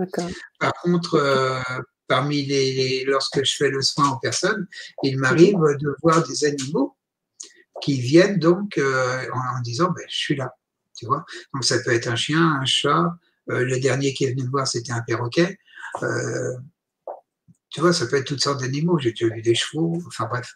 Par 0.61 0.73
contre, 0.75 1.15
euh, 1.17 1.61
parmi 2.07 2.43
les, 2.47 3.05
lorsque 3.05 3.45
je 3.45 3.57
fais 3.57 3.71
le 3.71 3.83
soin 3.83 4.11
aux 4.11 4.19
personnes, 4.19 4.67
il 5.03 5.19
m'arrive 5.19 5.59
de 5.81 5.97
voir 6.03 6.27
des 6.27 6.45
animaux 6.45 6.97
qui 7.83 8.01
viennent 8.01 8.39
donc 8.39 8.79
euh, 8.79 9.27
en, 9.33 9.61
disant 9.63 9.91
ben, 9.91 10.05
je 10.09 10.17
suis 10.17 10.37
là. 10.37 10.55
Tu 10.97 11.07
vois 11.07 11.25
Donc 11.55 11.65
ça 11.65 11.79
peut 11.81 11.93
être 11.93 12.09
un 12.09 12.17
chien, 12.17 12.59
un 12.61 12.65
chat. 12.65 13.17
le 13.47 13.79
dernier 13.79 14.15
qui 14.15 14.25
est 14.25 14.31
venu 14.31 14.45
me 14.45 14.51
voir, 14.51 14.67
c'était 14.67 14.93
un 14.93 15.03
perroquet. 15.03 15.59
Tu 17.71 17.81
vois, 17.81 17.93
ça 17.93 18.07
peut 18.07 18.17
être 18.17 18.27
toutes 18.27 18.43
sortes 18.43 18.61
d'animaux. 18.61 18.99
J'ai 18.99 19.11
déjà 19.11 19.29
vu 19.33 19.43
des 19.43 19.55
chevaux, 19.55 19.99
enfin 20.07 20.27
bref. 20.27 20.55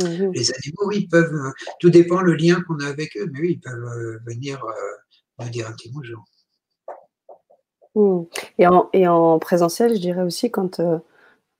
Mhm. 0.00 0.32
Les 0.32 0.52
animaux, 0.52 0.86
oui, 0.86 0.98
ils 1.00 1.08
peuvent. 1.08 1.34
Euh, 1.34 1.50
tout 1.80 1.90
dépend 1.90 2.20
le 2.20 2.34
lien 2.34 2.60
qu'on 2.62 2.78
a 2.80 2.86
avec 2.86 3.16
eux, 3.16 3.28
mais 3.32 3.40
oui, 3.40 3.52
ils 3.52 3.60
peuvent 3.60 3.84
euh, 3.84 4.18
venir 4.26 4.62
euh, 4.64 5.44
me 5.44 5.50
dire 5.50 5.68
un 5.68 5.72
petit 5.72 5.90
bonjour. 5.92 6.24
Mhm. 7.94 8.26
Et, 8.58 8.66
en, 8.66 8.88
et 8.92 9.08
en 9.08 9.38
présentiel, 9.38 9.94
je 9.94 10.00
dirais 10.00 10.22
aussi 10.22 10.50
quand 10.50 10.80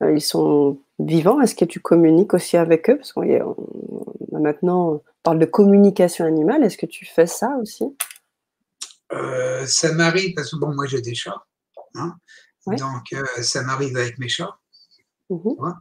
ils 0.00 0.22
sont 0.22 0.78
vivants, 0.98 1.40
est-ce 1.40 1.54
que 1.54 1.64
tu 1.64 1.80
communiques 1.80 2.34
aussi 2.34 2.56
avec 2.56 2.88
eux? 2.90 2.96
Parce 2.96 3.12
qu'on 3.12 3.56
maintenant 4.32 4.92
on 4.92 5.02
parle 5.22 5.38
de 5.38 5.46
communication 5.46 6.24
animale. 6.24 6.62
Est-ce 6.62 6.78
que 6.78 6.86
tu 6.86 7.04
fais 7.04 7.26
ça 7.26 7.56
aussi? 7.60 7.84
Ça 9.66 9.92
m'arrive 9.92 10.34
parce 10.34 10.50
que 10.50 10.56
bon, 10.56 10.74
moi 10.74 10.86
j'ai 10.86 11.00
des 11.00 11.14
chats. 11.14 11.44
Hein, 11.94 12.14
donc, 12.76 13.12
euh, 13.12 13.42
ça 13.42 13.62
m'arrive 13.62 13.96
avec 13.96 14.18
mes 14.18 14.28
chats. 14.28 14.58
Mmh 15.30 15.72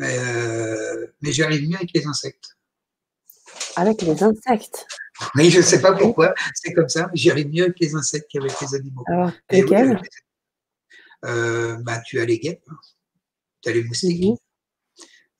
euh, 0.00 1.06
mais, 1.20 1.32
j'arrive 1.32 1.68
mieux 1.68 1.76
avec 1.76 1.92
les 1.94 2.06
insectes. 2.06 2.56
Avec 3.76 4.02
les 4.02 4.22
insectes 4.22 4.86
Oui, 5.34 5.50
je 5.50 5.58
ne 5.58 5.62
sais 5.62 5.80
pas 5.80 5.92
pourquoi, 5.92 6.34
c'est 6.54 6.72
comme 6.72 6.88
ça. 6.88 7.10
J'arrive 7.14 7.48
mieux 7.48 7.64
avec 7.64 7.78
les 7.80 7.94
insectes 7.94 8.26
qu'avec 8.30 8.52
les 8.60 8.74
animaux. 8.74 9.04
Alors, 9.06 9.32
lesquels 9.50 10.00
euh, 11.24 11.76
bah, 11.82 12.00
Tu 12.06 12.20
as 12.20 12.24
les 12.24 12.38
guêpes, 12.38 12.64
hein. 12.68 12.76
tu 13.62 13.68
as 13.68 13.72
les 13.72 13.84
moustiques, 13.84 14.24
mmh 14.24 14.36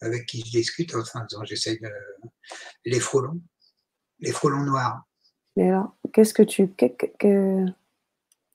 avec 0.03 0.27
qui 0.27 0.41
je 0.41 0.51
discute. 0.51 0.97
Enfin, 0.97 1.25
j'essaie 1.45 1.77
de. 1.77 1.89
Les 2.85 2.99
frelons, 2.99 3.41
les 4.19 4.33
frelons 4.33 4.65
noirs. 4.65 5.05
Mais 5.57 5.69
alors, 5.69 5.95
qu'est-ce 6.13 6.35
que 6.35 6.43
tu 6.43 6.69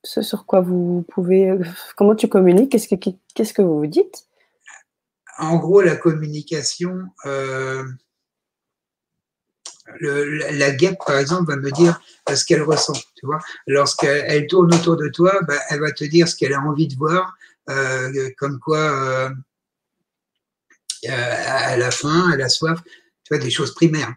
ce 0.04 0.22
sur 0.22 0.46
quoi 0.46 0.60
vous 0.60 1.04
pouvez, 1.08 1.52
comment 1.96 2.14
tu 2.14 2.28
communiques, 2.28 2.70
qu'est-ce 2.70 2.88
que, 2.88 3.10
qu'est-ce 3.34 3.52
que 3.52 3.62
vous 3.62 3.78
vous 3.78 3.86
dites? 3.86 4.27
En 5.38 5.56
gros, 5.56 5.80
la 5.82 5.96
communication, 5.96 7.08
euh, 7.24 7.84
la 10.00 10.70
guêpe, 10.72 10.98
par 11.06 11.18
exemple, 11.18 11.50
va 11.50 11.56
me 11.56 11.70
dire 11.70 12.00
ce 12.28 12.44
qu'elle 12.44 12.62
ressent. 12.62 13.00
Tu 13.14 13.26
vois, 13.26 13.38
lorsqu'elle 13.66 14.46
tourne 14.46 14.74
autour 14.74 14.96
de 14.96 15.08
toi, 15.08 15.40
bah, 15.46 15.58
elle 15.70 15.80
va 15.80 15.92
te 15.92 16.04
dire 16.04 16.28
ce 16.28 16.36
qu'elle 16.36 16.52
a 16.52 16.60
envie 16.60 16.88
de 16.88 16.96
voir, 16.96 17.36
euh, 17.70 18.30
comme 18.36 18.58
quoi 18.58 18.78
euh, 18.78 19.30
elle 21.02 21.82
a 21.82 21.90
faim, 21.90 22.30
elle 22.34 22.42
a 22.42 22.48
soif, 22.48 22.80
tu 22.84 23.34
vois, 23.34 23.38
des 23.38 23.50
choses 23.50 23.74
primaires. 23.74 24.14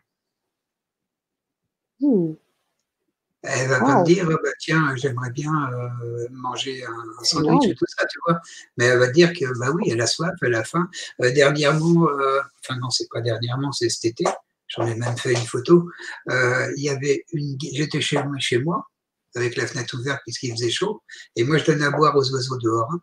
Elle 3.44 3.70
va 3.70 3.80
pas 3.80 4.00
me 4.00 4.06
dire, 4.06 4.28
bah, 4.28 4.38
tiens, 4.60 4.96
j'aimerais 4.96 5.32
bien 5.32 5.52
euh, 5.74 6.28
manger 6.30 6.84
un 6.86 7.24
sandwich 7.24 7.70
et 7.70 7.76
tout 7.76 7.86
ça, 7.88 8.06
tu 8.06 8.20
vois. 8.28 8.40
Mais 8.78 8.86
elle 8.86 9.00
va 9.00 9.08
dire 9.08 9.34
que, 9.34 9.58
bah 9.58 9.72
oui, 9.72 9.90
elle 9.90 10.02
a 10.02 10.06
soif, 10.06 10.36
elle 10.44 10.54
a 10.54 10.64
faim. 10.64 10.88
Euh, 11.22 11.32
dernièrement, 11.32 12.08
euh, 12.08 12.40
enfin 12.64 12.80
non, 12.80 12.92
c'est 12.92 13.10
pas 13.10 13.22
dernièrement, 13.22 13.72
c'est 13.72 13.90
cet 13.90 14.06
été, 14.06 14.26
j'en 14.68 14.86
ai 14.86 14.94
même 14.94 15.18
fait 15.18 15.34
une 15.34 15.46
photo. 15.46 15.90
Il 16.28 16.84
y 16.84 16.90
avait 16.90 17.26
une, 17.34 17.58
j'étais 17.60 18.00
chez, 18.00 18.22
chez 18.40 18.60
moi, 18.60 18.88
avec 19.36 19.56
la 19.56 19.66
fenêtre 19.66 19.98
ouverte 19.98 20.22
puisqu'il 20.24 20.52
faisait 20.52 20.70
chaud, 20.70 21.02
et 21.36 21.44
moi 21.44 21.58
je 21.58 21.66
donne 21.66 21.82
à 21.82 21.90
boire 21.90 22.16
aux 22.16 22.32
oiseaux 22.32 22.58
dehors. 22.58 22.92
Hein. 22.94 23.02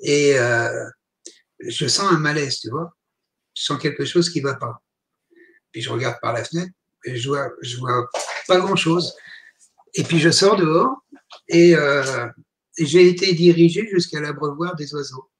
Et 0.00 0.34
je 1.60 1.88
sens 1.88 2.12
un 2.12 2.18
malaise, 2.18 2.60
tu 2.60 2.68
vois. 2.68 2.94
Je 3.56 3.62
sens 3.62 3.80
quelque 3.80 4.04
chose 4.04 4.28
qui 4.28 4.40
va 4.40 4.54
pas. 4.56 4.82
Puis 5.72 5.80
je 5.80 5.90
regarde 5.90 6.18
par 6.20 6.34
la 6.34 6.44
fenêtre, 6.44 6.72
et 7.06 7.16
je 7.16 7.28
vois, 7.28 7.50
je 7.62 7.78
vois 7.78 8.10
pas 8.46 8.58
grand 8.58 8.76
chose. 8.76 9.14
Et 9.94 10.02
puis 10.02 10.18
je 10.18 10.30
sors 10.30 10.56
dehors 10.56 10.96
euh, 11.54 12.28
et 12.78 12.86
j'ai 12.86 13.08
été 13.08 13.32
dirigé 13.32 13.88
jusqu'à 13.90 14.20
l'abreuvoir 14.20 14.76
des 14.76 14.94
oiseaux. 14.94 15.30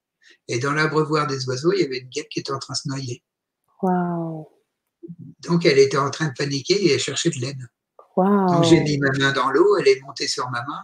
Et 0.47 0.59
dans 0.59 0.73
l'abreuvoir 0.73 1.27
des 1.27 1.47
oiseaux, 1.47 1.71
il 1.73 1.81
y 1.81 1.83
avait 1.83 1.99
une 1.99 2.09
guêpe 2.09 2.29
qui 2.29 2.39
était 2.39 2.51
en 2.51 2.59
train 2.59 2.73
de 2.73 2.77
se 2.77 2.87
noyer. 2.89 3.23
Donc 5.39 5.65
elle 5.65 5.79
était 5.79 5.97
en 5.97 6.09
train 6.09 6.27
de 6.27 6.33
paniquer 6.37 6.73
et 6.73 6.93
elle 6.93 6.99
cherchait 6.99 7.29
de 7.29 7.39
l'aide. 7.39 7.61
Donc 8.17 8.65
j'ai 8.65 8.81
mis 8.81 8.97
ma 8.97 9.11
main 9.17 9.31
dans 9.31 9.49
l'eau, 9.49 9.77
elle 9.77 9.87
est 9.87 10.01
montée 10.01 10.27
sur 10.27 10.49
ma 10.49 10.61
main. 10.65 10.83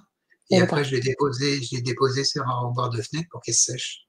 Et 0.52 0.62
après, 0.62 0.84
je 0.84 0.92
l'ai 0.96 1.02
déposée, 1.02 1.60
déposé 1.82 2.24
sur 2.24 2.48
un 2.48 2.60
rebord 2.60 2.92
de 2.92 3.02
fenêtre 3.02 3.28
pour 3.32 3.42
qu'elle 3.42 3.56
sèche. 3.56 4.08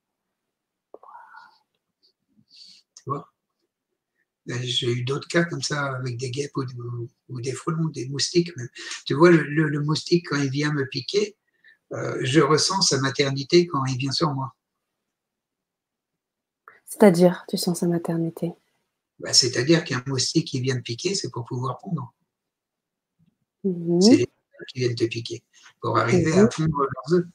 Tu 2.96 3.04
vois 3.06 3.18
ben, 3.18 3.26
j'ai 4.46 4.92
eu 4.92 5.04
d'autres 5.04 5.28
cas 5.28 5.44
comme 5.44 5.62
ça 5.62 5.96
avec 5.96 6.16
des 6.16 6.30
guêpes 6.30 6.56
ou, 7.28 7.40
des 7.40 7.52
frelons, 7.52 7.88
des 7.88 8.08
moustiques. 8.08 8.50
Tu 9.04 9.14
vois, 9.14 9.30
le, 9.30 9.80
moustique, 9.80 10.28
quand 10.28 10.36
il 10.36 10.50
vient 10.50 10.72
me 10.72 10.86
piquer, 10.86 11.36
euh, 11.92 12.18
je 12.22 12.40
ressens 12.40 12.82
sa 12.82 12.98
maternité 13.00 13.66
quand 13.66 13.84
il 13.86 13.96
vient 13.96 14.12
sur 14.12 14.32
moi. 14.32 14.54
C'est-à-dire, 16.84 17.44
tu 17.48 17.56
sens 17.56 17.80
sa 17.80 17.86
maternité? 17.86 18.52
Ben, 19.18 19.32
C'est-à-dire 19.32 19.84
qu'un 19.84 20.02
moustique 20.06 20.46
qui 20.46 20.60
vient 20.60 20.76
me 20.76 20.82
piquer, 20.82 21.14
c'est 21.14 21.30
pour 21.30 21.44
pouvoir 21.44 21.78
pondre. 21.78 22.12
Mhm. 23.64 24.00
C'est 24.00 24.26
qui 24.68 24.80
viennent 24.80 24.94
te 24.94 25.04
piquer 25.04 25.42
pour 25.80 25.98
arriver 25.98 26.32
à 26.32 26.48
fondre 26.50 26.78
leurs 26.80 27.18
œufs. 27.18 27.26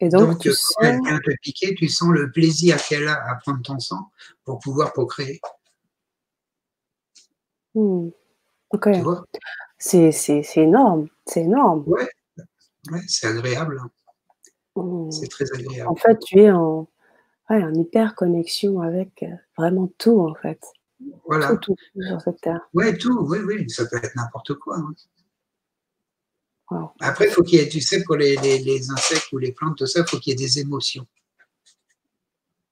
Et 0.00 0.10
donc, 0.10 0.44
quand 0.44 0.52
elle 0.82 1.00
vient 1.02 1.18
te 1.18 1.30
piquer, 1.40 1.74
tu 1.74 1.88
sens 1.88 2.10
le 2.10 2.30
plaisir 2.30 2.76
qu'elle 2.84 3.08
a 3.08 3.30
à 3.30 3.36
prendre 3.36 3.62
ton 3.62 3.78
sang 3.78 4.10
pour 4.44 4.58
pouvoir 4.58 4.92
procréer. 4.92 5.40
Ok. 7.76 8.88
C'est 9.78 10.46
énorme. 10.56 11.08
C'est 11.26 11.42
énorme. 11.42 11.84
Ouais, 11.86 12.08
ouais 12.90 13.00
c'est 13.06 13.26
agréable. 13.26 13.80
Hmm. 14.74 15.10
C'est 15.10 15.28
très 15.28 15.44
agréable. 15.52 15.90
En 15.90 15.96
fait, 15.96 16.18
tu 16.18 16.40
es 16.40 16.50
en, 16.50 16.88
ouais, 17.50 17.62
en 17.62 17.74
hyper 17.74 18.14
connexion 18.14 18.80
avec 18.80 19.22
euh, 19.22 19.34
vraiment 19.56 19.90
tout, 19.98 20.20
en 20.20 20.34
fait. 20.34 20.60
Voilà. 21.26 21.56
Tout, 21.56 21.74
tout, 21.74 22.02
sur 22.02 22.20
cette 22.20 22.40
terre. 22.40 22.60
Oui, 22.74 22.96
tout, 22.96 23.18
oui, 23.28 23.38
oui. 23.44 23.68
Ça 23.70 23.84
peut 23.86 23.98
être 24.02 24.14
n'importe 24.16 24.54
quoi. 24.54 24.78
Hein. 24.78 24.94
Après, 27.00 27.26
il 27.28 27.30
faut 27.30 27.42
qu'il 27.42 27.58
y 27.60 27.62
ait, 27.62 27.68
tu 27.68 27.80
sais, 27.80 28.02
pour 28.02 28.16
les, 28.16 28.90
insectes 28.90 29.30
ou 29.32 29.38
les 29.38 29.52
plantes, 29.52 29.78
tout 29.78 29.86
ça, 29.86 30.00
il 30.00 30.08
faut 30.08 30.18
qu'il 30.18 30.32
y 30.32 30.42
ait 30.42 30.46
des 30.46 30.58
émotions. 30.58 31.06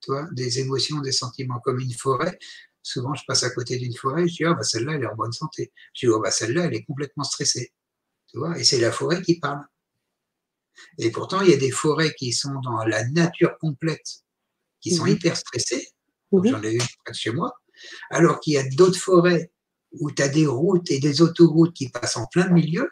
Tu 0.01 0.11
vois, 0.11 0.27
des 0.31 0.59
émotions, 0.59 0.99
des 0.99 1.11
sentiments, 1.11 1.59
comme 1.59 1.79
une 1.79 1.93
forêt. 1.93 2.37
Souvent, 2.85 3.15
je 3.15 3.23
passe 3.27 3.41
à 3.41 3.49
côté 3.49 3.79
d'une 3.79 3.95
forêt, 3.95 4.27
je 4.27 4.35
dis, 4.35 4.45
oh, 4.45 4.53
bah, 4.53 4.61
celle-là, 4.61 4.93
elle 4.93 5.01
est 5.01 5.07
en 5.07 5.15
bonne 5.15 5.31
santé. 5.31 5.73
Je 5.95 6.05
dis, 6.05 6.13
oh, 6.13 6.19
bah, 6.19 6.29
celle-là, 6.29 6.65
elle 6.65 6.75
est 6.75 6.83
complètement 6.83 7.23
stressée. 7.23 7.73
Tu 8.27 8.37
vois, 8.37 8.55
et 8.59 8.63
c'est 8.63 8.79
la 8.79 8.91
forêt 8.91 9.23
qui 9.23 9.39
parle. 9.39 9.63
Et 10.99 11.09
pourtant, 11.09 11.41
il 11.41 11.49
y 11.49 11.53
a 11.53 11.57
des 11.57 11.71
forêts 11.71 12.13
qui 12.13 12.31
sont 12.31 12.53
dans 12.63 12.85
la 12.85 13.03
nature 13.09 13.57
complète, 13.59 14.05
qui 14.81 14.93
sont 14.93 15.05
mhm. 15.05 15.13
hyper 15.13 15.35
stressées. 15.35 15.89
Mhm. 16.31 16.45
J'en 16.45 16.61
ai 16.61 16.73
une 16.73 16.77
près 17.03 17.11
de 17.11 17.15
chez 17.15 17.31
moi. 17.31 17.55
Alors 18.11 18.39
qu'il 18.39 18.53
y 18.53 18.57
a 18.59 18.69
d'autres 18.75 18.99
forêts 18.99 19.51
où 19.93 20.11
tu 20.11 20.21
as 20.21 20.27
des 20.27 20.45
routes 20.45 20.91
et 20.91 20.99
des 20.99 21.23
autoroutes 21.23 21.73
qui 21.73 21.89
passent 21.89 22.17
en 22.17 22.27
plein 22.27 22.49
milieu 22.49 22.91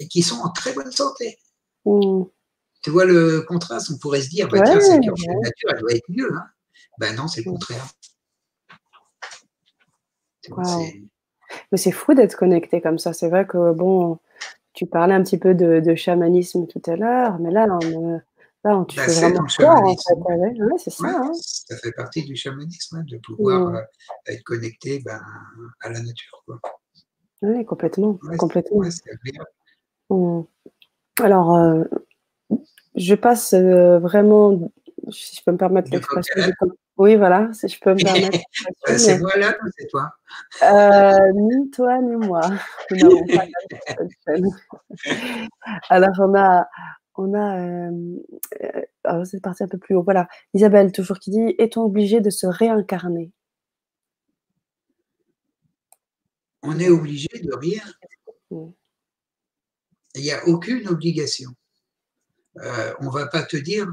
et 0.00 0.08
qui 0.08 0.22
sont 0.22 0.40
en 0.40 0.50
très 0.50 0.72
bonne 0.72 0.90
santé. 0.90 1.38
Mm. 1.84 2.24
Tu 2.82 2.90
vois 2.90 3.04
le 3.04 3.42
contraste, 3.42 3.92
on 3.92 3.98
pourrait 3.98 4.22
se 4.22 4.30
dire, 4.30 4.48
bah, 4.48 4.62
tiens, 4.64 4.80
c'est 4.80 4.98
la 4.98 4.98
nature, 4.98 5.70
elle 5.70 5.78
doit 5.78 5.92
être 5.92 6.08
mieux. 6.08 6.34
Hein. 6.34 6.46
Ben 6.98 7.14
non, 7.14 7.28
c'est 7.28 7.44
le 7.44 7.52
mm. 7.52 7.58
Mais 11.72 11.78
c'est 11.78 11.92
fou 11.92 12.14
d'être 12.14 12.36
connecté 12.36 12.80
comme 12.80 12.98
ça. 12.98 13.12
C'est 13.12 13.28
vrai 13.28 13.46
que, 13.46 13.72
bon, 13.72 14.18
tu 14.72 14.86
parlais 14.86 15.14
un 15.14 15.22
petit 15.22 15.38
peu 15.38 15.54
de, 15.54 15.94
chamanisme 15.94 16.66
tout 16.66 16.82
à 16.86 16.96
l'heure, 16.96 17.38
mais 17.38 17.50
là, 17.50 17.66
on, 17.84 18.20
là, 18.64 18.84
tu 18.88 18.96
ben, 18.96 19.08
fais 19.08 19.20
vraiment 19.20 19.40
en 19.40 19.94
fait. 19.94 20.78
c'est 20.78 20.90
ça. 20.90 21.08
Hein. 21.08 21.32
Ça 21.40 21.76
fait 21.76 21.92
partie 21.92 22.24
du 22.24 22.36
chamanisme, 22.36 22.96
hein, 22.96 23.04
de 23.08 23.18
pouvoir 23.18 23.70
mm. 23.70 23.76
euh, 23.76 23.80
être 24.26 24.42
connecté 24.44 25.02
ben, 25.04 25.20
à 25.80 25.90
la 25.90 26.00
nature. 26.00 26.44
Oui, 27.42 27.64
complètement. 27.64 28.18
complètement. 28.38 28.82
Mmh. 30.10 30.42
Alors, 31.20 31.56
euh, 31.56 31.84
je 32.94 33.14
passe 33.14 33.52
euh, 33.52 33.98
vraiment, 33.98 34.72
si 35.10 35.36
je 35.36 35.42
peux 35.44 35.52
me 35.52 35.56
permettre 35.56 35.90
l'expression. 35.90 36.34
Oui, 36.98 37.14
voilà, 37.14 37.48
si 37.52 37.68
je 37.68 37.78
peux 37.80 37.94
me 37.94 37.96
permettre. 38.04 38.38
c'est 38.98 39.18
moi 39.20 39.36
là 39.36 39.56
ou 39.64 39.68
c'est 39.76 39.86
toi? 39.86 40.10
Euh, 40.64 41.32
Ni 41.34 41.70
toi 41.70 41.98
ni 42.02 42.16
moi. 42.16 42.40
Non, 42.90 43.24
Alors, 45.88 46.10
on 46.18 46.34
a, 46.34 46.66
on 47.14 47.34
a, 47.34 47.90
alors 49.04 49.26
c'est 49.26 49.40
parti 49.40 49.62
un 49.62 49.68
peu 49.68 49.78
plus 49.78 49.94
haut. 49.94 50.02
Voilà, 50.02 50.28
Isabelle 50.54 50.90
toujours 50.92 51.18
qui 51.20 51.30
dit 51.30 51.54
est-on 51.58 51.82
obligé 51.82 52.20
de 52.20 52.30
se 52.30 52.46
réincarner? 52.46 53.32
On 56.62 56.78
est 56.80 56.88
obligé 56.90 57.28
de 57.40 57.54
rien. 57.54 57.82
Mmh. 58.50 58.70
Il 60.16 60.22
n'y 60.22 60.32
a 60.32 60.44
aucune 60.48 60.88
obligation. 60.88 61.50
Euh, 62.58 62.92
on 63.00 63.04
ne 63.06 63.10
va 63.10 63.26
pas 63.28 63.44
te 63.44 63.56
dire. 63.56 63.86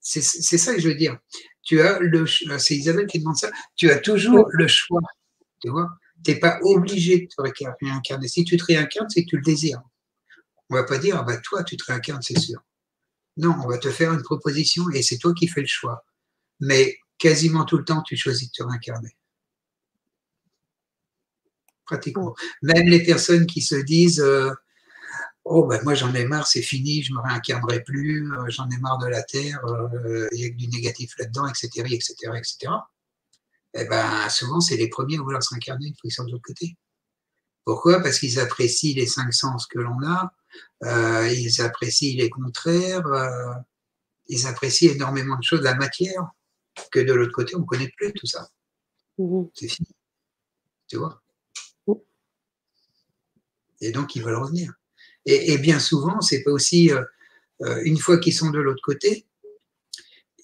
C'est 0.00 0.22
ça 0.22 0.74
que 0.74 0.80
je 0.80 0.88
veux 0.88 0.94
dire. 0.94 1.18
Tu 1.62 1.80
as 1.80 1.98
le, 2.00 2.26
c'est 2.26 2.76
Isabelle 2.76 3.06
qui 3.06 3.18
demande 3.18 3.36
ça. 3.36 3.50
Tu 3.76 3.90
as 3.90 3.98
toujours 3.98 4.48
le 4.52 4.66
choix. 4.66 5.00
Tu 5.60 5.70
vois 5.70 5.90
Tu 6.24 6.32
n'es 6.32 6.38
pas 6.38 6.58
obligé 6.62 7.20
de 7.20 7.26
te 7.26 7.40
réincarner. 7.82 8.28
Si 8.28 8.44
tu 8.44 8.56
te 8.56 8.64
réincarnes, 8.64 9.10
c'est 9.10 9.24
que 9.24 9.30
tu 9.30 9.36
le 9.36 9.42
désires. 9.42 9.82
On 10.70 10.76
ne 10.76 10.80
va 10.80 10.86
pas 10.86 10.98
dire, 10.98 11.16
ah 11.18 11.22
bah, 11.22 11.36
toi, 11.38 11.64
tu 11.64 11.76
te 11.76 11.84
réincarnes, 11.84 12.22
c'est 12.22 12.38
sûr. 12.38 12.60
Non, 13.36 13.56
on 13.64 13.68
va 13.68 13.78
te 13.78 13.90
faire 13.90 14.12
une 14.12 14.22
proposition 14.22 14.88
et 14.90 15.02
c'est 15.02 15.18
toi 15.18 15.32
qui 15.34 15.48
fais 15.48 15.60
le 15.60 15.66
choix. 15.66 16.04
Mais 16.60 16.96
quasiment 17.18 17.64
tout 17.64 17.78
le 17.78 17.84
temps, 17.84 18.02
tu 18.02 18.16
choisis 18.16 18.50
de 18.50 18.52
te 18.52 18.62
réincarner. 18.62 19.16
Pratiquement. 21.84 22.34
Même 22.62 22.86
les 22.86 23.02
personnes 23.02 23.46
qui 23.46 23.62
se 23.62 23.74
disent, 23.74 24.20
euh, 24.20 24.52
Oh, 25.44 25.66
ben 25.66 25.80
moi 25.84 25.94
j'en 25.94 26.14
ai 26.14 26.26
marre, 26.26 26.46
c'est 26.46 26.62
fini, 26.62 27.02
je 27.02 27.12
me 27.14 27.20
réincarnerai 27.20 27.82
plus, 27.82 28.30
euh, 28.32 28.44
j'en 28.48 28.68
ai 28.70 28.76
marre 28.78 28.98
de 28.98 29.06
la 29.08 29.22
Terre, 29.22 29.58
euh, 29.66 30.28
il 30.32 30.40
y 30.40 30.44
a 30.44 30.50
que 30.50 30.56
du 30.56 30.68
négatif 30.68 31.16
là-dedans, 31.18 31.46
etc., 31.48 31.68
etc., 31.90 32.14
etc. 32.36 32.72
Et 33.74 33.84
ben, 33.86 34.28
souvent, 34.28 34.60
c'est 34.60 34.76
les 34.76 34.88
premiers 34.88 35.16
à 35.18 35.22
vouloir 35.22 35.42
se 35.42 35.50
réincarner 35.50 35.86
une 35.86 35.94
fois 35.94 36.02
qu'ils 36.02 36.12
sont 36.12 36.24
de 36.24 36.32
l'autre 36.32 36.44
côté. 36.44 36.76
Pourquoi? 37.64 38.00
Parce 38.02 38.18
qu'ils 38.18 38.40
apprécient 38.40 38.96
les 38.96 39.06
cinq 39.06 39.32
sens 39.32 39.66
que 39.66 39.78
l'on 39.78 40.02
a, 40.06 40.32
euh, 40.84 41.28
ils 41.32 41.60
apprécient 41.62 42.16
les 42.16 42.30
contraires, 42.30 43.04
ils 44.26 44.46
apprécient 44.46 44.92
énormément 44.92 45.36
de 45.36 45.42
choses 45.42 45.60
de 45.60 45.64
la 45.64 45.74
matière 45.74 46.30
que 46.90 47.00
de 47.00 47.12
l'autre 47.12 47.32
côté, 47.32 47.54
on 47.56 47.60
ne 47.60 47.64
connaît 47.64 47.92
plus 47.96 48.12
tout 48.12 48.26
ça. 48.26 48.48
Mmh 49.18 49.44
c'est 49.54 49.68
fini. 49.68 49.88
Tu 50.88 50.96
vois? 50.96 51.22
Mmh. 51.86 51.94
Et 53.80 53.92
donc, 53.92 54.16
ils 54.16 54.22
veulent 54.22 54.36
revenir. 54.36 54.72
Et, 55.26 55.58
bien 55.58 55.78
souvent, 55.78 56.20
c'est 56.20 56.42
pas 56.42 56.50
aussi, 56.50 56.90
euh, 56.90 57.02
euh, 57.62 57.80
une 57.84 57.98
fois 57.98 58.18
qu'ils 58.18 58.34
sont 58.34 58.50
de 58.50 58.58
l'autre 58.58 58.82
côté, 58.82 59.26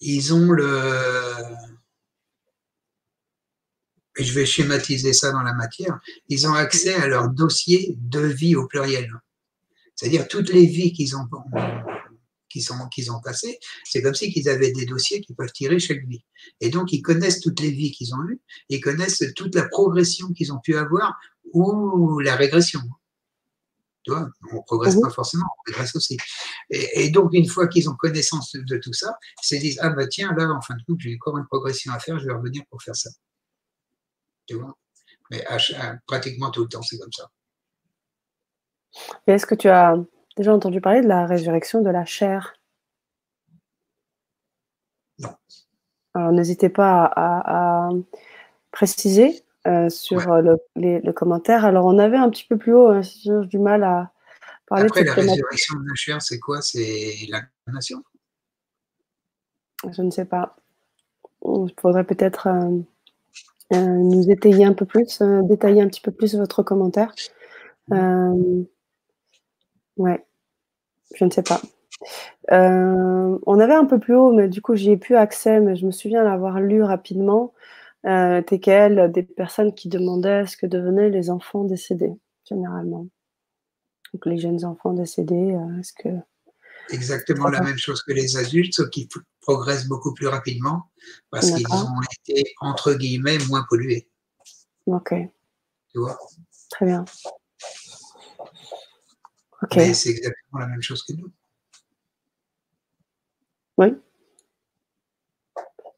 ils 0.00 0.34
ont 0.34 0.52
le. 0.52 1.42
Et 4.18 4.24
je 4.24 4.32
vais 4.32 4.46
schématiser 4.46 5.12
ça 5.12 5.32
dans 5.32 5.42
la 5.42 5.54
matière. 5.54 5.98
Ils 6.28 6.46
ont 6.46 6.54
accès 6.54 6.94
à 6.94 7.06
leur 7.06 7.28
dossier 7.28 7.94
de 7.98 8.20
vie 8.20 8.56
au 8.56 8.66
pluriel. 8.66 9.10
C'est-à-dire 9.94 10.28
toutes 10.28 10.50
les 10.50 10.66
vies 10.66 10.92
qu'ils 10.92 11.16
ont, 11.16 11.26
qu'ils 12.48 13.10
ont, 13.12 13.20
passées, 13.20 13.58
c'est 13.84 14.02
comme 14.02 14.14
si 14.14 14.32
qu'ils 14.32 14.48
avaient 14.48 14.72
des 14.72 14.86
dossiers 14.86 15.20
qu'ils 15.20 15.36
peuvent 15.36 15.52
tirer 15.52 15.78
chaque 15.78 16.06
vie. 16.06 16.24
Et 16.60 16.70
donc, 16.70 16.92
ils 16.92 17.02
connaissent 17.02 17.40
toutes 17.40 17.60
les 17.60 17.70
vies 17.70 17.92
qu'ils 17.92 18.14
ont 18.14 18.22
eues, 18.28 18.40
ils 18.68 18.80
connaissent 18.80 19.24
toute 19.34 19.54
la 19.54 19.68
progression 19.68 20.32
qu'ils 20.32 20.52
ont 20.52 20.60
pu 20.60 20.76
avoir 20.76 21.18
ou 21.52 22.20
la 22.20 22.36
régression 22.36 22.80
on 24.08 24.56
ne 24.56 24.62
progresse 24.66 25.00
pas 25.00 25.10
forcément, 25.10 25.44
on 25.44 25.70
progresse 25.70 25.94
aussi. 25.96 26.16
Et, 26.70 27.10
donc, 27.10 27.30
une 27.32 27.48
fois 27.48 27.66
qu'ils 27.68 27.88
ont 27.88 27.94
connaissance 27.94 28.52
de, 28.54 28.76
tout 28.78 28.92
ça, 28.92 29.16
ils 29.42 29.46
se 29.46 29.56
disent 29.56 29.78
Ah, 29.82 29.90
bah 29.90 30.06
tiens, 30.06 30.32
là, 30.36 30.48
en 30.50 30.60
fin 30.60 30.74
de 30.74 30.82
compte, 30.86 31.00
j'ai 31.00 31.14
encore 31.14 31.38
une 31.38 31.46
progression 31.46 31.92
à 31.92 31.98
faire, 31.98 32.18
je 32.18 32.26
vais 32.26 32.34
revenir 32.34 32.62
pour 32.70 32.82
faire 32.82 32.96
ça. 32.96 33.10
Tu 34.46 34.54
vois? 34.54 34.76
Mais 35.30 35.44
pratiquement 36.06 36.50
tout 36.50 36.62
le 36.62 36.68
temps, 36.68 36.82
c'est 36.82 36.98
comme 36.98 37.12
ça. 37.12 37.28
est-ce 39.26 39.46
que 39.46 39.54
tu 39.54 39.68
as 39.68 39.96
déjà 40.36 40.54
entendu 40.54 40.80
parler 40.80 41.00
de 41.00 41.08
la 41.08 41.26
résurrection 41.26 41.82
de 41.82 41.90
la 41.90 42.04
chair? 42.04 42.54
Non. 45.18 45.34
Alors, 46.14 46.32
n'hésitez 46.32 46.68
pas 46.68 47.10
à, 47.16 47.90
préciser 48.70 49.42
euh, 49.66 49.88
sur 49.88 50.30
euh, 50.30 50.56
le, 50.76 51.12
commentaire. 51.12 51.64
Alors, 51.64 51.86
on 51.86 51.98
avait 51.98 52.16
un 52.16 52.30
petit 52.30 52.44
peu 52.44 52.56
plus 52.56 52.72
haut, 52.72 52.88
hein, 52.88 53.02
si 53.02 53.22
j'ai 53.24 53.46
du 53.48 53.58
mal 53.58 53.82
à 53.82 54.12
parler 54.66 54.84
Après, 54.86 55.02
la 55.02 55.12
résurrection 55.12 55.80
de 55.80 55.88
la 55.88 55.94
chair, 55.94 56.22
c'est 56.22 56.38
quoi? 56.38 56.62
C'est 56.62 57.14
l'incarnation 57.28 58.02
Je 59.90 60.02
ne 60.02 60.10
sais 60.10 60.24
pas. 60.24 60.54
Il 61.44 61.72
faudrait 61.80 62.04
peut-être 62.04 62.46
euh, 62.46 62.78
nous 63.72 64.30
étayer 64.30 64.64
un 64.64 64.72
peu 64.72 64.86
plus, 64.86 65.20
détailler 65.42 65.82
un 65.82 65.88
petit 65.88 66.00
peu 66.00 66.12
plus 66.12 66.36
votre 66.36 66.62
commentaire. 66.62 67.12
ouais, 69.96 70.26
je 71.14 71.24
ne 71.24 71.30
sais 71.30 71.42
pas. 71.42 71.60
on 72.50 73.60
avait 73.60 73.74
un 73.74 73.86
peu 73.86 73.98
plus 73.98 74.14
haut, 74.14 74.32
mais 74.32 74.48
du 74.48 74.62
coup, 74.62 74.76
j'y 74.76 74.92
ai 74.92 74.96
plus 74.96 75.16
accès, 75.16 75.58
mais 75.58 75.74
je 75.74 75.86
me 75.86 75.90
souviens 75.90 76.22
l'avoir 76.22 76.60
lu 76.60 76.84
rapidement 76.84 77.52
euh, 78.06 79.08
des 79.08 79.22
personnes 79.22 79.74
qui 79.74 79.88
demandaient 79.88 80.46
ce 80.46 80.56
que 80.56 80.66
devenaient 80.66 81.10
les 81.10 81.30
enfants 81.30 81.64
décédés, 81.64 82.14
généralement. 82.48 83.08
Donc 84.12 84.26
les 84.26 84.38
jeunes 84.38 84.64
enfants 84.64 84.92
décédés, 84.92 85.54
euh, 85.54 85.80
est-ce 85.80 85.92
que... 85.92 86.08
Exactement 86.90 87.48
la 87.48 87.60
même 87.62 87.78
chose 87.78 88.02
que 88.02 88.12
les 88.12 88.36
adultes, 88.36 88.74
sauf 88.74 88.88
qu'ils 88.90 89.08
progressent 89.40 89.88
beaucoup 89.88 90.14
plus 90.14 90.28
rapidement 90.28 90.84
parce 91.30 91.50
qu'ils 91.50 91.66
ont 91.72 92.00
été, 92.26 92.54
entre 92.60 92.94
guillemets, 92.94 93.38
moins 93.48 93.66
pollués. 93.68 94.08
Ok. 94.86 95.14
Tu 95.88 95.98
vois? 95.98 96.16
Très 96.70 96.86
bien. 96.86 97.04
Ok. 99.62 99.72
C'est 99.72 100.10
exactement 100.10 100.60
la 100.60 100.68
même 100.68 100.82
chose 100.82 101.02
que 101.02 101.12
nous. 101.14 101.28
Oui. 103.78 103.88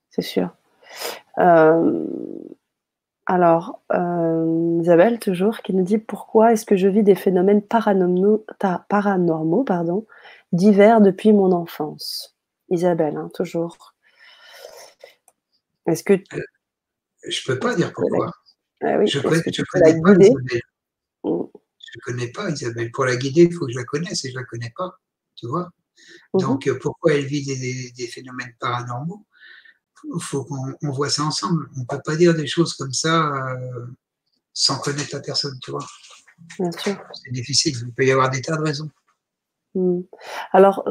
C'est 0.08 0.22
sûr. 0.22 0.56
Euh, 1.39 2.05
Alors, 3.26 3.83
euh, 3.92 4.78
Isabelle, 4.81 5.18
toujours, 5.18 5.58
qui 5.58 5.75
nous 5.75 5.84
dit 5.84 5.99
pourquoi 5.99 6.52
est-ce 6.52 6.65
que 6.65 6.76
je 6.76 6.89
vis 6.89 7.02
des 7.02 7.15
phénomènes 7.15 7.62
paranormaux, 7.62 8.44
paranormaux 8.89 9.65
pardon, 9.65 10.07
divers 10.52 11.00
depuis 11.00 11.33
mon 11.33 11.52
enfance? 11.52 12.36
Isabelle, 12.70 13.17
hein, 13.17 13.31
toujours. 13.34 13.94
Est-ce 15.86 16.05
que. 16.05 16.15
Euh, 16.15 16.41
je 17.28 17.41
ne 17.41 17.55
peux 17.55 17.58
pas 17.58 17.75
dire 17.75 17.92
pourquoi. 17.92 18.33
Ah 18.81 19.05
je 19.05 19.18
ne 19.18 19.23
connais, 19.23 19.42
pas 19.42 19.89
Isabelle. 19.91 20.60
Mm. 21.25 21.42
Je 21.78 21.99
connais 22.05 22.31
pas 22.31 22.50
Isabelle. 22.50 22.91
Pour 22.92 23.07
la 23.07 23.17
guider, 23.17 23.42
il 23.42 23.52
faut 23.52 23.67
que 23.67 23.73
je 23.73 23.78
la 23.78 23.84
connaisse 23.84 24.25
et 24.25 24.28
je 24.28 24.34
ne 24.34 24.41
la 24.41 24.44
connais 24.44 24.73
pas. 24.76 24.99
Tu 25.34 25.47
vois 25.47 25.70
mm-hmm. 26.34 26.41
Donc, 26.41 26.70
pourquoi 26.81 27.15
elle 27.15 27.25
vit 27.25 27.44
des, 27.44 28.07
phénomènes 28.07 28.55
paranormaux? 28.60 29.26
Faut 30.20 30.44
qu'on 30.44 30.90
voit 30.90 31.10
ça 31.10 31.22
ensemble. 31.22 31.68
On 31.76 31.80
ne 31.80 31.84
peut 31.84 32.00
pas 32.04 32.16
dire 32.16 32.34
des 32.34 32.46
choses 32.46 32.74
comme 32.74 32.92
ça 32.92 33.32
euh, 33.34 33.86
sans 34.52 34.78
connaître 34.78 35.10
la 35.14 35.20
personne, 35.20 35.58
tu 35.62 35.70
vois. 35.70 35.84
Bien 36.58 36.72
sûr. 36.72 36.96
C'est 37.12 37.32
difficile. 37.32 37.74
Il 37.80 37.92
peut 37.92 38.04
y 38.04 38.12
avoir 38.12 38.30
des 38.30 38.42
tas 38.42 38.56
de 38.56 38.62
raisons. 38.62 38.90
Mmh. 39.74 40.00
Alors, 40.52 40.84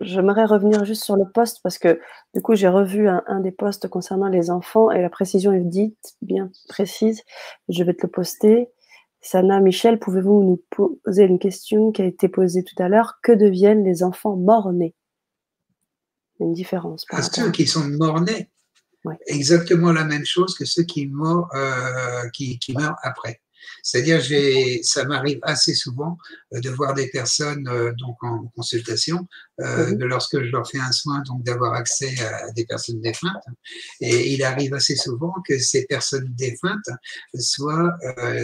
j'aimerais 0.00 0.44
revenir 0.44 0.84
juste 0.84 1.04
sur 1.04 1.16
le 1.16 1.30
poste 1.30 1.60
parce 1.62 1.78
que 1.78 2.00
du 2.34 2.42
coup, 2.42 2.54
j'ai 2.54 2.68
revu 2.68 3.08
un, 3.08 3.40
des 3.40 3.52
postes 3.52 3.88
concernant 3.88 4.28
les 4.28 4.50
enfants 4.50 4.90
et 4.90 5.00
la 5.00 5.10
précision 5.10 5.52
est 5.52 5.60
dite 5.60 6.16
bien 6.20 6.50
précise. 6.68 7.22
Je 7.68 7.84
vais 7.84 7.94
te 7.94 8.02
le 8.02 8.10
poster. 8.10 8.70
Sana, 9.20 9.60
Michel, 9.60 9.98
pouvez-vous 9.98 10.42
nous 10.42 10.62
poser 11.04 11.24
une 11.24 11.38
question 11.38 11.90
qui 11.92 12.02
a 12.02 12.04
été 12.04 12.28
posée 12.28 12.62
tout 12.64 12.80
à 12.82 12.88
l'heure? 12.88 13.18
Que 13.22 13.32
deviennent 13.32 13.84
les 13.84 14.02
enfants 14.02 14.36
morts-nés? 14.36 14.94
Une 16.40 16.52
différence. 16.52 17.04
Par 17.06 17.20
ah, 17.20 17.22
ceux 17.22 17.50
qui 17.50 17.66
sont 17.66 17.88
morts-nés, 17.88 18.48
exactement 19.26 19.92
la 19.92 20.04
même 20.04 20.24
chose 20.24 20.54
que 20.54 20.64
ceux 20.64 20.84
qui, 20.84 21.06
meurent, 21.06 21.48
euh, 21.54 22.28
qui 22.30 22.58
meurent 22.74 22.98
après. 23.02 23.40
C'est-à-dire, 23.82 24.20
ça 24.82 25.04
m'arrive 25.04 25.38
assez 25.42 25.74
souvent 25.74 26.18
euh, 26.54 26.60
de 26.60 26.70
voir 26.70 26.94
des 26.94 27.08
personnes 27.08 27.68
euh, 27.68 27.92
donc 27.98 28.22
en 28.22 28.46
consultation, 28.56 29.26
euh, 29.60 29.92
mhm. 29.92 30.04
lorsque 30.04 30.42
je 30.42 30.50
leur 30.50 30.68
fais 30.68 30.78
un 30.78 30.92
soin, 30.92 31.22
donc 31.22 31.42
d'avoir 31.42 31.74
accès 31.74 32.18
à 32.20 32.50
des 32.52 32.64
personnes 32.66 33.00
défuntes. 33.00 33.44
Et 34.00 34.34
il 34.34 34.42
arrive 34.42 34.74
assez 34.74 34.96
souvent 34.96 35.34
que 35.46 35.58
ces 35.58 35.86
personnes 35.86 36.28
défuntes 36.36 36.88
soient 37.34 37.96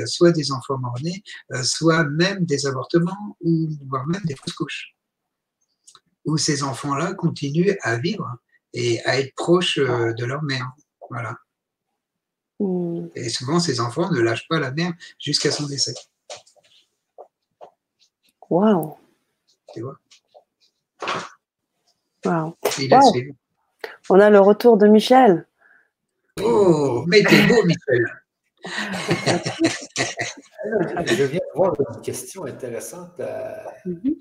soit 0.07 0.33
des 0.33 0.53
enfants 0.53 0.79
mort-nés, 0.79 1.23
soit 1.63 2.05
même 2.05 2.45
des 2.45 2.67
avortements, 2.67 3.37
ou 3.41 3.69
voire 3.89 4.07
même 4.07 4.23
des 4.25 4.37
fausses 4.37 4.55
couches. 4.55 4.95
Où 6.25 6.36
ces 6.36 6.62
enfants-là 6.62 7.15
continuent 7.15 7.77
à 7.83 7.97
vivre 7.97 8.28
et 8.73 9.05
à 9.05 9.20
être 9.20 9.35
proches 9.35 9.78
de 9.78 10.25
leur 10.25 10.43
mère. 10.43 10.73
Voilà. 11.11 11.36
Mm. 12.61 13.09
Et 13.15 13.28
souvent, 13.28 13.61
ces 13.61 13.81
enfants 13.81 14.11
ne 14.11 14.20
lâchent 14.20 14.49
pas 14.49 14.59
la 14.59 14.70
mère 14.70 14.93
jusqu'à 15.19 15.51
son 15.51 15.67
décès. 15.67 15.94
Waouh! 18.51 18.97
Tu 19.73 19.83
vois? 19.83 19.99
Wow. 22.25 22.57
On 24.09 24.20
a 24.20 24.31
le 24.31 24.41
retour 24.41 24.78
de 24.78 24.86
Michel. 24.86 25.47
Oh, 26.43 27.05
mais 27.07 27.23
t'es 27.23 27.47
beau, 27.47 27.62
Michel. 27.65 28.07
Je 31.07 31.25
viens 31.25 31.39
de 31.39 31.55
voir 31.55 31.75
une 31.78 32.01
question 32.01 32.47
intéressante 32.47 33.19
mm-hmm. 33.19 34.05
de, 34.05 34.17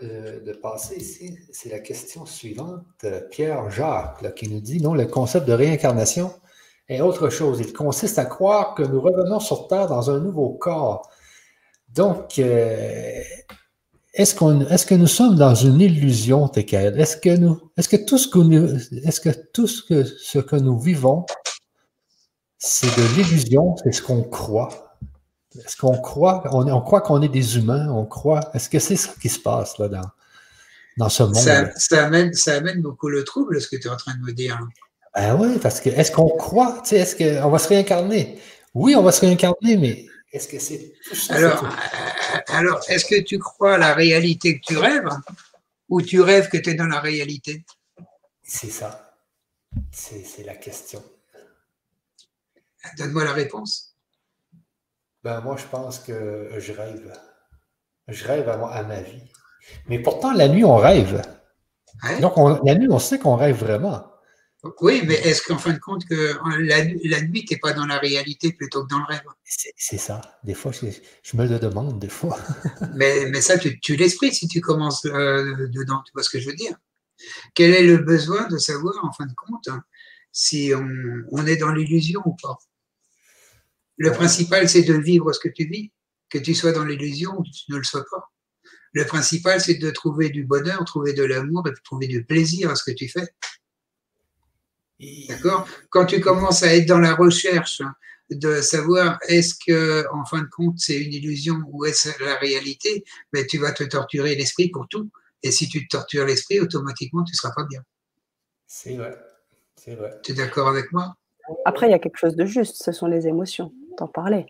de, 0.00 0.52
passer 0.52 0.96
ici. 0.96 1.38
C'est 1.52 1.70
la 1.70 1.80
question 1.80 2.26
suivante. 2.26 3.04
Pierre 3.30 3.70
Jacques 3.70 4.34
qui 4.34 4.48
nous 4.48 4.60
dit 4.60 4.80
non, 4.80 4.94
le 4.94 5.06
concept 5.06 5.46
de 5.46 5.52
réincarnation 5.52 6.32
et 6.88 7.00
autre 7.00 7.30
chose. 7.30 7.60
Il 7.60 7.72
consiste 7.72 8.18
à 8.18 8.24
croire 8.24 8.74
que 8.74 8.82
nous 8.82 9.00
revenons 9.00 9.40
sur 9.40 9.68
Terre 9.68 9.88
dans 9.88 10.10
un 10.10 10.20
nouveau 10.20 10.50
corps. 10.50 11.08
Donc, 11.94 12.38
euh, 12.38 13.22
est-ce, 14.14 14.34
que 14.34 14.94
nous 14.94 15.06
sommes 15.06 15.36
dans 15.36 15.54
une 15.54 15.80
illusion, 15.80 16.48
Tekel? 16.48 16.98
Est-ce 17.00 17.16
que 17.16 17.36
nous, 17.36 17.70
est-ce 17.76 17.88
que 17.88 17.96
tout 17.96 18.16
est-ce 18.16 19.20
que 19.20 19.30
tout 19.52 19.66
ce 19.66 20.38
que 20.38 20.56
nous 20.56 20.78
vivons, 20.78 21.24
c'est 22.58 22.94
de 22.94 23.16
l'illusion, 23.16 23.76
c'est 23.82 23.92
ce 23.92 24.02
qu'on 24.02 24.22
croit? 24.22 24.91
Est-ce 25.58 25.76
qu'on 25.76 25.98
croit, 25.98 26.42
on, 26.52 26.66
on 26.66 26.80
croit 26.80 27.00
qu'on 27.00 27.20
est 27.22 27.28
des 27.28 27.56
humains, 27.58 27.88
on 27.90 28.06
croit, 28.06 28.50
est-ce 28.54 28.68
que 28.68 28.78
c'est 28.78 28.96
ça 28.96 29.12
qui 29.20 29.28
se 29.28 29.38
passe 29.38 29.78
là 29.78 29.88
dans, 29.88 30.10
dans 30.96 31.08
ce 31.08 31.22
monde? 31.22 31.34
Ça, 31.34 31.70
ça, 31.76 32.06
amène, 32.06 32.32
ça 32.32 32.54
amène 32.54 32.80
beaucoup 32.80 33.08
le 33.08 33.24
trouble, 33.24 33.60
ce 33.60 33.68
que 33.68 33.76
tu 33.76 33.88
es 33.88 33.90
en 33.90 33.96
train 33.96 34.14
de 34.14 34.20
me 34.20 34.32
dire. 34.32 34.58
Ben 35.14 35.36
oui, 35.38 35.58
parce 35.58 35.80
que 35.80 35.90
est-ce 35.90 36.10
qu'on 36.10 36.30
croit, 36.30 36.82
est-ce 36.90 37.16
qu'on 37.16 37.50
va 37.50 37.58
se 37.58 37.68
réincarner? 37.68 38.38
Oui, 38.74 38.96
on 38.96 39.02
va 39.02 39.12
se 39.12 39.20
réincarner, 39.20 39.76
mais 39.76 40.06
est-ce 40.32 40.48
que 40.48 40.58
c'est 40.58 40.94
Alors, 41.28 41.62
euh, 41.64 42.38
alors 42.48 42.80
est-ce 42.88 43.04
que 43.04 43.20
tu 43.20 43.38
crois 43.38 43.74
à 43.74 43.78
la 43.78 43.92
réalité 43.92 44.58
que 44.58 44.64
tu 44.66 44.78
rêves 44.78 45.10
ou 45.90 46.00
tu 46.00 46.22
rêves 46.22 46.48
que 46.48 46.56
tu 46.56 46.70
es 46.70 46.74
dans 46.74 46.86
la 46.86 47.00
réalité? 47.00 47.62
C'est 48.42 48.70
ça. 48.70 49.14
C'est 49.90 50.44
la 50.46 50.54
question. 50.54 51.02
Donne-moi 52.96 53.24
la 53.24 53.32
réponse. 53.32 53.91
Ben, 55.24 55.40
moi, 55.40 55.56
je 55.56 55.64
pense 55.66 55.98
que 56.00 56.50
je 56.58 56.72
rêve. 56.72 57.12
Je 58.08 58.24
rêve 58.26 58.48
à, 58.48 58.54
à 58.68 58.82
ma 58.82 59.00
vie. 59.00 59.22
Mais 59.86 60.00
pourtant, 60.00 60.32
la 60.32 60.48
nuit, 60.48 60.64
on 60.64 60.76
rêve. 60.76 61.22
Donc, 62.20 62.34
la 62.64 62.74
nuit, 62.74 62.88
on 62.90 62.98
sait 62.98 63.18
qu'on 63.18 63.36
rêve 63.36 63.56
vraiment. 63.56 64.12
Oui, 64.80 65.02
mais 65.04 65.14
est-ce 65.14 65.42
qu'en 65.42 65.58
fin 65.58 65.72
de 65.72 65.78
compte, 65.78 66.04
que 66.06 66.36
la, 66.60 66.84
nuit, 66.84 67.44
tu 67.44 67.54
n'es 67.54 67.58
pas 67.58 67.72
dans 67.72 67.86
la 67.86 67.98
réalité 67.98 68.52
plutôt 68.52 68.84
que 68.84 68.88
dans 68.88 69.00
le 69.00 69.06
rêve? 69.06 69.22
C'est 69.44 69.98
ça. 69.98 70.20
Des 70.44 70.54
fois, 70.54 70.70
je, 70.70 71.36
me 71.36 71.46
le 71.46 71.58
demande, 71.58 71.98
des 71.98 72.08
fois. 72.08 72.38
mais, 72.94 73.26
mais 73.26 73.40
ça, 73.40 73.58
tu, 73.58 73.80
tu 73.80 73.96
l'esprit 73.96 74.32
si 74.32 74.46
tu 74.46 74.60
commences 74.60 75.04
euh, 75.06 75.68
dedans. 75.68 76.02
Tu 76.06 76.12
vois 76.14 76.22
ce 76.22 76.30
que 76.30 76.38
je 76.38 76.48
veux 76.48 76.54
dire 76.54 76.76
Quel 77.54 77.74
est 77.74 77.82
le 77.82 77.98
besoin 77.98 78.46
de 78.48 78.58
savoir, 78.58 79.04
en 79.04 79.12
fin 79.12 79.26
de 79.26 79.34
compte, 79.34 79.68
si 80.30 80.72
on, 81.32 81.46
est 81.46 81.56
dans 81.56 81.72
l'illusion 81.72 82.22
ou 82.24 82.36
pas? 82.40 82.56
Le 84.02 84.10
principal, 84.10 84.68
c'est 84.68 84.82
de 84.82 84.94
vivre 84.94 85.32
ce 85.32 85.38
que 85.38 85.48
tu 85.48 85.64
vis, 85.64 85.92
que 86.28 86.38
tu 86.38 86.56
sois 86.56 86.72
dans 86.72 86.84
l'illusion 86.84 87.38
ou 87.38 87.44
que 87.44 87.50
tu 87.50 87.70
ne 87.70 87.76
le 87.76 87.84
sois 87.84 88.04
pas. 88.10 88.32
Le 88.92 89.06
principal, 89.06 89.60
c'est 89.60 89.76
de 89.76 89.90
trouver 89.90 90.28
du 90.28 90.42
bonheur, 90.42 90.84
trouver 90.84 91.12
de 91.12 91.22
l'amour 91.22 91.68
et 91.68 91.72
trouver 91.84 92.08
du 92.08 92.24
plaisir 92.24 92.68
à 92.68 92.74
ce 92.74 92.82
que 92.82 92.90
tu 92.90 93.08
fais. 93.08 93.28
D'accord? 95.28 95.68
Quand 95.90 96.04
tu 96.06 96.20
commences 96.20 96.64
à 96.64 96.74
être 96.74 96.88
dans 96.88 96.98
la 96.98 97.14
recherche 97.14 97.80
de 98.28 98.60
savoir 98.60 99.20
est-ce 99.28 99.54
que, 99.54 100.04
en 100.12 100.24
fin 100.24 100.40
de 100.40 100.48
compte, 100.48 100.80
c'est 100.80 101.00
une 101.00 101.12
illusion 101.12 101.62
ou 101.68 101.84
est-ce 101.84 102.08
la 102.24 102.34
réalité, 102.38 103.04
mais 103.32 103.46
tu 103.46 103.58
vas 103.58 103.70
te 103.70 103.84
torturer 103.84 104.34
l'esprit 104.34 104.68
pour 104.68 104.88
tout. 104.88 105.12
Et 105.44 105.52
si 105.52 105.68
tu 105.68 105.86
te 105.86 105.96
tortures 105.96 106.26
l'esprit, 106.26 106.58
automatiquement, 106.58 107.22
tu 107.22 107.34
ne 107.34 107.36
seras 107.36 107.54
pas 107.54 107.66
bien. 107.70 107.82
C'est 108.66 108.96
vrai. 108.96 109.16
C'est 109.76 109.94
vrai. 109.94 110.18
Tu 110.24 110.32
es 110.32 110.34
d'accord 110.34 110.66
avec 110.66 110.90
moi? 110.90 111.14
Après, 111.64 111.86
il 111.86 111.92
y 111.92 111.94
a 111.94 112.00
quelque 112.00 112.18
chose 112.18 112.34
de 112.34 112.46
juste, 112.46 112.82
ce 112.82 112.90
sont 112.90 113.06
les 113.06 113.28
émotions. 113.28 113.72
T'en 113.96 114.08
parlais. 114.08 114.46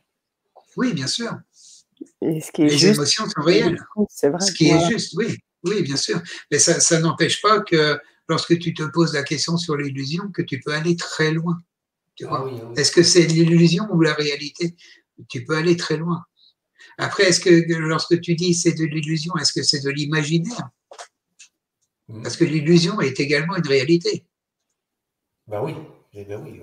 Oui, 0.76 0.92
bien 0.92 1.06
sûr. 1.06 1.32
ce 2.20 2.52
qui 2.52 2.62
est 2.62 2.66
les 2.66 2.86
émotions 2.86 3.24
sont 3.28 3.42
réelles. 3.42 3.78
C'est 4.08 4.28
vrai. 4.28 4.40
Ce 4.40 4.52
qui 4.52 4.68
est 4.68 4.90
juste, 4.90 5.14
oui. 5.16 5.38
Oui, 5.64 5.82
bien 5.82 5.96
sûr. 5.96 6.20
Mais 6.50 6.58
ça, 6.58 6.80
ça 6.80 6.98
n'empêche 6.98 7.40
pas 7.40 7.60
que 7.60 8.00
lorsque 8.28 8.58
tu 8.58 8.74
te 8.74 8.82
poses 8.82 9.14
la 9.14 9.22
question 9.22 9.56
sur 9.56 9.76
l'illusion 9.76 10.30
que 10.32 10.42
tu 10.42 10.60
peux 10.60 10.72
aller 10.72 10.96
très 10.96 11.32
loin. 11.32 11.58
Ah 12.24 12.44
est-ce 12.76 12.92
que 12.92 13.02
c'est 13.02 13.26
l'illusion 13.26 13.86
ou 13.90 14.00
la 14.00 14.14
réalité? 14.14 14.76
Tu 15.28 15.44
peux 15.44 15.56
aller 15.56 15.76
très 15.76 15.96
loin. 15.96 16.24
Après, 16.98 17.24
est-ce 17.24 17.40
que 17.40 17.72
lorsque 17.78 18.20
tu 18.20 18.34
dis 18.34 18.54
c'est 18.54 18.72
de 18.72 18.84
l'illusion, 18.84 19.34
est-ce 19.36 19.52
que 19.52 19.62
c'est 19.62 19.80
de 19.80 19.90
l'imaginaire? 19.90 20.68
Hmm. 22.08 22.22
Parce 22.22 22.36
que 22.36 22.44
l'illusion 22.44 23.00
est 23.00 23.18
également 23.18 23.56
une 23.56 23.66
réalité. 23.66 24.24
Ben 25.46 25.62
oui, 25.62 25.74
eh 26.12 26.24
ben 26.24 26.40
oui. 26.42 26.60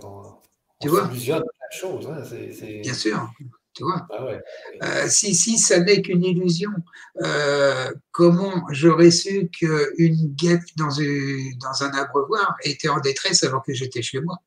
tu 0.79 0.89
vois? 0.89 1.11
Chose. 1.71 2.07
Hein, 2.07 2.23
Bien 2.81 2.93
sûr. 2.93 3.29
Ah 4.09 4.27
euh, 4.83 5.07
si, 5.07 5.33
si 5.35 5.57
ça 5.57 5.79
n'est 5.79 6.01
qu'une 6.01 6.23
illusion, 6.23 6.71
euh, 7.21 7.91
comment 8.11 8.65
j'aurais 8.71 9.11
su 9.11 9.49
qu'une 9.49 10.33
guêpe 10.35 10.63
dans, 10.75 10.89
dans 10.89 11.83
un 11.83 11.91
abreuvoir 11.93 12.55
était 12.63 12.89
en 12.89 12.99
détresse 12.99 13.43
alors 13.43 13.63
que 13.63 13.73
j'étais 13.73 14.01
chez 14.01 14.21
moi? 14.21 14.37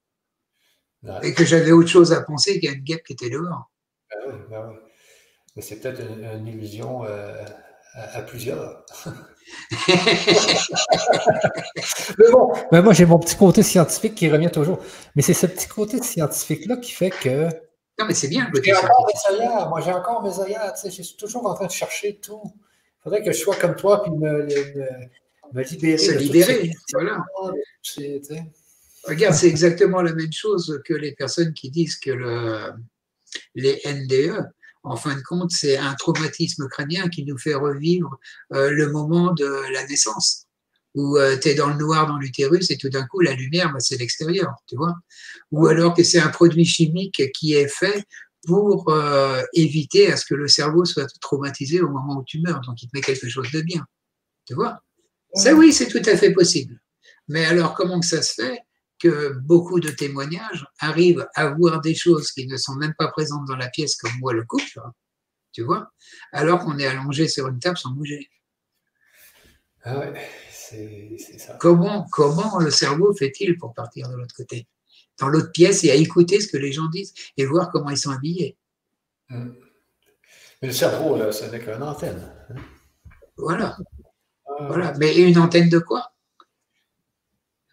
Et 1.22 1.34
que 1.34 1.44
j'avais 1.44 1.72
autre 1.72 1.88
chose 1.88 2.12
à 2.12 2.22
penser 2.22 2.60
a 2.62 2.70
une 2.70 2.84
guêpe 2.84 3.02
qui 3.04 3.14
était 3.14 3.30
dehors 3.30 3.70
Mais 5.56 5.62
c'est 5.62 5.80
peut-être 5.80 6.00
une, 6.00 6.46
illusion 6.46 7.04
euh, 7.04 7.44
à, 7.94 8.22
plusieurs. 8.22 8.84
mais 12.18 12.30
bon, 12.30 12.52
moi 12.70 12.92
j'ai 12.92 13.04
mon 13.04 13.18
petit 13.18 13.36
côté 13.36 13.62
scientifique 13.62 14.14
qui 14.14 14.30
revient 14.30 14.50
toujours. 14.50 14.78
Mais 15.14 15.22
c'est 15.22 15.34
ce 15.34 15.46
petit 15.46 15.68
côté 15.68 16.02
scientifique-là 16.02 16.76
qui 16.76 16.92
fait 16.92 17.10
que 17.10 17.48
non, 17.98 18.06
mais 18.06 18.14
c'est 18.14 18.28
bien. 18.28 18.50
J'ai 18.64 18.74
encore 18.74 19.06
mes 19.06 19.34
œillères. 19.34 19.68
Moi, 19.68 19.80
j'ai 19.80 19.92
encore 19.92 20.22
mes 20.22 20.40
œillères. 20.40 20.72
Je 20.82 20.90
suis 20.90 21.16
toujours 21.16 21.46
en 21.46 21.54
train 21.54 21.66
de 21.66 21.72
chercher 21.72 22.18
tout. 22.20 22.40
Il 22.44 23.02
faudrait 23.04 23.22
que 23.22 23.32
je 23.32 23.38
sois 23.38 23.56
comme 23.56 23.76
toi 23.76 24.02
puis 24.02 24.12
me, 24.12 24.44
me, 24.44 24.74
me 25.52 25.62
libérer. 25.62 25.98
Se 25.98 26.12
libérer, 26.12 26.70
voilà. 26.94 27.24
Regarde, 29.04 29.34
c'est 29.34 29.48
exactement 29.48 30.00
la 30.00 30.14
même 30.14 30.32
chose 30.32 30.80
que 30.84 30.94
les 30.94 31.12
personnes 31.12 31.52
qui 31.52 31.70
disent 31.70 31.96
que 31.96 32.10
le, 32.10 32.72
les 33.54 33.80
NDE, 33.84 34.48
en 34.82 34.96
fin 34.96 35.14
de 35.14 35.22
compte, 35.22 35.50
c'est 35.52 35.76
un 35.76 35.94
traumatisme 35.94 36.68
crânien 36.68 37.08
qui 37.08 37.24
nous 37.24 37.38
fait 37.38 37.54
revivre 37.54 38.18
euh, 38.52 38.70
le 38.70 38.90
moment 38.90 39.32
de 39.32 39.72
la 39.72 39.86
naissance, 39.86 40.46
où 40.94 41.16
euh, 41.16 41.38
tu 41.38 41.48
es 41.48 41.54
dans 41.54 41.68
le 41.68 41.76
noir 41.76 42.06
dans 42.06 42.18
l'utérus 42.18 42.70
et 42.70 42.76
tout 42.76 42.88
d'un 42.88 43.06
coup, 43.06 43.20
la 43.20 43.34
lumière, 43.34 43.72
bah, 43.72 43.80
c'est 43.80 43.96
l'extérieur, 43.98 44.54
tu 44.66 44.76
vois. 44.76 44.94
Ou 45.52 45.66
alors 45.66 45.94
que 45.94 46.02
c'est 46.02 46.20
un 46.20 46.28
produit 46.28 46.64
chimique 46.64 47.22
qui 47.34 47.54
est 47.54 47.68
fait 47.68 48.04
pour 48.46 48.90
euh, 48.90 49.40
éviter 49.54 50.12
à 50.12 50.16
ce 50.16 50.26
que 50.26 50.34
le 50.34 50.48
cerveau 50.48 50.84
soit 50.84 51.06
traumatisé 51.20 51.80
au 51.80 51.88
moment 51.88 52.18
où 52.18 52.24
tu 52.24 52.40
meurs. 52.40 52.60
Donc, 52.62 52.82
il 52.82 52.88
te 52.88 52.96
met 52.96 53.02
quelque 53.02 53.28
chose 53.28 53.50
de 53.52 53.60
bien, 53.60 53.86
tu 54.46 54.54
vois. 54.54 54.80
Ça, 55.34 55.54
oui, 55.54 55.72
c'est 55.72 55.86
tout 55.86 56.02
à 56.04 56.16
fait 56.16 56.32
possible. 56.32 56.78
Mais 57.28 57.44
alors, 57.46 57.74
comment 57.74 58.02
ça 58.02 58.20
se 58.20 58.34
fait? 58.34 58.58
Que 59.02 59.32
beaucoup 59.32 59.80
de 59.80 59.90
témoignages 59.90 60.64
arrivent 60.78 61.26
à 61.34 61.48
voir 61.48 61.80
des 61.80 61.94
choses 61.94 62.30
qui 62.30 62.46
ne 62.46 62.56
sont 62.56 62.76
même 62.76 62.94
pas 62.96 63.08
présentes 63.08 63.46
dans 63.48 63.56
la 63.56 63.68
pièce, 63.68 63.96
comme 63.96 64.12
moi 64.20 64.32
le 64.32 64.44
couple, 64.44 64.80
tu 65.50 65.62
vois, 65.62 65.90
alors 66.30 66.60
qu'on 66.60 66.78
est 66.78 66.86
allongé 66.86 67.26
sur 67.26 67.48
une 67.48 67.58
table 67.58 67.76
sans 67.76 67.90
bouger. 67.90 68.30
Ah 69.82 69.98
ouais, 69.98 70.12
c'est 70.52 71.18
ça. 71.38 71.56
Comment, 71.60 72.06
comment 72.12 72.60
le 72.60 72.70
cerveau 72.70 73.12
fait-il 73.12 73.58
pour 73.58 73.74
partir 73.74 74.08
de 74.08 74.14
l'autre 74.14 74.36
côté? 74.36 74.68
Dans 75.18 75.28
l'autre 75.28 75.50
pièce 75.50 75.82
et 75.82 75.90
à 75.90 75.96
écouter 75.96 76.40
ce 76.40 76.46
que 76.46 76.56
les 76.56 76.70
gens 76.70 76.88
disent 76.88 77.12
et 77.36 77.44
voir 77.44 77.70
comment 77.72 77.90
ils 77.90 77.98
sont 77.98 78.12
habillés. 78.12 78.56
Hum. 79.30 79.56
Mais 80.60 80.68
le 80.68 80.74
cerveau, 80.74 81.16
là, 81.16 81.32
ce 81.32 81.46
n'est 81.46 81.58
qu'une 81.58 81.82
antenne. 81.82 82.22
Hein? 82.50 82.54
Voilà. 83.36 83.76
Ah. 84.46 84.66
voilà. 84.68 84.94
Mais 84.98 85.16
une 85.16 85.38
antenne 85.38 85.68
de 85.68 85.80
quoi? 85.80 86.11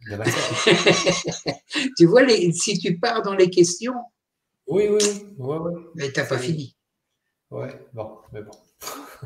tu 1.98 2.06
vois, 2.06 2.24
les, 2.24 2.52
si 2.54 2.80
tu 2.80 2.98
pars 2.98 3.22
dans 3.22 3.36
les 3.36 3.50
questions. 3.50 3.96
Oui, 4.68 4.88
oui, 4.90 5.00
oui. 5.38 5.58
Mais 5.96 6.12
tu 6.12 6.20
n'as 6.20 6.26
pas 6.26 6.38
fini. 6.38 6.76
Oui, 7.52 7.68
bon, 7.94 8.18
mais 8.32 8.42
bon. 8.42 8.52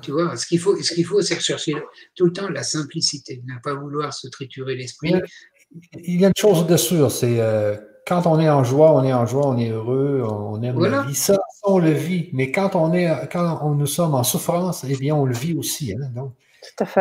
tu 0.02 0.12
vois, 0.12 0.36
ce 0.38 0.48
qu'il 0.48 0.60
faut, 0.60 0.82
ce 0.82 0.94
qu'il 0.94 1.06
faut, 1.06 1.22
c'est 1.22 1.36
rechercher 1.36 1.76
tout 2.16 2.26
le 2.26 2.34
temps 2.34 2.50
la 2.50 2.64
simplicité, 2.64 3.44
ne 3.46 3.60
pas 3.62 3.76
vouloir 3.76 4.14
se 4.14 4.28
triturer 4.30 4.76
l'esprit. 4.76 5.14
Il 6.04 6.22
y 6.22 6.26
a 6.26 6.30
une 6.30 6.34
chose 6.38 6.66
de 6.66 6.78
sûr, 6.78 7.12
c'est 7.12 7.40
euh, 7.40 7.76
quand 8.08 8.26
on 8.28 8.40
est 8.40 8.50
en 8.50 8.64
joie, 8.64 8.94
on 8.94 9.04
est 9.04 9.14
en 9.14 9.26
joie, 9.26 9.48
on 9.48 9.58
est 9.58 9.70
heureux, 9.70 10.24
on 10.26 10.62
aime 10.62 10.80
la 10.80 11.04
vie. 11.04 11.16
Ça, 11.16 11.38
on 11.64 11.80
le 11.80 11.92
vit. 11.92 12.30
Mais 12.34 12.52
quand 12.52 12.76
on 12.76 12.94
est, 12.94 13.10
quand 13.32 13.60
on, 13.64 13.76
nous 13.76 13.88
sommes 13.88 14.16
en 14.16 14.24
souffrance, 14.24 14.86
eh 14.88 14.96
bien, 14.96 15.16
on 15.16 15.26
le 15.26 15.34
vit 15.34 15.54
aussi. 15.54 15.94
Hein, 15.94 16.10
donc, 16.16 16.34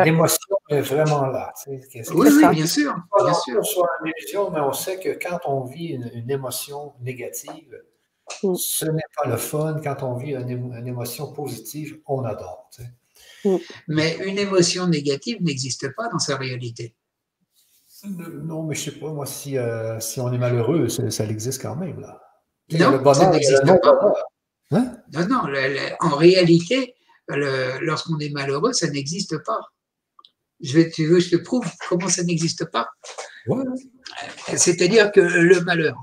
L'émotion 0.03 0.57
est 0.73 0.81
vraiment 0.81 1.27
là. 1.27 1.53
oui, 1.67 1.79
oui, 2.13 2.47
bien 2.51 2.65
sûr. 2.65 2.95
Bien 3.23 3.33
sûr. 3.33 3.65
Soit 3.65 3.89
une 4.03 4.11
illusion, 4.17 4.51
mais 4.51 4.59
on 4.59 4.73
sait 4.73 4.99
que 4.99 5.09
quand 5.09 5.39
on 5.45 5.63
vit 5.65 5.87
une, 5.87 6.29
émotion 6.29 6.93
négative, 7.01 7.81
mm. 8.43 8.55
ce 8.55 8.85
n'est 8.85 9.01
pas 9.15 9.29
le 9.29 9.37
fun. 9.37 9.79
Quand 9.83 10.03
on 10.03 10.15
vit 10.15 10.33
une, 10.33 10.87
émotion 10.87 11.31
positive, 11.33 11.99
on 12.07 12.23
adore. 12.23 12.69
Mm. 13.45 13.55
Mais 13.87 14.17
une 14.25 14.37
émotion 14.37 14.87
négative 14.87 15.41
n'existe 15.41 15.93
pas 15.95 16.09
dans 16.09 16.19
sa 16.19 16.37
réalité. 16.37 16.95
Non, 18.05 18.63
mais 18.63 18.75
je 18.75 18.89
ne 18.89 18.93
sais 18.93 18.99
pas, 18.99 19.11
moi, 19.13 19.25
si, 19.25 19.57
euh, 19.57 19.99
si 20.01 20.19
on 20.19 20.31
est 20.33 20.37
malheureux, 20.37 20.89
ça, 20.89 21.25
existe 21.25 21.61
quand 21.61 21.77
même. 21.77 22.01
Là. 22.01 22.21
Non, 22.71 23.13
ça 23.13 23.29
n'existe 23.29 23.65
pas. 23.65 24.13
Hein? 24.71 24.97
Non, 25.13 25.27
non, 25.27 25.41
en 26.01 26.15
réalité, 26.17 26.95
lorsqu'on 27.27 28.19
est 28.19 28.31
malheureux, 28.31 28.73
ça 28.73 28.89
n'existe 28.89 29.37
pas. 29.43 29.59
Je 30.61 30.73
vais, 30.73 30.89
tu 30.89 31.05
veux, 31.05 31.19
je 31.19 31.29
te 31.29 31.35
prouve 31.35 31.65
comment 31.89 32.07
ça 32.07 32.23
n'existe 32.23 32.65
pas. 32.65 32.89
C'est-à-dire 34.55 35.11
que 35.11 35.19
le 35.19 35.61
malheur, 35.61 35.95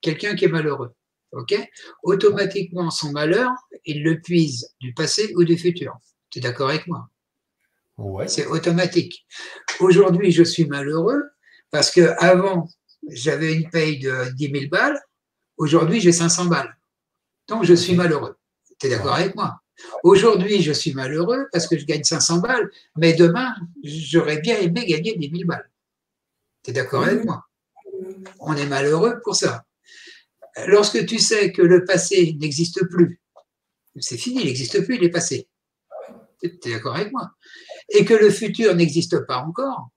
quelqu'un 0.00 0.34
qui 0.34 0.44
est 0.44 0.48
malheureux, 0.48 0.94
ok, 1.32 1.54
automatiquement 2.02 2.90
son 2.90 3.12
malheur, 3.12 3.50
il 3.84 4.02
le 4.02 4.20
puise 4.20 4.74
du 4.80 4.92
passé 4.92 5.32
ou 5.36 5.44
du 5.44 5.56
futur. 5.56 5.96
Tu 6.30 6.38
es 6.38 6.42
d'accord 6.42 6.68
avec 6.68 6.86
moi? 6.86 7.08
Ouais. 7.96 8.28
C'est 8.28 8.46
automatique. 8.46 9.26
Aujourd'hui, 9.80 10.32
je 10.32 10.42
suis 10.42 10.66
malheureux 10.66 11.22
parce 11.70 11.90
que 11.90 12.14
avant, 12.18 12.68
j'avais 13.08 13.54
une 13.54 13.70
paye 13.70 13.98
de 13.98 14.30
10 14.34 14.50
000 14.52 14.66
balles. 14.70 15.00
Aujourd'hui, 15.56 16.00
j'ai 16.00 16.12
500 16.12 16.46
balles. 16.46 16.76
Donc, 17.48 17.64
je 17.64 17.74
suis 17.74 17.94
malheureux. 17.94 18.36
Tu 18.78 18.86
es 18.86 18.90
d'accord 18.90 19.14
avec 19.14 19.34
moi? 19.34 19.61
Aujourd'hui, 20.02 20.62
je 20.62 20.72
suis 20.72 20.94
malheureux 20.94 21.48
parce 21.52 21.66
que 21.66 21.78
je 21.78 21.84
gagne 21.84 22.04
500 22.04 22.38
balles, 22.38 22.70
mais 22.96 23.12
demain, 23.12 23.54
j'aurais 23.82 24.40
bien 24.40 24.58
aimé 24.58 24.84
gagner 24.86 25.16
10 25.16 25.30
000 25.30 25.44
balles. 25.44 25.70
Tu 26.62 26.70
es 26.70 26.72
d'accord 26.72 27.04
avec 27.04 27.24
moi? 27.24 27.44
On 28.40 28.54
est 28.54 28.66
malheureux 28.66 29.20
pour 29.22 29.36
ça. 29.36 29.64
Lorsque 30.66 31.06
tu 31.06 31.18
sais 31.18 31.52
que 31.52 31.62
le 31.62 31.84
passé 31.84 32.36
n'existe 32.38 32.84
plus, 32.88 33.20
c'est 33.98 34.18
fini, 34.18 34.40
il 34.40 34.46
n'existe 34.46 34.84
plus, 34.84 34.96
il 34.96 35.04
est 35.04 35.10
passé. 35.10 35.48
Tu 36.40 36.48
es 36.64 36.72
d'accord 36.72 36.96
avec 36.96 37.12
moi? 37.12 37.30
Et 37.88 38.04
que 38.04 38.14
le 38.14 38.30
futur 38.30 38.74
n'existe 38.74 39.26
pas 39.26 39.38
encore, 39.38 39.90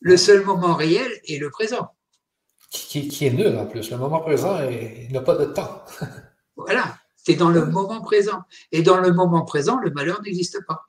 le 0.00 0.16
seul 0.16 0.44
moment 0.44 0.74
réel 0.74 1.10
est 1.28 1.38
le 1.38 1.50
présent. 1.50 1.90
Qui, 2.70 3.08
qui 3.08 3.26
est 3.26 3.30
nul 3.30 3.56
en 3.56 3.66
plus. 3.66 3.90
Le 3.90 3.96
moment 3.96 4.20
présent, 4.20 4.58
il 4.68 5.12
n'a 5.12 5.22
pas 5.22 5.36
de 5.36 5.46
temps. 5.46 5.84
voilà. 6.56 6.98
C'est 7.26 7.34
dans 7.34 7.50
le 7.50 7.66
moment 7.66 8.00
présent. 8.02 8.42
Et 8.70 8.82
dans 8.82 9.00
le 9.00 9.12
moment 9.12 9.44
présent, 9.44 9.78
le 9.78 9.90
malheur 9.90 10.20
n'existe 10.22 10.58
pas. 10.66 10.84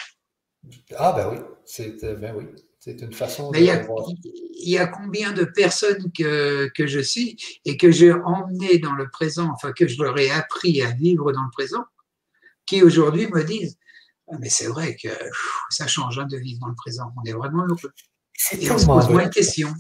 Ah 0.98 1.14
ben 1.14 1.30
oui, 1.32 1.38
c'est 1.64 2.04
euh, 2.04 2.16
ben 2.16 2.36
oui. 2.36 2.46
une 2.88 3.14
façon 3.14 3.52
Mais 3.52 3.60
de 3.60 3.64
il, 3.64 4.70
y 4.70 4.78
a, 4.78 4.88
combien 4.88 5.32
de 5.32 5.44
personnes 5.44 6.12
que, 6.12 6.70
que 6.76 6.88
je 6.88 7.00
suis 7.00 7.38
et 7.66 7.78
que 7.78 7.92
j'ai 7.92 8.12
emmené 8.12 8.80
dans 8.80 8.94
le 8.94 9.08
présent, 9.10 9.50
enfin 9.54 9.72
que 9.74 9.88
je 9.88 10.02
leur 10.02 10.18
ai 10.18 10.32
appris 10.32 10.82
à 10.82 10.92
vivre 10.92 11.32
dans 11.32 11.44
le 11.44 11.52
présent, 11.52 11.84
qui 12.66 12.82
aujourd'hui 12.82 13.28
me 13.28 13.44
disent 13.44 13.78
ah, 14.32 14.38
mais 14.40 14.50
c'est 14.50 14.68
vrai 14.68 14.96
que 14.96 15.10
ça 15.70 15.88
change 15.88 16.18
hein, 16.18 16.26
de 16.26 16.38
vivre 16.38 16.60
dans 16.62 16.70
le 16.70 16.76
présent. 16.76 17.12
On 17.16 17.24
est 17.30 17.34
vraiment 17.34 17.64
heureux. 17.64 17.94
Et 18.60 18.72
on 18.72 18.78
se 18.78 18.86
pose 18.86 19.10
moins 19.10 19.26
de 19.26 19.34
questions. 19.34 19.74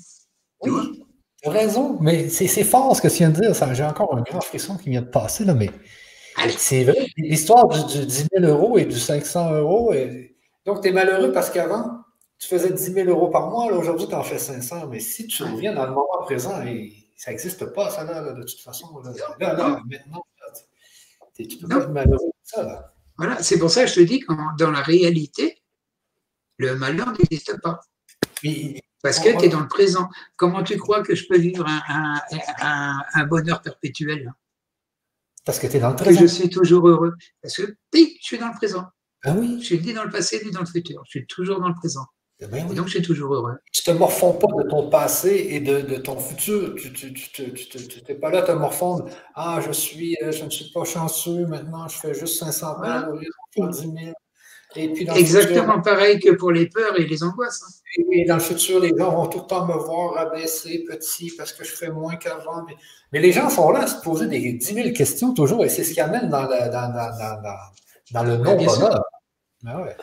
Oui, 0.61 1.03
tu 1.41 1.49
as 1.49 1.51
raison, 1.51 1.97
mais 1.99 2.29
c'est 2.29 2.63
fort 2.63 2.95
ce 2.95 3.01
que 3.01 3.07
tu 3.07 3.17
viens 3.17 3.29
de 3.29 3.41
dire. 3.41 3.73
J'ai 3.73 3.83
encore 3.83 4.15
un 4.15 4.21
grand 4.21 4.41
frisson 4.41 4.77
qui 4.77 4.89
vient 4.89 5.01
de 5.01 5.09
passer, 5.09 5.45
là, 5.45 5.53
mais 5.53 5.71
c'est 6.57 6.83
vrai, 6.83 7.07
l'histoire 7.17 7.67
du, 7.67 8.05
10 8.05 8.27
000 8.37 8.45
euros 8.45 8.77
et 8.77 8.85
du 8.85 8.99
500 8.99 9.55
euros. 9.55 9.93
Donc, 10.65 10.81
tu 10.81 10.89
es 10.89 10.91
malheureux 10.91 11.31
parce 11.31 11.49
qu'avant, 11.49 12.03
tu 12.37 12.47
faisais 12.47 12.71
10 12.71 12.93
000 12.93 13.09
euros 13.09 13.29
par 13.29 13.49
mois, 13.49 13.71
là, 13.71 13.77
aujourd'hui, 13.77 14.07
tu 14.07 14.15
en 14.15 14.23
fais 14.23 14.37
500. 14.37 14.87
Mais 14.87 14.99
si 14.99 15.27
tu 15.27 15.43
reviens 15.43 15.73
dans 15.73 15.85
le 15.85 15.91
moment 15.91 16.23
présent, 16.23 16.61
et 16.65 16.93
ça 17.15 17.31
n'existe 17.31 17.65
pas, 17.73 17.89
ça, 17.89 18.03
là, 18.03 18.33
de 18.33 18.41
toute 18.43 18.59
façon. 18.59 18.87
Là, 19.39 19.53
là, 19.53 19.81
maintenant, 19.89 20.23
tu 21.37 21.57
peux 21.57 21.67
pas 21.67 21.77
être 21.77 21.89
malheureux 21.89 22.31
ça. 22.43 22.63
Là. 22.63 22.93
Voilà, 23.17 23.41
c'est 23.41 23.57
pour 23.57 23.69
ça 23.69 23.83
que 23.83 23.89
je 23.89 23.95
te 23.95 24.01
dis 24.01 24.19
que 24.19 24.33
dans 24.57 24.71
la 24.71 24.81
réalité, 24.81 25.61
le 26.57 26.75
malheur 26.75 27.11
n'existe 27.13 27.59
pas. 27.61 27.79
parce 29.01 29.19
que 29.19 29.37
tu 29.37 29.45
es 29.45 29.49
dans 29.49 29.61
le 29.61 29.67
présent. 29.67 30.09
Comment 30.35 30.63
tu 30.63 30.77
crois 30.77 31.01
que 31.01 31.15
je 31.15 31.25
peux 31.27 31.37
vivre 31.37 31.65
un, 31.67 32.19
un 33.13 33.25
bonheur 33.25 33.61
perpétuel 33.61 34.33
parce 35.45 35.59
que 35.59 35.67
tu 35.67 35.77
es 35.77 35.79
dans 35.79 35.91
le 35.91 35.95
présent. 35.95 36.21
je 36.21 36.25
suis 36.25 36.49
toujours 36.49 36.87
heureux. 36.87 37.13
Parce 37.41 37.55
que 37.55 37.75
oui, 37.93 38.17
je 38.19 38.25
suis 38.25 38.37
dans 38.37 38.47
le 38.47 38.55
présent. 38.55 38.85
Ah 39.23 39.33
oui. 39.37 39.59
Je 39.59 39.65
suis 39.65 39.79
ni 39.79 39.93
dans 39.93 40.03
le 40.03 40.09
passé 40.09 40.41
ni 40.43 40.51
dans 40.51 40.61
le 40.61 40.65
futur. 40.65 41.01
Je 41.05 41.19
suis 41.19 41.27
toujours 41.27 41.59
dans 41.59 41.69
le 41.69 41.75
présent. 41.75 42.05
Eh 42.39 42.47
ben 42.47 42.67
donc, 42.73 42.87
je 42.87 42.97
suis 42.97 43.01
toujours 43.01 43.33
heureux. 43.33 43.55
Tu 43.71 43.89
ne 43.89 43.93
te 43.93 43.99
morfonds 43.99 44.33
pas 44.33 44.47
de 44.47 44.69
ton 44.69 44.89
passé 44.89 45.47
et 45.51 45.61
de, 45.61 45.95
ton 45.97 46.19
futur. 46.19 46.75
Tu 46.75 48.03
n'es 48.09 48.15
pas 48.15 48.29
là 48.29 48.39
à 48.39 48.41
te 48.41 48.51
morfondre. 48.51 49.05
Ah, 49.35 49.61
je, 49.65 49.71
suis, 49.71 50.17
euh, 50.21 50.33
je 50.33 50.43
ne 50.43 50.49
suis 50.49 50.69
pas 50.71 50.83
chanceux 50.83 51.45
maintenant, 51.47 51.87
je 51.87 51.97
fais 51.97 52.13
juste 52.13 52.39
500 52.39 52.79
balles 52.81 53.09
au 53.09 53.15
lieu 53.15 53.29
de 53.57 53.71
10 53.71 53.79
000. 53.79 53.93
Exactement 54.75 55.81
pareil 55.81 56.19
que 56.19 56.31
pour 56.31 56.51
les 56.51 56.67
peurs 56.67 56.99
et 56.99 57.05
les 57.05 57.23
angoisses. 57.23 57.63
Hein. 57.63 58.03
Et 58.11 58.25
dans 58.25 58.35
le 58.35 58.41
futur, 58.41 58.79
les 58.79 58.91
gens 58.97 59.11
vont 59.11 59.27
tout 59.27 59.39
le 59.39 59.45
temps 59.45 59.65
me 59.65 59.73
voir 59.73 60.17
abaisser, 60.17 60.83
petit, 60.87 61.31
parce 61.37 61.53
que 61.53 61.63
je 61.63 61.71
fais 61.71 61.89
moins 61.89 62.15
qu'avant. 62.15 62.65
Mais, 63.11 63.19
les 63.19 63.31
gens 63.31 63.49
sont 63.49 63.71
là 63.71 63.81
à 63.83 63.87
se 63.87 64.01
poser 64.01 64.27
des 64.27 64.53
10 64.53 64.73
000 64.73 64.91
questions 64.91 65.33
toujours, 65.33 65.63
et 65.63 65.69
c'est 65.69 65.83
ce 65.83 65.93
qui 65.93 66.01
amène 66.01 66.29
dans 66.29 66.43
le, 66.43 66.71
dans, 66.71 66.93
dans, 68.11 68.23
le 68.23 68.37
non-bonheur. 68.37 69.01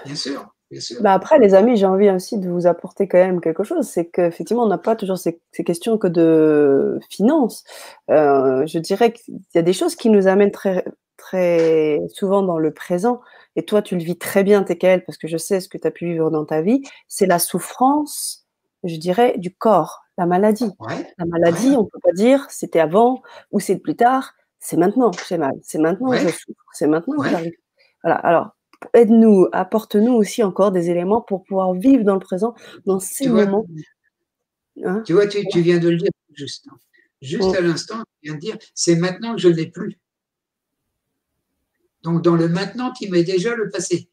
Bien 0.05 0.15
sûr. 0.15 0.47
Bien 0.71 0.81
sûr. 0.81 1.03
Bah 1.03 1.13
après, 1.13 1.39
les 1.39 1.53
amis, 1.53 1.77
j'ai 1.77 1.85
envie 1.85 2.09
aussi 2.09 2.39
de 2.39 2.49
vous 2.49 2.67
apporter 2.67 3.07
quand 3.07 3.19
même 3.19 3.43
quelque 3.43 3.63
chose. 3.63 3.87
C'est 3.87 4.07
qu'effectivement, 4.07 4.63
on 4.63 4.69
n'a 4.69 4.79
pas 4.79 4.97
toujours 4.97 5.19
ces, 5.19 5.39
questions 5.67 5.99
que 5.99 6.07
de 6.07 6.99
finances. 7.11 7.65
Euh, 8.09 8.65
je 8.67 8.79
dirais 8.79 9.13
qu'il 9.13 9.39
y 9.55 9.59
a 9.59 9.63
des 9.63 9.75
choses 9.75 9.97
qui 9.97 10.09
nous 10.09 10.29
amènent 10.29 10.51
très, 10.51 10.83
très 11.19 12.01
souvent 12.09 12.43
dans 12.43 12.59
le 12.59 12.73
présent 12.73 13.21
et 13.57 13.65
toi 13.65 13.83
tu 13.83 13.97
le 13.97 14.03
vis 14.03 14.19
très 14.19 14.45
bien, 14.45 14.63
TKL, 14.63 15.05
parce 15.05 15.19
que 15.19 15.29
je 15.29 15.37
sais 15.37 15.61
ce 15.61 15.69
que 15.69 15.79
tu 15.79 15.87
as 15.87 15.91
pu 15.91 16.07
vivre 16.07 16.31
dans 16.31 16.45
ta 16.45 16.63
vie, 16.63 16.83
c'est 17.09 17.27
la 17.27 17.39
souffrance, 17.39 18.47
je 18.85 18.97
dirais, 18.97 19.35
du 19.39 19.55
corps, 19.55 20.03
la 20.19 20.27
maladie. 20.27 20.71
La 21.19 21.27
maladie, 21.27 21.75
on 21.77 21.83
ne 21.83 21.89
peut 21.89 22.01
pas 22.03 22.13
dire 22.13 22.47
c'était 22.51 22.81
avant 22.81 23.23
ou 23.51 23.61
c'est 23.61 23.79
plus 23.79 23.97
tard, 23.97 24.35
c'est 24.59 24.77
maintenant 24.77 25.11
que 25.11 25.23
j'ai 25.29 25.39
mal, 25.39 25.55
c'est 25.63 25.79
maintenant 25.79 26.11
que 26.11 26.19
je 26.19 26.29
souffre, 26.29 26.65
c'est 26.73 26.87
maintenant 26.87 27.23
que 27.23 27.29
j'arrive. 27.29 27.53
Voilà, 28.03 28.17
alors 28.17 28.57
aide-nous, 28.95 29.49
apporte-nous 29.53 30.13
aussi 30.13 30.43
encore 30.43 30.73
des 30.73 30.91
éléments 30.91 31.21
pour 31.21 31.45
pouvoir 31.45 31.73
vivre 31.75 32.05
dans 32.05 32.15
le 32.15 32.21
présent, 32.21 32.55
dans 32.87 32.99
ces 32.99 33.29
moments. 33.29 33.67
Hein? 34.85 35.03
tu 35.05 35.13
vois, 35.13 35.27
tu, 35.27 35.43
viens 35.61 35.79
de 35.79 35.91
le 35.91 35.97
dire 35.97 36.11
juste. 36.33 36.67
Hein. 36.71 36.77
Juste 37.21 37.55
à 37.55 37.61
l'instant, 37.61 37.99
tu 37.99 38.29
viens 38.29 38.35
de 38.35 38.41
dire, 38.41 38.57
c'est 38.75 38.97
maintenant 38.97 39.35
que 39.35 39.41
je 39.41 39.49
ne 39.49 39.55
l'ai 39.55 39.67
plus. 39.71 39.99
Donc, 42.03 42.23
dans 42.23 42.35
le 42.35 42.49
maintenant, 42.49 42.93
tu 42.93 43.09
mets 43.09 43.25
déjà 43.25 43.55
le 43.55 43.71
passé. 43.71 44.11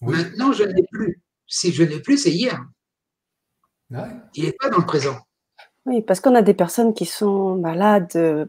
Maintenant, 0.00 0.52
je 0.52 0.64
ne 0.64 0.72
l'ai 0.72 0.84
plus. 0.90 1.20
Si 1.46 1.72
je 1.72 1.82
ne 1.82 1.88
l'ai 1.88 2.00
plus, 2.00 2.18
c'est 2.18 2.30
hier. 2.30 2.64
Il 4.34 4.44
n'est 4.44 4.52
pas 4.52 4.68
dans 4.68 4.78
le 4.78 4.86
présent. 4.86 5.18
Oui, 5.86 6.02
parce 6.02 6.20
qu'on 6.20 6.34
a 6.34 6.42
des 6.42 6.54
personnes 6.54 6.92
qui 6.92 7.06
sont 7.06 7.56
malades, 7.56 8.10
euh, 8.14 8.44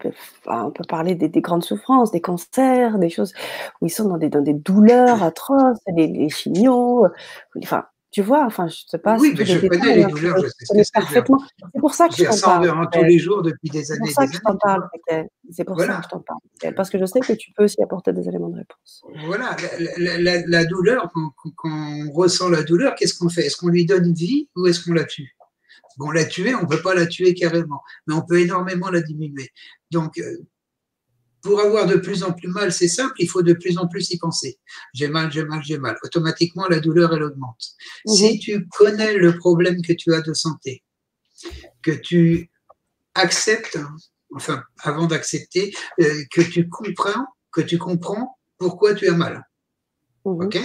on 0.46 0.70
peut 0.70 0.84
parler 0.88 1.16
des, 1.16 1.30
grandes 1.42 1.64
souffrances, 1.64 2.12
des 2.12 2.20
cancers, 2.20 3.00
des 3.00 3.10
choses 3.10 3.34
où 3.80 3.88
ils 3.88 3.90
sont 3.90 4.10
dans 4.10 4.18
des, 4.18 4.30
dans 4.30 4.42
des 4.42 4.54
douleurs 4.54 5.24
atroces, 5.24 5.80
les, 5.96 6.08
les 6.08 6.30
chimios, 6.30 7.08
enfin, 7.58 7.86
tu 8.12 8.22
vois, 8.22 8.46
enfin, 8.46 8.68
je 8.68 8.86
te 8.86 8.98
passe. 8.98 9.22
Oui, 9.22 9.34
mais 9.38 9.46
je 9.46 9.66
connais 9.66 9.96
les 9.96 10.06
douleurs, 10.06 10.36
je 10.38 10.48
sais 10.48 10.66
ce 10.66 10.74
que 10.74 10.84
c'est. 10.84 10.94
parfaitement. 10.94 11.42
C'est 11.74 11.80
pour 11.80 11.94
ça 11.94 12.10
que 12.10 12.16
je 12.16 12.26
t'en 12.26 12.38
parle. 12.38 12.90
tous 12.92 13.04
les 13.04 13.20
jours 13.20 13.42
depuis 13.42 13.70
des 13.70 13.90
années. 13.92 14.02
C'est 14.08 14.14
pour 14.14 14.22
ça 14.22 14.28
que 14.28 14.34
je 14.34 14.40
t'en 14.40 14.58
parle, 14.58 14.90
C'est 15.50 15.64
pour 15.64 15.80
ça 15.80 15.88
que 15.88 16.04
je 16.04 16.10
t'en 16.10 16.20
parle. 16.20 16.76
Parce 16.76 16.90
que 16.90 17.00
je 17.00 17.06
sais 17.06 17.22
que 17.22 17.34
tu 17.34 17.52
peux 17.54 17.64
aussi 17.64 17.82
apporter 17.82 18.12
des 18.12 18.28
éléments 18.28 18.50
de 18.50 18.58
réponse. 18.58 19.04
Voilà, 19.26 19.56
la, 19.98 20.66
douleur, 20.66 21.10
quand, 21.14 21.32
on 21.64 22.12
ressent 22.12 22.50
la 22.50 22.64
douleur, 22.64 22.96
qu'est-ce 22.96 23.18
qu'on 23.18 23.30
fait? 23.30 23.46
Est-ce 23.46 23.56
qu'on 23.56 23.70
lui 23.70 23.86
donne 23.86 24.14
vie 24.14 24.50
ou 24.58 24.68
est-ce 24.68 24.84
qu'on 24.84 24.94
la 24.94 25.06
tue? 25.06 25.36
Bon, 25.98 26.12
la 26.12 26.26
tuer, 26.26 26.54
on 26.56 26.62
ne 26.62 26.68
peut 26.68 26.82
pas 26.82 26.94
la 26.94 27.06
tuer 27.06 27.34
carrément, 27.34 27.82
mais 28.08 28.14
on 28.14 28.22
peut 28.22 28.40
énormément 28.40 28.90
la 28.90 29.02
diminuer. 29.02 29.50
Donc, 29.90 30.18
euh, 30.18 30.38
pour 31.42 31.60
avoir 31.60 31.88
de 31.88 31.96
plus 31.96 32.24
en 32.24 32.34
plus 32.34 32.48
mal, 32.48 32.72
c'est 32.72 32.88
simple, 32.88 33.16
il 33.20 33.30
faut 33.30 33.42
de 33.42 33.54
plus 33.54 33.78
en 33.78 33.88
plus 33.88 34.12
y 34.12 34.18
penser. 34.18 34.60
J'ai 34.94 35.08
mal, 35.08 35.32
j'ai 35.32 35.44
mal, 35.44 35.62
j'ai 35.64 35.78
mal. 35.78 35.98
Automatiquement, 36.04 36.68
la 36.68 36.80
douleur, 36.80 37.14
elle 37.14 37.24
augmente. 37.24 37.72
Si 38.06 38.40
tu 38.40 38.68
connais 38.70 39.14
le 39.14 39.38
problème 39.38 39.82
que 39.82 39.94
tu 39.94 40.14
as 40.14 40.22
de 40.22 40.34
santé, 40.34 40.84
que 41.82 41.92
tu 41.92 42.50
acceptes, 43.16 43.80
enfin, 44.36 44.64
avant 44.84 45.08
d'accepter, 45.08 45.74
euh, 46.00 46.24
que 46.32 46.42
tu 46.42 46.70
comprends, 46.70 47.26
que 47.52 47.62
tu 47.62 47.78
comprends 47.78 48.38
pourquoi 48.58 48.94
tu 48.94 49.08
as 49.08 49.16
mal. 49.16 49.48
Mhm. 50.26 50.46
OK? 50.46 50.60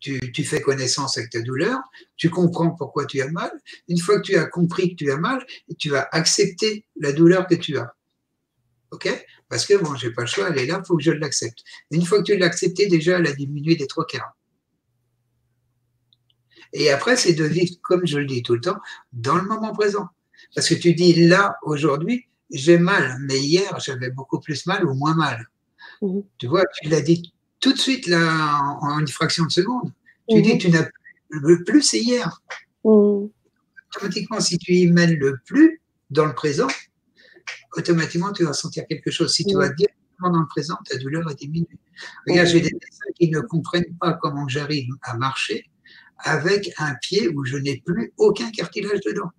Tu, 0.00 0.18
tu, 0.32 0.42
fais 0.42 0.62
connaissance 0.62 1.18
avec 1.18 1.28
ta 1.28 1.42
douleur, 1.42 1.78
tu 2.16 2.30
comprends 2.30 2.70
pourquoi 2.70 3.04
tu 3.04 3.20
as 3.20 3.28
mal. 3.28 3.50
Une 3.88 3.98
fois 3.98 4.16
que 4.16 4.22
tu 4.22 4.36
as 4.36 4.46
compris 4.46 4.90
que 4.90 5.04
tu 5.04 5.10
as 5.10 5.18
mal, 5.18 5.44
tu 5.78 5.90
vas 5.90 6.08
accepter 6.12 6.86
la 6.98 7.12
douleur 7.12 7.46
que 7.46 7.56
tu 7.56 7.76
as. 7.76 7.94
OK? 8.90 9.06
Parce 9.48 9.64
que 9.64 9.74
bon, 9.74 9.94
j'ai 9.94 10.10
pas 10.10 10.22
le 10.22 10.26
choix, 10.26 10.48
elle 10.50 10.58
est 10.58 10.66
là, 10.66 10.80
il 10.82 10.86
faut 10.86 10.96
que 10.96 11.02
je 11.02 11.12
l'accepte. 11.12 11.62
Une 11.90 12.04
fois 12.04 12.18
que 12.18 12.24
tu 12.24 12.36
l'as 12.36 12.46
acceptée, 12.46 12.88
déjà, 12.88 13.18
elle 13.18 13.26
a 13.26 13.32
diminué 13.32 13.76
des 13.76 13.86
trois 13.86 14.04
quarts. 14.04 14.36
Et 16.72 16.90
après, 16.90 17.16
c'est 17.16 17.34
de 17.34 17.44
vivre, 17.44 17.74
comme 17.82 18.06
je 18.06 18.18
le 18.18 18.26
dis 18.26 18.42
tout 18.42 18.54
le 18.54 18.60
temps, 18.60 18.78
dans 19.12 19.36
le 19.36 19.42
moment 19.42 19.72
présent. 19.72 20.08
Parce 20.54 20.68
que 20.68 20.74
tu 20.74 20.94
dis 20.94 21.26
là, 21.26 21.56
aujourd'hui, 21.62 22.26
j'ai 22.50 22.78
mal, 22.78 23.18
mais 23.20 23.38
hier, 23.38 23.78
j'avais 23.80 24.10
beaucoup 24.10 24.40
plus 24.40 24.66
mal 24.66 24.84
ou 24.84 24.94
moins 24.94 25.14
mal. 25.14 25.46
Mmh. 26.02 26.20
Tu 26.38 26.46
vois, 26.46 26.64
tu 26.80 26.88
l'as 26.88 27.00
dit 27.00 27.32
tout 27.60 27.72
de 27.72 27.78
suite 27.78 28.06
là, 28.06 28.76
en, 28.80 28.98
une 28.98 29.08
fraction 29.08 29.44
de 29.44 29.50
seconde. 29.50 29.92
Tu 30.28 30.42
dis, 30.42 30.54
mmh. 30.54 30.58
tu 30.58 30.70
n'as 30.70 30.82
plus, 30.82 31.40
le 31.40 31.64
plus, 31.64 31.82
c'est 31.82 32.00
hier. 32.00 32.42
Mmh. 32.84 33.26
Automatiquement, 33.94 34.40
si 34.40 34.58
tu 34.58 34.72
y 34.74 34.90
mènes 34.90 35.14
le 35.14 35.38
plus 35.46 35.80
dans 36.10 36.26
le 36.26 36.34
présent, 36.34 36.68
automatiquement, 37.76 38.32
tu 38.32 38.44
vas 38.44 38.52
sentir 38.52 38.84
quelque 38.88 39.10
chose. 39.10 39.32
Si 39.32 39.44
tu 39.44 39.54
vas 39.56 39.68
directement 39.68 40.30
dans 40.30 40.40
le 40.40 40.46
présent, 40.46 40.76
ta 40.88 40.96
douleur 40.98 41.30
est 41.30 41.34
diminuée. 41.34 41.78
Regarde, 42.26 42.48
j'ai 42.48 42.60
des 42.60 42.72
médecins 42.72 43.12
qui 43.18 43.30
ne 43.30 43.40
comprennent 43.40 43.96
pas 44.00 44.14
comment 44.14 44.48
j'arrive 44.48 44.88
à 45.02 45.16
marcher 45.16 45.70
avec 46.18 46.72
un 46.78 46.94
pied 46.96 47.28
où 47.28 47.44
je 47.44 47.56
n'ai 47.56 47.82
plus 47.84 48.12
aucun 48.16 48.50
cartilage 48.50 49.00
dedans. 49.00 49.30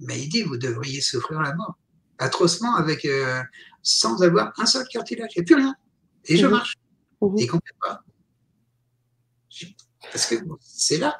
Mais 0.00 0.20
il 0.20 0.28
dit, 0.28 0.42
vous 0.42 0.56
devriez 0.58 1.00
souffrir 1.00 1.40
la 1.40 1.54
mort 1.54 1.76
atrocement 2.18 2.74
avec 2.74 3.04
euh, 3.04 3.42
sans 3.82 4.22
avoir 4.22 4.52
un 4.58 4.66
seul 4.66 4.86
cartilage. 4.88 5.30
Il 5.36 5.40
n'y 5.40 5.42
a 5.42 5.46
plus 5.46 5.54
rien. 5.54 5.74
Et 6.26 6.36
je 6.36 6.46
marche. 6.46 6.74
Mmh. 7.20 7.38
Ils 7.38 7.46
ne 7.46 7.50
comprennent 7.50 7.78
pas. 7.80 8.02
Parce 10.12 10.26
que 10.26 10.36
c'est 10.60 10.98
là. 10.98 11.16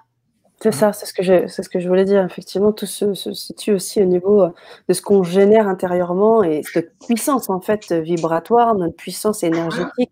C'est 0.60 0.72
ça, 0.72 0.92
c'est 0.92 1.06
ce, 1.06 1.14
que 1.14 1.22
je, 1.22 1.46
c'est 1.46 1.62
ce 1.62 1.68
que 1.68 1.78
je 1.78 1.88
voulais 1.88 2.04
dire. 2.04 2.24
Effectivement, 2.24 2.72
tout 2.72 2.86
se, 2.86 3.14
situe 3.14 3.72
aussi 3.72 4.02
au 4.02 4.06
niveau 4.06 4.42
euh, 4.42 4.50
de 4.88 4.94
ce 4.94 5.00
qu'on 5.00 5.22
génère 5.22 5.68
intérieurement 5.68 6.42
et 6.42 6.62
cette 6.64 6.98
puissance 6.98 7.48
en 7.48 7.60
fait 7.60 7.92
vibratoire, 7.92 8.74
notre 8.74 8.96
puissance 8.96 9.44
énergétique. 9.44 10.10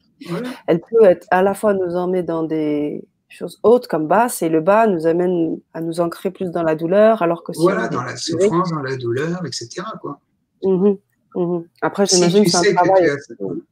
Elle 0.69 0.81
peut 0.81 1.05
être 1.05 1.27
à 1.31 1.43
la 1.43 1.53
fois 1.53 1.75
nous 1.75 1.97
emmener 1.97 2.23
dans 2.23 2.45
des 2.45 3.05
choses 3.29 3.59
hautes 3.65 3.89
comme 3.89 4.07
basses 4.07 4.41
et 4.43 4.49
le 4.49 4.61
bas 4.61 4.87
nous 4.87 5.07
amène 5.07 5.59
à 5.75 5.81
nous 5.81 6.01
ancrer 6.01 6.31
plus 6.31 6.51
dans 6.51 6.63
la 6.63 6.77
douleur 6.77 7.23
alors 7.23 7.43
que 7.43 7.53
voilà, 7.57 7.89
dans 7.89 8.03
la 8.03 8.17
souffrance, 8.17 8.71
dans 8.71 8.83
la 8.83 8.97
douleur, 8.97 9.45
etc. 9.45 9.83
Quoi. 10.01 10.21
Mmh 10.63 10.95
mmh 11.35 11.59
Après, 11.83 12.07
j'imagine 12.07 12.45
que 12.45 12.51
c'est 12.51 12.71
un 12.71 12.75
travail. 12.75 13.11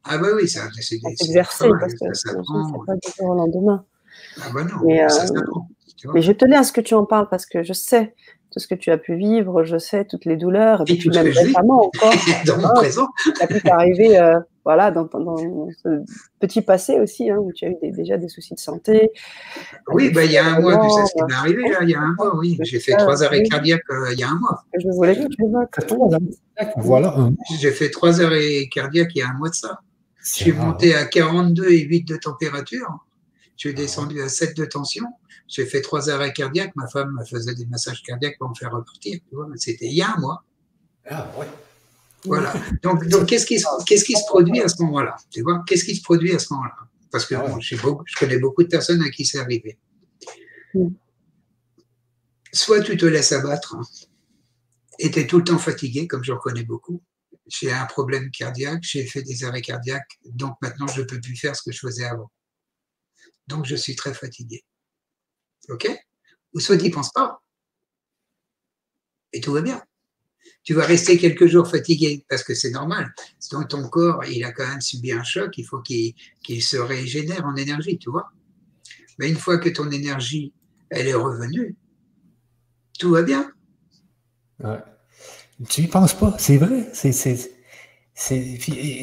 Ah 0.02 0.18
bah 0.18 0.28
oui, 0.34 0.48
ça, 0.48 0.62
c'est 0.80 0.96
exercer 0.96 1.68
parce 1.80 1.94
que 1.94 2.12
ça, 2.12 2.30
c'est 2.32 2.86
pas 2.86 2.94
du 2.94 3.12
jour 3.16 3.30
au 3.30 3.34
lendemain. 3.34 3.84
Ah 4.38 4.48
bah 4.52 4.64
non, 4.64 4.76
Mais, 4.84 5.08
ça 5.08 5.24
euh, 5.24 5.40
mais 6.12 6.22
je 6.22 6.32
tenais 6.32 6.56
à 6.56 6.64
ce 6.64 6.72
que 6.72 6.80
tu 6.80 6.94
en 6.94 7.04
parles 7.04 7.28
parce 7.28 7.46
que 7.46 7.62
je 7.62 7.72
sais 7.72 8.14
tout 8.54 8.60
ce 8.60 8.68
que 8.68 8.76
tu 8.76 8.92
as 8.92 8.98
pu 8.98 9.16
vivre, 9.16 9.64
je 9.64 9.78
sais 9.78 10.04
toutes 10.04 10.24
les 10.26 10.36
douleurs, 10.36 10.84
et, 10.86 10.96
puis 10.96 11.10
même 11.10 11.26
récemment 11.26 11.86
encore. 11.94 12.14
dans 12.46 12.58
mon 12.58 12.66
hein, 12.66 12.72
présent. 12.76 13.08
Ça 13.36 13.48
pu 13.48 13.60
t'arriver 13.60 14.16
euh, 14.16 14.38
voilà, 14.64 14.92
dans, 14.92 15.04
dans, 15.06 15.68
ce 15.82 16.04
petit 16.38 16.62
passé 16.62 17.00
aussi, 17.00 17.30
hein, 17.30 17.38
où 17.38 17.52
tu 17.52 17.64
as 17.64 17.70
eu 17.70 17.76
déjà 17.82 18.16
des 18.16 18.28
soucis 18.28 18.54
de 18.54 18.60
santé. 18.60 19.10
Oui, 19.88 20.10
bah, 20.10 20.24
il 20.24 20.30
y 20.30 20.38
a 20.38 20.46
un 20.46 20.60
mois, 20.60 20.78
tu 20.78 20.88
sais 20.88 21.04
ce 21.04 21.14
qui 21.14 21.24
m'est 21.24 21.34
arrivé, 21.34 21.68
là, 21.68 21.78
il 21.82 21.90
y 21.90 21.94
a 21.94 22.00
un 22.00 22.14
mois, 22.16 22.36
oui. 22.36 22.56
J'ai 22.62 22.78
fait 22.78 22.96
trois 22.96 23.24
arrêts 23.24 23.42
cardiaques 23.42 23.82
euh, 23.90 24.12
il 24.12 24.20
y 24.20 24.22
a 24.22 24.28
un 24.28 24.38
mois. 24.38 24.64
Je 24.78 24.88
voulais 24.88 25.16
que 25.16 25.26
tu 25.26 25.42
Voilà. 26.76 27.28
J'ai 27.58 27.72
fait 27.72 27.90
trois 27.90 28.20
arrêts 28.22 28.68
cardiaques 28.72 29.10
il 29.16 29.18
y 29.18 29.22
a 29.22 29.30
un 29.30 29.34
mois 29.34 29.50
de 29.50 29.54
ça. 29.54 29.80
Je 30.22 30.32
suis 30.32 30.52
monté 30.52 30.94
à 30.94 31.04
42 31.04 31.70
et 31.70 31.80
8 31.80 32.04
de 32.08 32.16
température. 32.16 32.88
Je 33.56 33.68
suis 33.68 33.74
descendu 33.74 34.22
à 34.22 34.28
7 34.28 34.56
de 34.56 34.64
tension. 34.64 35.04
J'ai 35.46 35.66
fait 35.66 35.82
trois 35.82 36.10
arrêts 36.10 36.32
cardiaques. 36.32 36.74
Ma 36.76 36.88
femme 36.88 37.12
me 37.12 37.24
faisait 37.24 37.54
des 37.54 37.66
massages 37.66 38.02
cardiaques 38.02 38.38
pour 38.38 38.48
me 38.48 38.54
faire 38.54 38.72
repartir. 38.72 39.20
C'était 39.56 39.86
il 39.86 39.94
y 39.94 40.02
a 40.02 40.14
un 40.14 40.18
mois. 40.18 40.44
Ah 41.08 41.30
ouais. 41.38 41.46
Voilà. 42.24 42.54
Donc, 42.82 43.06
donc 43.08 43.28
qu'est-ce 43.28 43.46
qui, 43.46 43.58
se 43.58 44.26
produit 44.26 44.60
à 44.62 44.68
ce 44.68 44.82
moment-là 44.82 45.16
Tu 45.30 45.42
vois? 45.42 45.62
Qu'est-ce 45.66 45.84
qui 45.84 45.94
se 45.94 46.02
produit 46.02 46.34
à 46.34 46.38
ce 46.38 46.52
moment-là? 46.54 46.74
Parce 47.10 47.26
que 47.26 47.34
ah 47.34 47.58
je 47.60 48.16
connais 48.18 48.38
beaucoup 48.38 48.62
de 48.62 48.68
personnes 48.68 49.02
à 49.02 49.10
qui 49.10 49.24
c'est 49.24 49.38
arrivé. 49.38 49.78
Mm. 50.74 50.88
Soit 52.52 52.80
tu 52.80 52.96
te 52.96 53.04
laisses 53.04 53.32
abattre 53.32 53.76
hein, 53.76 53.82
et 54.98 55.10
tu 55.10 55.20
es 55.20 55.26
tout 55.26 55.38
le 55.38 55.44
temps 55.44 55.58
fatigué, 55.58 56.06
comme 56.08 56.24
je 56.24 56.32
reconnais 56.32 56.64
beaucoup. 56.64 57.02
J'ai 57.46 57.72
un 57.72 57.84
problème 57.84 58.30
cardiaque, 58.30 58.82
j'ai 58.82 59.04
fait 59.06 59.22
des 59.22 59.44
arrêts 59.44 59.60
cardiaques, 59.60 60.18
donc 60.24 60.56
maintenant 60.62 60.86
je 60.86 61.02
ne 61.02 61.06
peux 61.06 61.20
plus 61.20 61.36
faire 61.36 61.54
ce 61.54 61.62
que 61.62 61.72
je 61.72 61.78
faisais 61.78 62.04
avant. 62.04 62.30
Donc 63.48 63.66
je 63.66 63.76
suis 63.76 63.94
très 63.94 64.14
fatigué. 64.14 64.64
OK? 65.70 65.88
Ou 66.54 66.60
soit 66.60 66.76
tu 66.76 66.84
n'y 66.84 66.90
penses 66.90 67.12
pas. 67.12 67.40
Et 69.32 69.40
tout 69.40 69.52
va 69.52 69.62
bien. 69.62 69.82
Tu 70.62 70.72
vas 70.72 70.86
rester 70.86 71.18
quelques 71.18 71.46
jours 71.46 71.68
fatigué 71.68 72.24
parce 72.28 72.42
que 72.42 72.54
c'est 72.54 72.70
normal. 72.70 73.12
Donc 73.52 73.68
ton 73.68 73.86
corps, 73.88 74.24
il 74.24 74.44
a 74.44 74.52
quand 74.52 74.66
même 74.66 74.80
subi 74.80 75.12
un 75.12 75.22
choc, 75.22 75.56
il 75.58 75.64
faut 75.64 75.82
qu'il 75.82 76.14
se 76.62 76.76
régénère 76.76 77.44
en 77.44 77.54
énergie, 77.56 77.98
tu 77.98 78.10
vois. 78.10 78.30
Mais 79.18 79.28
une 79.28 79.36
fois 79.36 79.58
que 79.58 79.68
ton 79.68 79.90
énergie, 79.90 80.52
elle 80.90 81.08
est 81.08 81.14
revenue, 81.14 81.76
tout 82.98 83.10
va 83.10 83.22
bien. 83.22 83.52
Tu 85.68 85.82
n'y 85.82 85.88
penses 85.88 86.14
pas, 86.14 86.34
c'est 86.38 86.56
vrai. 86.56 86.90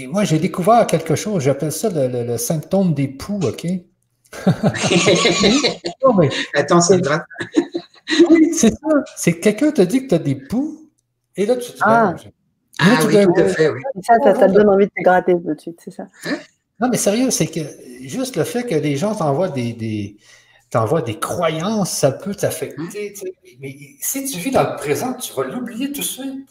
moi, 0.07 0.23
j'ai 0.23 0.39
découvert 0.39 0.87
quelque 0.87 1.15
chose, 1.15 1.43
j'appelle 1.43 1.71
ça 1.71 1.89
le, 1.89 2.23
le 2.25 2.37
symptôme 2.37 2.93
des 2.93 3.07
poux, 3.07 3.39
OK? 3.43 3.67
Attends, 6.53 6.81
c'est 6.81 7.01
grave. 7.01 7.23
oui, 8.29 8.53
c'est 8.53 8.71
ça. 8.71 8.87
C'est 9.15 9.33
que 9.33 9.41
quelqu'un 9.41 9.71
te 9.71 9.81
dit 9.81 10.03
que 10.03 10.09
tu 10.09 10.15
as 10.15 10.19
des 10.19 10.35
poux, 10.35 10.89
et 11.35 11.45
là, 11.45 11.55
tu 11.55 11.71
te 11.71 11.77
ah. 11.81 12.15
Ah, 12.79 12.99
oui, 13.05 13.23
tout 13.23 13.33
à 13.37 13.47
fait, 13.47 13.69
oui. 13.69 13.81
Ça, 14.01 14.13
ça, 14.23 14.47
te 14.47 14.53
donne 14.53 14.69
envie 14.69 14.85
de 14.85 14.91
te 14.91 15.03
gratter 15.03 15.33
tout 15.33 15.53
de 15.53 15.59
suite, 15.59 15.79
c'est 15.83 15.91
ça. 15.91 16.07
Hein? 16.25 16.37
Non, 16.79 16.89
mais 16.89 16.97
sérieux, 16.97 17.29
c'est 17.29 17.47
que 17.47 17.59
juste 18.01 18.37
le 18.37 18.43
fait 18.43 18.65
que 18.65 18.73
les 18.73 18.97
gens 18.97 19.13
t'envoient 19.13 19.49
des, 19.49 19.73
des, 19.73 20.17
des 21.05 21.19
croyances, 21.19 21.91
ça 21.91 22.11
peut 22.11 22.33
t'affecter. 22.33 23.13
Mais 23.59 23.75
si 23.99 24.25
tu 24.25 24.39
vis 24.39 24.51
dans 24.51 24.71
le 24.71 24.75
présent, 24.77 25.13
tu 25.13 25.31
vas 25.33 25.43
l'oublier 25.43 25.91
tout 25.91 26.01
de 26.01 26.05
suite. 26.05 26.49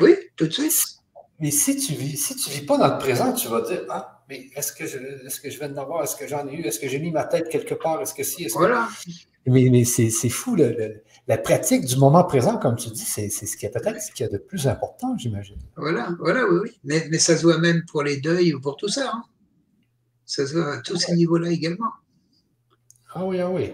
Oui, 0.00 0.14
tout 0.36 0.46
de 0.46 0.52
suite. 0.52 0.95
Mais 1.38 1.50
si 1.50 1.76
tu 1.76 1.92
vis, 1.92 2.16
si 2.16 2.34
tu 2.36 2.50
vis 2.50 2.64
pas 2.64 2.78
dans 2.78 2.88
le 2.88 2.98
présent, 2.98 3.32
tu 3.32 3.48
vas 3.48 3.60
dire, 3.60 3.82
ah, 3.90 4.22
mais 4.28 4.48
est-ce 4.56 4.72
que, 4.72 4.86
je, 4.86 4.98
est-ce 5.26 5.40
que 5.40 5.50
je 5.50 5.60
l'avoir? 5.60 6.02
Est-ce 6.02 6.16
que 6.16 6.26
j'en 6.26 6.46
ai 6.48 6.54
eu? 6.54 6.62
Est-ce 6.62 6.80
que 6.80 6.88
j'ai 6.88 6.98
mis 6.98 7.10
ma 7.10 7.24
tête 7.24 7.48
quelque 7.48 7.74
part? 7.74 8.00
Est-ce 8.00 8.14
que 8.14 8.24
si? 8.24 8.44
Est-ce 8.44 8.54
voilà. 8.54 8.88
Mais, 9.46 9.68
mais 9.70 9.84
c'est, 9.84 10.10
fou. 10.28 10.56
la 11.28 11.38
pratique 11.38 11.84
du 11.84 11.96
moment 11.96 12.24
présent, 12.24 12.58
comme 12.58 12.74
tu 12.74 12.88
dis, 12.90 13.04
c'est, 13.04 13.28
ce 13.28 13.56
qui 13.56 13.66
est 13.66 13.70
peut-être 13.70 14.00
ce 14.00 14.10
qu'il 14.10 14.26
y 14.26 14.28
a 14.28 14.32
de 14.32 14.38
plus 14.38 14.66
important, 14.66 15.16
j'imagine. 15.16 15.58
Voilà, 15.76 16.08
voilà, 16.18 16.44
oui, 16.48 16.58
oui. 16.64 16.80
Mais, 16.82 17.06
mais, 17.10 17.18
ça 17.18 17.36
se 17.36 17.42
voit 17.42 17.58
même 17.58 17.84
pour 17.84 18.02
les 18.02 18.16
deuils 18.16 18.54
ou 18.54 18.60
pour 18.60 18.76
tout 18.76 18.88
ça. 18.88 19.12
Hein. 19.14 19.22
Ça 20.24 20.46
se 20.46 20.54
voit 20.54 20.74
à 20.74 20.78
tous 20.78 20.96
ces 20.96 21.14
niveaux-là 21.14 21.50
également. 21.50 21.92
Ah 23.14 23.24
oui, 23.24 23.40
ah 23.40 23.48
oui. 23.48 23.72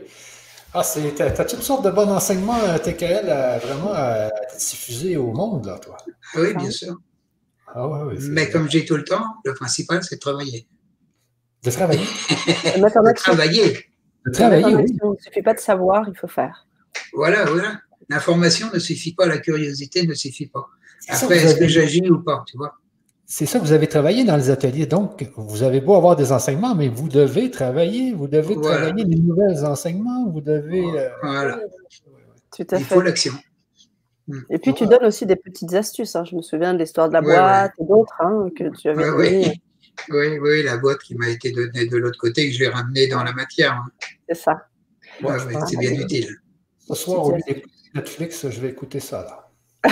Ah, 0.75 0.83
tu 0.85 1.23
as 1.23 1.45
toutes 1.45 1.63
sortes 1.63 1.85
de 1.85 1.91
bons 1.91 2.11
enseignements 2.11 2.59
TKL 2.79 3.31
à, 3.31 3.59
vraiment 3.59 3.93
à 3.95 4.31
diffuser 4.59 5.17
au 5.17 5.33
monde, 5.33 5.67
là, 5.67 5.79
toi. 5.79 5.97
Oui, 6.35 6.55
bien 6.55 6.71
sûr. 6.71 6.99
Ah, 7.75 7.89
ouais, 7.89 8.15
Mais 8.31 8.51
comme 8.51 8.71
j'ai 8.71 8.85
tout 8.85 8.97
le 8.97 9.05
temps, 9.05 9.25
le 9.45 9.55
principal, 9.55 10.03
c'est 10.05 10.17
de 10.17 10.21
travailler. 10.21 10.67
De 11.65 11.71
travailler 11.71 12.05
De 12.05 13.15
travailler. 13.15 13.89
De 14.27 14.31
travailler, 14.31 14.75
oui. 14.75 14.85
Il 14.89 15.11
ne 15.11 15.17
suffit 15.19 15.43
pas 15.43 15.55
de 15.55 15.61
savoir, 15.61 16.09
il 16.09 16.17
faut 16.17 16.29
faire. 16.29 16.67
Voilà, 17.13 17.45
voilà. 17.45 17.81
L'information 18.09 18.69
ne 18.73 18.79
suffit 18.79 19.15
pas, 19.15 19.27
la 19.27 19.39
curiosité 19.39 20.07
ne 20.07 20.15
suffit 20.15 20.47
pas. 20.47 20.67
Après, 21.09 21.37
est-ce 21.37 21.57
que 21.57 21.69
j'agis 21.69 22.09
ou 22.11 22.23
pas, 22.23 22.45
tu 22.47 22.57
vois? 22.57 22.75
C'est 23.27 23.47
ça, 23.47 23.59
vous 23.59 23.73
avez 23.73 23.87
travaillé 23.87 24.25
dans 24.25 24.37
les 24.37 24.51
ateliers. 24.51 24.87
Donc, 24.87 25.27
vous 25.37 25.63
avez 25.63 25.81
beau 25.81 25.95
avoir 25.95 26.17
des 26.17 26.33
enseignements, 26.33 26.75
mais 26.75 26.89
vous 26.89 27.09
devez 27.09 27.51
travailler. 27.51 28.13
Vous 28.13 28.29
devez 28.29 28.61
travailler 28.61 29.05
les 29.05 29.17
nouveaux 29.17 29.65
enseignements. 29.65 30.29
Vous 30.29 30.43
devez. 30.43 30.85
Euh, 30.85 31.09
voilà. 31.23 31.59
Tout 32.55 32.67
à 32.71 32.79
Il 32.79 32.85
faut 32.85 33.01
l'action. 33.01 33.33
Hmm. 34.29 34.41
Et 34.51 34.59
puis, 34.59 34.73
tu 34.75 34.87
donnes 34.87 35.05
aussi 35.05 35.27
des 35.27 35.37
petites 35.37 35.75
astuces. 35.75 36.15
Hein. 36.15 36.25
Je 36.25 36.37
me 36.37 36.43
souviens 36.43 36.75
de 36.75 36.79
l'histoire 36.79 37.09
de 37.09 37.15
la 37.15 37.23
boîte 37.23 37.73
et 37.79 37.85
d'autres 37.85 38.15
hein, 38.21 38.49
que 38.57 38.65
tu 38.77 38.89
avais 38.89 39.11
oui. 39.11 39.53
oui, 40.11 40.39
oui, 40.39 40.63
la 40.63 40.77
boîte 40.77 40.99
qui 40.99 41.15
m'a 41.17 41.29
été 41.29 41.51
donnée 41.53 41.87
de 41.87 41.97
l'autre 41.97 42.19
côté, 42.19 42.49
que 42.49 42.55
je 42.55 42.61
vais 42.61 42.69
ramener 42.69 43.09
dans 43.09 43.25
la 43.25 43.33
matière. 43.33 43.73
Hein. 43.73 43.91
C'est 44.29 44.37
ça. 44.37 44.67
c'est 45.67 45.77
bien 45.79 45.93
utile. 45.93 46.29
Ce 46.79 46.95
soir, 46.95 47.27
au 47.27 47.33
lieu 47.33 47.41
Netflix, 47.95 48.49
je 48.49 48.61
vais 48.61 48.69
écouter 48.69 49.01
ça. 49.01 49.23
Là. 49.23 49.43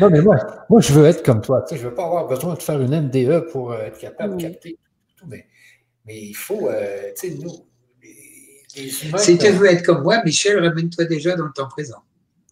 non, 0.00 0.10
mais 0.10 0.20
moi, 0.22 0.36
moi, 0.70 0.80
je 0.80 0.92
veux 0.92 1.04
être 1.06 1.22
comme 1.22 1.40
toi. 1.40 1.62
Tu 1.62 1.74
sais, 1.74 1.80
je 1.80 1.84
ne 1.84 1.90
veux 1.90 1.94
pas 1.94 2.04
avoir 2.06 2.26
besoin 2.26 2.54
de 2.54 2.62
faire 2.62 2.80
une 2.80 2.98
MDE 3.02 3.50
pour 3.50 3.72
euh, 3.72 3.82
être 3.82 3.98
capable 3.98 4.36
de 4.36 4.42
capter 4.42 4.78
tout. 5.16 5.26
Mais, 5.28 5.46
mais 6.06 6.18
il 6.18 6.34
faut, 6.34 6.68
euh, 6.68 7.12
tu 7.18 7.28
sais, 7.28 7.36
nous, 7.36 7.65
Si 8.76 9.38
tu 9.38 9.48
veux 9.50 9.66
être 9.66 9.84
comme 9.84 10.02
moi, 10.02 10.22
Michel, 10.24 10.58
ramène-toi 10.62 11.04
déjà 11.06 11.34
dans 11.34 11.46
le 11.46 11.52
temps 11.52 11.68
présent. 11.68 12.02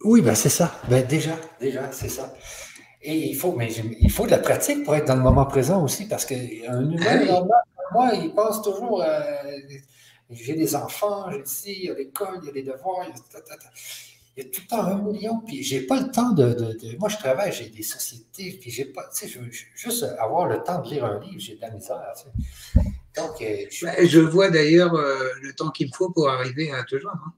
Oui, 0.03 0.21
ben 0.21 0.35
c'est 0.35 0.49
ça. 0.49 0.79
Ben 0.89 1.05
déjà, 1.05 1.37
déjà, 1.59 1.91
c'est 1.91 2.09
ça. 2.09 2.33
Et 3.01 3.29
il 3.29 3.35
faut, 3.35 3.53
mais 3.53 3.71
il 3.73 4.11
faut 4.11 4.25
de 4.25 4.31
la 4.31 4.39
pratique 4.39 4.83
pour 4.83 4.95
être 4.95 5.05
dans 5.07 5.15
le 5.15 5.21
moment 5.21 5.45
présent 5.45 5.83
aussi, 5.83 6.07
parce 6.07 6.25
qu'un 6.25 6.35
humain 6.35 6.99
ah 7.29 7.43
moi, 7.93 8.13
il 8.13 8.33
pense 8.33 8.61
toujours. 8.63 9.03
Euh, 9.03 9.23
j'ai 10.31 10.55
des 10.55 10.75
enfants, 10.75 11.29
j'ai 11.31 11.41
ici, 11.41 11.75
il 11.77 11.85
y 11.85 11.89
a 11.91 11.93
l'école, 11.93 12.39
il 12.41 12.47
y 12.47 12.49
a 12.49 12.53
les 12.53 12.63
devoirs, 12.63 13.05
il 13.07 13.09
y 13.09 13.11
a, 13.11 13.55
il 14.37 14.43
y 14.43 14.47
a 14.47 14.49
tout 14.49 14.61
le 14.63 14.67
temps 14.67 14.83
un 14.83 15.01
million, 15.01 15.39
puis 15.45 15.63
j'ai 15.63 15.81
pas 15.81 16.01
le 16.01 16.11
temps 16.11 16.31
de, 16.31 16.77
Moi, 16.99 17.09
je 17.09 17.17
travaille, 17.17 17.53
j'ai 17.53 17.69
des 17.69 17.83
sociétés, 17.83 18.57
puis 18.59 18.71
j'ai 18.71 18.85
pas. 18.85 19.03
Tu 19.13 19.27
sais, 19.27 19.27
je 19.27 19.39
veux 19.39 19.51
juste 19.75 20.03
avoir 20.19 20.47
le 20.47 20.61
temps 20.63 20.81
de 20.81 20.89
lire 20.89 21.05
un 21.05 21.19
livre, 21.19 21.39
j'ai 21.39 21.55
de 21.55 21.61
la 21.61 21.69
misère. 21.69 22.01
Donc, 23.17 23.43
je... 23.69 24.19
vois 24.19 24.49
d'ailleurs 24.49 24.93
euh, 24.95 25.29
le 25.41 25.53
temps 25.53 25.69
qu'il 25.69 25.87
me 25.87 25.93
faut 25.93 26.11
pour 26.11 26.29
arriver 26.29 26.71
à 26.71 26.83
te 26.83 26.99
joindre. 26.99 27.23
Hein. 27.25 27.33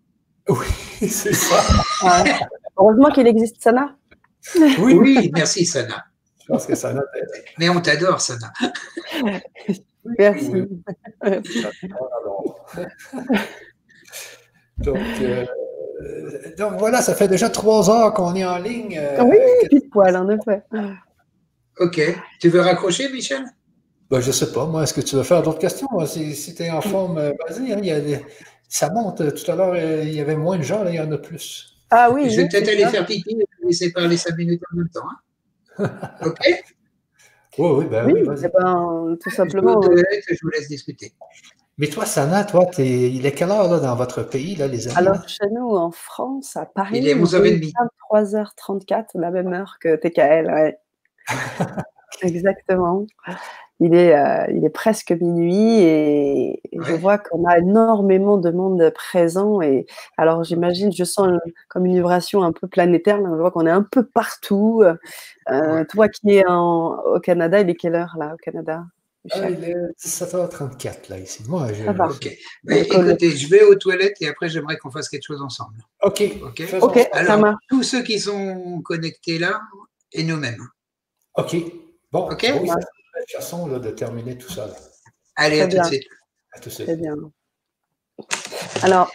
Oui, 0.50 0.66
c'est 1.08 1.34
ça. 1.34 1.64
Heureusement 2.78 3.12
qu'il 3.12 3.28
existe 3.28 3.62
Sana. 3.62 3.96
Oui, 4.80 4.94
oui, 4.94 5.32
merci 5.34 5.66
Sana. 5.66 6.06
Je 6.42 6.48
pense 6.48 6.66
que 6.66 6.76
Sana 6.76 7.04
Mais 7.60 7.70
on 7.70 7.82
t'adore, 7.82 8.22
Sana. 8.22 8.52
Merci. 10.18 10.52
Donc, 14.78 14.98
euh, 15.22 15.46
donc 16.58 16.74
voilà, 16.78 17.02
ça 17.02 17.16
fait 17.16 17.28
déjà 17.28 17.50
trois 17.50 17.90
heures 17.90 18.14
qu'on 18.14 18.36
est 18.36 18.46
en 18.46 18.58
ligne. 18.58 18.98
Euh, 19.00 19.24
oui, 19.24 19.38
pile 19.70 19.90
poil, 19.90 20.16
en 20.16 20.30
effet. 20.30 20.62
OK. 21.80 22.02
Tu 22.40 22.50
veux 22.50 22.62
raccrocher, 22.62 23.10
Michel? 23.12 23.44
Ben, 24.10 24.22
je 24.22 24.28
ne 24.28 24.32
sais 24.32 24.52
pas. 24.52 24.66
Moi, 24.66 24.84
est-ce 24.84 24.94
que 24.94 25.02
tu 25.02 25.16
veux 25.16 25.24
faire 25.24 25.42
d'autres 25.42 25.60
questions? 25.60 25.88
Si, 26.06 26.56
tu 26.56 26.64
es 26.64 26.70
en 26.70 26.82
forme, 26.82 27.18
euh, 27.18 27.34
vas-y. 27.48 27.74
Hein, 27.74 28.20
ça 28.70 28.90
monte. 28.90 29.18
Tout 29.36 29.52
à 29.52 29.56
l'heure, 29.56 29.76
il 30.04 30.14
y 30.14 30.22
avait 30.22 30.36
moins 30.36 30.58
de 30.58 30.64
gens, 30.64 30.84
là, 30.84 30.92
il 30.92 30.96
y 30.96 31.00
en 31.00 31.12
a 31.12 31.18
plus. 31.18 31.78
Ah 31.90 32.10
oui. 32.12 32.30
Je 32.30 32.42
vais 32.42 32.48
peut-être 32.48 32.70
aller 32.70 32.86
faire 32.86 33.06
pipi 33.06 33.38
et 33.40 33.66
laisser 33.66 33.92
parler 33.92 34.18
cinq 34.18 34.38
minutes 34.38 34.62
en 34.72 34.78
même 34.78 34.90
temps. 34.90 35.08
Hein. 35.80 35.92
OK? 36.26 36.40
oui, 37.60 37.86
ben 37.90 38.06
oui, 38.06 38.24
oui 38.26 38.36
ben, 38.54 39.18
tout 39.22 39.30
simplement. 39.30 39.82
Je 39.82 39.90
vous, 39.90 39.96
je 39.96 40.38
vous 40.42 40.50
laisse 40.50 40.68
discuter. 40.68 41.14
Mais 41.80 41.88
toi, 41.88 42.06
Sana, 42.06 42.44
toi, 42.44 42.66
il 42.80 43.24
est 43.26 43.32
quelle 43.34 43.52
heure 43.52 43.72
là, 43.72 43.80
dans 43.80 43.96
votre 43.96 44.24
pays, 44.24 44.56
là, 44.56 44.68
les 44.68 44.88
amis? 44.88 44.98
Alors, 44.98 45.28
chez 45.28 45.48
nous, 45.52 45.76
en 45.76 45.92
France, 45.92 46.58
à 46.58 46.66
Paris, 46.66 46.98
il 46.98 47.08
est 47.08 47.16
23h34, 47.16 49.06
la 49.16 49.30
même 49.30 49.54
heure 49.54 49.78
que 49.80 49.96
TKL. 49.96 50.52
Ouais. 50.52 50.80
Exactement. 52.22 53.06
Il 53.80 53.94
est, 53.94 54.16
euh, 54.16 54.46
il 54.52 54.66
est 54.66 54.72
presque 54.72 55.12
minuit 55.12 55.82
et, 55.82 56.62
je 56.74 56.94
vois 56.94 57.18
qu'on 57.18 57.46
a 57.46 57.60
énormément 57.60 58.38
de 58.38 58.50
monde 58.50 58.92
présent. 58.94 59.62
Et 59.62 59.86
alors, 60.18 60.44
j'imagine, 60.44 60.92
je 60.92 61.04
sens 61.04 61.30
comme 61.70 61.86
une 61.86 61.96
vibration 61.96 62.44
un 62.44 62.52
peu 62.52 62.68
planétaire. 62.68 63.18
je 63.18 63.36
vois 63.36 63.52
qu'on 63.52 63.68
est 63.68 63.72
un 63.72 63.84
peu 63.84 64.04
partout. 64.06 64.84
Euh, 65.52 65.86
toi 65.86 66.10
qui 66.10 66.38
es 66.38 66.44
au 66.48 67.20
Canada, 67.22 67.60
il 67.60 67.70
est 67.70 67.76
quelle 67.76 67.96
heure 67.96 68.16
là 68.18 68.34
au 68.34 68.38
Canada 68.38 68.84
ah, 69.32 69.50
il 69.50 69.64
est 69.64 69.76
17h34 70.00 71.10
là 71.10 71.20
ici. 71.20 71.44
Moi, 71.48 71.68
je... 71.74 71.84
Ok. 71.84 72.38
Mais 72.64 72.82
écoutez, 72.82 73.32
je 73.32 73.50
vais 73.50 73.64
aux 73.64 73.76
toilettes 73.76 74.16
et 74.22 74.28
après 74.28 74.50
j'aimerais 74.50 74.78
qu'on 74.78 74.92
fasse 74.92 75.10
quelque 75.10 75.24
chose 75.24 75.42
ensemble. 75.42 75.78
Ok. 76.02 76.24
Ok. 76.44 76.64
okay 76.82 77.08
Alors, 77.12 77.56
tous 77.70 77.84
ceux 77.84 78.04
qui 78.04 78.20
sont 78.20 78.82
connectés 78.84 79.38
là 79.38 79.60
et 80.14 80.24
nous-mêmes. 80.24 80.66
Ok. 81.36 81.56
Bon. 82.12 82.30
Ok. 82.32 82.52
Bon, 82.54 82.74
façon 83.34 83.68
là, 83.68 83.80
de 83.80 83.90
terminer 83.92 84.38
tout 84.38 84.52
ça. 84.52 84.70
Allez, 85.36 85.62
à 85.62 85.68
tout, 85.68 85.78
de 85.78 85.84
suite. 85.84 86.08
à 86.54 86.60
tout 86.60 86.70
de 86.70 86.74
suite. 86.74 86.88
Très 86.88 86.98
bien. 86.98 87.16
Alors, 88.82 89.12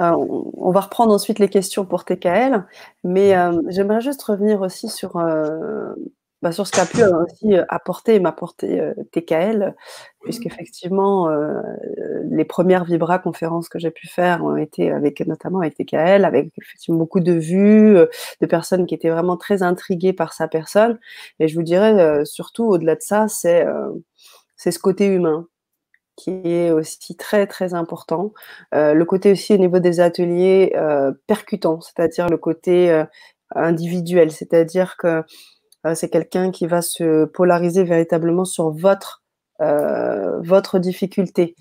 euh, 0.00 0.12
on 0.56 0.70
va 0.70 0.80
reprendre 0.80 1.12
ensuite 1.12 1.38
les 1.38 1.48
questions 1.48 1.86
pour 1.86 2.04
TKL, 2.04 2.64
mais 3.04 3.36
euh, 3.36 3.60
j'aimerais 3.68 4.00
juste 4.00 4.22
revenir 4.22 4.60
aussi 4.60 4.88
sur 4.88 5.16
euh, 5.16 5.94
bah, 6.42 6.52
sur 6.52 6.66
ce 6.66 6.72
qu'a 6.72 6.86
pu 6.86 7.02
euh, 7.02 7.24
aussi 7.24 7.54
euh, 7.54 7.64
apporter 7.68 8.14
et 8.14 8.20
m'apporter 8.20 8.80
euh, 8.80 8.94
TKL, 9.12 9.74
puisqu'effectivement, 10.22 11.28
euh, 11.28 11.60
les 12.30 12.46
premières 12.46 12.84
Vibra 12.84 13.18
conférences 13.18 13.68
que 13.68 13.78
j'ai 13.78 13.90
pu 13.90 14.08
faire 14.08 14.42
ont 14.44 14.56
été 14.56 14.90
avec, 14.90 15.20
notamment 15.26 15.60
avec 15.60 15.74
TKL, 15.76 16.24
avec 16.24 16.52
effectivement 16.56 16.98
beaucoup 16.98 17.20
de 17.20 17.32
vues, 17.32 17.94
de 18.40 18.46
personnes 18.46 18.86
qui 18.86 18.94
étaient 18.94 19.10
vraiment 19.10 19.36
très 19.36 19.62
intriguées 19.62 20.14
par 20.14 20.32
sa 20.32 20.48
personne. 20.48 20.98
Et 21.40 21.48
je 21.48 21.54
vous 21.54 21.62
dirais, 21.62 22.24
surtout 22.24 22.64
au-delà 22.64 22.96
de 22.96 23.02
ça, 23.02 23.28
c'est 23.28 23.66
c'est 24.56 24.70
ce 24.70 24.78
côté 24.78 25.06
humain 25.06 25.46
qui 26.16 26.32
est 26.44 26.70
aussi 26.70 27.16
très 27.16 27.46
très 27.46 27.74
important. 27.74 28.32
Le 28.72 29.02
côté 29.04 29.32
aussi 29.32 29.54
au 29.54 29.58
niveau 29.58 29.78
des 29.78 30.00
ateliers 30.00 30.74
percutant, 31.26 31.80
c'est-à-dire 31.80 32.28
le 32.28 32.36
côté 32.38 33.04
individuel, 33.54 34.30
c'est-à-dire 34.30 34.96
que 34.98 35.24
c'est 35.94 36.10
quelqu'un 36.10 36.50
qui 36.50 36.66
va 36.66 36.82
se 36.82 37.24
polariser 37.24 37.84
véritablement 37.84 38.44
sur 38.44 38.70
votre, 38.70 39.22
euh, 39.60 40.40
votre 40.42 40.78
difficulté. 40.78 41.56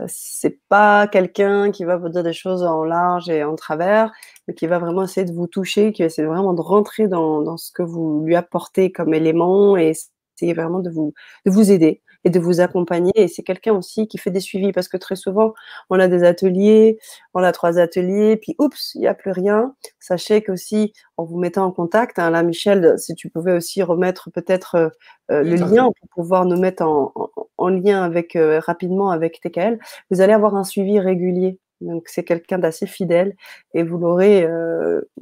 Euh, 0.00 0.06
c'est 0.08 0.58
pas 0.68 1.06
quelqu'un 1.06 1.70
qui 1.70 1.84
va 1.84 1.96
vous 1.96 2.08
dire 2.08 2.22
des 2.22 2.32
choses 2.32 2.62
en 2.62 2.84
large 2.84 3.28
et 3.30 3.44
en 3.44 3.56
travers, 3.56 4.12
mais 4.48 4.54
qui 4.54 4.66
va 4.66 4.78
vraiment 4.78 5.04
essayer 5.04 5.26
de 5.26 5.32
vous 5.32 5.46
toucher, 5.46 5.92
qui 5.92 6.02
va 6.02 6.06
essayer 6.06 6.26
vraiment 6.26 6.54
de 6.54 6.60
rentrer 6.62 7.08
dans, 7.08 7.42
dans 7.42 7.56
ce 7.56 7.72
que 7.72 7.82
vous 7.82 8.22
lui 8.24 8.36
apportez 8.36 8.92
comme 8.92 9.14
élément 9.14 9.76
et 9.76 9.94
essayer 10.36 10.54
vraiment 10.54 10.80
de 10.80 10.90
vous, 10.90 11.14
de 11.46 11.50
vous 11.50 11.70
aider 11.70 12.02
et 12.24 12.30
de 12.30 12.38
vous 12.38 12.60
accompagner. 12.60 13.12
Et 13.14 13.28
c'est 13.28 13.42
quelqu'un 13.42 13.74
aussi 13.74 14.06
qui 14.08 14.18
fait 14.18 14.30
des 14.30 14.40
suivis 14.40 14.72
parce 14.72 14.88
que 14.88 14.96
très 14.96 15.16
souvent, 15.16 15.54
on 15.90 15.98
a 15.98 16.08
des 16.08 16.24
ateliers, 16.24 16.98
on 17.34 17.42
a 17.42 17.52
trois 17.52 17.78
ateliers, 17.78 18.36
puis 18.36 18.54
oups, 18.58 18.94
il 18.94 19.02
n'y 19.02 19.06
a 19.06 19.14
plus 19.14 19.32
rien. 19.32 19.74
Sachez 19.98 20.42
qu'aussi, 20.42 20.92
en 21.16 21.24
vous 21.24 21.38
mettant 21.38 21.64
en 21.64 21.72
contact, 21.72 22.18
hein, 22.18 22.30
là, 22.30 22.42
Michel, 22.42 22.98
si 22.98 23.14
tu 23.14 23.28
pouvais 23.28 23.52
aussi 23.52 23.82
remettre 23.82 24.30
peut-être 24.30 24.74
euh, 24.76 24.88
euh, 25.30 25.42
le 25.42 25.56
lien 25.56 25.84
pour 25.84 26.08
pouvoir 26.14 26.44
nous 26.44 26.58
mettre 26.58 26.82
en, 26.84 27.12
en, 27.56 27.68
lien 27.68 28.02
avec 28.02 28.36
euh, 28.36 28.60
rapidement 28.60 29.10
avec 29.10 29.40
TKL, 29.40 29.78
vous 30.10 30.20
allez 30.20 30.32
avoir 30.32 30.54
un 30.56 30.64
suivi 30.64 30.98
régulier. 31.00 31.58
Donc 31.80 32.04
c'est 32.06 32.22
quelqu'un 32.22 32.58
d'assez 32.58 32.86
fidèle 32.86 33.34
et 33.74 33.82
vous 33.82 33.98
l'aurez 33.98 34.46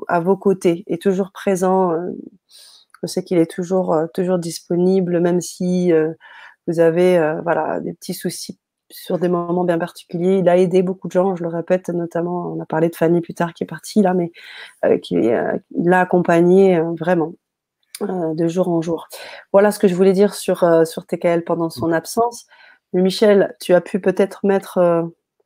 à 0.08 0.20
vos 0.20 0.36
côtés 0.36 0.84
et 0.88 0.98
toujours 0.98 1.32
présent. 1.32 1.94
je 3.02 3.06
sais 3.06 3.24
qu'il 3.24 3.38
est 3.38 3.50
toujours 3.50 3.96
toujours 4.12 4.38
disponible, 4.38 5.20
même 5.20 5.40
si 5.40 5.90
vous 6.70 6.80
avez 6.80 7.18
euh, 7.18 7.40
voilà, 7.42 7.80
des 7.80 7.92
petits 7.92 8.14
soucis 8.14 8.58
sur 8.90 9.18
des 9.18 9.28
moments 9.28 9.64
bien 9.64 9.78
particuliers. 9.78 10.38
Il 10.38 10.48
a 10.48 10.56
aidé 10.56 10.82
beaucoup 10.82 11.08
de 11.08 11.12
gens, 11.12 11.36
je 11.36 11.42
le 11.42 11.48
répète, 11.48 11.88
notamment, 11.90 12.52
on 12.52 12.60
a 12.60 12.66
parlé 12.66 12.88
de 12.88 12.96
Fanny 12.96 13.20
plus 13.20 13.34
tard 13.34 13.54
qui 13.54 13.64
est 13.64 13.66
partie 13.66 14.02
là, 14.02 14.14
mais 14.14 14.32
euh, 14.84 14.98
qui 14.98 15.16
euh, 15.16 15.56
l'a 15.76 16.00
accompagné 16.00 16.80
vraiment 16.98 17.32
de 18.00 18.48
jour 18.48 18.68
en 18.68 18.80
jour. 18.80 19.08
Voilà 19.52 19.72
ce 19.72 19.78
que 19.78 19.86
je 19.86 19.94
voulais 19.94 20.14
dire 20.14 20.34
sur, 20.34 20.64
sur 20.86 21.06
TKL 21.06 21.44
pendant 21.44 21.68
son 21.68 21.92
absence. 21.92 22.46
Michel, 22.94 23.54
tu 23.60 23.74
as 23.74 23.82
pu 23.82 24.00
peut-être 24.00 24.46
mettre. 24.46 25.04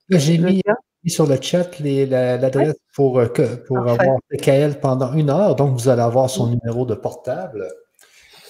J'ai 0.09 0.39
mis, 0.39 0.63
sur 1.09 1.27
le 1.27 1.37
chat 1.41 1.81
l'adresse 1.81 2.77
pour, 2.95 3.21
pour 3.67 3.79
avoir 3.79 4.19
TKL 4.31 4.79
pendant 4.79 5.13
une 5.15 5.31
heure, 5.31 5.57
donc 5.57 5.73
vous 5.73 5.89
allez 5.89 6.03
avoir 6.03 6.31
son 6.31 6.47
numéro 6.47 6.87
de 6.87 6.95
portable. 6.95 7.67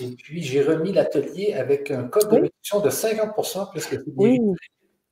Et 0.01 0.11
puis, 0.11 0.43
j'ai 0.43 0.63
remis 0.63 0.93
l'atelier 0.93 1.55
avec 1.55 1.91
un 1.91 2.05
code 2.05 2.29
de 2.31 2.35
réduction 2.37 2.81
de 2.81 2.91
50% 2.91 3.71
puisque 3.71 3.99
oui. 4.17 4.41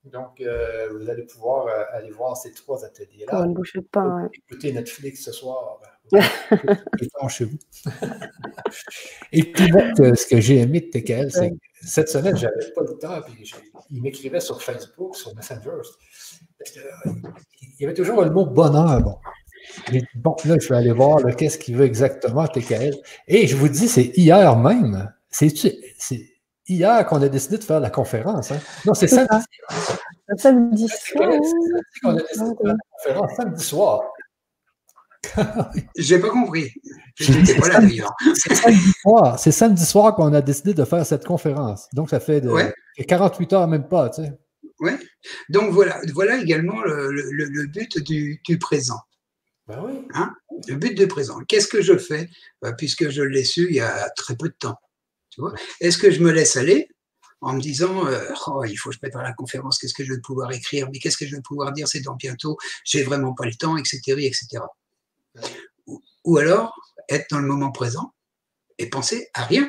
Donc, 0.05 0.41
euh, 0.41 0.89
vous 0.93 1.09
allez 1.09 1.23
pouvoir 1.23 1.67
euh, 1.69 1.85
aller 1.93 2.11
voir 2.11 2.37
ces 2.37 2.53
trois 2.53 2.85
ateliers-là. 2.85 3.45
une 3.45 3.55
bouchée 3.55 3.79
de 3.79 3.87
pain. 3.87 4.29
Écoutez 4.35 4.73
Netflix 4.73 5.25
ce 5.25 5.31
soir. 5.31 5.81
Ben, 6.11 6.21
chez 7.29 7.45
vous. 7.45 7.59
Et 9.33 9.45
puis, 9.45 9.71
ce 9.97 10.27
que 10.27 10.41
j'ai 10.41 10.59
aimé 10.59 10.81
de 10.81 10.87
TKL, 10.87 11.31
c'est 11.31 11.51
que 11.51 11.57
cette 11.85 12.09
semaine, 12.09 12.37
je 12.37 12.47
n'avais 12.47 12.73
pas 12.75 12.83
le 12.83 12.99
temps. 12.99 13.23
Puis 13.23 13.53
il 13.91 14.03
m'écrivait 14.03 14.41
sur 14.41 14.61
Facebook, 14.61 15.15
sur 15.15 15.35
Messenger. 15.37 15.71
il 16.67 17.81
y 17.81 17.85
avait 17.85 17.95
toujours 17.95 18.23
le 18.23 18.31
mot 18.31 18.45
bonheur. 18.45 19.01
Bon. 19.01 19.17
Bon, 20.15 20.37
là, 20.45 20.57
je 20.59 20.69
vais 20.69 20.77
aller 20.77 20.93
voir 20.93 21.21
qu'est-ce 21.37 21.59
qu'il 21.59 21.77
veut 21.77 21.85
exactement, 21.85 22.47
TKL. 22.47 22.95
Et 23.29 23.47
je 23.47 23.57
vous 23.57 23.69
dis, 23.69 23.89
c'est 23.89 24.13
hier 24.17 24.57
même. 24.57 25.13
C'est 25.31 25.53
hier 26.69 27.07
qu'on 27.07 27.23
a 27.23 27.29
décidé 27.29 27.59
de 27.59 27.65
faire 27.65 27.81
la 27.81 27.91
conférence. 27.91 28.53
Hein? 28.53 28.59
Non, 28.87 28.95
c'est 28.95 29.09
samedi. 29.09 29.45
Samedi 30.37 30.89
soir. 30.89 31.31
C'est 31.43 32.01
qu'on 32.03 32.11
a 32.11 32.21
décidé 32.21 32.51
de 32.51 32.57
faire 32.57 32.67
la 32.67 32.77
conférence 32.97 33.33
samedi 33.37 33.65
soir. 33.65 34.01
J'ai 35.97 36.19
pas 36.19 36.31
compris. 36.31 36.73
Je 37.17 37.61
pas 37.61 37.69
là 37.69 37.81
d'ailleurs. 37.81 38.15
C'est 39.39 39.53
samedi 39.53 39.85
soir, 39.85 40.15
qu'on 40.15 40.33
a 40.33 40.43
décidé 40.43 40.75
de 40.75 40.85
faire 40.85 41.07
cette 41.07 41.25
conférence. 41.25 41.89
Donc 41.93 42.11
ça 42.11 42.21
fait, 42.21 42.41
de, 42.41 42.51
48 43.07 43.53
heures 43.53 43.69
même 43.69 43.89
pas, 43.89 44.11
tu 44.11 44.23
sais. 44.23 44.33
Ouais. 44.81 44.99
Donc 45.49 45.71
voilà, 45.71 46.01
voilà 46.13 46.39
également 46.39 46.83
le, 46.83 47.67
but 47.69 47.99
du, 48.03 48.59
présent. 48.59 48.99
Ben 49.67 49.83
oui. 49.85 50.07
Hein? 50.15 50.35
Le 50.67 50.75
but 50.77 50.97
du 50.97 51.07
présent. 51.07 51.39
Qu'est-ce 51.47 51.69
que 51.69 51.83
je 51.83 51.97
fais? 51.97 52.29
Bah, 52.61 52.73
Puisque 52.73 53.09
je 53.11 53.23
l'ai 53.23 53.45
su 53.45 53.69
il 53.69 53.77
y 53.77 53.81
a 53.81 54.11
très 54.11 54.37
peu 54.37 54.49
de 54.49 54.55
temps. 54.55 54.79
Est-ce 55.81 55.99
que 55.99 56.11
je 56.11 56.21
me 56.21 56.31
laisse 56.31 56.57
aller 56.57 56.89
en 57.41 57.55
me 57.55 57.61
disant 57.61 58.07
euh, 58.07 58.25
oh, 58.47 58.65
il 58.65 58.77
faut 58.77 58.91
que 58.91 58.95
je 58.95 59.01
prépare 59.01 59.23
la 59.23 59.33
conférence, 59.33 59.79
qu'est-ce 59.79 59.95
que 59.95 60.05
je 60.05 60.13
vais 60.13 60.21
pouvoir 60.21 60.53
écrire, 60.53 60.89
mais 60.91 60.99
qu'est-ce 60.99 61.17
que 61.17 61.27
je 61.27 61.35
vais 61.35 61.43
pouvoir 61.43 61.73
dire, 61.73 61.89
c'est 61.89 62.01
dans 62.01 62.15
bientôt, 62.15 62.57
j'ai 62.85 63.03
vraiment 63.03 63.35
pas 63.35 63.47
le 63.47 63.55
temps, 63.55 63.77
etc. 63.77 64.01
etc. 64.19 64.63
Ou, 66.25 66.37
alors 66.37 66.73
être 67.09 67.27
dans 67.31 67.41
le 67.41 67.47
moment 67.47 67.73
présent 67.73 68.15
et 68.79 68.89
penser 68.89 69.29
à 69.35 69.45
rien. 69.45 69.69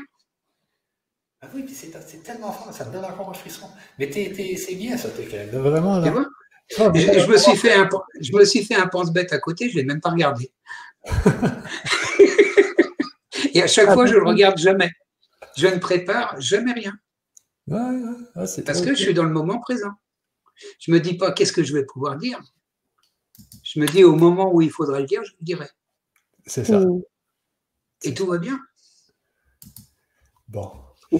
Ah 1.41 1.47
oui, 1.53 1.65
c'est 1.67 2.23
tellement 2.23 2.51
fort, 2.51 2.71
ça 2.71 2.85
me 2.85 2.93
donne 2.93 3.05
encore 3.05 3.31
un 3.31 3.33
frisson. 3.33 3.67
Mais 3.97 4.11
c'est 4.11 4.75
bien 4.75 4.97
ça, 4.97 5.09
t'es 5.09 5.25
vraiment 5.47 5.97
là. 5.99 6.25
Je, 6.69 7.29
me 7.29 7.37
suis 7.37 7.55
fait 7.55 7.73
un, 7.73 7.89
je 8.19 8.33
me 8.33 8.45
suis 8.45 8.63
fait 8.63 8.75
un 8.75 8.87
pense-bête 8.87 9.33
à 9.33 9.39
côté, 9.39 9.69
je 9.69 9.75
ne 9.75 9.81
l'ai 9.81 9.85
même 9.85 10.01
pas 10.01 10.09
regardé. 10.09 10.51
et 13.53 13.61
à 13.61 13.67
chaque 13.67 13.89
ah, 13.89 13.93
fois, 13.93 14.05
je 14.05 14.13
ne 14.13 14.19
le 14.19 14.25
regarde 14.25 14.57
jamais 14.57 14.91
je 15.55 15.67
ne 15.67 15.77
prépare 15.77 16.39
jamais 16.39 16.73
rien. 16.73 16.93
Parce 18.35 18.81
que 18.81 18.95
je 18.95 19.01
suis 19.01 19.13
dans 19.13 19.23
le 19.23 19.31
moment 19.31 19.59
présent. 19.59 19.91
Je 20.79 20.91
ne 20.91 20.97
me 20.97 21.01
dis 21.01 21.15
pas 21.15 21.31
qu'est-ce 21.31 21.53
que 21.53 21.63
je 21.63 21.73
vais 21.73 21.85
pouvoir 21.85 22.17
dire? 22.17 22.39
Je 23.63 23.79
me 23.79 23.87
dis 23.87 24.03
au 24.03 24.15
moment 24.15 24.53
où 24.53 24.61
il 24.61 24.69
faudra 24.69 24.99
le 24.99 25.05
dire, 25.05 25.23
je 25.23 25.31
le 25.31 25.45
dirai. 25.45 25.67
C'est 26.45 26.65
ça. 26.65 26.83
Et 28.03 28.13
tout 28.13 28.27
va 28.27 28.37
bien. 28.37 28.59
Bon. 30.47 30.71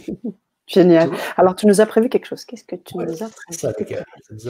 Génial. 0.65 1.11
Alors, 1.35 1.55
tu 1.55 1.67
nous 1.67 1.81
as 1.81 1.85
prévu 1.85 2.07
quelque 2.09 2.25
chose. 2.25 2.45
Qu'est-ce 2.45 2.63
que 2.63 2.75
tu 2.75 2.95
nous 2.97 3.23
as 3.23 3.29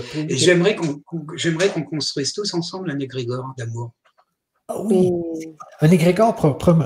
prévu? 0.02 0.28
J'aimerais 0.30 0.76
qu'on 0.76 1.84
construise 1.84 2.34
tous 2.34 2.54
ensemble 2.54 2.92
un 2.92 3.00
égrégore 3.00 3.54
d'amour. 3.58 3.94
Ah 4.68 4.82
oui. 4.82 5.12
Un 5.82 5.92
égrégore, 5.92 6.36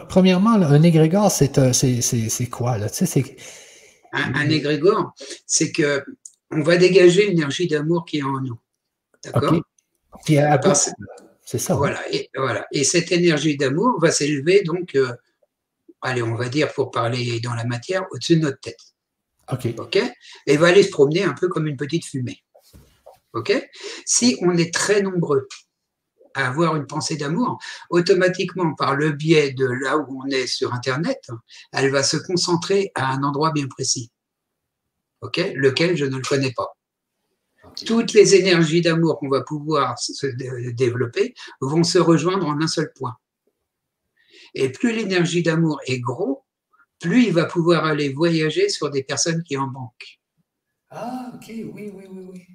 premièrement, 0.08 0.54
un 0.54 0.82
égrégore, 0.82 1.32
euh, 1.42 1.74
c'est 1.74 2.50
quoi? 2.50 2.78
Là? 2.78 2.90
Tu 2.90 3.06
sais, 3.06 3.38
un, 4.14 4.34
un 4.34 4.50
égrégore, 4.50 5.14
c'est 5.46 5.72
que 5.72 6.04
on 6.50 6.62
va 6.62 6.78
dégager 6.78 7.26
une 7.26 7.34
énergie 7.34 7.68
d'amour 7.68 8.06
qui 8.06 8.18
est 8.20 8.24
en 8.24 8.40
nous. 8.40 8.58
D'accord? 9.24 9.62
C'est 11.46 11.60
ça. 11.60 11.76
Voilà 11.76 12.00
et, 12.12 12.30
voilà. 12.36 12.66
et 12.72 12.84
cette 12.84 13.12
énergie 13.12 13.58
d'amour 13.58 14.00
va 14.00 14.12
s'élever, 14.12 14.64
donc, 14.64 14.96
euh, 14.96 15.14
allez, 16.02 16.24
on 16.24 16.36
va 16.36 16.50
dire, 16.50 16.74
pour 16.74 16.90
parler 16.90 17.40
dans 17.42 17.54
la 17.54 17.66
matière, 17.66 18.06
au-dessus 18.12 18.38
de 18.38 18.42
notre 18.42 18.60
tête. 18.60 18.87
OK. 19.52 19.68
OK 19.78 20.00
Et 20.46 20.58
va 20.58 20.68
aller 20.68 20.84
se 20.84 20.92
promener 20.92 21.24
un 21.24 21.34
peu 21.34 21.48
comme 21.48 21.68
une 21.68 21.78
petite 21.78 22.06
fumée. 22.06 22.44
OK 23.34 23.54
Si 24.06 24.38
on 24.42 24.58
est 24.58 24.74
très 24.74 25.02
nombreux 25.02 25.48
à 26.34 26.48
avoir 26.48 26.76
une 26.76 26.86
pensée 26.86 27.18
d'amour, 27.18 27.58
automatiquement, 27.90 28.74
par 28.76 28.96
le 28.96 29.12
biais 29.12 29.52
de 29.52 29.66
là 29.66 29.98
où 29.98 30.24
on 30.24 30.30
est 30.30 30.48
sur 30.48 30.74
Internet, 30.74 31.20
elle 31.72 31.92
va 31.92 32.04
se 32.04 32.18
concentrer 32.18 32.92
à 32.96 33.12
un 33.14 33.24
endroit 33.24 33.52
bien 33.52 33.68
précis, 33.68 34.12
ok 35.22 35.38
lequel 35.56 35.98
je 35.98 36.06
ne 36.06 36.18
le 36.18 36.22
connais 36.22 36.52
pas. 36.52 36.78
Toutes 37.86 38.14
les 38.14 38.36
énergies 38.36 38.82
d'amour 38.82 39.20
qu'on 39.20 39.30
va 39.30 39.42
pouvoir 39.42 39.98
se 40.00 40.28
développer 40.72 41.34
vont 41.60 41.84
se 41.84 41.98
rejoindre 41.98 42.48
en 42.48 42.62
un 42.62 42.68
seul 42.68 42.92
point. 42.96 43.16
Et 44.54 44.72
plus 44.72 44.94
l'énergie 44.94 45.44
d'amour 45.44 45.80
est 45.86 46.00
gros, 46.00 46.46
plus 47.00 47.26
il 47.26 47.34
va 47.34 47.46
pouvoir 47.46 47.86
aller 47.86 48.10
voyager 48.10 48.70
sur 48.70 48.90
des 48.90 49.04
personnes 49.04 49.44
qui 49.44 49.58
en 49.58 49.68
manquent. 49.68 50.20
Ah, 50.90 51.32
ok, 51.36 51.46
oui, 51.50 51.92
oui, 51.94 52.06
oui, 52.12 52.28
oui. 52.32 52.48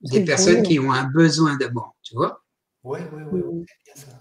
Des 0.00 0.24
personnes 0.24 0.62
qui 0.62 0.78
ont 0.78 0.92
un 0.92 1.04
besoin 1.04 1.56
d'amour, 1.56 1.96
tu 2.02 2.14
vois 2.14 2.44
oui, 2.84 3.00
oui, 3.12 3.22
oui. 3.32 3.40
Mm. 3.40 3.64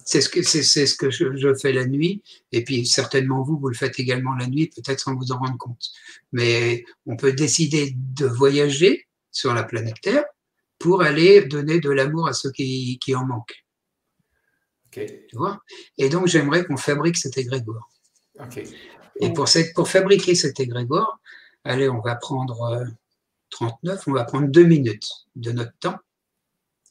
C'est 0.06 0.22
ce 0.22 0.30
que, 0.30 0.42
c'est, 0.42 0.64
ce 0.64 0.96
que 0.96 1.10
je, 1.10 1.54
fais 1.56 1.74
la 1.74 1.86
nuit, 1.86 2.24
et 2.52 2.64
puis 2.64 2.86
certainement 2.86 3.44
vous, 3.44 3.58
vous 3.58 3.68
le 3.68 3.76
faites 3.76 4.00
également 4.00 4.34
la 4.36 4.48
nuit, 4.48 4.70
peut-être 4.70 5.00
sans 5.00 5.16
vous 5.16 5.32
en 5.32 5.40
rendre 5.40 5.58
compte. 5.58 5.90
Mais 6.32 6.86
on 7.06 7.18
peut 7.18 7.34
décider 7.34 7.94
de 7.96 8.26
voyager 8.26 9.08
sur 9.32 9.54
la 9.54 9.64
planète 9.64 10.00
Terre 10.02 10.26
pour 10.80 11.02
aller 11.02 11.46
donner 11.46 11.80
de 11.80 11.90
l'amour 11.90 12.28
à 12.28 12.34
ceux 12.34 12.52
qui, 12.52 13.00
qui 13.00 13.16
en 13.16 13.26
manquent. 13.26 13.66
Tu 14.92 15.18
vois? 15.34 15.62
Et 15.98 16.10
donc 16.10 16.28
j'aimerais 16.28 16.66
qu'on 16.66 16.78
fabrique 16.78 17.18
cet 17.18 17.38
égrégore. 17.38 17.90
Okay. 18.40 18.64
Et 19.20 19.32
pour, 19.34 19.48
cette, 19.48 19.74
pour 19.74 19.88
fabriquer 19.88 20.36
cet 20.36 20.60
égrégore, 20.60 21.20
allez, 21.64 21.90
on 21.90 22.02
va 22.02 22.16
prendre 22.16 22.86
39, 23.52 24.00
euh, 24.00 24.12
on 24.12 24.14
va 24.14 24.24
prendre 24.24 24.48
deux 24.48 24.66
minutes 24.66 25.10
de 25.36 25.52
notre 25.52 25.78
temps. 25.80 25.98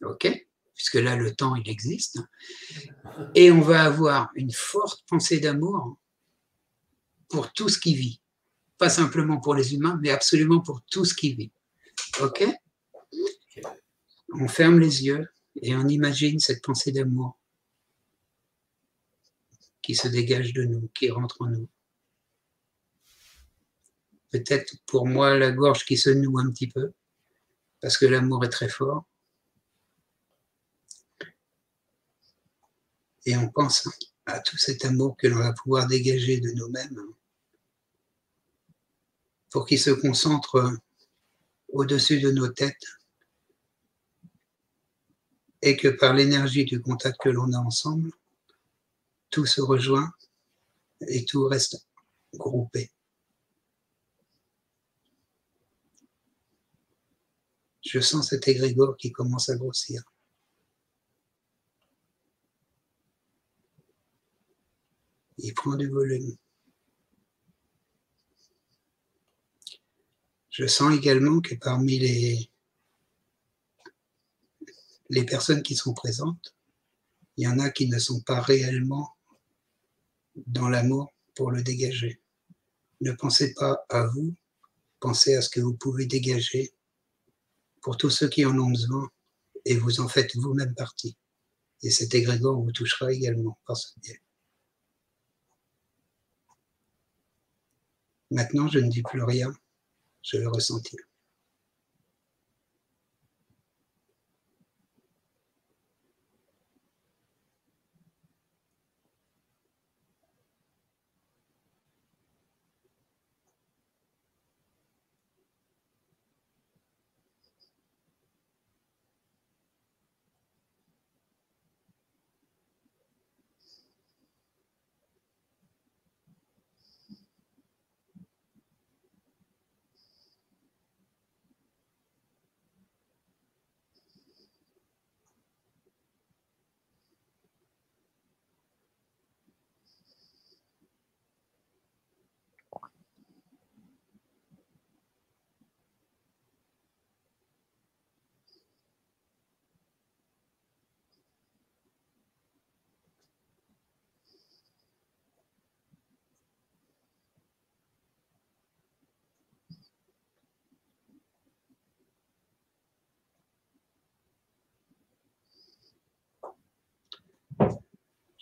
OK? 0.02 0.46
Puisque 0.74 0.94
là, 0.94 1.16
le 1.16 1.34
temps, 1.34 1.54
il 1.56 1.68
existe. 1.68 2.18
Et 3.34 3.50
on 3.50 3.60
va 3.60 3.84
avoir 3.84 4.30
une 4.34 4.52
forte 4.52 5.04
pensée 5.06 5.40
d'amour 5.40 5.96
pour 7.28 7.52
tout 7.52 7.68
ce 7.68 7.78
qui 7.78 7.94
vit. 7.94 8.20
Pas 8.78 8.88
simplement 8.88 9.40
pour 9.40 9.54
les 9.54 9.74
humains, 9.74 9.98
mais 10.02 10.10
absolument 10.10 10.60
pour 10.60 10.82
tout 10.90 11.04
ce 11.04 11.14
qui 11.14 11.34
vit. 11.34 11.52
OK? 12.20 12.44
On 14.34 14.48
ferme 14.48 14.80
les 14.80 15.04
yeux 15.04 15.28
et 15.60 15.74
on 15.76 15.86
imagine 15.88 16.38
cette 16.40 16.62
pensée 16.62 16.90
d'amour 16.90 17.38
qui 19.82 19.94
se 19.94 20.08
dégage 20.08 20.52
de 20.52 20.64
nous, 20.64 20.88
qui 20.94 21.10
rentre 21.10 21.42
en 21.42 21.46
nous. 21.46 21.68
Peut-être 24.32 24.74
pour 24.86 25.06
moi 25.06 25.38
la 25.38 25.52
gorge 25.52 25.84
qui 25.84 25.96
se 25.96 26.10
noue 26.10 26.38
un 26.38 26.50
petit 26.50 26.68
peu, 26.68 26.92
parce 27.80 27.96
que 27.96 28.06
l'amour 28.06 28.44
est 28.44 28.50
très 28.50 28.68
fort. 28.68 29.04
et 33.26 33.36
on 33.36 33.48
pense 33.48 33.88
à 34.26 34.40
tout 34.40 34.56
cet 34.56 34.84
amour 34.84 35.16
que 35.16 35.26
l'on 35.26 35.38
va 35.38 35.52
pouvoir 35.52 35.86
dégager 35.86 36.40
de 36.40 36.50
nous-mêmes 36.52 37.00
pour 39.50 39.66
qu'il 39.66 39.78
se 39.78 39.90
concentre 39.90 40.78
au-dessus 41.68 42.20
de 42.20 42.30
nos 42.30 42.48
têtes 42.48 42.86
et 45.60 45.76
que 45.76 45.88
par 45.88 46.14
l'énergie 46.14 46.64
du 46.64 46.80
contact 46.80 47.20
que 47.20 47.28
l'on 47.28 47.52
a 47.52 47.58
ensemble, 47.58 48.10
tout 49.30 49.46
se 49.46 49.60
rejoint 49.60 50.12
et 51.06 51.24
tout 51.24 51.46
reste 51.46 51.86
groupé. 52.34 52.90
Je 57.82 58.00
sens 58.00 58.30
cet 58.30 58.48
égrégore 58.48 58.96
qui 58.96 59.12
commence 59.12 59.48
à 59.48 59.56
grossir. 59.56 60.02
il 65.42 65.54
prend 65.54 65.76
du 65.76 65.88
volume. 65.88 66.36
Je 70.50 70.66
sens 70.66 70.94
également 70.94 71.40
que 71.40 71.54
parmi 71.54 71.98
les, 71.98 72.50
les 75.08 75.24
personnes 75.24 75.62
qui 75.62 75.74
sont 75.74 75.94
présentes, 75.94 76.54
il 77.36 77.44
y 77.44 77.48
en 77.48 77.58
a 77.58 77.70
qui 77.70 77.88
ne 77.88 77.98
sont 77.98 78.20
pas 78.20 78.40
réellement 78.40 79.16
dans 80.46 80.68
l'amour 80.68 81.12
pour 81.34 81.50
le 81.50 81.62
dégager. 81.62 82.20
Ne 83.00 83.12
pensez 83.12 83.54
pas 83.54 83.84
à 83.88 84.06
vous, 84.06 84.34
pensez 85.00 85.34
à 85.34 85.42
ce 85.42 85.48
que 85.48 85.60
vous 85.60 85.74
pouvez 85.74 86.06
dégager 86.06 86.72
pour 87.82 87.96
tous 87.96 88.10
ceux 88.10 88.28
qui 88.28 88.46
en 88.46 88.58
ont 88.58 88.70
besoin 88.70 89.10
et 89.64 89.76
vous 89.76 90.00
en 90.00 90.08
faites 90.08 90.34
vous-même 90.36 90.74
partie. 90.74 91.16
Et 91.82 91.90
cet 91.90 92.14
égrégore 92.14 92.62
vous 92.62 92.72
touchera 92.72 93.12
également 93.12 93.58
par 93.66 93.76
ce 93.76 93.98
biais. 94.00 94.22
Maintenant, 98.30 98.68
je 98.68 98.78
ne 98.78 98.88
dis 98.88 99.02
plus 99.02 99.22
rien, 99.22 99.52
je 100.22 100.38
le 100.38 100.48
ressentis. 100.48 100.96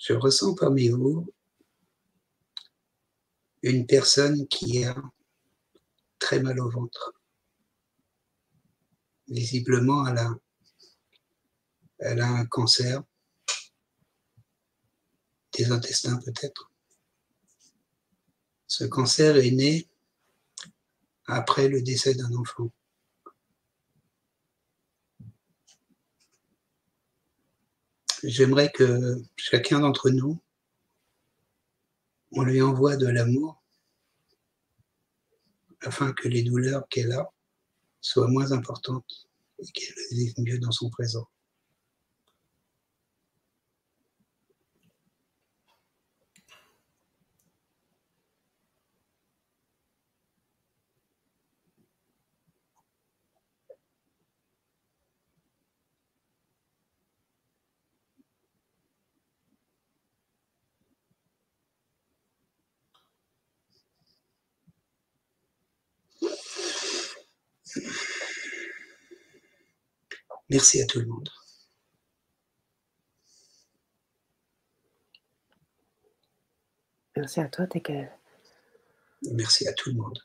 Je 0.00 0.14
ressens 0.14 0.54
parmi 0.54 0.88
vous 0.88 1.30
une 3.62 3.86
personne 3.86 4.48
qui 4.48 4.82
a 4.84 4.96
très 6.18 6.40
mal 6.40 6.58
au 6.58 6.70
ventre. 6.70 7.12
Visiblement, 9.28 10.06
elle 11.98 12.20
a, 12.20 12.26
un 12.26 12.46
cancer 12.46 13.02
des 15.52 15.70
intestins 15.70 16.18
peut-être. 16.24 16.70
Ce 18.66 18.84
cancer 18.84 19.36
est 19.36 19.50
né 19.50 19.86
après 21.26 21.68
le 21.68 21.82
décès 21.82 22.14
d'un 22.14 22.32
enfant. 22.34 22.72
J'aimerais 28.22 28.70
que 28.70 29.22
chacun 29.36 29.80
d'entre 29.80 30.10
nous, 30.10 30.38
on 32.32 32.42
lui 32.42 32.60
envoie 32.60 32.96
de 32.96 33.06
l'amour 33.06 33.62
afin 35.80 36.12
que 36.12 36.28
les 36.28 36.42
douleurs 36.42 36.86
qu'elle 36.88 37.12
a 37.12 37.32
soient 38.00 38.28
moins 38.28 38.52
importantes 38.52 39.28
et 39.58 39.66
qu'elle 39.72 39.94
vive 40.12 40.34
mieux 40.38 40.58
dans 40.58 40.70
son 40.70 40.90
présent. 40.90 41.26
Merci 70.50 70.82
à 70.82 70.86
tout 70.86 70.98
le 70.98 71.06
monde. 71.06 71.28
Merci 77.16 77.40
à 77.40 77.48
toi, 77.48 77.66
Tekel. 77.68 78.10
Merci 79.32 79.68
à 79.68 79.72
tout 79.72 79.90
le 79.90 79.96
monde. 79.96 80.18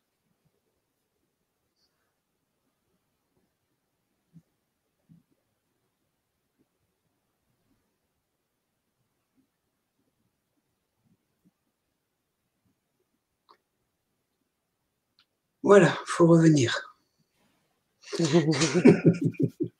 Voilà, 15.61 15.97
faut 16.05 16.27
revenir. 16.27 16.97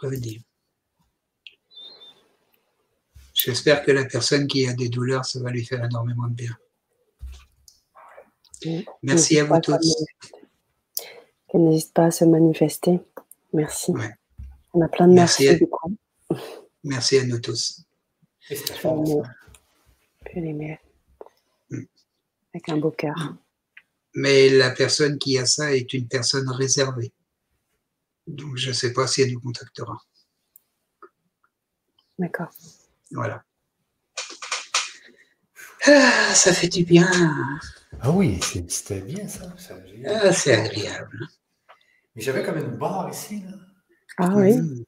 revenir. 0.00 0.40
J'espère 3.34 3.82
que 3.82 3.90
la 3.90 4.04
personne 4.04 4.46
qui 4.46 4.66
a 4.68 4.72
des 4.72 4.88
douleurs, 4.88 5.24
ça 5.24 5.40
va 5.40 5.50
lui 5.50 5.64
faire 5.64 5.84
énormément 5.84 6.28
de 6.28 6.34
bien. 6.34 6.56
Merci 9.02 9.38
à 9.38 9.44
vous 9.44 9.60
tous. 9.60 10.04
Qu'elle 11.48 11.64
n'hésite 11.64 11.92
pas 11.92 12.06
à 12.06 12.10
se 12.10 12.24
manifester. 12.24 13.00
Merci. 13.52 13.92
On 14.72 14.80
a 14.80 14.88
plein 14.88 15.08
de 15.08 15.14
merci. 15.14 15.44
Merci 15.44 15.64
à, 16.30 16.36
merci 16.84 17.18
à 17.18 17.24
nous 17.24 17.40
tous. 17.40 17.84
Mm. 21.70 21.84
Avec 22.54 22.68
un 22.68 22.76
beau 22.76 22.90
cœur. 22.90 23.34
Mais 24.14 24.48
la 24.50 24.70
personne 24.70 25.18
qui 25.18 25.38
a 25.38 25.46
ça 25.46 25.74
est 25.74 25.92
une 25.92 26.06
personne 26.06 26.48
réservée. 26.50 27.12
Donc, 28.26 28.56
je 28.56 28.68
ne 28.68 28.74
sais 28.74 28.92
pas 28.92 29.06
si 29.06 29.22
elle 29.22 29.32
nous 29.32 29.40
contactera. 29.40 29.96
D'accord. 32.18 32.50
Voilà. 33.10 33.44
Ah, 35.84 36.34
ça 36.34 36.52
fait 36.52 36.68
du 36.68 36.84
bien. 36.84 37.10
Ah 38.00 38.10
oui, 38.10 38.38
c'était 38.68 39.00
bien 39.00 39.26
ça. 39.26 39.52
Ah, 40.06 40.32
c'est 40.32 40.54
agréable. 40.54 41.26
Mais 42.14 42.22
j'avais 42.22 42.44
comme 42.44 42.58
une 42.58 42.76
barre 42.76 43.10
ici. 43.10 43.42
Là. 43.44 43.56
Ah 44.18 44.30
oui. 44.34 44.56
Mmh. 44.56 44.84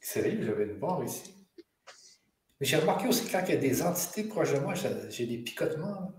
Sérieux, 0.00 0.42
j'avais 0.42 0.64
une 0.64 0.78
barre 0.78 1.04
ici. 1.04 1.34
Mais 2.58 2.66
j'ai 2.66 2.76
remarqué 2.76 3.08
aussi 3.08 3.28
quand 3.30 3.42
il 3.46 3.54
y 3.54 3.56
a 3.56 3.60
des 3.60 3.82
entités 3.82 4.24
proches 4.24 4.52
de 4.52 4.58
moi, 4.58 4.74
j'ai 4.74 5.26
des 5.26 5.38
picotements. 5.38 6.12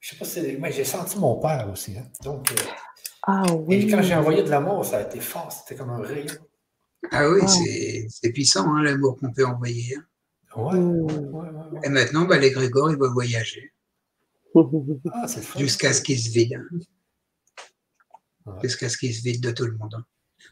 Je 0.00 0.10
sais 0.10 0.16
pas 0.16 0.24
si 0.24 0.32
c'est. 0.32 0.56
Mais 0.58 0.72
j'ai 0.72 0.84
senti 0.84 1.18
mon 1.18 1.40
père 1.40 1.68
aussi. 1.70 1.96
Hein. 1.96 2.10
Donc, 2.22 2.50
euh, 2.52 2.64
ah 3.24 3.44
oui. 3.54 3.76
Et 3.76 3.90
quand 3.90 4.02
j'ai 4.02 4.14
envoyé 4.14 4.42
de 4.42 4.50
l'amour, 4.50 4.84
ça 4.84 4.98
a 4.98 5.02
été 5.02 5.20
fort, 5.20 5.52
c'était 5.52 5.76
comme 5.76 5.90
un 5.90 6.02
rayon. 6.02 6.34
Ah 7.10 7.28
oui, 7.28 7.40
c'est 8.08 8.32
puissant 8.32 8.74
hein, 8.74 8.82
l'amour 8.82 9.16
qu'on 9.18 9.32
peut 9.32 9.46
envoyer. 9.46 9.96
Hein. 9.96 10.04
Ouais, 10.56 10.78
ouais, 10.78 11.80
Et 11.84 11.88
maintenant, 11.88 12.26
bah, 12.26 12.38
les 12.38 12.50
Grégor, 12.50 12.90
il 12.90 12.98
va 12.98 13.08
voyager. 13.08 13.72
Ah, 14.54 15.26
Jusqu'à 15.56 15.92
ce 15.92 16.02
qu'il 16.02 16.18
se 16.18 16.30
vide. 16.30 16.62
Jusqu'à 18.62 18.88
ce 18.88 18.98
qu'il 18.98 19.14
se 19.14 19.22
vide 19.22 19.42
de 19.42 19.50
tout 19.50 19.64
le 19.64 19.76
monde. 19.76 19.94
Hein. 19.94 20.04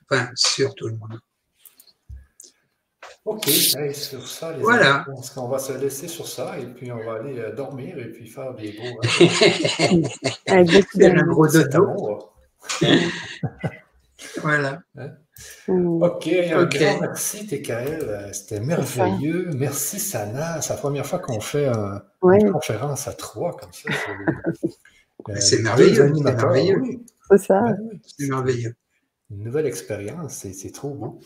Enfin, 0.09 0.31
sur 0.35 0.75
tout 0.75 0.89
le 0.89 0.97
monde. 0.97 1.21
Ok, 3.27 3.49
sur 3.49 4.27
ça, 4.27 4.57
les 4.57 4.63
voilà. 4.63 5.05
on 5.37 5.49
va 5.49 5.59
se 5.59 5.75
laisser 5.75 6.09
sur 6.09 6.27
ça 6.27 6.59
et 6.59 6.65
puis 6.65 6.91
on 6.91 7.05
va 7.05 7.17
aller 7.17 7.39
euh, 7.39 7.55
dormir 7.55 7.99
et 7.99 8.11
puis 8.11 8.27
faire 8.27 8.55
des 8.55 8.73
beaux. 8.73 8.99
un 10.49 11.27
gros 11.27 11.47
dodo. 11.47 12.30
voilà. 14.43 14.83
Hein? 14.97 15.11
OK, 15.69 16.29
un 16.29 16.65
grand 16.65 17.01
merci, 17.01 17.47
TKL. 17.47 18.01
Euh, 18.03 18.33
c'était 18.33 18.61
merveilleux. 18.61 19.51
Merci, 19.57 19.99
Sana. 19.99 20.61
C'est 20.61 20.73
la 20.73 20.79
première 20.79 21.07
fois 21.07 21.19
qu'on 21.19 21.41
fait 21.41 21.69
une 22.23 22.53
conférence 22.53 23.09
à 23.09 23.13
trois 23.13 23.57
comme 23.57 23.73
ça. 23.73 23.89
C'est 25.39 25.59
euh, 25.59 25.63
merveilleux. 25.63 26.13
C'est 26.15 26.23
merveilleux. 26.23 26.83
C'est 27.31 27.39
ça. 27.39 27.77
C'est 28.19 28.29
merveilleux. 28.29 28.75
Une 29.31 29.45
nouvelle 29.45 29.67
expérience, 29.67 30.47
c'est 30.53 30.73
trop 30.73 30.91
bon. 30.91 31.21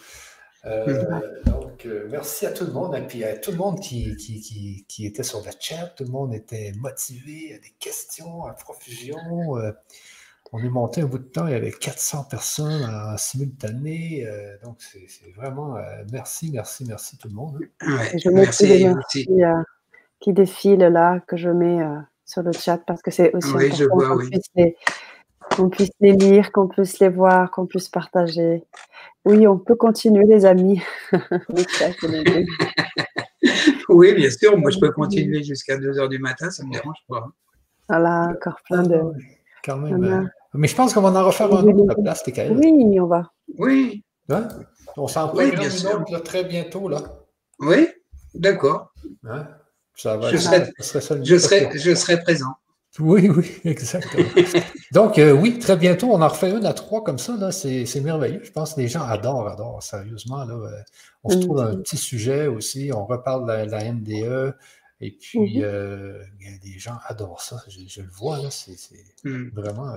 Euh, 0.66 1.04
mm. 1.04 1.50
donc, 1.50 1.88
merci 2.10 2.44
à 2.44 2.50
tout 2.50 2.66
le 2.66 2.72
monde. 2.72 2.94
Et 2.96 3.06
puis 3.06 3.24
à 3.24 3.36
tout 3.36 3.52
le 3.52 3.56
monde 3.56 3.80
qui, 3.80 4.16
qui, 4.16 4.84
qui, 4.88 5.06
était 5.06 5.22
sur 5.22 5.42
le 5.44 5.50
chat. 5.58 5.86
Tout 5.96 6.04
le 6.04 6.10
monde 6.10 6.34
était 6.34 6.72
motivé, 6.76 7.60
des 7.62 7.74
questions 7.78 8.44
à 8.44 8.52
profusion. 8.52 9.16
On 10.56 10.62
est 10.62 10.68
monté 10.68 11.00
un 11.00 11.06
bout 11.06 11.18
de 11.18 11.24
temps, 11.24 11.48
il 11.48 11.52
y 11.52 11.56
avait 11.56 11.72
400 11.72 12.28
personnes 12.30 12.84
en 12.84 13.16
simultané. 13.16 14.24
Euh, 14.24 14.56
donc, 14.62 14.76
c'est 14.80 15.32
vraiment 15.34 15.76
euh, 15.76 15.80
merci, 16.12 16.52
merci, 16.52 16.84
merci 16.86 17.18
tout 17.18 17.26
le 17.26 17.34
monde. 17.34 17.58
je 17.80 18.28
mets 18.28 18.42
merci, 18.42 18.68
les 18.68 18.84
merci 18.84 19.26
euh, 19.30 19.62
qui 20.20 20.32
défilent 20.32 20.78
là, 20.78 21.18
que 21.26 21.36
je 21.36 21.50
mets 21.50 21.80
sur 22.24 22.44
le 22.44 22.52
chat 22.52 22.78
parce 22.86 23.02
que 23.02 23.10
c'est 23.10 23.34
aussi 23.34 23.48
important 23.48 24.16
qu'on 25.56 25.70
puisse, 25.70 25.90
les 25.98 26.12
lire, 26.12 26.52
qu'on 26.52 26.68
puisse 26.68 27.00
les 27.00 27.08
voir, 27.08 27.50
qu'on 27.50 27.66
puisse 27.66 27.88
partager. 27.88 28.62
Oui, 29.24 29.48
on 29.48 29.58
peut 29.58 29.74
continuer, 29.74 30.24
les 30.24 30.46
amis. 30.46 30.80
oui, 33.88 34.14
bien 34.14 34.30
sûr. 34.30 34.56
Moi, 34.56 34.70
je 34.70 34.78
peux 34.78 34.92
continuer 34.92 35.42
jusqu'à 35.42 35.78
2 35.78 35.94
h 35.94 36.08
du 36.08 36.20
matin, 36.20 36.48
ça 36.52 36.62
ne 36.62 36.68
me 36.68 36.74
dérange 36.74 37.04
pas. 37.08 37.26
Voilà, 37.88 38.28
encore 38.30 38.60
plein 38.68 38.84
de. 38.84 39.00
Quand 39.64 39.78
même. 39.78 40.30
Mais 40.54 40.68
je 40.68 40.76
pense 40.76 40.94
qu'on 40.94 41.00
va 41.00 41.10
en 41.10 41.26
refaire 41.26 41.52
un 41.52 41.64
autre 41.64 41.84
la 41.86 41.94
place, 41.94 42.22
Oui, 42.50 43.00
on 43.00 43.06
va. 43.06 43.30
Oui. 43.58 44.04
Hein? 44.30 44.48
On 44.96 45.08
s'en 45.08 45.34
oui, 45.34 45.50
bien 45.50 45.70
sûr. 45.70 46.04
très 46.24 46.44
bientôt, 46.44 46.88
là. 46.88 46.98
Oui, 47.58 47.88
d'accord. 48.34 48.92
Hein? 49.24 49.48
Ça 49.96 50.16
va 50.16 50.30
je, 50.30 50.36
serai, 50.36 50.72
je, 50.78 51.38
serai, 51.38 51.70
je 51.78 51.94
serai 51.94 52.20
présent. 52.22 52.54
Oui, 53.00 53.28
oui, 53.28 53.50
exactement. 53.64 54.28
Donc, 54.92 55.18
euh, 55.18 55.32
oui, 55.32 55.58
très 55.58 55.76
bientôt, 55.76 56.12
on 56.12 56.22
en 56.22 56.28
refait 56.28 56.50
une 56.50 56.64
à 56.66 56.72
trois 56.72 57.02
comme 57.02 57.18
ça. 57.18 57.36
Là, 57.36 57.50
c'est, 57.50 58.00
merveilleux. 58.00 58.42
Je 58.44 58.52
pense 58.52 58.74
que 58.74 58.80
les 58.80 58.88
gens 58.88 59.02
adorent, 59.02 59.48
adorent, 59.48 59.82
sérieusement. 59.82 60.44
Là, 60.44 60.54
euh, 60.54 60.80
on 61.24 61.30
se 61.30 61.38
trouve 61.38 61.60
un 61.60 61.76
petit 61.76 61.96
sujet 61.96 62.46
aussi. 62.46 62.90
On 62.94 63.04
reparle 63.04 63.46
de 63.46 63.70
la, 63.70 63.92
NDE. 63.92 64.54
Et 65.00 65.10
puis, 65.10 65.58
mm-hmm. 65.58 65.64
euh, 65.64 66.22
les 66.62 66.78
gens 66.78 66.98
adorent 67.08 67.42
ça. 67.42 67.56
Je, 67.68 68.00
le 68.00 68.08
vois, 68.08 68.38
là. 68.38 68.50
C'est, 68.50 68.76
mm. 69.24 69.50
vraiment. 69.54 69.96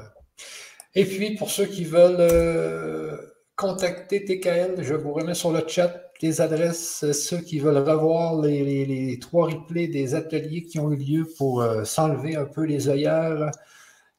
Et 0.96 1.06
puis, 1.06 1.36
pour 1.36 1.52
ceux 1.52 1.66
qui 1.66 1.84
veulent 1.84 2.18
euh, 2.20 3.18
contacter 3.56 4.26
TKL, 4.26 4.84
je 4.84 4.94
vous 4.94 5.14
remets 5.14 5.36
sur 5.36 5.52
le 5.52 5.62
chat 5.68 6.04
les 6.22 6.42
adresses, 6.42 7.12
ceux 7.12 7.42
qui 7.42 7.60
veulent 7.60 7.78
revoir 7.78 8.42
les, 8.42 9.20
trois 9.22 9.46
replays 9.46 9.88
des 9.88 10.16
ateliers 10.16 10.64
qui 10.64 10.80
ont 10.80 10.92
eu 10.92 10.96
lieu 10.96 11.28
pour 11.38 11.62
euh, 11.62 11.84
s'enlever 11.84 12.36
un 12.36 12.46
peu 12.46 12.64
les 12.64 12.90
œillères. 12.90 13.52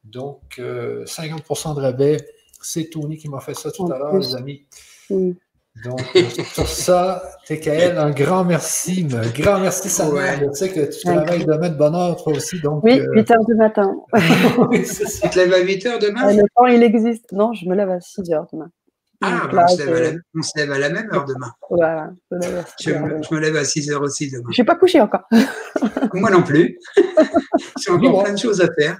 Donc, 0.05 0.57
50% 0.57 0.61
euh, 0.61 1.75
de 1.75 1.81
rabais. 1.81 2.17
C'est 2.61 2.89
Tony 2.89 3.17
qui 3.17 3.29
m'a 3.29 3.41
fait 3.41 3.53
ça 3.53 3.71
tout 3.71 3.91
à 3.91 3.97
l'heure, 3.97 4.17
les 4.17 4.35
amis. 4.35 4.65
Donc, 5.85 6.01
euh, 6.15 6.21
sur 6.53 6.67
ça, 6.67 7.23
TKL, 7.47 7.97
un 7.97 8.11
grand 8.11 8.43
merci. 8.43 9.07
Un 9.13 9.29
grand 9.29 9.59
merci, 9.59 9.89
Samia. 9.89 10.37
Je 10.39 10.51
sais 10.53 10.69
que 10.69 10.93
tu 10.93 11.05
travailles 11.05 11.45
demain 11.45 11.69
de 11.69 11.77
bonne 11.77 11.95
heure, 11.95 12.21
toi 12.21 12.33
aussi. 12.33 12.59
Donc, 12.59 12.83
oui, 12.83 13.01
8 13.13 13.31
heures 13.31 13.45
du 13.45 13.55
matin. 13.55 13.95
oui, 14.71 14.83
Tu 14.83 15.29
te 15.29 15.39
lèves 15.39 15.53
à 15.53 15.59
8 15.59 15.85
heures 15.85 15.99
demain? 15.99 16.33
Le 16.33 16.43
temps, 16.55 16.65
il 16.65 16.83
existe. 16.83 17.31
Non, 17.31 17.53
je 17.53 17.65
me 17.67 17.75
lève 17.75 17.89
à 17.89 18.01
6 18.01 18.29
heures 18.31 18.47
demain. 18.51 18.69
Ah, 19.21 19.49
on, 19.51 19.67
se 19.67 20.57
lève 20.57 20.71
à 20.71 20.79
la, 20.79 20.89
même 20.89 21.09
heure 21.11 21.25
demain. 21.25 21.51
Voilà, 21.69 22.11
je, 22.79 22.91
me, 22.91 23.39
lève 23.39 23.57
à 23.57 23.65
6 23.65 23.91
heures 23.91 24.01
aussi 24.01 24.31
demain. 24.31 24.43
Je 24.45 24.47
ne 24.47 24.53
suis 24.53 24.63
pas 24.63 24.75
couché 24.75 25.01
encore. 25.01 25.27
Moi 26.13 26.29
non 26.29 26.41
plus. 26.41 26.79
J'ai 27.85 27.91
encore 27.91 28.23
plein 28.23 28.33
de 28.33 28.39
choses 28.39 28.61
à 28.61 28.69
faire. 28.79 28.97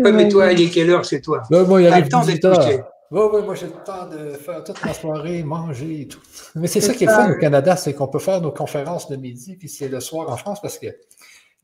mais 0.00 0.28
toi, 0.28 0.52
il 0.52 0.62
est 0.62 0.70
quelle 0.70 0.90
heure 0.90 1.04
chez 1.04 1.20
toi? 1.20 1.44
Bah, 1.50 1.62
Moi, 1.62 1.82
il 1.82 1.86
a 1.86 2.00
le 2.00 2.08
temps 2.08 2.24
d'être 2.24 2.52
couché. 2.52 2.80
Oui, 3.10 3.22
oui, 3.32 3.42
moi 3.42 3.54
j'ai 3.54 3.66
le 3.66 3.84
temps 3.84 4.06
de 4.06 4.32
faire 4.32 4.62
toute 4.64 4.84
ma 4.84 4.92
soirée, 4.92 5.42
manger 5.42 6.02
et 6.02 6.08
tout. 6.08 6.20
Mais 6.54 6.66
c'est 6.66 6.80
ça 6.80 6.92
qui 6.92 7.04
est 7.04 7.08
fun 7.08 7.32
au 7.32 7.38
Canada, 7.38 7.76
c'est 7.76 7.94
qu'on 7.94 8.08
peut 8.08 8.18
faire 8.18 8.40
nos 8.40 8.52
conférences 8.52 9.08
de 9.08 9.16
midi, 9.16 9.56
puis 9.56 9.68
c'est 9.68 9.88
le 9.88 10.00
soir 10.00 10.28
en 10.28 10.36
France 10.36 10.60
parce 10.60 10.78
que 10.78 10.88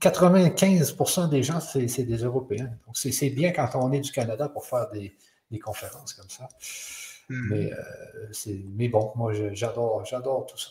95% 0.00 1.28
des 1.28 1.42
gens, 1.42 1.60
c'est 1.60 2.02
des 2.02 2.16
Européens. 2.16 2.70
Donc 2.86 2.96
c'est 2.96 3.30
bien 3.30 3.52
quand 3.52 3.68
on 3.74 3.92
est 3.92 4.00
du 4.00 4.12
Canada 4.12 4.48
pour 4.48 4.64
faire 4.64 4.88
des, 4.90 5.14
des 5.50 5.58
conférences 5.58 6.14
comme 6.14 6.28
ça. 6.28 6.48
Hmm. 7.28 7.48
Mais, 7.50 7.72
euh, 7.72 8.52
mais 8.74 8.88
bon, 8.88 9.12
moi 9.16 9.32
j'adore, 9.52 10.04
j'adore 10.04 10.46
tout 10.46 10.58
ça. 10.58 10.68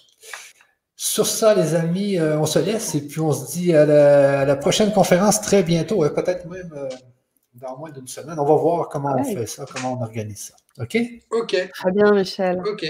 Sur 0.96 1.26
ça, 1.26 1.54
les 1.54 1.74
amis, 1.76 2.18
euh, 2.18 2.40
on 2.40 2.46
se 2.46 2.60
laisse 2.60 2.96
et 2.96 3.08
puis 3.08 3.20
on 3.20 3.34
se 3.34 3.52
dit 3.52 3.74
à 3.74 3.86
la, 3.86 4.56
prochaine 4.56 4.94
conférence 4.94 5.42
très 5.42 5.64
bientôt, 5.64 5.98
peut-être 6.10 6.46
même 6.46 6.72
euh, 6.76 6.88
dans 7.56 7.78
moins 7.78 7.92
d'une 7.92 8.08
semaine. 8.08 8.40
On 8.40 8.46
va 8.46 8.56
voir 8.56 8.90
comment 8.90 9.16
on 9.18 9.24
fait 9.24 9.48
ça, 9.48 9.66
comment 9.66 9.98
on 10.00 10.04
organise 10.04 10.48
ça. 10.48 10.56
OK? 10.80 10.98
OK. 11.32 11.70
Très 11.74 11.92
bien, 11.92 12.12
Michel. 12.12 12.62
OK. 12.66 12.86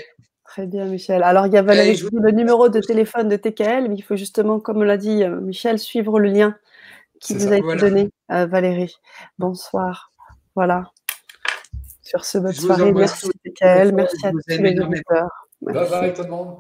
Très 0.46 0.68
bien, 0.68 0.86
Michel. 0.86 1.24
Alors, 1.24 1.48
il 1.48 1.54
y 1.54 1.58
a 1.58 1.62
Valérie, 1.62 2.00
le 2.12 2.32
numéro 2.32 2.70
de 2.70 2.80
téléphone 2.80 3.28
de 3.28 3.36
TKL, 3.36 3.90
mais 3.90 3.96
il 3.96 4.02
faut 4.02 4.16
justement, 4.16 4.60
comme 4.60 4.84
l'a 4.84 4.98
dit 4.98 5.24
euh, 5.24 5.42
Michel, 5.42 5.80
suivre 5.80 6.20
le 6.20 6.30
lien 6.30 6.56
qui 7.20 7.34
vous 7.34 7.52
a 7.52 7.58
été 7.58 7.76
donné, 7.78 8.10
euh, 8.32 8.46
Valérie. 8.46 8.96
Bonsoir. 9.40 10.12
Voilà. 10.56 10.92
Sur 12.02 12.26
ce, 12.26 12.38
bonne 12.38 12.54
soirée. 12.54 12.92
Merci, 12.92 13.30
TKL. 13.44 13.94
Merci 13.94 14.28
à 14.28 14.32
tous 14.32 14.40
les 14.48 14.80
auditeurs. 14.80 15.30
Bye 15.62 15.90
bye, 15.90 16.14
tout 16.14 16.24
le 16.24 16.30
monde. 16.30 16.58